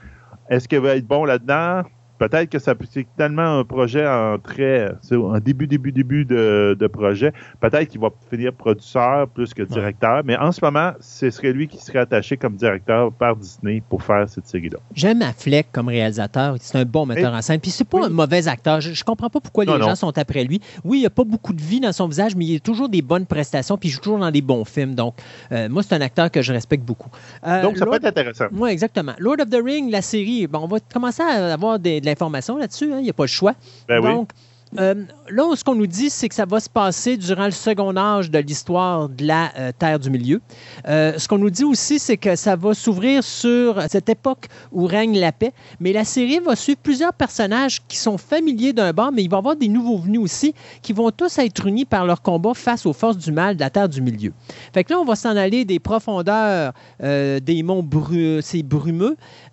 Est-ce 0.48 0.66
qu'il 0.66 0.80
va 0.80 0.96
être 0.96 1.06
bon 1.06 1.24
là-dedans? 1.24 1.82
Peut-être 2.18 2.50
que 2.50 2.58
ça 2.58 2.74
c'est 2.90 3.06
tellement 3.16 3.58
un 3.58 3.64
projet 3.64 4.06
en 4.06 4.38
très 4.38 4.92
en 5.12 5.38
début 5.38 5.66
début 5.66 5.92
début 5.92 6.24
de, 6.24 6.86
projet. 6.92 7.32
Peut-être 7.60 7.88
qu'il 7.88 8.00
va 8.00 8.08
finir 8.30 8.52
producteur 8.52 9.28
plus 9.28 9.54
que 9.54 9.62
directeur 9.62 10.22
mais 10.24 10.36
en 10.36 10.52
ce 10.52 10.64
moment 10.64 10.92
ce 11.00 11.30
serait 11.30 11.52
lui 11.52 11.68
qui 11.68 11.78
serait 11.78 12.00
attaché 12.00 12.36
comme 12.36 12.56
directeur 12.56 13.12
par 13.12 13.36
Disney 13.36 13.82
pour 13.88 14.02
faire 14.02 14.28
cette 14.28 14.46
série 14.46 14.68
là 14.68 14.78
j'aime 14.94 15.22
Affleck 15.22 15.68
comme 15.72 15.88
réalisateur. 15.88 16.56
C'est 16.60 16.78
un 16.78 16.84
bon 16.84 17.06
metteur 17.06 17.32
en 17.32 17.42
scène. 17.42 17.60
Puis 17.60 17.70
c'est 17.70 17.84
pas 17.84 18.06
un 18.06 18.08
mauvais 18.08 18.48
acteur. 18.48 18.80
Je, 18.80 19.04
comprends 19.04 19.30
pas 19.30 19.40
pourquoi 19.40 19.64
les 19.64 19.78
gens 19.78 19.94
sont 19.94 20.16
après 20.16 20.44
lui. 20.44 20.60
Oui 20.84 21.00
il 21.00 21.06
a 21.06 21.10
pas 21.10 21.24
beaucoup 21.24 21.52
de 21.52 21.62
vie 21.62 21.80
dans 21.80 21.92
son 21.92 22.08
visage 22.08 22.34
mais 22.36 22.44
il 22.44 22.56
a 22.56 22.60
toujours 22.60 22.88
des 22.88 23.02
bonnes 23.02 23.26
prestations 23.26 23.76
puis 23.76 23.88
il 23.88 23.92
joue 23.92 24.00
toujours 24.00 24.18
dans 24.18 24.30
des 24.30 24.42
bons 24.42 24.64
films. 24.64 24.94
Donc 24.94 25.14
euh, 25.52 25.68
moi 25.68 25.82
c'est 25.82 25.94
un 25.94 26.00
acteur 26.00 26.30
que 26.30 26.42
je 26.42 26.52
respecte 26.52 26.84
beaucoup. 26.84 27.10
Euh, 27.46 27.62
donc 27.62 27.76
ça 27.76 27.86
peut 27.86 27.94
être 27.94 28.06
intéressant. 28.06 28.46
Oui 28.52 28.70
exactement. 28.70 29.12
Lord 29.18 29.36
of 29.40 29.50
the 29.50 29.60
Ring 29.62 29.90
la 29.90 30.02
série 30.02 30.46
bon 30.46 30.60
on 30.60 30.66
va 30.66 30.78
commencer 30.92 31.22
à 31.22 31.52
avoir 31.52 31.78
des 31.78 32.00
l'information 32.08 32.56
là-dessus. 32.56 32.92
Hein, 32.92 32.98
il 32.98 33.04
n'y 33.04 33.10
a 33.10 33.14
pas 33.14 33.24
le 33.24 33.28
choix. 33.28 33.54
Ben 33.88 34.00
Donc, 34.00 34.30
euh, 34.78 35.04
là, 35.30 35.56
ce 35.56 35.64
qu'on 35.64 35.74
nous 35.74 35.86
dit, 35.86 36.10
c'est 36.10 36.28
que 36.28 36.34
ça 36.34 36.44
va 36.44 36.60
se 36.60 36.68
passer 36.68 37.16
durant 37.16 37.46
le 37.46 37.52
second 37.52 37.96
âge 37.96 38.30
de 38.30 38.38
l'histoire 38.38 39.08
de 39.08 39.26
la 39.26 39.50
euh, 39.58 39.72
Terre 39.76 39.98
du 39.98 40.10
Milieu. 40.10 40.40
Euh, 40.86 41.18
ce 41.18 41.26
qu'on 41.26 41.38
nous 41.38 41.50
dit 41.50 41.64
aussi, 41.64 41.98
c'est 41.98 42.16
que 42.16 42.36
ça 42.36 42.56
va 42.56 42.74
s'ouvrir 42.74 43.24
sur 43.24 43.82
cette 43.88 44.08
époque 44.08 44.46
où 44.72 44.84
règne 44.84 45.18
la 45.18 45.32
paix. 45.32 45.52
Mais 45.80 45.92
la 45.92 46.04
série 46.04 46.38
va 46.40 46.54
suivre 46.54 46.78
plusieurs 46.82 47.14
personnages 47.14 47.80
qui 47.86 47.96
sont 47.96 48.18
familiers 48.18 48.72
d'un 48.72 48.92
bord, 48.92 49.10
mais 49.12 49.22
il 49.22 49.30
va 49.30 49.36
y 49.36 49.38
avoir 49.38 49.56
des 49.56 49.68
nouveaux 49.68 49.98
venus 49.98 50.20
aussi 50.20 50.54
qui 50.82 50.92
vont 50.92 51.10
tous 51.10 51.38
être 51.38 51.66
unis 51.66 51.84
par 51.84 52.04
leur 52.04 52.20
combat 52.20 52.52
face 52.54 52.84
aux 52.84 52.92
forces 52.92 53.16
du 53.16 53.32
mal 53.32 53.56
de 53.56 53.60
la 53.60 53.70
Terre 53.70 53.88
du 53.88 54.02
Milieu. 54.02 54.32
Fait 54.74 54.84
que 54.84 54.92
là, 54.92 55.00
on 55.00 55.04
va 55.04 55.16
s'en 55.16 55.36
aller 55.36 55.64
des 55.64 55.78
profondeurs 55.78 56.72
des 57.00 57.62
monts 57.62 57.82
bru 57.82 58.40
c'est 58.42 58.62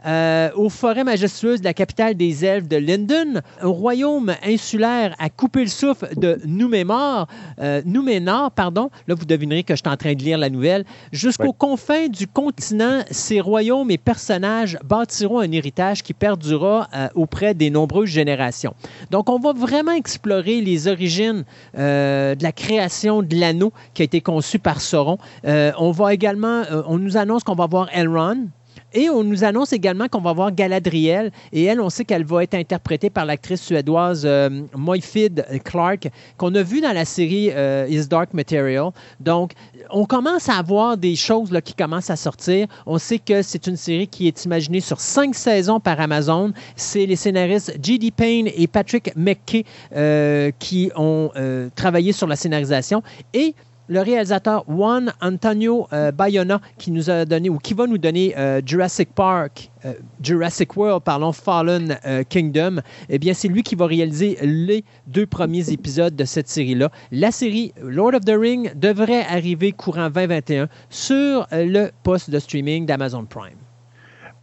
brumeux 0.06 0.52
aux 0.56 0.70
forêts 0.70 1.04
majestueuses 1.04 1.60
de 1.60 1.66
la 1.66 1.74
capitale 1.74 2.16
des 2.16 2.46
elfes 2.46 2.68
de 2.68 2.78
Linden, 2.78 3.42
au 3.64 3.72
royaume 3.72 4.34
insulaire 4.44 5.16
à 5.20 5.30
couper 5.30 5.62
le 5.62 5.70
souffle 5.70 6.08
de 6.16 6.40
Nouménor, 6.46 7.28
euh, 7.60 7.82
Nouménor, 7.86 8.52
pardon. 8.52 8.90
Là, 9.08 9.16
vous 9.16 9.26
devinerez 9.26 9.64
que 9.64 9.74
je 9.76 9.82
suis 9.82 9.90
en 9.90 9.98
train 9.98 10.14
de 10.14 10.24
lire 10.24 10.38
la 10.38 10.50
nouvelle. 10.50 10.86
Jusqu'aux 11.12 11.54
confins 11.54 12.08
du 12.08 12.28
continent, 12.28 13.02
ces 13.12 13.42
royaumes 13.42 13.92
et 13.92 13.98
personnages 13.98 14.78
bâtiront 14.84 15.40
un 15.40 15.52
héritage 15.52 16.04
qui 16.04 16.14
perdurera 16.14 16.88
euh, 16.94 17.08
auprès 17.16 17.54
des 17.54 17.70
nombreuses 17.70 18.10
générations. 18.10 18.74
Donc, 19.12 19.30
on 19.30 19.40
va 19.40 19.54
vraiment 19.54 19.94
explorer 19.94 20.62
les 20.62 20.88
origines 20.88 21.44
euh, 21.78 22.36
de 22.36 22.44
la 22.44 22.52
création 22.52 23.22
de 23.22 23.36
l'anneau 23.36 23.72
qui 23.94 24.02
a 24.02 24.06
été 24.06 24.22
conçu 24.22 24.60
par 24.60 24.82
Sauron. 24.82 25.18
on 25.44 25.92
va 25.92 26.14
également, 26.14 26.64
on 26.88 26.98
nous 26.98 27.18
annonce 27.18 27.44
qu'on 27.44 27.56
va 27.56 27.68
voir 27.68 27.90
Elrond, 27.94 28.48
et 28.96 29.10
on 29.10 29.24
nous 29.24 29.44
annonce 29.44 29.74
également 29.74 30.08
qu'on 30.08 30.22
va 30.22 30.34
voir 30.34 30.52
Galadriel. 30.54 31.32
Et 31.52 31.66
elle, 31.66 31.82
on 31.82 31.90
sait 31.90 32.06
qu'elle 32.06 32.24
va 32.24 32.44
être 32.44 32.56
interprétée 32.56 33.10
par 33.10 33.26
l'actrice 33.26 33.62
suédoise 33.62 34.24
euh, 34.26 34.62
Moifid 34.76 35.46
Clark, 35.64 36.08
qu'on 36.38 36.56
a 36.56 36.64
vu 36.64 36.82
dans 36.82 36.94
la 36.94 37.06
série 37.06 37.52
euh, 37.52 37.86
Is 37.90 38.08
Dark 38.08 38.34
Material. 38.34 38.92
Donc, 39.20 39.52
on 39.90 40.06
commence 40.06 40.48
à 40.50 40.56
avoir 40.56 40.98
des 40.98 41.16
choses 41.16 41.52
qui 41.64 41.74
commencent 41.74 42.10
à 42.10 42.16
sortir. 42.16 42.68
On 42.86 42.98
sait 42.98 43.20
que 43.20 43.42
c'est 43.42 43.68
une 43.68 43.76
série 43.76 44.08
qui 44.08 44.28
est 44.28 44.46
imaginée 44.46 44.80
sur 44.80 45.02
cinq 45.02 45.36
saisons 45.36 45.82
par 45.82 46.00
Amazon. 46.00 46.54
C'est 46.78 47.06
les 47.06 47.18
scénaristes 47.18 47.78
J.D. 47.82 48.12
Payne 48.12 48.50
et 48.56 48.68
Patrick 48.68 49.12
McKay 49.18 49.66
euh, 49.96 50.52
qui 50.58 50.90
ont 50.96 51.32
travaillé 51.76 52.14
sur 52.14 52.28
la 52.28 52.36
scénarisation. 52.36 53.04
Et 53.34 53.54
le 53.88 54.02
réalisateur 54.02 54.66
Juan 54.68 55.14
Antonio 55.22 55.88
euh, 55.94 56.12
Bayona 56.12 56.62
qui 56.78 56.92
nous 56.92 57.10
a 57.10 57.26
donné 57.26 57.50
ou 57.50 57.58
qui 57.58 57.74
va 57.74 57.88
nous 57.88 57.98
donner 57.98 58.34
euh, 58.38 58.62
Jurassic 58.66 59.14
Park, 59.14 59.70
euh, 59.86 59.94
Jurassic 60.22 60.76
World, 60.76 61.04
parlons 61.04 61.32
Fallen 61.32 61.98
Kingdom, 62.30 62.82
eh 63.10 63.20
bien 63.20 63.34
c'est 63.34 63.48
lui 63.48 63.64
qui 63.64 63.76
va 63.76 63.86
réaliser 63.86 64.38
les 64.42 64.84
deux 65.08 65.26
premiers 65.26 65.72
épisodes 65.72 66.16
de 66.16 66.26
cette 66.26 66.48
série-là. 66.48 66.90
La 67.12 67.32
série 67.32 67.74
Lord 67.82 68.16
of 68.16 68.26
the 68.26 68.36
Ring 68.38 68.72
devrait 68.76 69.26
arriver 69.26 69.72
courant 69.72 70.10
2021 70.10 70.68
sur 70.90 71.48
le 71.52 71.90
poste 72.04 72.30
de 72.30 72.40
streaming 72.40 72.86
d'Amazon 72.86 73.26
Prime. 73.26 73.65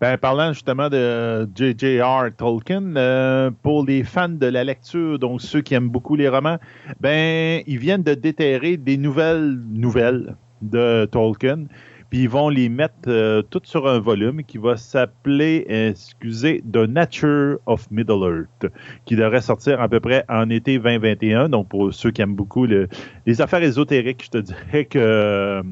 Ben, 0.03 0.19
parlant 0.19 0.53
justement 0.53 0.89
de 0.89 1.49
J.J.R. 1.55 2.35
Tolkien, 2.37 2.97
euh, 2.97 3.53
pour 3.63 3.87
les 3.87 4.03
fans 4.03 4.29
de 4.29 4.47
la 4.47 4.65
lecture, 4.65 5.17
donc 5.17 5.41
ceux 5.41 5.61
qui 5.61 5.75
aiment 5.75 5.91
beaucoup 5.91 6.17
les 6.17 6.29
romans, 6.29 6.59
ben, 6.99 7.63
ils 7.69 7.79
viennent 7.79 8.03
de 8.03 8.15
déterrer 8.15 8.77
des 8.77 8.97
nouvelles 8.97 9.61
nouvelles 9.71 10.35
de 10.61 11.05
Tolkien, 11.05 11.67
puis 12.11 12.23
ils 12.23 12.29
vont 12.29 12.49
les 12.49 12.69
mettre 12.69 12.95
euh, 13.07 13.43
toutes 13.43 13.69
sur 13.69 13.87
un 13.87 14.01
volume 14.01 14.43
qui 14.43 14.59
va 14.59 14.77
s'appeler, 14.77 15.67
excusez, 15.69 16.65
The 16.73 16.79
Nature 16.79 17.59
of 17.67 17.89
Middle-earth, 17.93 18.73
qui 19.05 19.15
devrait 19.15 19.41
sortir 19.41 19.81
à 19.81 19.89
peu 19.89 20.01
près 20.01 20.25
en 20.29 20.51
été 20.51 20.81
2021. 20.81 21.49
Donc, 21.49 21.69
pour 21.69 21.95
ceux 21.95 22.11
qui 22.11 22.23
aiment 22.23 22.35
beaucoup 22.35 22.67
les 22.67 23.41
affaires 23.41 23.63
ésotériques, 23.63 24.25
je 24.25 24.31
te 24.31 24.39
dirais 24.39 24.85
que 24.85 25.63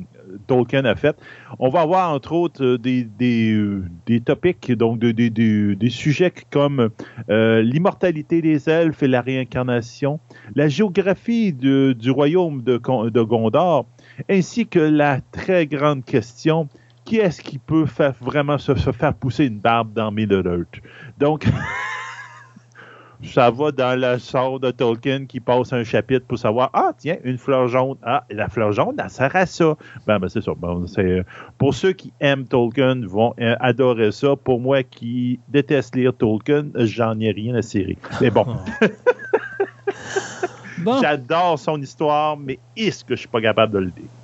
Tolkien 0.47 0.85
a 0.85 0.95
fait. 0.95 1.17
On 1.59 1.69
va 1.69 1.83
avoir 1.83 2.13
entre 2.13 2.33
autres 2.33 2.65
euh, 2.65 2.79
des, 2.79 3.05
des, 3.05 3.53
euh, 3.53 3.85
des 4.07 4.21
topics, 4.21 4.73
donc 4.73 4.99
des, 4.99 5.13
des, 5.13 5.31
des 5.31 5.91
sujets 5.91 6.33
comme 6.51 6.91
euh, 7.29 7.63
l'immortalité 7.63 8.43
des 8.43 8.69
elfes 8.69 9.03
et 9.03 9.09
la 9.09 9.21
réincarnation, 9.21 10.21
la 10.55 10.69
géographie 10.69 11.53
du 11.53 12.11
royaume 12.11 12.63
de, 12.63 12.81
de 13.09 13.23
Gondor, 13.23 13.87
ainsi 14.29 14.67
que 14.67 14.79
la 14.79 15.21
très 15.33 15.67
grande 15.67 16.05
question 16.05 16.69
qui 17.05 17.17
est-ce 17.17 17.43
qui 17.43 17.59
peut 17.59 17.87
vraiment 18.21 18.59
se, 18.59 18.75
se, 18.77 18.93
faire 18.93 19.15
pousser 19.15 19.47
une 19.47 19.59
barbe 19.59 19.93
dans 19.95 20.13
Middle-earth? 20.13 20.81
Donc, 21.19 21.47
ça 23.23 23.51
va 23.51 23.71
dans 23.71 23.99
le 23.99 24.19
sort 24.19 24.61
de 24.61 24.71
Tolkien 24.71 25.27
qui 25.27 25.41
passe 25.41 25.73
un 25.73 25.85
chapitre 25.85 26.27
pour 26.27 26.39
savoir 26.39 26.71
Ah, 26.73 26.93
tiens, 26.97 27.17
une 27.25 27.39
fleur 27.39 27.69
jaune. 27.69 27.97
Ah, 28.03 28.25
la 28.31 28.49
fleur 28.49 28.73
jaune, 28.73 28.97
elle 29.03 29.11
sert 29.11 29.35
à 29.35 29.47
ça. 29.47 29.77
Ben, 30.07 30.19
ben 30.19 30.29
c'est 30.29 30.41
ça. 30.41 30.53
c'est, 30.87 31.25
pour 31.59 31.75
ceux 31.75 31.93
qui 31.93 32.13
aiment 32.21 32.47
Tolkien, 32.47 33.07
vont 33.07 33.35
euh, 33.41 33.57
adorer 33.61 34.13
ça. 34.13 34.37
Pour 34.37 34.61
moi 34.61 34.83
qui 34.83 35.39
déteste 35.49 35.97
lire 35.97 36.15
Tolkien, 36.15 36.67
j'en 36.75 37.19
ai 37.21 37.31
rien 37.31 37.55
à 37.55 37.63
cirer. 37.63 37.99
Mais 38.21 38.31
bon. 38.31 38.47
bon. 40.79 41.01
J'adore 41.01 41.59
son 41.59 41.81
histoire, 41.81 42.37
mais 42.37 42.59
est-ce 42.77 43.05
que 43.05 43.15
je 43.15 43.21
suis 43.21 43.29
pas 43.29 43.41
capable 43.41 43.75
de 43.75 43.79
le 43.79 43.91
dire? 43.91 44.20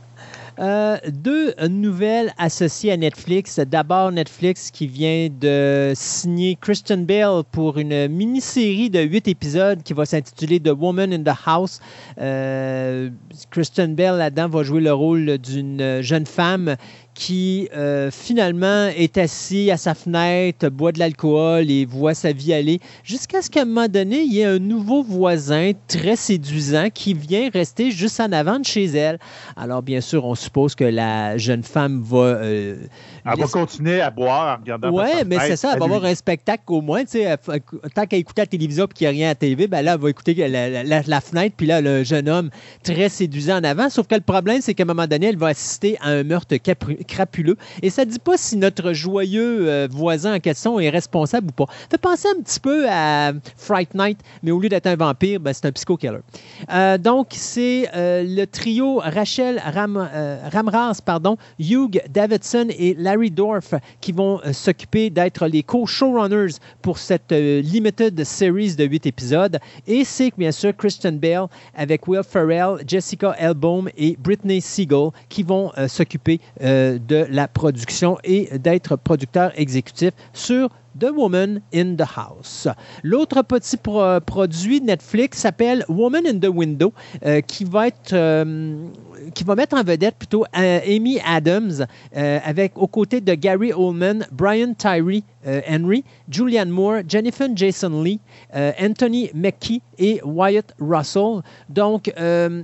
Euh, 0.59 0.97
deux 1.09 1.55
nouvelles 1.69 2.33
associées 2.39 2.93
à 2.93 2.97
Netflix. 2.97 3.59
D'abord, 3.61 4.11
Netflix 4.11 4.71
qui 4.71 4.87
vient 4.87 5.29
de 5.29 5.93
signer 5.95 6.57
Christian 6.59 6.99
Bale 6.99 7.43
pour 7.53 7.79
une 7.79 8.09
mini-série 8.09 8.89
de 8.89 9.01
huit 9.01 9.29
épisodes 9.29 9.83
qui 9.83 9.93
va 9.93 10.07
s'intituler 10.07 10.59
The 10.59 10.71
Woman 10.71 11.13
in 11.13 11.23
the 11.23 11.37
House. 11.45 11.81
Euh, 12.19 13.11
Christian 13.51 13.89
Bale, 13.89 14.17
là-dedans, 14.17 14.49
va 14.49 14.63
jouer 14.63 14.81
le 14.81 14.95
rôle 14.95 15.37
d'une 15.39 16.01
jeune 16.01 16.27
femme 16.27 16.77
qui 17.17 17.69
euh, 17.75 18.11
finalement 18.11 18.89
est 18.89 19.17
assis 19.17 19.71
à 19.71 19.79
sa 19.79 19.95
fenêtre, 19.95 20.69
boit 20.69 20.93
de 20.93 20.99
l'alcool 20.99 21.71
et 21.71 21.87
voit 21.87 22.13
sa 22.13 22.31
vie 22.33 22.53
aller, 22.53 22.79
jusqu'à 23.03 23.41
ce 23.41 23.49
qu'à 23.49 23.63
un 23.63 23.65
moment 23.65 23.89
donné, 23.89 24.21
il 24.21 24.35
y 24.35 24.41
ait 24.41 24.45
un 24.45 24.59
nouveau 24.59 25.03
voisin 25.03 25.73
très 25.89 26.15
séduisant 26.15 26.89
qui 26.93 27.15
vient 27.15 27.49
rester 27.49 27.91
juste 27.91 28.21
en 28.21 28.31
avant 28.33 28.59
de 28.59 28.67
chez 28.67 28.85
elle. 28.85 29.19
Alors 29.57 29.83
bien 29.83 30.03
sûr, 30.03 30.27
on 30.27 30.35
suppose 30.35 30.75
que 30.75 30.85
la 30.85 31.39
jeune 31.39 31.63
femme 31.65 32.03
va... 32.05 32.19
Euh, 32.19 32.77
elle 33.27 33.41
va 33.41 33.47
continuer 33.47 34.01
à 34.01 34.11
boire 34.11 34.57
en 34.57 34.61
regardant 34.61 34.91
Oui, 34.91 35.25
mais 35.27 35.39
c'est 35.41 35.57
ça, 35.57 35.73
elle 35.73 35.79
va 35.79 35.85
avoir 35.85 36.05
un 36.05 36.15
spectacle 36.15 36.63
au 36.69 36.81
moins. 36.81 37.03
Tant 37.05 38.07
qu'elle 38.07 38.21
écoute 38.21 38.39
la 38.39 38.47
télévision 38.47 38.85
et 38.85 38.95
qu'il 38.95 39.07
n'y 39.07 39.09
a 39.09 39.11
rien 39.11 39.27
à 39.27 39.31
la 39.31 39.35
télé, 39.35 39.67
ben 39.67 39.83
là, 39.83 39.95
elle 39.95 40.01
va 40.01 40.11
écouter 40.11 40.35
la, 40.35 41.21
fenêtre, 41.21 41.55
puis 41.57 41.67
là, 41.67 41.81
le 41.81 42.05
jeune 42.05 42.29
homme 42.29 42.51
très 42.83 43.09
séduisant 43.09 43.59
en 43.59 43.65
avant. 43.65 43.91
Sauf 43.91 44.07
que 44.07 44.15
le 44.15 44.21
problème, 44.21 44.61
c'est 44.61 44.75
qu'à 44.75 44.85
un 44.85 44.87
moment 44.87 45.07
donné, 45.07 45.27
elle 45.27 45.39
va 45.39 45.49
assister 45.49 45.97
à 46.01 46.11
un 46.11 46.23
meurtre 46.23 46.57
crapuleux. 47.07 47.57
Et 47.83 47.91
ça 47.91 48.05
ne 48.05 48.11
dit 48.11 48.19
pas 48.19 48.37
si 48.37 48.57
notre 48.57 48.93
joyeux 48.93 49.69
euh, 49.69 49.89
voisin 49.91 50.35
en 50.37 50.41
question 50.41 50.79
est 50.79 50.91
responsable 50.91 51.49
ou 51.49 51.53
pas. 51.65 51.73
Ça 51.83 51.89
fait 51.93 51.99
penser 51.99 52.29
un 52.29 52.43
petit 52.43 52.61
peu 52.61 52.87
à 52.89 53.33
Fright 53.57 53.95
Night, 53.95 54.21
mais 54.43 54.51
au 54.51 54.61
lieu 54.61 54.69
d'être 54.69 54.87
un 54.87 54.97
vampire, 54.97 55.41
ben, 55.41 55.53
c'est 55.53 55.67
un 55.67 55.73
psycho-killer. 55.73 56.21
Euh, 56.73 56.99
donc, 56.99 57.29
c'est 57.31 57.89
euh, 57.95 58.23
le 58.25 58.47
trio 58.47 58.99
Rachel 58.99 59.61
Ram, 59.65 60.09
Ramras, 60.53 61.01
pardon, 61.05 61.37
Hugh 61.59 62.01
Davidson 62.09 62.69
et 62.71 62.95
Larry 62.95 63.16
Dorf 63.31 63.75
qui 64.01 64.13
vont 64.13 64.41
s'occuper 64.53 65.11
d'être 65.11 65.47
les 65.47 65.63
co-showrunners 65.63 66.57
pour 66.83 66.99
cette 66.99 67.33
limited 67.33 68.23
series 68.25 68.77
de 68.77 68.85
8 68.85 69.07
épisodes. 69.07 69.59
Et 69.87 70.05
c'est 70.05 70.33
bien 70.37 70.53
sûr 70.53 70.77
Christian 70.77 71.13
Bale 71.13 71.47
avec 71.75 72.07
Will 72.07 72.23
Ferrell, 72.23 72.79
Jessica 72.87 73.35
Elbaum 73.39 73.89
et 73.97 74.17
Britney 74.19 74.61
Siegel 74.61 75.11
qui 75.29 75.43
vont 75.43 75.73
s'occuper 75.89 76.41
de 76.61 77.27
la 77.31 77.49
production 77.49 78.19
et 78.25 78.59
d'être 78.59 78.97
producteur 78.97 79.53
exécutif 79.57 80.13
sur 80.33 80.69
The 80.99 81.11
Woman 81.15 81.61
in 81.75 81.97
the 81.97 82.07
House. 82.17 82.69
L'autre 83.03 83.43
petit 83.43 83.77
produit 83.77 84.81
Netflix 84.81 85.39
s'appelle 85.39 85.85
Woman 85.89 86.27
in 86.27 86.39
the 86.39 86.49
Window, 86.49 86.93
euh, 87.25 87.41
qui 87.41 87.65
va 87.65 87.89
être 87.89 88.13
euh, 88.13 88.89
qui 89.35 89.45
va 89.45 89.55
mettre 89.55 89.77
en 89.77 89.83
vedette 89.83 90.17
plutôt 90.17 90.45
euh, 90.57 90.81
Amy 90.87 91.19
Adams 91.25 91.87
avec 92.13 92.73
aux 92.77 92.87
côtés 92.87 93.21
de 93.21 93.35
Gary 93.35 93.73
Oldman, 93.73 94.27
Brian 94.33 94.75
Tyree 94.75 95.25
Henry, 95.45 96.05
Julianne 96.31 96.71
Moore, 96.71 97.01
Jennifer 97.07 97.49
Jason 97.55 98.03
Lee, 98.03 98.21
Anthony 98.55 99.31
McKee 99.35 99.81
et 99.99 100.21
Wyatt 100.25 100.75
Russell. 100.81 101.43
Donc 101.69 102.13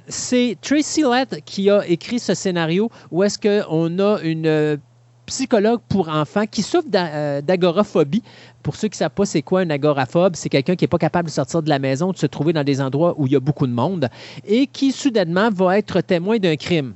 c'est 0.08 0.56
Tracy 0.60 1.02
Lett 1.02 1.44
qui 1.44 1.70
a 1.70 1.86
écrit 1.86 2.18
ce 2.18 2.34
scénario 2.34 2.90
où 3.10 3.22
est-ce 3.22 3.38
qu'on 3.38 3.98
a 3.98 4.20
une 4.22 4.78
psychologue 5.26 5.80
pour 5.88 6.08
enfants 6.08 6.46
qui 6.46 6.62
souffre 6.62 6.88
euh, 6.94 7.40
d'agoraphobie. 7.40 8.22
Pour 8.62 8.76
ceux 8.76 8.88
qui 8.88 8.94
ne 8.94 8.98
savent 8.98 9.10
pas 9.10 9.26
c'est 9.26 9.42
quoi 9.42 9.60
un 9.60 9.70
agoraphobe, 9.70 10.36
c'est 10.36 10.48
quelqu'un 10.48 10.76
qui 10.76 10.84
n'est 10.84 10.88
pas 10.88 10.98
capable 10.98 11.28
de 11.28 11.32
sortir 11.32 11.62
de 11.62 11.68
la 11.68 11.78
maison, 11.78 12.12
de 12.12 12.18
se 12.18 12.26
trouver 12.26 12.52
dans 12.52 12.64
des 12.64 12.80
endroits 12.80 13.14
où 13.18 13.26
il 13.26 13.32
y 13.32 13.36
a 13.36 13.40
beaucoup 13.40 13.66
de 13.66 13.72
monde 13.72 14.08
et 14.46 14.66
qui 14.66 14.92
soudainement 14.92 15.50
va 15.50 15.78
être 15.78 16.00
témoin 16.00 16.38
d'un 16.38 16.56
crime. 16.56 16.94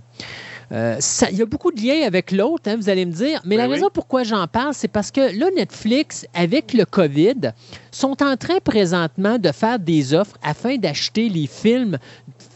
Euh, 0.72 0.98
il 1.30 1.36
y 1.36 1.42
a 1.42 1.46
beaucoup 1.46 1.70
de 1.70 1.80
liens 1.80 2.06
avec 2.06 2.32
l'autre, 2.32 2.68
hein, 2.68 2.76
vous 2.76 2.88
allez 2.88 3.06
me 3.06 3.12
dire. 3.12 3.40
Mais 3.44 3.56
la 3.56 3.68
raison 3.68 3.88
pourquoi 3.92 4.24
j'en 4.24 4.46
parle, 4.48 4.74
c'est 4.74 4.88
parce 4.88 5.10
que 5.10 5.38
là, 5.38 5.46
Netflix, 5.54 6.26
avec 6.34 6.72
le 6.72 6.84
COVID, 6.84 7.52
sont 7.92 8.20
en 8.22 8.36
train 8.36 8.58
présentement 8.62 9.38
de 9.38 9.52
faire 9.52 9.78
des 9.78 10.12
offres 10.12 10.36
afin 10.42 10.76
d'acheter 10.76 11.28
les 11.28 11.46
films 11.46 11.98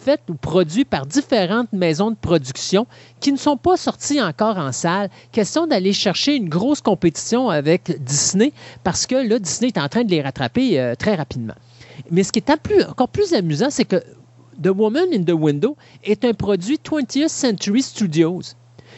faits 0.01 0.23
ou 0.29 0.35
produits 0.35 0.85
par 0.85 1.07
différentes 1.07 1.73
maisons 1.73 2.11
de 2.11 2.17
production 2.17 2.87
qui 3.21 3.33
ne 3.33 3.37
sont 3.37 3.57
pas 3.57 3.77
sortis 3.77 4.21
encore 4.21 4.59
en 4.59 4.73
salle. 4.73 5.11
Question 5.33 5.67
d'aller 5.67 5.93
chercher 5.93 6.37
une 6.37 6.49
grosse 6.49 6.81
compétition 6.81 7.51
avec 7.51 8.03
Disney 8.03 8.53
parce 8.83 9.07
que 9.07 9.17
là, 9.17 9.39
Disney 9.39 9.69
est 9.69 9.79
en 9.79 9.89
train 9.89 10.05
de 10.05 10.11
les 10.11 10.23
rattraper 10.23 10.81
euh, 10.81 10.95
très 10.95 11.15
rapidement. 11.15 11.55
Mais 12.11 12.23
ce 12.23 12.33
qui 12.33 12.39
est 12.39 12.51
encore 12.89 13.09
plus 13.09 13.35
amusant, 13.35 13.71
c'est 13.71 13.85
que 13.85 14.03
The 14.63 14.69
Woman 14.69 15.09
in 15.13 15.25
the 15.25 15.33
Window 15.33 15.77
est 16.05 16.25
un 16.25 16.35
produit 16.35 16.79
20th 16.83 17.29
Century 17.29 17.83
Studios 17.83 18.43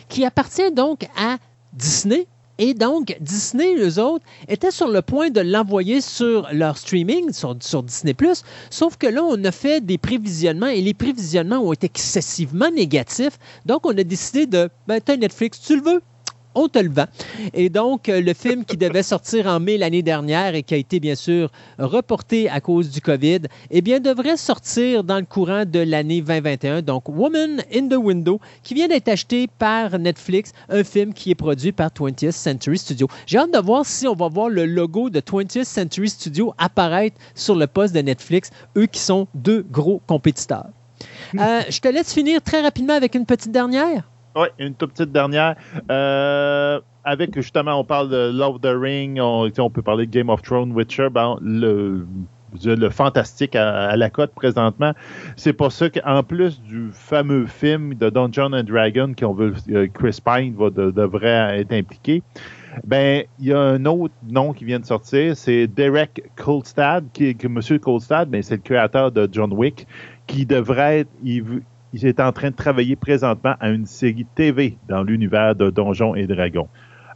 qui 0.08 0.24
appartient 0.24 0.72
donc 0.72 1.06
à 1.16 1.38
Disney. 1.72 2.26
Et 2.58 2.74
donc, 2.74 3.16
Disney, 3.20 3.76
eux 3.76 3.98
autres, 3.98 4.24
étaient 4.46 4.70
sur 4.70 4.88
le 4.88 5.00
point 5.02 5.30
de 5.30 5.40
l'envoyer 5.40 6.00
sur 6.00 6.48
leur 6.52 6.76
streaming, 6.76 7.32
sur, 7.32 7.54
Disney⁇ 7.54 8.12
sauf 8.70 8.96
que 8.96 9.06
là, 9.06 9.24
on 9.24 9.42
a 9.44 9.52
fait 9.52 9.80
des 9.80 9.98
prévisionnements 9.98 10.66
et 10.66 10.80
les 10.80 10.94
prévisionnements 10.94 11.58
ont 11.58 11.72
été 11.72 11.86
excessivement 11.86 12.70
négatifs. 12.70 13.38
Donc, 13.64 13.86
on 13.86 13.96
a 13.96 14.04
décidé 14.04 14.46
de, 14.46 14.68
ben, 14.86 15.00
as 15.06 15.16
Netflix, 15.16 15.60
tu 15.60 15.76
le 15.76 15.82
veux, 15.82 16.02
on 16.54 16.68
te 16.68 16.78
le 16.78 16.90
vend. 16.90 17.06
Et 17.54 17.68
donc, 17.68 18.08
euh, 18.08 18.20
le 18.20 18.34
film 18.34 18.64
qui 18.64 18.76
devait 18.76 19.02
sortir 19.02 19.46
en 19.46 19.60
mai 19.60 19.78
l'année 19.78 20.02
dernière 20.02 20.54
et 20.54 20.62
qui 20.62 20.74
a 20.74 20.76
été 20.76 21.00
bien 21.00 21.14
sûr 21.14 21.50
reporté 21.78 22.48
à 22.48 22.60
cause 22.60 22.90
du 22.90 23.00
COVID, 23.00 23.40
eh 23.70 23.80
bien, 23.80 24.00
devrait 24.00 24.36
sortir 24.36 25.04
dans 25.04 25.18
le 25.18 25.24
courant 25.24 25.64
de 25.64 25.80
l'année 25.80 26.20
2021. 26.20 26.82
Donc, 26.82 27.08
Woman 27.08 27.62
in 27.74 27.88
the 27.88 27.96
Window, 27.96 28.40
qui 28.62 28.74
vient 28.74 28.88
d'être 28.88 29.08
acheté 29.08 29.46
par 29.58 29.98
Netflix, 29.98 30.52
un 30.68 30.84
film 30.84 31.12
qui 31.12 31.30
est 31.30 31.34
produit 31.34 31.72
par 31.72 31.90
20th 31.90 32.32
Century 32.32 32.78
Studio. 32.78 33.08
J'ai 33.26 33.38
hâte 33.38 33.52
de 33.52 33.58
voir 33.58 33.86
si 33.86 34.06
on 34.06 34.14
va 34.14 34.28
voir 34.28 34.48
le 34.48 34.66
logo 34.66 35.10
de 35.10 35.20
20th 35.20 35.64
Century 35.64 36.08
Studio 36.08 36.54
apparaître 36.58 37.16
sur 37.34 37.54
le 37.54 37.66
poste 37.66 37.94
de 37.94 38.00
Netflix, 38.00 38.50
eux 38.76 38.86
qui 38.86 39.00
sont 39.00 39.26
deux 39.34 39.64
gros 39.70 40.00
compétiteurs. 40.06 40.66
Euh, 41.38 41.62
je 41.70 41.80
te 41.80 41.88
laisse 41.88 42.12
finir 42.12 42.42
très 42.42 42.60
rapidement 42.60 42.92
avec 42.92 43.14
une 43.14 43.24
petite 43.24 43.52
dernière. 43.52 44.11
Oui, 44.36 44.48
une 44.58 44.74
toute 44.74 44.92
petite 44.92 45.12
dernière. 45.12 45.56
Euh, 45.90 46.80
avec 47.04 47.34
justement, 47.34 47.78
on 47.78 47.84
parle 47.84 48.08
de 48.08 48.30
Love 48.32 48.60
the 48.60 48.74
Ring, 48.74 49.18
on, 49.20 49.70
peut 49.70 49.82
parler 49.82 50.06
de 50.06 50.10
Game 50.10 50.28
of 50.28 50.42
Thrones, 50.42 50.72
Witcher, 50.72 51.08
ben, 51.10 51.36
le, 51.42 52.06
fantastique 52.90 53.56
à, 53.56 53.96
la 53.96 54.10
cote 54.10 54.32
présentement. 54.34 54.92
C'est 55.36 55.52
pour 55.52 55.72
ça 55.72 55.90
qu'en 55.90 56.22
plus 56.22 56.60
du 56.62 56.90
fameux 56.92 57.46
film 57.46 57.94
de 57.94 58.10
Dungeon 58.10 58.52
and 58.52 58.64
Dragon 58.64 59.12
veut 59.34 59.54
euh, 59.70 59.86
Chris 59.92 60.18
Pine 60.24 60.54
devrait 60.56 61.60
être 61.60 61.72
impliqué. 61.72 62.22
Ben, 62.84 63.24
il 63.38 63.48
y 63.48 63.52
a 63.52 63.60
un 63.60 63.84
autre 63.84 64.14
nom 64.26 64.54
qui 64.54 64.64
vient 64.64 64.80
de 64.80 64.86
sortir, 64.86 65.36
c'est 65.36 65.66
Derek 65.66 66.22
Kolstad, 66.36 67.04
qui 67.12 67.28
est 67.28 67.44
Monsieur 67.44 67.78
Kolstad, 67.78 68.30
ben, 68.30 68.42
c'est 68.42 68.56
le 68.56 68.62
créateur 68.62 69.12
de 69.12 69.28
John 69.30 69.52
Wick, 69.52 69.86
qui 70.26 70.46
devrait 70.46 71.00
être, 71.00 71.10
est 71.92 72.20
en 72.20 72.32
train 72.32 72.50
de 72.50 72.56
travailler 72.56 72.96
présentement 72.96 73.54
à 73.60 73.70
une 73.70 73.86
série 73.86 74.26
TV 74.34 74.78
dans 74.88 75.02
l'univers 75.02 75.54
de 75.54 75.70
Donjons 75.70 76.14
et 76.14 76.26
Dragons. 76.26 76.68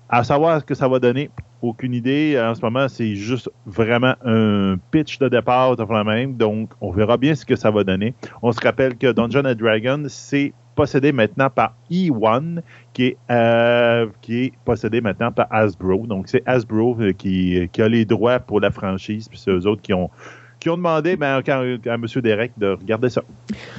À 0.09 0.23
savoir 0.23 0.61
ce 0.61 0.65
que 0.65 0.75
ça 0.75 0.87
va 0.87 1.01
donner, 1.01 1.31
aucune 1.63 1.95
idée. 1.95 2.41
En 2.41 2.55
ce 2.55 2.61
moment, 2.61 2.89
c'est 2.89 3.15
juste 3.17 3.51
vraiment 3.67 4.15
un 4.25 4.77
pitch 4.91 5.19
de 5.19 5.29
départ 5.29 5.77
de 5.77 6.05
même. 6.05 6.37
Donc, 6.37 6.71
on 6.81 6.91
verra 6.91 7.17
bien 7.17 7.35
ce 7.35 7.45
que 7.45 7.57
ça 7.57 7.71
va 7.71 7.85
donner. 7.85 8.15
On 8.43 8.53
se 8.53 8.61
rappelle 8.61 8.97
que 8.97 9.11
Dungeons 9.13 9.45
and 9.45 9.55
Dragons, 9.55 10.05
c'est 10.09 10.53
possédé 10.77 11.11
maintenant 11.11 11.49
par 11.49 11.75
E1, 11.91 12.61
qui 12.93 13.07
est, 13.07 13.17
euh, 13.31 14.07
qui 14.21 14.45
est 14.45 14.53
possédé 14.65 15.01
maintenant 15.01 15.33
par 15.33 15.47
Hasbro. 15.51 16.07
Donc, 16.07 16.29
c'est 16.29 16.43
Hasbro 16.47 16.97
euh, 17.01 17.13
qui, 17.13 17.69
qui, 17.73 17.83
a 17.83 17.89
les 17.89 18.05
droits 18.05 18.39
pour 18.39 18.61
la 18.61 18.71
franchise, 18.71 19.29
puis 19.29 19.39
c'est 19.39 19.51
eux 19.51 19.67
autres 19.67 19.83
qui 19.83 19.95
ont 19.95 20.11
ont 20.69 20.77
demandé 20.77 21.17
ben, 21.17 21.43
à, 21.47 21.95
M. 21.95 22.07
Derek 22.23 22.53
de 22.57 22.69
regarder 22.69 23.11
ça. 23.11 23.23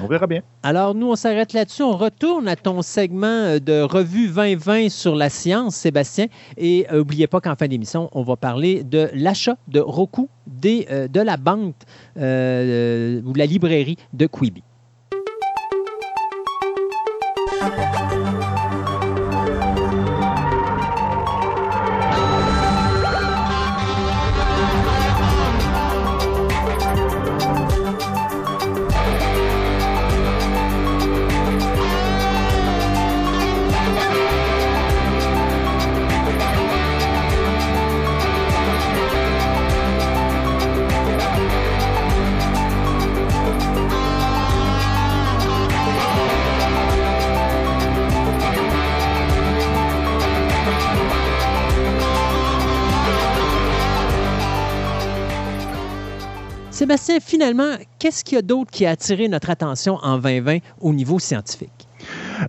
On 0.01 0.07
verra 0.07 0.27
bien. 0.27 0.41
Alors, 0.63 0.95
nous, 0.95 1.09
on 1.09 1.15
s'arrête 1.15 1.53
là-dessus. 1.53 1.83
On 1.83 1.97
retourne 1.97 2.47
à 2.47 2.55
ton 2.55 2.81
segment 2.81 3.27
euh, 3.27 3.59
de 3.59 3.81
revue 3.81 4.27
2020 4.27 4.89
sur 4.89 5.15
la 5.15 5.29
science, 5.29 5.75
Sébastien. 5.75 6.27
Et 6.57 6.85
n'oubliez 6.91 7.25
euh, 7.25 7.27
pas 7.27 7.41
qu'en 7.41 7.55
fin 7.55 7.67
d'émission, 7.67 8.09
on 8.13 8.23
va 8.23 8.35
parler 8.35 8.83
de 8.83 9.09
l'achat 9.13 9.57
de 9.67 9.79
Roku 9.79 10.29
des, 10.45 10.87
euh, 10.91 11.07
de 11.07 11.21
la 11.21 11.37
banque 11.37 11.75
ou 12.15 13.33
la 13.33 13.45
librairie 13.45 13.97
de 14.13 14.25
Quibi. 14.27 14.63
Sébastien, 56.87 57.19
finalement, 57.19 57.73
qu'est-ce 57.99 58.23
qu'il 58.23 58.37
y 58.37 58.39
a 58.39 58.41
d'autre 58.41 58.71
qui 58.71 58.85
a 58.85 58.91
attiré 58.91 59.27
notre 59.27 59.49
attention 59.49 59.95
en 60.03 60.19
2020 60.19 60.59
au 60.79 60.93
niveau 60.93 61.19
scientifique? 61.19 61.85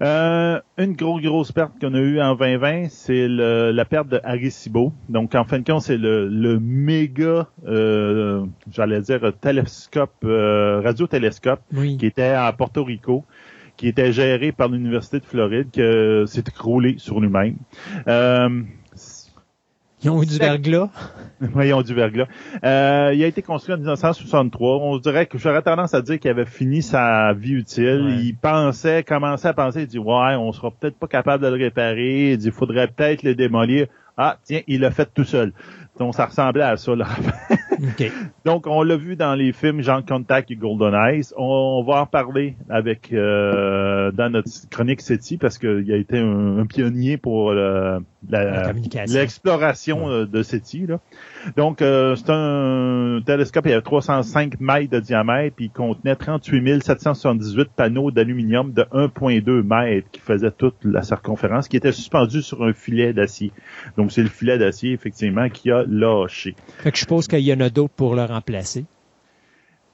Euh, 0.00 0.60
une 0.76 0.92
grosse, 0.92 1.22
grosse 1.22 1.50
perte 1.50 1.72
qu'on 1.80 1.92
a 1.92 1.98
eue 1.98 2.20
en 2.20 2.36
2020, 2.36 2.86
c'est 2.88 3.26
la 3.26 3.84
perte 3.84 4.06
de 4.06 4.20
Arecibo. 4.22 4.92
Donc, 5.08 5.34
en 5.34 5.42
fin 5.42 5.58
de 5.58 5.64
compte, 5.64 5.82
c'est 5.82 5.98
le, 5.98 6.60
méga, 6.60 7.48
euh, 7.66 8.46
j'allais 8.70 9.00
dire, 9.00 9.32
télescope, 9.40 10.14
euh, 10.22 10.82
radiotélescope 10.84 11.62
qui 11.98 12.06
était 12.06 12.22
à 12.22 12.52
Porto 12.52 12.84
Rico 12.84 13.24
qui 13.76 13.88
était 13.88 14.12
géré 14.12 14.52
par 14.52 14.68
l'Université 14.68 15.18
de 15.18 15.24
Floride, 15.24 15.70
qui 15.72 15.80
s'est 16.30 16.44
écroulé 16.46 16.94
sur 16.98 17.18
lui-même. 17.20 17.56
Ils 20.02 20.10
ont 20.10 20.22
eu 20.22 20.26
du 20.26 20.38
verglas? 20.38 20.90
oui, 21.54 21.68
ils 21.68 21.74
ont 21.74 21.82
du 21.82 21.94
verglas. 21.94 22.26
Euh, 22.64 23.12
il 23.14 23.22
a 23.22 23.26
été 23.26 23.42
construit 23.42 23.74
en 23.74 23.78
1963. 23.78 24.76
On 24.78 24.98
dirait 24.98 25.26
que 25.26 25.38
j'aurais 25.38 25.62
tendance 25.62 25.94
à 25.94 26.02
dire 26.02 26.18
qu'il 26.20 26.30
avait 26.30 26.46
fini 26.46 26.82
sa 26.82 27.32
vie 27.32 27.52
utile. 27.52 28.18
Il 28.20 28.36
pensait, 28.36 29.02
commençait 29.02 29.48
à 29.48 29.54
penser, 29.54 29.82
il 29.82 29.86
dit 29.86 29.98
ouais, 29.98 30.36
on 30.36 30.52
sera 30.52 30.70
peut-être 30.70 30.96
pas 30.96 31.08
capable 31.08 31.42
de 31.42 31.48
le 31.48 31.64
réparer. 31.64 32.32
Il 32.32 32.38
dit, 32.38 32.46
il 32.46 32.52
faudrait 32.52 32.88
peut-être 32.88 33.22
le 33.22 33.34
démolir. 33.34 33.86
Ah, 34.16 34.36
tiens, 34.42 34.60
il 34.66 34.80
l'a 34.80 34.90
fait 34.90 35.08
tout 35.12 35.24
seul. 35.24 35.52
Donc, 35.98 36.14
ça 36.14 36.26
ressemblait 36.26 36.62
à 36.62 36.76
ça, 36.76 36.94
là. 36.94 37.06
Donc, 38.44 38.66
on 38.66 38.82
l'a 38.82 38.96
vu 38.96 39.16
dans 39.16 39.34
les 39.34 39.52
films 39.52 39.82
Jean 39.82 40.02
Contact 40.02 40.50
et 40.50 40.56
Golden 40.56 40.94
Eyes. 40.94 41.32
On, 41.36 41.82
va 41.82 42.02
en 42.02 42.06
parler 42.06 42.56
avec 42.68 43.12
euh, 43.12 44.10
dans 44.12 44.30
notre 44.30 44.50
chronique 44.70 45.00
SETI 45.00 45.36
parce 45.36 45.58
qu'il 45.58 45.92
a 45.92 45.96
été 45.96 46.18
un, 46.18 46.66
pionnier 46.66 47.16
pour 47.16 47.52
l'exploration 48.28 50.10
euh, 50.10 50.26
de 50.26 50.42
SETI. 50.42 50.86
Là. 50.86 50.98
Donc, 51.56 51.82
euh, 51.82 52.16
c'est 52.16 52.30
un 52.30 53.20
télescope, 53.24 53.66
il 53.66 53.72
avait 53.72 53.82
305 53.82 54.60
mètres 54.60 54.90
de 54.90 55.00
diamètre, 55.00 55.56
puis 55.56 55.66
il 55.66 55.70
contenait 55.70 56.16
38 56.16 56.82
778 56.82 57.70
panneaux 57.74 58.10
d'aluminium 58.10 58.72
de 58.72 58.82
1,2 58.92 59.62
mètres 59.62 60.08
qui 60.10 60.20
faisaient 60.20 60.50
toute 60.50 60.76
la 60.84 61.02
circonférence, 61.02 61.68
qui 61.68 61.76
était 61.76 61.92
suspendu 61.92 62.42
sur 62.42 62.62
un 62.62 62.72
filet 62.72 63.12
d'acier. 63.12 63.52
Donc, 63.96 64.12
c'est 64.12 64.22
le 64.22 64.28
filet 64.28 64.58
d'acier, 64.58 64.92
effectivement, 64.92 65.48
qui 65.48 65.70
a 65.70 65.84
lâché. 65.88 66.54
Fait 66.78 66.90
que 66.90 66.96
je 66.96 67.02
suppose 67.02 67.26
qu'il 67.26 67.40
y 67.40 67.52
en 67.52 67.60
a 67.60 67.70
d'autres 67.70 67.94
pour 67.94 68.14
le 68.14 68.24
remplacer. 68.24 68.84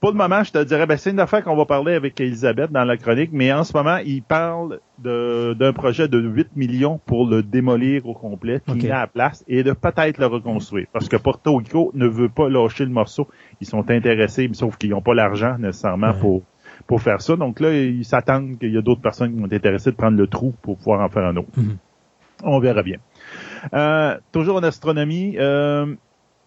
Pour 0.04 0.12
le 0.12 0.18
moment, 0.18 0.44
je 0.44 0.52
te 0.52 0.62
dirais, 0.62 0.84
ben, 0.84 0.98
c'est 0.98 1.12
une 1.12 1.18
affaire 1.18 1.42
qu'on 1.42 1.56
va 1.56 1.64
parler 1.64 1.94
avec 1.94 2.20
Elisabeth 2.20 2.70
dans 2.70 2.84
la 2.84 2.98
chronique, 2.98 3.30
mais 3.32 3.50
en 3.54 3.64
ce 3.64 3.74
moment, 3.74 3.96
il 4.04 4.22
parle 4.22 4.80
d'un 4.98 5.72
projet 5.72 6.08
de 6.08 6.18
8 6.18 6.48
millions 6.56 7.00
pour 7.06 7.26
le 7.26 7.42
démolir 7.42 8.06
au 8.06 8.12
complet, 8.12 8.60
qui 8.66 8.90
à 8.90 9.00
la 9.00 9.06
place, 9.06 9.42
et 9.48 9.62
de 9.62 9.72
peut-être 9.72 10.18
le 10.18 10.26
reconstruire. 10.26 10.88
Parce 10.92 11.08
que 11.08 11.16
Porto 11.16 11.56
Rico 11.56 11.90
ne 11.94 12.06
veut 12.06 12.28
pas 12.28 12.50
lâcher 12.50 12.84
le 12.84 12.90
morceau. 12.90 13.28
Ils 13.62 13.66
sont 13.66 13.90
intéressés, 13.90 14.50
sauf 14.52 14.76
qu'ils 14.76 14.90
n'ont 14.90 15.00
pas 15.00 15.14
l'argent 15.14 15.56
nécessairement 15.58 16.12
pour 16.12 16.42
pour 16.86 17.00
faire 17.00 17.22
ça. 17.22 17.36
Donc 17.36 17.58
là, 17.60 17.72
ils 17.72 18.04
s'attendent 18.04 18.58
qu'il 18.58 18.74
y 18.74 18.76
a 18.76 18.82
d'autres 18.82 19.00
personnes 19.00 19.32
qui 19.32 19.40
vont 19.40 19.46
être 19.46 19.54
intéressées 19.54 19.90
de 19.90 19.96
prendre 19.96 20.18
le 20.18 20.26
trou 20.26 20.52
pour 20.60 20.76
pouvoir 20.76 21.00
en 21.00 21.08
faire 21.08 21.24
un 21.24 21.36
autre. 21.38 21.48
Mhm. 21.56 21.78
On 22.42 22.58
verra 22.58 22.82
bien. 22.82 22.98
Euh, 23.72 24.18
toujours 24.32 24.56
en 24.56 24.62
astronomie, 24.64 25.36
euh, 25.38 25.94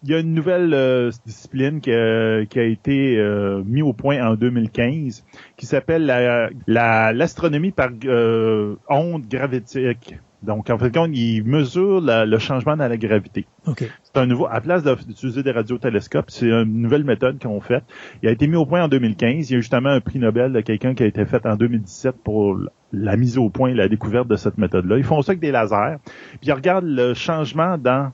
il 0.04 0.10
y 0.10 0.14
a 0.14 0.20
une 0.20 0.34
nouvelle 0.34 0.72
euh, 0.74 1.10
discipline 1.26 1.80
qui 1.80 1.92
a, 1.92 2.44
qui 2.46 2.58
a 2.58 2.64
été 2.64 3.18
euh, 3.18 3.62
mise 3.64 3.82
au 3.82 3.92
point 3.92 4.24
en 4.24 4.34
2015 4.34 5.24
qui 5.56 5.66
s'appelle 5.66 6.06
la, 6.06 7.12
l'astronomie 7.12 7.72
par 7.72 7.90
euh, 8.04 8.76
onde 8.88 9.26
gravitique. 9.26 10.16
Donc, 10.42 10.70
en 10.70 10.78
fait, 10.78 10.96
il 11.12 11.42
mesure 11.42 12.00
le 12.00 12.38
changement 12.38 12.76
dans 12.76 12.86
la 12.86 12.96
gravité. 12.96 13.46
Okay. 13.66 13.88
C'est 14.04 14.16
un 14.18 14.26
nouveau, 14.26 14.46
à 14.46 14.60
place 14.60 14.84
d'utiliser 14.84 15.42
des 15.42 15.50
radiotélescopes, 15.50 16.30
c'est 16.30 16.46
une 16.46 16.80
nouvelle 16.80 17.02
méthode 17.02 17.38
qu'ils 17.38 17.50
ont 17.50 17.60
faite. 17.60 17.82
Il 18.22 18.28
a 18.28 18.32
été 18.32 18.46
mis 18.46 18.54
au 18.54 18.64
point 18.64 18.84
en 18.84 18.88
2015. 18.88 19.50
Il 19.50 19.54
y 19.54 19.56
a 19.56 19.60
justement 19.60 19.88
un 19.88 20.00
prix 20.00 20.20
Nobel 20.20 20.52
de 20.52 20.60
quelqu'un 20.60 20.94
qui 20.94 21.02
a 21.02 21.06
été 21.06 21.24
fait 21.26 21.44
en 21.44 21.56
2017 21.56 22.22
pour 22.22 22.56
la 22.92 23.16
mise 23.16 23.36
au 23.36 23.50
point, 23.50 23.74
la 23.74 23.88
découverte 23.88 24.28
de 24.28 24.36
cette 24.36 24.58
méthode-là. 24.58 24.98
Ils 24.98 25.04
font 25.04 25.22
ça 25.22 25.32
avec 25.32 25.40
des 25.40 25.50
lasers. 25.50 25.96
Puis 26.40 26.48
ils 26.48 26.52
regardent 26.52 26.86
le 26.86 27.14
changement 27.14 27.76
dans 27.76 28.12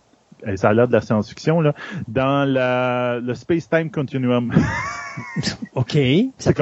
ça 0.56 0.68
a 0.68 0.74
l'air 0.74 0.88
de 0.88 0.92
la 0.92 1.00
science-fiction, 1.00 1.60
là, 1.60 1.74
dans 2.08 2.48
la, 2.48 3.20
le 3.20 3.34
space-time 3.34 3.90
continuum. 3.90 4.52
OK. 5.74 5.98
C'est? 6.38 6.56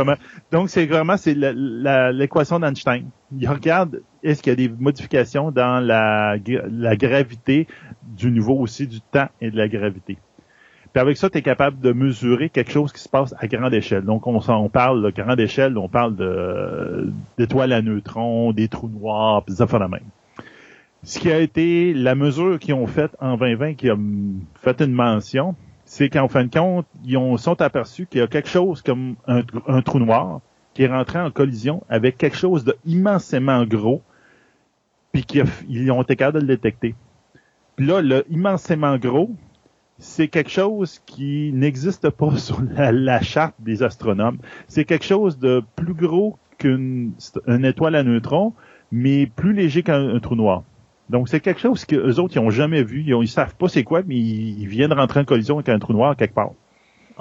Donc, 0.51 0.69
c'est 0.69 0.87
vraiment, 0.87 1.17
c'est 1.17 1.35
l'équation 1.35 2.59
d'Einstein. 2.61 3.05
Il 3.37 3.49
regarde, 3.49 4.03
est-ce 4.23 4.43
qu'il 4.43 4.51
y 4.51 4.55
a 4.55 4.57
des 4.57 4.69
modifications 4.69 5.51
dans 5.51 5.81
la, 5.81 6.37
la 6.47 6.97
gravité 6.97 7.67
du 8.03 8.31
niveau 8.31 8.55
aussi 8.59 8.87
du 8.87 9.01
temps 9.01 9.29
et 9.41 9.51
de 9.51 9.57
la 9.57 9.69
gravité? 9.69 10.19
Puis 10.93 11.01
avec 11.01 11.17
ça, 11.17 11.31
tu 11.31 11.39
es 11.39 11.43
capable 11.43 11.81
de 11.81 11.93
mesurer 11.93 12.51
quelque 12.51 12.71
chose 12.71 12.93
qui 12.93 13.01
se 13.01 13.09
passe 13.09 13.35
à 13.39 13.47
grande 13.47 13.73
échelle. 13.73 14.03
Donc, 14.03 14.27
on, 14.27 14.39
on 14.47 14.69
parle 14.69 15.03
de 15.03 15.11
grande 15.11 15.41
échelle, 15.41 15.79
on 15.79 15.89
parle 15.89 16.15
de 16.17 17.11
d'étoiles 17.39 17.73
à 17.73 17.81
neutrons, 17.81 18.53
des 18.53 18.69
trous 18.69 18.91
noirs, 18.91 19.43
puis 19.43 19.55
ça 19.55 19.67
fait 19.67 19.79
la 19.79 19.89
même 19.89 20.03
ce 21.05 21.19
qui 21.19 21.31
a 21.31 21.39
été 21.39 21.95
la 21.95 22.15
mesure 22.15 22.59
qu'ils 22.59 22.75
ont 22.75 22.87
faite 22.87 23.17
en 23.21 23.37
2020, 23.37 23.75
qui 23.75 23.91
a 23.91 23.97
fait 24.55 24.81
une 24.81 24.93
mention, 24.93 25.57
c'est 25.85 26.09
qu'en 26.09 26.29
fin 26.29 26.45
de 26.45 26.51
compte, 26.51 26.87
ils 27.05 27.17
ont, 27.17 27.37
sont 27.37 27.61
aperçus 27.61 28.07
qu'il 28.07 28.21
y 28.21 28.23
a 28.23 28.29
quelque 28.29 28.49
chose 28.49 28.83
comme 28.83 29.17
un, 29.27 29.43
trou 29.83 29.99
noir 29.99 30.41
qui 30.75 30.85
est 30.85 30.89
rentré 30.89 31.19
en 31.19 31.31
collision 31.31 31.83
avec 31.89 32.17
quelque 32.17 32.37
chose 32.37 32.65
d'immensément 32.85 33.65
gros, 33.65 34.01
puis 35.13 35.25
qu'ils 35.25 35.91
ont 35.91 36.03
été 36.03 36.17
capables 36.17 36.41
de 36.41 36.47
le 36.47 36.57
détecter. 36.57 36.95
Puis 37.77 37.87
là, 37.87 38.01
le 38.01 38.25
immensément 38.31 38.97
gros, 38.97 39.31
c'est 39.99 40.29
quelque 40.29 40.51
chose 40.51 41.01
qui 41.05 41.51
n'existe 41.53 42.11
pas 42.11 42.37
sur 42.37 42.63
la, 42.63 43.21
charte 43.21 43.57
des 43.59 43.83
astronomes. 43.83 44.39
C'est 44.69 44.85
quelque 44.85 45.05
chose 45.05 45.39
de 45.39 45.63
plus 45.77 45.95
gros 45.95 46.39
qu'une 46.59 47.13
étoile 47.65 47.97
à 47.97 48.03
neutrons, 48.03 48.55
mais 48.93 49.27
plus 49.27 49.53
léger 49.53 49.83
qu'un 49.83 50.19
trou 50.21 50.37
noir. 50.37 50.63
Donc, 51.11 51.29
c'est 51.29 51.41
quelque 51.41 51.61
chose 51.61 51.85
que 51.85 51.97
eux 51.97 52.21
autres, 52.21 52.37
ils 52.37 52.41
ont 52.41 52.51
jamais 52.51 52.83
vu. 52.83 53.03
Ils, 53.07 53.15
ont, 53.15 53.25
savent 53.27 53.55
pas 53.55 53.69
c'est 53.69 53.85
quoi, 53.85 54.03
mais 54.07 54.17
ils, 54.17 54.67
viennent 54.67 54.93
rentrer 54.93 55.21
en 55.21 55.25
collision 55.25 55.57
avec 55.57 55.69
un 55.69 55.79
trou 55.79 55.93
noir 55.93 56.17
quelque 56.17 56.35
part. 56.35 56.53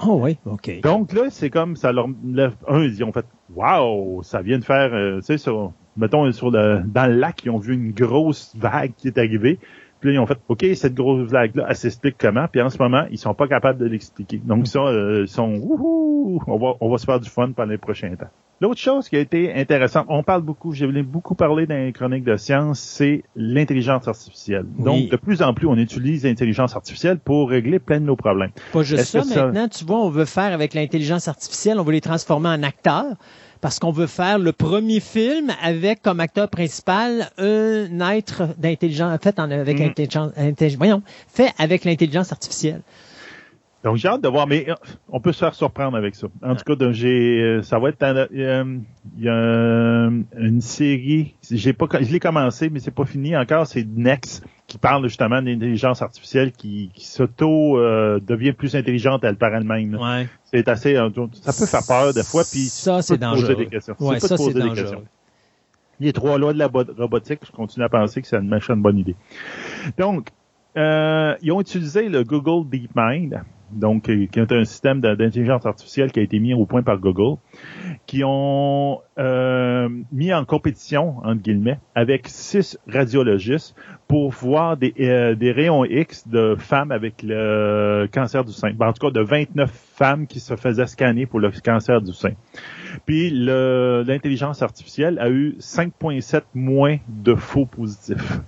Oh 0.06 0.20
oui, 0.22 0.38
OK. 0.46 0.82
Donc 0.82 1.12
là, 1.14 1.30
c'est 1.30 1.50
comme 1.50 1.76
ça 1.76 1.92
leur 1.92 2.08
lève 2.24 2.56
un, 2.68 2.84
ils 2.84 3.04
ont 3.04 3.12
fait 3.12 3.26
Waouh, 3.54 4.24
ça 4.24 4.42
vient 4.42 4.58
de 4.58 4.64
faire 4.64 4.94
euh, 4.94 5.18
tu 5.18 5.26
sais, 5.26 5.38
sur, 5.38 5.74
mettons 5.98 6.32
sur 6.32 6.50
le 6.50 6.82
dans 6.86 7.12
le 7.12 7.18
lac, 7.18 7.44
ils 7.44 7.50
ont 7.50 7.58
vu 7.58 7.74
une 7.74 7.92
grosse 7.92 8.56
vague 8.56 8.94
qui 8.96 9.10
est 9.10 9.18
arrivée. 9.18 9.60
Puis 10.02 10.10
là, 10.10 10.16
ils 10.16 10.20
ont 10.20 10.26
fait 10.26 10.40
OK, 10.50 10.66
cette 10.76 10.96
grosse 10.96 11.30
vague-là, 11.30 11.68
elle 11.70 11.76
s'explique 11.76 12.16
comment, 12.18 12.48
puis 12.52 12.62
en 12.62 12.70
ce 12.70 12.78
moment, 12.80 13.06
ils 13.12 13.20
sont 13.20 13.34
pas 13.34 13.48
capables 13.48 13.80
de 13.80 13.86
l'expliquer. 13.86 14.42
Donc 14.44 14.68
ça, 14.68 14.80
euh, 14.80 15.22
ils 15.22 15.28
sont 15.28 15.54
Wouhou, 15.54 16.42
on 16.48 16.58
va 16.58 16.74
on 16.82 16.90
va 16.90 16.98
se 16.98 17.06
faire 17.06 17.20
du 17.20 17.30
fun 17.30 17.52
pendant 17.52 17.72
les 17.72 17.78
prochains 17.78 18.16
temps. 18.16 18.30
L'autre 18.62 18.80
chose 18.80 19.10
qui 19.10 19.16
a 19.16 19.20
été 19.20 19.52
intéressante, 19.56 20.06
on 20.08 20.22
parle 20.22 20.44
beaucoup, 20.44 20.72
j'ai 20.72 20.86
beaucoup 21.02 21.34
parlé 21.34 21.66
dans 21.66 21.76
les 21.76 21.92
chroniques 21.94 22.24
de 22.24 22.38
science, 22.38 22.80
c'est 22.80 23.24
l'intelligence 23.36 24.08
artificielle. 24.08 24.66
Donc, 24.78 25.10
de 25.10 25.16
plus 25.16 25.42
en 25.42 25.56
plus, 25.56 25.66
on 25.66 25.78
utilise 25.78 26.26
l'intelligence 26.26 26.76
artificielle 26.76 27.18
pour 27.18 27.50
régler 27.50 27.80
plein 27.80 28.00
de 28.00 28.06
nos 28.06 28.16
problèmes. 28.16 28.52
Pas 28.72 28.84
juste 28.84 29.06
ça, 29.06 29.24
maintenant, 29.24 29.68
tu 29.68 29.84
vois, 29.84 29.98
on 29.98 30.10
veut 30.10 30.26
faire 30.26 30.54
avec 30.54 30.76
l'intelligence 30.76 31.28
artificielle, 31.28 31.80
on 31.80 31.84
veut 31.84 31.94
les 31.94 32.02
transformer 32.02 32.50
en 32.50 32.62
acteurs 32.62 33.16
parce 33.62 33.80
qu'on 33.80 33.92
veut 33.92 34.08
faire 34.08 34.40
le 34.40 34.52
premier 34.52 35.00
film 35.00 35.52
avec 35.62 36.02
comme 36.02 36.20
acteur 36.20 36.50
principal 36.50 37.30
un 37.38 38.10
être 38.10 38.50
d'intelligence, 38.58 39.20
fait 39.22 39.40
avec 39.40 39.80
mm. 39.80 39.84
intelligence, 39.84 40.32
voyons, 40.78 41.04
fait 41.28 41.54
avec 41.58 41.86
l'intelligence 41.86 42.32
artificielle. 42.32 42.82
Donc 43.84 43.98
j'ai 43.98 44.08
hâte 44.08 44.22
de 44.22 44.28
voir, 44.28 44.46
mais 44.46 44.70
euh, 44.70 44.76
on 45.10 45.20
peut 45.20 45.32
se 45.32 45.40
faire 45.40 45.56
surprendre 45.56 45.98
avec 45.98 46.16
ça. 46.16 46.28
En 46.44 46.56
tout 46.56 46.64
cas, 46.64 46.92
j'ai, 46.92 47.42
euh, 47.42 47.62
ça 47.64 47.80
va 47.80 47.90
être, 47.90 48.04
euh, 48.04 48.78
il 49.18 49.24
y 49.24 49.30
a 49.30 50.10
une 50.38 50.62
série, 50.62 51.36
j'ai 51.50 51.74
pas, 51.74 51.88
je 52.00 52.12
l'ai 52.12 52.20
commencé, 52.20 52.70
mais 52.70 52.80
c'est 52.80 52.92
pas 52.92 53.06
fini 53.06 53.36
encore. 53.36 53.66
C'est 53.66 53.86
Next 53.88 54.44
qui 54.72 54.78
parle 54.78 55.04
justement 55.04 55.42
d'intelligence 55.42 56.02
artificielle 56.02 56.54
qui, 56.54 56.92
qui 56.96 57.06
s'auto 57.06 57.78
devient 58.20 58.54
plus 58.54 58.74
intelligente 58.76 59.24
elle 59.26 59.36
par 59.36 59.54
elle-même. 59.54 59.96
Ouais. 59.96 60.30
C'est 60.46 60.68
assez, 60.70 60.96
ça 60.96 61.54
peut 61.54 61.66
faire 61.66 61.86
peur 61.86 62.14
des 62.14 62.24
fois, 62.24 62.44
puis 62.50 62.62
ça 62.62 63.02
c'est 63.02 63.18
dangereux. 63.18 63.48
Poser 63.48 63.56
des 63.56 63.68
questions. 63.68 63.96
Ouais, 64.00 64.20
ça 64.22 64.38
c'est 64.38 64.54
dangereux. 64.54 65.04
Les 66.00 66.14
trois 66.14 66.38
lois 66.38 66.54
de 66.54 66.58
la 66.58 66.68
robotique, 66.68 67.42
je 67.46 67.52
continue 67.52 67.86
à 67.86 67.90
penser 67.90 68.22
que 68.22 68.28
c'est 68.28 68.38
une, 68.38 68.60
une 68.70 68.82
bonne 68.82 68.98
idée. 68.98 69.16
Donc, 69.98 70.30
euh, 70.78 71.36
ils 71.42 71.52
ont 71.52 71.60
utilisé 71.60 72.08
le 72.08 72.24
Google 72.24 72.70
DeepMind 72.70 73.44
donc 73.74 74.10
euh, 74.10 74.28
qui 74.28 74.40
est 74.40 74.52
un 74.52 74.64
système 74.66 75.02
d'intelligence 75.02 75.66
artificielle 75.66 76.12
qui 76.12 76.20
a 76.20 76.24
été 76.24 76.40
mis 76.40 76.54
au 76.54 76.66
point 76.66 76.84
par 76.84 77.00
Google, 77.00 77.38
qui 78.06 78.24
ont 78.24 79.00
euh, 79.18 79.90
mis 80.12 80.34
en 80.34 80.46
compétition, 80.46 81.18
entre 81.24 81.42
guillemets, 81.42 81.80
avec 81.96 82.28
six 82.28 82.78
radiologistes 82.88 83.76
pour 84.08 84.32
voir 84.32 84.78
des, 84.78 84.94
euh, 85.00 85.36
des 85.36 85.52
rayons 85.52 85.86
X 85.86 86.28
de 86.28 86.56
femmes 86.58 86.92
avec 86.92 87.24
le 87.24 88.08
cancer 88.12 88.44
du 88.44 88.52
sein. 88.52 88.72
Ben, 88.74 88.88
en 88.88 88.94
tout 88.94 89.08
cas, 89.08 89.12
de 89.12 89.22
29 89.22 89.72
femmes 89.72 90.28
qui 90.28 90.40
se 90.40 90.56
faisaient 90.56 90.88
scanner 90.88 91.26
pour 91.26 91.40
le 91.40 91.52
cancer 91.64 92.02
du 92.02 92.14
sein. 92.14 92.34
Puis 93.06 93.30
l'intelligence 93.32 94.62
artificielle 94.62 95.18
a 95.20 95.30
eu 95.30 95.56
5,7 95.60 96.42
moins 96.54 96.98
de 97.08 97.36
faux 97.36 97.66
positifs. 97.66 98.40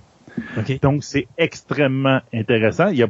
Donc, 0.82 1.04
c'est 1.04 1.28
extrêmement 1.38 2.20
intéressant. 2.32 2.88
Il 2.88 2.96
y 2.96 3.02
a 3.02 3.08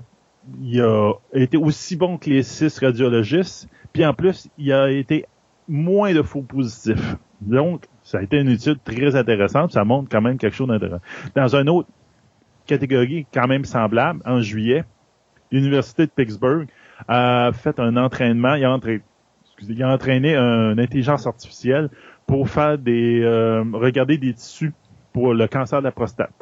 il 0.61 0.81
a 0.81 1.13
été 1.33 1.57
aussi 1.57 1.97
bon 1.97 2.19
que 2.19 2.31
les 2.31 2.43
six 2.43 2.79
radiologistes, 2.79 3.69
puis 3.93 4.05
en 4.05 4.15
plus, 4.15 4.49
il 4.59 4.73
a 4.73 4.91
été 4.91 5.27
moins 5.69 6.13
de 6.13 6.23
faux 6.23 6.43
positifs. 6.43 7.17
Donc, 7.41 7.85
ça 8.03 8.19
a 8.19 8.23
été 8.23 8.39
une 8.39 8.49
étude 8.49 8.79
très 8.85 9.17
intéressante, 9.17 9.73
ça 9.73 9.85
montre 9.85 10.09
quand 10.11 10.21
même 10.21 10.39
quelque 10.39 10.55
chose 10.57 10.69
d'intéressant. 10.69 11.03
Dans 11.35 11.57
une 11.57 11.69
autre 11.69 11.89
catégorie 12.67 13.27
quand 13.33 13.47
même 13.47 13.65
semblable, 13.65 14.21
en 14.25 14.41
juillet, 14.41 14.85
l'Université 15.51 16.07
de 16.07 16.11
Pittsburgh 16.11 16.69
a 17.09 17.51
fait 17.53 17.79
un 17.79 17.97
entraînement, 17.97 18.55
il 18.55 18.65
a, 18.65 18.79
il 19.63 19.83
a 19.83 19.89
entraîné 19.93 20.37
une 20.37 20.81
intelligence 20.81 21.27
artificielle 21.27 21.91
pour 22.27 22.49
faire 22.49 22.79
des 22.79 23.21
euh, 23.23 23.63
regarder 23.73 24.19
des 24.19 24.33
tissus 24.33 24.73
pour 25.13 25.35
le 25.35 25.47
cancer 25.47 25.81
de 25.81 25.85
la 25.85 25.93
prostate 25.93 26.33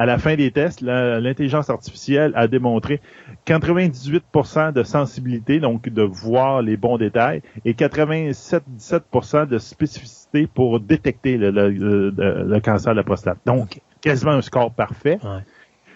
à 0.00 0.06
la 0.06 0.16
fin 0.16 0.34
des 0.34 0.50
tests, 0.50 0.80
l'intelligence 0.80 1.68
artificielle 1.68 2.32
a 2.34 2.48
démontré 2.48 3.02
98% 3.46 4.72
de 4.72 4.82
sensibilité, 4.82 5.60
donc 5.60 5.90
de 5.90 6.00
voir 6.00 6.62
les 6.62 6.78
bons 6.78 6.96
détails, 6.96 7.42
et 7.66 7.74
87-17% 7.74 9.46
de 9.46 9.58
spécificité 9.58 10.46
pour 10.46 10.80
détecter 10.80 11.36
le, 11.36 12.58
cancer 12.60 12.94
de 12.94 12.96
la 12.96 13.02
prostate. 13.02 13.36
Donc, 13.44 13.82
quasiment 14.00 14.30
un 14.30 14.40
score 14.40 14.72
parfait. 14.72 15.18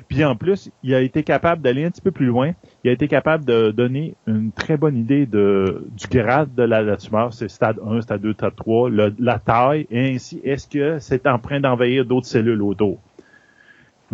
Puis 0.06 0.22
en 0.22 0.36
plus, 0.36 0.70
il 0.82 0.94
a 0.94 1.00
été 1.00 1.22
capable 1.22 1.62
d'aller 1.62 1.86
un 1.86 1.90
petit 1.90 2.02
peu 2.02 2.10
plus 2.10 2.26
loin. 2.26 2.52
Il 2.84 2.90
a 2.90 2.92
été 2.92 3.08
capable 3.08 3.46
de 3.46 3.70
donner 3.70 4.16
une 4.26 4.52
très 4.52 4.76
bonne 4.76 4.98
idée 4.98 5.24
de, 5.24 5.88
du 5.92 6.08
grade 6.08 6.54
de 6.54 6.62
la, 6.62 6.98
tumeur. 6.98 7.32
C'est 7.32 7.48
stade 7.48 7.78
1, 7.82 8.02
stade 8.02 8.20
2, 8.20 8.34
stade 8.34 8.54
3, 8.54 8.90
la 9.18 9.38
taille, 9.38 9.86
et 9.90 10.14
ainsi, 10.14 10.42
est-ce 10.44 10.68
que 10.68 10.98
c'est 10.98 11.26
en 11.26 11.38
train 11.38 11.58
d'envahir 11.58 12.04
d'autres 12.04 12.26
cellules 12.26 12.60
autour? 12.60 13.00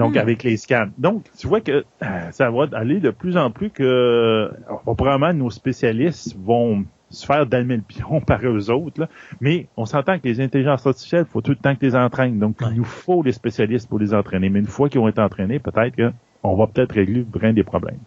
Donc, 0.01 0.15
hmm. 0.15 0.19
avec 0.19 0.43
les 0.45 0.57
scans. 0.57 0.87
Donc, 0.97 1.25
tu 1.37 1.47
vois 1.47 1.61
que 1.61 1.85
euh, 2.03 2.31
ça 2.31 2.51
va 2.51 2.65
aller 2.73 3.01
de 3.01 3.11
plus 3.11 3.37
en 3.37 3.51
plus 3.51 3.69
que 3.69 3.83
euh, 3.83 4.49
probablement 4.97 5.35
nos 5.35 5.51
spécialistes 5.51 6.35
vont 6.43 6.87
se 7.11 7.27
faire 7.27 7.45
d'almer 7.45 7.77
le 7.77 7.83
pion 7.83 8.21
par 8.27 8.41
eux 8.43 8.71
autres. 8.71 9.03
Là. 9.03 9.09
Mais 9.43 9.67
on 9.77 9.85
s'entend 9.85 10.19
que 10.19 10.27
les 10.27 10.41
intelligences 10.41 10.87
artificielles, 10.87 11.27
il 11.29 11.31
faut 11.31 11.43
tout 11.43 11.51
le 11.51 11.59
temps 11.59 11.75
que 11.75 11.85
les 11.85 11.95
entraînes. 11.95 12.39
Donc, 12.39 12.57
il 12.63 12.79
nous 12.79 12.85
faut 12.85 13.23
les 13.23 13.33
spécialistes 13.33 13.91
pour 13.91 13.99
les 13.99 14.15
entraîner. 14.15 14.49
Mais 14.49 14.61
une 14.61 14.67
fois 14.67 14.89
qu'ils 14.89 15.01
ont 15.01 15.09
été 15.09 15.21
entraînés, 15.21 15.59
peut-être 15.59 15.95
qu'on 16.43 16.57
va 16.57 16.67
peut-être 16.67 16.93
régler 16.93 17.23
bien 17.23 17.53
des 17.53 17.65
problèmes. 17.65 17.99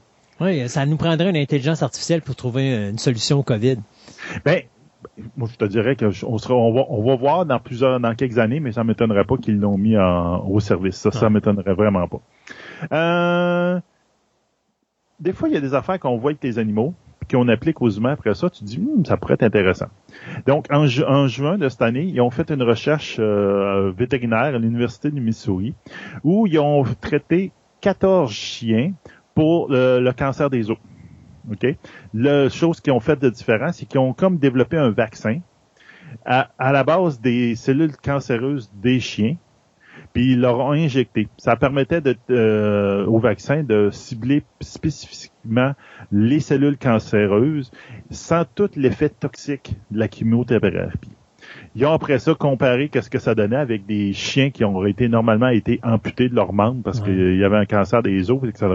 Oui, 0.41 0.67
ça 0.67 0.87
nous 0.87 0.97
prendrait 0.97 1.29
une 1.29 1.37
intelligence 1.37 1.83
artificielle 1.83 2.23
pour 2.23 2.35
trouver 2.35 2.89
une 2.89 2.97
solution 2.97 3.37
au 3.37 3.43
COVID. 3.43 3.77
Ben, 4.43 4.63
moi, 5.35 5.47
je 5.51 5.57
te 5.57 5.65
dirais 5.65 5.95
que 5.95 6.05
on, 6.25 6.37
sera, 6.37 6.55
on, 6.55 6.73
va, 6.73 6.85
on 6.89 7.03
va 7.03 7.15
voir 7.15 7.45
dans 7.45 7.59
plusieurs, 7.59 7.99
dans 7.99 8.15
quelques 8.15 8.37
années, 8.37 8.59
mais 8.59 8.71
ça 8.71 8.83
m'étonnerait 8.83 9.25
pas 9.25 9.37
qu'ils 9.37 9.59
l'ont 9.59 9.77
mis 9.77 9.95
au 9.97 10.59
service. 10.59 10.95
Ça, 10.95 11.11
ça 11.11 11.29
m'étonnerait 11.29 11.73
vraiment 11.73 12.07
pas. 12.07 12.21
Euh, 12.91 13.79
des 15.19 15.33
fois, 15.33 15.49
il 15.49 15.53
y 15.53 15.57
a 15.57 15.61
des 15.61 15.73
affaires 15.73 15.99
qu'on 15.99 16.17
voit 16.17 16.31
avec 16.31 16.43
les 16.43 16.59
animaux, 16.59 16.93
puis 17.19 17.37
qu'on 17.37 17.47
applique 17.47 17.81
aux 17.81 17.89
humains 17.89 18.13
après 18.13 18.33
ça. 18.33 18.49
Tu 18.49 18.59
te 18.59 18.65
dis, 18.65 18.79
hmm, 18.79 19.05
ça 19.05 19.17
pourrait 19.17 19.35
être 19.35 19.43
intéressant. 19.43 19.87
Donc, 20.45 20.67
en, 20.71 20.85
juin 20.85 21.57
de 21.57 21.69
cette 21.69 21.81
année, 21.81 22.03
ils 22.03 22.21
ont 22.21 22.29
fait 22.29 22.51
une 22.51 22.63
recherche 22.63 23.17
euh, 23.19 23.91
vétérinaire 23.91 24.55
à 24.55 24.59
l'université 24.59 25.11
du 25.11 25.21
Missouri, 25.21 25.73
où 26.23 26.47
ils 26.47 26.59
ont 26.59 26.83
traité 27.01 27.51
14 27.81 28.31
chiens 28.31 28.93
pour 29.35 29.67
le, 29.69 30.11
cancer 30.11 30.49
des 30.49 30.69
os. 30.69 30.77
OK? 31.51 31.65
La 32.13 32.49
chose 32.49 32.79
qu'ils 32.81 32.93
ont 32.93 32.99
fait 32.99 33.19
de 33.19 33.29
différent, 33.29 33.71
c'est 33.71 33.85
qu'ils 33.85 33.99
ont 33.99 34.13
comme 34.13 34.37
développé 34.37 34.77
un 34.77 34.89
vaccin 34.89 35.39
à, 36.25 36.49
la 36.59 36.83
base 36.83 37.19
des 37.19 37.55
cellules 37.55 37.95
cancéreuses 37.97 38.71
des 38.75 38.99
chiens, 38.99 39.35
puis 40.13 40.33
ils 40.33 40.39
leur 40.39 40.59
ont 40.59 40.71
injecté. 40.71 41.27
Ça 41.37 41.55
permettait 41.55 42.01
de, 42.01 42.15
euh, 42.29 43.05
au 43.05 43.19
vaccin 43.19 43.63
de 43.63 43.89
cibler 43.91 44.43
spécifiquement 44.61 45.73
les 46.11 46.39
cellules 46.39 46.77
cancéreuses 46.77 47.71
sans 48.11 48.45
tout 48.45 48.69
l'effet 48.75 49.09
toxique 49.09 49.75
de 49.91 49.99
la 49.99 50.07
chimiothérapie. 50.07 51.11
Ils 51.75 51.85
ont 51.85 51.93
après 51.93 52.19
ça 52.19 52.33
comparé 52.35 52.89
qu'est-ce 52.89 53.09
que 53.09 53.19
ça 53.19 53.33
donnait 53.33 53.55
avec 53.55 53.85
des 53.85 54.13
chiens 54.13 54.51
qui 54.51 54.63
ont 54.63 54.85
été 54.85 55.09
normalement 55.09 55.47
été 55.47 55.79
amputés 55.83 56.29
de 56.29 56.35
leurs 56.35 56.53
membres 56.53 56.81
parce 56.83 56.99
qu'il 56.99 57.37
y 57.37 57.43
avait 57.43 57.57
un 57.57 57.65
cancer 57.65 58.03
des 58.03 58.29
os, 58.29 58.39
etc. 58.47 58.67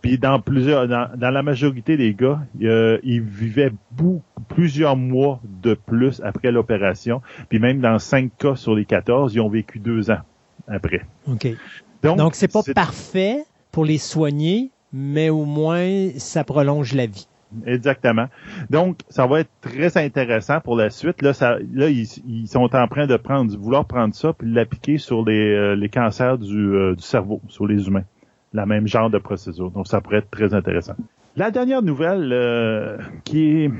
Puis 0.00 0.18
dans 0.18 0.40
plusieurs, 0.40 0.88
dans, 0.88 1.08
la 1.18 1.42
majorité 1.42 1.96
des 1.96 2.14
gars, 2.14 2.40
ils 2.58 3.20
vivaient 3.20 3.72
beaucoup, 3.92 4.22
plusieurs 4.48 4.96
mois 4.96 5.40
de 5.62 5.74
plus 5.74 6.20
après 6.24 6.50
l'opération. 6.50 7.20
Puis 7.48 7.58
même 7.58 7.80
dans 7.80 7.98
5 7.98 8.30
cas 8.38 8.56
sur 8.56 8.74
les 8.74 8.84
14, 8.84 9.34
ils 9.34 9.40
ont 9.40 9.48
vécu 9.48 9.78
deux 9.78 10.10
ans 10.10 10.20
après. 10.66 11.02
OK. 11.26 11.48
Donc, 12.02 12.18
Donc 12.18 12.34
c'est 12.34 12.52
pas 12.52 12.62
parfait 12.74 13.44
pour 13.72 13.84
les 13.84 13.98
soigner, 13.98 14.70
mais 14.92 15.28
au 15.28 15.44
moins, 15.44 16.10
ça 16.16 16.44
prolonge 16.44 16.94
la 16.94 17.06
vie. 17.06 17.28
Exactement. 17.66 18.26
Donc, 18.70 19.00
ça 19.08 19.26
va 19.26 19.40
être 19.40 19.50
très 19.60 19.96
intéressant 19.96 20.60
pour 20.60 20.76
la 20.76 20.90
suite. 20.90 21.22
Là, 21.22 21.32
ça, 21.32 21.58
là 21.72 21.88
ils, 21.88 22.46
sont 22.46 22.74
en 22.74 22.88
train 22.88 23.06
de 23.06 23.16
prendre, 23.16 23.56
vouloir 23.56 23.86
prendre 23.86 24.14
ça 24.14 24.32
puis 24.32 24.50
l'appliquer 24.52 24.98
sur 24.98 25.24
les, 25.24 25.54
euh, 25.54 25.74
les 25.74 25.88
cancers 25.88 26.38
du, 26.38 26.74
euh, 26.74 26.94
du, 26.94 27.02
cerveau, 27.02 27.40
sur 27.48 27.66
les 27.66 27.86
humains. 27.86 28.04
La 28.52 28.66
même 28.66 28.86
genre 28.86 29.10
de 29.10 29.18
procédure. 29.18 29.70
Donc, 29.70 29.88
ça 29.88 30.00
pourrait 30.00 30.18
être 30.18 30.30
très 30.30 30.54
intéressant. 30.54 30.94
La 31.36 31.50
dernière 31.50 31.82
nouvelle, 31.82 32.30
euh, 32.32 32.98
qui 33.24 33.64
est, 33.64 33.70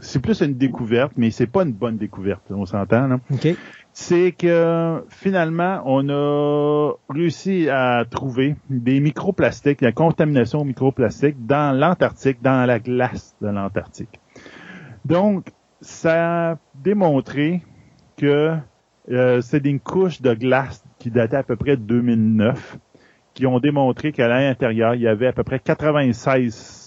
c'est 0.00 0.20
plus 0.20 0.40
une 0.40 0.54
découverte, 0.54 1.12
mais 1.16 1.30
c'est 1.30 1.46
pas 1.46 1.62
une 1.62 1.72
bonne 1.72 1.96
découverte, 1.96 2.42
on 2.50 2.66
s'entend. 2.66 3.06
Là. 3.08 3.20
OK 3.30 3.56
c'est 3.92 4.32
que 4.32 5.04
finalement, 5.08 5.82
on 5.84 6.08
a 6.08 6.92
réussi 7.10 7.68
à 7.68 8.04
trouver 8.10 8.56
des 8.70 9.00
microplastiques, 9.00 9.80
la 9.82 9.92
contamination 9.92 10.64
microplastique 10.64 11.46
dans 11.46 11.76
l'Antarctique, 11.76 12.40
dans 12.42 12.66
la 12.66 12.78
glace 12.78 13.36
de 13.42 13.48
l'Antarctique. 13.48 14.20
Donc, 15.04 15.48
ça 15.80 16.52
a 16.52 16.58
démontré 16.74 17.62
que 18.16 18.56
euh, 19.10 19.40
c'est 19.40 19.66
une 19.66 19.80
couche 19.80 20.22
de 20.22 20.32
glace 20.32 20.84
qui 20.98 21.10
datait 21.10 21.36
à 21.36 21.42
peu 21.42 21.56
près 21.56 21.76
de 21.76 21.82
2009, 21.82 22.78
qui 23.34 23.46
ont 23.46 23.58
démontré 23.58 24.12
qu'à 24.12 24.28
l'intérieur, 24.28 24.94
il 24.94 25.02
y 25.02 25.08
avait 25.08 25.26
à 25.26 25.32
peu 25.32 25.42
près 25.42 25.58
96 25.58 26.54
sortes 26.54 26.81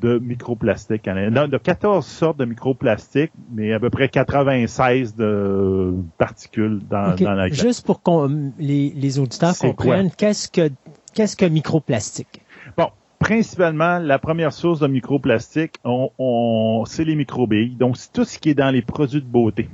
de 0.00 0.18
microplastiques. 0.18 1.04
de 1.04 1.56
14 1.56 2.06
sortes 2.06 2.38
de 2.38 2.44
microplastiques, 2.44 3.32
mais 3.52 3.72
à 3.72 3.80
peu 3.80 3.90
près 3.90 4.08
96 4.08 5.16
de 5.16 5.94
particules 6.18 6.80
dans, 6.88 7.16
la 7.18 7.48
glace. 7.48 7.60
Juste 7.60 7.86
pour 7.86 8.02
que 8.02 8.50
les, 8.58 8.90
les 8.90 9.18
auditeurs 9.18 9.56
comprennent, 9.56 10.10
qu'est-ce 10.10 10.48
que 10.48 10.70
qu'est-ce 11.14 11.36
que 11.36 11.46
microplastique? 11.46 12.42
Bon, 12.76 12.90
principalement, 13.18 13.98
la 13.98 14.18
première 14.18 14.52
source 14.52 14.80
de 14.80 14.86
microplastique, 14.86 15.74
on, 15.84 16.84
c'est 16.86 17.04
les 17.04 17.16
microbilles. 17.16 17.74
Donc, 17.74 17.96
c'est 17.96 18.12
tout 18.12 18.24
ce 18.24 18.38
qui 18.38 18.50
est 18.50 18.54
dans 18.54 18.70
les 18.70 18.82
produits 18.82 19.20
de 19.20 19.26
beauté. 19.26 19.68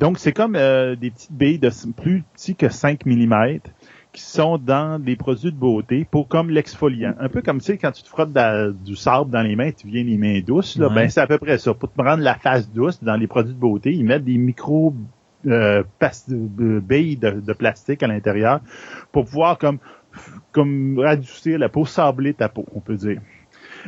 Donc, 0.00 0.18
c'est 0.18 0.32
comme 0.32 0.56
euh, 0.56 0.96
des 0.96 1.10
petites 1.10 1.32
billes 1.32 1.58
de 1.58 1.70
plus 1.92 2.22
petits 2.34 2.56
que 2.56 2.68
5 2.68 3.06
mm 3.06 3.58
qui 4.14 4.22
sont 4.22 4.58
dans 4.58 5.00
des 5.00 5.16
produits 5.16 5.50
de 5.50 5.56
beauté 5.56 6.06
pour 6.08 6.28
comme 6.28 6.48
l'exfoliant. 6.48 7.14
Un 7.18 7.28
peu 7.28 7.42
comme 7.42 7.58
tu 7.58 7.64
sais 7.64 7.78
quand 7.78 7.90
tu 7.90 8.04
te 8.04 8.08
frottes 8.08 8.32
du 8.84 8.94
sable 8.94 9.30
dans 9.30 9.42
les 9.42 9.56
mains, 9.56 9.72
tu 9.72 9.88
viens 9.88 10.04
les 10.04 10.16
mains 10.16 10.40
douces. 10.40 10.78
Là, 10.78 10.88
Ben 10.88 11.10
c'est 11.10 11.20
à 11.20 11.26
peu 11.26 11.36
près 11.36 11.58
ça. 11.58 11.74
Pour 11.74 11.92
te 11.92 12.00
rendre 12.00 12.22
la 12.22 12.36
face 12.36 12.70
douce 12.70 13.02
dans 13.02 13.16
les 13.16 13.26
produits 13.26 13.52
de 13.52 13.58
beauté, 13.58 13.92
ils 13.92 14.04
mettent 14.04 14.24
des 14.24 14.38
micro 14.38 14.94
euh, 15.46 15.82
euh 16.00 16.80
billes 16.80 17.16
de, 17.16 17.52
plastique 17.52 18.02
à 18.04 18.06
l'intérieur 18.06 18.60
pour 19.10 19.26
pouvoir 19.26 19.58
comme 19.58 19.78
comme 20.52 20.96
radoucir 21.00 21.58
la 21.58 21.68
peau, 21.68 21.84
sabler 21.84 22.34
ta 22.34 22.48
peau, 22.48 22.64
on 22.72 22.80
peut 22.80 22.94
dire. 22.94 23.20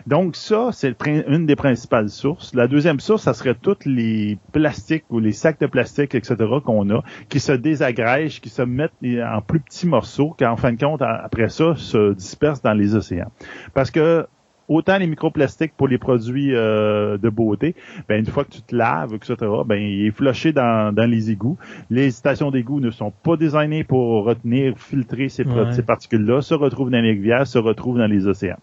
Donc 0.06 0.36
ça, 0.36 0.70
c'est 0.73 0.94
une 1.06 1.47
des 1.47 1.56
principales 1.56 2.09
sources. 2.09 2.55
La 2.55 2.68
deuxième 2.68 3.01
source, 3.01 3.23
ça 3.23 3.35
serait 3.35 3.55
tous 3.55 3.78
les 3.86 4.39
plastiques 4.52 5.05
ou 5.10 5.20
les 5.20 5.32
sacs 5.32 5.60
de 5.60 5.66
plastique, 5.66 6.14
etc. 6.14 6.36
qu'on 6.64 6.90
a, 6.90 7.02
qui 7.28 7.40
se 7.40 7.52
désagrègent, 7.52 8.40
qui 8.40 8.48
se 8.48 8.62
mettent 8.62 8.93
en 9.02 9.40
plus 9.40 9.60
petits 9.60 9.86
morceaux, 9.86 10.35
qui 10.36 10.44
en 10.44 10.56
fin 10.56 10.73
de 10.73 10.78
compte, 10.78 11.02
après 11.02 11.48
ça, 11.48 11.74
se 11.77 12.12
dispersent 12.12 12.62
dans 12.62 12.74
les 12.74 12.94
océans. 12.94 13.31
Parce 13.74 13.90
que 13.90 14.27
autant 14.68 14.98
les 14.98 15.06
microplastiques 15.06 15.73
pour 15.77 15.89
les 15.89 15.98
produits 15.98 16.55
euh, 16.55 17.18
de 17.18 17.28
beauté, 17.28 17.74
ben 18.09 18.18
une 18.18 18.27
fois 18.27 18.44
que 18.44 18.51
tu 18.51 18.62
te 18.62 18.74
laves, 18.74 19.14
etc., 19.14 19.36
ben 19.64 19.77
il 19.77 20.06
est 20.06 20.10
flushé 20.10 20.52
dans, 20.52 20.94
dans 20.94 21.09
les 21.09 21.31
égouts. 21.31 21.56
Les 21.90 22.10
stations 22.10 22.51
d'égouts 22.51 22.81
ne 22.81 22.90
sont 22.90 23.12
pas 23.23 23.36
designées 23.36 23.85
pour 23.85 24.24
retenir, 24.24 24.74
filtrer 24.78 25.28
ces, 25.28 25.44
ces 25.73 25.82
particules-là, 25.82 26.43
se 26.43 26.55
retrouvent 26.55 26.90
dans 26.90 27.01
les 27.01 27.12
rivières, 27.12 27.47
se 27.47 27.59
retrouvent 27.59 27.98
dans 27.98 28.06
les 28.06 28.27
océans. 28.27 28.59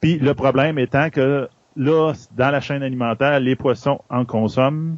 Puis 0.00 0.18
le 0.18 0.34
problème 0.34 0.78
étant 0.78 1.10
que 1.10 1.48
là, 1.76 2.12
dans 2.36 2.50
la 2.50 2.60
chaîne 2.60 2.82
alimentaire, 2.82 3.40
les 3.40 3.56
poissons 3.56 4.00
en 4.08 4.24
consomment. 4.24 4.96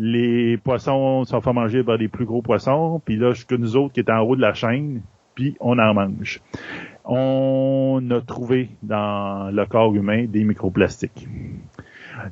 Les 0.00 0.56
poissons 0.58 1.24
sont 1.24 1.40
fait 1.40 1.52
manger 1.52 1.82
par 1.82 1.98
des 1.98 2.08
plus 2.08 2.24
gros 2.24 2.42
poissons. 2.42 3.00
Puis 3.04 3.16
là, 3.16 3.32
que 3.46 3.54
nous 3.56 3.76
autres 3.76 3.94
qui 3.94 4.00
est 4.00 4.10
en 4.10 4.20
haut 4.20 4.36
de 4.36 4.40
la 4.40 4.54
chaîne, 4.54 5.02
puis 5.34 5.56
on 5.60 5.78
en 5.78 5.94
mange. 5.94 6.40
On 7.04 8.02
a 8.10 8.20
trouvé 8.20 8.70
dans 8.82 9.50
le 9.52 9.66
corps 9.66 9.94
humain 9.94 10.26
des 10.28 10.44
microplastiques. 10.44 11.26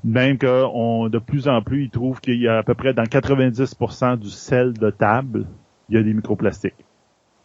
Même 0.04 0.38
que 0.38 1.08
de 1.08 1.18
plus 1.18 1.48
en 1.48 1.62
plus, 1.62 1.84
ils 1.84 1.90
trouvent 1.90 2.20
qu'il 2.20 2.40
y 2.40 2.48
a 2.48 2.58
à 2.58 2.62
peu 2.62 2.74
près 2.74 2.92
dans 2.92 3.04
90% 3.04 4.18
du 4.18 4.30
sel 4.30 4.72
de 4.72 4.90
table, 4.90 5.46
il 5.88 5.96
y 5.96 5.98
a 5.98 6.02
des 6.02 6.12
microplastiques. 6.12 6.84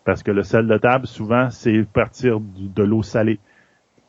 Parce 0.03 0.23
que 0.23 0.31
le 0.31 0.43
sel 0.43 0.67
de 0.67 0.77
table, 0.77 1.07
souvent, 1.07 1.49
c'est 1.51 1.83
partir 1.83 2.39
de 2.39 2.83
l'eau 2.83 3.03
salée. 3.03 3.39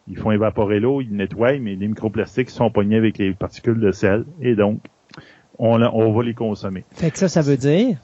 Ils 0.08 0.18
font 0.18 0.32
évaporer 0.32 0.80
l'eau, 0.80 1.00
ils 1.00 1.14
nettoient, 1.14 1.58
mais 1.58 1.76
les 1.76 1.88
microplastiques 1.88 2.50
sont 2.50 2.70
pognés 2.70 2.96
avec 2.96 3.18
les 3.18 3.32
particules 3.32 3.80
de 3.80 3.92
sel 3.92 4.24
et 4.40 4.54
donc 4.54 4.80
on, 5.58 5.80
on 5.80 6.12
va 6.12 6.22
les 6.24 6.34
consommer. 6.34 6.84
Fait 6.92 7.10
que 7.10 7.18
ça, 7.18 7.28
ça 7.28 7.42
veut 7.42 7.56
dire? 7.56 7.98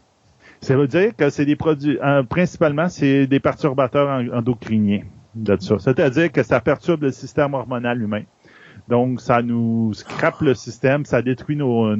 Ça 0.60 0.76
veut 0.76 0.88
dire 0.88 1.14
que 1.16 1.30
c'est 1.30 1.44
des 1.44 1.56
produits, 1.56 1.98
euh, 2.02 2.22
principalement, 2.22 2.88
c'est 2.88 3.26
des 3.26 3.40
perturbateurs 3.40 4.24
endocriniens 4.32 5.02
de 5.34 5.56
ça. 5.60 5.78
C'est-à-dire 5.78 6.32
que 6.32 6.42
ça 6.42 6.60
perturbe 6.60 7.02
le 7.02 7.12
système 7.12 7.54
hormonal 7.54 8.02
humain. 8.02 8.22
Donc, 8.88 9.20
ça 9.20 9.42
nous 9.42 9.92
scrape 9.92 10.40
le 10.40 10.54
système, 10.54 11.04
ça 11.04 11.20
détruit 11.20 11.56
nos, 11.56 11.94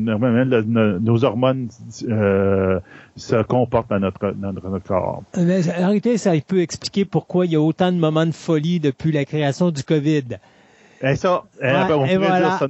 hormones 1.24 1.69
euh, 2.09 2.81
se 3.16 3.43
comportent 3.43 3.90
dans 3.90 4.01
notre, 4.01 4.31
dans 4.32 4.52
notre 4.52 4.78
corps. 4.78 5.23
Mais, 5.36 5.69
en 5.69 5.86
réalité, 5.86 6.16
ça 6.16 6.32
peut 6.47 6.60
expliquer 6.60 7.05
pourquoi 7.05 7.44
il 7.44 7.52
y 7.52 7.56
a 7.56 7.60
autant 7.60 7.93
de 7.93 7.98
moments 7.98 8.27
de 8.27 8.32
folie 8.32 8.81
depuis 8.81 9.12
la 9.12 9.24
création 9.27 9.70
du 9.70 9.82
COVID. 9.82 10.39
Et 11.03 11.16
ça, 11.16 11.45
on 11.62 12.07
voilà. 12.19 12.59
ça 12.59 12.66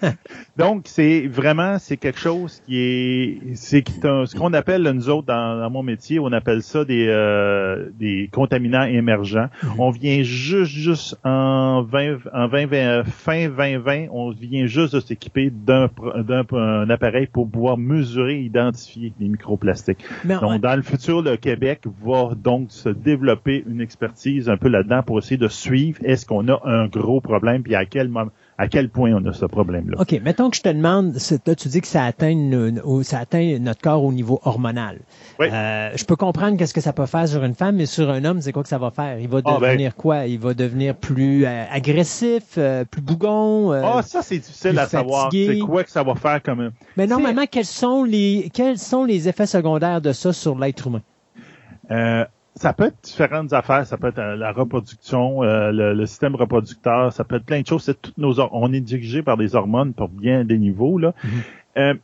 Donc, 0.56 0.84
c'est 0.86 1.26
vraiment, 1.26 1.78
c'est 1.78 1.98
quelque 1.98 2.18
chose 2.18 2.62
qui 2.66 2.78
est, 2.78 3.54
c'est 3.54 3.84
ce 3.86 4.34
qu'on 4.36 4.54
appelle, 4.54 4.82
nous 4.82 5.10
autres, 5.10 5.26
dans, 5.26 5.68
mon 5.70 5.82
métier, 5.82 6.18
on 6.18 6.32
appelle 6.32 6.62
ça 6.62 6.84
des, 6.84 7.06
euh, 7.08 7.90
des 7.98 8.30
contaminants 8.32 8.84
émergents. 8.84 9.48
Mhm. 9.62 9.70
On 9.78 9.90
vient 9.90 10.22
juste, 10.22 10.72
juste 10.72 11.18
en 11.24 11.82
20, 11.82 12.18
en 12.32 12.48
20, 12.48 13.04
fin 13.04 13.48
2020, 13.48 14.06
on 14.10 14.30
vient 14.30 14.66
juste 14.66 14.94
de 14.94 15.00
s'équiper 15.00 15.50
d'un, 15.50 15.90
d'un 16.22 16.88
appareil 16.88 17.26
pour 17.26 17.50
pouvoir 17.50 17.76
mesurer, 17.76 18.40
identifier 18.40 19.12
les 19.20 19.28
microplastiques. 19.28 20.04
donc, 20.24 20.60
dans 20.62 20.76
le 20.76 20.82
futur, 20.82 21.22
le 21.22 21.36
Québec 21.36 21.82
va 22.02 22.30
donc 22.34 22.70
se 22.70 22.88
développer 22.88 23.62
une 23.68 23.80
expertise 23.80 24.48
un 24.48 24.56
peu 24.56 24.68
là-dedans 24.68 25.02
pour 25.02 25.18
essayer 25.18 25.36
de 25.36 25.48
suivre 25.48 25.98
est-ce 26.02 26.24
qu'on 26.24 26.48
a 26.48 26.60
un 26.64 26.86
gros 26.86 27.20
problème 27.26 27.62
puis 27.62 27.74
à 27.74 27.84
quel 27.84 28.08
moment 28.08 28.30
à 28.58 28.68
quel 28.68 28.88
point 28.88 29.12
on 29.12 29.24
a 29.26 29.32
ce 29.32 29.44
problème-là. 29.44 30.00
OK. 30.00 30.20
Mettons 30.24 30.50
que 30.50 30.56
je 30.56 30.62
te 30.62 30.68
demande, 30.68 31.14
là, 31.46 31.54
tu 31.54 31.68
dis 31.68 31.80
que 31.80 31.86
ça 31.86 32.04
atteint, 32.04 32.34
ça 33.02 33.18
atteint 33.18 33.58
notre 33.60 33.82
corps 33.82 34.02
au 34.02 34.12
niveau 34.12 34.40
hormonal. 34.44 35.00
Oui. 35.38 35.48
Euh, 35.52 35.90
je 35.94 36.04
peux 36.04 36.16
comprendre 36.16 36.56
qu'est-ce 36.56 36.72
que 36.72 36.80
ça 36.80 36.92
peut 36.92 37.06
faire 37.06 37.28
sur 37.28 37.44
une 37.44 37.54
femme, 37.54 37.76
mais 37.76 37.86
sur 37.86 38.08
un 38.10 38.24
homme, 38.24 38.40
c'est 38.40 38.52
quoi 38.52 38.62
que 38.62 38.68
ça 38.68 38.78
va 38.78 38.90
faire? 38.90 39.18
Il 39.18 39.28
va 39.28 39.40
ah, 39.44 39.58
ben. 39.60 39.68
devenir 39.68 39.94
quoi? 39.94 40.26
Il 40.26 40.38
va 40.38 40.54
devenir 40.54 40.94
plus 40.94 41.44
euh, 41.44 41.64
agressif, 41.70 42.54
euh, 42.56 42.84
plus 42.84 43.02
bougon? 43.02 43.72
Ah, 43.72 44.02
ça, 44.02 44.22
c'est 44.22 44.38
difficile 44.38 44.78
à 44.78 44.86
savoir. 44.86 45.28
C'est 45.30 45.58
quoi 45.58 45.84
que 45.84 45.90
ça 45.90 46.02
va 46.02 46.14
faire 46.14 46.42
comme... 46.42 46.70
Mais 46.96 47.06
normalement, 47.06 47.44
quels 47.50 47.66
sont 47.66 48.04
les, 48.04 48.50
quels 48.54 48.78
sont 48.78 49.04
les 49.04 49.28
effets 49.28 49.46
secondaires 49.46 50.00
de 50.00 50.12
ça 50.12 50.32
sur 50.32 50.58
l'être 50.58 50.86
humain? 50.86 51.02
Ça 52.56 52.72
peut 52.72 52.84
être 52.84 52.96
différentes 53.02 53.52
affaires. 53.52 53.86
Ça 53.86 53.98
peut 53.98 54.08
être 54.08 54.18
euh, 54.18 54.34
la 54.34 54.52
reproduction, 54.52 55.42
euh, 55.42 55.70
le, 55.72 56.06
système 56.06 56.34
reproducteur, 56.34 57.12
ça 57.12 57.22
peut 57.22 57.36
être 57.36 57.44
plein 57.44 57.60
de 57.60 57.66
choses. 57.66 57.84
C'est 57.84 58.00
toutes 58.00 58.18
nos 58.18 58.40
on 58.40 58.72
est 58.72 58.80
dirigé 58.80 59.22
par 59.22 59.36
des 59.36 59.54
hormones 59.54 59.92
pour 59.92 60.08
bien 60.08 60.44
des 60.44 60.58
niveaux. 60.58 60.98
Là. 60.98 61.12
Mm-hmm. 61.22 61.28
Euh, 61.78 61.94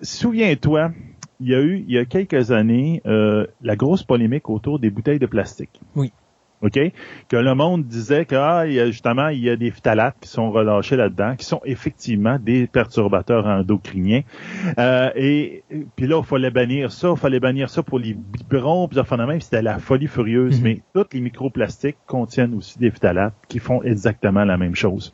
souviens-toi, 0.00 0.92
il 1.40 1.48
y 1.48 1.54
a 1.54 1.60
eu 1.60 1.84
il 1.86 1.92
y 1.92 1.98
a 1.98 2.04
quelques 2.06 2.50
années 2.50 3.02
la 3.04 3.76
grosse 3.76 4.02
polémique 4.02 4.48
autour 4.48 4.78
des 4.78 4.90
bouteilles 4.90 5.18
de 5.18 5.26
plastique. 5.26 5.80
Oui. 5.94 6.12
OK? 6.62 6.78
Que 7.28 7.36
le 7.36 7.54
monde 7.54 7.84
disait 7.84 8.24
que 8.24 8.34
ah, 8.34 8.66
il 8.66 8.72
y 8.74 8.80
a, 8.80 8.86
justement, 8.86 9.28
il 9.28 9.40
y 9.40 9.50
a 9.50 9.56
des 9.56 9.70
phtalates 9.70 10.16
qui 10.20 10.28
sont 10.28 10.50
relâchés 10.50 10.96
là-dedans, 10.96 11.36
qui 11.36 11.44
sont 11.44 11.60
effectivement 11.64 12.38
des 12.38 12.66
perturbateurs 12.66 13.46
endocriniens. 13.46 14.22
Euh, 14.78 15.10
et 15.14 15.62
puis 15.96 16.06
là, 16.06 16.20
il 16.20 16.26
fallait 16.26 16.50
bannir 16.50 16.90
ça, 16.90 17.10
il 17.10 17.16
fallait 17.16 17.40
bannir 17.40 17.70
ça 17.70 17.82
pour 17.82 17.98
les 17.98 18.14
biberons, 18.14 18.88
puis 18.88 18.98
enfin 18.98 19.16
même, 19.16 19.40
c'était 19.40 19.62
la 19.62 19.78
folie 19.78 20.08
furieuse. 20.08 20.60
Mm-hmm. 20.60 20.62
Mais 20.62 20.82
tous 20.94 21.06
les 21.12 21.20
microplastiques 21.20 21.98
contiennent 22.06 22.54
aussi 22.54 22.78
des 22.78 22.90
phtalates 22.90 23.34
qui 23.48 23.58
font 23.58 23.82
exactement 23.82 24.44
la 24.44 24.56
même 24.56 24.74
chose. 24.74 25.12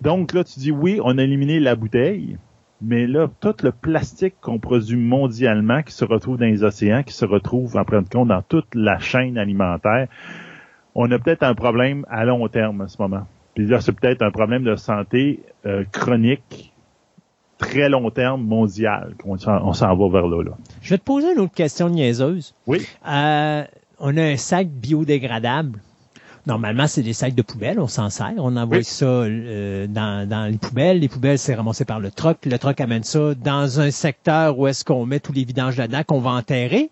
Donc 0.00 0.32
là, 0.32 0.44
tu 0.44 0.58
dis 0.58 0.72
oui, 0.72 1.00
on 1.02 1.18
a 1.18 1.22
éliminé 1.22 1.60
la 1.60 1.76
bouteille, 1.76 2.36
mais 2.82 3.06
là, 3.06 3.28
tout 3.40 3.54
le 3.62 3.72
plastique 3.72 4.34
qu'on 4.40 4.58
produit 4.58 4.96
mondialement, 4.96 5.82
qui 5.82 5.92
se 5.92 6.04
retrouve 6.04 6.38
dans 6.38 6.46
les 6.46 6.64
océans, 6.64 7.02
qui 7.02 7.12
se 7.12 7.24
retrouve, 7.24 7.76
en 7.76 7.84
prenant 7.84 8.04
compte, 8.10 8.28
dans 8.28 8.42
toute 8.42 8.74
la 8.74 8.98
chaîne 8.98 9.36
alimentaire, 9.36 10.08
on 10.94 11.10
a 11.10 11.18
peut-être 11.18 11.42
un 11.42 11.54
problème 11.54 12.04
à 12.08 12.24
long 12.24 12.46
terme 12.48 12.80
en 12.80 12.88
ce 12.88 12.96
moment. 13.00 13.26
Puis 13.54 13.66
là, 13.66 13.80
c'est 13.80 13.92
peut-être 13.92 14.22
un 14.22 14.30
problème 14.30 14.64
de 14.64 14.76
santé 14.76 15.40
euh, 15.66 15.84
chronique 15.92 16.72
très 17.58 17.88
long 17.88 18.10
terme 18.10 18.42
mondial 18.42 19.14
qu'on 19.22 19.36
on 19.46 19.72
s'en 19.72 19.96
va 19.96 20.08
vers 20.08 20.26
là, 20.26 20.42
là. 20.42 20.52
Je 20.80 20.90
vais 20.90 20.98
te 20.98 21.04
poser 21.04 21.32
une 21.32 21.40
autre 21.40 21.54
question 21.54 21.90
niaiseuse. 21.90 22.54
Oui. 22.66 22.86
Euh, 23.06 23.64
on 23.98 24.16
a 24.16 24.22
un 24.22 24.36
sac 24.36 24.68
biodégradable. 24.68 25.80
Normalement, 26.46 26.86
c'est 26.86 27.02
des 27.02 27.12
sacs 27.12 27.34
de 27.34 27.42
poubelle, 27.42 27.78
on 27.78 27.86
s'en 27.86 28.08
sert. 28.08 28.32
On 28.38 28.56
envoie 28.56 28.82
ça 28.82 29.04
euh, 29.04 29.86
dans, 29.86 30.26
dans, 30.26 30.50
les 30.50 30.56
poubelles. 30.56 30.98
Les 30.98 31.08
poubelles, 31.08 31.38
c'est 31.38 31.54
ramassé 31.54 31.84
par 31.84 32.00
le 32.00 32.10
truck. 32.10 32.38
Le 32.46 32.58
truck 32.58 32.80
amène 32.80 33.04
ça 33.04 33.34
dans 33.34 33.78
un 33.78 33.90
secteur 33.90 34.58
où 34.58 34.66
est-ce 34.66 34.82
qu'on 34.84 35.04
met 35.04 35.20
tous 35.20 35.34
les 35.34 35.44
vidanges 35.44 35.76
là-dedans 35.76 36.02
qu'on 36.06 36.20
va 36.20 36.30
enterrer. 36.30 36.90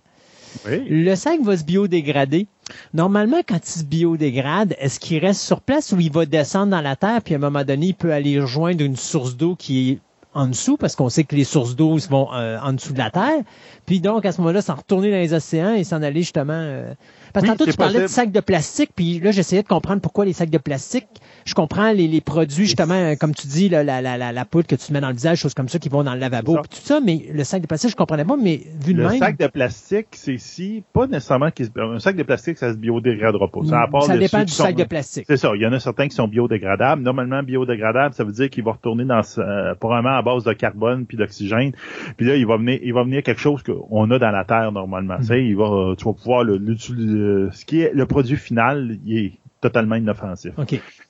Le 0.67 1.15
sac 1.15 1.41
va 1.43 1.57
se 1.57 1.65
biodégrader. 1.65 2.47
Normalement, 2.95 3.39
quand 3.47 3.59
il 3.59 3.81
se 3.81 3.85
biodégrade, 3.85 4.75
est-ce 4.79 5.01
qu'il 5.01 5.19
reste 5.19 5.41
sur 5.41 5.61
place 5.61 5.93
ou 5.93 6.01
il 6.01 6.13
va 6.13 6.27
descendre 6.27 6.71
dans 6.71 6.81
la 6.81 6.97
terre, 6.97 7.23
puis 7.23 7.35
à 7.35 7.39
un 7.39 7.41
moment 7.41 7.65
donné, 7.65 7.87
il 7.87 7.95
peut 7.95 8.13
aller 8.13 8.41
rejoindre 8.41 8.83
une 8.85 8.97
source 8.97 9.37
d'eau 9.37 9.57
qui 9.57 9.91
est 9.91 9.99
en 10.35 10.47
dessous, 10.47 10.77
parce 10.77 10.95
qu'on 10.95 11.09
sait 11.09 11.25
que 11.25 11.35
les 11.35 11.45
sources 11.45 11.75
d'eau 11.75 11.97
vont 12.09 12.29
euh, 12.33 12.59
en 12.63 12.73
dessous 12.73 12.93
de 12.93 12.99
la 12.99 13.11
terre. 13.11 13.43
Puis 13.87 14.01
donc, 14.01 14.25
à 14.25 14.33
ce 14.33 14.41
moment-là, 14.41 14.63
s'en 14.63 14.77
retourner 14.77 15.11
dans 15.11 15.17
les 15.17 15.33
océans 15.35 15.75
et 15.75 15.85
s'en 15.85 16.03
aller 16.03 16.21
justement... 16.23 16.53
Euh, 16.55 16.95
parce 17.41 17.53
que 17.53 17.59
tantôt, 17.59 17.71
tu 17.71 17.77
parlais 17.77 18.03
de 18.03 18.07
sacs 18.07 18.33
de 18.33 18.41
plastique, 18.41 18.91
puis 18.95 19.21
là, 19.21 19.31
j'essayais 19.31 19.63
de 19.63 19.69
comprendre 19.69 20.01
pourquoi 20.01 20.25
les 20.25 20.33
sacs 20.33 20.51
de 20.51 20.59
plastique 20.59 21.07
je 21.49 21.55
comprends 21.55 21.93
les, 21.93 22.07
les 22.09 22.21
produits, 22.21 22.67
justement, 22.67 23.15
comme 23.17 23.35
tu 23.35 23.47
dis, 23.47 23.69
la, 23.69 23.83
la, 23.83 24.01
la, 24.01 24.33
la, 24.33 24.45
poudre 24.45 24.67
que 24.67 24.77
tu 24.77 24.93
mets 24.93 25.01
dans 25.01 25.09
le 25.09 25.15
visage, 25.15 25.39
choses 25.39 25.55
comme 25.55 25.69
ça 25.69 25.79
qui 25.79 25.89
vont 25.89 26.05
dans 26.05 26.15
le 26.15 26.21
lavabo, 26.21 26.59
tout 26.59 26.67
ça, 26.71 27.01
mais 27.01 27.23
le 27.33 27.43
sac 27.43 27.63
de 27.63 27.67
plastique, 27.67 27.91
je 27.91 27.97
comprenais 27.97 28.25
pas, 28.25 28.37
mais 28.37 28.61
vu 28.85 28.93
de 28.93 28.99
le 28.99 29.05
même. 29.05 29.13
Le 29.15 29.19
sac 29.19 29.39
de 29.39 29.47
plastique, 29.47 30.09
c'est 30.13 30.37
si, 30.39 30.83
pas 30.93 31.07
nécessairement 31.07 31.49
un 31.77 31.99
sac 31.99 32.17
de 32.17 32.23
plastique, 32.23 32.59
ça 32.59 32.73
se 32.73 32.77
biodégradera 32.77 33.49
pas. 33.49 33.61
Ça, 33.65 33.87
ça 34.07 34.19
dépend 34.19 34.45
du 34.45 34.53
sac 34.53 34.77
de 34.77 34.85
plastique. 34.85 35.25
C'est 35.27 35.37
ça. 35.37 35.53
Il 35.55 35.63
y 35.63 35.67
en 35.67 35.73
a 35.73 35.81
certains 35.81 36.09
qui 36.09 36.15
sont 36.15 36.29
biodégradables. 36.29 37.03
Normalement, 37.03 37.43
biodégradable, 37.43 38.15
ça 38.15 38.25
veut 38.25 38.33
dire 38.33 38.51
qu'il 38.51 38.65
va 38.65 38.73
retourner 38.73 39.05
dans, 39.05 39.23
euh, 39.39 39.75
probablement 39.75 40.17
à 40.17 40.23
base 40.23 40.45
de 40.45 40.53
carbone 40.53 41.07
puis 41.07 41.17
d'oxygène. 41.17 41.73
Puis 42.17 42.27
là, 42.27 42.37
il 42.37 42.47
va 42.47 42.59
venir, 42.59 42.79
il 42.83 42.93
va 42.93 43.05
venir 43.05 43.23
quelque 43.23 43.41
chose 43.41 43.63
qu'on 43.63 44.11
a 44.11 44.19
dans 44.19 44.31
la 44.31 44.45
terre 44.45 44.71
normalement. 44.71 45.19
Mm. 45.19 45.35
il 45.35 45.57
va, 45.57 45.95
tu 45.97 46.05
vas 46.05 46.13
pouvoir 46.13 46.45
l'utiliser. 46.45 47.19
Ce 47.53 47.65
qui 47.65 47.81
est 47.81 47.93
le 47.95 48.07
produit 48.07 48.37
final, 48.37 48.99
il 49.05 49.19
est 49.19 49.33
totalement 49.61 49.97
inoffensif. 49.97 50.53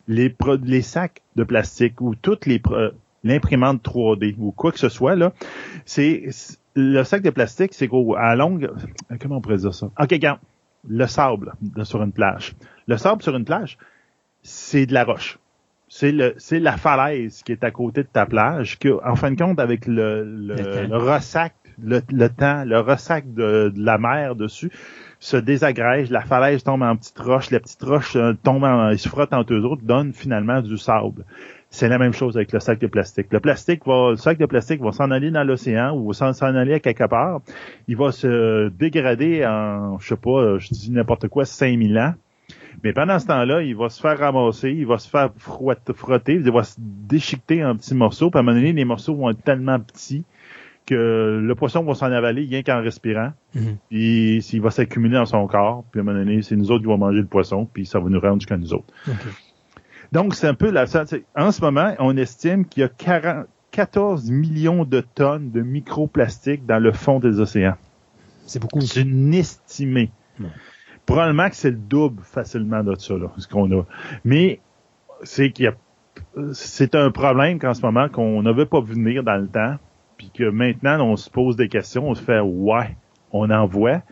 Les, 0.07 0.35
les 0.65 0.83
sacs 0.83 1.21
de 1.37 1.45
plastique 1.45 2.01
ou 2.01 2.15
toutes 2.15 2.47
les 2.47 2.61
l'imprimante 3.25 3.83
3D 3.83 4.37
ou 4.39 4.53
quoi 4.53 4.73
que 4.73 4.79
ce 4.79 4.89
soit 4.89 5.17
là, 5.17 5.33
c'est 5.85 6.29
le 6.75 7.03
sac 7.03 7.23
de 7.23 7.31
plastique, 7.31 7.75
c'est 7.75 7.87
gros 7.87 8.17
à 8.17 8.37
longue. 8.37 8.71
Comment 9.21 9.37
on 9.37 9.41
pourrait 9.41 9.59
dire 9.59 9.75
ça? 9.75 9.87
Ok, 9.99 10.11
regarde, 10.13 10.39
le 10.89 11.07
sable 11.07 11.53
sur 11.83 12.03
une 12.03 12.13
plage. 12.13 12.55
Le 12.87 12.97
sable 12.97 13.23
sur 13.23 13.37
une 13.37 13.45
plage, 13.45 13.79
c'est 14.43 14.87
de 14.87 14.95
la 14.95 15.05
roche. 15.05 15.39
C'est 15.89 16.13
le 16.13 16.35
c'est 16.37 16.61
la 16.61 16.77
falaise 16.77 17.43
qui 17.43 17.53
est 17.53 17.65
à 17.65 17.71
côté 17.71 18.03
de 18.03 18.09
ta 18.09 18.27
plage 18.27 18.79
que, 18.79 19.01
en 19.05 19.17
fin 19.17 19.31
de 19.31 19.37
compte, 19.43 19.59
avec 19.59 19.87
le, 19.87 20.23
le, 20.23 20.97
ressac, 20.97 21.55
le, 21.83 22.01
temps, 22.29 22.65
le 22.65 22.79
ressac 22.79 23.33
de 23.33 23.73
la 23.75 23.97
mer 23.97 24.37
dessus, 24.37 24.71
se 25.21 25.37
désagrège, 25.37 26.11
la 26.11 26.21
falaise 26.21 26.63
tombe 26.63 26.83
en 26.83 26.97
petite 26.97 27.19
roche, 27.19 27.51
la 27.51 27.61
petite 27.61 27.83
roche 27.83 28.17
euh, 28.17 28.35
tombe 28.43 28.65
en, 28.65 28.91
ils 28.91 28.99
se 28.99 29.09
frottent 29.09 29.33
entre 29.33 29.55
eux 29.55 29.65
autres, 29.65 29.83
donne 29.83 30.13
finalement 30.13 30.63
du 30.63 30.79
sable. 30.79 31.25
C'est 31.71 31.89
la 31.89 31.99
même 31.99 32.15
chose 32.15 32.37
avec 32.37 32.53
le 32.53 32.61
sac 32.61 32.79
de 32.79 32.87
plastique. 32.87 33.27
Le 33.31 33.41
plastique 33.41 33.85
va, 33.85 34.11
le 34.11 34.17
sac 34.17 34.39
de 34.39 34.47
plastique 34.47 34.81
va 34.81 34.93
s'en 34.93 35.11
aller 35.11 35.31
dans 35.31 35.45
l'océan 35.45 35.95
ou 35.95 36.13
s'en 36.15 36.33
aller 36.43 36.75
à 36.75 36.81
quelque 36.81 37.05
part. 37.05 37.41
Il 37.89 37.97
va 37.97 38.11
se 38.11 38.69
dégrader 38.69 39.45
en, 39.45 39.99
je 39.99 40.09
sais 40.09 40.17
pas, 40.17 40.59
je 40.59 40.69
dis 40.69 40.91
n'importe 40.91 41.29
quoi, 41.29 41.45
5000 41.45 41.99
ans. 41.99 42.15
Mais 42.85 42.93
pendant 42.93 43.19
ce 43.19 43.27
temps-là, 43.27 43.63
il 43.63 43.77
va 43.77 43.91
se 43.91 44.01
faire 44.01 44.19
ramasser, 44.19 44.71
il 44.71 44.87
va 44.87 44.99
se 44.99 45.09
faire 45.11 45.31
frotter, 45.37 46.35
il 46.35 46.51
va 46.51 46.63
se 46.63 46.77
déchiqueter 46.79 47.65
en 47.65 47.77
petits 47.77 47.95
morceaux. 47.95 48.31
Puis 48.31 48.39
à 48.39 48.41
un 48.41 48.45
moment 48.45 48.57
donné, 48.57 48.73
les 48.73 48.85
morceaux 48.85 49.15
vont 49.15 49.31
être 49.31 49.43
tellement 49.43 49.81
petits 49.81 50.25
que 50.89 51.41
le 51.43 51.55
poisson 51.55 51.83
va 51.85 51.95
s'en 51.95 52.11
avaler 52.11 52.47
rien 52.47 52.63
qu'en 52.63 52.81
respirant. 52.81 53.33
Mhm. 53.55 53.77
Puis 53.91 54.41
s'il 54.43 54.63
va 54.63 54.71
s'accumuler 54.71 55.15
dans 55.17 55.27
son 55.27 55.47
corps, 55.47 55.85
puis 55.91 56.01
à 56.01 56.03
un 56.03 56.07
moment 56.07 56.19
donné, 56.19 56.41
c'est 56.43 56.57
nous 56.57 56.71
autres 56.71 56.81
qui 56.81 56.87
vont 56.87 56.99
manger 56.99 57.21
le 57.21 57.27
poisson, 57.27 57.69
puis 57.71 57.85
ça 57.85 58.01
va 58.01 58.09
nous 58.09 58.21
rendre 58.21 58.41
jusqu'à 58.41 58.57
nous 58.57 58.73
autres. 58.73 58.93
Donc, 60.13 60.35
c'est 60.35 60.47
un 60.47 60.55
peu 60.55 60.71
la... 60.71 60.87
En 61.37 61.53
ce 61.53 61.61
moment, 61.61 61.95
on 61.99 62.17
estime 62.17 62.65
qu'il 62.65 62.81
y 62.81 62.85
a 62.85 62.89
40, 62.89 63.47
14 63.73 64.31
millions 64.31 64.85
de 64.85 65.01
tonnes 65.01 65.51
de 65.51 65.61
microplastiques 65.61 66.65
dans 66.65 66.79
le 66.79 66.93
fond 66.93 67.21
des 67.21 67.41
océans. 67.41 67.77
C'est 68.47 68.59
beaucoup. 68.59 68.81
C'est 68.81 69.03
une 69.03 69.35
estimée. 69.35 70.11
Probablement 71.05 71.51
que 71.51 71.57
c'est 71.57 71.71
le 71.71 71.77
double 71.77 72.23
facilement 72.23 72.83
de 72.83 72.95
ça, 72.97 73.15
là, 73.15 73.31
ce 73.37 73.47
qu'on 73.47 73.71
a. 73.79 73.85
Mais 74.25 74.61
c'est 75.23 75.51
qu'il 75.51 75.67
y 75.67 75.69
a 75.69 75.75
c'est 76.53 76.95
un 76.95 77.11
problème 77.11 77.59
qu'en 77.59 77.75
ce 77.75 77.83
moment 77.83 78.09
qu'on 78.09 78.43
n'avait 78.43 78.67
pas 78.67 78.81
vu 78.81 78.95
venir 78.95 79.23
dans 79.23 79.37
le 79.37 79.47
temps 79.47 79.77
puis 80.19 80.31
que 80.35 80.45
maintenant 80.51 81.01
on 81.07 81.17
se 81.17 81.31
pose 81.31 81.57
des 81.57 81.69
questions, 81.69 82.11
on 82.11 82.15
se 82.15 82.23
fait 82.23 82.41
ouais, 82.41 82.97
on 83.33 83.51
en 83.51 83.67
voit. 83.67 84.03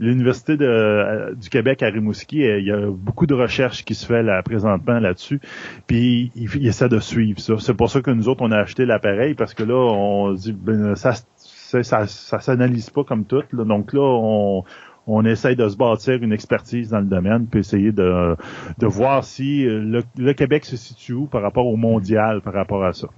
L'Université 0.00 0.56
euh, 0.60 1.34
du 1.34 1.50
Québec 1.50 1.82
à 1.82 1.86
Rimouski, 1.86 2.44
euh, 2.44 2.60
il 2.60 2.66
y 2.66 2.70
a 2.70 2.88
beaucoup 2.88 3.26
de 3.26 3.34
recherches 3.34 3.84
qui 3.84 3.96
se 3.96 4.06
fait 4.06 4.22
là, 4.22 4.40
présentement 4.44 5.00
là-dessus. 5.00 5.40
Puis 5.88 6.30
il, 6.36 6.66
essaie 6.66 6.88
de 6.88 7.00
suivre 7.00 7.40
ça. 7.40 7.54
C'est 7.58 7.74
pour 7.74 7.90
ça 7.90 8.00
que 8.00 8.12
nous 8.12 8.28
autres, 8.28 8.42
on 8.42 8.52
a 8.52 8.58
acheté 8.58 8.86
l'appareil 8.86 9.34
parce 9.34 9.54
que 9.54 9.64
là, 9.64 9.74
on 9.74 10.32
dit 10.34 10.52
ben, 10.52 10.94
ça, 10.94 11.14
ça, 11.36 11.82
ça, 12.06 12.40
s'analyse 12.40 12.90
pas 12.90 13.02
comme 13.02 13.24
tout. 13.24 13.42
Donc 13.52 13.92
là, 13.92 14.02
on, 14.02 14.62
on 15.08 15.24
essaye 15.24 15.56
de 15.56 15.68
se 15.68 15.76
bâtir 15.76 16.22
une 16.22 16.32
expertise 16.32 16.90
dans 16.90 17.00
le 17.00 17.06
domaine, 17.06 17.48
puis 17.48 17.60
essayer 17.60 17.90
de, 17.90 18.36
de 18.78 18.86
voir 18.86 19.24
si 19.24 19.64
le, 19.64 20.04
le 20.16 20.32
Québec 20.32 20.64
se 20.64 20.76
situe 20.76 21.14
où 21.14 21.26
par 21.26 21.42
rapport 21.42 21.66
au 21.66 21.76
mondial, 21.76 22.40
par 22.40 22.52
rapport 22.52 22.84
à 22.84 22.92
ça. 22.92 23.08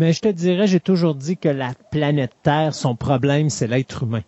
Mais 0.00 0.14
je 0.14 0.20
te 0.22 0.28
dirais, 0.28 0.66
j'ai 0.66 0.80
toujours 0.80 1.14
dit 1.14 1.36
que 1.36 1.50
la 1.50 1.72
planète 1.90 2.32
Terre, 2.42 2.72
son 2.74 2.96
problème, 2.96 3.50
c'est 3.50 3.66
l'être 3.66 4.04
humain. 4.04 4.22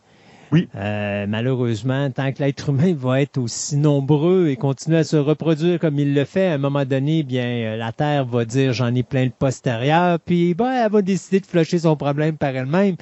Oui. 0.53 0.69
Euh, 0.75 1.25
malheureusement, 1.27 2.11
tant 2.11 2.31
que 2.31 2.41
l'être 2.41 2.69
humain 2.69 2.93
va 2.95 3.23
être 3.23 3.39
aussi 3.39 3.79
nombreux 3.79 4.49
et 4.49 4.57
continuer 4.57 4.99
à 4.99 5.05
se 5.05 5.17
reproduire 5.17 5.81
comme 5.81 5.99
il 5.99 6.13
le 6.13 6.27
fait, 6.27 6.49
à 6.49 6.53
un 6.53 6.59
moment 6.59 6.85
donné, 6.85 7.23
bien, 7.23 7.47
euh, 7.47 7.77
la 7.79 7.91
Terre 7.91 8.27
va 8.27 8.45
dire 8.45 8.75
j'en 8.75 8.95
ai 8.95 9.03
plein 9.03 9.25
le 9.25 9.31
postérieur, 9.31 10.21
puis 10.21 10.53
ben, 10.53 10.71
elle 10.71 10.93
va 10.93 11.01
décider 11.01 11.41
de 11.41 11.47
flusher 11.47 11.79
son 11.79 11.97
problème 11.97 12.37
par 12.37 12.55
elle-même 12.55 12.97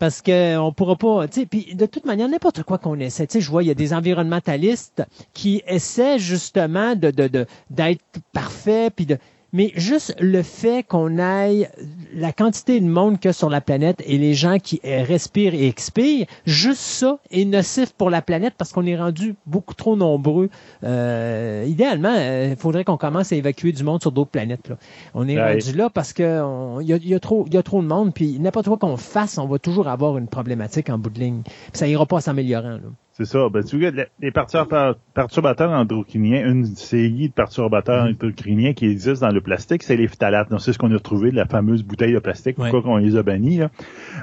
parce 0.00 0.20
que 0.20 0.58
on 0.58 0.72
pourra 0.72 0.96
pas, 0.96 1.28
tu 1.28 1.40
sais, 1.40 1.46
puis 1.46 1.76
de 1.76 1.86
toute 1.86 2.06
manière 2.06 2.28
n'importe 2.28 2.64
quoi 2.64 2.78
qu'on 2.78 2.98
essaie, 2.98 3.28
tu 3.28 3.34
sais, 3.34 3.40
je 3.40 3.48
vois 3.48 3.62
il 3.62 3.68
y 3.68 3.70
a 3.70 3.74
des 3.74 3.94
environnementalistes 3.94 5.04
qui 5.32 5.62
essaient 5.68 6.18
justement 6.18 6.96
de 6.96 7.12
de 7.12 7.46
d'être 7.70 8.02
parfaits 8.32 8.92
puis 8.96 9.06
de 9.06 9.16
mais 9.52 9.72
juste 9.76 10.14
le 10.20 10.42
fait 10.42 10.82
qu'on 10.82 11.18
aille 11.18 11.68
la 12.14 12.32
quantité 12.32 12.80
de 12.80 12.86
monde 12.86 13.18
qu'il 13.18 13.28
y 13.28 13.30
a 13.30 13.32
sur 13.32 13.50
la 13.50 13.60
planète 13.60 14.02
et 14.06 14.18
les 14.18 14.34
gens 14.34 14.58
qui 14.58 14.80
respirent 14.84 15.54
et 15.54 15.66
expirent, 15.66 16.26
juste 16.44 16.80
ça 16.80 17.18
est 17.30 17.44
nocif 17.44 17.92
pour 17.92 18.10
la 18.10 18.22
planète 18.22 18.54
parce 18.58 18.72
qu'on 18.72 18.86
est 18.86 18.96
rendu 18.96 19.34
beaucoup 19.46 19.74
trop 19.74 19.96
nombreux. 19.96 20.50
Euh, 20.84 21.64
idéalement, 21.66 22.14
il 22.14 22.20
euh, 22.20 22.56
faudrait 22.56 22.84
qu'on 22.84 22.96
commence 22.96 23.32
à 23.32 23.36
évacuer 23.36 23.72
du 23.72 23.84
monde 23.84 24.00
sur 24.00 24.12
d'autres 24.12 24.30
planètes. 24.30 24.68
Là. 24.68 24.76
On 25.14 25.28
est 25.28 25.40
rendu 25.40 25.72
là 25.72 25.90
parce 25.90 26.12
que 26.12 26.80
il 26.82 26.88
y 26.88 27.14
a, 27.14 27.20
trop, 27.20 27.46
y 27.50 27.56
a 27.56 27.62
trop 27.62 27.82
de 27.82 27.86
monde, 27.86 28.12
puis 28.12 28.38
n'importe 28.38 28.66
quoi 28.66 28.78
qu'on 28.78 28.96
fasse, 28.96 29.38
on 29.38 29.46
va 29.46 29.58
toujours 29.58 29.88
avoir 29.88 30.18
une 30.18 30.28
problématique 30.28 30.90
en 30.90 30.98
bout 30.98 31.10
de 31.10 31.20
ligne. 31.20 31.42
Puis 31.42 31.54
ça 31.74 31.86
ira 31.86 32.06
pas 32.06 32.20
s'améliorant. 32.20 32.78
C'est 33.16 33.24
ça. 33.24 33.48
Ben, 33.48 33.64
tu 33.64 33.80
vois, 33.80 33.92
les 34.20 34.30
perturbateurs 34.30 35.70
endocriniens, 35.70 36.50
une 36.50 36.66
série 36.66 37.28
de 37.28 37.32
perturbateurs 37.32 38.04
mm-hmm. 38.04 38.24
endocriniens 38.24 38.74
qui 38.74 38.84
existent 38.84 39.26
dans 39.26 39.32
le 39.32 39.40
plastique, 39.40 39.84
c'est 39.84 39.96
les 39.96 40.06
phtalates. 40.06 40.50
Donc, 40.50 40.60
c'est 40.60 40.74
ce 40.74 40.78
qu'on 40.78 40.90
a 40.90 40.96
retrouvé 40.96 41.30
de 41.30 41.36
la 41.36 41.46
fameuse 41.46 41.82
bouteille 41.82 42.12
de 42.12 42.18
plastique. 42.18 42.56
Pourquoi 42.56 42.82
qu'on 42.82 42.98
les 42.98 43.16
a 43.16 43.22
bannis, 43.22 43.56
là. 43.56 43.70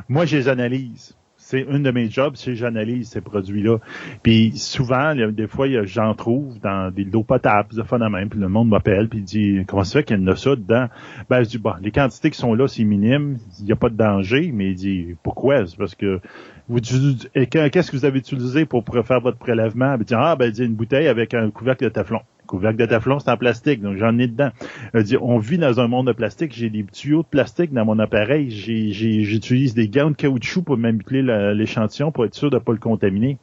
Moi, 0.10 0.28
je 0.28 0.38
les 0.38 0.48
analyse. 0.48 1.18
C'est 1.38 1.62
une 1.62 1.82
de 1.82 1.90
mes 1.90 2.08
jobs, 2.10 2.36
c'est 2.36 2.56
j'analyse 2.56 3.10
ces 3.10 3.22
produits-là. 3.22 3.80
Puis 4.22 4.56
souvent, 4.58 5.14
des 5.16 5.48
fois, 5.48 5.68
j'en 5.86 6.14
trouve 6.14 6.60
dans 6.60 6.90
des 6.90 7.06
eaux 7.16 7.24
potables, 7.24 7.76
de 7.76 7.84
phénomène, 7.84 8.30
puis 8.30 8.40
le 8.40 8.48
monde 8.48 8.70
m'appelle, 8.70 9.10
puis 9.10 9.20
il 9.20 9.26
dit 9.26 9.66
Comment 9.68 9.84
ça 9.84 10.00
fait 10.00 10.04
qu'il 10.06 10.20
y 10.20 10.24
en 10.24 10.28
a 10.28 10.36
ça 10.36 10.56
dedans? 10.56 10.88
Ben, 11.30 11.44
je 11.44 11.50
dis 11.50 11.58
bon, 11.58 11.74
les 11.82 11.92
quantités 11.92 12.30
qui 12.30 12.38
sont 12.38 12.54
là, 12.54 12.68
c'est 12.68 12.84
minime, 12.84 13.40
il 13.60 13.66
n'y 13.66 13.72
a 13.72 13.76
pas 13.76 13.90
de 13.90 13.98
danger, 13.98 14.52
mais 14.54 14.70
il 14.70 14.76
dit 14.76 15.16
Pourquoi? 15.22 15.66
C'est 15.66 15.78
parce 15.78 15.96
que 15.96 16.22
qu'est-ce 16.70 17.92
que 17.92 17.98
vous 17.98 18.06
avez 18.06 18.20
utilisé 18.20 18.66
pour 18.66 18.84
faire 19.06 19.22
votre 19.22 19.38
prélèvement? 19.38 19.98
Ben, 19.98 20.04
dit, 20.04 20.14
ah, 20.16 20.36
ben, 20.36 20.52
dit 20.52 20.64
une 20.64 20.76
bouteille 20.76 21.08
avec 21.08 21.34
un 21.34 21.50
couvercle 21.52 21.84
de 21.84 21.90
teflon. 21.90 22.22
couvercle 22.48 22.78
de 22.78 22.86
Teflon, 22.86 23.20
c'est 23.20 23.32
en 23.32 23.38
plastique, 23.38 23.82
donc 23.82 23.98
j'en 23.98 24.18
ai 24.18 24.28
dedans. 24.28 24.52
Elle 24.94 25.04
dit, 25.04 25.18
on 25.20 25.38
vit 25.40 25.58
dans 25.58 25.80
un 25.80 25.88
monde 25.88 26.08
de 26.08 26.14
plastique, 26.14 26.54
j'ai 26.54 26.70
des 26.70 26.84
tuyaux 26.86 27.24
de 27.24 27.28
plastique 27.28 27.74
dans 27.74 27.86
mon 27.86 28.00
appareil, 28.00 28.50
j'utilise 28.50 29.74
des 29.74 29.88
gants 29.90 30.12
de 30.12 30.16
caoutchouc 30.16 30.64
pour 30.64 30.78
manipuler 30.78 31.22
l'échantillon 31.54 32.12
pour 32.12 32.26
être 32.26 32.36
sûr 32.36 32.50
de 32.50 32.56
ne 32.56 32.62
pas 32.62 32.72
le 32.72 32.80
contaminer. 32.80 33.38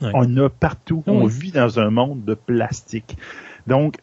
On 0.00 0.36
a 0.36 0.48
partout, 0.48 1.04
on 1.06 1.26
vit 1.26 1.52
dans 1.52 1.78
un 1.78 1.90
monde 1.90 2.24
de 2.24 2.34
plastique. 2.34 3.16
Donc, 3.66 3.96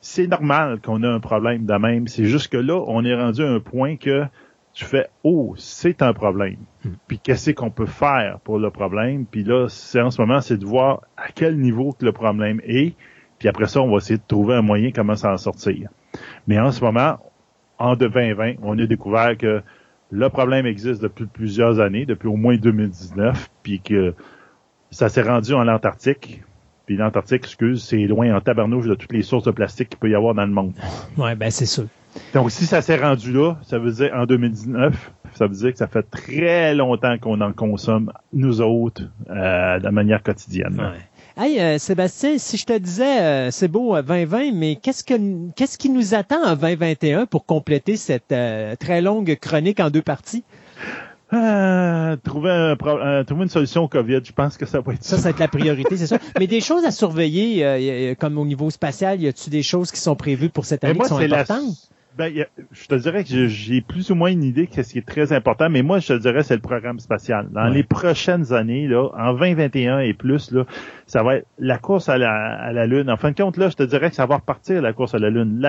c'est 0.00 0.26
normal 0.26 0.80
qu'on 0.80 1.02
ait 1.02 1.08
un 1.08 1.20
problème 1.20 1.64
de 1.66 1.74
même. 1.74 2.08
C'est 2.08 2.24
juste 2.24 2.48
que 2.48 2.56
là, 2.56 2.82
on 2.86 3.04
est 3.04 3.14
rendu 3.14 3.42
à 3.42 3.48
un 3.48 3.60
point 3.60 3.96
que 3.96 4.24
tu 4.72 4.84
fais 4.84 5.08
oh 5.24 5.54
c'est 5.56 6.02
un 6.02 6.12
problème. 6.12 6.58
Hmm. 6.84 6.90
puis 7.06 7.18
qu'est-ce 7.18 7.50
qu'on 7.50 7.70
peut 7.70 7.86
faire 7.86 8.38
pour 8.44 8.58
le 8.58 8.70
problème? 8.70 9.26
Puis 9.26 9.44
là 9.44 9.68
c'est 9.68 10.00
en 10.00 10.10
ce 10.10 10.20
moment 10.20 10.40
c'est 10.40 10.56
de 10.56 10.64
voir 10.64 11.02
à 11.16 11.28
quel 11.34 11.58
niveau 11.58 11.92
que 11.92 12.04
le 12.04 12.12
problème 12.12 12.60
est. 12.64 12.94
Puis 13.38 13.48
après 13.48 13.66
ça 13.66 13.80
on 13.80 13.90
va 13.90 13.96
essayer 13.96 14.18
de 14.18 14.26
trouver 14.26 14.54
un 14.54 14.62
moyen 14.62 14.90
comment 14.92 15.16
s'en 15.16 15.36
sortir. 15.36 15.88
Mais 16.46 16.58
en 16.58 16.72
ce 16.72 16.82
moment 16.82 17.18
en 17.78 17.96
2020 17.96 18.54
on 18.62 18.78
a 18.78 18.86
découvert 18.86 19.36
que 19.36 19.62
le 20.10 20.28
problème 20.30 20.66
existe 20.66 21.02
depuis 21.02 21.26
plusieurs 21.26 21.80
années 21.80 22.06
depuis 22.06 22.28
au 22.28 22.36
moins 22.36 22.56
2019 22.56 23.50
puis 23.62 23.80
que 23.80 24.14
ça 24.90 25.08
s'est 25.08 25.22
rendu 25.22 25.52
en 25.52 25.68
Antarctique 25.68 26.42
puis 26.88 26.96
l'Antarctique, 26.96 27.44
excuse, 27.44 27.84
c'est 27.84 28.06
loin 28.06 28.34
en 28.34 28.40
tabarnouche 28.40 28.86
de 28.86 28.94
toutes 28.94 29.12
les 29.12 29.20
sources 29.20 29.44
de 29.44 29.50
plastique 29.50 29.90
qu'il 29.90 29.98
peut 29.98 30.08
y 30.08 30.14
avoir 30.14 30.34
dans 30.34 30.46
le 30.46 30.52
monde. 30.52 30.72
Ouais, 31.18 31.34
ben 31.34 31.50
c'est 31.50 31.66
sûr. 31.66 31.84
Donc, 32.32 32.50
si 32.50 32.64
ça 32.64 32.80
s'est 32.80 32.96
rendu 32.96 33.30
là, 33.30 33.58
ça 33.62 33.78
veut 33.78 33.92
dire 33.92 34.10
en 34.14 34.24
2019, 34.24 35.12
ça 35.34 35.46
veut 35.46 35.54
dire 35.54 35.72
que 35.72 35.76
ça 35.76 35.86
fait 35.86 36.04
très 36.10 36.74
longtemps 36.74 37.18
qu'on 37.18 37.42
en 37.42 37.52
consomme, 37.52 38.10
nous 38.32 38.62
autres, 38.62 39.02
euh, 39.28 39.78
de 39.78 39.88
manière 39.90 40.22
quotidienne. 40.22 40.80
Ouais. 40.80 41.44
Hey, 41.44 41.60
euh, 41.60 41.76
Sébastien, 41.76 42.38
si 42.38 42.56
je 42.56 42.64
te 42.64 42.78
disais, 42.78 43.20
euh, 43.20 43.50
c'est 43.50 43.68
beau 43.68 43.94
2020, 43.94 44.52
mais 44.54 44.76
qu'est-ce 44.76 45.04
que 45.04 45.50
qu'est-ce 45.56 45.76
qui 45.76 45.90
nous 45.90 46.14
attend 46.14 46.42
en 46.42 46.56
2021 46.56 47.26
pour 47.26 47.44
compléter 47.44 47.98
cette 47.98 48.34
très 48.80 49.02
longue 49.02 49.36
chronique 49.38 49.78
en 49.78 49.90
deux 49.90 50.00
parties? 50.00 50.42
Trouver, 51.30 52.50
un, 52.50 53.24
trouver 53.24 53.42
une 53.42 53.48
solution 53.48 53.84
au 53.84 53.88
COVID, 53.88 54.20
je 54.24 54.32
pense 54.32 54.56
que 54.56 54.66
ça 54.66 54.80
va 54.80 54.94
être 54.94 55.04
ça. 55.04 55.16
Ça, 55.16 55.16
ça 55.16 55.22
va 55.24 55.30
être 55.30 55.40
la 55.40 55.48
priorité, 55.48 55.96
c'est 55.96 56.06
ça. 56.06 56.18
Mais 56.38 56.46
des 56.46 56.60
choses 56.60 56.84
à 56.84 56.90
surveiller, 56.90 58.16
comme 58.18 58.38
au 58.38 58.44
niveau 58.44 58.70
spatial, 58.70 59.20
y 59.20 59.28
a-tu 59.28 59.50
des 59.50 59.62
choses 59.62 59.92
qui 59.92 60.00
sont 60.00 60.16
prévues 60.16 60.50
pour 60.50 60.64
cette 60.64 60.84
année 60.84 60.98
qui 60.98 61.06
sont 61.06 61.18
importantes? 61.18 61.90
Ben, 62.18 62.34
je 62.72 62.86
te 62.88 62.96
dirais 62.96 63.22
que 63.22 63.46
j'ai 63.46 63.80
plus 63.80 64.10
ou 64.10 64.16
moins 64.16 64.32
une 64.32 64.42
idée 64.42 64.66
de 64.66 64.82
ce 64.82 64.90
qui 64.90 64.98
est 64.98 65.06
très 65.06 65.32
important, 65.32 65.70
mais 65.70 65.82
moi, 65.82 66.00
je 66.00 66.08
te 66.08 66.18
dirais 66.18 66.42
c'est 66.42 66.56
le 66.56 66.60
programme 66.60 66.98
spatial. 66.98 67.48
Dans 67.52 67.68
les 67.68 67.84
prochaines 67.84 68.52
années, 68.52 68.88
là, 68.88 69.10
en 69.16 69.34
2021 69.34 70.00
et 70.00 70.14
plus, 70.14 70.50
là, 70.50 70.64
ça 71.06 71.22
va 71.22 71.36
être 71.36 71.46
la 71.60 71.78
course 71.78 72.08
à 72.08 72.18
la, 72.18 72.32
à 72.32 72.72
la 72.72 72.86
Lune. 72.86 73.08
En 73.08 73.16
fin 73.16 73.30
de 73.30 73.40
compte, 73.40 73.56
là, 73.56 73.68
je 73.68 73.76
te 73.76 73.84
dirais 73.84 74.10
que 74.10 74.16
ça 74.16 74.26
va 74.26 74.38
repartir 74.38 74.82
la 74.82 74.92
course 74.92 75.14
à 75.14 75.20
la 75.20 75.30
Lune. 75.30 75.64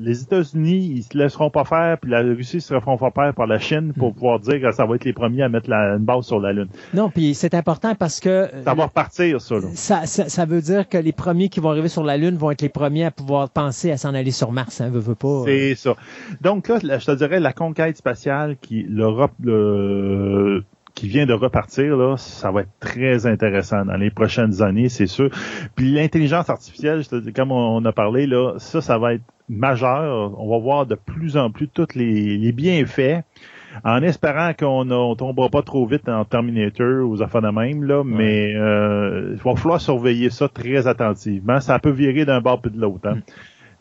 les 0.00 0.22
États-Unis, 0.22 0.92
ils 0.96 1.02
se 1.04 1.16
laisseront 1.16 1.50
pas 1.50 1.64
faire, 1.64 1.98
puis 1.98 2.10
la 2.10 2.20
Russie 2.20 2.60
se 2.60 2.74
feront 2.80 2.98
pas 2.98 3.12
faire 3.12 3.32
par 3.32 3.46
la 3.46 3.60
Chine 3.60 3.92
pour 3.96 4.10
hmm. 4.10 4.14
pouvoir 4.14 4.40
dire 4.40 4.60
que 4.60 4.72
ça 4.72 4.84
va 4.84 4.96
être 4.96 5.04
les 5.04 5.12
premiers 5.12 5.44
à 5.44 5.48
mettre 5.48 5.70
la, 5.70 5.94
une 5.94 6.04
base 6.04 6.26
sur 6.26 6.40
la 6.40 6.52
Lune. 6.52 6.68
Non, 6.94 7.10
puis 7.10 7.34
c'est 7.34 7.54
important 7.54 7.94
parce 7.94 8.18
que... 8.18 8.50
Ça 8.64 8.74
va 8.74 8.86
repartir, 8.86 9.40
ça, 9.40 9.54
là. 9.54 9.68
Ça, 9.74 10.06
ça, 10.06 10.44
veut 10.46 10.62
dire 10.62 10.88
que 10.88 10.98
les 10.98 11.12
premiers 11.12 11.48
qui 11.48 11.60
vont 11.60 11.70
arriver 11.70 11.88
sur 11.88 12.02
la 12.02 12.16
Lune 12.16 12.36
vont 12.36 12.50
être 12.50 12.62
les 12.62 12.68
premiers 12.68 13.04
à 13.04 13.12
pouvoir 13.12 13.50
penser 13.50 13.92
à 13.92 13.96
s'en 13.96 14.14
aller 14.14 14.32
sur 14.32 14.50
Mars, 14.50 14.80
hein, 14.80 14.90
veut, 14.90 14.98
veut 14.98 15.14
pas. 15.14 15.44
C'est 15.46 15.76
ça. 15.76 15.91
Donc 16.40 16.68
là, 16.68 16.78
je 16.80 17.06
te 17.06 17.12
dirais, 17.12 17.40
la 17.40 17.52
conquête 17.52 17.96
spatiale 17.96 18.56
qui, 18.60 18.82
l'Europe, 18.88 19.32
le, 19.42 20.64
qui 20.94 21.08
vient 21.08 21.26
de 21.26 21.32
repartir, 21.32 21.96
là, 21.96 22.16
ça 22.16 22.50
va 22.50 22.62
être 22.62 22.78
très 22.80 23.26
intéressant 23.26 23.84
dans 23.84 23.96
les 23.96 24.10
prochaines 24.10 24.62
années, 24.62 24.88
c'est 24.88 25.06
sûr. 25.06 25.30
Puis 25.74 25.92
l'intelligence 25.92 26.50
artificielle, 26.50 27.02
comme 27.34 27.52
on 27.52 27.84
a 27.84 27.92
parlé, 27.92 28.26
là, 28.26 28.54
ça, 28.58 28.80
ça 28.80 28.98
va 28.98 29.14
être 29.14 29.24
majeur. 29.48 30.38
On 30.38 30.50
va 30.50 30.58
voir 30.58 30.86
de 30.86 30.94
plus 30.94 31.36
en 31.36 31.50
plus 31.50 31.68
tous 31.68 31.94
les, 31.94 32.52
bienfaits 32.52 33.24
en 33.84 34.02
espérant 34.02 34.52
qu'on 34.52 34.84
ne 34.84 35.14
tombera 35.14 35.48
pas 35.48 35.62
trop 35.62 35.86
vite 35.86 36.06
en 36.08 36.26
Terminator 36.26 37.06
ou 37.06 37.12
aux 37.12 37.22
affaires 37.22 37.40
de 37.40 37.48
même, 37.48 37.84
là, 37.84 38.02
mais 38.04 38.54
euh, 38.54 39.30
il 39.32 39.42
va 39.42 39.56
falloir 39.56 39.80
surveiller 39.80 40.28
ça 40.28 40.46
très 40.48 40.86
attentivement. 40.86 41.58
Ça 41.60 41.78
peut 41.78 41.90
virer 41.90 42.26
d'un 42.26 42.42
bord 42.42 42.60
puis 42.60 42.70
de 42.70 42.78
l'autre. 42.78 43.08
Hein. 43.08 43.20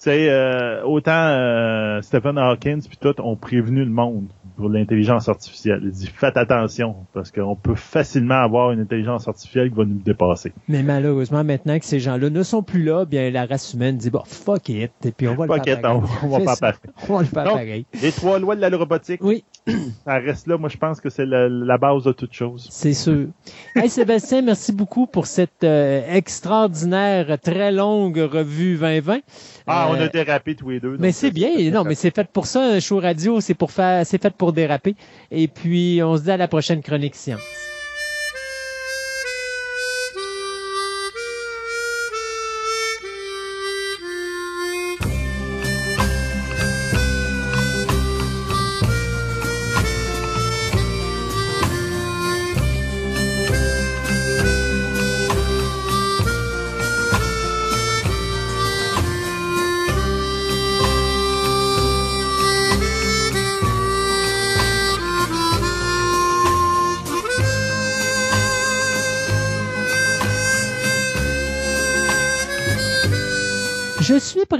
Tu 0.01 0.09
sais, 0.09 0.29
euh, 0.31 0.81
autant 0.83 1.11
euh, 1.11 2.01
Stephen 2.01 2.35
Hawkins 2.39 2.79
puis 2.87 2.97
tout 2.99 3.13
ont 3.21 3.35
prévenu 3.35 3.85
le 3.85 3.91
monde 3.91 4.29
pour 4.57 4.67
l'intelligence 4.67 5.29
artificielle. 5.29 5.81
Il 5.83 5.91
dit 5.91 6.07
faites 6.07 6.37
attention 6.37 6.95
parce 7.13 7.31
qu'on 7.31 7.55
peut 7.55 7.75
facilement 7.75 8.41
avoir 8.41 8.71
une 8.71 8.79
intelligence 8.79 9.27
artificielle 9.27 9.69
qui 9.69 9.75
va 9.75 9.85
nous 9.85 9.99
dépasser. 9.99 10.53
Mais 10.67 10.81
malheureusement, 10.81 11.43
maintenant 11.43 11.77
que 11.77 11.85
ces 11.85 11.99
gens-là 11.99 12.31
ne 12.31 12.41
sont 12.41 12.63
plus 12.63 12.81
là, 12.81 13.05
bien 13.05 13.29
la 13.29 13.45
race 13.45 13.75
humaine 13.75 13.97
dit 13.97 14.09
bon 14.09 14.23
fuck 14.25 14.69
it 14.69 14.91
et 15.05 15.11
puis 15.11 15.27
on 15.27 15.35
va 15.35 15.45
le 15.45 15.53
faire. 15.61 15.81
pareil. 15.81 16.01
On, 16.23 16.27
va 16.39 16.55
pas 16.55 16.73
On 17.07 17.13
va 17.17 17.21
le 17.21 17.27
faire 17.27 17.43
pareil. 17.43 17.85
Les 18.01 18.11
trois 18.11 18.39
lois 18.39 18.55
de 18.55 18.61
la 18.61 18.75
robotique. 18.75 19.23
Oui. 19.23 19.43
Ça 20.05 20.15
reste 20.15 20.47
là. 20.47 20.57
Moi, 20.57 20.69
je 20.69 20.77
pense 20.77 20.99
que 20.99 21.09
c'est 21.09 21.25
la, 21.25 21.77
base 21.77 22.03
de 22.03 22.11
toute 22.11 22.33
chose. 22.33 22.67
C'est 22.71 22.93
sûr. 22.93 23.27
hey 23.75 23.89
Sébastien, 23.89 24.41
merci 24.41 24.71
beaucoup 24.71 25.05
pour 25.07 25.27
cette 25.27 25.63
euh, 25.63 26.01
extraordinaire, 26.09 27.37
très 27.39 27.71
longue 27.71 28.17
revue 28.17 28.77
2020. 28.77 29.19
Ah, 29.67 29.87
on 29.89 29.93
a 29.95 30.01
euh, 30.01 30.09
dérapé 30.09 30.55
tous 30.55 30.69
les 30.69 30.79
deux. 30.79 30.97
Mais 30.99 31.11
c'est 31.11 31.31
bien. 31.31 31.71
Non, 31.71 31.83
mais 31.83 31.95
c'est 31.95 32.13
fait 32.13 32.27
pour 32.27 32.47
ça, 32.47 32.61
un 32.61 32.79
show 32.79 32.99
radio, 32.99 33.39
c'est 33.39 33.53
pour 33.53 33.71
faire, 33.71 34.05
c'est 34.05 34.21
fait 34.21 34.33
pour 34.33 34.53
déraper. 34.53 34.95
Et 35.29 35.47
puis, 35.47 36.01
on 36.03 36.17
se 36.17 36.23
dit 36.23 36.31
à 36.31 36.37
la 36.37 36.47
prochaine 36.47 36.81
chronique 36.81 37.15
science. 37.15 37.70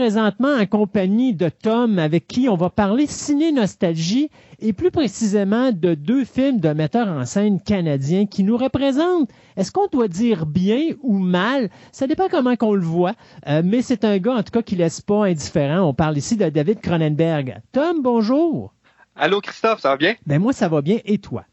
Présentement 0.02 0.56
en 0.56 0.66
compagnie 0.66 1.36
de 1.36 1.48
Tom 1.48 2.00
avec 2.00 2.26
qui 2.26 2.50
on 2.50 2.56
va 2.56 2.72
parler 2.72 3.06
ciné-nostalgie 3.06 4.32
et 4.60 4.74
plus 4.74 4.90
précisément 4.90 5.72
de 5.72 5.94
deux 5.94 6.26
films 6.26 6.60
de 6.60 6.70
metteurs 6.70 7.08
en 7.08 7.24
scène 7.24 7.62
canadiens 7.62 8.26
qui 8.26 8.44
nous 8.44 8.58
représentent. 8.58 9.30
Est-ce 9.58 9.72
qu'on 9.72 9.86
doit 9.86 10.08
dire 10.08 10.48
bien 10.48 10.96
ou 11.04 11.20
mal? 11.20 11.70
Ça 11.92 12.08
dépend 12.08 12.30
comment 12.32 12.56
qu'on 12.56 12.74
le 12.74 12.82
voit, 12.82 13.14
euh, 13.48 13.62
mais 13.64 13.84
c'est 13.84 14.04
un 14.04 14.18
gars 14.18 14.38
en 14.38 14.42
tout 14.42 14.52
cas 14.52 14.64
qui 14.64 14.76
laisse 14.76 15.02
pas 15.02 15.26
indifférent. 15.28 15.88
On 15.88 15.94
parle 15.94 16.18
ici 16.18 16.36
de 16.36 16.50
David 16.50 16.82
Cronenberg. 16.82 17.62
Tom, 17.72 18.02
bonjour. 18.02 18.74
Allô 19.16 19.40
Christophe, 19.40 19.82
ça 19.82 19.90
va 19.90 19.98
bien? 19.98 20.16
Ben 20.26 20.42
moi 20.42 20.52
ça 20.52 20.68
va 20.68 20.82
bien 20.82 20.98
et 21.06 21.20
toi? 21.20 21.46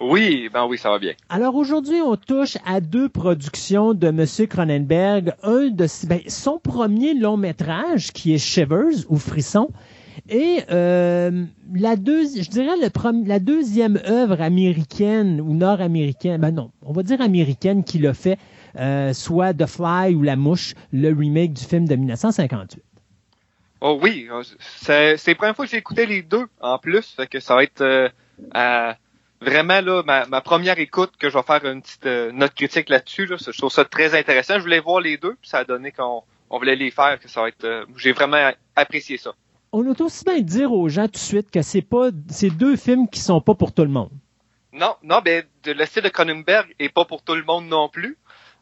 Oui, 0.00 0.48
ben 0.52 0.66
oui, 0.66 0.78
ça 0.78 0.90
va 0.90 0.98
bien. 0.98 1.12
Alors 1.28 1.54
aujourd'hui, 1.54 2.00
on 2.00 2.16
touche 2.16 2.56
à 2.64 2.80
deux 2.80 3.10
productions 3.10 3.92
de 3.92 4.08
M. 4.08 4.24
Cronenberg. 4.48 5.34
Un 5.42 5.68
de 5.68 5.86
ben, 6.06 6.20
son 6.26 6.58
premier 6.58 7.12
long 7.12 7.36
métrage 7.36 8.12
qui 8.12 8.34
est 8.34 8.38
Shivers 8.38 9.04
ou 9.10 9.18
Frisson. 9.18 9.68
Et 10.30 10.60
euh, 10.70 11.44
la 11.74 11.96
deux, 11.96 12.24
je 12.24 12.48
dirais 12.48 12.76
le 12.80 13.26
la 13.26 13.38
deuxième 13.38 14.00
œuvre 14.06 14.40
américaine 14.40 15.40
ou 15.40 15.54
nord-américaine, 15.54 16.40
ben 16.40 16.50
non, 16.50 16.70
on 16.82 16.92
va 16.92 17.02
dire 17.02 17.20
américaine 17.20 17.84
qui 17.84 17.98
l'a 17.98 18.14
fait, 18.14 18.38
euh, 18.76 19.12
soit 19.12 19.54
The 19.54 19.66
Fly 19.66 20.14
ou 20.14 20.22
La 20.22 20.36
Mouche, 20.36 20.74
le 20.92 21.08
remake 21.12 21.52
du 21.52 21.64
film 21.64 21.86
de 21.86 21.96
1958. 21.96 22.82
Oh 23.82 23.98
oui, 24.02 24.28
c'est 24.60 25.16
la 25.26 25.34
première 25.34 25.56
fois 25.56 25.64
que 25.64 25.70
j'ai 25.70 25.78
écouté 25.78 26.06
les 26.06 26.22
deux 26.22 26.46
en 26.60 26.78
plus, 26.78 27.14
fait 27.16 27.26
que 27.26 27.40
ça 27.40 27.54
va 27.54 27.62
être 27.62 27.80
euh, 27.80 28.08
à 28.52 28.96
vraiment 29.40 29.80
là 29.80 30.02
ma, 30.04 30.40
première 30.40 30.78
écoute 30.78 31.12
que 31.18 31.30
je 31.30 31.36
vais 31.36 31.42
faire 31.42 31.64
une 31.64 31.82
petite 31.82 32.06
euh, 32.06 32.32
note 32.32 32.54
critique 32.54 32.88
là-dessus. 32.88 33.26
Là, 33.26 33.36
je 33.38 33.56
trouve 33.56 33.70
ça 33.70 33.84
très 33.84 34.18
intéressant. 34.18 34.54
Je 34.56 34.60
voulais 34.60 34.80
voir 34.80 35.00
les 35.00 35.16
deux, 35.16 35.34
puis 35.40 35.48
ça 35.48 35.58
a 35.58 35.64
donné 35.64 35.92
qu'on 35.92 36.22
on 36.50 36.58
voulait 36.58 36.76
les 36.76 36.90
faire, 36.90 37.18
que 37.18 37.28
ça 37.28 37.42
va 37.42 37.48
être. 37.48 37.64
Euh, 37.64 37.84
j'ai 37.96 38.12
vraiment 38.12 38.50
apprécié 38.76 39.16
ça. 39.16 39.32
On 39.72 39.82
doit 39.82 40.00
aussi 40.00 40.24
bien 40.24 40.40
dire 40.40 40.72
aux 40.72 40.88
gens 40.88 41.06
tout 41.06 41.12
de 41.12 41.18
suite 41.18 41.50
que 41.50 41.62
c'est 41.62 41.82
pas 41.82 42.08
ces 42.28 42.50
deux 42.50 42.76
films 42.76 43.08
qui 43.08 43.20
sont 43.20 43.40
pas 43.40 43.54
pour 43.54 43.72
tout 43.72 43.82
le 43.82 43.88
monde. 43.88 44.10
Non, 44.72 44.96
non, 45.02 45.20
ben 45.24 45.44
le 45.64 45.84
style 45.84 46.02
de 46.02 46.08
Cronenberg 46.08 46.74
est 46.78 46.88
pas 46.88 47.04
pour 47.04 47.22
tout 47.22 47.34
le 47.34 47.44
monde 47.44 47.66
non 47.66 47.88
plus. 47.88 48.18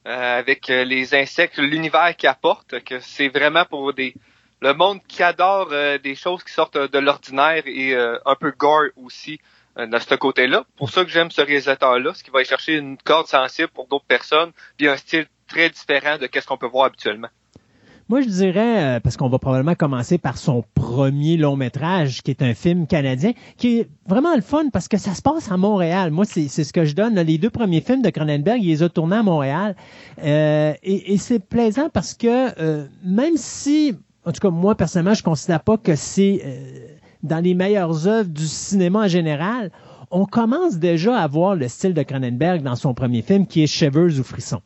Euh, 0.06 0.38
avec 0.38 0.68
les 0.68 1.14
insectes, 1.14 1.58
l'univers 1.58 2.14
qu'il 2.16 2.28
apporte, 2.28 2.82
que 2.84 3.00
c'est 3.00 3.28
vraiment 3.28 3.64
pour 3.64 3.92
des 3.92 4.14
le 4.60 4.74
monde 4.74 5.00
qui 5.06 5.22
adore 5.22 5.68
des 6.02 6.14
choses 6.16 6.42
qui 6.42 6.52
sortent 6.52 6.78
de 6.78 6.98
l'ordinaire 6.98 7.62
et 7.66 7.94
un 7.94 8.34
peu 8.34 8.52
gore 8.56 8.88
aussi. 8.96 9.38
Euh, 9.78 9.86
de 9.86 9.98
ce 9.98 10.14
côté-là. 10.14 10.64
Pour 10.76 10.90
ça 10.90 11.04
que 11.04 11.10
j'aime 11.10 11.30
ce 11.30 11.40
réalisateur-là, 11.40 12.12
ce 12.14 12.24
qui 12.24 12.30
va 12.30 12.38
aller 12.38 12.48
chercher 12.48 12.76
une 12.76 12.96
corde 12.96 13.26
sensible 13.26 13.68
pour 13.68 13.86
d'autres 13.86 14.06
personnes, 14.06 14.50
puis 14.76 14.88
un 14.88 14.96
style 14.96 15.26
très 15.46 15.70
différent 15.70 16.16
de 16.18 16.28
ce 16.32 16.46
qu'on 16.46 16.56
peut 16.56 16.66
voir 16.66 16.86
habituellement. 16.86 17.28
Moi, 18.08 18.22
je 18.22 18.28
dirais, 18.28 18.96
euh, 18.96 19.00
parce 19.00 19.16
qu'on 19.16 19.28
va 19.28 19.38
probablement 19.38 19.74
commencer 19.74 20.16
par 20.16 20.38
son 20.38 20.64
premier 20.74 21.36
long 21.36 21.56
métrage, 21.56 22.22
qui 22.22 22.30
est 22.30 22.42
un 22.42 22.54
film 22.54 22.86
canadien, 22.86 23.32
qui 23.56 23.80
est 23.80 23.88
vraiment 24.06 24.34
le 24.34 24.40
fun 24.40 24.70
parce 24.72 24.88
que 24.88 24.96
ça 24.96 25.14
se 25.14 25.22
passe 25.22 25.52
à 25.52 25.58
Montréal. 25.58 26.10
Moi, 26.10 26.24
c'est 26.24 26.48
ce 26.48 26.72
que 26.72 26.84
je 26.84 26.94
donne. 26.94 27.14
Les 27.14 27.38
deux 27.38 27.50
premiers 27.50 27.82
films 27.82 28.02
de 28.02 28.10
Cronenberg, 28.10 28.60
il 28.62 28.68
les 28.68 28.82
a 28.82 28.88
tournés 28.88 29.16
à 29.16 29.22
Montréal. 29.22 29.76
Euh, 30.24 30.72
et, 30.82 31.18
c'est 31.18 31.38
plaisant 31.38 31.90
parce 31.90 32.14
que 32.14 32.88
même 33.04 33.36
si, 33.36 33.94
en 34.24 34.32
tout 34.32 34.40
cas, 34.40 34.50
moi, 34.50 34.74
personnellement, 34.74 35.14
je 35.14 35.22
considère 35.22 35.60
pas 35.60 35.76
que 35.76 35.94
c'est 35.94 36.42
dans 37.22 37.42
les 37.42 37.54
meilleures 37.54 38.06
œuvres 38.06 38.28
du 38.28 38.46
cinéma 38.46 39.00
en 39.00 39.08
général, 39.08 39.70
on 40.10 40.24
commence 40.24 40.78
déjà 40.78 41.18
à 41.18 41.26
voir 41.26 41.54
le 41.54 41.68
style 41.68 41.94
de 41.94 42.02
Cronenberg 42.02 42.62
dans 42.62 42.76
son 42.76 42.94
premier 42.94 43.22
film, 43.22 43.46
qui 43.46 43.62
est 43.62 43.66
Shivers 43.66 44.18
ou 44.18 44.24
Frisson. 44.24 44.62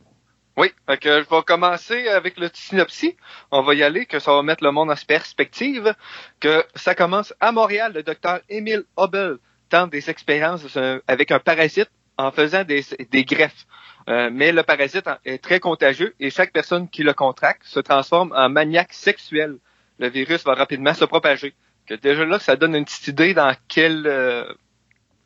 Oui, 0.57 0.71
que 1.01 1.23
je 1.23 1.35
vais 1.35 1.43
commencer 1.47 2.09
avec 2.09 2.39
le 2.39 2.51
synopsis. 2.53 3.15
On 3.51 3.63
va 3.63 3.75
y 3.75 3.83
aller, 3.83 4.05
que 4.05 4.19
ça 4.19 4.33
va 4.33 4.43
mettre 4.43 4.63
le 4.63 4.71
monde 4.71 4.91
en 4.91 4.95
perspective. 5.07 5.95
Que 6.41 6.65
ça 6.75 6.95
commence 6.95 7.33
à 7.41 7.53
Montréal. 7.53 7.93
Le 7.95 8.03
docteur 8.03 8.41
Émile 8.51 8.85
Hubble 8.99 9.39
tente 9.71 9.91
des 9.91 10.11
expériences 10.11 10.77
euh, 10.77 11.01
avec 11.09 11.31
un 11.31 11.39
parasite 11.39 11.91
en 12.19 12.31
faisant 12.31 12.65
des, 12.65 12.85
greffes. 13.25 13.67
Euh, 14.11 14.29
mais 14.31 14.53
le 14.53 14.63
parasite 14.63 15.09
est 15.25 15.43
très 15.43 15.59
contagieux 15.59 16.15
et 16.21 16.29
chaque 16.29 16.53
personne 16.53 16.89
qui 16.89 17.03
le 17.03 17.15
contracte 17.15 17.63
se 17.65 17.81
transforme 17.81 18.35
en 18.37 18.51
maniaque 18.51 18.93
sexuel. 18.93 19.57
Le 19.99 20.09
virus 20.09 20.45
va 20.45 20.55
rapidement 20.55 20.93
se 20.93 21.07
propager. 21.07 21.55
Que 21.97 22.01
déjà 22.01 22.25
là, 22.25 22.39
ça 22.39 22.57
donne 22.57 22.75
une 22.75 22.85
petite 22.85 23.09
idée 23.09 23.35
dans 23.35 23.55
quelle, 23.69 24.07
euh, 24.07 24.45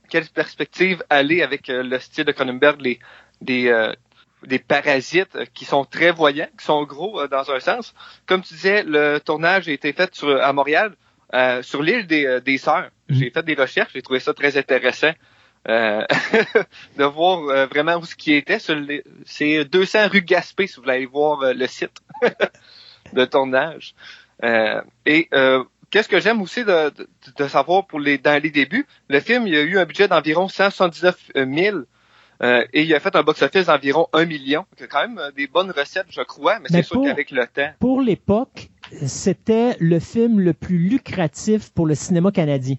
quelle 0.08 0.26
perspective 0.26 1.02
aller 1.10 1.42
avec 1.42 1.68
le 1.68 1.98
style 1.98 2.24
de 2.24 2.32
Cronenberg, 2.32 2.80
les, 2.80 2.98
des, 3.40 3.70
des 4.46 4.58
parasites 4.58 5.38
qui 5.54 5.64
sont 5.64 5.84
très 5.84 6.10
voyants, 6.10 6.48
qui 6.58 6.64
sont 6.64 6.84
gros 6.84 7.20
euh, 7.20 7.28
dans 7.28 7.50
un 7.50 7.60
sens. 7.60 7.94
Comme 8.26 8.42
tu 8.42 8.54
disais, 8.54 8.82
le 8.82 9.18
tournage 9.18 9.68
a 9.68 9.72
été 9.72 9.92
fait 9.92 10.14
sur, 10.14 10.42
à 10.42 10.52
Montréal, 10.52 10.94
euh, 11.34 11.62
sur 11.62 11.82
l'île 11.82 12.06
des, 12.06 12.26
euh, 12.26 12.40
des 12.40 12.58
Sœurs. 12.58 12.90
Mhm. 13.08 13.16
J'ai 13.16 13.30
fait 13.30 13.42
des 13.42 13.54
recherches, 13.54 13.92
j'ai 13.94 14.02
trouvé 14.02 14.20
ça 14.20 14.34
très 14.34 14.56
intéressant. 14.56 15.12
de 15.68 17.02
voir 17.02 17.66
vraiment 17.66 17.96
où 17.96 18.04
ce 18.04 18.14
qui 18.14 18.34
était. 18.34 18.58
C'est 19.24 19.64
200 19.64 20.06
rue 20.06 20.22
Gaspé, 20.22 20.68
si 20.68 20.76
vous 20.76 20.82
voulez 20.82 20.94
aller 20.94 21.06
voir 21.06 21.40
le 21.52 21.66
site 21.66 21.90
de 23.12 23.24
tournage. 23.24 23.96
et 25.04 25.28
qu'est-ce 25.90 26.08
que 26.08 26.20
j'aime 26.20 26.42
aussi 26.42 26.64
de, 26.64 26.92
de, 27.36 27.48
savoir 27.48 27.86
pour 27.86 28.00
les 28.00 28.18
dans 28.18 28.40
les 28.42 28.50
débuts, 28.50 28.86
le 29.08 29.20
film 29.20 29.46
il 29.46 29.56
a 29.56 29.62
eu 29.62 29.78
un 29.78 29.84
budget 29.84 30.08
d'environ 30.08 30.48
179 30.48 31.30
000 31.34 31.78
euh, 32.42 32.64
et 32.72 32.82
il 32.82 32.94
a 32.94 33.00
fait 33.00 33.16
un 33.16 33.22
box-office 33.22 33.66
d'environ 33.66 34.08
un 34.12 34.26
million. 34.26 34.66
C'est 34.76 34.88
quand 34.88 35.00
même 35.00 35.18
euh, 35.18 35.30
des 35.32 35.46
bonnes 35.46 35.70
recettes, 35.70 36.06
je 36.10 36.20
crois, 36.20 36.58
mais, 36.58 36.68
c'est 36.70 36.82
sûr 36.82 37.02
qu'avec 37.02 37.30
le 37.30 37.46
temps. 37.46 37.70
Pour 37.80 38.02
l'époque, 38.02 38.68
c'était 39.06 39.76
le 39.80 39.98
film 40.00 40.40
le 40.40 40.52
plus 40.52 40.78
lucratif 40.78 41.70
pour 41.70 41.86
le 41.86 41.94
cinéma 41.94 42.30
canadien. 42.30 42.76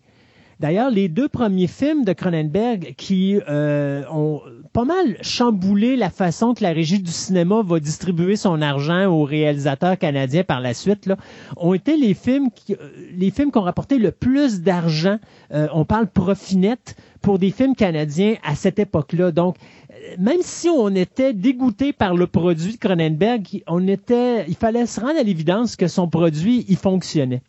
D'ailleurs, 0.59 0.89
les 0.89 1.07
deux 1.07 1.29
premiers 1.29 1.67
films 1.67 2.03
de 2.03 2.13
Cronenberg 2.13 2.95
qui 2.97 3.39
euh, 3.47 4.03
ont 4.11 4.41
pas 4.73 4.85
mal 4.85 5.17
chamboulé 5.21 5.95
la 5.95 6.09
façon 6.09 6.53
que 6.53 6.63
la 6.63 6.71
régie 6.71 6.99
du 6.99 7.11
cinéma 7.11 7.61
va 7.63 7.79
distribuer 7.79 8.35
son 8.35 8.61
argent 8.61 9.05
aux 9.05 9.23
réalisateurs 9.23 9.97
canadiens 9.97 10.43
par 10.43 10.61
la 10.61 10.73
suite, 10.73 11.09
ont 11.57 11.73
été 11.73 11.97
les 11.97 12.13
films 12.13 12.49
qui, 12.53 12.75
les 13.15 13.31
films 13.31 13.51
qui 13.51 13.57
ont 13.57 13.63
rapporté 13.63 13.97
le 13.97 14.11
plus 14.11 14.61
d'argent. 14.61 15.17
on 15.51 15.85
parle 15.85 16.07
profit 16.07 16.57
net 16.57 16.95
pour 17.21 17.39
des 17.39 17.51
films 17.51 17.75
canadiens 17.75 18.35
à 18.43 18.55
cette 18.55 18.79
époque-là. 18.79 19.31
Donc, 19.31 19.57
euh, 19.91 20.15
même 20.19 20.41
si 20.41 20.69
on 20.69 20.89
était 20.89 21.33
dégoûté 21.33 21.93
par 21.93 22.15
le 22.15 22.27
produit 22.27 22.73
de 22.73 22.77
Cronenberg, 22.77 23.63
on 23.67 23.87
était, 23.87 24.45
il 24.47 24.55
fallait 24.55 24.85
se 24.85 24.99
rendre 24.99 25.19
à 25.19 25.23
l'évidence 25.23 25.75
que 25.75 25.87
son 25.87 26.07
produit, 26.07 26.65
il 26.69 26.77
fonctionnait. 26.77 27.41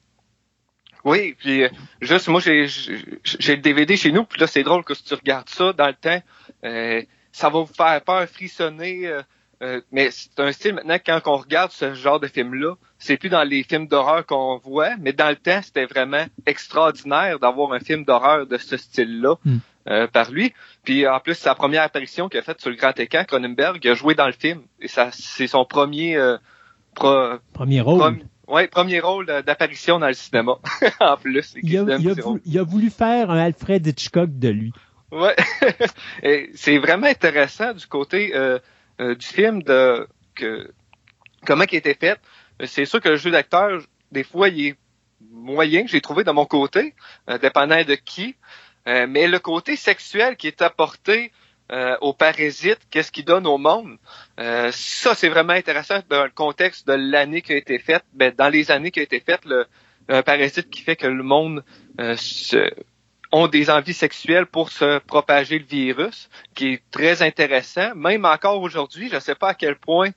Oui, 1.05 1.35
puis 1.39 1.65
euh, 1.65 1.68
juste 2.01 2.28
moi 2.28 2.41
j'ai 2.41 2.67
le 2.67 3.57
DVD 3.57 3.97
chez 3.97 4.12
nous, 4.12 4.25
puis 4.25 4.41
là 4.41 4.47
c'est 4.47 4.62
drôle 4.62 4.85
que 4.85 4.94
si 4.94 5.05
tu 5.05 5.15
regardes 5.15 5.49
ça 5.49 5.73
dans 5.73 5.86
le 5.86 5.94
temps, 5.94 6.23
euh, 6.65 7.02
ça 7.33 7.51
va 7.51 7.60
vous 7.60 7.73
faire 7.73 8.01
peur, 8.02 8.27
frissonner. 8.27 9.10
mais 9.93 10.10
c'est 10.10 10.39
un 10.39 10.52
style 10.52 10.75
maintenant 10.75 10.99
quand 11.05 11.20
on 11.27 11.36
regarde 11.36 11.70
ce 11.70 11.94
genre 11.94 12.20
de 12.20 12.27
film-là, 12.27 12.75
c'est 12.99 13.17
plus 13.17 13.28
dans 13.28 13.44
les 13.44 13.62
films 13.62 13.86
d'horreur 13.86 14.27
qu'on 14.27 14.59
voit, 14.59 14.97
mais 14.99 15.12
dans 15.12 15.28
le 15.28 15.36
temps, 15.36 15.60
c'était 15.62 15.86
vraiment 15.86 16.25
extraordinaire 16.47 17.39
d'avoir 17.39 17.73
un 17.73 17.81
film 17.81 18.05
d'horreur 18.05 18.47
de 18.47 18.57
ce 18.57 18.77
style-là 18.77 19.36
hmm. 19.44 19.59
euh, 19.89 20.07
par 20.09 20.31
lui. 20.31 20.52
Puis 20.85 21.07
en 21.07 21.20
plus, 21.20 21.35
sa 21.35 21.55
première 21.55 21.83
apparition 21.83 22.28
qu'il 22.28 22.41
a 22.41 22.43
faite 22.43 22.60
sur 22.60 22.70
le 22.70 22.77
grand 22.77 22.99
écran, 22.99 23.25
Cronenberg, 23.25 23.78
il 23.85 23.91
a 23.91 23.94
joué 23.94 24.15
dans 24.15 24.27
le 24.27 24.33
film. 24.33 24.62
Et 24.81 24.89
ça, 24.89 25.10
c'est 25.12 25.47
son 25.47 25.65
premier 25.65 26.17
euh, 26.17 26.39
premier 27.52 27.81
rôle. 27.81 28.18
Ouais, 28.49 28.68
premier 28.68 29.01
rôle 29.01 29.27
d'apparition 29.27 29.99
dans 29.99 30.09
le 30.09 30.15
cinéma. 30.15 30.59
en 31.01 31.17
plus, 31.17 31.55
il 31.62 31.77
a, 31.77 31.83
voulu, 31.83 32.41
il 32.44 32.59
a, 32.59 32.62
voulu, 32.62 32.91
faire 32.91 33.31
un 33.31 33.39
Alfred 33.39 33.86
Hitchcock 33.86 34.31
de 34.39 34.49
lui. 34.49 34.73
Ouais, 35.10 35.36
c'est 36.55 36.78
vraiment 36.78 37.07
intéressant 37.07 37.73
du 37.73 37.86
côté 37.86 38.35
euh, 38.35 38.59
du 38.99 39.27
film 39.27 39.62
de 39.62 40.07
que 40.35 40.70
comment 41.47 41.65
il 41.70 41.77
a 41.77 41.78
été 41.78 41.94
fait 41.94 42.18
c'est 42.67 42.85
sûr 42.85 43.01
que 43.01 43.10
le 43.10 43.17
jeu 43.17 43.31
d'acteur, 43.31 43.83
des 44.10 44.25
fois, 44.25 44.49
il 44.49 44.67
est 44.67 44.77
moyen, 45.31 45.85
j'ai 45.86 46.01
trouvé 46.01 46.25
de 46.25 46.31
mon 46.31 46.47
côté, 46.47 46.94
euh, 47.28 47.39
dépendant 47.39 47.83
de 47.85 47.94
qui. 47.94 48.36
Euh, 48.86 49.07
mais 49.09 49.27
le 49.27 49.39
côté 49.39 49.77
sexuel 49.77 50.36
qui 50.36 50.47
est 50.47 50.62
apporté 50.62 51.33
euh, 51.70 51.97
aux 52.00 52.12
parasites, 52.12 52.80
qu'est-ce 52.90 53.12
qu'il 53.12 53.24
donne 53.24 53.47
au 53.47 53.58
monde, 53.58 53.98
ça 54.36 55.14
c'est 55.14 55.28
vraiment 55.28 55.52
intéressant 55.52 56.00
dans 56.08 56.24
le 56.24 56.30
contexte 56.30 56.86
de 56.86 56.94
l'année 56.94 57.42
qui 57.42 57.52
a 57.52 57.56
été 57.56 57.78
faite, 57.78 58.05
ben, 58.12 58.32
dans 58.36 58.48
les 58.48 58.70
années 58.70 58.90
qui 58.90 59.00
a 59.00 59.02
été 59.02 59.20
faites, 59.20 59.44
le, 59.44 59.66
un 60.08 60.22
parasite 60.22 60.70
qui 60.70 60.80
fait 60.80 60.97
que 60.97 61.06
le 61.06 61.22
monde 61.22 61.64
se, 62.16 62.70
ont 63.32 63.47
des 63.47 63.68
envies 63.70 63.94
sexuelles 63.94 64.47
pour 64.47 64.70
se 64.70 64.98
propager 65.00 65.58
le 65.58 65.66
virus, 65.66 66.30
qui 66.55 66.74
est 66.74 66.82
très 66.90 67.22
intéressant. 67.22 67.94
Même 67.94 68.24
encore 68.24 68.62
aujourd'hui, 68.62 69.08
je 69.10 69.16
ne 69.16 69.20
sais 69.20 69.34
pas 69.34 69.50
à 69.50 69.55
quel 69.55 69.76
point 69.76 70.10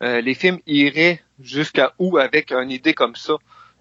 les 0.00 0.34
films 0.34 0.60
iraient 0.66 1.22
jusqu'à 1.40 1.92
où 1.98 2.16
avec 2.16 2.52
une 2.52 2.70
idée 2.70 2.94
comme 2.94 3.16
ça? 3.16 3.34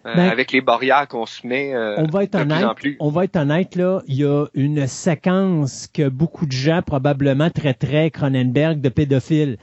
Euh, 0.05 0.15
ben, 0.15 0.29
avec 0.29 0.51
les 0.51 0.59
barrières 0.59 1.07
qu'on 1.07 1.25
se 1.25 1.47
met 1.47 1.73
euh, 1.73 1.95
on 1.97 2.07
va 2.07 2.25
être 2.25 2.37
de 2.37 2.43
plus 2.43 2.65
en 2.65 2.75
plus. 2.75 2.97
On 2.99 3.09
va 3.09 3.23
être 3.23 3.37
honnête, 3.37 3.77
là, 3.77 4.01
il 4.07 4.15
y 4.15 4.25
a 4.25 4.45
une 4.53 4.85
séquence 4.85 5.87
que 5.87 6.09
beaucoup 6.09 6.45
de 6.45 6.51
gens 6.51 6.81
probablement 6.81 7.49
traiteraient 7.49 8.11
Cronenberg 8.11 8.81
de 8.81 8.89
pédophile. 8.89 9.57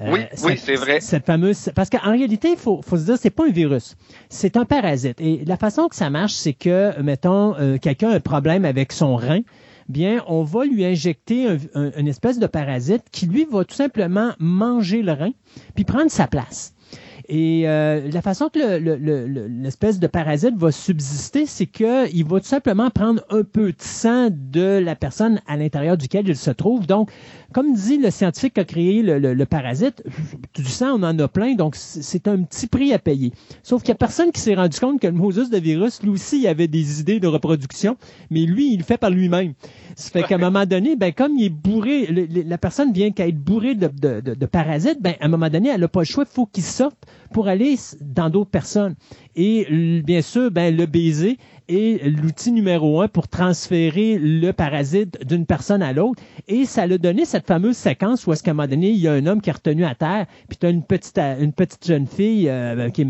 Euh, 0.00 0.10
oui, 0.12 0.20
oui, 0.42 0.58
c'est 0.58 0.74
vrai. 0.74 1.00
Cette 1.00 1.24
fameuse, 1.24 1.70
parce 1.74 1.88
qu'en 1.88 2.10
réalité, 2.10 2.50
il 2.50 2.56
faut, 2.56 2.82
faut 2.82 2.96
se 2.96 3.04
dire, 3.04 3.16
c'est 3.16 3.30
pas 3.30 3.46
un 3.46 3.50
virus, 3.50 3.96
c'est 4.28 4.56
un 4.56 4.64
parasite. 4.64 5.20
Et 5.20 5.44
la 5.46 5.56
façon 5.56 5.86
que 5.86 5.94
ça 5.94 6.10
marche, 6.10 6.34
c'est 6.34 6.52
que, 6.52 7.00
mettons, 7.00 7.54
quelqu'un 7.80 8.10
a 8.10 8.16
un 8.16 8.20
problème 8.20 8.64
avec 8.64 8.92
son 8.92 9.14
rein, 9.14 9.40
bien, 9.88 10.22
on 10.26 10.42
va 10.42 10.64
lui 10.64 10.84
injecter 10.84 11.46
une 11.74 12.08
espèce 12.08 12.38
de 12.38 12.46
parasite 12.46 13.04
qui, 13.10 13.26
lui, 13.26 13.46
va 13.50 13.64
tout 13.64 13.74
simplement 13.74 14.32
manger 14.38 15.00
le 15.00 15.12
rein, 15.12 15.32
puis 15.76 15.84
prendre 15.84 16.10
sa 16.10 16.26
place. 16.26 16.74
Et 17.28 17.68
euh, 17.68 18.08
la 18.12 18.22
façon 18.22 18.48
que 18.48 18.78
l'espèce 19.62 19.98
de 19.98 20.06
parasite 20.06 20.56
va 20.56 20.70
subsister, 20.70 21.46
c'est 21.46 21.66
qu'il 21.66 22.24
va 22.24 22.40
tout 22.40 22.46
simplement 22.46 22.90
prendre 22.90 23.22
un 23.30 23.42
peu 23.42 23.72
de 23.72 23.80
sang 23.80 24.28
de 24.30 24.78
la 24.78 24.94
personne 24.94 25.40
à 25.46 25.56
l'intérieur 25.56 25.96
duquel 25.96 26.28
il 26.28 26.36
se 26.36 26.50
trouve. 26.50 26.86
Donc, 26.86 27.10
comme 27.52 27.74
dit 27.74 27.98
le 27.98 28.10
scientifique 28.10 28.54
qui 28.54 28.60
a 28.60 28.64
créé 28.64 29.02
le, 29.02 29.44
parasite, 29.46 30.02
du 30.54 30.64
sang, 30.64 30.98
on 30.98 31.02
en 31.02 31.18
a 31.18 31.28
plein, 31.28 31.54
donc 31.54 31.76
c'est 31.76 32.28
un 32.28 32.42
petit 32.42 32.66
prix 32.66 32.92
à 32.92 32.98
payer. 32.98 33.32
Sauf 33.62 33.82
qu'il 33.82 33.92
n'y 33.92 33.96
a 33.96 33.98
personne 33.98 34.32
qui 34.32 34.40
s'est 34.40 34.54
rendu 34.54 34.78
compte 34.78 35.00
que 35.00 35.06
le 35.06 35.12
Moses 35.12 35.50
de 35.50 35.58
virus, 35.58 36.02
lui 36.02 36.10
aussi, 36.10 36.40
il 36.40 36.46
avait 36.48 36.68
des 36.68 37.00
idées 37.00 37.20
de 37.20 37.26
reproduction, 37.26 37.96
mais 38.30 38.40
lui, 38.40 38.72
il 38.72 38.78
le 38.78 38.84
fait 38.84 38.98
par 38.98 39.10
lui-même. 39.10 39.54
Ça 39.94 40.10
fait 40.10 40.24
qu'à 40.24 40.34
un 40.34 40.38
moment 40.38 40.66
donné, 40.66 40.96
ben, 40.96 41.12
comme 41.12 41.32
il 41.38 41.44
est 41.44 41.50
bourré, 41.50 42.06
la 42.06 42.58
personne 42.58 42.92
vient 42.92 43.10
qu'à 43.10 43.26
être 43.28 43.38
bourrée 43.38 43.74
de, 43.74 43.88
de, 43.88 44.46
parasites, 44.46 45.00
ben, 45.00 45.14
à 45.20 45.26
un 45.26 45.28
moment 45.28 45.48
donné, 45.48 45.70
elle 45.70 45.80
n'a 45.80 45.88
pas 45.88 46.00
le 46.00 46.06
choix, 46.06 46.24
il 46.28 46.32
faut 46.32 46.46
qu'il 46.46 46.64
sorte 46.64 46.98
pour 47.32 47.48
aller 47.48 47.76
dans 48.00 48.30
d'autres 48.30 48.50
personnes. 48.50 48.94
Et 49.34 50.02
bien 50.02 50.22
sûr, 50.22 50.50
ben, 50.50 50.74
le 50.74 50.86
baiser, 50.86 51.38
est 51.68 52.04
l'outil 52.04 52.52
numéro 52.52 53.00
un 53.00 53.08
pour 53.08 53.28
transférer 53.28 54.18
le 54.18 54.52
parasite 54.52 55.24
d'une 55.26 55.46
personne 55.46 55.82
à 55.82 55.92
l'autre. 55.92 56.22
Et 56.48 56.64
ça 56.64 56.86
l'a 56.86 56.98
donné 56.98 57.24
cette 57.24 57.46
fameuse 57.46 57.76
séquence 57.76 58.26
où, 58.26 58.32
à 58.32 58.36
ce 58.36 58.42
qu'à 58.42 58.52
un 58.52 58.54
moment 58.54 58.68
donné, 58.68 58.90
il 58.90 58.98
y 58.98 59.08
a 59.08 59.12
un 59.12 59.26
homme 59.26 59.40
qui 59.40 59.50
est 59.50 59.54
retenu 59.54 59.84
à 59.84 59.94
terre, 59.94 60.26
puis 60.48 60.58
tu 60.58 60.66
as 60.66 60.70
une 60.70 60.82
petite, 60.82 61.18
une 61.18 61.52
petite 61.52 61.86
jeune 61.86 62.06
fille 62.06 62.48
euh, 62.48 62.90
qui 62.90 63.02
est 63.02 63.08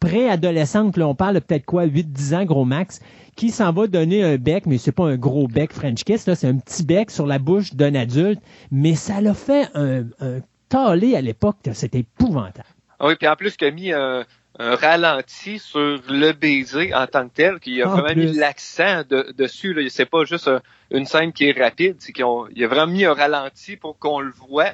préadolescente, 0.00 0.96
là, 0.96 1.06
on 1.06 1.14
parle 1.14 1.40
peut-être 1.40 1.64
quoi, 1.64 1.86
8-10 1.86 2.34
ans, 2.34 2.44
gros 2.44 2.64
max, 2.64 3.00
qui 3.36 3.50
s'en 3.50 3.72
va 3.72 3.86
donner 3.86 4.24
un 4.24 4.36
bec, 4.36 4.66
mais 4.66 4.78
c'est 4.78 4.92
pas 4.92 5.04
un 5.04 5.16
gros 5.16 5.46
bec 5.46 5.72
French 5.72 6.02
kiss, 6.02 6.26
là, 6.26 6.34
c'est 6.34 6.48
un 6.48 6.56
petit 6.56 6.84
bec 6.84 7.10
sur 7.10 7.26
la 7.26 7.38
bouche 7.38 7.74
d'un 7.74 7.94
adulte, 7.94 8.40
mais 8.72 8.96
ça 8.96 9.20
l'a 9.20 9.34
fait 9.34 9.68
un, 9.74 10.04
un 10.20 10.40
à 10.74 10.96
l'époque, 10.96 11.56
c'était 11.72 12.00
épouvantable. 12.00 12.66
Ah 12.98 13.06
oui, 13.06 13.16
puis 13.16 13.28
en 13.28 13.36
plus 13.36 13.56
qu'il 13.56 13.68
a 13.68 13.70
mis 13.70 13.92
un 14.58 14.74
ralenti 14.76 15.58
sur 15.58 16.00
le 16.08 16.32
baiser 16.32 16.94
en 16.94 17.06
tant 17.06 17.28
que 17.28 17.34
tel, 17.34 17.58
qu'il 17.58 17.82
a 17.82 17.88
vraiment 17.88 18.14
mis 18.14 18.32
l'accent 18.32 19.02
dessus. 19.36 19.72
Là. 19.72 19.82
C'est 19.88 20.06
pas 20.06 20.24
juste 20.24 20.50
une 20.90 21.06
scène 21.06 21.32
qui 21.32 21.48
est 21.48 21.58
rapide, 21.58 21.96
c'est 21.98 22.12
qu'il 22.12 22.24
a 22.24 22.68
vraiment 22.68 22.92
mis 22.92 23.04
un 23.04 23.14
ralenti 23.14 23.76
pour 23.76 23.98
qu'on 23.98 24.20
le 24.20 24.30
voit. 24.30 24.72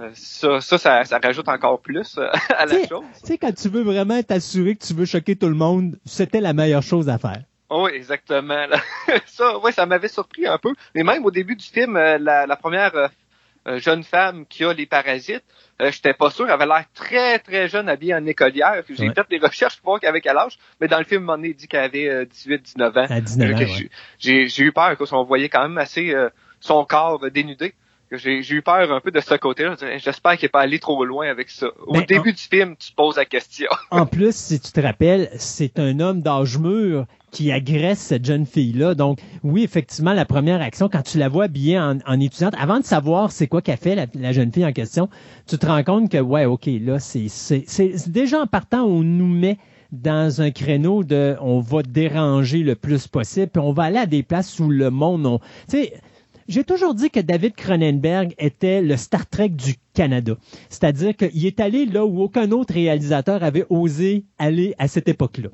Euh, 0.00 0.10
ça, 0.14 0.60
ça, 0.60 1.04
ça, 1.04 1.18
rajoute 1.22 1.48
encore 1.48 1.80
plus 1.80 2.16
euh, 2.16 2.30
à 2.56 2.64
la 2.66 2.86
chose. 2.86 3.04
Tu 3.20 3.26
sais, 3.26 3.38
quand 3.38 3.54
tu 3.54 3.68
veux 3.68 3.82
vraiment 3.82 4.22
t'assurer 4.22 4.76
que 4.76 4.84
tu 4.84 4.94
veux 4.94 5.04
choquer 5.04 5.36
tout 5.36 5.48
le 5.48 5.54
monde, 5.54 5.98
c'était 6.06 6.40
la 6.40 6.54
meilleure 6.54 6.82
chose 6.82 7.08
à 7.08 7.18
faire. 7.18 7.42
Oui, 7.70 7.90
exactement. 7.94 8.66
ça, 9.26 9.58
ouais, 9.58 9.72
ça 9.72 9.84
m'avait 9.84 10.08
surpris 10.08 10.46
un 10.46 10.56
peu. 10.56 10.72
Mais 10.94 11.02
même 11.02 11.24
au 11.26 11.30
début 11.30 11.54
du 11.54 11.66
film, 11.66 11.96
euh, 11.96 12.16
la, 12.18 12.46
la 12.46 12.56
première 12.56 13.10
jeune 13.76 14.02
femme 14.02 14.46
qui 14.46 14.64
a 14.64 14.72
les 14.72 14.86
parasites, 14.86 15.44
euh, 15.80 15.90
j'étais 15.92 16.14
pas 16.14 16.30
sûr. 16.30 16.46
Elle 16.46 16.52
avait 16.52 16.66
l'air 16.66 16.84
très, 16.94 17.38
très 17.38 17.68
jeune, 17.68 17.88
habillée 17.88 18.14
en 18.14 18.26
écolière. 18.26 18.82
J'ai 18.88 19.10
fait 19.10 19.28
des 19.30 19.38
recherches 19.38 19.76
pour 19.76 19.92
voir 19.92 20.00
qu'avec 20.00 20.24
quel 20.24 20.36
âge. 20.36 20.58
Mais 20.80 20.88
dans 20.88 20.98
le 20.98 21.04
film, 21.04 21.28
on 21.30 21.42
est 21.42 21.54
dit 21.54 21.68
qu'elle 21.68 21.84
avait 21.84 22.26
18, 22.26 22.54
euh, 22.54 22.58
19 22.58 22.96
ans. 22.96 23.06
À 23.08 23.20
19 23.20 23.54
ans, 23.54 23.64
J'ai 24.18 24.62
eu 24.62 24.72
peur 24.72 24.96
qu'on 24.96 25.24
voyait 25.24 25.48
quand 25.48 25.62
même 25.62 25.78
assez 25.78 26.14
euh, 26.14 26.30
son 26.60 26.84
corps 26.84 27.30
dénudé. 27.30 27.74
J'ai 28.10 28.40
eu 28.40 28.62
peur 28.62 28.90
un 28.90 29.00
peu 29.00 29.10
de 29.10 29.20
ce 29.20 29.34
côté-là. 29.34 29.76
J'espère 29.98 30.38
qu'il 30.38 30.46
n'est 30.46 30.50
pas 30.50 30.62
allé 30.62 30.78
trop 30.78 31.04
loin 31.04 31.28
avec 31.28 31.50
ça. 31.50 31.66
Au 31.86 31.92
ben, 31.92 32.06
début 32.06 32.32
du 32.32 32.42
film, 32.42 32.74
tu 32.76 32.92
poses 32.92 33.16
la 33.16 33.26
question. 33.26 33.68
en 33.90 34.06
plus, 34.06 34.34
si 34.34 34.58
tu 34.58 34.72
te 34.72 34.80
rappelles, 34.80 35.28
c'est 35.36 35.78
un 35.78 36.00
homme 36.00 36.22
d'âge 36.22 36.56
mûr 36.56 37.04
qui 37.30 37.52
agresse 37.52 37.98
cette 37.98 38.24
jeune 38.24 38.46
fille-là. 38.46 38.94
Donc, 38.94 39.20
oui, 39.42 39.62
effectivement, 39.62 40.12
la 40.12 40.24
première 40.24 40.60
action, 40.60 40.88
quand 40.88 41.02
tu 41.02 41.18
la 41.18 41.28
vois 41.28 41.44
habillée 41.44 41.78
en, 41.78 42.20
étudiante, 42.20 42.54
avant 42.58 42.80
de 42.80 42.84
savoir 42.84 43.32
c'est 43.32 43.46
quoi 43.46 43.62
qu'a 43.62 43.76
fait 43.76 44.08
la, 44.14 44.32
jeune 44.32 44.52
fille 44.52 44.64
en 44.64 44.72
question, 44.72 45.08
tu 45.46 45.58
te 45.58 45.66
rends 45.66 45.82
compte 45.82 46.10
que, 46.10 46.18
ouais, 46.18 46.44
OK, 46.44 46.68
là, 46.80 46.98
c'est 46.98 47.28
déjà 48.08 48.40
en 48.40 48.46
partant, 48.46 48.84
on 48.84 49.02
nous 49.02 49.26
met 49.26 49.58
dans 49.92 50.42
un 50.42 50.50
créneau 50.50 51.02
de 51.02 51.36
on 51.40 51.60
va 51.60 51.82
déranger 51.82 52.58
le 52.58 52.74
plus 52.74 53.06
possible, 53.06 53.48
puis 53.48 53.62
on 53.62 53.72
va 53.72 53.84
aller 53.84 53.98
à 53.98 54.06
des 54.06 54.22
places 54.22 54.58
où 54.58 54.68
le 54.68 54.90
monde... 54.90 55.40
Tu 55.68 55.78
sais, 55.78 55.92
j'ai 56.46 56.64
toujours 56.64 56.94
dit 56.94 57.10
que 57.10 57.20
David 57.20 57.54
Cronenberg 57.54 58.34
était 58.38 58.80
le 58.80 58.96
Star 58.96 59.26
Trek 59.28 59.50
du 59.50 59.74
Canada. 59.92 60.34
C'est-à-dire 60.70 61.14
qu'il 61.14 61.44
est 61.44 61.60
allé 61.60 61.84
là 61.84 62.06
où 62.06 62.22
aucun 62.22 62.50
autre 62.52 62.72
réalisateur 62.72 63.42
avait 63.42 63.66
osé 63.68 64.24
aller 64.38 64.74
à 64.78 64.88
cette 64.88 65.08
époque-là 65.08 65.50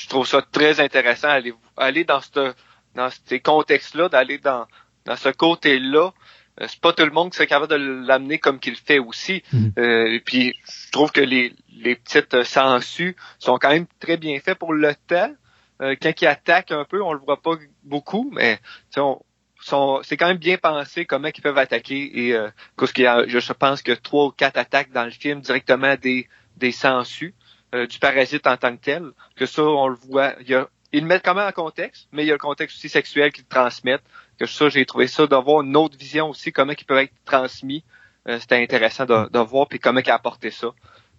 je 0.00 0.08
trouve 0.08 0.26
ça 0.26 0.42
très 0.42 0.80
intéressant 0.80 1.28
aller 1.28 1.54
aller 1.76 2.04
dans 2.04 2.20
ce 2.20 2.54
dans 2.94 3.08
ces 3.26 3.40
contextes-là, 3.40 4.08
d'aller 4.08 4.38
dans 4.38 4.66
dans 5.04 5.16
ce 5.16 5.28
côté-là. 5.28 6.12
Euh, 6.60 6.66
c'est 6.68 6.80
pas 6.80 6.92
tout 6.92 7.04
le 7.04 7.10
monde 7.10 7.30
qui 7.30 7.36
serait 7.36 7.46
capable 7.46 7.70
de 7.70 8.06
l'amener 8.06 8.38
comme 8.38 8.60
qu'il 8.60 8.76
fait 8.76 8.98
aussi. 8.98 9.42
Mhm. 9.52 9.72
Euh, 9.78 10.12
et 10.12 10.20
puis 10.20 10.54
je 10.66 10.90
trouve 10.90 11.10
que 11.10 11.20
les, 11.20 11.54
les 11.74 11.96
petites 11.96 12.44
sangsues 12.44 13.16
sont 13.38 13.58
quand 13.58 13.70
même 13.70 13.86
très 14.00 14.16
bien 14.16 14.38
faits 14.40 14.58
pour 14.58 14.72
le 14.72 14.94
temps. 15.06 15.32
Euh, 15.80 15.96
quand 16.00 16.12
ils 16.20 16.26
attaquent 16.26 16.72
un 16.72 16.84
peu, 16.84 17.02
on 17.02 17.12
le 17.12 17.20
voit 17.20 17.40
pas 17.40 17.56
beaucoup, 17.82 18.30
mais 18.32 18.60
c'est 18.90 20.16
quand 20.16 20.26
même 20.26 20.36
bien 20.36 20.58
pensé 20.58 21.06
comment 21.06 21.28
ils 21.34 21.42
peuvent 21.42 21.58
attaquer. 21.58 22.28
Et 22.28 22.38
parce 22.76 22.92
qu'il 22.92 23.04
y 23.04 23.06
a, 23.06 23.26
je 23.26 23.52
pense 23.52 23.82
que 23.82 23.92
trois 23.92 24.26
ou 24.26 24.30
quatre 24.30 24.58
attaques 24.58 24.92
dans 24.92 25.04
le 25.04 25.10
film 25.10 25.40
directement 25.40 25.96
des 25.96 26.28
des 26.56 26.72
sangsues. 26.72 27.34
Euh, 27.74 27.86
du 27.86 27.98
parasite 27.98 28.46
en 28.46 28.58
tant 28.58 28.76
que 28.76 28.82
tel, 28.82 29.12
que 29.34 29.46
ça, 29.46 29.62
on 29.62 29.88
le 29.88 29.94
voit. 29.94 30.34
Il 30.42 30.50
y 30.50 30.54
a, 30.54 30.68
ils 30.92 31.00
le 31.00 31.06
mettent 31.06 31.24
quand 31.24 31.34
même 31.34 31.48
en 31.48 31.52
contexte, 31.52 32.06
mais 32.12 32.22
il 32.22 32.26
y 32.26 32.30
a 32.30 32.34
le 32.34 32.38
contexte 32.38 32.76
aussi 32.76 32.90
sexuel 32.90 33.32
qu'ils 33.32 33.46
transmettent. 33.46 34.04
Que 34.38 34.44
ça, 34.44 34.68
j'ai 34.68 34.84
trouvé 34.84 35.06
ça 35.06 35.26
d'avoir 35.26 35.62
une 35.62 35.74
autre 35.74 35.96
vision 35.96 36.28
aussi, 36.28 36.52
comment 36.52 36.74
ils 36.78 36.84
peuvent 36.84 36.98
être 36.98 37.14
transmis. 37.24 37.82
Euh, 38.28 38.38
c'était 38.38 38.62
intéressant 38.62 39.06
de, 39.06 39.30
de, 39.30 39.38
voir, 39.38 39.68
puis 39.68 39.78
comment 39.78 40.00
ils 40.00 40.10
apporté 40.10 40.50
ça. 40.50 40.68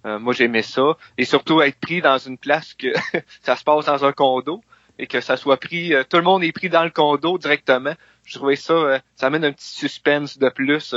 Euh, 0.06 0.19
moi, 0.19 0.33
j'aimais 0.33 0.61
ça. 0.61 0.95
Et 1.17 1.25
surtout 1.25 1.59
être 1.64 1.80
pris 1.80 2.01
dans 2.01 2.19
une 2.19 2.38
place 2.38 2.75
que 2.75 2.93
ça 3.41 3.56
se 3.56 3.64
passe 3.64 3.85
dans 3.85 4.06
un 4.06 4.11
condo 4.11 4.61
et 4.99 5.07
que 5.07 5.22
ça 5.22 5.38
soit 5.38 5.57
pris, 5.57 5.91
tout 6.07 6.17
le 6.17 6.23
monde 6.23 6.43
est 6.43 6.51
pris 6.51 6.69
dans 6.69 6.83
le 6.83 6.91
condo 6.91 7.40
directement. 7.40 7.95
Je 8.25 8.38
trouvais 8.38 8.57
ça, 8.57 9.01
ça 9.15 9.25
amène 9.25 9.43
un 9.43 9.53
petit 9.53 9.73
suspense 9.73 10.38
de 10.38 10.49
plus 10.49 10.93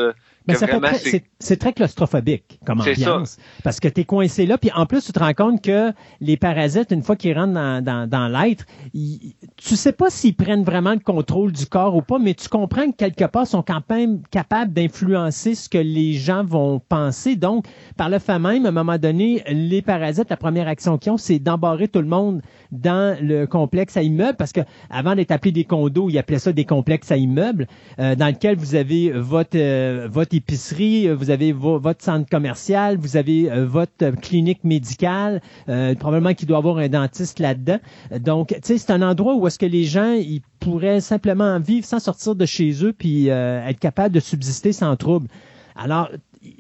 c'est 1.38 1.56
très 1.56 1.72
claustrophobique 1.72 2.60
comme 2.64 2.80
ambiance. 2.80 3.38
Parce 3.64 3.80
que 3.80 3.88
tu 3.88 4.02
es 4.02 4.04
coincé 4.04 4.46
là, 4.46 4.58
puis 4.58 4.70
en 4.74 4.86
plus, 4.86 5.04
tu 5.04 5.12
te 5.12 5.18
rends 5.18 5.34
compte 5.34 5.62
que 5.62 5.92
les 6.20 6.36
parasites, 6.36 6.90
une 6.90 7.02
fois 7.02 7.16
qu'ils 7.16 7.36
rentrent 7.36 7.54
dans, 7.54 7.82
dans, 7.84 8.08
dans 8.08 8.28
l'être, 8.28 8.64
tu 8.92 9.76
sais 9.76 9.92
pas 9.92 10.10
s'ils 10.10 10.36
prennent 10.36 10.64
vraiment 10.64 10.92
le 10.92 11.00
contrôle 11.00 11.52
du 11.52 11.66
corps 11.66 11.96
ou 11.96 12.02
pas, 12.02 12.18
mais 12.18 12.34
tu 12.34 12.48
comprends 12.48 12.90
que 12.90 12.96
quelque 12.96 13.24
part, 13.24 13.44
ils 13.44 13.50
sont 13.50 13.62
quand 13.62 13.82
même 13.90 14.22
capables 14.30 14.72
d'influencer 14.72 15.54
ce 15.54 15.68
que 15.68 15.78
les 15.78 16.12
gens 16.14 16.44
vont 16.44 16.80
penser. 16.80 17.36
Donc, 17.36 17.66
par 17.96 18.08
le 18.08 18.18
fait 18.18 18.38
même, 18.38 18.66
à 18.66 18.68
un 18.68 18.72
moment 18.72 18.98
donné, 18.98 19.42
les 19.48 19.82
parasites, 19.82 20.30
la 20.30 20.36
première 20.36 20.68
action 20.68 20.98
qu'ils 20.98 21.12
ont, 21.12 21.16
c'est 21.16 21.38
d'embarrer 21.38 21.88
tout 21.88 22.00
le 22.00 22.08
monde 22.08 22.42
dans 22.72 23.16
le 23.20 23.46
complexe 23.46 23.96
à 23.96 24.02
immeubles, 24.02 24.36
parce 24.36 24.52
que 24.52 24.60
avant 24.90 25.14
d'être 25.14 25.30
appelé 25.30 25.52
des 25.52 25.64
condos, 25.64 26.10
ils 26.10 26.18
appelaient 26.18 26.38
ça 26.38 26.52
des 26.52 26.64
complexes 26.64 27.10
à 27.10 27.16
immeubles, 27.16 27.66
euh, 27.98 28.14
dans 28.14 28.26
lequel 28.26 28.56
vous 28.56 28.74
avez 28.74 29.10
votre, 29.10 29.56
euh, 29.56 30.08
votre 30.10 30.35
épicerie, 30.36 31.08
euh, 31.08 31.14
vous 31.14 31.30
avez 31.30 31.52
votre 31.52 32.02
centre 32.02 32.28
commercial, 32.28 32.96
vous 32.96 33.16
avez 33.16 33.50
euh, 33.50 33.66
votre 33.66 34.10
clinique 34.20 34.62
médicale, 34.64 35.40
euh, 35.68 35.94
probablement 35.94 36.34
qu'il 36.34 36.46
doit 36.46 36.58
avoir 36.58 36.78
un 36.78 36.88
dentiste 36.88 37.38
là-dedans. 37.38 37.78
Donc, 38.20 38.48
tu 38.48 38.56
sais, 38.62 38.78
c'est 38.78 38.92
un 38.92 39.02
endroit 39.02 39.34
où 39.34 39.46
est-ce 39.46 39.58
que 39.58 39.66
les 39.66 39.84
gens 39.84 40.12
ils 40.12 40.42
pourraient 40.60 41.00
simplement 41.00 41.58
vivre 41.58 41.86
sans 41.86 41.98
sortir 41.98 42.34
de 42.34 42.46
chez 42.46 42.84
eux 42.84 42.92
puis 42.92 43.28
être 43.28 43.78
capables 43.78 44.14
de 44.14 44.20
subsister 44.20 44.72
sans 44.72 44.96
trouble. 44.96 45.28
Alors, 45.76 46.10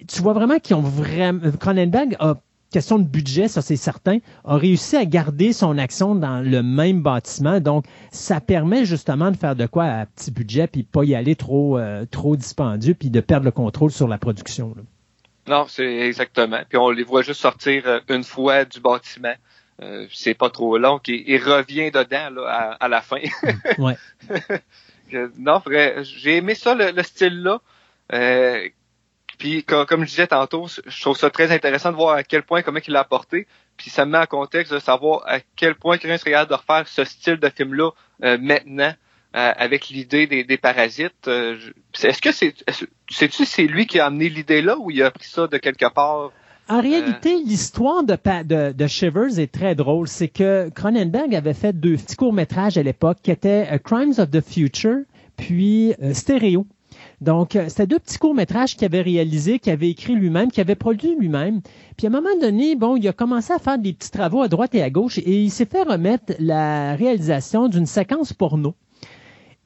tu 0.08 0.22
vois 0.22 0.32
vraiment 0.32 0.58
qu'ils 0.58 0.76
ont 0.76 0.82
vraiment 0.82 1.40
Cronenberg 1.58 2.16
a 2.18 2.36
question 2.70 2.98
de 2.98 3.04
budget, 3.04 3.48
ça 3.48 3.62
c'est 3.62 3.76
certain, 3.76 4.18
a 4.44 4.56
réussi 4.56 4.96
à 4.96 5.04
garder 5.04 5.52
son 5.52 5.78
action 5.78 6.14
dans 6.14 6.40
le 6.40 6.62
même 6.62 7.02
bâtiment. 7.02 7.60
Donc, 7.60 7.84
ça 8.10 8.40
permet 8.40 8.84
justement 8.84 9.30
de 9.30 9.36
faire 9.36 9.56
de 9.56 9.66
quoi 9.66 9.84
à 9.84 10.06
petit 10.06 10.30
budget, 10.30 10.66
puis 10.66 10.82
pas 10.82 11.04
y 11.04 11.14
aller 11.14 11.36
trop, 11.36 11.78
euh, 11.78 12.04
trop 12.10 12.36
dispendieux, 12.36 12.94
puis 12.94 13.10
de 13.10 13.20
perdre 13.20 13.44
le 13.44 13.52
contrôle 13.52 13.90
sur 13.90 14.08
la 14.08 14.18
production. 14.18 14.74
Non, 15.48 15.66
c'est 15.68 16.00
exactement. 16.00 16.60
Puis 16.68 16.78
on 16.78 16.90
les 16.90 17.04
voit 17.04 17.22
juste 17.22 17.40
sortir 17.40 17.84
euh, 17.86 18.00
une 18.08 18.24
fois 18.24 18.64
du 18.64 18.80
bâtiment. 18.80 19.34
Euh, 19.82 20.06
c'est 20.10 20.34
pas 20.34 20.48
trop 20.48 20.78
long, 20.78 21.00
et, 21.06 21.36
revient 21.36 21.90
dedans 21.90 22.30
là, 22.30 22.76
à, 22.80 22.88
la 22.88 23.02
fin. 23.02 23.20
ouais. 23.78 23.96
non, 25.38 25.60
j'ai 26.02 26.38
aimé 26.38 26.54
ça, 26.54 26.74
le, 26.74 27.02
style 27.02 27.42
là. 27.42 27.60
Puis 29.38 29.64
comme, 29.64 30.04
je 30.04 30.10
disais 30.10 30.26
tantôt, 30.26 30.66
je 30.86 31.00
trouve 31.00 31.16
ça 31.16 31.30
très 31.30 31.52
intéressant 31.52 31.90
de 31.90 31.96
voir 31.96 32.16
à 32.16 32.22
quel 32.22 32.42
point 32.42 32.62
comment 32.62 32.80
il 32.86 32.92
l'a 32.92 33.00
apporté. 33.00 33.46
Puis 33.76 33.90
ça 33.90 34.06
me 34.06 34.12
met 34.12 34.18
en 34.18 34.26
contexte 34.26 34.72
de 34.72 34.78
savoir 34.78 35.22
à 35.26 35.40
quel 35.56 35.74
point 35.74 35.98
quelqu'un 35.98 36.16
serait 36.16 36.30
capable 36.30 36.50
de 36.50 36.56
refaire 36.56 36.88
ce 36.88 37.04
style 37.04 37.36
de 37.36 37.48
film-là 37.50 37.90
euh, 38.24 38.38
maintenant 38.40 38.92
euh, 39.36 39.52
avec 39.56 39.88
l'idée 39.88 40.26
des, 40.26 40.44
des, 40.44 40.56
parasites. 40.56 41.28
Euh, 41.28 41.56
est-ce 42.02 42.22
que 42.22 42.32
c'est 42.32 42.54
sais-tu 43.10 43.44
c'est 43.44 43.66
lui 43.66 43.86
qui 43.86 44.00
a 44.00 44.06
amené 44.06 44.30
l'idée-là 44.30 44.78
ou 44.78 44.90
il 44.90 45.02
a 45.02 45.10
pris 45.10 45.28
ça 45.28 45.46
de 45.46 45.58
quelque 45.58 45.92
part? 45.92 46.32
En 46.68 46.80
réalité, 46.80 47.36
l'histoire 47.44 48.02
de, 48.02 48.16
de, 48.42 48.72
de, 48.72 48.86
Shivers 48.88 49.38
est 49.38 49.52
très 49.52 49.76
drôle. 49.76 50.08
C'est 50.08 50.26
que 50.26 50.68
Cronenberg 50.70 51.32
avait 51.34 51.54
fait 51.54 51.72
deux 51.72 51.96
petits 51.96 52.16
courts-métrages 52.16 52.76
à 52.76 52.82
l'époque 52.82 53.18
qui 53.22 53.30
étaient 53.30 53.68
Crimes 53.84 54.14
of 54.18 54.30
the 54.30 54.40
Future 54.40 55.02
puis 55.36 55.94
Stereo. 56.12 56.66
Donc, 57.20 57.56
euh, 57.56 57.66
c'était 57.68 57.86
deux 57.86 57.98
petits 57.98 58.18
courts-métrages 58.18 58.76
qu'il 58.76 58.84
avait 58.84 59.00
réalisés, 59.00 59.58
qu'il 59.58 59.72
avait 59.72 59.90
écrit 59.90 60.14
lui-même, 60.14 60.50
qu'il 60.50 60.60
avait 60.60 60.74
produit 60.74 61.16
lui-même. 61.18 61.62
Puis 61.96 62.06
à 62.06 62.10
un 62.10 62.12
moment 62.12 62.36
donné, 62.40 62.76
bon, 62.76 62.96
il 62.96 63.08
a 63.08 63.12
commencé 63.12 63.52
à 63.52 63.58
faire 63.58 63.78
des 63.78 63.92
petits 63.94 64.10
travaux 64.10 64.42
à 64.42 64.48
droite 64.48 64.74
et 64.74 64.82
à 64.82 64.90
gauche 64.90 65.18
et 65.18 65.42
il 65.44 65.50
s'est 65.50 65.64
fait 65.64 65.82
remettre 65.82 66.34
la 66.38 66.94
réalisation 66.94 67.68
d'une 67.68 67.86
séquence 67.86 68.32
porno. 68.32 68.74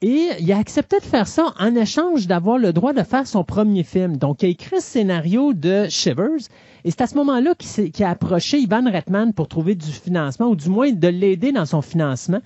Et 0.03 0.29
il 0.39 0.51
a 0.51 0.57
accepté 0.57 0.97
de 0.97 1.03
faire 1.03 1.27
ça 1.27 1.53
en 1.59 1.75
échange 1.75 2.25
d'avoir 2.25 2.57
le 2.57 2.73
droit 2.73 2.91
de 2.91 3.03
faire 3.03 3.27
son 3.27 3.43
premier 3.43 3.83
film. 3.83 4.17
Donc, 4.17 4.41
il 4.41 4.47
a 4.47 4.49
écrit 4.49 4.77
le 4.77 4.81
scénario 4.81 5.53
de 5.53 5.85
Shivers. 5.89 6.47
Et 6.83 6.89
c'est 6.89 7.01
à 7.01 7.07
ce 7.07 7.13
moment-là 7.15 7.53
qu'il 7.53 8.03
a 8.03 8.09
approché 8.09 8.57
Ivan 8.57 8.89
Reitman 8.89 9.31
pour 9.33 9.47
trouver 9.47 9.75
du 9.75 9.91
financement, 9.91 10.47
ou 10.47 10.55
du 10.55 10.69
moins 10.69 10.91
de 10.91 11.07
l'aider 11.07 11.51
dans 11.51 11.67
son 11.67 11.83
financement. 11.83 12.41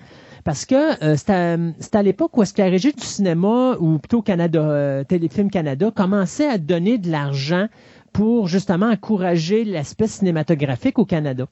Parce 0.46 0.64
que 0.64 1.02
euh, 1.04 1.16
c'était 1.16 1.98
à, 1.98 2.02
l'époque 2.04 2.36
où 2.36 2.42
est-ce 2.44 2.54
que 2.54 2.62
la 2.62 2.68
régie 2.68 2.92
du 2.92 3.04
cinéma, 3.04 3.76
ou 3.80 3.98
plutôt 3.98 4.22
Canada, 4.22 4.60
euh, 4.60 5.02
Téléfilm 5.02 5.50
Canada, 5.50 5.90
commençait 5.90 6.46
à 6.46 6.56
donner 6.56 6.98
de 6.98 7.10
l'argent 7.10 7.66
pour 8.12 8.46
justement 8.46 8.86
encourager 8.86 9.64
l'aspect 9.64 10.06
cinématographique 10.06 11.00
au 11.00 11.04
Canada. 11.04 11.48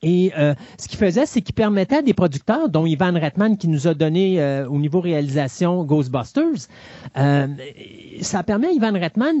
Et 0.00 0.32
euh, 0.38 0.54
ce 0.78 0.88
qu'il 0.88 0.98
faisait, 0.98 1.26
c'est 1.26 1.42
qu'il 1.42 1.54
permettait 1.54 1.96
à 1.96 2.02
des 2.02 2.14
producteurs, 2.14 2.70
dont 2.70 2.86
Ivan 2.86 3.12
Reitman 3.12 3.58
qui 3.58 3.68
nous 3.68 3.86
a 3.86 3.92
donné 3.92 4.42
au 4.70 4.78
niveau 4.78 5.00
réalisation 5.02 5.84
Ghostbusters, 5.84 6.68
ça 7.14 8.42
permet 8.44 8.68
à 8.68 8.70
Ivan 8.70 8.92
Reitman 8.94 9.40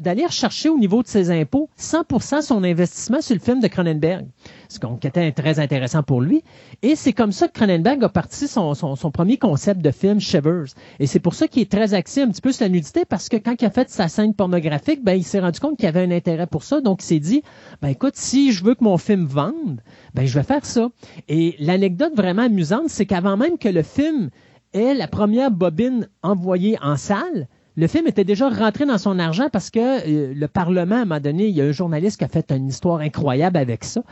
d'aller 0.00 0.24
rechercher 0.24 0.70
au 0.70 0.78
niveau 0.78 1.02
de 1.02 1.08
ses 1.08 1.30
impôts 1.30 1.68
100% 1.78 2.40
son 2.40 2.64
investissement 2.64 3.20
sur 3.20 3.34
le 3.34 3.40
film 3.42 3.60
de 3.60 3.68
Cronenberg. 3.68 4.24
Ce 4.70 4.78
qui 4.78 5.06
était 5.06 5.32
très 5.32 5.58
intéressant 5.58 6.02
pour 6.02 6.20
lui. 6.20 6.44
Et 6.82 6.94
c'est 6.94 7.12
comme 7.12 7.32
ça 7.32 7.48
que 7.48 7.52
Cronenberg 7.52 8.02
a 8.04 8.08
parti 8.08 8.46
son, 8.46 8.74
son, 8.74 9.10
premier 9.10 9.36
concept 9.36 9.80
de 9.80 9.90
film, 9.90 10.20
Shivers. 10.20 10.74
Et 11.00 11.06
c'est 11.06 11.18
pour 11.18 11.34
ça 11.34 11.48
qu'il 11.48 11.62
est 11.62 11.70
très 11.70 11.92
axé 11.92 12.22
un 12.22 12.28
petit 12.28 12.40
peu 12.40 12.52
sur 12.52 12.64
la 12.64 12.68
nudité, 12.68 13.04
parce 13.04 13.28
que 13.28 13.36
quand 13.36 13.60
il 13.60 13.64
a 13.64 13.70
fait 13.70 13.90
sa 13.90 14.08
scène 14.08 14.32
pornographique, 14.32 15.02
ben, 15.02 15.14
il 15.14 15.24
s'est 15.24 15.40
rendu 15.40 15.58
compte 15.58 15.76
qu'il 15.76 15.86
y 15.86 15.88
avait 15.88 16.04
un 16.04 16.10
intérêt 16.12 16.46
pour 16.46 16.62
ça. 16.62 16.80
Donc, 16.80 17.02
il 17.02 17.06
s'est 17.06 17.18
dit, 17.18 17.42
ben, 17.82 17.88
écoute, 17.88 18.14
si 18.16 18.52
je 18.52 18.64
veux 18.64 18.74
que 18.74 18.84
mon 18.84 18.96
film 18.96 19.26
vende, 19.26 19.80
ben, 20.14 20.24
je 20.24 20.38
vais 20.38 20.44
faire 20.44 20.64
ça. 20.64 20.88
Et 21.28 21.56
l'anecdote 21.58 22.14
vraiment 22.14 22.42
amusante, 22.42 22.88
c'est 22.88 23.06
qu'avant 23.06 23.36
même 23.36 23.58
que 23.58 23.68
le 23.68 23.82
film 23.82 24.30
ait 24.72 24.94
la 24.94 25.08
première 25.08 25.50
bobine 25.50 26.08
envoyée 26.22 26.78
en 26.80 26.96
salle, 26.96 27.48
le 27.76 27.86
film 27.86 28.06
était 28.06 28.24
déjà 28.24 28.48
rentré 28.48 28.84
dans 28.84 28.98
son 28.98 29.18
argent 29.18 29.48
parce 29.50 29.70
que 29.70 29.78
euh, 29.80 30.34
le 30.34 30.48
Parlement, 30.48 30.96
à 30.96 30.98
un 30.98 31.04
moment 31.04 31.20
donné, 31.20 31.46
il 31.46 31.54
y 31.54 31.60
a 31.60 31.64
un 31.64 31.72
journaliste 31.72 32.18
qui 32.18 32.24
a 32.24 32.28
fait 32.28 32.50
une 32.50 32.68
histoire 32.68 33.00
incroyable 33.00 33.56
avec 33.56 33.84
ça. 33.84 34.02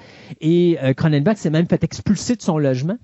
Et 0.40 0.78
euh, 0.82 0.94
Cronenberg 0.94 1.36
s'est 1.36 1.50
même 1.50 1.66
fait 1.66 1.82
expulser 1.82 2.36
de 2.36 2.42
son 2.42 2.58
logement. 2.58 2.96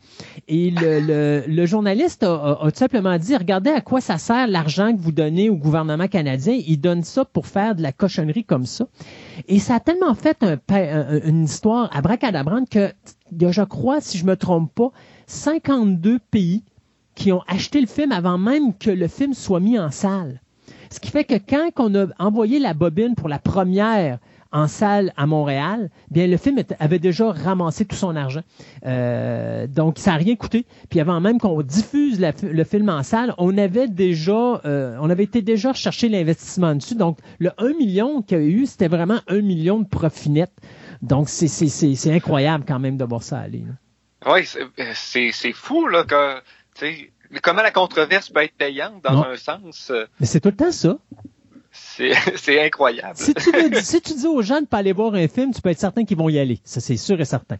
Et 0.48 0.72
le, 0.74 1.66
journaliste 1.66 2.22
a, 2.22 2.58
tout 2.62 2.78
simplement 2.78 3.18
dit, 3.18 3.36
regardez 3.36 3.70
à 3.70 3.80
quoi 3.80 4.00
ça 4.00 4.18
sert 4.18 4.46
l'argent 4.46 4.94
que 4.94 5.00
vous 5.00 5.12
donnez 5.12 5.50
au 5.50 5.56
gouvernement 5.56 6.08
canadien. 6.08 6.58
Il 6.66 6.80
donne 6.80 7.02
ça 7.02 7.24
pour 7.24 7.46
faire 7.46 7.74
de 7.74 7.82
la 7.82 7.92
cochonnerie 7.92 8.44
comme 8.44 8.66
ça. 8.66 8.86
Et 9.48 9.58
ça 9.58 9.76
a 9.76 9.80
tellement 9.80 10.14
fait 10.14 10.44
une 11.24 11.44
histoire 11.44 11.90
à 11.94 12.00
bracadabrante 12.00 12.68
que, 12.68 12.92
je 13.32 13.62
crois, 13.62 14.00
si 14.00 14.18
je 14.18 14.24
me 14.24 14.36
trompe 14.36 14.72
pas, 14.74 14.92
52 15.26 16.18
pays 16.30 16.62
qui 17.14 17.32
ont 17.32 17.42
acheté 17.46 17.80
le 17.80 17.86
film 17.86 18.12
avant 18.12 18.38
même 18.38 18.76
que 18.76 18.90
le 18.90 19.08
film 19.08 19.34
soit 19.34 19.60
mis 19.60 19.78
en 19.78 19.90
salle. 19.90 20.40
Ce 20.90 21.00
qui 21.00 21.10
fait 21.10 21.24
que 21.24 21.34
quand 21.34 21.70
on 21.78 21.94
a 21.94 22.06
envoyé 22.18 22.58
la 22.58 22.74
bobine 22.74 23.14
pour 23.14 23.28
la 23.28 23.38
première 23.38 24.18
en 24.54 24.68
salle 24.68 25.12
à 25.16 25.26
Montréal, 25.26 25.90
bien 26.12 26.28
le 26.28 26.36
film 26.36 26.62
avait 26.78 27.00
déjà 27.00 27.32
ramassé 27.32 27.84
tout 27.84 27.96
son 27.96 28.14
argent. 28.14 28.42
Euh, 28.86 29.66
donc 29.66 29.98
ça 29.98 30.12
n'a 30.12 30.16
rien 30.16 30.36
coûté. 30.36 30.64
Puis 30.90 31.00
avant 31.00 31.20
même 31.20 31.40
qu'on 31.40 31.60
diffuse 31.62 32.24
le 32.42 32.64
film 32.64 32.88
en 32.88 33.02
salle, 33.02 33.34
on 33.36 33.58
avait 33.58 33.88
déjà, 33.88 34.60
euh, 34.64 34.96
on 35.00 35.10
avait 35.10 35.24
été 35.24 35.42
déjà 35.42 35.72
chercher 35.72 36.08
l'investissement 36.08 36.76
dessus. 36.76 36.94
Donc 36.94 37.18
le 37.40 37.50
1 37.58 37.76
million 37.76 38.22
qu'il 38.22 38.38
y 38.38 38.40
a 38.40 38.44
eu, 38.44 38.66
c'était 38.66 38.86
vraiment 38.86 39.18
1 39.26 39.40
million 39.40 39.80
de 39.80 39.88
profit 39.88 40.30
net. 40.30 40.52
Donc 41.02 41.28
c'est 41.28 42.12
incroyable 42.12 42.64
quand 42.66 42.78
même 42.78 42.96
de 42.96 43.04
voir 43.04 43.24
ça 43.24 43.38
aller. 43.40 43.64
Oui, 44.24 44.48
c'est 44.94 45.52
fou 45.52 45.88
là 45.88 46.04
que 46.04 46.40
comment 47.42 47.62
la 47.62 47.70
controverse 47.70 48.30
peut 48.30 48.42
être 48.42 48.54
payante 48.54 49.02
dans 49.02 49.22
un 49.22 49.36
sens. 49.36 49.90
Euh, 49.90 50.06
Mais 50.20 50.26
c'est 50.26 50.40
tout 50.40 50.50
le 50.50 50.56
temps 50.56 50.72
ça. 50.72 50.98
C'est 51.72 52.12
incroyable. 52.64 53.16
Si 53.16 53.34
tu, 53.34 53.50
si 53.82 54.00
tu 54.00 54.14
dis 54.14 54.26
aux 54.26 54.42
gens 54.42 54.56
de 54.56 54.60
ne 54.62 54.66
pas 54.66 54.78
aller 54.78 54.92
voir 54.92 55.14
un 55.14 55.28
film, 55.28 55.52
tu 55.52 55.60
peux 55.60 55.70
être 55.70 55.78
certain 55.78 56.04
qu'ils 56.04 56.16
vont 56.16 56.28
y 56.28 56.38
aller. 56.38 56.60
Ça, 56.64 56.80
c'est 56.80 56.96
sûr 56.96 57.20
et 57.20 57.24
certain. 57.24 57.56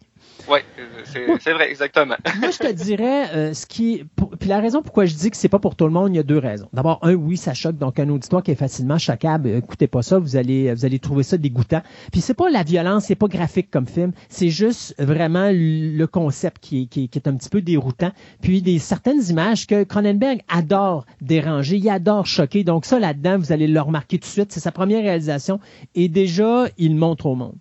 Oui, 0.49 0.59
c'est 1.05 1.53
vrai, 1.53 1.69
exactement. 1.69 2.15
Moi, 2.39 2.51
je 2.51 2.57
te 2.57 2.71
dirais, 2.71 3.29
euh, 3.33 3.53
ce 3.53 3.65
qui, 3.65 4.03
puis 4.39 4.49
la 4.49 4.59
raison 4.59 4.81
pourquoi 4.81 5.05
je 5.05 5.15
dis 5.15 5.31
que 5.31 5.37
c'est 5.37 5.49
pas 5.49 5.59
pour 5.59 5.75
tout 5.75 5.85
le 5.85 5.91
monde, 5.91 6.13
il 6.13 6.17
y 6.17 6.19
a 6.19 6.23
deux 6.23 6.37
raisons. 6.37 6.67
D'abord, 6.73 6.99
un, 7.01 7.13
oui, 7.13 7.37
ça 7.37 7.53
choque, 7.53 7.77
donc 7.77 7.99
un 7.99 8.09
auditoire 8.09 8.43
qui 8.43 8.51
est 8.51 8.55
facilement 8.55 8.97
choquable. 8.97 9.49
Écoutez 9.49 9.87
pas 9.87 10.01
ça, 10.01 10.19
vous 10.19 10.35
allez, 10.35 10.73
vous 10.73 10.85
allez 10.85 10.99
trouver 10.99 11.23
ça 11.23 11.37
dégoûtant. 11.37 11.81
Puis 12.11 12.21
c'est 12.21 12.33
pas 12.33 12.49
la 12.49 12.63
violence, 12.63 13.05
c'est 13.05 13.15
pas 13.15 13.27
graphique 13.27 13.71
comme 13.71 13.87
film, 13.87 14.11
c'est 14.29 14.49
juste 14.49 14.95
vraiment 14.99 15.49
le 15.51 16.05
concept 16.05 16.61
qui 16.61 16.83
est, 16.83 16.85
qui, 16.85 17.09
est 17.13 17.27
un 17.27 17.35
petit 17.35 17.49
peu 17.49 17.61
déroutant. 17.61 18.11
Puis 18.41 18.61
des 18.61 18.79
certaines 18.79 19.23
images 19.29 19.67
que 19.67 19.83
Cronenberg 19.83 20.41
adore 20.47 21.05
déranger, 21.21 21.77
il 21.77 21.89
adore 21.89 22.25
choquer. 22.25 22.63
Donc 22.63 22.85
ça 22.85 22.99
là-dedans, 22.99 23.37
vous 23.37 23.51
allez 23.51 23.67
le 23.67 23.81
remarquer 23.81 24.17
tout 24.17 24.27
de 24.27 24.31
suite. 24.31 24.51
C'est 24.51 24.59
sa 24.59 24.71
première 24.71 25.01
réalisation 25.01 25.59
et 25.95 26.07
déjà, 26.07 26.65
il 26.77 26.95
montre 26.95 27.25
au 27.25 27.35
monde. 27.35 27.55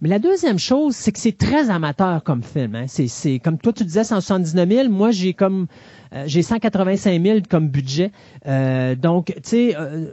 Mais 0.00 0.08
la 0.08 0.18
deuxième 0.18 0.58
chose, 0.58 0.96
c'est 0.96 1.12
que 1.12 1.18
c'est 1.18 1.36
très 1.36 1.68
amateur 1.68 2.22
comme 2.22 2.42
film. 2.42 2.74
Hein. 2.74 2.86
C'est, 2.86 3.38
comme 3.38 3.58
toi 3.58 3.72
tu 3.72 3.84
disais 3.84 4.04
179 4.04 4.68
000, 4.68 4.88
moi 4.88 5.10
j'ai 5.10 5.34
comme 5.34 5.66
euh, 6.14 6.24
j'ai 6.26 6.42
185 6.42 7.22
000 7.22 7.38
comme 7.48 7.68
budget. 7.68 8.10
Euh, 8.46 8.94
donc 8.94 9.26
tu 9.26 9.40
sais, 9.44 9.76
euh, 9.76 10.06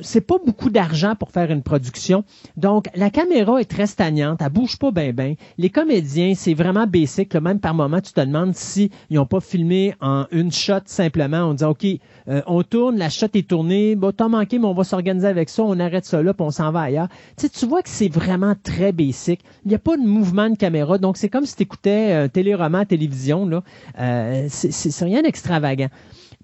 c'est 0.00 0.20
pas 0.20 0.36
beaucoup 0.44 0.70
d'argent 0.70 1.14
pour 1.14 1.30
faire 1.30 1.50
une 1.50 1.62
production. 1.62 2.24
Donc, 2.56 2.86
la 2.94 3.10
caméra 3.10 3.60
est 3.60 3.70
très 3.70 3.86
stagnante, 3.86 4.40
elle 4.42 4.50
bouge 4.50 4.76
pas 4.78 4.90
bien, 4.90 5.12
bien. 5.12 5.34
Les 5.58 5.70
comédiens, 5.70 6.34
c'est 6.36 6.54
vraiment 6.54 6.86
basic. 6.86 7.34
Même 7.34 7.60
par 7.60 7.74
moment, 7.74 8.00
tu 8.00 8.12
te 8.12 8.20
demandes 8.20 8.54
s'ils 8.54 8.90
n'ont 9.10 9.26
pas 9.26 9.40
filmé 9.40 9.94
en 10.00 10.26
une 10.30 10.52
shot 10.52 10.80
simplement. 10.86 11.44
On 11.44 11.54
dit, 11.54 11.64
OK, 11.64 11.86
euh, 12.28 12.42
on 12.46 12.62
tourne, 12.62 12.96
la 12.96 13.08
shot 13.08 13.26
est 13.34 13.48
tournée, 13.48 13.96
bon, 13.96 14.12
t'as 14.12 14.28
manqué, 14.28 14.58
mais 14.58 14.66
on 14.66 14.74
va 14.74 14.84
s'organiser 14.84 15.26
avec 15.26 15.48
ça, 15.48 15.62
on 15.62 15.78
arrête 15.80 16.04
ça 16.04 16.22
là, 16.22 16.34
puis 16.34 16.44
on 16.44 16.50
s'en 16.50 16.70
va 16.72 16.82
ailleurs. 16.82 17.08
Tu 17.36 17.48
tu 17.48 17.66
vois 17.66 17.82
que 17.82 17.88
c'est 17.88 18.08
vraiment 18.08 18.54
très 18.62 18.92
basic. 18.92 19.40
Il 19.64 19.68
n'y 19.68 19.74
a 19.74 19.78
pas 19.78 19.96
de 19.96 20.02
mouvement 20.02 20.50
de 20.50 20.56
caméra, 20.56 20.98
donc 20.98 21.16
c'est 21.16 21.28
comme 21.28 21.46
si 21.46 21.56
tu 21.56 21.62
écoutais 21.62 22.12
un 22.12 22.28
téléroman 22.28 22.82
à 22.82 22.86
télévision. 22.86 23.46
Là. 23.46 23.62
Euh, 23.98 24.46
c'est 24.48 25.04
rien 25.04 25.22
d'extravagant. 25.22 25.88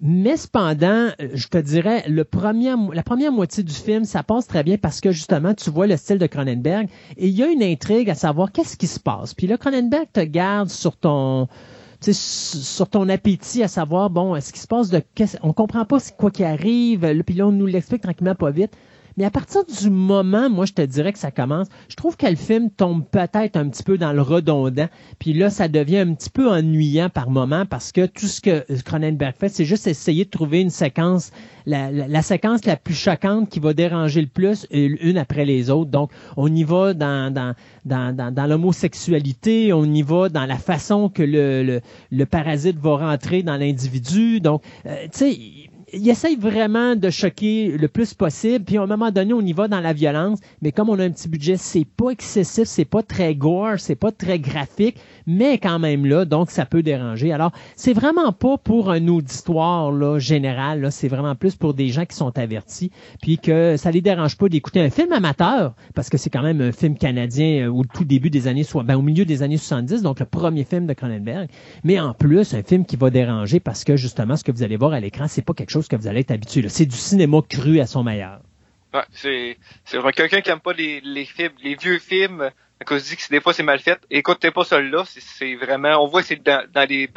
Mais 0.01 0.35
cependant, 0.35 1.09
je 1.33 1.47
te 1.47 1.57
dirais, 1.57 2.03
la 2.07 2.25
première 2.25 3.31
moitié 3.31 3.63
du 3.63 3.73
film, 3.73 4.03
ça 4.03 4.23
passe 4.23 4.45
très 4.45 4.63
bien 4.63 4.77
parce 4.77 4.99
que 4.99 5.11
justement, 5.11 5.53
tu 5.53 5.69
vois 5.69 5.87
le 5.87 5.95
style 5.95 6.17
de 6.17 6.27
Cronenberg 6.27 6.89
et 7.15 7.27
il 7.27 7.33
y 7.33 7.43
a 7.43 7.47
une 7.47 7.63
intrigue 7.63 8.09
à 8.09 8.15
savoir 8.15 8.51
qu'est-ce 8.51 8.75
qui 8.75 8.87
se 8.87 8.99
passe. 8.99 9.33
Puis 9.33 9.47
là, 9.47 9.57
Cronenberg 9.57 10.07
te 10.11 10.19
garde 10.19 10.69
sur 10.69 10.97
ton 10.97 11.47
sur 12.01 12.87
ton 12.87 13.09
appétit 13.09 13.63
à 13.63 13.67
savoir 13.67 14.11
bon 14.11 14.35
est-ce 14.35 14.51
qu'il 14.51 14.61
se 14.61 14.67
passe 14.67 14.89
de 14.89 15.01
on 15.41 15.53
comprend 15.53 15.85
pas 15.85 15.97
quoi 16.17 16.29
qui 16.29 16.43
arrive 16.43 17.23
puis 17.25 17.33
là 17.33 17.47
on 17.47 17.51
nous 17.51 17.65
l'explique 17.65 18.03
tranquillement 18.03 18.35
pas 18.35 18.51
vite 18.51 18.77
mais 19.17 19.25
à 19.25 19.31
partir 19.31 19.63
du 19.65 19.89
moment, 19.89 20.49
moi, 20.49 20.65
je 20.65 20.73
te 20.73 20.81
dirais 20.81 21.13
que 21.13 21.19
ça 21.19 21.31
commence, 21.31 21.67
je 21.89 21.95
trouve 21.95 22.17
que 22.17 22.25
le 22.25 22.35
film 22.35 22.69
tombe 22.69 23.05
peut-être 23.09 23.55
un 23.55 23.69
petit 23.69 23.83
peu 23.83 23.97
dans 23.97 24.11
le 24.11 24.21
redondant. 24.21 24.87
Puis 25.19 25.33
là, 25.33 25.49
ça 25.49 25.67
devient 25.67 25.99
un 25.99 26.13
petit 26.13 26.29
peu 26.29 26.49
ennuyant 26.49 27.09
par 27.09 27.29
moment 27.29 27.65
parce 27.65 27.91
que 27.91 28.05
tout 28.05 28.27
ce 28.27 28.41
que 28.41 28.65
Cronenberg 28.83 29.35
fait, 29.37 29.49
c'est 29.49 29.65
juste 29.65 29.87
essayer 29.87 30.25
de 30.25 30.29
trouver 30.29 30.61
une 30.61 30.69
séquence, 30.69 31.31
la, 31.65 32.21
séquence 32.21 32.65
la 32.65 32.75
plus 32.75 32.93
choquante 32.93 33.49
qui 33.49 33.59
va 33.59 33.73
déranger 33.73 34.21
le 34.21 34.27
plus, 34.27 34.67
une 34.71 35.17
après 35.17 35.45
les 35.45 35.69
autres. 35.69 35.91
Donc, 35.91 36.11
on 36.35 36.53
y 36.53 36.63
va 36.63 36.93
dans, 36.93 37.33
dans, 37.33 37.55
dans, 37.85 38.33
dans, 38.33 38.47
l'homosexualité, 38.47 39.71
on 39.71 39.85
y 39.85 40.01
va 40.01 40.29
dans 40.29 40.45
la 40.45 40.57
façon 40.57 41.09
que 41.09 41.23
le, 41.23 41.81
le, 42.11 42.25
parasite 42.25 42.77
va 42.79 42.97
rentrer 42.97 43.43
dans 43.43 43.55
l'individu. 43.55 44.41
Donc, 44.41 44.61
euh, 44.85 45.03
tu 45.05 45.09
sais, 45.17 45.69
il 45.95 46.09
essaye 46.09 46.35
vraiment 46.35 46.95
de 46.95 47.09
choquer 47.09 47.77
le 47.77 47.87
plus 47.87 48.13
possible. 48.13 48.65
Puis 48.65 48.77
à 48.77 48.83
un 48.83 48.87
moment 48.87 49.11
donné, 49.11 49.33
on 49.33 49.41
y 49.41 49.53
va 49.53 49.67
dans 49.67 49.79
la 49.79 49.93
violence. 49.93 50.39
Mais 50.61 50.71
comme 50.71 50.89
on 50.89 50.99
a 50.99 51.03
un 51.03 51.09
petit 51.09 51.29
budget, 51.29 51.57
c'est 51.57 51.85
pas 51.85 52.09
excessif, 52.09 52.65
c'est 52.65 52.85
pas 52.85 53.01
très 53.03 53.35
gore, 53.35 53.79
c'est 53.79 53.95
pas 53.95 54.11
très 54.11 54.39
graphique, 54.39 54.97
mais 55.27 55.57
quand 55.57 55.79
même 55.79 56.05
là, 56.05 56.25
donc 56.25 56.51
ça 56.51 56.65
peut 56.65 56.83
déranger. 56.83 57.31
Alors, 57.31 57.51
c'est 57.75 57.93
vraiment 57.93 58.31
pas 58.31 58.57
pour 58.57 58.91
un 58.91 59.07
auditoire 59.07 59.91
là, 59.91 60.19
général, 60.19 60.81
là, 60.81 60.91
c'est 60.91 61.07
vraiment 61.07 61.35
plus 61.35 61.55
pour 61.55 61.73
des 61.73 61.89
gens 61.89 62.05
qui 62.05 62.15
sont 62.15 62.37
avertis, 62.37 62.91
puis 63.21 63.37
que 63.37 63.77
ça 63.77 63.91
les 63.91 64.01
dérange 64.01 64.37
pas 64.37 64.49
d'écouter 64.49 64.81
un 64.81 64.89
film 64.89 65.11
amateur, 65.13 65.73
parce 65.93 66.09
que 66.09 66.17
c'est 66.17 66.29
quand 66.29 66.43
même 66.43 66.61
un 66.61 66.71
film 66.71 66.97
canadien 66.97 67.67
euh, 67.67 67.71
au 67.71 67.83
tout 67.83 68.03
début 68.03 68.29
des 68.29 68.47
années, 68.47 68.65
ben, 68.83 68.95
au 68.95 69.01
milieu 69.01 69.25
des 69.25 69.43
années 69.43 69.57
70, 69.57 70.01
donc 70.01 70.19
le 70.19 70.25
premier 70.25 70.63
film 70.63 70.87
de 70.87 70.93
Cronenberg, 70.93 71.49
mais 71.83 71.99
en 71.99 72.13
plus, 72.13 72.53
un 72.53 72.63
film 72.63 72.85
qui 72.85 72.95
va 72.95 73.09
déranger 73.09 73.59
parce 73.59 73.83
que 73.83 73.95
justement, 73.95 74.35
ce 74.35 74.43
que 74.43 74.51
vous 74.51 74.63
allez 74.63 74.77
voir 74.77 74.93
à 74.93 74.99
l'écran, 74.99 75.25
c'est 75.27 75.41
pas 75.41 75.53
quelque 75.53 75.71
chose 75.71 75.84
que 75.89 75.95
vous 75.95 76.07
allez 76.07 76.21
être 76.21 76.31
habitué. 76.31 76.67
C'est 76.69 76.85
du 76.85 76.95
cinéma 76.95 77.39
cru 77.47 77.79
à 77.79 77.85
son 77.85 78.03
meilleur. 78.03 78.41
Ouais, 78.93 79.03
c'est 79.11 79.57
quelqu'un 80.15 80.41
qui 80.41 80.49
aime 80.49 80.59
pas 80.59 80.73
les, 80.73 81.01
films, 81.25 81.53
les 81.61 81.75
vieux 81.75 81.99
films 81.99 82.51
à 82.79 82.83
cause 82.83 83.05
dit 83.05 83.15
que 83.15 83.29
des 83.29 83.39
fois 83.39 83.53
c'est 83.53 83.63
mal 83.63 83.79
fait. 83.79 83.99
Écoutez 84.09 84.51
pas 84.51 84.63
celui-là, 84.63 85.03
c'est 85.05 85.55
vraiment, 85.55 86.03
on 86.03 86.07
voit 86.07 86.23
c'est 86.23 86.41
dans, 86.41 86.65
dans 86.71 86.87
les, 86.87 87.07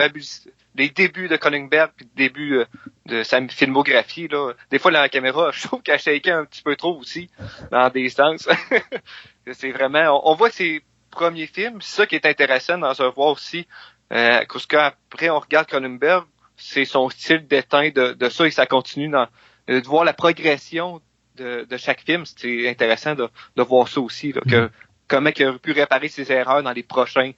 débuts 0.91 1.29
de 1.29 1.37
Cronenberg 1.37 1.91
puis 1.97 2.09
début 2.15 2.59
euh, 2.59 2.65
de 3.07 3.23
sa 3.25 3.47
filmographie 3.49 4.29
là. 4.29 4.53
Des 4.71 4.79
fois 4.79 4.91
la 4.91 5.09
caméra, 5.09 5.51
je 5.53 5.67
trouve 5.67 5.83
qu'elle 5.83 5.99
shaké 5.99 6.31
un 6.31 6.45
petit 6.45 6.63
peu 6.63 6.77
trop 6.77 6.97
aussi 6.99 7.29
dans 7.71 7.91
des 7.91 8.09
sens. 8.09 8.49
c'est 9.53 9.73
vraiment, 9.73 10.21
on, 10.29 10.35
voit 10.35 10.51
ses 10.51 10.83
premiers 11.11 11.47
films, 11.47 11.81
c'est 11.81 11.97
ça 11.97 12.07
qui 12.07 12.15
est 12.15 12.27
intéressant 12.27 12.79
dans 12.79 13.01
un 13.03 13.09
voir 13.11 13.33
aussi. 13.33 13.67
Euh, 14.13 14.45
parce 14.51 14.67
qu'après 14.67 15.29
on 15.29 15.39
regarde 15.39 15.67
Cronenberg, 15.67 16.25
c'est 16.59 16.85
son 16.85 17.09
style 17.09 17.47
d'éteint 17.47 17.91
de, 17.91 18.13
de 18.13 18.29
ça 18.29 18.47
et 18.47 18.51
ça 18.51 18.67
continue 18.67 19.09
dans 19.09 19.27
de 19.67 19.87
voir 19.87 20.05
la 20.05 20.13
progression 20.13 21.01
de, 21.37 21.67
de 21.69 21.77
chaque 21.77 22.01
film. 22.01 22.25
C'est 22.25 22.69
intéressant 22.69 23.15
de, 23.15 23.29
de 23.57 23.63
voir 23.63 23.89
ça 23.89 24.01
aussi, 24.01 24.33
là, 24.33 24.41
que 24.43 24.67
mm-hmm. 24.67 24.71
comment 25.09 25.31
il 25.37 25.47
aurait 25.47 25.59
pu 25.59 25.73
réparer 25.73 26.09
ses 26.09 26.31
erreurs 26.33 26.63
dans 26.63 26.73
les 26.73 26.83
prochains 26.83 27.33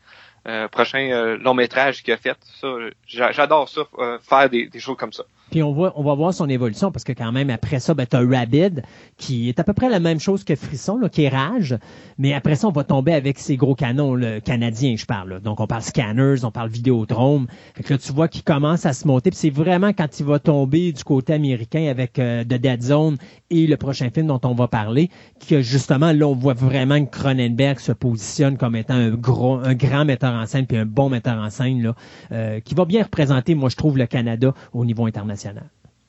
prochain 0.71 1.37
long 1.37 1.55
métrage 1.55 2.03
qu'il 2.03 2.15
a 2.15 2.17
fait. 2.17 2.39
Ça, 2.61 2.69
j'adore 3.07 3.69
ça, 3.69 3.83
faire 4.23 4.49
des, 4.49 4.67
des 4.67 4.81
choses 4.81 4.97
comme 4.97 5.13
ça. 5.13 5.25
Puis 5.51 5.63
on 5.63 5.73
va, 5.73 5.93
on 5.97 6.03
va 6.03 6.15
voir 6.15 6.33
son 6.33 6.49
évolution 6.49 6.93
parce 6.93 7.05
que 7.05 7.13
quand 7.13 7.33
même, 7.33 7.51
après 7.51 7.81
ça, 7.81 7.95
ben, 7.95 8.07
tu 8.07 8.17
as 8.17 8.21
Rabid 8.21 8.83
qui 9.17 9.49
est 9.49 9.59
à 9.59 9.65
peu 9.65 9.73
près 9.73 9.89
la 9.89 10.01
même 10.01 10.21
chose 10.21 10.45
que 10.45 10.55
Frisson, 10.55 10.99
là, 10.99 11.09
qui 11.09 11.25
est 11.25 11.29
Rage. 11.29 11.77
Mais 12.19 12.33
après 12.33 12.55
ça, 12.57 12.69
on 12.69 12.73
va 12.73 12.85
tomber 12.85 13.13
avec 13.13 13.39
ces 13.39 13.57
gros 13.57 13.75
canons 13.75 14.15
le 14.15 14.41
canadiens, 14.41 14.95
je 14.97 15.07
parle. 15.07 15.41
Donc 15.41 15.61
on 15.61 15.67
parle 15.67 15.83
Scanners, 15.83 16.45
on 16.45 16.51
parle 16.51 16.71
Vidéodrome. 16.71 17.47
Fait 17.75 17.83
que 17.83 17.95
là, 17.95 17.99
tu 17.99 18.13
vois 18.13 18.29
qu'il 18.29 18.43
commence 18.43 18.87
à 18.87 18.93
se 18.93 19.07
monter. 19.07 19.31
Puis 19.31 19.39
c'est 19.39 19.51
vraiment 19.51 19.93
quand 19.93 20.21
il 20.21 20.27
va 20.27 20.39
tomber 20.39 20.93
du 20.93 21.05
côté 21.05 21.33
américain 21.33 21.89
avec 21.89 22.19
euh, 22.19 22.45
The 22.45 22.55
Dead 22.55 22.83
Zone 22.83 23.17
et 23.51 23.67
le 23.67 23.77
prochain 23.77 24.11
film 24.11 24.27
dont 24.29 24.41
on 24.45 24.55
va 24.55 24.69
parler, 24.69 25.11
que 25.49 25.63
justement, 25.63 26.13
là, 26.13 26.27
on 26.27 26.35
voit 26.35 26.55
vraiment 26.55 27.05
que 27.05 27.11
Cronenberg 27.11 27.79
se 27.79 27.93
positionne 27.93 28.57
comme 28.57 28.77
étant 28.77 28.95
un, 28.95 29.11
gros, 29.11 29.57
un 29.57 29.75
grand 29.75 30.05
metteur 30.05 30.33
en 30.33 30.47
scène 30.47 30.67
puis 30.67 30.77
un 30.77 30.87
bon 30.87 31.09
metteur 31.09 31.39
en 31.39 31.51
scène 31.51 31.83
là, 31.83 31.95
euh, 32.33 32.61
qui 32.61 32.75
va 32.75 32.85
bien 32.85 33.03
représenter, 33.03 33.55
moi, 33.55 33.69
je 33.69 33.77
trouve, 33.77 33.99
le 33.99 34.07
Canada 34.07 34.55
au 34.73 34.85
niveau 34.85 35.07
international. 35.07 35.40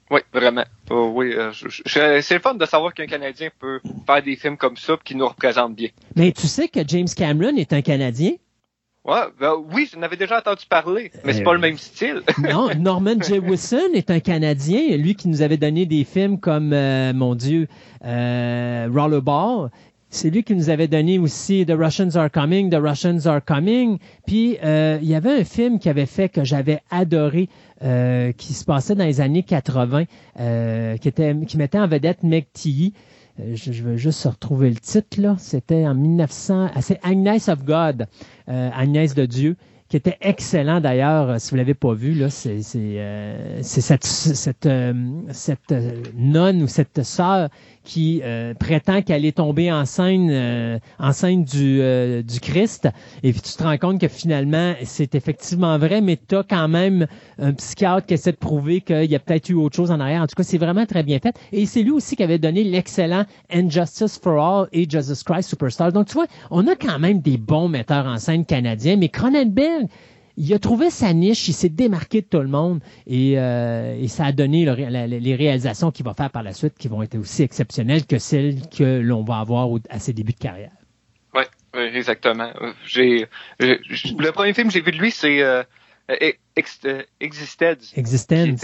Oui, 0.09 0.19
vraiment. 0.33 0.65
Oh, 0.89 1.13
oui, 1.15 1.33
euh, 1.33 1.51
c'est 1.85 2.33
le 2.33 2.39
fun 2.39 2.55
de 2.55 2.65
savoir 2.65 2.93
qu'un 2.93 3.05
Canadien 3.05 3.49
peut 3.57 3.79
faire 4.05 4.21
des 4.21 4.35
films 4.35 4.57
comme 4.57 4.75
ça 4.75 4.97
qui 5.03 5.15
nous 5.15 5.27
représentent 5.27 5.75
bien. 5.75 5.89
Mais 6.17 6.33
tu 6.33 6.47
sais 6.47 6.67
que 6.67 6.81
James 6.85 7.07
Cameron 7.15 7.55
est 7.55 7.71
un 7.71 7.81
Canadien? 7.81 8.33
Ouais, 9.03 9.21
ben, 9.39 9.55
oui, 9.73 9.89
j'en 9.91 10.01
avais 10.03 10.17
déjà 10.17 10.37
entendu 10.37 10.65
parler, 10.69 11.11
mais 11.23 11.33
c'est 11.33 11.41
pas 11.41 11.53
le 11.53 11.59
même 11.59 11.77
style. 11.77 12.21
non, 12.37 12.69
Norman 12.77 13.19
J. 13.19 13.39
Wilson 13.39 13.89
est 13.95 14.11
un 14.11 14.19
Canadien, 14.19 14.95
lui 14.95 15.15
qui 15.15 15.27
nous 15.27 15.41
avait 15.41 15.57
donné 15.57 15.87
des 15.87 16.03
films 16.03 16.39
comme, 16.39 16.71
euh, 16.71 17.11
mon 17.11 17.33
Dieu, 17.33 17.67
euh, 18.05 18.87
Rollerball. 18.93 19.71
C'est 20.13 20.29
lui 20.29 20.43
qui 20.43 20.55
nous 20.55 20.69
avait 20.69 20.89
donné 20.89 21.19
aussi 21.19 21.65
The 21.65 21.71
Russians 21.71 22.17
Are 22.17 22.29
Coming, 22.29 22.69
The 22.69 22.75
Russians 22.75 23.25
Are 23.27 23.43
Coming. 23.43 23.97
Puis 24.27 24.57
euh, 24.61 24.99
il 25.01 25.07
y 25.07 25.15
avait 25.15 25.39
un 25.39 25.43
film 25.45 25.79
qui 25.79 25.87
avait 25.87 26.05
fait 26.05 26.27
que 26.27 26.43
j'avais 26.43 26.81
adoré, 26.91 27.47
euh, 27.81 28.33
qui 28.33 28.53
se 28.53 28.65
passait 28.65 28.93
dans 28.93 29.05
les 29.05 29.21
années 29.21 29.43
80, 29.43 30.03
euh, 30.37 30.97
qui, 30.97 31.07
était, 31.07 31.33
qui 31.47 31.57
mettait 31.57 31.79
en 31.79 31.87
vedette 31.87 32.23
Meg 32.23 32.45
Tilly. 32.51 32.93
Euh, 33.39 33.55
je, 33.55 33.71
je, 33.71 33.83
veux 33.83 33.95
juste 33.95 34.25
retrouver 34.25 34.69
le 34.69 34.75
titre 34.75 35.21
là. 35.21 35.37
C'était 35.39 35.87
en 35.87 35.95
1900. 35.95 36.71
Ah, 36.75 36.81
c'est 36.81 36.99
Agnès 37.03 37.47
of 37.47 37.63
God, 37.63 38.07
euh, 38.49 38.69
Agnès 38.75 39.15
de 39.15 39.25
Dieu 39.25 39.55
qui 39.87 39.97
était 39.97 40.17
excellent 40.21 40.79
d'ailleurs, 40.79 41.41
si 41.41 41.49
vous 41.51 41.57
l'avez 41.57 41.73
pas 41.73 41.93
vu, 41.93 42.13
là, 42.13 42.29
c'est, 42.29 42.61
c'est, 42.61 43.61
cette, 43.61 44.05
cette, 44.05 44.69
cette 45.31 45.75
nonne 46.15 46.63
ou 46.63 46.67
cette 46.67 47.03
sœur 47.03 47.49
qui 47.83 48.21
euh, 48.23 48.53
prétend 48.53 49.01
qu'elle 49.01 49.25
est 49.25 49.37
tombée 49.37 49.71
enceinte, 49.71 50.29
euh, 50.29 50.79
enceinte 50.99 51.45
du, 51.45 51.79
euh, 51.81 52.21
du 52.21 52.39
Christ. 52.39 52.87
Et 53.23 53.31
puis 53.31 53.41
tu 53.41 53.53
te 53.53 53.63
rends 53.63 53.77
compte 53.77 53.99
que 53.99 54.07
finalement, 54.07 54.73
c'est 54.83 55.15
effectivement 55.15 55.77
vrai, 55.77 56.01
mais 56.01 56.17
tu 56.27 56.35
as 56.35 56.43
quand 56.43 56.67
même 56.67 57.07
un 57.39 57.53
psychiatre 57.53 58.05
qui 58.05 58.13
essaie 58.13 58.31
de 58.31 58.37
prouver 58.37 58.81
qu'il 58.81 59.05
y 59.05 59.15
a 59.15 59.19
peut-être 59.19 59.49
eu 59.49 59.55
autre 59.55 59.75
chose 59.75 59.91
en 59.91 59.99
arrière. 59.99 60.21
En 60.21 60.27
tout 60.27 60.35
cas, 60.35 60.43
c'est 60.43 60.57
vraiment 60.57 60.85
très 60.85 61.03
bien 61.03 61.19
fait. 61.19 61.35
Et 61.51 61.65
c'est 61.65 61.83
lui 61.83 61.91
aussi 61.91 62.15
qui 62.15 62.23
avait 62.23 62.39
donné 62.39 62.63
l'excellent 62.63 63.25
Injustice 63.51 64.19
for 64.21 64.39
All 64.41 64.67
et 64.71 64.87
Jesus 64.89 65.23
Christ 65.25 65.49
Superstar. 65.49 65.91
Donc 65.91 66.07
tu 66.07 66.13
vois, 66.13 66.27
on 66.49 66.67
a 66.67 66.75
quand 66.75 66.99
même 66.99 67.19
des 67.21 67.37
bons 67.37 67.67
metteurs 67.67 68.05
en 68.05 68.17
scène 68.17 68.45
canadiens, 68.45 68.95
mais 68.95 69.09
Cronenberg, 69.09 69.87
il 70.41 70.51
a 70.55 70.59
trouvé 70.59 70.89
sa 70.89 71.13
niche, 71.13 71.47
il 71.47 71.53
s'est 71.53 71.69
démarqué 71.69 72.21
de 72.21 72.25
tout 72.25 72.39
le 72.39 72.47
monde 72.47 72.79
et, 73.05 73.37
euh, 73.37 74.07
ça 74.07 74.25
a 74.25 74.31
donné 74.31 74.65
les 74.65 75.35
réalisations 75.35 75.91
qu'il 75.91 76.03
va 76.03 76.15
faire 76.15 76.31
par 76.31 76.41
la 76.41 76.51
suite 76.51 76.73
qui 76.79 76.87
vont 76.87 77.03
être 77.03 77.15
aussi 77.15 77.43
exceptionnelles 77.43 78.07
que 78.07 78.17
celles 78.17 78.67
que 78.67 78.99
l'on 78.99 79.23
va 79.23 79.37
avoir 79.37 79.69
à 79.89 79.99
ses 79.99 80.13
débuts 80.13 80.33
de 80.33 80.39
carrière. 80.39 80.71
Oui, 81.35 81.43
exactement. 81.75 82.51
J'ai, 82.85 83.27
le 83.59 84.31
premier 84.31 84.53
film 84.53 84.67
que 84.67 84.73
j'ai 84.73 84.81
vu 84.81 84.91
de 84.91 84.97
lui, 84.97 85.11
c'est 85.11 85.43
euh, 85.43 85.63
Existed. 86.55 87.05
Existence. 87.95 88.61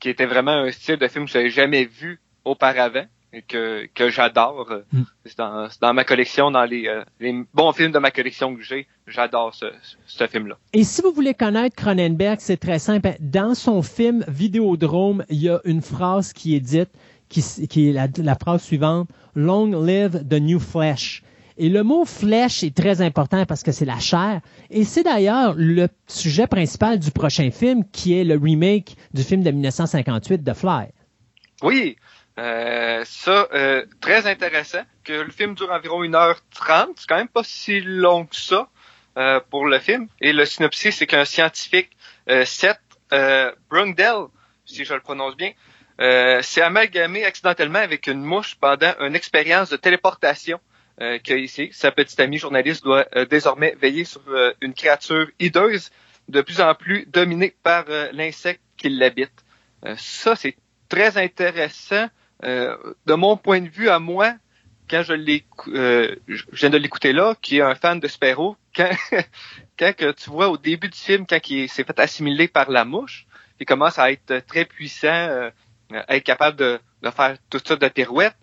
Qui 0.00 0.08
était, 0.08 0.26
vraiment 0.26 0.52
un 0.52 0.70
style 0.72 0.96
de 0.96 1.06
film 1.08 1.26
que 1.26 1.30
j'avais 1.30 1.50
jamais 1.50 1.84
vu 1.84 2.20
auparavant 2.44 3.04
que, 3.48 3.86
que 3.94 4.10
j'adore. 4.10 4.82
Mm. 4.92 5.02
C'est 5.24 5.38
dans, 5.38 5.68
dans, 5.80 5.94
ma 5.94 6.04
collection, 6.04 6.50
dans 6.50 6.64
les, 6.64 6.86
euh, 6.86 7.02
les, 7.20 7.44
bons 7.54 7.72
films 7.72 7.92
de 7.92 7.98
ma 7.98 8.10
collection 8.10 8.54
que 8.54 8.62
j'ai, 8.62 8.86
j'adore 9.06 9.54
ce, 9.54 9.66
ce 10.06 10.26
film-là. 10.26 10.56
Et 10.72 10.84
si 10.84 11.02
vous 11.02 11.12
voulez 11.12 11.34
connaître 11.34 11.74
Cronenberg, 11.76 12.38
c'est 12.40 12.58
très 12.58 12.78
simple. 12.78 13.14
Dans 13.20 13.54
son 13.54 13.82
film 13.82 14.24
Vidéodrome, 14.28 15.24
il 15.28 15.42
y 15.42 15.48
a 15.48 15.60
une 15.64 15.82
phrase 15.82 16.32
qui 16.32 16.54
est 16.54 16.60
dite, 16.60 16.90
qui, 17.28 17.42
qui 17.68 17.88
est 17.88 17.92
la, 17.92 18.08
la 18.18 18.34
phrase 18.34 18.62
suivante, 18.62 19.08
Long 19.34 19.82
live 19.82 20.26
the 20.28 20.34
new 20.34 20.60
flesh. 20.60 21.22
Et 21.56 21.68
le 21.68 21.82
mot 21.82 22.04
flèche 22.04 22.62
est 22.62 22.74
très 22.74 23.00
important 23.00 23.44
parce 23.46 23.62
que 23.62 23.72
c'est 23.72 23.84
la 23.84 23.98
chair. 23.98 24.40
Et 24.70 24.84
c'est 24.84 25.02
d'ailleurs 25.02 25.54
le 25.56 25.88
sujet 26.06 26.46
principal 26.46 26.98
du 26.98 27.10
prochain 27.10 27.50
film 27.50 27.84
qui 27.92 28.18
est 28.18 28.24
le 28.24 28.36
remake 28.36 28.96
du 29.12 29.22
film 29.22 29.42
de 29.42 29.50
1958 29.50 30.44
The 30.44 30.54
Fly. 30.54 30.86
Oui, 31.62 31.96
euh, 32.38 33.04
ça, 33.04 33.48
euh, 33.52 33.84
très 34.00 34.26
intéressant, 34.26 34.82
que 35.04 35.12
le 35.12 35.30
film 35.30 35.54
dure 35.54 35.70
environ 35.70 36.02
1h30, 36.02 36.92
c'est 36.96 37.06
quand 37.06 37.16
même 37.16 37.28
pas 37.28 37.44
si 37.44 37.80
long 37.80 38.24
que 38.26 38.36
ça 38.36 38.68
euh, 39.18 39.40
pour 39.50 39.66
le 39.66 39.78
film. 39.78 40.08
Et 40.20 40.32
le 40.32 40.46
synopsis, 40.46 40.96
c'est 40.96 41.06
qu'un 41.06 41.24
scientifique, 41.24 41.90
Seth 42.44 42.80
Brundell, 43.68 44.26
si 44.64 44.84
je 44.84 44.94
le 44.94 45.00
prononce 45.00 45.36
bien, 45.36 45.52
s'est 46.40 46.62
amalgamé 46.62 47.24
accidentellement 47.24 47.80
avec 47.80 48.06
une 48.06 48.22
mouche 48.22 48.54
pendant 48.54 48.94
une 49.00 49.14
expérience 49.14 49.68
de 49.70 49.76
téléportation 49.76 50.60
que 50.98 51.34
ici, 51.34 51.70
sa 51.72 51.90
petite 51.90 52.20
amie 52.20 52.38
journaliste 52.38 52.84
doit 52.84 53.06
désormais 53.28 53.76
veiller 53.80 54.04
sur 54.04 54.22
une 54.60 54.72
créature 54.72 55.26
hideuse 55.40 55.90
de 56.28 56.40
plus 56.40 56.60
en 56.60 56.74
plus 56.74 57.06
dominée 57.06 57.54
par 57.62 57.86
l'insecte 58.12 58.62
qui 58.76 58.88
l'habite. 58.88 59.44
ça, 59.96 60.36
c'est 60.36 60.56
très 60.88 61.18
intéressant 61.18 62.08
de 62.42 63.14
mon 63.14 63.36
point 63.36 63.60
de 63.60 63.68
vue 63.68 63.88
à 63.88 63.98
moi, 63.98 64.34
quand 64.92 65.02
je 65.02 65.14
l'ai, 65.14 65.44
euh, 65.68 66.14
je 66.28 66.44
viens 66.52 66.68
de 66.68 66.76
l'écouter 66.76 67.14
là, 67.14 67.34
qui 67.40 67.58
est 67.58 67.62
un 67.62 67.74
fan 67.74 67.98
de 67.98 68.08
Sparrow, 68.08 68.56
quand, 68.76 68.90
quand 69.78 69.96
que 69.96 70.12
tu 70.12 70.28
vois 70.28 70.48
au 70.48 70.58
début 70.58 70.88
du 70.88 70.98
film, 70.98 71.26
quand 71.26 71.48
il 71.48 71.68
s'est 71.68 71.84
fait 71.84 71.98
assimiler 71.98 72.46
par 72.46 72.70
la 72.70 72.84
mouche, 72.84 73.26
il 73.58 73.64
commence 73.66 73.98
à 73.98 74.12
être 74.12 74.40
très 74.46 74.66
puissant, 74.66 75.08
euh, 75.08 75.50
à 75.90 76.16
être 76.16 76.24
capable 76.24 76.58
de, 76.58 76.78
de 77.02 77.10
faire 77.10 77.36
tout 77.48 77.60
ça 77.64 77.76
de 77.76 77.88
pirouettes. 77.88 78.36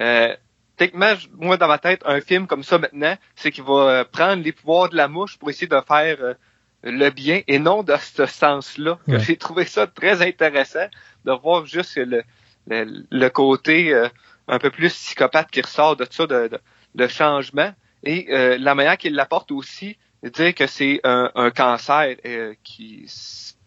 Euh, 0.00 0.34
techniquement, 0.76 1.14
moi 1.38 1.56
dans 1.56 1.68
ma 1.68 1.78
tête, 1.78 2.02
un 2.04 2.20
film 2.20 2.48
comme 2.48 2.64
ça 2.64 2.78
maintenant, 2.78 3.16
c'est 3.36 3.52
qu'il 3.52 3.64
va 3.64 4.04
prendre 4.04 4.42
les 4.42 4.52
pouvoirs 4.52 4.88
de 4.88 4.96
la 4.96 5.06
mouche 5.06 5.38
pour 5.38 5.50
essayer 5.50 5.68
de 5.68 5.80
faire 5.86 6.34
le 6.82 7.10
bien 7.10 7.42
et 7.46 7.60
non 7.60 7.84
de 7.84 7.94
ce 7.96 8.26
sens-là. 8.26 8.98
J'ai 9.06 9.36
trouvé 9.36 9.66
ça 9.66 9.86
très 9.86 10.20
intéressant 10.20 10.88
de 11.24 11.32
voir 11.32 11.64
juste 11.64 11.96
le, 11.96 12.24
le, 12.66 13.28
côté 13.28 13.92
euh, 13.92 14.08
un 14.48 14.58
peu 14.58 14.70
plus 14.70 14.92
psychopathe 14.92 15.50
qui 15.50 15.60
ressort 15.60 15.96
de 15.96 16.06
ça, 16.08 16.26
de, 16.26 16.50
de, 16.94 17.06
changement. 17.06 17.72
Et 18.04 18.26
euh, 18.30 18.58
la 18.58 18.74
manière 18.74 18.96
qu'il 18.96 19.14
l'apporte 19.14 19.52
aussi, 19.52 19.96
dire 20.22 20.54
que 20.54 20.66
c'est 20.66 21.00
un, 21.04 21.30
un, 21.34 21.50
cancer 21.50 22.16
euh, 22.24 22.54
qui 22.62 23.10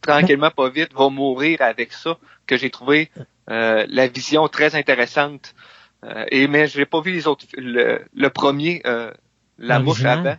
tranquillement 0.02 0.52
pas 0.52 0.70
vite 0.70 0.94
va 0.94 1.10
mourir 1.10 1.62
avec 1.62 1.94
ça, 1.94 2.18
que 2.48 2.58
j'ai 2.58 2.70
trouvé 2.70 3.10
la 3.48 4.08
vision 4.08 4.48
très 4.48 4.76
intéressante. 4.76 5.54
et 6.30 6.48
mais 6.48 6.68
j'ai 6.68 6.86
pas 6.86 7.02
vu 7.02 7.12
les 7.12 7.28
autres 7.28 7.46
le, 7.58 8.04
le 8.14 8.30
premier 8.30 8.82
la 9.58 9.80
mouche 9.80 10.04
avant 10.04 10.38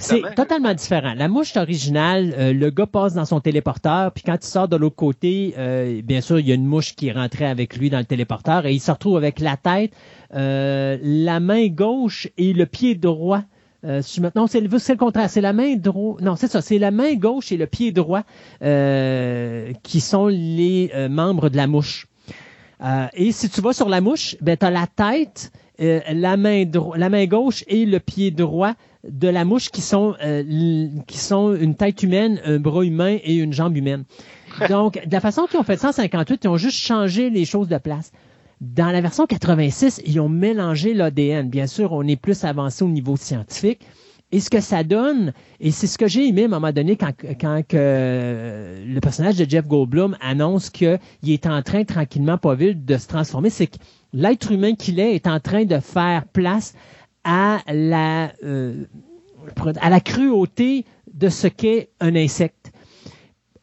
c'est 0.00 0.34
totalement 0.34 0.74
différent. 0.74 1.14
La 1.16 1.28
mouche 1.28 1.56
originale, 1.56 2.34
euh, 2.36 2.52
le 2.52 2.70
gars 2.70 2.86
passe 2.86 3.14
dans 3.14 3.24
son 3.24 3.40
téléporteur, 3.40 4.12
puis 4.12 4.22
quand 4.24 4.36
il 4.40 4.46
sort 4.46 4.68
de 4.68 4.76
l'autre 4.76 4.96
côté, 4.96 5.54
euh, 5.58 6.02
bien 6.02 6.20
sûr, 6.20 6.38
il 6.38 6.46
y 6.48 6.52
a 6.52 6.54
une 6.54 6.66
mouche 6.66 6.94
qui 6.94 7.08
est 7.08 7.12
rentrée 7.12 7.46
avec 7.46 7.76
lui 7.76 7.90
dans 7.90 7.98
le 7.98 8.04
téléporteur 8.04 8.66
et 8.66 8.72
il 8.72 8.80
se 8.80 8.90
retrouve 8.90 9.16
avec 9.16 9.40
la 9.40 9.56
tête, 9.56 9.92
euh, 10.34 10.98
la 11.02 11.40
main 11.40 11.68
gauche 11.68 12.28
et 12.36 12.52
le 12.52 12.66
pied 12.66 12.94
droit. 12.94 13.42
maintenant, 13.82 14.46
c'est 14.46 14.60
le, 14.60 14.68
le 14.68 14.96
contraire. 14.96 15.30
C'est 15.30 15.40
la 15.40 15.52
main 15.52 15.76
droite. 15.76 16.20
Non, 16.20 16.36
c'est 16.36 16.48
ça. 16.48 16.60
C'est 16.60 16.78
la 16.78 16.90
main 16.90 17.14
gauche 17.14 17.52
et 17.52 17.56
le 17.56 17.66
pied 17.66 17.92
droit 17.92 18.22
qui 18.60 20.00
sont 20.00 20.26
les 20.28 20.90
membres 21.10 21.48
de 21.48 21.56
la 21.56 21.66
mouche. 21.66 22.06
et 23.14 23.32
si 23.32 23.48
tu 23.48 23.60
vas 23.60 23.72
sur 23.72 23.88
la 23.88 24.00
mouche, 24.00 24.36
ben, 24.40 24.56
tu 24.56 24.66
as 24.66 24.70
la 24.70 24.86
tête, 24.86 25.52
la, 25.82 26.36
main 26.36 26.64
la 26.96 27.08
main 27.08 27.26
gauche 27.26 27.64
et 27.66 27.84
le 27.84 27.98
pied 27.98 28.30
droit 28.30 28.74
de 29.08 29.28
la 29.28 29.44
mouche 29.44 29.70
qui 29.70 29.80
sont, 29.80 30.14
euh, 30.22 30.88
qui 31.06 31.18
sont 31.18 31.54
une 31.54 31.74
tête 31.74 32.02
humaine, 32.02 32.40
un 32.44 32.60
bras 32.60 32.84
humain 32.84 33.18
et 33.22 33.34
une 33.34 33.52
jambe 33.52 33.76
humaine. 33.76 34.04
Donc, 34.68 35.04
de 35.04 35.12
la 35.12 35.20
façon 35.20 35.46
qu'ils 35.46 35.58
ont 35.58 35.64
fait 35.64 35.76
158, 35.76 36.44
ils 36.44 36.48
ont 36.48 36.56
juste 36.56 36.78
changé 36.78 37.30
les 37.30 37.44
choses 37.44 37.68
de 37.68 37.78
place. 37.78 38.12
Dans 38.60 38.92
la 38.92 39.00
version 39.00 39.26
86, 39.26 40.02
ils 40.06 40.20
ont 40.20 40.28
mélangé 40.28 40.94
l'ADN. 40.94 41.48
Bien 41.48 41.66
sûr, 41.66 41.92
on 41.92 42.06
est 42.06 42.16
plus 42.16 42.44
avancé 42.44 42.84
au 42.84 42.88
niveau 42.88 43.16
scientifique. 43.16 43.80
Et 44.34 44.40
ce 44.40 44.48
que 44.48 44.60
ça 44.60 44.82
donne, 44.82 45.34
et 45.60 45.70
c'est 45.70 45.86
ce 45.86 45.98
que 45.98 46.08
j'ai 46.08 46.26
aimé 46.26 46.42
à 46.42 46.44
un 46.46 46.48
moment 46.48 46.72
donné 46.72 46.96
quand, 46.96 47.12
que 47.68 48.76
le 48.86 49.00
personnage 49.00 49.36
de 49.36 49.48
Jeff 49.48 49.66
Goldblum 49.66 50.16
annonce 50.22 50.70
qu'il 50.70 50.98
est 51.26 51.46
en 51.46 51.60
train 51.60 51.84
tranquillement, 51.84 52.38
pas 52.38 52.54
vite, 52.54 52.86
de 52.86 52.96
se 52.96 53.06
transformer, 53.06 53.50
c'est 53.50 53.66
que 53.66 53.76
l'être 54.14 54.50
humain 54.50 54.74
qu'il 54.74 55.00
est 55.00 55.14
est 55.14 55.26
en 55.26 55.38
train 55.38 55.66
de 55.66 55.78
faire 55.80 56.24
place 56.32 56.74
à 57.24 57.60
la, 57.70 58.32
euh, 58.42 58.84
cruauté 60.02 60.86
de 61.12 61.28
ce 61.28 61.46
qu'est 61.46 61.90
un 62.00 62.16
insecte. 62.16 62.72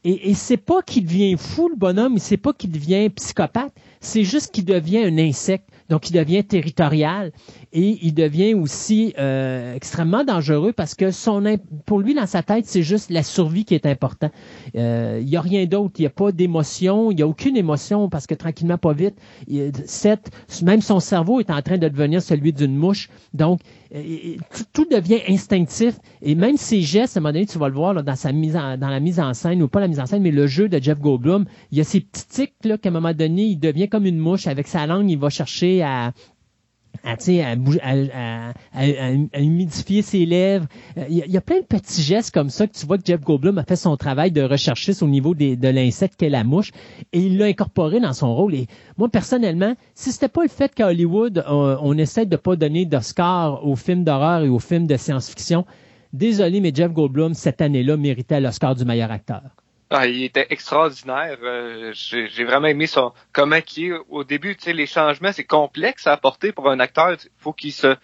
Et, 0.03 0.29
et 0.29 0.33
c'est 0.35 0.57
pas 0.57 0.83
qu'il 0.83 1.05
devient 1.05 1.35
fou, 1.37 1.69
le 1.69 1.75
bonhomme, 1.75 2.19
c'est 2.19 2.37
pas 2.37 2.53
qu'il 2.53 2.71
devient 2.71 3.09
psychopathe, 3.09 3.73
c'est 4.01 4.23
juste 4.23 4.51
qu'il 4.51 4.65
devient 4.65 4.99
un 4.99 5.17
insecte. 5.17 5.67
Donc, 5.89 6.09
il 6.09 6.13
devient 6.13 6.43
territorial 6.43 7.31
et 7.71 7.99
il 8.01 8.13
devient 8.13 8.55
aussi 8.55 9.13
euh, 9.19 9.75
extrêmement 9.75 10.23
dangereux 10.23 10.73
parce 10.73 10.95
que 10.95 11.11
son 11.11 11.43
pour 11.85 11.99
lui, 11.99 12.15
dans 12.15 12.25
sa 12.25 12.41
tête, 12.41 12.65
c'est 12.65 12.81
juste 12.81 13.11
la 13.11 13.21
survie 13.21 13.63
qui 13.63 13.75
est 13.75 13.85
important. 13.85 14.31
Euh, 14.75 15.19
il 15.21 15.27
n'y 15.27 15.37
a 15.37 15.41
rien 15.41 15.65
d'autre. 15.65 15.95
Il 15.99 16.01
n'y 16.01 16.07
a 16.07 16.11
pas 16.11 16.31
d'émotion. 16.31 17.11
Il 17.11 17.15
n'y 17.15 17.21
a 17.21 17.27
aucune 17.27 17.55
émotion 17.55 18.09
parce 18.09 18.25
que 18.25 18.33
tranquillement, 18.33 18.77
pas 18.77 18.93
vite, 18.93 19.15
cette, 19.85 20.31
même 20.63 20.81
son 20.81 20.99
cerveau 20.99 21.39
est 21.39 21.51
en 21.51 21.61
train 21.61 21.77
de 21.77 21.87
devenir 21.87 22.21
celui 22.21 22.53
d'une 22.53 22.75
mouche. 22.75 23.09
Donc, 23.33 23.61
tout, 24.73 24.85
devient 24.89 25.19
instinctif 25.27 25.95
et 26.21 26.35
même 26.35 26.57
ses 26.57 26.81
gestes, 26.81 27.17
à 27.17 27.19
un 27.19 27.21
moment 27.21 27.33
donné, 27.33 27.45
tu 27.45 27.59
vas 27.59 27.69
le 27.69 27.75
voir 27.75 27.93
là, 27.93 28.01
dans 28.01 28.15
sa 28.15 28.31
mise 28.31 28.55
en, 28.55 28.77
dans 28.77 28.89
la 28.89 28.99
mise 28.99 29.19
en 29.19 29.33
scène 29.33 29.61
ou 29.61 29.67
pas 29.67 29.79
la 29.79 29.87
mise 29.87 29.99
en 29.99 30.05
scène, 30.05 30.23
mais 30.23 30.31
le 30.31 30.47
jeu 30.47 30.69
de 30.69 30.81
Jeff 30.81 30.99
Goldblum, 30.99 31.45
il 31.71 31.77
y 31.77 31.81
a 31.81 31.83
ces 31.83 32.01
petits 32.01 32.27
tics 32.27 32.53
là 32.63 32.77
qu'à 32.77 32.89
un 32.89 32.91
moment 32.91 33.13
donné, 33.13 33.43
il 33.43 33.59
devient 33.59 33.89
comme 33.89 34.05
une 34.05 34.17
mouche 34.17 34.47
avec 34.47 34.67
sa 34.67 34.87
langue, 34.87 35.09
il 35.09 35.17
va 35.17 35.29
chercher 35.29 35.83
à 35.83 36.13
à, 37.03 37.15
humidifier 39.39 40.01
ses 40.01 40.25
lèvres. 40.25 40.67
Il 41.09 41.15
y, 41.15 41.37
a, 41.37 41.41
plein 41.41 41.59
de 41.59 41.65
petits 41.65 42.01
gestes 42.01 42.33
comme 42.33 42.49
ça 42.49 42.67
que 42.67 42.77
tu 42.77 42.85
vois 42.85 42.97
que 42.97 43.05
Jeff 43.05 43.21
Goldblum 43.21 43.57
a 43.57 43.63
fait 43.63 43.75
son 43.75 43.95
travail 43.97 44.31
de 44.31 44.41
recherchiste 44.41 45.01
au 45.03 45.07
niveau 45.07 45.33
des, 45.35 45.55
de 45.55 45.67
l'insecte 45.67 46.15
qu'est 46.17 46.29
la 46.29 46.43
mouche 46.43 46.71
et 47.13 47.19
il 47.19 47.37
l'a 47.37 47.45
incorporé 47.45 47.99
dans 47.99 48.13
son 48.13 48.35
rôle. 48.35 48.55
Et 48.55 48.67
moi, 48.97 49.09
personnellement, 49.09 49.75
si 49.95 50.11
c'était 50.11 50.27
pas 50.27 50.43
le 50.43 50.49
fait 50.49 50.73
qu'à 50.73 50.87
Hollywood, 50.87 51.43
on, 51.47 51.77
on, 51.81 51.97
essaie 51.97 52.25
de 52.25 52.35
pas 52.35 52.55
donner 52.55 52.85
d'Oscar 52.85 53.65
aux 53.65 53.75
films 53.75 54.03
d'horreur 54.03 54.43
et 54.43 54.49
aux 54.49 54.59
films 54.59 54.87
de 54.87 54.97
science-fiction, 54.97 55.65
désolé, 56.13 56.59
mais 56.61 56.71
Jeff 56.73 56.91
Goldblum, 56.91 57.33
cette 57.33 57.61
année-là, 57.61 57.97
méritait 57.97 58.41
l'Oscar 58.41 58.75
du 58.75 58.85
meilleur 58.85 59.11
acteur. 59.11 59.41
Ah, 59.91 60.05
il 60.05 60.23
était 60.23 60.47
extraordinaire. 60.51 61.37
Euh, 61.41 61.91
j'ai 61.93 62.43
vraiment 62.43 62.67
aimé 62.67 62.85
son 62.85 63.11
comment 63.33 63.59
qui 63.61 63.87
est 63.87 63.93
au 64.09 64.23
début. 64.23 64.55
Tu 64.55 64.65
sais, 64.65 64.73
les 64.73 64.85
changements, 64.85 65.31
c'est 65.31 65.45
complexe 65.45 66.05
à 66.05 66.13
apporter 66.13 66.51
pour 66.51 66.69
un 66.69 66.79
acteur. 66.79 67.13
Il 67.13 67.29
faut 67.39 67.53
qu'il 67.53 67.73
se 67.73 67.95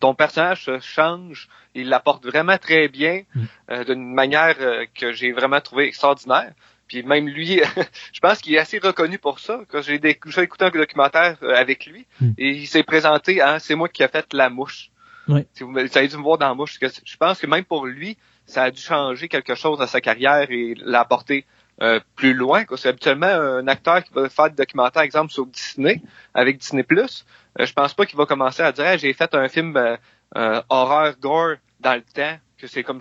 ton 0.00 0.14
personnage 0.14 0.64
se 0.64 0.80
change. 0.80 1.48
Il 1.74 1.88
l'apporte 1.88 2.26
vraiment 2.26 2.58
très 2.58 2.88
bien, 2.88 3.22
mm. 3.34 3.44
euh, 3.70 3.84
d'une 3.84 4.14
manière 4.14 4.56
euh, 4.60 4.84
que 4.94 5.12
j'ai 5.12 5.32
vraiment 5.32 5.60
trouvé 5.60 5.86
extraordinaire. 5.86 6.52
Puis 6.88 7.02
même 7.04 7.28
lui, 7.28 7.62
je 8.12 8.20
pense 8.20 8.40
qu'il 8.40 8.54
est 8.54 8.58
assez 8.58 8.78
reconnu 8.78 9.18
pour 9.18 9.38
ça. 9.38 9.60
Quand 9.68 9.80
j'ai 9.80 9.94
écouté 9.94 10.64
un 10.64 10.70
documentaire 10.70 11.38
avec 11.42 11.86
lui, 11.86 12.04
mm. 12.20 12.30
et 12.36 12.50
il 12.50 12.66
s'est 12.66 12.82
présenté, 12.82 13.40
hein, 13.40 13.60
c'est 13.60 13.76
moi 13.76 13.88
qui 13.88 14.02
ai 14.02 14.08
fait 14.08 14.26
la 14.32 14.50
mouche. 14.50 14.90
Oui. 15.28 15.46
Si 15.54 15.62
vous, 15.62 15.76
avez 15.78 16.08
dû 16.08 16.16
me 16.16 16.22
voir 16.22 16.36
dans 16.36 16.48
la 16.48 16.54
mouche. 16.54 16.78
Je 16.80 17.16
pense 17.16 17.40
que 17.40 17.46
même 17.46 17.64
pour 17.64 17.86
lui, 17.86 18.18
ça 18.46 18.64
a 18.64 18.70
dû 18.70 18.80
changer 18.80 19.28
quelque 19.28 19.54
chose 19.54 19.80
à 19.80 19.86
sa 19.86 20.00
carrière 20.00 20.50
et 20.50 20.74
l'apporter 20.78 21.44
euh, 21.82 21.98
plus 22.14 22.34
loin. 22.34 22.64
C'est 22.76 22.88
habituellement 22.88 23.26
un 23.26 23.66
acteur 23.66 24.04
qui 24.04 24.12
va 24.12 24.28
faire 24.28 24.50
des 24.50 24.56
documentaires, 24.56 25.02
exemple, 25.02 25.32
sur 25.32 25.46
Disney, 25.46 26.00
avec 26.32 26.58
Disney+. 26.58 26.84
Euh, 26.90 27.66
je 27.66 27.72
pense 27.72 27.94
pas 27.94 28.06
qu'il 28.06 28.16
va 28.16 28.26
commencer 28.26 28.62
à 28.62 28.72
dire 28.72 28.96
j'ai 28.98 29.12
fait 29.12 29.34
un 29.34 29.48
film 29.48 29.76
euh, 29.76 30.62
horreur 30.68 31.14
gore 31.20 31.56
dans 31.80 31.94
le 31.94 32.02
temps, 32.02 32.38
que 32.58 32.66
c'est 32.66 32.82
comme 32.82 33.00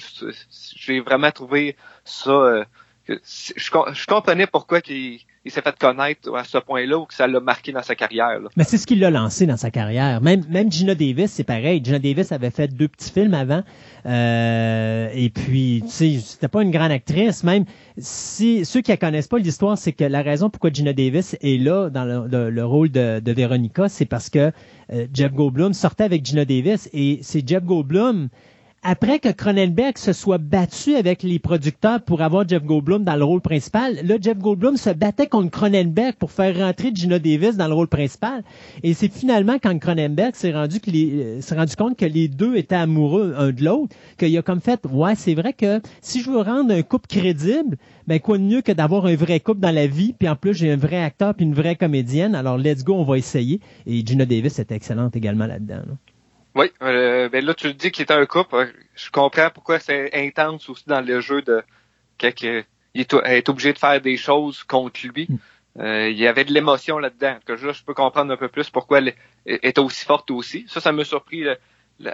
j'ai 0.76 1.00
vraiment 1.02 1.32
trouvé 1.32 1.76
ça. 2.04 2.66
Je, 3.08 4.06
comprenais 4.08 4.48
pourquoi 4.48 4.80
il 4.88 5.20
s'est 5.48 5.62
fait 5.62 5.78
connaître 5.78 6.34
à 6.36 6.44
ce 6.46 6.58
point-là 6.58 6.98
ou 6.98 7.06
que 7.06 7.14
ça 7.14 7.28
l'a 7.28 7.42
marqué 7.42 7.74
dans 7.74 7.84
sa 7.84 7.96
carrière. 7.96 8.40
Mais 8.56 8.64
c'est 8.64 8.78
ce 8.78 8.88
qui 8.88 8.96
l'a 8.96 9.10
lancé 9.10 9.46
dans 9.46 9.58
sa 9.58 9.72
carrière. 9.72 10.22
Même, 10.22 10.44
même 10.50 10.72
Gina 10.72 10.96
Davis, 10.96 11.32
c'est 11.32 11.44
pareil. 11.44 11.82
Gina 11.84 12.00
Davis 12.00 12.32
avait 12.32 12.50
fait 12.50 12.70
deux 12.70 12.88
petits 12.88 13.12
films 13.12 13.34
avant. 13.34 13.64
Euh, 14.06 15.10
et 15.14 15.30
puis, 15.30 15.82
tu 15.86 15.92
sais, 15.92 16.20
c'était 16.24 16.48
pas 16.48 16.62
une 16.62 16.72
grande 16.72 16.92
actrice. 16.92 17.44
Même 17.44 17.66
si 17.98 18.64
ceux 18.64 18.82
qui 18.82 18.92
ne 18.92 18.96
connaissent 18.96 19.28
pas 19.28 19.38
l'histoire, 19.38 19.78
c'est 19.78 19.94
que 19.94 20.06
la 20.06 20.22
raison 20.22 20.50
pourquoi 20.50 20.72
Gina 20.72 20.94
Davis 20.94 21.36
est 21.42 21.62
là 21.62 21.90
dans 21.90 22.06
le, 22.06 22.64
rôle 22.64 22.90
de, 22.90 23.20
de 23.20 23.32
Veronica, 23.34 23.90
c'est 23.90 24.06
parce 24.06 24.30
que 24.30 24.52
euh, 24.92 25.08
Jeff 25.14 25.34
Goldblum 25.34 25.74
sortait 25.74 26.06
avec 26.06 26.26
Gina 26.26 26.46
Davis 26.46 26.90
et 26.94 27.20
c'est 27.22 27.48
Jeff 27.48 27.64
Goldblum 27.64 28.30
après 28.84 29.20
que 29.20 29.30
Cronenberg 29.30 29.98
se 29.98 30.12
soit 30.12 30.38
battu 30.38 30.96
avec 30.96 31.24
les 31.24 31.40
producteurs 31.40 32.02
pour 32.02 32.22
avoir 32.22 32.48
Jeff 32.48 32.64
Goldblum 32.64 33.06
dans 33.06 33.16
le 33.16 33.24
rôle 33.24 33.40
principal, 33.40 33.98
là, 34.04 34.16
Jeff 34.20 34.38
Goldblum 34.38 34.76
se 34.76 34.90
battait 34.90 35.28
contre 35.28 35.52
Cronenberg 35.52 36.16
pour 36.16 36.32
faire 36.32 36.58
rentrer 36.58 36.92
Gina 36.94 37.18
Davis 37.18 37.56
dans 37.56 37.70
le 37.70 37.74
rôle 37.74 37.88
principal. 37.88 38.44
Et 38.84 38.94
c'est 38.94 39.12
finalement 39.12 39.58
quand 39.62 39.78
Cronenberg 39.80 40.36
s'est 40.36 40.52
rendu, 40.52 40.80
les, 40.88 41.42
s'est 41.42 41.56
rendu 41.56 41.76
compte 41.78 41.98
que 41.98 42.06
les 42.06 42.28
deux 42.28 42.56
étaient 42.56 42.76
amoureux 42.76 43.34
un 43.38 43.52
de 43.52 43.64
l'autre, 43.64 43.96
qu'il 44.18 44.38
a 44.38 44.42
comme 44.42 44.60
fait, 44.60 44.82
ouais, 44.92 45.16
c'est 45.16 45.34
vrai 45.34 45.54
que 45.54 45.82
si 46.02 46.22
je 46.22 46.30
veux 46.30 46.42
rendre 46.42 46.74
un 46.74 46.82
couple 46.82 47.08
crédible, 47.08 47.78
ben 48.06 48.20
quoi 48.20 48.38
de 48.38 48.44
mieux 48.44 48.62
que 48.62 48.74
d'avoir 48.74 49.06
un 49.06 49.16
vrai 49.16 49.40
couple 49.40 49.62
dans 49.62 49.74
la 49.74 49.88
vie, 49.88 50.12
puis 50.12 50.28
en 50.28 50.36
plus 50.36 50.54
j'ai 50.54 50.70
un 50.72 50.78
vrai 50.78 51.02
acteur 51.02 51.34
puis 51.36 51.46
une 51.46 51.56
vraie 51.56 51.78
comédienne, 51.78 52.36
alors 52.36 52.58
let's 52.58 52.84
go, 52.84 52.96
on 52.96 53.06
va 53.06 53.18
essayer. 53.18 53.62
Et 53.86 54.06
Gina 54.06 54.26
Davis 54.26 54.60
était 54.60 54.76
excellente 54.76 55.16
également 55.16 55.48
là-dedans. 55.48 55.84
Là. 55.88 56.13
Oui, 56.56 56.72
euh, 56.82 57.30
ben 57.30 57.44
là 57.44 57.54
tu 57.54 57.68
le 57.68 57.74
dis 57.74 57.92
qu'il 57.92 58.06
est 58.06 58.12
un 58.12 58.26
couple. 58.26 58.74
Je 58.96 59.10
comprends 59.10 59.50
pourquoi 59.50 59.80
c'est 59.80 60.14
intense 60.14 60.70
aussi 60.70 60.84
dans 60.88 61.02
le 61.02 61.20
jeu 61.20 61.42
de 61.42 61.64
qu'il 62.18 62.64
est, 62.96 63.50
obligé 63.50 63.74
de 63.74 63.80
faire 63.80 64.00
des 64.02 64.18
choses 64.18 64.64
contre 64.64 65.00
lui. 65.08 65.28
Mm. 65.30 65.38
Euh, 65.80 66.10
il 66.10 66.18
y 66.18 66.28
avait 66.28 66.46
de 66.46 66.54
l'émotion 66.54 67.00
là-dedans. 67.00 67.38
Que 67.46 67.56
je, 67.56 67.72
je 67.72 67.84
peux 67.84 67.96
comprendre 67.96 68.32
un 68.32 68.38
peu 68.38 68.48
plus 68.48 68.70
pourquoi 68.70 69.00
elle 69.00 69.16
est 69.46 69.80
aussi 69.80 70.06
forte 70.06 70.30
aussi. 70.30 70.66
Ça, 70.68 70.80
ça 70.80 70.92
m'a 70.92 71.04
surpris 71.04 71.44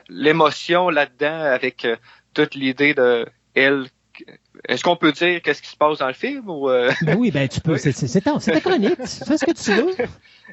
l'émotion 0.07 0.89
là-dedans 0.89 1.41
avec 1.41 1.85
euh, 1.85 1.95
toute 2.33 2.55
l'idée 2.55 2.93
de 2.93 3.25
elle 3.55 3.87
est-ce 4.67 4.83
qu'on 4.83 4.95
peut 4.95 5.11
dire 5.11 5.41
qu'est-ce 5.41 5.61
qui 5.61 5.69
se 5.69 5.77
passe 5.77 5.99
dans 5.99 6.07
le 6.07 6.13
film 6.13 6.49
ou 6.49 6.69
euh? 6.69 6.91
ben 7.01 7.17
oui, 7.17 7.31
ben 7.31 7.47
tu 7.47 7.61
peux. 7.61 7.77
C'est 7.77 8.21
ta 8.21 8.61
chronique. 8.61 8.95
Fais 8.97 9.37
ce 9.37 9.45
que 9.45 9.51
tu 9.51 9.71
veux. 9.71 9.93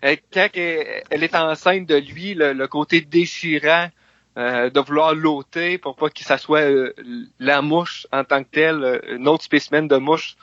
Euh, 0.04 0.16
quand 0.32 0.48
elle 0.54 1.22
est 1.22 1.34
enceinte 1.34 1.86
de 1.86 1.96
lui, 1.96 2.34
le, 2.34 2.66
côté 2.66 3.00
déchirant 3.00 3.88
euh, 4.36 4.70
de 4.70 4.80
vouloir 4.80 5.14
l'ôter 5.14 5.78
pour 5.78 5.96
pas 5.96 6.10
que 6.10 6.22
ça 6.22 6.38
soit 6.38 6.66
la 7.38 7.62
mouche 7.62 8.06
en 8.12 8.24
tant 8.24 8.42
que 8.42 8.48
telle, 8.50 9.00
une 9.10 9.28
autre 9.28 9.44
spécimen 9.44 9.88
de 9.88 9.96
mouche, 9.96 10.36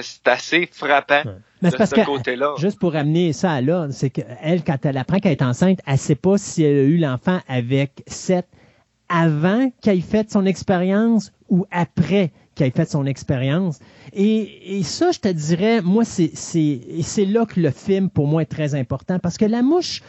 c'est 0.00 0.26
assez 0.26 0.68
frappant. 0.72 1.22
de 1.62 1.70
ce 1.70 2.04
côté-là. 2.04 2.54
Juste 2.58 2.80
pour 2.80 2.96
amener 2.96 3.32
ça 3.32 3.52
à 3.52 3.60
là, 3.60 3.86
c'est 3.90 4.10
qu'elle, 4.10 4.64
quand 4.64 4.84
elle 4.84 4.98
apprend 4.98 5.18
qu'elle 5.18 5.32
est 5.32 5.42
enceinte, 5.42 5.78
elle 5.86 5.98
sait 5.98 6.16
pas 6.16 6.38
si 6.38 6.64
elle 6.64 6.78
a 6.78 6.82
eu 6.82 6.96
l'enfant 6.96 7.40
avec 7.48 8.02
Seth 8.06 8.46
avant 9.08 9.70
qu'elle 9.80 9.98
ait 9.98 10.02
fait 10.02 10.30
son 10.30 10.46
expérience 10.46 11.32
ou 11.48 11.66
après 11.70 12.32
qui 12.56 12.64
a 12.64 12.70
fait 12.70 12.90
son 12.90 13.06
expérience. 13.06 13.78
Et, 14.12 14.78
et, 14.78 14.82
ça, 14.82 15.12
je 15.12 15.20
te 15.20 15.28
dirais, 15.28 15.82
moi, 15.82 16.04
c'est 16.04 17.24
là 17.24 17.46
que 17.46 17.60
le 17.60 17.70
film, 17.70 18.10
pour 18.10 18.26
moi, 18.26 18.42
est 18.42 18.46
très 18.46 18.74
important. 18.74 19.18
Parce 19.20 19.36
que 19.36 19.44
la 19.44 19.62
mouche, 19.62 20.02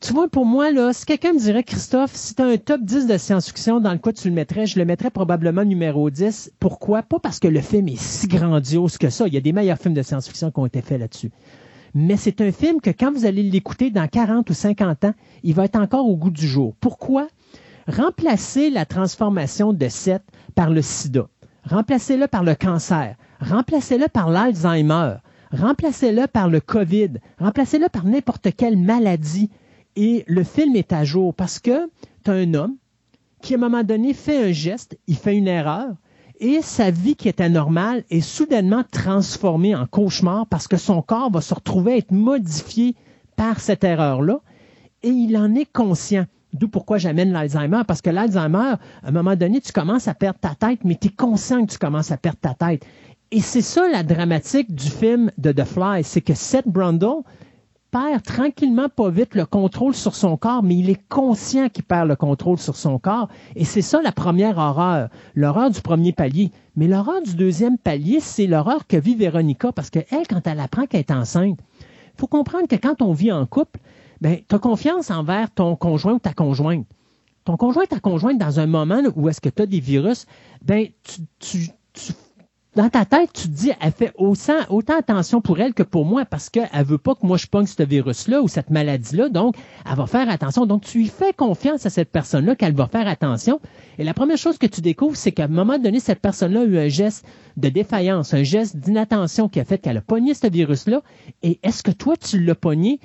tu 0.00 0.12
vois, 0.12 0.28
pour 0.28 0.44
moi, 0.44 0.70
là, 0.70 0.92
si 0.92 1.06
quelqu'un 1.06 1.32
me 1.32 1.38
dirait, 1.38 1.64
Christophe, 1.64 2.14
si 2.14 2.34
tu 2.34 2.42
as 2.42 2.46
un 2.46 2.56
top 2.58 2.82
10 2.82 3.06
de 3.06 3.16
science-fiction 3.16 3.80
dans 3.80 3.92
le 3.92 3.98
quoi 3.98 4.12
tu 4.12 4.28
le 4.28 4.34
mettrais, 4.34 4.66
je 4.66 4.78
le 4.78 4.84
mettrais 4.84 5.10
probablement 5.10 5.64
numéro 5.64 6.10
10. 6.10 6.52
Pourquoi? 6.60 7.02
Pas 7.02 7.18
parce 7.18 7.38
que 7.38 7.48
le 7.48 7.60
film 7.60 7.88
est 7.88 8.00
si 8.00 8.28
grandiose 8.28 8.98
que 8.98 9.10
ça. 9.10 9.26
Il 9.26 9.32
y 9.32 9.38
a 9.38 9.40
des 9.40 9.52
meilleurs 9.52 9.78
films 9.78 9.94
de 9.94 10.02
science-fiction 10.02 10.50
qui 10.50 10.58
ont 10.60 10.66
été 10.66 10.82
faits 10.82 11.00
là-dessus. 11.00 11.30
Mais 11.94 12.16
c'est 12.16 12.40
un 12.40 12.52
film 12.52 12.80
que 12.80 12.90
quand 12.90 13.12
vous 13.12 13.24
allez 13.24 13.42
l'écouter 13.42 13.90
dans 13.90 14.06
40 14.06 14.50
ou 14.50 14.54
50 14.54 15.04
ans, 15.04 15.14
il 15.44 15.54
va 15.54 15.64
être 15.64 15.76
encore 15.76 16.06
au 16.06 16.16
goût 16.16 16.30
du 16.30 16.46
jour. 16.46 16.74
Pourquoi? 16.80 17.28
Remplacer 17.86 18.70
la 18.70 18.86
transformation 18.86 19.72
de 19.72 19.88
Seth 19.88 20.22
par 20.52 20.70
le 20.70 20.82
sida, 20.82 21.26
remplacez-le 21.64 22.26
par 22.28 22.44
le 22.44 22.54
cancer, 22.54 23.16
remplacez-le 23.40 24.08
par 24.08 24.30
l'Alzheimer, 24.30 25.16
remplacez-le 25.52 26.26
par 26.26 26.48
le 26.48 26.60
COVID, 26.60 27.12
remplacez-le 27.38 27.88
par 27.88 28.04
n'importe 28.04 28.48
quelle 28.56 28.76
maladie. 28.76 29.50
Et 29.96 30.24
le 30.26 30.44
film 30.44 30.76
est 30.76 30.92
à 30.92 31.04
jour 31.04 31.34
parce 31.34 31.58
que 31.58 31.90
tu 32.24 32.30
as 32.30 32.34
un 32.34 32.54
homme 32.54 32.76
qui, 33.42 33.54
à 33.54 33.56
un 33.58 33.60
moment 33.60 33.82
donné, 33.82 34.14
fait 34.14 34.48
un 34.48 34.52
geste, 34.52 34.98
il 35.06 35.16
fait 35.16 35.36
une 35.36 35.48
erreur, 35.48 35.94
et 36.40 36.62
sa 36.62 36.90
vie 36.90 37.14
qui 37.14 37.28
était 37.28 37.48
normale 37.48 38.04
est 38.10 38.20
soudainement 38.20 38.84
transformée 38.90 39.76
en 39.76 39.86
cauchemar 39.86 40.46
parce 40.46 40.66
que 40.66 40.76
son 40.76 41.02
corps 41.02 41.30
va 41.30 41.40
se 41.40 41.54
retrouver 41.54 41.92
à 41.92 41.96
être 41.98 42.12
modifié 42.12 42.96
par 43.36 43.60
cette 43.60 43.84
erreur-là, 43.84 44.40
et 45.02 45.08
il 45.08 45.36
en 45.36 45.54
est 45.54 45.70
conscient. 45.70 46.26
D'où 46.52 46.68
pourquoi 46.68 46.98
j'amène 46.98 47.32
l'Alzheimer, 47.32 47.82
parce 47.86 48.02
que 48.02 48.10
l'Alzheimer, 48.10 48.74
à 49.02 49.08
un 49.08 49.10
moment 49.10 49.36
donné, 49.36 49.60
tu 49.60 49.72
commences 49.72 50.06
à 50.06 50.14
perdre 50.14 50.38
ta 50.38 50.54
tête, 50.54 50.80
mais 50.84 50.96
tu 51.00 51.08
es 51.08 51.10
conscient 51.10 51.64
que 51.64 51.72
tu 51.72 51.78
commences 51.78 52.10
à 52.10 52.16
perdre 52.18 52.40
ta 52.40 52.54
tête. 52.54 52.84
Et 53.30 53.40
c'est 53.40 53.62
ça 53.62 53.88
la 53.88 54.02
dramatique 54.02 54.74
du 54.74 54.88
film 54.88 55.30
de 55.38 55.52
The 55.52 55.64
Fly, 55.64 56.04
c'est 56.04 56.20
que 56.20 56.34
Seth 56.34 56.68
Brundle 56.68 57.22
perd 57.90 58.22
tranquillement, 58.22 58.88
pas 58.88 59.10
vite, 59.10 59.34
le 59.34 59.46
contrôle 59.46 59.94
sur 59.94 60.14
son 60.14 60.36
corps, 60.36 60.62
mais 60.62 60.76
il 60.76 60.90
est 60.90 61.08
conscient 61.08 61.68
qu'il 61.68 61.84
perd 61.84 62.08
le 62.08 62.16
contrôle 62.16 62.58
sur 62.58 62.76
son 62.76 62.98
corps. 62.98 63.28
Et 63.54 63.64
c'est 63.64 63.82
ça 63.82 64.00
la 64.02 64.12
première 64.12 64.58
horreur, 64.58 65.08
l'horreur 65.34 65.70
du 65.70 65.80
premier 65.80 66.12
palier. 66.12 66.50
Mais 66.74 66.86
l'horreur 66.86 67.22
du 67.22 67.34
deuxième 67.34 67.78
palier, 67.78 68.20
c'est 68.20 68.46
l'horreur 68.46 68.86
que 68.86 68.96
vit 68.96 69.14
Véronica, 69.14 69.72
parce 69.72 69.90
qu'elle, 69.90 70.26
quand 70.28 70.46
elle 70.46 70.60
apprend 70.60 70.86
qu'elle 70.86 71.00
est 71.00 71.10
enceinte, 71.10 71.58
il 71.78 72.20
faut 72.20 72.26
comprendre 72.26 72.66
que 72.66 72.76
quand 72.76 73.02
on 73.02 73.12
vit 73.12 73.32
en 73.32 73.44
couple, 73.46 73.78
ben, 74.22 74.38
tu 74.48 74.54
as 74.54 74.58
confiance 74.60 75.10
envers 75.10 75.50
ton 75.50 75.74
conjoint 75.74 76.12
ou 76.12 76.18
ta 76.20 76.32
conjointe. 76.32 76.86
ton 77.44 77.56
conjoint, 77.56 77.84
ta 77.86 77.98
conjointe, 77.98 78.38
dans 78.38 78.60
un 78.60 78.66
moment 78.66 79.02
où 79.16 79.28
est-ce 79.28 79.40
que 79.40 79.48
tu 79.48 79.62
as 79.62 79.66
des 79.66 79.80
virus, 79.80 80.26
ben, 80.64 80.86
tu, 81.02 81.22
tu, 81.92 82.12
dans 82.76 82.88
ta 82.88 83.04
tête, 83.04 83.32
tu 83.32 83.48
te 83.48 83.52
dis, 83.52 83.72
elle 83.80 83.90
fait 83.90 84.12
autant, 84.16 84.60
autant 84.70 84.96
attention 84.96 85.40
pour 85.40 85.58
elle 85.58 85.74
que 85.74 85.82
pour 85.82 86.04
moi 86.04 86.24
parce 86.24 86.50
qu'elle 86.50 86.68
veut 86.84 86.98
pas 86.98 87.16
que 87.16 87.26
moi 87.26 87.36
je 87.36 87.48
pogne 87.48 87.66
ce 87.66 87.82
virus-là 87.82 88.40
ou 88.42 88.46
cette 88.46 88.70
maladie-là. 88.70 89.28
Donc, 89.28 89.56
elle 89.90 89.96
va 89.96 90.06
faire 90.06 90.30
attention. 90.30 90.66
Donc, 90.66 90.82
tu 90.82 90.98
lui 90.98 91.08
fais 91.08 91.32
confiance 91.32 91.84
à 91.84 91.90
cette 91.90 92.12
personne-là 92.12 92.54
qu'elle 92.54 92.76
va 92.76 92.86
faire 92.86 93.08
attention. 93.08 93.60
Et 93.98 94.04
la 94.04 94.14
première 94.14 94.38
chose 94.38 94.56
que 94.56 94.68
tu 94.68 94.80
découvres, 94.80 95.16
c'est 95.16 95.32
qu'à 95.32 95.46
un 95.46 95.48
moment 95.48 95.80
donné, 95.80 95.98
cette 95.98 96.20
personne-là 96.20 96.60
a 96.60 96.64
eu 96.64 96.78
un 96.78 96.88
geste 96.88 97.26
de 97.56 97.68
défaillance, 97.68 98.32
un 98.34 98.44
geste 98.44 98.76
d'inattention 98.76 99.48
qui 99.48 99.58
a 99.58 99.64
fait 99.64 99.78
qu'elle 99.78 99.96
a 99.96 100.00
pogné 100.00 100.32
ce 100.32 100.48
virus-là. 100.48 101.02
Et 101.42 101.58
est-ce 101.64 101.82
que 101.82 101.90
toi, 101.90 102.16
tu 102.16 102.38
l'as 102.38 102.54
pogné 102.54 103.00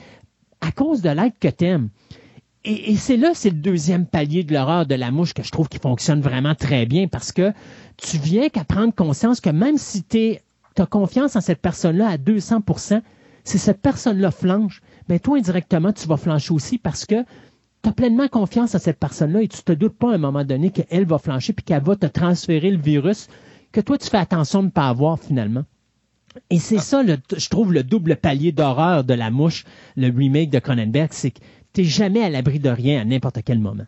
à 0.67 0.71
cause 0.71 1.01
de 1.01 1.09
l'aide 1.09 1.33
que 1.39 1.47
t'aimes? 1.47 1.89
Et, 2.63 2.91
et 2.91 2.95
c'est 2.95 3.17
là, 3.17 3.31
c'est 3.33 3.49
le 3.49 3.57
deuxième 3.57 4.05
palier 4.05 4.43
de 4.43 4.53
l'horreur 4.53 4.85
de 4.85 4.95
la 4.95 5.11
mouche 5.11 5.33
que 5.33 5.43
je 5.43 5.51
trouve 5.51 5.69
qui 5.69 5.79
fonctionne 5.79 6.21
vraiment 6.21 6.55
très 6.55 6.85
bien 6.85 7.07
parce 7.07 7.31
que 7.31 7.53
tu 7.95 8.17
viens 8.17 8.49
qu'à 8.49 8.63
prendre 8.63 8.93
conscience 8.93 9.39
que 9.39 9.49
même 9.49 9.77
si 9.77 10.03
tu 10.03 10.37
as 10.77 10.85
confiance 10.85 11.35
en 11.35 11.41
cette 11.41 11.61
personne-là 11.61 12.07
à 12.07 12.17
200% 12.17 13.01
si 13.47 13.57
cette 13.57 13.81
personne-là 13.81 14.29
flanche, 14.31 14.81
ben 15.07 15.19
toi, 15.19 15.37
indirectement, 15.37 15.93
tu 15.93 16.05
vas 16.07 16.17
flancher 16.17 16.53
aussi 16.53 16.77
parce 16.77 17.05
que 17.05 17.23
tu 17.81 17.89
as 17.89 17.93
pleinement 17.93 18.27
confiance 18.27 18.75
en 18.75 18.79
cette 18.79 18.99
personne-là 18.99 19.41
et 19.41 19.47
tu 19.47 19.63
te 19.63 19.71
doutes 19.71 19.97
pas 19.97 20.11
à 20.11 20.15
un 20.15 20.17
moment 20.17 20.43
donné 20.43 20.69
qu'elle 20.69 21.05
va 21.05 21.17
flancher 21.17 21.53
puis 21.53 21.63
qu'elle 21.63 21.81
va 21.81 21.95
te 21.95 22.07
transférer 22.07 22.71
le 22.71 22.77
virus 22.77 23.27
que 23.71 23.79
toi, 23.79 23.97
tu 23.97 24.09
fais 24.09 24.17
attention 24.17 24.59
de 24.61 24.65
ne 24.65 24.71
pas 24.71 24.89
avoir 24.89 25.17
finalement. 25.17 25.63
Et 26.49 26.59
c'est 26.59 26.79
ça, 26.79 27.03
je 27.05 27.49
trouve, 27.49 27.73
le 27.73 27.83
double 27.83 28.15
palier 28.15 28.51
d'horreur 28.51 29.03
de 29.03 29.13
la 29.13 29.29
mouche, 29.29 29.65
le 29.95 30.07
remake 30.07 30.49
de 30.49 30.59
Cronenberg, 30.59 31.09
c'est 31.11 31.31
que 31.31 31.39
tu 31.73 31.83
jamais 31.83 32.23
à 32.23 32.29
l'abri 32.29 32.59
de 32.59 32.69
rien 32.69 33.01
à 33.01 33.05
n'importe 33.05 33.39
quel 33.45 33.59
moment. 33.59 33.85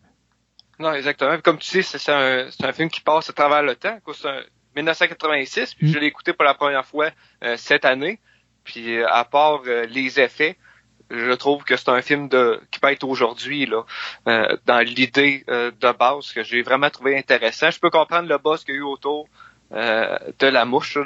Non, 0.78 0.94
exactement. 0.94 1.38
Comme 1.42 1.58
tu 1.58 1.82
sais, 1.82 1.98
c'est 1.98 2.10
un, 2.10 2.48
un, 2.62 2.72
film 2.72 2.88
qui 2.88 3.02
passe 3.02 3.28
à 3.28 3.32
travers 3.32 3.62
le 3.62 3.76
temps. 3.76 3.98
C'est 4.14 4.28
un 4.28 4.42
1986, 4.76 5.74
puis 5.74 5.88
mm. 5.88 5.92
je 5.92 5.98
l'ai 5.98 6.06
écouté 6.06 6.32
pour 6.32 6.44
la 6.44 6.54
première 6.54 6.86
fois 6.86 7.10
euh, 7.44 7.56
cette 7.56 7.84
année. 7.84 8.18
Puis 8.64 8.96
euh, 8.96 9.06
à 9.08 9.24
part 9.24 9.62
euh, 9.66 9.84
les 9.86 10.20
effets, 10.20 10.56
je 11.10 11.32
trouve 11.32 11.64
que 11.64 11.76
c'est 11.76 11.90
un 11.90 12.00
film 12.00 12.28
de 12.28 12.60
qui 12.70 12.80
peut 12.80 12.90
être 12.90 13.04
aujourd'hui 13.04 13.66
là 13.66 13.82
dans 14.64 14.78
l'idée 14.78 15.44
de 15.48 15.92
base 15.92 16.32
que 16.32 16.44
j'ai 16.44 16.62
vraiment 16.62 16.88
trouvé 16.88 17.18
intéressant. 17.18 17.72
Je 17.72 17.80
peux 17.80 17.90
comprendre 17.90 18.28
le 18.28 18.38
boss 18.38 18.62
qu'il 18.62 18.76
y 18.76 18.78
a 18.78 18.80
eu 18.80 18.84
autour 18.84 19.26
de 19.72 20.46
la 20.46 20.64
mouche, 20.64 20.96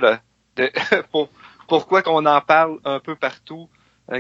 de, 0.56 0.70
pour, 1.12 1.28
pourquoi 1.68 2.02
qu'on 2.02 2.26
en 2.26 2.40
parle 2.40 2.78
un 2.84 3.00
peu 3.00 3.16
partout 3.16 3.68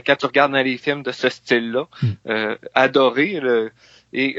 quand 0.06 0.16
tu 0.16 0.26
regardes 0.26 0.52
dans 0.52 0.62
les 0.62 0.78
films 0.78 1.02
de 1.02 1.12
ce 1.12 1.28
style-là. 1.28 1.86
Mm. 2.02 2.54
adoré 2.74 3.40
et 4.14 4.36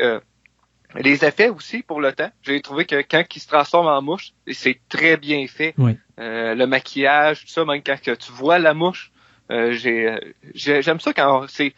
les 1.02 1.26
effets 1.26 1.50
aussi 1.50 1.84
pour 1.84 2.02
le 2.02 2.14
temps. 2.14 2.30
J'ai 2.44 2.62
trouvé 2.62 2.86
que 2.86 3.02
quand 3.02 3.24
il 3.36 3.40
se 3.40 3.48
transforme 3.48 3.88
en 3.88 4.02
mouche, 4.02 4.34
c'est 4.52 4.80
très 4.90 5.18
bien 5.18 5.46
fait. 5.48 5.76
Euh, 6.20 6.56
le 6.56 6.68
maquillage, 6.68 7.42
tout 7.42 7.48
ça, 7.48 7.66
même 7.66 7.82
quand 7.84 7.98
tu 8.02 8.32
vois 8.32 8.60
la 8.60 8.74
mouche, 8.74 9.12
euh, 9.52 9.78
j'aime 10.54 11.00
ça 11.00 11.14
quand 11.14 11.46
c'est. 11.48 11.74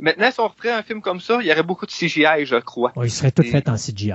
Maintenant, 0.00 0.30
si 0.30 0.40
on 0.40 0.48
reprend 0.48 0.70
un 0.70 0.82
film 0.82 1.02
comme 1.02 1.20
ça, 1.20 1.38
il 1.42 1.46
y 1.46 1.52
aurait 1.52 1.62
beaucoup 1.62 1.84
de 1.84 1.90
CGI, 1.90 2.46
je 2.46 2.56
crois. 2.56 2.92
il 3.02 3.10
serait 3.10 3.30
tout 3.30 3.42
fait 3.42 3.68
en 3.68 3.76
CGI. 3.76 4.12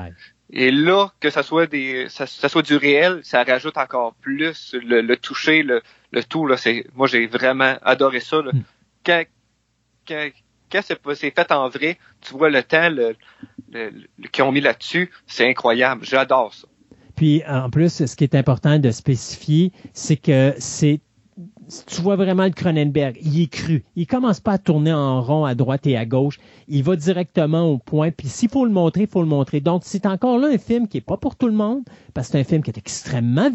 Et 0.52 0.72
là, 0.72 1.10
que 1.20 1.30
ça 1.30 1.44
soit 1.44 1.68
des, 1.68 2.08
ça, 2.10 2.26
soit 2.26 2.62
du 2.62 2.78
réel, 2.78 3.20
ça 3.24 3.44
rajoute 3.44 3.78
encore 3.78 4.14
plus 4.16 4.74
le, 4.82 5.16
toucher, 5.16 5.62
le, 5.64 5.82
le 6.12 6.24
tout 6.24 6.48
là. 6.48 6.56
C'est, 6.56 6.86
moi, 6.96 7.08
j'ai 7.08 7.28
vraiment 7.28 7.76
adoré 7.82 8.22
ça. 8.22 8.42
Là. 8.42 8.52
Hmm. 8.54 8.64
Quand, 9.06 9.24
quand, 10.08 10.30
quand 10.72 10.82
c'est 10.82 11.36
fait 11.36 11.52
en 11.52 11.68
vrai, 11.70 11.98
tu 12.22 12.34
vois 12.34 12.50
le 12.50 12.64
temps 12.64 12.90
le, 12.90 13.16
le, 13.72 13.92
qu'ils 14.32 14.44
ont 14.44 14.52
mis 14.52 14.62
là-dessus, 14.62 15.12
c'est 15.26 15.50
incroyable. 15.50 16.06
J'adore 16.06 16.54
ça. 16.54 16.68
Puis 17.16 17.44
en 17.48 17.70
plus, 17.70 18.06
ce 18.06 18.16
qui 18.16 18.24
est 18.24 18.36
important 18.36 18.80
de 18.80 18.92
spécifier, 18.92 19.72
c'est 19.94 20.18
que 20.18 20.54
c'est 20.60 21.02
tu 21.86 22.02
vois 22.02 22.16
vraiment 22.16 22.46
le 22.46 22.52
Cronenberg, 22.52 23.18
il 23.22 23.42
est 23.42 23.52
cru. 23.52 23.84
Il 23.96 24.08
commence 24.08 24.40
pas 24.40 24.54
à 24.54 24.58
tourner 24.58 24.94
en 24.94 25.22
rond 25.22 25.44
à 25.44 25.54
droite 25.54 25.86
et 25.86 25.98
à 25.98 26.06
gauche. 26.06 26.40
Il 26.70 26.84
va 26.84 26.96
directement 26.96 27.64
au 27.64 27.78
point. 27.78 28.12
Puis 28.12 28.30
s'il 28.30 28.50
faut 28.50 28.66
le 28.66 28.72
montrer, 28.72 29.02
il 29.02 29.08
faut 29.08 29.22
le 29.22 29.28
montrer. 29.28 29.60
Donc 29.60 29.82
c'est 29.84 30.06
encore 30.06 30.38
là 30.38 30.48
un 30.48 30.58
film 30.58 30.88
qui 30.88 30.98
est 30.98 31.02
pas 31.02 31.18
pour 31.18 31.36
tout 31.36 31.48
le 31.48 31.54
monde, 31.54 31.82
parce 32.14 32.28
que 32.28 32.34
c'est 32.34 32.40
un 32.40 32.44
film 32.44 32.64
qui 32.64 32.70
est 32.70 32.78
extrêmement, 32.78 33.50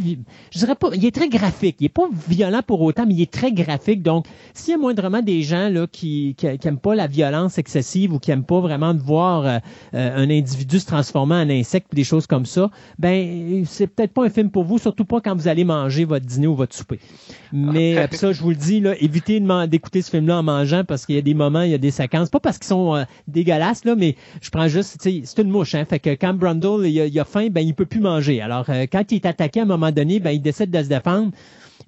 je 0.50 0.58
dirais 0.58 0.74
pas, 0.74 0.91
il 0.94 1.05
est 1.07 1.15
très 1.15 1.28
graphique. 1.28 1.76
Il 1.81 1.86
est 1.86 1.89
pas 1.89 2.08
violent 2.28 2.60
pour 2.66 2.82
autant, 2.82 3.07
mais 3.07 3.15
il 3.15 3.23
est 3.23 3.32
très 3.32 3.52
graphique. 3.52 4.02
Donc 4.02 4.26
s'il 4.52 4.73
y 4.73 4.74
a 4.74 4.78
moindrement 4.78 5.23
des 5.23 5.42
gens 5.42 5.68
là 5.68 5.86
qui, 5.91 6.34
qui, 6.36 6.47
aiment 6.47 6.78
pas 6.78 6.94
la 6.94 7.07
violence 7.07 7.58
excessive 7.58 8.12
ou 8.12 8.18
qui 8.18 8.31
aiment 8.31 8.44
pas 8.44 8.60
vraiment 8.60 8.92
de 8.94 9.00
voir 9.00 9.47
euh, 9.47 9.58
euh, 9.94 10.16
un 10.16 10.31
individu 10.31 10.78
se 10.78 10.86
transformer 10.86 11.36
en 11.36 11.49
insecte 11.49 11.89
ou 11.92 11.97
des 11.97 12.05
choses 12.05 12.26
comme 12.26 12.47
ça, 12.47 12.70
ben 12.99 13.65
c'est 13.66 13.86
peut-être 13.86 14.12
pas 14.12 14.24
un 14.24 14.31
film 14.31 14.50
pour 14.50 14.65
vous, 14.65 14.78
surtout 14.78 15.05
pas 15.05 15.20
quand 15.20 15.34
vous 15.34 15.49
allez 15.49 15.65
manger 15.65 16.05
votre 16.05 16.26
dîner 16.26 16.47
ou 16.47 16.55
votre 16.55 16.74
souper. 16.74 17.00
Mais 17.52 18.01
euh, 18.02 18.16
ça, 18.16 18.32
je 18.32 18.40
vous 18.40 18.50
le 18.50 18.56
dis, 18.56 18.82
évitez 19.00 19.42
d'écouter 19.68 20.02
ce 20.02 20.10
film-là 20.10 20.39
en 20.39 20.42
mangeant 20.42 20.84
parce 20.84 21.06
qu'il 21.06 21.14
y 21.14 21.18
a 21.18 21.22
des 21.22 21.34
moments, 21.34 21.62
il 21.62 21.70
y 21.70 21.74
a 21.74 21.78
des 21.78 21.90
séquences, 21.90 22.31
pas 22.31 22.40
parce 22.40 22.58
qu'ils 22.58 22.68
sont 22.68 22.97
euh, 22.97 23.05
dégueulasses, 23.28 23.84
là, 23.84 23.94
mais 23.94 24.16
je 24.40 24.50
prends 24.50 24.68
juste, 24.68 24.98
c'est 25.00 25.39
une 25.39 25.50
mouche, 25.50 25.74
hein, 25.74 25.84
fait 25.89 25.98
que 25.98 26.10
quand 26.10 26.34
Brundle, 26.34 26.86
il 26.86 27.20
a, 27.20 27.24
faim, 27.24 27.48
ben, 27.50 27.60
il 27.60 27.74
peut 27.74 27.86
plus 27.86 28.00
manger. 28.00 28.40
Alors, 28.40 28.66
euh, 28.68 28.86
quand 28.90 29.10
il 29.12 29.16
est 29.16 29.26
attaqué 29.26 29.60
à 29.60 29.62
un 29.64 29.66
moment 29.66 29.92
donné, 29.92 30.20
ben, 30.20 30.31
il 30.31 30.42
décide 30.42 30.70
de 30.70 30.82
se 30.82 30.89
défendre. 30.89 31.31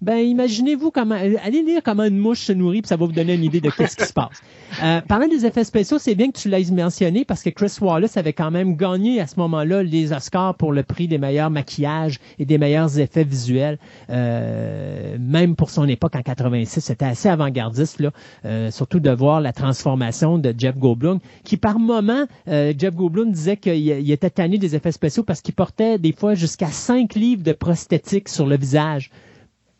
Ben, 0.00 0.18
imaginez-vous 0.18 0.90
comment, 0.90 1.14
allez 1.14 1.62
lire 1.62 1.82
comment 1.84 2.04
une 2.04 2.18
mouche 2.18 2.40
se 2.40 2.52
nourrit, 2.52 2.82
puis 2.82 2.88
ça 2.88 2.96
va 2.96 3.06
vous 3.06 3.12
donner 3.12 3.34
une 3.34 3.44
idée 3.44 3.60
de 3.60 3.70
qu'est-ce 3.70 3.96
qui 3.96 4.04
se 4.04 4.12
passe. 4.12 4.42
Euh, 4.82 5.00
parlant 5.00 5.28
des 5.28 5.46
effets 5.46 5.64
spéciaux, 5.64 5.98
c'est 5.98 6.14
bien 6.14 6.30
que 6.30 6.38
tu 6.38 6.48
l'aies 6.48 6.70
mentionné 6.70 7.24
parce 7.24 7.42
que 7.42 7.50
Chris 7.50 7.76
Wallace 7.80 8.16
avait 8.16 8.32
quand 8.32 8.50
même 8.50 8.76
gagné 8.76 9.20
à 9.20 9.26
ce 9.26 9.38
moment-là 9.38 9.82
les 9.82 10.12
Oscars 10.12 10.54
pour 10.54 10.72
le 10.72 10.82
prix 10.82 11.08
des 11.08 11.18
meilleurs 11.18 11.50
maquillages 11.50 12.18
et 12.38 12.44
des 12.44 12.58
meilleurs 12.58 12.98
effets 12.98 13.24
visuels. 13.24 13.78
Euh, 14.10 15.16
même 15.18 15.56
pour 15.56 15.70
son 15.70 15.88
époque 15.88 16.16
en 16.16 16.22
86, 16.22 16.80
c'était 16.80 17.04
assez 17.04 17.28
avant-gardiste 17.28 18.00
là, 18.00 18.10
euh, 18.44 18.70
surtout 18.70 19.00
de 19.00 19.10
voir 19.10 19.40
la 19.40 19.52
transformation 19.52 20.38
de 20.38 20.54
Jeff 20.56 20.76
Goldblum, 20.76 21.20
qui 21.44 21.56
par 21.56 21.78
moment, 21.78 22.24
euh, 22.48 22.72
Jeff 22.76 22.94
Goldblum 22.94 23.32
disait 23.32 23.56
qu'il 23.56 24.10
était 24.10 24.30
tanné 24.30 24.58
des 24.58 24.74
effets 24.74 24.92
spéciaux 24.92 25.22
parce 25.22 25.40
qu'il 25.40 25.54
portait 25.54 25.98
des 25.98 26.12
fois 26.12 26.34
jusqu'à 26.34 26.68
5 26.68 27.14
livres 27.14 27.42
de 27.42 27.52
prosthétiques 27.52 28.28
sur 28.28 28.46
le 28.46 28.56
visage 28.56 29.10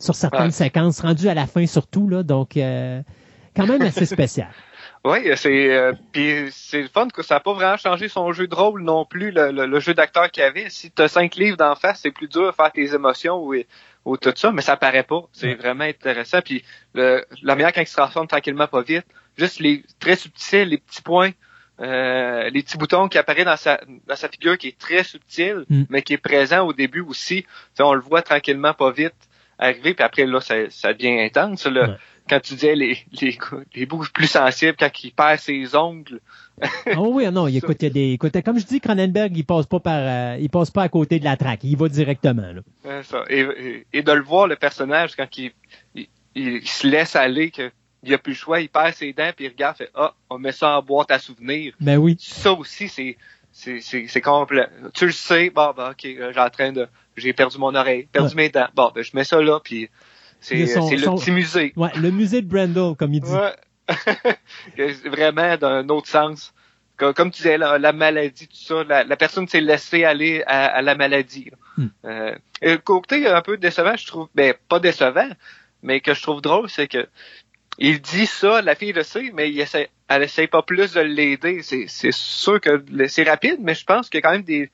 sur 0.05 0.15
certaines 0.15 0.50
séquences, 0.50 1.00
rendues 1.00 1.28
à 1.28 1.34
la 1.34 1.47
fin 1.47 1.66
surtout, 1.66 2.08
là, 2.08 2.23
donc 2.23 2.57
euh, 2.57 3.02
quand 3.57 3.66
même 3.66 3.83
assez 3.83 4.07
spécial. 4.16 4.49
Oui, 5.05 5.18
c'est 5.36 5.76
euh, 5.76 5.92
puis 6.12 6.49
c'est 6.50 6.83
le 6.83 6.89
fun 6.89 7.08
que 7.08 7.23
ça 7.23 7.34
n'a 7.34 7.41
pas 7.41 7.52
vraiment 7.52 7.76
changé 7.76 8.08
son 8.08 8.33
jeu 8.33 8.47
de 8.47 8.55
rôle 8.55 8.83
non 8.83 9.05
plus, 9.05 9.33
le, 9.34 9.81
jeu 9.81 9.92
d'acteur 9.92 10.31
qu'il 10.31 10.42
avait. 10.42 10.70
Si 10.70 10.91
tu 10.91 11.02
as 11.02 11.08
cinq 11.08 11.34
livres 11.36 11.58
d'en 11.58 11.74
face, 11.74 12.00
c'est 12.02 12.10
plus 12.10 12.28
dur 12.28 12.47
de 12.47 12.52
faire 12.52 12.73
tes 12.73 12.94
émotions 12.94 13.36
ou, 13.36 13.55
ou 14.07 14.16
tout 14.16 14.33
ça, 14.34 14.50
mais 14.50 14.62
ça 14.62 14.76
paraît 14.78 15.02
pas. 15.02 15.23
C'est 15.33 15.55
vraiment 15.55 15.84
intéressant. 15.84 16.41
Puis 16.42 16.65
le, 16.94 17.24
la 17.42 17.55
meilleure 17.55 17.73
quand 17.73 17.83
il 17.83 17.86
se 17.86 17.97
transforme 17.97 18.26
tranquillement 18.26 18.66
pas 18.66 18.81
vite, 18.81 19.05
juste 19.36 19.60
les 19.60 19.84
très 20.00 20.16
subtils, 20.16 20.68
les 20.68 20.78
petits 20.78 21.02
points, 21.02 21.33
euh, 21.81 22.49
les 22.50 22.62
petits 22.62 22.78
boutons 22.78 23.08
qui 23.08 23.18
apparaissent 23.18 23.44
dans 23.44 23.57
sa, 23.57 23.81
dans 24.07 24.16
sa 24.16 24.28
figure 24.28 24.57
qui 24.57 24.68
est 24.68 24.78
très 24.78 25.05
subtil, 25.05 25.65
mm. 25.68 25.84
mais 25.91 26.00
qui 26.00 26.15
est 26.15 26.18
présent 26.18 26.66
au 26.66 26.73
début 26.73 27.00
aussi. 27.00 27.44
on 27.78 27.92
le 27.92 28.00
voit 28.00 28.23
tranquillement 28.23 28.73
pas 28.73 28.91
vite 28.91 29.15
arriver, 29.65 29.94
puis 29.94 30.05
après, 30.05 30.26
là, 30.26 30.41
ça, 30.41 30.55
ça 30.70 30.93
devient 30.93 31.20
intense. 31.20 31.67
Là. 31.67 31.97
Quand 32.28 32.41
tu 32.41 32.55
disais 32.55 32.75
les, 32.75 32.99
les, 33.20 33.39
les 33.75 33.86
bouches 33.86 34.12
plus 34.12 34.26
sensibles, 34.26 34.76
quand 34.78 35.05
il 35.05 35.12
perd 35.12 35.39
ses 35.39 35.76
ongles. 35.76 36.20
oh 36.97 37.10
oui, 37.12 37.31
non, 37.31 37.47
il, 37.49 37.57
écoute, 37.59 37.76
il 37.81 37.84
y 37.84 37.86
a 37.86 37.91
des, 37.91 38.12
écoute, 38.12 38.41
comme 38.43 38.59
je 38.59 38.65
dis, 38.65 38.81
Cronenberg, 38.81 39.36
il 39.36 39.44
passe 39.44 39.67
pas 39.67 39.81
par, 39.81 40.01
euh, 40.01 40.36
il 40.41 40.49
passe 40.49 40.70
pas 40.70 40.83
à 40.83 40.89
côté 40.89 41.18
de 41.18 41.25
la 41.25 41.36
traque, 41.36 41.65
il 41.65 41.76
va 41.76 41.89
directement. 41.89 42.52
Là. 42.52 43.02
Ça. 43.02 43.25
Et, 43.28 43.86
et, 43.93 44.02
de 44.02 44.12
le 44.12 44.23
voir, 44.23 44.47
le 44.47 44.57
personnage, 44.57 45.17
quand 45.17 45.28
il, 45.36 45.52
il, 46.34 46.67
se 46.67 46.86
laisse 46.86 47.15
aller, 47.17 47.51
que 47.51 47.70
il 48.07 48.12
a 48.12 48.18
plus 48.18 48.33
le 48.33 48.36
choix, 48.36 48.60
il 48.60 48.68
perd 48.68 48.94
ses 48.94 49.12
dents, 49.12 49.31
puis 49.34 49.47
il 49.47 49.49
regarde, 49.49 49.76
fait, 49.76 49.91
ah, 49.94 50.15
on 50.28 50.39
met 50.39 50.52
ça 50.52 50.78
en 50.78 50.83
boîte 50.83 51.10
à 51.10 51.18
souvenirs. 51.18 51.75
Ben 51.81 51.97
oui. 51.97 52.17
Ça 52.18 52.52
aussi, 52.52 52.89
c'est, 52.89 53.17
c'est, 53.55 53.81
c'est, 53.81 54.20
complet. 54.20 54.68
Tu 54.94 55.07
le 55.07 55.12
sais, 55.12 55.49
bon, 55.49 55.73
ben, 55.76 55.92
ok, 55.92 56.02
j'ai 56.02 56.41
en 56.41 56.50
train 56.50 56.73
de, 56.73 56.89
j'ai 57.16 57.33
perdu 57.33 57.57
mon 57.58 57.74
oreille, 57.74 58.08
perdu 58.10 58.34
mes 58.34 58.49
dents. 58.49 58.66
Bon, 58.74 58.91
ben, 58.92 59.05
je 59.05 59.12
mets 59.15 59.23
ça 59.23 59.41
là, 59.41 59.60
puis 59.62 59.89
c'est, 60.41 60.66
c'est 60.66 60.81
le 60.97 61.15
petit 61.16 61.31
musée. 61.31 61.73
Ouais, 61.76 61.91
le 61.97 62.10
musée 62.10 62.42
de 62.42 62.49
Brendel, 62.49 62.97
comme 62.99 63.15
il 63.15 63.20
dit. 63.20 63.31
Ouais. 63.31 63.55
Vraiment 65.08 65.57
d'un 65.57 65.89
autre 65.89 66.08
sens. 66.08 66.52
Comme, 66.97 67.31
tu 67.31 67.42
disais, 67.42 67.58
la, 67.58 67.92
maladie, 67.92 68.49
tout 68.49 68.57
ça, 68.57 68.84
la, 68.84 69.05
la 69.05 69.16
personne 69.16 69.47
s'est 69.49 69.60
laissée 69.60 70.05
aller 70.05 70.42
à, 70.47 70.83
la 70.83 70.94
maladie. 70.94 71.50
Hmm. 71.76 71.86
Euh, 72.05 72.34
et 72.60 72.73
le 72.73 72.78
côté 72.78 73.26
un 73.26 73.42
peu 73.42 73.57
décevant, 73.57 73.97
je 73.97 74.07
trouve, 74.07 74.28
ben 74.34 74.55
pas 74.68 74.81
décevant, 74.81 75.28
mais 75.83 76.00
que 76.00 76.15
je 76.15 76.23
trouve 76.23 76.41
drôle, 76.41 76.68
c'est 76.68 76.89
que 76.89 77.07
il 77.78 78.00
dit 78.00 78.26
ça, 78.26 78.62
la 78.62 78.74
fille 78.74 78.92
le 78.92 79.02
sait, 79.02 79.33
mais 79.34 79.50
il 79.50 79.60
essaie, 79.60 79.91
elle 80.08 80.23
essaie 80.23 80.47
pas 80.47 80.62
plus 80.62 80.92
de 80.92 81.00
l'aider. 81.00 81.62
C'est, 81.62 82.12
sûr 82.12 82.60
que 82.60 82.84
c'est 83.08 83.24
rapide, 83.24 83.58
mais 83.60 83.74
je 83.74 83.84
pense 83.84 84.08
qu'il 84.08 84.18
y 84.18 84.23
a 84.23 84.23
quand 84.23 84.33
même 84.33 84.42
des, 84.42 84.70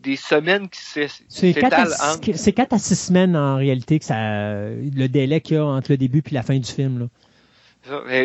des 0.00 0.16
semaines 0.16 0.68
qui 0.68 0.80
s'étalent. 0.80 1.90
C'est 2.34 2.52
quatre 2.52 2.72
à 2.72 2.78
six 2.78 2.96
semaines 2.96 3.36
en 3.36 3.56
réalité 3.56 3.98
que 3.98 4.04
ça, 4.04 4.16
le 4.16 5.06
délai 5.06 5.40
qu'il 5.40 5.56
y 5.56 5.58
a 5.58 5.64
entre 5.64 5.92
le 5.92 5.96
début 5.96 6.22
et 6.26 6.34
la 6.34 6.42
fin 6.42 6.58
du 6.58 6.70
film. 6.70 6.98
Là. 7.00 7.06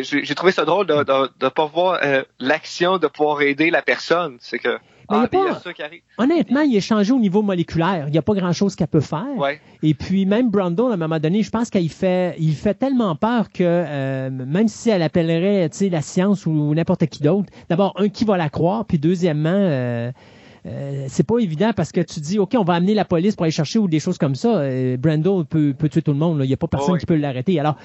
J'ai 0.01 0.35
trouvé 0.35 0.51
ça 0.51 0.65
drôle 0.65 0.87
de 0.87 0.93
ne 0.93 1.49
pas 1.49 1.65
voir 1.65 1.99
euh, 2.01 2.23
l'action 2.39 2.97
de 2.97 3.07
pouvoir 3.07 3.41
aider 3.41 3.69
la 3.69 3.81
personne. 3.81 4.37
C'est 4.39 4.59
que 4.59 4.77
Ah, 5.09 5.27
il 5.31 5.39
y 5.39 5.41
a 5.41 5.55
ça 5.55 5.73
qui 5.73 5.81
arrive. 5.81 6.01
Honnêtement, 6.17 6.61
il 6.61 6.75
est 6.75 6.81
changé 6.81 7.11
au 7.11 7.19
niveau 7.19 7.41
moléculaire. 7.41 8.05
Il 8.07 8.11
n'y 8.11 8.17
a 8.17 8.21
pas 8.21 8.35
grand-chose 8.35 8.75
qu'elle 8.75 8.87
peut 8.87 8.99
faire. 8.99 9.35
Ouais. 9.37 9.59
Et 9.81 9.93
puis, 9.93 10.25
même 10.25 10.49
Brundle, 10.49 10.91
à 10.91 10.93
un 10.93 10.97
moment 10.97 11.19
donné, 11.19 11.41
je 11.41 11.49
pense 11.49 11.69
qu'il 11.69 11.89
fait, 11.89 12.35
il 12.37 12.53
fait 12.53 12.75
tellement 12.75 13.15
peur 13.15 13.49
que 13.51 13.63
euh, 13.63 14.29
même 14.29 14.67
si 14.67 14.89
elle 14.89 15.01
appellerait 15.01 15.69
la 15.89 16.01
science 16.01 16.45
ou 16.45 16.73
n'importe 16.75 17.07
qui 17.07 17.23
d'autre, 17.23 17.51
d'abord, 17.69 17.93
un, 17.97 18.09
qui 18.09 18.23
va 18.23 18.37
la 18.37 18.49
croire? 18.49 18.85
Puis, 18.85 18.99
deuxièmement, 18.99 19.49
euh, 19.49 20.11
euh, 20.65 21.05
c'est 21.07 21.23
pas 21.23 21.39
évident 21.39 21.71
parce 21.75 21.91
que 21.91 22.01
tu 22.01 22.19
dis, 22.19 22.39
OK, 22.39 22.55
on 22.57 22.63
va 22.63 22.73
amener 22.73 22.93
la 22.93 23.05
police 23.05 23.35
pour 23.35 23.43
aller 23.43 23.51
chercher 23.51 23.79
ou 23.79 23.87
des 23.87 23.99
choses 23.99 24.17
comme 24.17 24.35
ça. 24.35 24.57
Euh, 24.57 24.97
Brando 24.97 25.43
peut, 25.43 25.73
peut 25.77 25.89
tuer 25.89 26.01
tout 26.01 26.11
le 26.11 26.17
monde. 26.17 26.39
Il 26.43 26.47
n'y 26.47 26.53
a 26.53 26.57
pas 26.57 26.67
personne 26.67 26.97
qui 26.97 27.05
peut 27.05 27.15
l'arrêter. 27.15 27.59
Alors, 27.59 27.77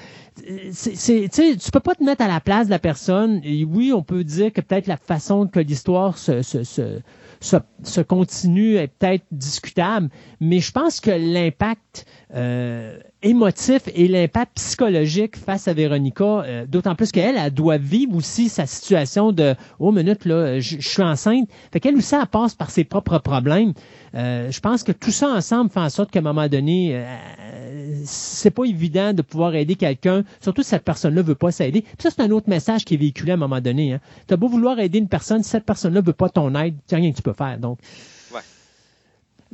c'est, 0.71 1.29
tu 1.29 1.71
peux 1.71 1.79
pas 1.79 1.95
te 1.95 2.03
mettre 2.03 2.23
à 2.23 2.27
la 2.27 2.39
place 2.39 2.67
de 2.67 2.71
la 2.71 2.79
personne. 2.79 3.41
Et 3.43 3.65
oui, 3.65 3.93
on 3.93 4.03
peut 4.03 4.23
dire 4.23 4.51
que 4.51 4.61
peut-être 4.61 4.87
la 4.87 4.97
façon 4.97 5.47
que 5.47 5.59
l'histoire 5.59 6.17
se, 6.17 6.41
se, 6.41 6.63
se, 6.63 6.99
se, 7.39 8.01
continue 8.01 8.75
est 8.75 8.87
peut-être 8.87 9.25
discutable, 9.31 10.09
mais 10.39 10.59
je 10.59 10.71
pense 10.71 10.99
que 10.99 11.11
l'impact 11.11 12.05
euh, 12.33 12.97
émotif 13.21 13.83
et 13.93 14.07
l'impact 14.07 14.53
psychologique 14.55 15.35
face 15.35 15.67
à 15.67 15.73
Véronica, 15.73 16.23
euh, 16.23 16.65
d'autant 16.67 16.95
plus 16.95 17.11
qu'elle, 17.11 17.37
elle 17.37 17.53
doit 17.53 17.77
vivre 17.77 18.15
aussi 18.15 18.49
sa 18.49 18.65
situation 18.65 19.31
de 19.31 19.55
«Oh, 19.79 19.91
minute, 19.91 20.25
là, 20.25 20.59
je, 20.59 20.79
suis 20.79 21.01
enceinte». 21.01 21.49
Fait 21.71 21.79
qu'elle 21.79 21.95
aussi, 21.95 22.15
elle 22.15 22.27
passe 22.27 22.53
par 22.53 22.69
ses 22.69 22.83
propres 22.83 23.17
problèmes. 23.19 23.73
Euh, 24.13 24.51
je 24.51 24.59
pense 24.59 24.83
que 24.83 24.91
tout 24.91 25.11
ça 25.11 25.29
ensemble 25.29 25.71
fait 25.71 25.79
en 25.79 25.89
sorte 25.89 26.11
qu'à 26.11 26.19
un 26.19 26.23
moment 26.23 26.47
donné, 26.47 26.91
euh, 26.93 28.01
c'est 28.05 28.51
pas 28.51 28.65
évident 28.65 29.13
de 29.13 29.21
pouvoir 29.21 29.55
aider 29.55 29.75
quelqu'un, 29.75 30.23
surtout 30.39 30.61
si 30.61 30.69
cette 30.69 30.83
personne-là 30.83 31.21
veut 31.21 31.35
pas 31.35 31.51
s'aider. 31.51 31.83
Ça, 31.99 32.09
c'est 32.11 32.21
un 32.21 32.31
autre 32.31 32.49
message 32.49 32.85
qui 32.85 32.93
est 32.93 32.97
véhiculé 32.97 33.31
à 33.31 33.35
un 33.35 33.37
moment 33.37 33.61
donné. 33.61 33.93
Hein. 33.93 33.99
Tu 34.27 34.33
as 34.33 34.37
beau 34.37 34.47
vouloir 34.47 34.79
aider 34.79 34.99
une 34.99 35.09
personne, 35.09 35.43
si 35.43 35.49
cette 35.49 35.65
personne-là 35.65 36.01
veut 36.01 36.13
pas 36.13 36.29
ton 36.29 36.53
aide, 36.55 36.75
il 36.91 36.95
rien 36.95 37.11
que 37.11 37.17
tu 37.17 37.23
peux 37.23 37.33
faire. 37.33 37.57
Donc, 37.57 37.79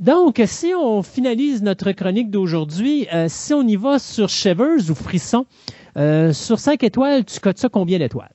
donc, 0.01 0.41
si 0.47 0.73
on 0.75 1.03
finalise 1.03 1.61
notre 1.61 1.91
chronique 1.91 2.31
d'aujourd'hui, 2.31 3.07
euh, 3.13 3.27
si 3.29 3.53
on 3.53 3.61
y 3.61 3.75
va 3.75 3.99
sur 3.99 4.29
Shivers 4.29 4.89
ou 4.89 4.95
Frisson, 4.95 5.45
euh, 5.95 6.33
sur 6.33 6.57
5 6.57 6.83
étoiles, 6.83 7.23
tu 7.23 7.39
cotes 7.39 7.59
ça 7.59 7.69
combien 7.69 7.99
d'étoiles? 7.99 8.33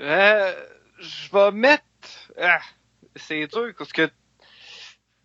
Euh, 0.00 0.52
je 1.00 1.32
vais 1.32 1.52
mettre... 1.52 1.84
Ah, 2.38 2.60
c'est 3.16 3.46
dur 3.46 3.72
parce 3.78 3.94
que... 3.94 4.10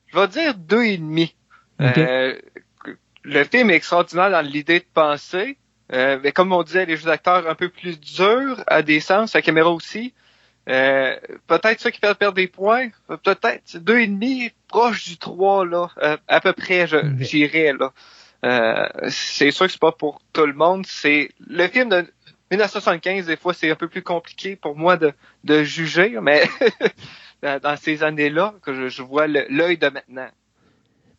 Je 0.05 0.17
vais 0.17 0.27
dire 0.29 0.55
deux 0.55 0.83
et 0.83 0.97
demi. 0.97 1.35
le 1.77 3.43
film 3.43 3.69
est 3.69 3.75
extraordinaire 3.75 4.31
dans 4.31 4.39
l'idée 4.39 4.79
de 4.79 4.85
penser, 4.93 5.57
mais 5.91 6.31
comme 6.31 6.53
on 6.53 6.63
disait, 6.63 6.85
les 6.85 6.95
jeux 6.95 7.07
d'acteurs 7.07 7.49
un 7.49 7.55
peu 7.55 7.67
plus 7.67 7.99
durs 7.99 8.63
à 8.67 8.81
des 8.81 9.01
sens, 9.01 9.33
la 9.33 9.41
caméra 9.41 9.71
aussi. 9.71 10.13
Euh, 10.67 11.15
peut-être 11.47 11.79
ça 11.79 11.91
qui 11.91 11.99
fait 11.99 12.13
perdre 12.15 12.35
des 12.35 12.47
points. 12.47 12.89
Peut-être 13.23 13.77
deux 13.77 13.99
et 13.99 14.07
demi, 14.07 14.51
proche 14.67 15.07
du 15.07 15.17
3, 15.17 15.65
là. 15.65 15.89
Euh, 16.01 16.17
à 16.27 16.41
peu 16.41 16.53
près, 16.53 16.87
j'irais, 17.19 17.73
là. 17.73 17.93
Euh, 18.45 18.87
c'est 19.09 19.51
sûr 19.51 19.65
que 19.65 19.71
c'est 19.71 19.79
pas 19.79 19.91
pour 19.91 20.21
tout 20.33 20.45
le 20.45 20.53
monde. 20.53 20.85
C'est 20.85 21.29
le 21.39 21.67
film 21.67 21.89
de 21.89 22.05
1975, 22.51 23.25
des 23.25 23.37
fois, 23.37 23.53
c'est 23.53 23.71
un 23.71 23.75
peu 23.75 23.87
plus 23.87 24.03
compliqué 24.03 24.55
pour 24.55 24.75
moi 24.75 24.97
de, 24.97 25.13
de 25.43 25.63
juger, 25.63 26.17
mais 26.21 26.43
dans 27.41 27.77
ces 27.77 28.03
années-là, 28.03 28.53
que 28.61 28.89
je, 28.89 29.01
vois 29.01 29.27
l'œil 29.27 29.77
de 29.77 29.89
maintenant. 29.89 30.29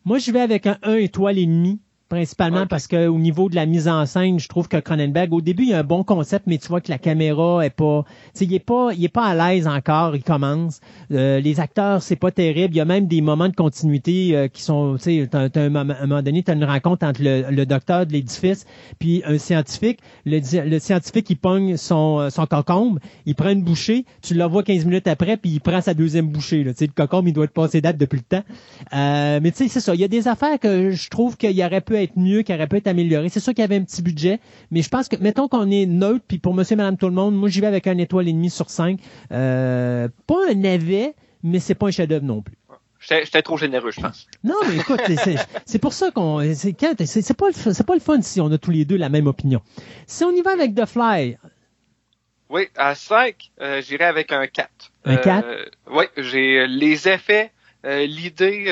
Moi, 0.05 0.17
je 0.19 0.31
vais 0.31 0.41
avec 0.41 0.65
un 0.65 0.77
1 0.83 0.95
étoile 0.95 1.37
et 1.37 1.45
demi 1.45 1.81
principalement 2.09 2.65
parce 2.67 2.87
que 2.87 3.07
au 3.07 3.19
niveau 3.19 3.49
de 3.49 3.55
la 3.55 3.65
mise 3.65 3.87
en 3.87 4.05
scène, 4.05 4.39
je 4.39 4.47
trouve 4.47 4.67
que 4.67 4.77
Cronenberg, 4.77 5.31
au 5.33 5.41
début, 5.41 5.63
il 5.63 5.69
y 5.69 5.73
a 5.73 5.79
un 5.79 5.83
bon 5.83 6.03
concept, 6.03 6.47
mais 6.47 6.57
tu 6.57 6.67
vois 6.67 6.81
que 6.81 6.91
la 6.91 6.97
caméra 6.97 7.65
est 7.65 7.69
pas, 7.69 8.03
il 8.41 8.53
est 8.53 8.59
pas, 8.59 8.89
il 8.93 9.05
est 9.05 9.09
pas 9.09 9.25
à 9.25 9.35
l'aise 9.35 9.67
encore. 9.67 10.15
Il 10.15 10.23
commence. 10.23 10.81
Euh, 11.11 11.39
les 11.39 11.59
acteurs, 11.59 12.01
c'est 12.01 12.15
pas 12.15 12.31
terrible. 12.31 12.73
Il 12.73 12.77
y 12.77 12.81
a 12.81 12.85
même 12.85 13.07
des 13.07 13.21
moments 13.21 13.47
de 13.47 13.55
continuité 13.55 14.35
euh, 14.35 14.47
qui 14.47 14.63
sont, 14.63 14.95
tu 14.97 15.25
sais, 15.25 15.29
à 15.31 15.47
un 15.55 15.69
moment 15.69 16.21
donné, 16.21 16.43
tu 16.43 16.51
as 16.51 16.55
une 16.55 16.65
rencontre 16.65 17.05
entre 17.05 17.21
le, 17.23 17.65
docteur 17.65 18.05
de 18.05 18.13
l'édifice 18.13 18.65
puis 18.97 19.21
un 19.25 19.37
scientifique. 19.37 19.99
Le, 20.25 20.39
le, 20.65 20.79
scientifique, 20.79 21.29
il 21.29 21.37
pogne 21.37 21.77
son, 21.77 22.29
son 22.31 22.45
cocombe, 22.47 22.99
il 23.25 23.35
prend 23.35 23.49
une 23.49 23.63
bouchée, 23.63 24.05
tu 24.21 24.33
le 24.33 24.43
vois 24.45 24.63
15 24.63 24.85
minutes 24.85 25.07
après, 25.07 25.37
puis 25.37 25.51
il 25.51 25.59
prend 25.59 25.81
sa 25.81 25.93
deuxième 25.93 26.27
bouchée. 26.27 26.63
Là. 26.63 26.73
Tu 26.73 26.79
sais, 26.79 26.87
le 26.87 26.93
cocombe, 26.93 27.27
il 27.27 27.33
doit 27.33 27.45
être 27.45 27.53
passé 27.53 27.81
date 27.81 27.97
depuis 27.97 28.17
le 28.17 28.23
temps. 28.23 28.43
Euh, 28.93 29.39
mais 29.41 29.51
tu 29.51 29.57
sais, 29.57 29.67
c'est 29.67 29.79
ça. 29.79 29.93
Il 29.93 30.01
y 30.01 30.03
a 30.03 30.07
des 30.07 30.27
affaires 30.27 30.59
que 30.59 30.91
je 30.91 31.09
trouve 31.09 31.37
qu'il 31.37 31.51
y 31.51 31.63
aurait 31.63 31.81
pu 31.81 31.98
être 32.01 32.17
mieux, 32.17 32.41
qui 32.41 32.53
aurait 32.53 32.67
pu 32.67 32.77
être 32.77 32.87
amélioré. 32.87 33.29
C'est 33.29 33.39
sûr 33.39 33.53
qu'il 33.53 33.61
y 33.61 33.65
avait 33.65 33.77
un 33.77 33.83
petit 33.83 34.01
budget, 34.01 34.39
mais 34.71 34.81
je 34.81 34.89
pense 34.89 35.07
que, 35.07 35.15
mettons 35.17 35.47
qu'on 35.47 35.69
est 35.69 35.85
neutre, 35.85 36.23
puis 36.27 36.39
pour 36.39 36.53
monsieur 36.53 36.73
et 36.73 36.77
madame 36.77 36.97
tout 36.97 37.07
le 37.07 37.13
monde, 37.13 37.35
moi 37.35 37.49
j'y 37.49 37.61
vais 37.61 37.67
avec 37.67 37.87
un 37.87 37.97
étoile 37.97 38.27
et 38.27 38.33
demi 38.33 38.49
sur 38.49 38.69
cinq. 38.69 38.99
Euh, 39.31 40.07
pas 40.27 40.49
un 40.49 40.55
navet, 40.55 41.15
mais 41.43 41.59
c'est 41.59 41.75
pas 41.75 41.87
un 41.87 41.91
chef-d'œuvre 41.91 42.25
non 42.25 42.41
plus. 42.41 42.55
J'étais 42.99 43.41
trop 43.41 43.57
généreux, 43.57 43.91
je 43.91 44.01
pense. 44.01 44.27
Non, 44.43 44.55
mais 44.67 44.75
écoute, 44.75 44.99
c'est 45.65 45.79
pour 45.79 45.93
ça 45.93 46.11
qu'on. 46.11 46.41
C'est 46.53 46.73
pas, 47.33 47.47
pas 47.87 47.93
le 47.93 47.99
fun 48.01 48.21
si 48.21 48.41
on 48.41 48.51
a 48.51 48.57
tous 48.57 48.71
les 48.71 48.83
deux 48.83 48.97
la 48.97 49.09
même 49.09 49.27
opinion. 49.27 49.61
Si 50.05 50.23
on 50.25 50.31
y 50.31 50.41
va 50.41 50.51
avec 50.51 50.75
The 50.75 50.85
Fly. 50.85 51.37
Oui, 52.49 52.67
à 52.75 52.95
5, 52.95 53.51
euh, 53.61 53.81
j'irai 53.81 54.05
avec 54.05 54.33
un 54.33 54.47
4. 54.47 54.69
Un 55.05 55.15
4? 55.17 55.47
Euh, 55.47 55.65
oui, 55.91 56.05
j'ai 56.17 56.67
les 56.67 57.07
effets, 57.07 57.51
l'idée 57.85 58.65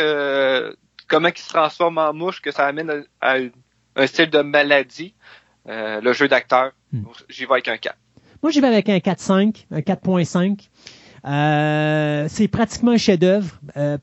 comment 1.08 1.30
il 1.30 1.38
se 1.38 1.50
transforme 1.50 1.98
en 1.98 2.14
mouche, 2.14 2.42
que 2.42 2.52
ça 2.52 2.66
amène 2.66 3.06
à, 3.22 3.36
un 3.96 4.08
style 4.08 4.30
de 4.30 4.42
maladie. 4.42 5.14
Euh, 5.68 6.00
le 6.00 6.14
jeu 6.14 6.28
d'acteur, 6.28 6.72
hmm. 6.94 7.04
j'y 7.30 7.46
vais 7.46 7.54
avec 7.54 7.68
un 7.68 7.78
4. 7.78 7.96
Moi, 8.42 8.52
j'y 8.52 8.62
vais 8.62 8.68
avec 8.68 8.88
un 8.90 8.98
4.5, 8.98 9.66
un 9.72 9.80
4.5. 9.80 10.70
Euh, 11.26 12.28
c'est 12.30 12.48
pratiquement 12.48 12.92
un 12.92 12.98
chef-d'œuvre. 12.98 13.60
Euh, 13.76 13.98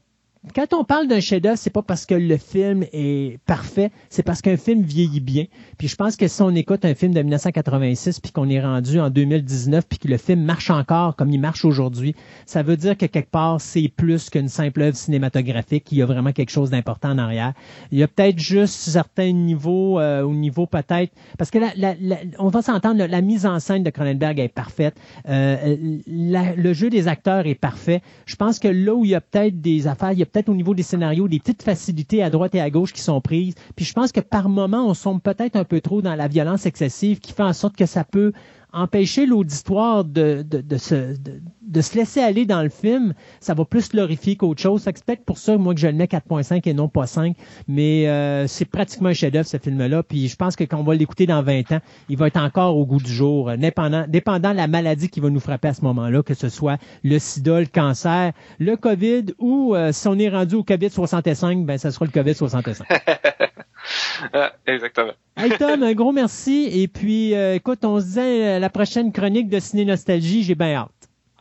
quand 0.52 0.74
on 0.74 0.84
parle 0.84 1.08
d'un 1.08 1.20
chef-d'œuvre, 1.20 1.56
c'est 1.56 1.70
pas 1.70 1.82
parce 1.82 2.05
que 2.05 2.14
le 2.14 2.36
film 2.36 2.84
est 2.92 3.39
parfait, 3.47 3.90
c'est 4.10 4.23
parce 4.23 4.42
qu'un 4.42 4.58
film 4.58 4.82
vieillit 4.82 5.20
bien. 5.20 5.44
Puis 5.78 5.89
je 5.89 5.97
pense 5.97 6.16
que 6.16 6.28
si 6.28 6.42
on 6.42 6.50
écoute 6.50 6.84
un 6.84 6.94
film 6.94 7.14
de 7.14 7.20
1986 7.23 8.20
puis 8.20 8.31
qu'on 8.31 8.48
est 8.50 8.60
rendu 8.60 9.00
en 9.00 9.08
2019 9.08 9.86
puis 9.89 9.98
que 9.98 10.08
le 10.08 10.18
film 10.18 10.42
marche 10.42 10.70
encore 10.70 11.16
comme 11.16 11.31
il 11.31 11.40
marche 11.40 11.64
aujourd'hui, 11.64 12.14
ça 12.44 12.62
veut 12.62 12.76
dire 12.76 12.98
que 12.98 13.06
quelque 13.06 13.31
part 13.31 13.60
c'est 13.60 13.89
plus 13.89 14.28
qu'une 14.28 14.48
simple 14.48 14.82
œuvre 14.82 14.97
cinématographique. 14.97 15.90
Il 15.92 15.98
y 15.98 16.02
a 16.02 16.06
vraiment 16.06 16.32
quelque 16.32 16.50
chose 16.50 16.70
d'important 16.70 17.12
en 17.12 17.18
arrière. 17.18 17.55
Il 17.90 17.98
y 17.98 18.02
a 18.02 18.08
peut-être 18.08 18.39
juste 18.39 18.74
certains 18.74 19.32
niveaux, 19.32 19.98
euh, 19.98 20.23
au 20.23 20.34
niveau 20.34 20.66
peut-être, 20.66 21.12
parce 21.39 21.50
que 21.50 21.58
la, 21.58 21.94
on 22.39 22.48
va 22.48 22.60
s'entendre, 22.60 23.05
la, 23.05 23.20
mise 23.23 23.47
en 23.47 23.58
scène 23.60 23.82
de 23.82 23.90
Cronenberg 23.90 24.39
est 24.39 24.48
parfaite, 24.48 24.97
euh, 25.28 25.76
le 26.06 26.73
jeu 26.74 26.90
des 26.90 27.08
acteurs 27.08 27.47
est 27.47 27.55
parfait. 27.55 28.02
Je 28.26 28.36
pense 28.36 28.58
que 28.58 28.68
là 28.68 28.94
où 28.94 29.05
il 29.05 29.12
y 29.12 29.14
a 29.14 29.23
peut-être 29.23 29.60
des 29.60 29.86
affaires, 29.86 30.12
il 30.12 30.18
y 30.18 30.23
a 30.23 30.26
peut-être 30.34 30.48
au 30.48 30.54
niveau 30.54 30.74
des 30.74 30.82
scénarios 30.82 31.28
des 31.28 31.38
petites 31.38 31.62
facilités 31.62 32.22
à 32.22 32.28
droite 32.28 32.54
et 32.56 32.60
à 32.60 32.68
gauche 32.68 32.92
qui 32.92 33.00
sont 33.00 33.20
prises. 33.20 33.54
Puis 33.76 33.84
je 33.84 33.92
pense 33.92 34.10
que 34.10 34.20
par 34.20 34.48
moment, 34.48 34.86
on 34.86 34.94
sombre 34.94 35.20
peut-être 35.20 35.54
un 35.54 35.64
peu 35.64 35.80
trop 35.80 36.02
dans 36.02 36.16
la 36.16 36.26
violence 36.26 36.66
excessive 36.66 37.20
qui 37.20 37.32
fait 37.32 37.44
en 37.44 37.52
sorte 37.52 37.76
que 37.76 37.86
ça 37.86 38.02
peut 38.02 38.32
empêcher 38.74 39.26
l'auditoire 39.26 40.04
de, 40.04 40.42
de, 40.42 40.60
de, 40.60 40.76
se, 40.76 41.16
de, 41.16 41.80
se 41.80 41.96
laisser 41.96 42.20
aller 42.20 42.44
dans 42.44 42.62
le 42.62 42.68
film, 42.68 43.14
ça 43.40 43.54
va 43.54 43.64
plus 43.64 43.88
glorifier 43.88 44.36
qu'autre 44.36 44.60
chose. 44.60 44.82
C'est 44.82 45.04
peut-être 45.04 45.24
pour 45.24 45.38
ça, 45.38 45.56
moi, 45.56 45.74
que 45.74 45.80
je 45.80 45.86
le 45.86 45.94
mets 45.94 46.06
4.5 46.06 46.68
et 46.68 46.74
non 46.74 46.88
pas 46.88 47.06
5. 47.06 47.36
Mais 47.68 48.08
euh, 48.08 48.46
c'est 48.46 48.64
pratiquement 48.64 49.10
un 49.10 49.14
chef-d'œuvre, 49.14 49.46
ce 49.46 49.58
film-là. 49.58 50.02
Puis 50.02 50.28
je 50.28 50.36
pense 50.36 50.56
que 50.56 50.64
quand 50.64 50.78
on 50.78 50.84
va 50.84 50.94
l'écouter 50.94 51.26
dans 51.26 51.42
20 51.42 51.72
ans, 51.72 51.80
il 52.08 52.16
va 52.16 52.26
être 52.26 52.36
encore 52.36 52.76
au 52.76 52.84
goût 52.84 53.00
du 53.00 53.12
jour, 53.12 53.56
dépendant, 53.56 54.04
dépendant 54.08 54.50
de 54.50 54.56
la 54.56 54.66
maladie 54.66 55.08
qui 55.08 55.20
va 55.20 55.30
nous 55.30 55.40
frapper 55.40 55.68
à 55.68 55.74
ce 55.74 55.82
moment-là, 55.82 56.22
que 56.22 56.34
ce 56.34 56.48
soit 56.48 56.78
le 57.02 57.18
sida, 57.18 57.60
le 57.60 57.66
cancer, 57.66 58.32
le 58.58 58.76
COVID 58.76 59.34
ou 59.38 59.74
euh, 59.74 59.92
si 59.92 60.08
on 60.08 60.18
est 60.18 60.28
rendu 60.28 60.56
au 60.56 60.62
COVID-65, 60.62 61.64
ben 61.64 61.78
ça 61.78 61.90
sera 61.90 62.06
le 62.06 62.10
COVID-65. 62.10 62.82
Ah, 64.32 64.52
exactement. 64.66 65.12
Hey 65.36 65.50
Tom, 65.58 65.82
un 65.82 65.92
gros 65.92 66.12
merci. 66.12 66.68
Et 66.73 66.89
puis, 66.89 67.34
euh, 67.34 67.55
écoute, 67.55 67.84
on 67.84 68.00
se 68.00 68.05
disait 68.05 68.56
euh, 68.56 68.58
la 68.58 68.70
prochaine 68.70 69.12
chronique 69.12 69.48
de 69.48 69.58
Ciné 69.58 69.84
Nostalgie, 69.84 70.42
j'ai 70.42 70.55
bien 70.55 70.74
hâte. 70.74 70.90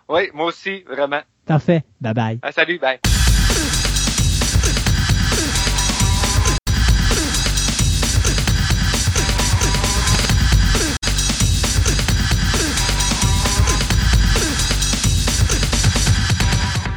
Oui, 0.10 0.30
moi 0.34 0.48
aussi, 0.48 0.82
vraiment. 0.84 1.22
Parfait. 1.46 1.84
Bye 2.02 2.14
bye. 2.14 2.40
Ah, 2.42 2.52
salut, 2.52 2.80
bye. 2.80 3.00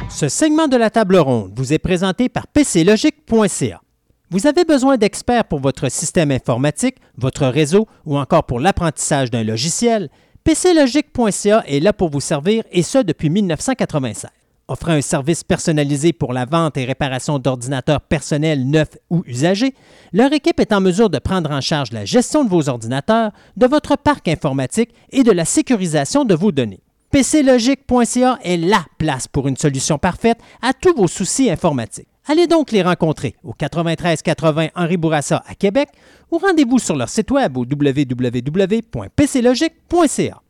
Ce 0.09 0.29
segment 0.29 0.67
de 0.67 0.77
la 0.77 0.89
table 0.89 1.17
ronde 1.17 1.51
vous 1.55 1.73
est 1.73 1.77
présenté 1.77 2.27
par 2.27 2.47
PCLogic.ca. 2.47 3.81
Vous 4.29 4.45
avez 4.45 4.65
besoin 4.65 4.97
d'experts 4.97 5.45
pour 5.45 5.59
votre 5.59 5.89
système 5.89 6.31
informatique, 6.31 6.97
votre 7.17 7.47
réseau 7.47 7.87
ou 8.05 8.17
encore 8.17 8.43
pour 8.43 8.59
l'apprentissage 8.59 9.31
d'un 9.31 9.45
logiciel? 9.45 10.09
PCLogic.ca 10.43 11.63
est 11.65 11.79
là 11.79 11.93
pour 11.93 12.09
vous 12.09 12.19
servir 12.19 12.65
et 12.73 12.83
ce 12.83 12.97
depuis 12.97 13.29
1996. 13.29 14.29
Offrant 14.67 14.91
un 14.91 15.01
service 15.01 15.45
personnalisé 15.45 16.11
pour 16.11 16.33
la 16.33 16.43
vente 16.43 16.75
et 16.75 16.83
réparation 16.83 17.39
d'ordinateurs 17.39 18.01
personnels 18.01 18.69
neufs 18.69 18.97
ou 19.09 19.23
usagés, 19.27 19.73
leur 20.11 20.33
équipe 20.33 20.59
est 20.59 20.73
en 20.73 20.81
mesure 20.81 21.09
de 21.09 21.19
prendre 21.19 21.51
en 21.51 21.61
charge 21.61 21.93
la 21.93 22.03
gestion 22.03 22.43
de 22.43 22.49
vos 22.49 22.67
ordinateurs, 22.67 23.31
de 23.55 23.65
votre 23.65 23.95
parc 23.95 24.27
informatique 24.27 24.93
et 25.09 25.23
de 25.23 25.31
la 25.31 25.45
sécurisation 25.45 26.25
de 26.25 26.35
vos 26.35 26.51
données. 26.51 26.81
PCLogique.ca 27.11 28.39
est 28.43 28.57
la 28.57 28.85
place 28.97 29.29
pour 29.29 29.47
une 29.47 29.55
solution 29.55 29.97
parfaite 29.97 30.39
à 30.61 30.73
tous 30.73 30.93
vos 30.93 31.07
soucis 31.07 31.49
informatiques. 31.49 32.09
Allez 32.29 32.47
donc 32.47 32.71
les 32.71 32.81
rencontrer 32.81 33.35
au 33.41 33.53
93 33.53 34.21
80 34.21 34.67
Henri 34.75 34.97
Bourassa 34.97 35.41
à 35.47 35.55
Québec 35.55 35.87
ou 36.29 36.37
rendez-vous 36.37 36.77
sur 36.77 36.97
leur 36.97 37.07
site 37.07 37.31
web 37.31 37.57
au 37.57 37.61
www.pclogique.ca. 37.61 40.41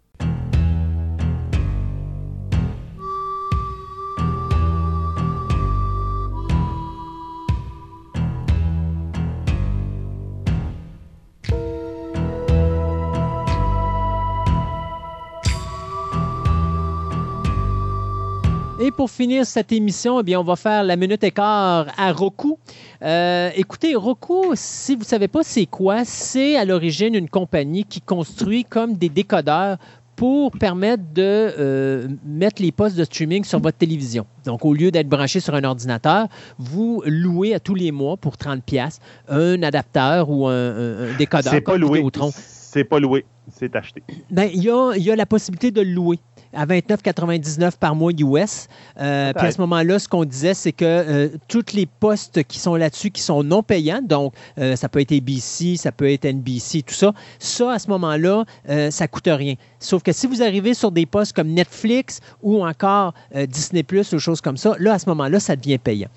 Et 18.80 18.92
pour 18.92 19.10
finir 19.10 19.44
cette 19.44 19.72
émission, 19.72 20.20
eh 20.20 20.24
bien, 20.24 20.40
on 20.40 20.44
va 20.44 20.56
faire 20.56 20.84
la 20.84 20.96
minute 20.96 21.24
écart 21.24 21.88
à 21.98 22.12
Roku. 22.14 22.60
Euh, 23.02 23.50
écoutez, 23.56 23.96
Roku, 23.96 24.52
si 24.54 24.94
vous 24.94 25.02
ne 25.02 25.06
savez 25.06 25.28
pas 25.28 25.42
c'est 25.42 25.66
quoi, 25.66 26.06
c'est 26.06 26.58
à 26.58 26.64
l'origine 26.64 27.16
une 27.16 27.28
compagnie 27.28 27.86
qui 27.86 28.02
construit 28.02 28.66
comme 28.66 28.94
des 28.94 29.10
décodeurs 29.10 29.78
pour 30.16 30.52
permettre 30.52 31.02
de 31.12 31.24
euh, 31.24 32.08
mettre 32.24 32.62
les 32.62 32.72
postes 32.72 32.96
de 32.96 33.04
streaming 33.04 33.44
sur 33.44 33.60
votre 33.60 33.80
télévision. 33.80 34.28
Donc, 34.46 34.64
au 34.64 34.76
lieu 34.76 34.92
d'être 34.92 35.10
branché 35.10 35.40
sur 35.40 35.56
un 35.56 35.64
ordinateur, 35.64 36.28
vous 36.60 37.02
louez 37.08 37.56
à 37.56 37.60
tous 37.60 37.76
les 37.76 37.92
mois 37.92 38.16
pour 38.16 38.38
30 38.38 38.64
pièces 38.64 39.00
un 39.28 39.64
adapteur 39.64 40.30
ou 40.30 40.48
un, 40.48 41.18
décodeur. 41.18 41.52
C'est 41.52 41.62
pas 41.62 41.78
loué. 41.78 42.04
C'est 42.38 42.84
pas 42.84 43.00
loué, 43.00 43.26
c'est 43.52 43.76
acheté. 43.76 44.04
Ben, 44.30 44.52
il 44.54 44.62
y 44.64 45.12
a 45.12 45.16
la 45.16 45.26
possibilité 45.26 45.72
de 45.72 45.82
le 45.82 45.90
louer 45.90 46.20
à 46.58 46.66
29,99 46.66 47.78
par 47.80 47.96
mois 47.96 48.12
US. 48.18 48.68
Euh, 49.00 49.32
puis 49.34 49.48
à 49.48 49.52
ce 49.52 49.62
moment-là, 49.62 50.00
ce 50.00 50.08
qu'on 50.10 50.26
disait, 50.26 50.56
c'est 50.56 50.72
que 50.72 50.86
euh, 50.86 51.30
tous 51.48 51.74
les 51.74 51.86
postes 51.86 52.44
qui 52.44 52.58
sont 52.58 52.76
là-dessus, 52.76 53.12
qui 53.12 53.22
sont 53.22 53.44
non 53.44 53.62
payants, 53.62 54.02
donc 54.02 54.34
euh, 54.58 54.76
ça 54.76 54.90
peut 54.90 55.00
être 55.00 55.12
ABC, 55.12 55.78
ça 55.78 55.92
peut 55.92 56.12
être 56.12 56.26
NBC, 56.26 56.82
tout 56.82 56.96
ça, 56.96 57.14
ça, 57.38 57.74
à 57.74 57.80
ce 57.80 57.88
moment-là, 57.90 58.44
ça 58.90 59.08
coûte 59.08 59.28
rien. 59.28 59.54
Sauf 59.80 60.02
que 60.02 60.12
si 60.12 60.26
vous 60.26 60.42
arrivez 60.42 60.74
sur 60.74 60.92
des 60.92 61.06
postes 61.06 61.34
comme 61.34 61.50
Netflix 61.50 62.20
ou 62.42 62.66
encore 62.66 63.14
Disney 63.48 63.84
Plus 63.84 64.12
ou 64.14 64.20
choses 64.20 64.42
comme 64.42 64.58
ça, 64.58 64.76
là, 64.80 64.94
à 64.94 65.00
ce 65.00 65.08
moment-là, 65.10 65.40
ça 65.40 65.56
devient 65.56 65.78
payant. 65.78 66.10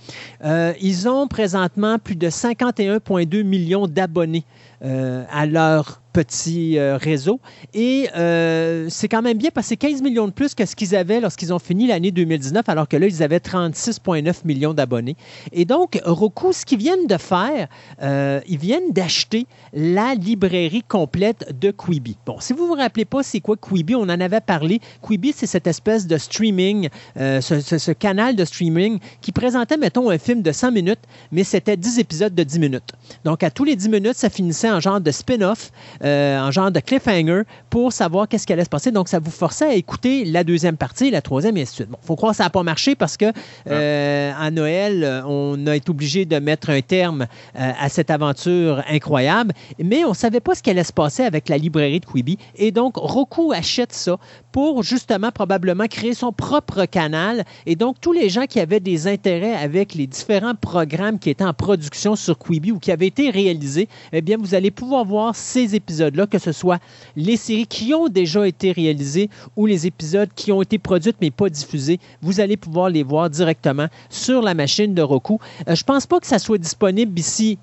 ils 0.80 1.08
ont 1.08 1.28
présentement 1.28 1.98
plus 1.98 2.16
de 2.16 2.30
51,2 2.30 3.42
millions 3.42 3.86
d'abonnés 3.86 4.44
à 4.80 5.46
leur 5.46 6.00
petit 6.12 6.78
euh, 6.78 6.96
réseau. 6.96 7.40
Et 7.74 8.08
euh, 8.16 8.86
c'est 8.88 9.08
quand 9.08 9.22
même 9.22 9.38
bien 9.38 9.50
parce 9.54 9.68
c'est 9.68 9.76
15 9.76 10.02
millions 10.02 10.26
de 10.26 10.32
plus 10.32 10.54
que 10.54 10.66
ce 10.66 10.74
qu'ils 10.74 10.96
avaient 10.96 11.20
lorsqu'ils 11.20 11.52
ont 11.52 11.58
fini 11.58 11.86
l'année 11.86 12.10
2019, 12.10 12.68
alors 12.68 12.88
que 12.88 12.96
là, 12.96 13.06
ils 13.06 13.22
avaient 13.22 13.38
36,9 13.38 14.44
millions 14.44 14.74
d'abonnés. 14.74 15.16
Et 15.52 15.64
donc, 15.64 16.00
Roku, 16.04 16.52
ce 16.52 16.64
qu'ils 16.64 16.78
viennent 16.78 17.06
de 17.06 17.16
faire, 17.16 17.68
euh, 18.02 18.40
ils 18.48 18.58
viennent 18.58 18.90
d'acheter 18.92 19.46
la 19.72 20.14
librairie 20.14 20.82
complète 20.82 21.56
de 21.60 21.70
Quibi. 21.70 22.16
Bon, 22.26 22.40
si 22.40 22.52
vous 22.52 22.64
ne 22.64 22.68
vous 22.68 22.74
rappelez 22.74 23.04
pas 23.04 23.22
c'est 23.22 23.40
quoi 23.40 23.56
Quibi, 23.56 23.94
on 23.94 24.02
en 24.02 24.08
avait 24.08 24.40
parlé. 24.40 24.80
Quibi, 25.06 25.32
c'est 25.36 25.46
cette 25.46 25.68
espèce 25.68 26.06
de 26.06 26.18
streaming, 26.18 26.88
ce, 27.16 27.40
ce, 27.60 27.92
canal 27.92 28.34
de 28.34 28.44
streaming 28.44 28.98
qui 29.20 29.30
présentait, 29.30 29.76
mettons, 29.76 30.10
un 30.10 30.18
film 30.18 30.42
de 30.42 30.52
100 30.52 30.72
minutes, 30.72 31.00
mais 31.30 31.44
c'était 31.44 31.76
10 31.76 31.98
épisodes 32.00 32.34
de 32.34 32.42
10 32.42 32.58
minutes. 32.58 32.92
Donc, 33.24 33.42
à 33.42 33.50
tous 33.50 33.64
les 33.64 33.76
10 33.76 33.88
minutes, 33.88 34.16
ça 34.16 34.30
finissait 34.30 34.70
en 34.70 34.80
genre 34.80 35.00
de 35.00 35.10
spin-off 35.10 35.70
euh, 36.02 36.40
en 36.40 36.50
genre 36.50 36.70
de 36.70 36.80
cliffhanger 36.80 37.42
pour 37.68 37.92
savoir 37.92 38.26
qu'est-ce 38.26 38.46
qui 38.46 38.52
allait 38.52 38.64
se 38.64 38.70
passer. 38.70 38.90
Donc, 38.90 39.08
ça 39.08 39.18
vous 39.18 39.30
forçait 39.30 39.66
à 39.66 39.74
écouter 39.74 40.24
la 40.24 40.44
deuxième 40.44 40.76
partie, 40.78 41.10
la 41.10 41.20
troisième, 41.20 41.56
et 41.58 41.62
ainsi 41.62 41.72
de 41.72 41.74
suite. 41.76 41.88
Bon, 41.90 41.98
faut 42.02 42.16
croire 42.16 42.32
que 42.32 42.38
ça 42.38 42.44
n'a 42.44 42.50
pas 42.50 42.62
marché 42.62 42.94
parce 42.94 43.18
que 43.18 43.26
euh, 43.68 44.32
à 44.38 44.50
Noël, 44.50 45.22
on 45.26 45.66
a 45.66 45.76
été 45.76 45.90
obligé 45.90 46.24
de 46.24 46.38
mettre 46.38 46.70
un 46.70 46.80
terme 46.80 47.26
euh, 47.58 47.72
à 47.78 47.88
cette 47.90 48.10
aventure 48.10 48.82
incroyable, 48.88 49.52
mais 49.78 50.04
on 50.04 50.10
ne 50.10 50.14
savait 50.14 50.40
pas 50.40 50.54
ce 50.54 50.62
qui 50.62 50.70
allait 50.70 50.84
se 50.84 50.92
passer 50.92 51.22
avec 51.22 51.48
la 51.50 51.58
librairie 51.58 52.00
de 52.00 52.06
Quibi. 52.06 52.38
Et 52.56 52.70
donc, 52.70 52.96
Roku 52.96 53.52
achète 53.52 53.92
ça 53.92 54.16
pour 54.52 54.82
justement 54.82 55.30
probablement 55.30 55.86
créer 55.86 56.14
son 56.14 56.32
propre 56.32 56.86
canal. 56.86 57.44
Et 57.66 57.76
donc, 57.76 58.00
tous 58.00 58.12
les 58.12 58.30
gens 58.30 58.46
qui 58.46 58.58
avaient 58.58 58.80
des 58.80 59.06
intérêts 59.06 59.54
avec 59.54 59.94
les 59.94 60.06
différents 60.06 60.54
programmes 60.54 61.18
qui 61.18 61.28
étaient 61.28 61.44
en 61.44 61.52
production 61.52 62.16
sur 62.16 62.38
Quibi 62.38 62.72
ou 62.72 62.78
qui 62.78 62.90
avaient 62.90 63.06
été 63.06 63.30
réalisés, 63.30 63.88
eh 64.12 64.22
bien, 64.22 64.38
vous 64.38 64.54
allez 64.54 64.70
pouvoir 64.70 65.04
voir 65.04 65.36
ces 65.36 65.74
épisodes 65.74 65.89
que 66.30 66.38
ce 66.38 66.52
soit 66.52 66.78
les 67.16 67.36
séries 67.36 67.66
qui 67.66 67.92
ont 67.94 68.08
déjà 68.08 68.46
été 68.46 68.72
réalisées 68.72 69.28
ou 69.56 69.66
les 69.66 69.86
épisodes 69.86 70.28
qui 70.34 70.52
ont 70.52 70.62
été 70.62 70.78
produits 70.78 71.14
mais 71.20 71.30
pas 71.30 71.48
diffusés, 71.48 71.98
vous 72.22 72.40
allez 72.40 72.56
pouvoir 72.56 72.88
les 72.90 73.02
voir 73.02 73.30
directement 73.30 73.88
sur 74.08 74.42
la 74.42 74.54
machine 74.54 74.94
de 74.94 75.02
Roku. 75.02 75.38
Euh, 75.68 75.74
je 75.74 75.84
pense 75.84 76.06
pas 76.06 76.20
que 76.20 76.26
ça 76.26 76.38
soit 76.38 76.58
disponible 76.58 77.18
ici 77.18 77.58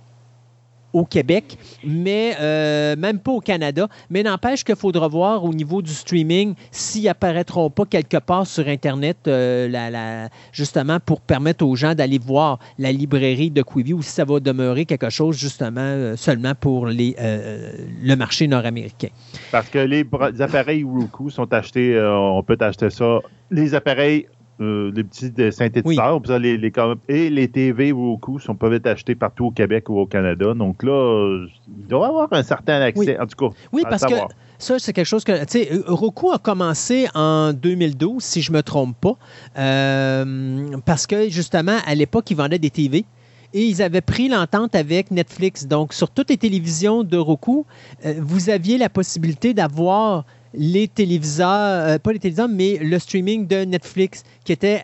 au 0.94 1.06
Québec, 1.06 1.58
mais 1.84 2.36
euh, 2.40 2.96
même 2.96 3.20
pas 3.20 3.32
au 3.32 3.40
Canada. 3.40 3.88
Mais 4.10 4.24
n'empêche 4.24 4.64
qu'il 4.64 4.76
faudra 4.76 5.08
voir 5.08 5.44
au 5.44 5.54
niveau 5.54 5.82
du 5.82 5.92
streaming 5.92 6.56
s'ils 6.72 7.08
apparaîtront 7.10 7.70
pas 7.70 7.86
quelque 7.86 8.18
part 8.18 8.48
sur 8.48 8.68
Internet, 8.68 9.18
euh, 9.28 9.68
la, 9.68 10.30
justement 10.52 11.00
pour 11.00 11.22
permettre 11.22 11.66
aux 11.66 11.76
gens 11.76 11.94
d'aller 11.94 12.20
voir 12.20 12.60
la 12.80 12.92
librairie 12.92 13.52
de 13.52 13.62
Quibi 13.62 13.94
ou 13.94 14.02
si 14.02 14.12
ça 14.12 14.26
va 14.26 14.40
demeurer 14.40 14.86
quelque 14.86 15.10
chose 15.10 15.38
justement 15.38 15.82
euh, 15.82 16.16
seulement 16.16 16.54
pour 16.56 16.88
les, 16.88 17.16
le 17.18 18.16
marché 18.16 18.48
nord-américain. 18.48 19.10
Parce 19.52 19.70
que 19.70 19.80
les, 19.80 20.06
appareils 20.40 20.84
Roku 20.84 21.30
sont 21.30 21.52
achetés, 21.54 22.00
on 22.02 22.42
peut 22.44 22.58
acheter 22.60 22.90
ça. 22.90 23.20
Les 23.52 23.76
appareils 23.76 24.28
euh, 24.60 24.92
les 24.96 25.04
petits 25.04 25.32
synthétiseurs. 25.52 26.22
les, 26.40 26.58
les, 26.58 26.72
et 27.08 27.30
les 27.30 27.48
TV 27.48 27.92
Roku 27.92 28.40
sont, 28.40 28.56
peuvent 28.56 28.74
être 28.74 28.88
achetés 28.88 29.16
partout 29.16 29.46
au 29.46 29.52
Québec 29.52 29.90
ou 29.90 30.00
au 30.00 30.06
Canada. 30.06 30.54
Donc 30.54 30.84
là, 30.84 31.46
il 31.68 31.88
doit 31.88 32.08
y 32.08 32.10
avoir 32.10 32.28
un 32.32 32.44
certain 32.44 32.82
accès, 32.82 33.20
en 33.20 33.28
tout 33.28 33.50
cas. 33.50 33.56
Oui, 33.72 33.84
parce 33.90 34.06
que 34.06 34.16
ça, 34.58 34.80
c'est 34.80 34.94
quelque 34.94 35.06
chose 35.06 35.24
que. 35.24 35.46
Tu 35.46 35.64
sais, 35.64 35.70
Roku 35.86 36.32
a 36.32 36.40
commencé 36.40 37.08
en 37.14 37.54
2012, 37.54 38.24
si 38.24 38.42
je 38.42 38.52
ne 38.52 38.58
me 38.58 38.64
trompe 38.64 38.96
pas, 39.00 39.18
euh, 39.58 40.66
parce 40.86 41.06
que 41.06 41.30
justement, 41.30 41.78
à 41.86 41.94
l'époque, 41.94 42.32
ils 42.32 42.38
vendaient 42.38 42.60
des 42.60 42.72
TV 42.72 43.06
et 43.54 43.64
ils 43.64 43.82
avaient 43.82 44.02
pris 44.02 44.28
l'entente 44.28 44.76
avec 44.76 45.12
Netflix. 45.12 45.68
Donc, 45.68 45.94
sur 45.94 46.10
toutes 46.10 46.30
les 46.30 46.38
télévisions 46.38 47.04
de 47.04 47.18
Roku, 47.18 47.66
euh, 48.06 48.16
vous 48.20 48.50
aviez 48.50 48.78
la 48.78 48.90
possibilité 48.90 49.54
d'avoir 49.54 50.26
les 50.54 50.88
téléviseurs, 50.88 51.88
euh, 51.88 51.98
pas 51.98 52.14
les 52.14 52.20
téléviseurs, 52.20 52.50
mais 52.50 52.78
le 52.82 53.00
streaming 53.00 53.48
de 53.48 53.66
Netflix 53.66 54.24
qui 54.44 54.52
était, 54.52 54.84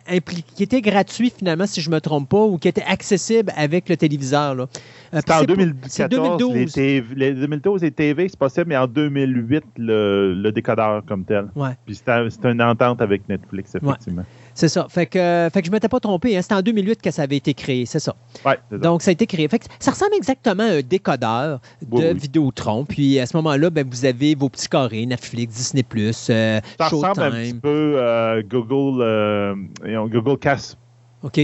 qui 0.54 0.62
était 0.62 0.80
gratuit 0.80 1.32
finalement, 1.36 1.66
si 1.66 1.80
je 1.80 1.90
ne 1.90 1.94
me 1.94 2.00
trompe 2.00 2.28
pas, 2.28 2.44
ou 2.44 2.58
qui 2.58 2.68
était 2.68 2.82
accessible 2.82 3.52
avec 3.56 3.88
le 3.88 3.96
téléviseur. 3.96 4.54
Là. 4.54 4.66
Euh, 5.14 5.20
en 5.30 5.44
2014, 5.44 6.54
Les, 6.54 6.66
TV, 6.66 7.14
les 7.14 7.32
2012, 7.34 7.82
les 7.82 7.90
TV, 7.90 8.28
c'est 8.28 8.38
possible, 8.38 8.66
mais 8.68 8.76
en 8.76 8.86
2008, 8.86 9.64
le, 9.78 10.50
décodeur 10.50 11.02
comme 11.06 11.24
tel. 11.24 11.46
Ouais. 11.54 11.70
Puis 11.86 11.96
c'était 11.96 12.50
une 12.50 12.62
entente 12.62 13.00
avec 13.00 13.28
Netflix, 13.28 13.74
effectivement. 13.74 14.24
C'est 14.54 14.68
ça. 14.68 14.86
Fait 14.88 15.06
que, 15.06 15.48
fait 15.52 15.60
que 15.60 15.66
je 15.66 15.70
ne 15.70 15.76
m'étais 15.76 15.88
pas 15.88 16.00
trompé. 16.00 16.36
Hein. 16.36 16.42
C'était 16.42 16.54
en 16.54 16.62
2008 16.62 17.02
que 17.02 17.10
ça 17.10 17.22
avait 17.22 17.36
été 17.36 17.54
créé, 17.54 17.86
c'est 17.86 17.98
ça. 17.98 18.14
Ouais, 18.46 18.58
Donc, 18.70 19.02
ça 19.02 19.10
a 19.10 19.12
été 19.12 19.26
créé. 19.26 19.48
Fait 19.48 19.58
que 19.58 19.66
ça 19.80 19.90
ressemble 19.90 20.14
exactement 20.14 20.62
à 20.62 20.76
un 20.76 20.80
décodeur 20.80 21.60
de 21.82 22.14
Vidéotron. 22.14 22.84
Puis 22.84 23.18
à 23.18 23.26
ce 23.26 23.36
moment-là, 23.36 23.70
ben, 23.70 23.86
vous 23.88 24.04
avez 24.04 24.34
vos 24.34 24.48
petits 24.48 24.68
carrés, 24.68 25.06
Netflix, 25.06 25.56
Disney+, 25.56 25.84
euh, 26.30 26.60
Ça 26.78 26.88
ressemble 26.88 27.22
un 27.22 27.30
petit 27.30 27.54
peu 27.54 28.00
à 28.00 28.42
Google, 28.42 29.02
euh, 29.02 29.54
Google 29.84 30.38
Cast. 30.38 30.78
OK. 31.22 31.40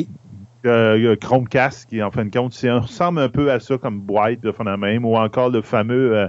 Euh, 0.67 1.17
Chromecast, 1.17 1.89
qui 1.89 2.03
en 2.03 2.11
fin 2.11 2.27
de 2.27 2.31
compte, 2.31 2.53
ça 2.53 2.81
ressemble 2.81 3.21
un 3.21 3.31
peu 3.31 3.51
à 3.51 3.61
ça 3.61 3.79
comme 3.79 3.99
boîte 4.01 4.41
de 4.41 4.53
fond 4.53 4.65
même, 4.77 5.07
ou 5.07 5.17
encore 5.17 5.49
le 5.49 5.63
fameux 5.63 6.17
euh, 6.17 6.29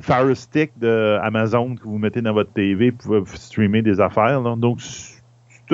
Fire 0.00 0.34
Stick 0.34 0.72
de 0.78 1.18
Amazon 1.22 1.74
que 1.74 1.82
vous 1.82 1.98
mettez 1.98 2.22
dans 2.22 2.32
votre 2.32 2.50
TV 2.52 2.92
pour 2.92 3.28
streamer 3.28 3.82
des 3.82 4.00
affaires. 4.00 4.40
Donc, 4.40 4.80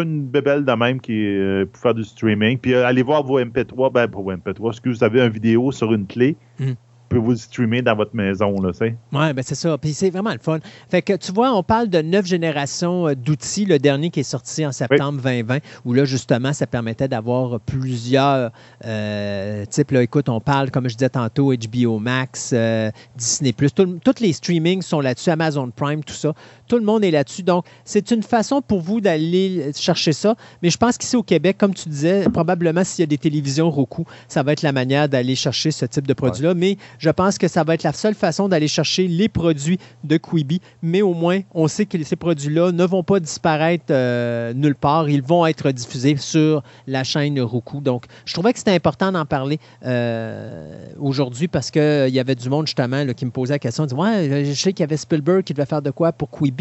une 0.03 0.27
bébelle 0.27 0.65
de 0.65 0.73
même 0.73 1.01
qui 1.01 1.27
euh, 1.27 1.67
pour 1.67 1.83
faire 1.83 1.95
du 1.95 2.05
streaming. 2.05 2.59
Puis 2.59 2.75
euh, 2.75 2.87
allez 2.87 3.03
voir 3.03 3.23
vos 3.23 3.41
MP3, 3.41 3.93
ben 3.93 4.09
pour 4.09 4.23
vos 4.25 4.33
MP3, 4.33 4.71
est-ce 4.71 4.81
que 4.81 4.89
vous 4.89 5.05
avez 5.05 5.23
une 5.23 5.33
vidéo 5.33 5.73
sur 5.73 5.93
une 5.93 6.07
clé. 6.07 6.37
Hmm 6.59 6.73
vous 7.19 7.37
streamer 7.37 7.83
dans 7.83 7.95
votre 7.95 8.15
maison, 8.15 8.61
là, 8.61 8.73
tu 8.73 8.85
Oui, 9.13 9.33
ben 9.33 9.43
c'est 9.43 9.55
ça. 9.55 9.77
Puis 9.79 9.93
c'est 9.95 10.11
vraiment 10.11 10.33
le 10.33 10.39
fun. 10.39 10.59
Fait 10.91 11.03
que 11.03 11.15
tu 11.15 11.33
vois, 11.33 11.53
on 11.53 11.63
parle 11.63 11.89
de 11.89 12.01
neuf 12.01 12.27
générations 12.27 13.09
euh, 13.09 13.15
d'outils, 13.15 13.65
le 13.65 13.79
dernier 13.79 14.11
qui 14.11 14.21
est 14.21 14.25
sorti 14.25 14.65
en 14.65 14.73
septembre 14.73 15.21
2020, 15.23 15.59
où 15.85 15.93
là, 15.93 16.05
justement, 16.05 16.53
ça 16.53 16.67
permettait 16.67 17.09
d'avoir 17.09 17.61
plusieurs 17.61 18.51
euh, 18.85 19.65
types. 19.67 19.91
Là, 19.91 20.03
écoute, 20.03 20.29
on 20.29 20.41
parle, 20.41 20.71
comme 20.71 20.89
je 20.89 20.95
disais 20.95 21.11
tantôt, 21.11 21.53
HBO 21.53 21.99
Max, 21.99 22.53
euh, 22.53 22.91
Disney+, 23.17 23.53
tous 23.53 24.21
les 24.21 24.33
streamings 24.33 24.83
sont 24.83 25.01
là-dessus, 25.01 25.31
Amazon 25.31 25.71
Prime, 25.71 26.03
tout 26.05 26.15
ça. 26.15 26.33
Tout 26.69 26.77
le 26.77 26.85
monde 26.85 27.05
est 27.05 27.11
là-dessus. 27.11 27.43
Donc, 27.43 27.65
c'est 27.85 28.11
une 28.11 28.23
façon 28.23 28.63
pour 28.63 28.81
vous 28.81 29.01
d'aller 29.01 29.71
chercher 29.75 30.13
ça. 30.13 30.35
Mais 30.63 30.71
je 30.71 30.79
pense 30.79 30.99
qu'ici 30.99 31.17
au 31.17 31.23
Québec, 31.23 31.57
comme 31.59 31.75
tu 31.75 31.89
disais, 31.89 32.25
probablement 32.33 32.85
s'il 32.85 33.03
y 33.03 33.05
a 33.05 33.07
des 33.07 33.19
télévisions 33.19 33.71
Roku, 33.71 34.05
ça 34.29 34.43
va 34.43 34.53
être 34.53 34.63
la 34.63 34.73
manière 34.73 35.09
d'aller 35.09 35.35
chercher 35.35 35.71
ce 35.71 35.87
type 35.87 36.07
de 36.07 36.15
produit-là. 36.15 36.55
Mais 36.55 36.77
Je 36.99 37.11
pense 37.11 37.39
que 37.39 37.49
ça 37.49 37.65
va 37.65 37.75
être 37.75 37.83
la 37.83 37.93
seule 37.93 38.15
façon 38.15 38.49
d'aller 38.49 38.69
chercher 38.69 39.07
les 39.07 39.29
produits 39.29 39.79
de 40.05 40.17
Quibi, 40.17 40.61
mais 40.83 41.03
au 41.03 41.15
moins, 41.15 41.41
on 41.55 41.69
sait 41.69 41.87
que 41.87 42.03
ces 42.03 42.17
produits-là 42.17 42.73
ne 42.73 42.85
vont 42.85 43.03
pas 43.03 43.21
disparaître 43.21 43.87
euh, 43.91 44.53
nulle 44.55 44.75
part. 44.75 45.09
Ils 45.09 45.23
vont 45.23 45.47
être 45.47 45.71
diffusés 45.71 46.17
sur 46.17 46.63
la 46.87 47.05
chaîne 47.05 47.41
Roku. 47.41 47.81
Donc, 47.81 48.05
je 48.25 48.33
trouvais 48.33 48.53
que 48.53 48.59
c'était 48.59 48.73
important 48.73 49.13
d'en 49.13 49.25
parler 49.25 49.59
euh, 49.85 50.87
aujourd'hui 50.99 51.49
parce 51.49 51.71
qu'il 51.71 52.09
y 52.11 52.21
avait 52.21 52.35
du 52.35 52.49
monde, 52.49 52.67
justement, 52.67 53.05
qui 53.15 53.25
me 53.25 53.31
posait 53.31 53.55
la 53.55 53.59
question. 53.59 53.87
Dit, 53.87 53.95
ouais, 53.95 54.45
je 54.45 54.53
sais 54.55 54.73
qu'il 54.73 54.83
y 54.83 54.85
avait 54.85 54.97
Spielberg 54.97 55.43
qui 55.45 55.53
devait 55.53 55.67
faire 55.67 55.83
de 55.83 55.91
quoi 55.91 56.13
pour 56.13 56.31
Quibi. 56.31 56.54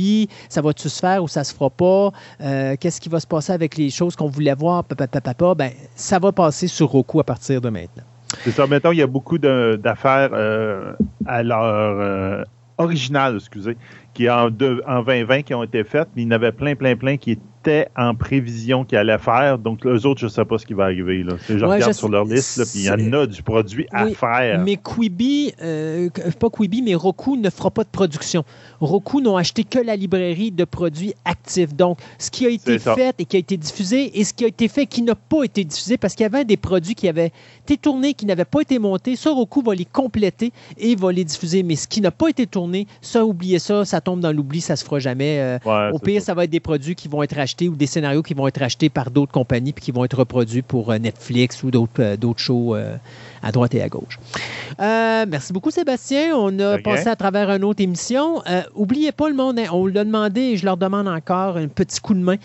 Ça 0.50 0.62
va-tu 0.62 0.90
se 0.90 1.00
faire 1.00 1.24
ou 1.24 1.28
ça 1.28 1.44
se 1.44 1.54
fera 1.54 1.70
pas? 1.70 2.12
Euh, 2.42 2.76
qu'est-ce 2.80 3.00
qui 3.00 3.10
va 3.10 3.20
se 3.20 3.28
passer 3.28 3.54
avec 3.54 3.78
les 3.78 3.90
choses 3.90 4.16
qu'on 4.16 4.28
voulait 4.28 4.56
voir? 4.56 4.84
Ben, 5.56 5.72
ça 5.96 6.20
va 6.20 6.32
passer 6.32 6.68
sur 6.68 6.90
Roku 6.90 7.20
à 7.20 7.24
partir 7.24 7.62
de 7.62 7.70
maintenant. 7.70 8.04
C'est 8.44 8.52
ça. 8.52 8.68
Mettons, 8.68 8.92
il 8.92 8.98
y 8.98 9.02
a 9.02 9.08
beaucoup 9.08 9.38
d'affaires 9.38 10.30
euh, 10.34 10.94
à 11.26 11.44
leur 11.44 11.64
euh, 11.64 12.44
original, 12.78 13.36
excusez, 13.38 13.78
qui 14.14 14.30
en, 14.30 14.48
en 14.88 15.02
2020 15.02 15.44
qui 15.44 15.54
ont 15.54 15.64
été 15.64 15.84
faites, 15.84 16.10
mais 16.16 16.24
il 16.24 16.26
y 16.26 16.28
en 16.30 16.32
avait 16.32 16.52
plein, 16.52 16.76
plein, 16.76 16.96
plein 16.96 17.18
qui 17.18 17.40
en 17.98 18.16
prévision 18.16 18.86
qu'ils 18.86 18.98
allaient 18.98 19.18
faire. 19.18 19.58
Donc, 19.58 19.86
eux 19.86 20.06
autres, 20.06 20.20
je 20.20 20.26
ne 20.26 20.32
sais 20.32 20.46
pas 20.46 20.58
ce 20.58 20.66
qui 20.66 20.74
va 20.74 20.86
arriver. 20.86 21.24
Là. 21.24 21.34
Je 21.48 21.64
regarde 21.64 21.94
sur 21.94 22.10
leur 22.10 22.26
liste, 22.26 22.64
puis 22.72 22.82
il 22.82 22.86
y 22.86 22.90
en 22.90 23.14
a 23.14 23.26
du 23.26 23.44
produit 23.44 23.88
à 23.92 24.08
faire. 24.08 24.60
Mais 24.64 24.78
Quibi, 24.78 25.54
euh, 25.62 26.10
pas 26.40 26.50
Quibi, 26.50 26.82
mais 26.82 26.96
Roku 26.96 27.38
ne 27.38 27.50
fera 27.50 27.72
pas 27.72 27.84
de 27.84 27.90
production. 27.90 28.44
Roku 28.80 29.22
n'ont 29.22 29.38
acheté 29.38 29.64
que 29.64 29.80
la 29.80 29.96
librairie 29.96 30.52
de 30.52 30.66
produits 30.66 31.14
actifs. 31.26 31.74
Donc, 31.74 32.00
ce 32.18 32.32
qui 32.32 32.46
a 32.46 32.50
été 32.50 32.80
fait 32.80 33.16
et 33.20 33.26
qui 33.26 33.36
a 33.36 33.40
été 33.40 33.58
diffusé, 33.58 34.20
et 34.20 34.24
ce 34.24 34.34
qui 34.34 34.46
a 34.46 34.48
été 34.48 34.68
fait 34.68 34.86
qui 34.86 35.02
n'a 35.02 35.16
pas 35.16 35.44
été 35.44 35.64
diffusé, 35.64 35.98
parce 35.98 36.16
qu'il 36.16 36.24
y 36.24 36.28
avait 36.28 36.46
des 36.46 36.58
produits 36.58 36.96
qui 36.96 37.08
avaient 37.08 37.32
été 37.64 37.78
tournés, 37.78 38.14
qui 38.14 38.26
n'avaient 38.26 38.46
pas 38.46 38.62
été 38.62 38.80
montés, 38.80 39.16
ça, 39.16 39.32
Roku 39.32 39.62
va 39.62 39.76
les 39.76 39.86
compléter 39.86 40.52
et 40.78 40.96
va 40.96 41.12
les 41.12 41.24
diffuser. 41.24 41.64
Mais 41.64 41.76
ce 41.76 41.88
qui 41.88 42.02
n'a 42.02 42.12
pas 42.12 42.30
été 42.30 42.48
tourné, 42.48 42.88
ça, 43.02 43.26
oubliez 43.26 43.60
ça, 43.60 43.86
ça 43.86 44.02
tombe 44.02 44.20
dans 44.20 44.32
l'oubli, 44.32 44.62
ça 44.62 44.76
se 44.76 44.84
fera 44.84 45.00
jamais. 45.00 45.40
Euh, 45.40 45.92
au 45.92 46.00
pire, 46.00 46.22
ça. 46.22 46.34
va 46.34 46.46
être 46.46 46.50
des 46.50 46.60
produits 46.60 46.96
qui 46.96 47.08
vont 47.08 47.22
être 47.24 47.38
achetés 47.38 47.53
ou 47.62 47.76
des 47.76 47.88
scénarios 47.88 48.24
qui 48.24 48.34
vont 48.34 48.48
être 48.48 48.62
achetés 48.62 48.90
par 48.90 49.12
d'autres 49.12 49.32
compagnies 49.32 49.74
puis 49.74 49.86
qui 49.86 49.92
vont 49.92 50.04
être 50.06 50.18
reproduits 50.18 50.62
pour 50.62 50.92
euh, 50.92 50.98
Netflix 50.98 51.64
ou 51.64 51.72
d'autres 51.72 52.02
euh, 52.02 52.34
shows 52.38 52.76
euh, 52.76 52.98
à 53.44 53.52
droite 53.52 53.76
et 53.76 53.82
à 53.82 53.90
gauche. 53.90 54.20
merci 54.80 55.54
beaucoup, 55.54 55.70
Sébastien. 55.70 56.36
On 56.36 56.58
a 56.60 56.78
passé 56.80 57.08
à 57.08 57.16
travers 57.16 57.50
une 57.52 57.64
autre 57.64 57.82
émission. 57.82 58.42
oubliez 58.74 59.12
pas 59.12 59.30
le 59.30 59.36
monde, 59.36 59.60
hein. 59.60 59.68
on 59.72 59.86
l'a 59.86 60.04
demandé 60.04 60.42
et 60.42 60.58
je 60.58 60.66
leur 60.66 60.78
demande 60.78 61.08
encore 61.08 61.58
un 61.58 61.68
petit 61.68 62.00
coup 62.00 62.14
de 62.14 62.20
main. 62.20 62.38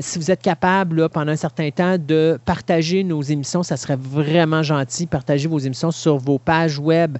si 0.00 0.18
vous 0.18 0.30
êtes 0.30 0.42
capable, 0.42 1.08
pendant 1.08 1.32
un 1.32 1.36
certain 1.36 1.70
temps, 1.70 1.96
de 1.98 2.38
partager 2.44 3.04
nos 3.04 3.22
émissions, 3.22 3.62
ça 3.62 3.76
serait 3.76 3.98
vraiment 4.00 4.62
gentil. 4.62 5.06
Partagez 5.06 5.48
vos 5.48 5.58
émissions 5.58 5.90
sur 5.90 6.18
vos 6.18 6.38
pages 6.38 6.78
web, 6.78 7.18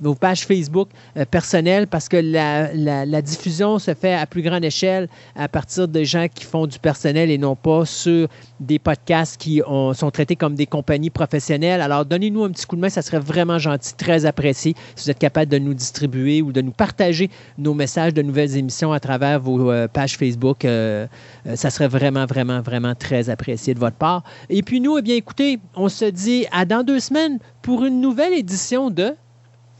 vos 0.00 0.14
pages 0.14 0.46
Facebook 0.46 0.88
personnelles, 1.30 1.86
parce 1.86 2.08
que 2.08 2.16
la, 2.16 2.72
la, 2.74 3.22
diffusion 3.22 3.78
se 3.78 3.94
fait 3.94 4.14
à 4.14 4.26
plus 4.26 4.42
grande 4.42 4.64
échelle 4.64 5.08
à 5.36 5.48
partir 5.48 5.88
de 5.88 6.02
gens 6.04 6.26
qui 6.32 6.44
font 6.44 6.66
du 6.66 6.78
personnel 6.78 7.30
et 7.30 7.38
non 7.38 7.56
pas 7.56 7.84
sur 7.84 8.28
des 8.62 8.78
podcasts 8.78 9.40
qui 9.40 9.60
sont 9.94 10.10
traités 10.10 10.36
comme 10.36 10.54
des 10.54 10.66
compagnies 10.66 11.10
professionnelles. 11.10 11.80
Alors, 11.80 12.04
donnez-nous 12.04 12.44
un 12.44 12.50
petit 12.50 12.66
coup 12.66 12.76
de 12.76 12.80
main, 12.80 12.88
ça 12.88 13.02
serait 13.02 13.18
vraiment 13.18 13.58
gentil, 13.58 13.94
très 13.94 14.26
apprécié. 14.26 14.74
Si 14.96 15.04
vous 15.04 15.10
êtes 15.10 15.18
capable 15.18 15.50
de 15.50 15.58
nous 15.58 15.74
distribuer 15.74 16.42
ou 16.42 16.52
de 16.52 16.60
nous 16.60 16.72
partager 16.72 17.30
nos 17.58 17.74
messages 17.74 18.14
de 18.14 18.22
nouvelles 18.22 18.56
émissions 18.56 18.92
à 18.92 19.00
travers 19.00 19.40
vos 19.40 19.70
euh, 19.70 19.88
pages 19.88 20.16
Facebook, 20.16 20.64
euh, 20.64 21.06
euh, 21.46 21.56
ça 21.56 21.70
serait 21.70 21.88
vraiment, 21.88 22.26
vraiment, 22.26 22.60
vraiment 22.60 22.94
très 22.94 23.30
apprécié 23.30 23.74
de 23.74 23.78
votre 23.78 23.96
part. 23.96 24.22
Et 24.48 24.62
puis 24.62 24.80
nous, 24.80 24.98
eh 24.98 25.02
bien, 25.02 25.16
écoutez, 25.16 25.58
on 25.74 25.88
se 25.88 26.04
dit 26.04 26.46
à 26.52 26.64
dans 26.64 26.82
deux 26.82 27.00
semaines 27.00 27.38
pour 27.62 27.84
une 27.84 28.00
nouvelle 28.00 28.32
édition 28.32 28.90
de 28.90 29.14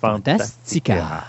Fantastica. 0.00 1.24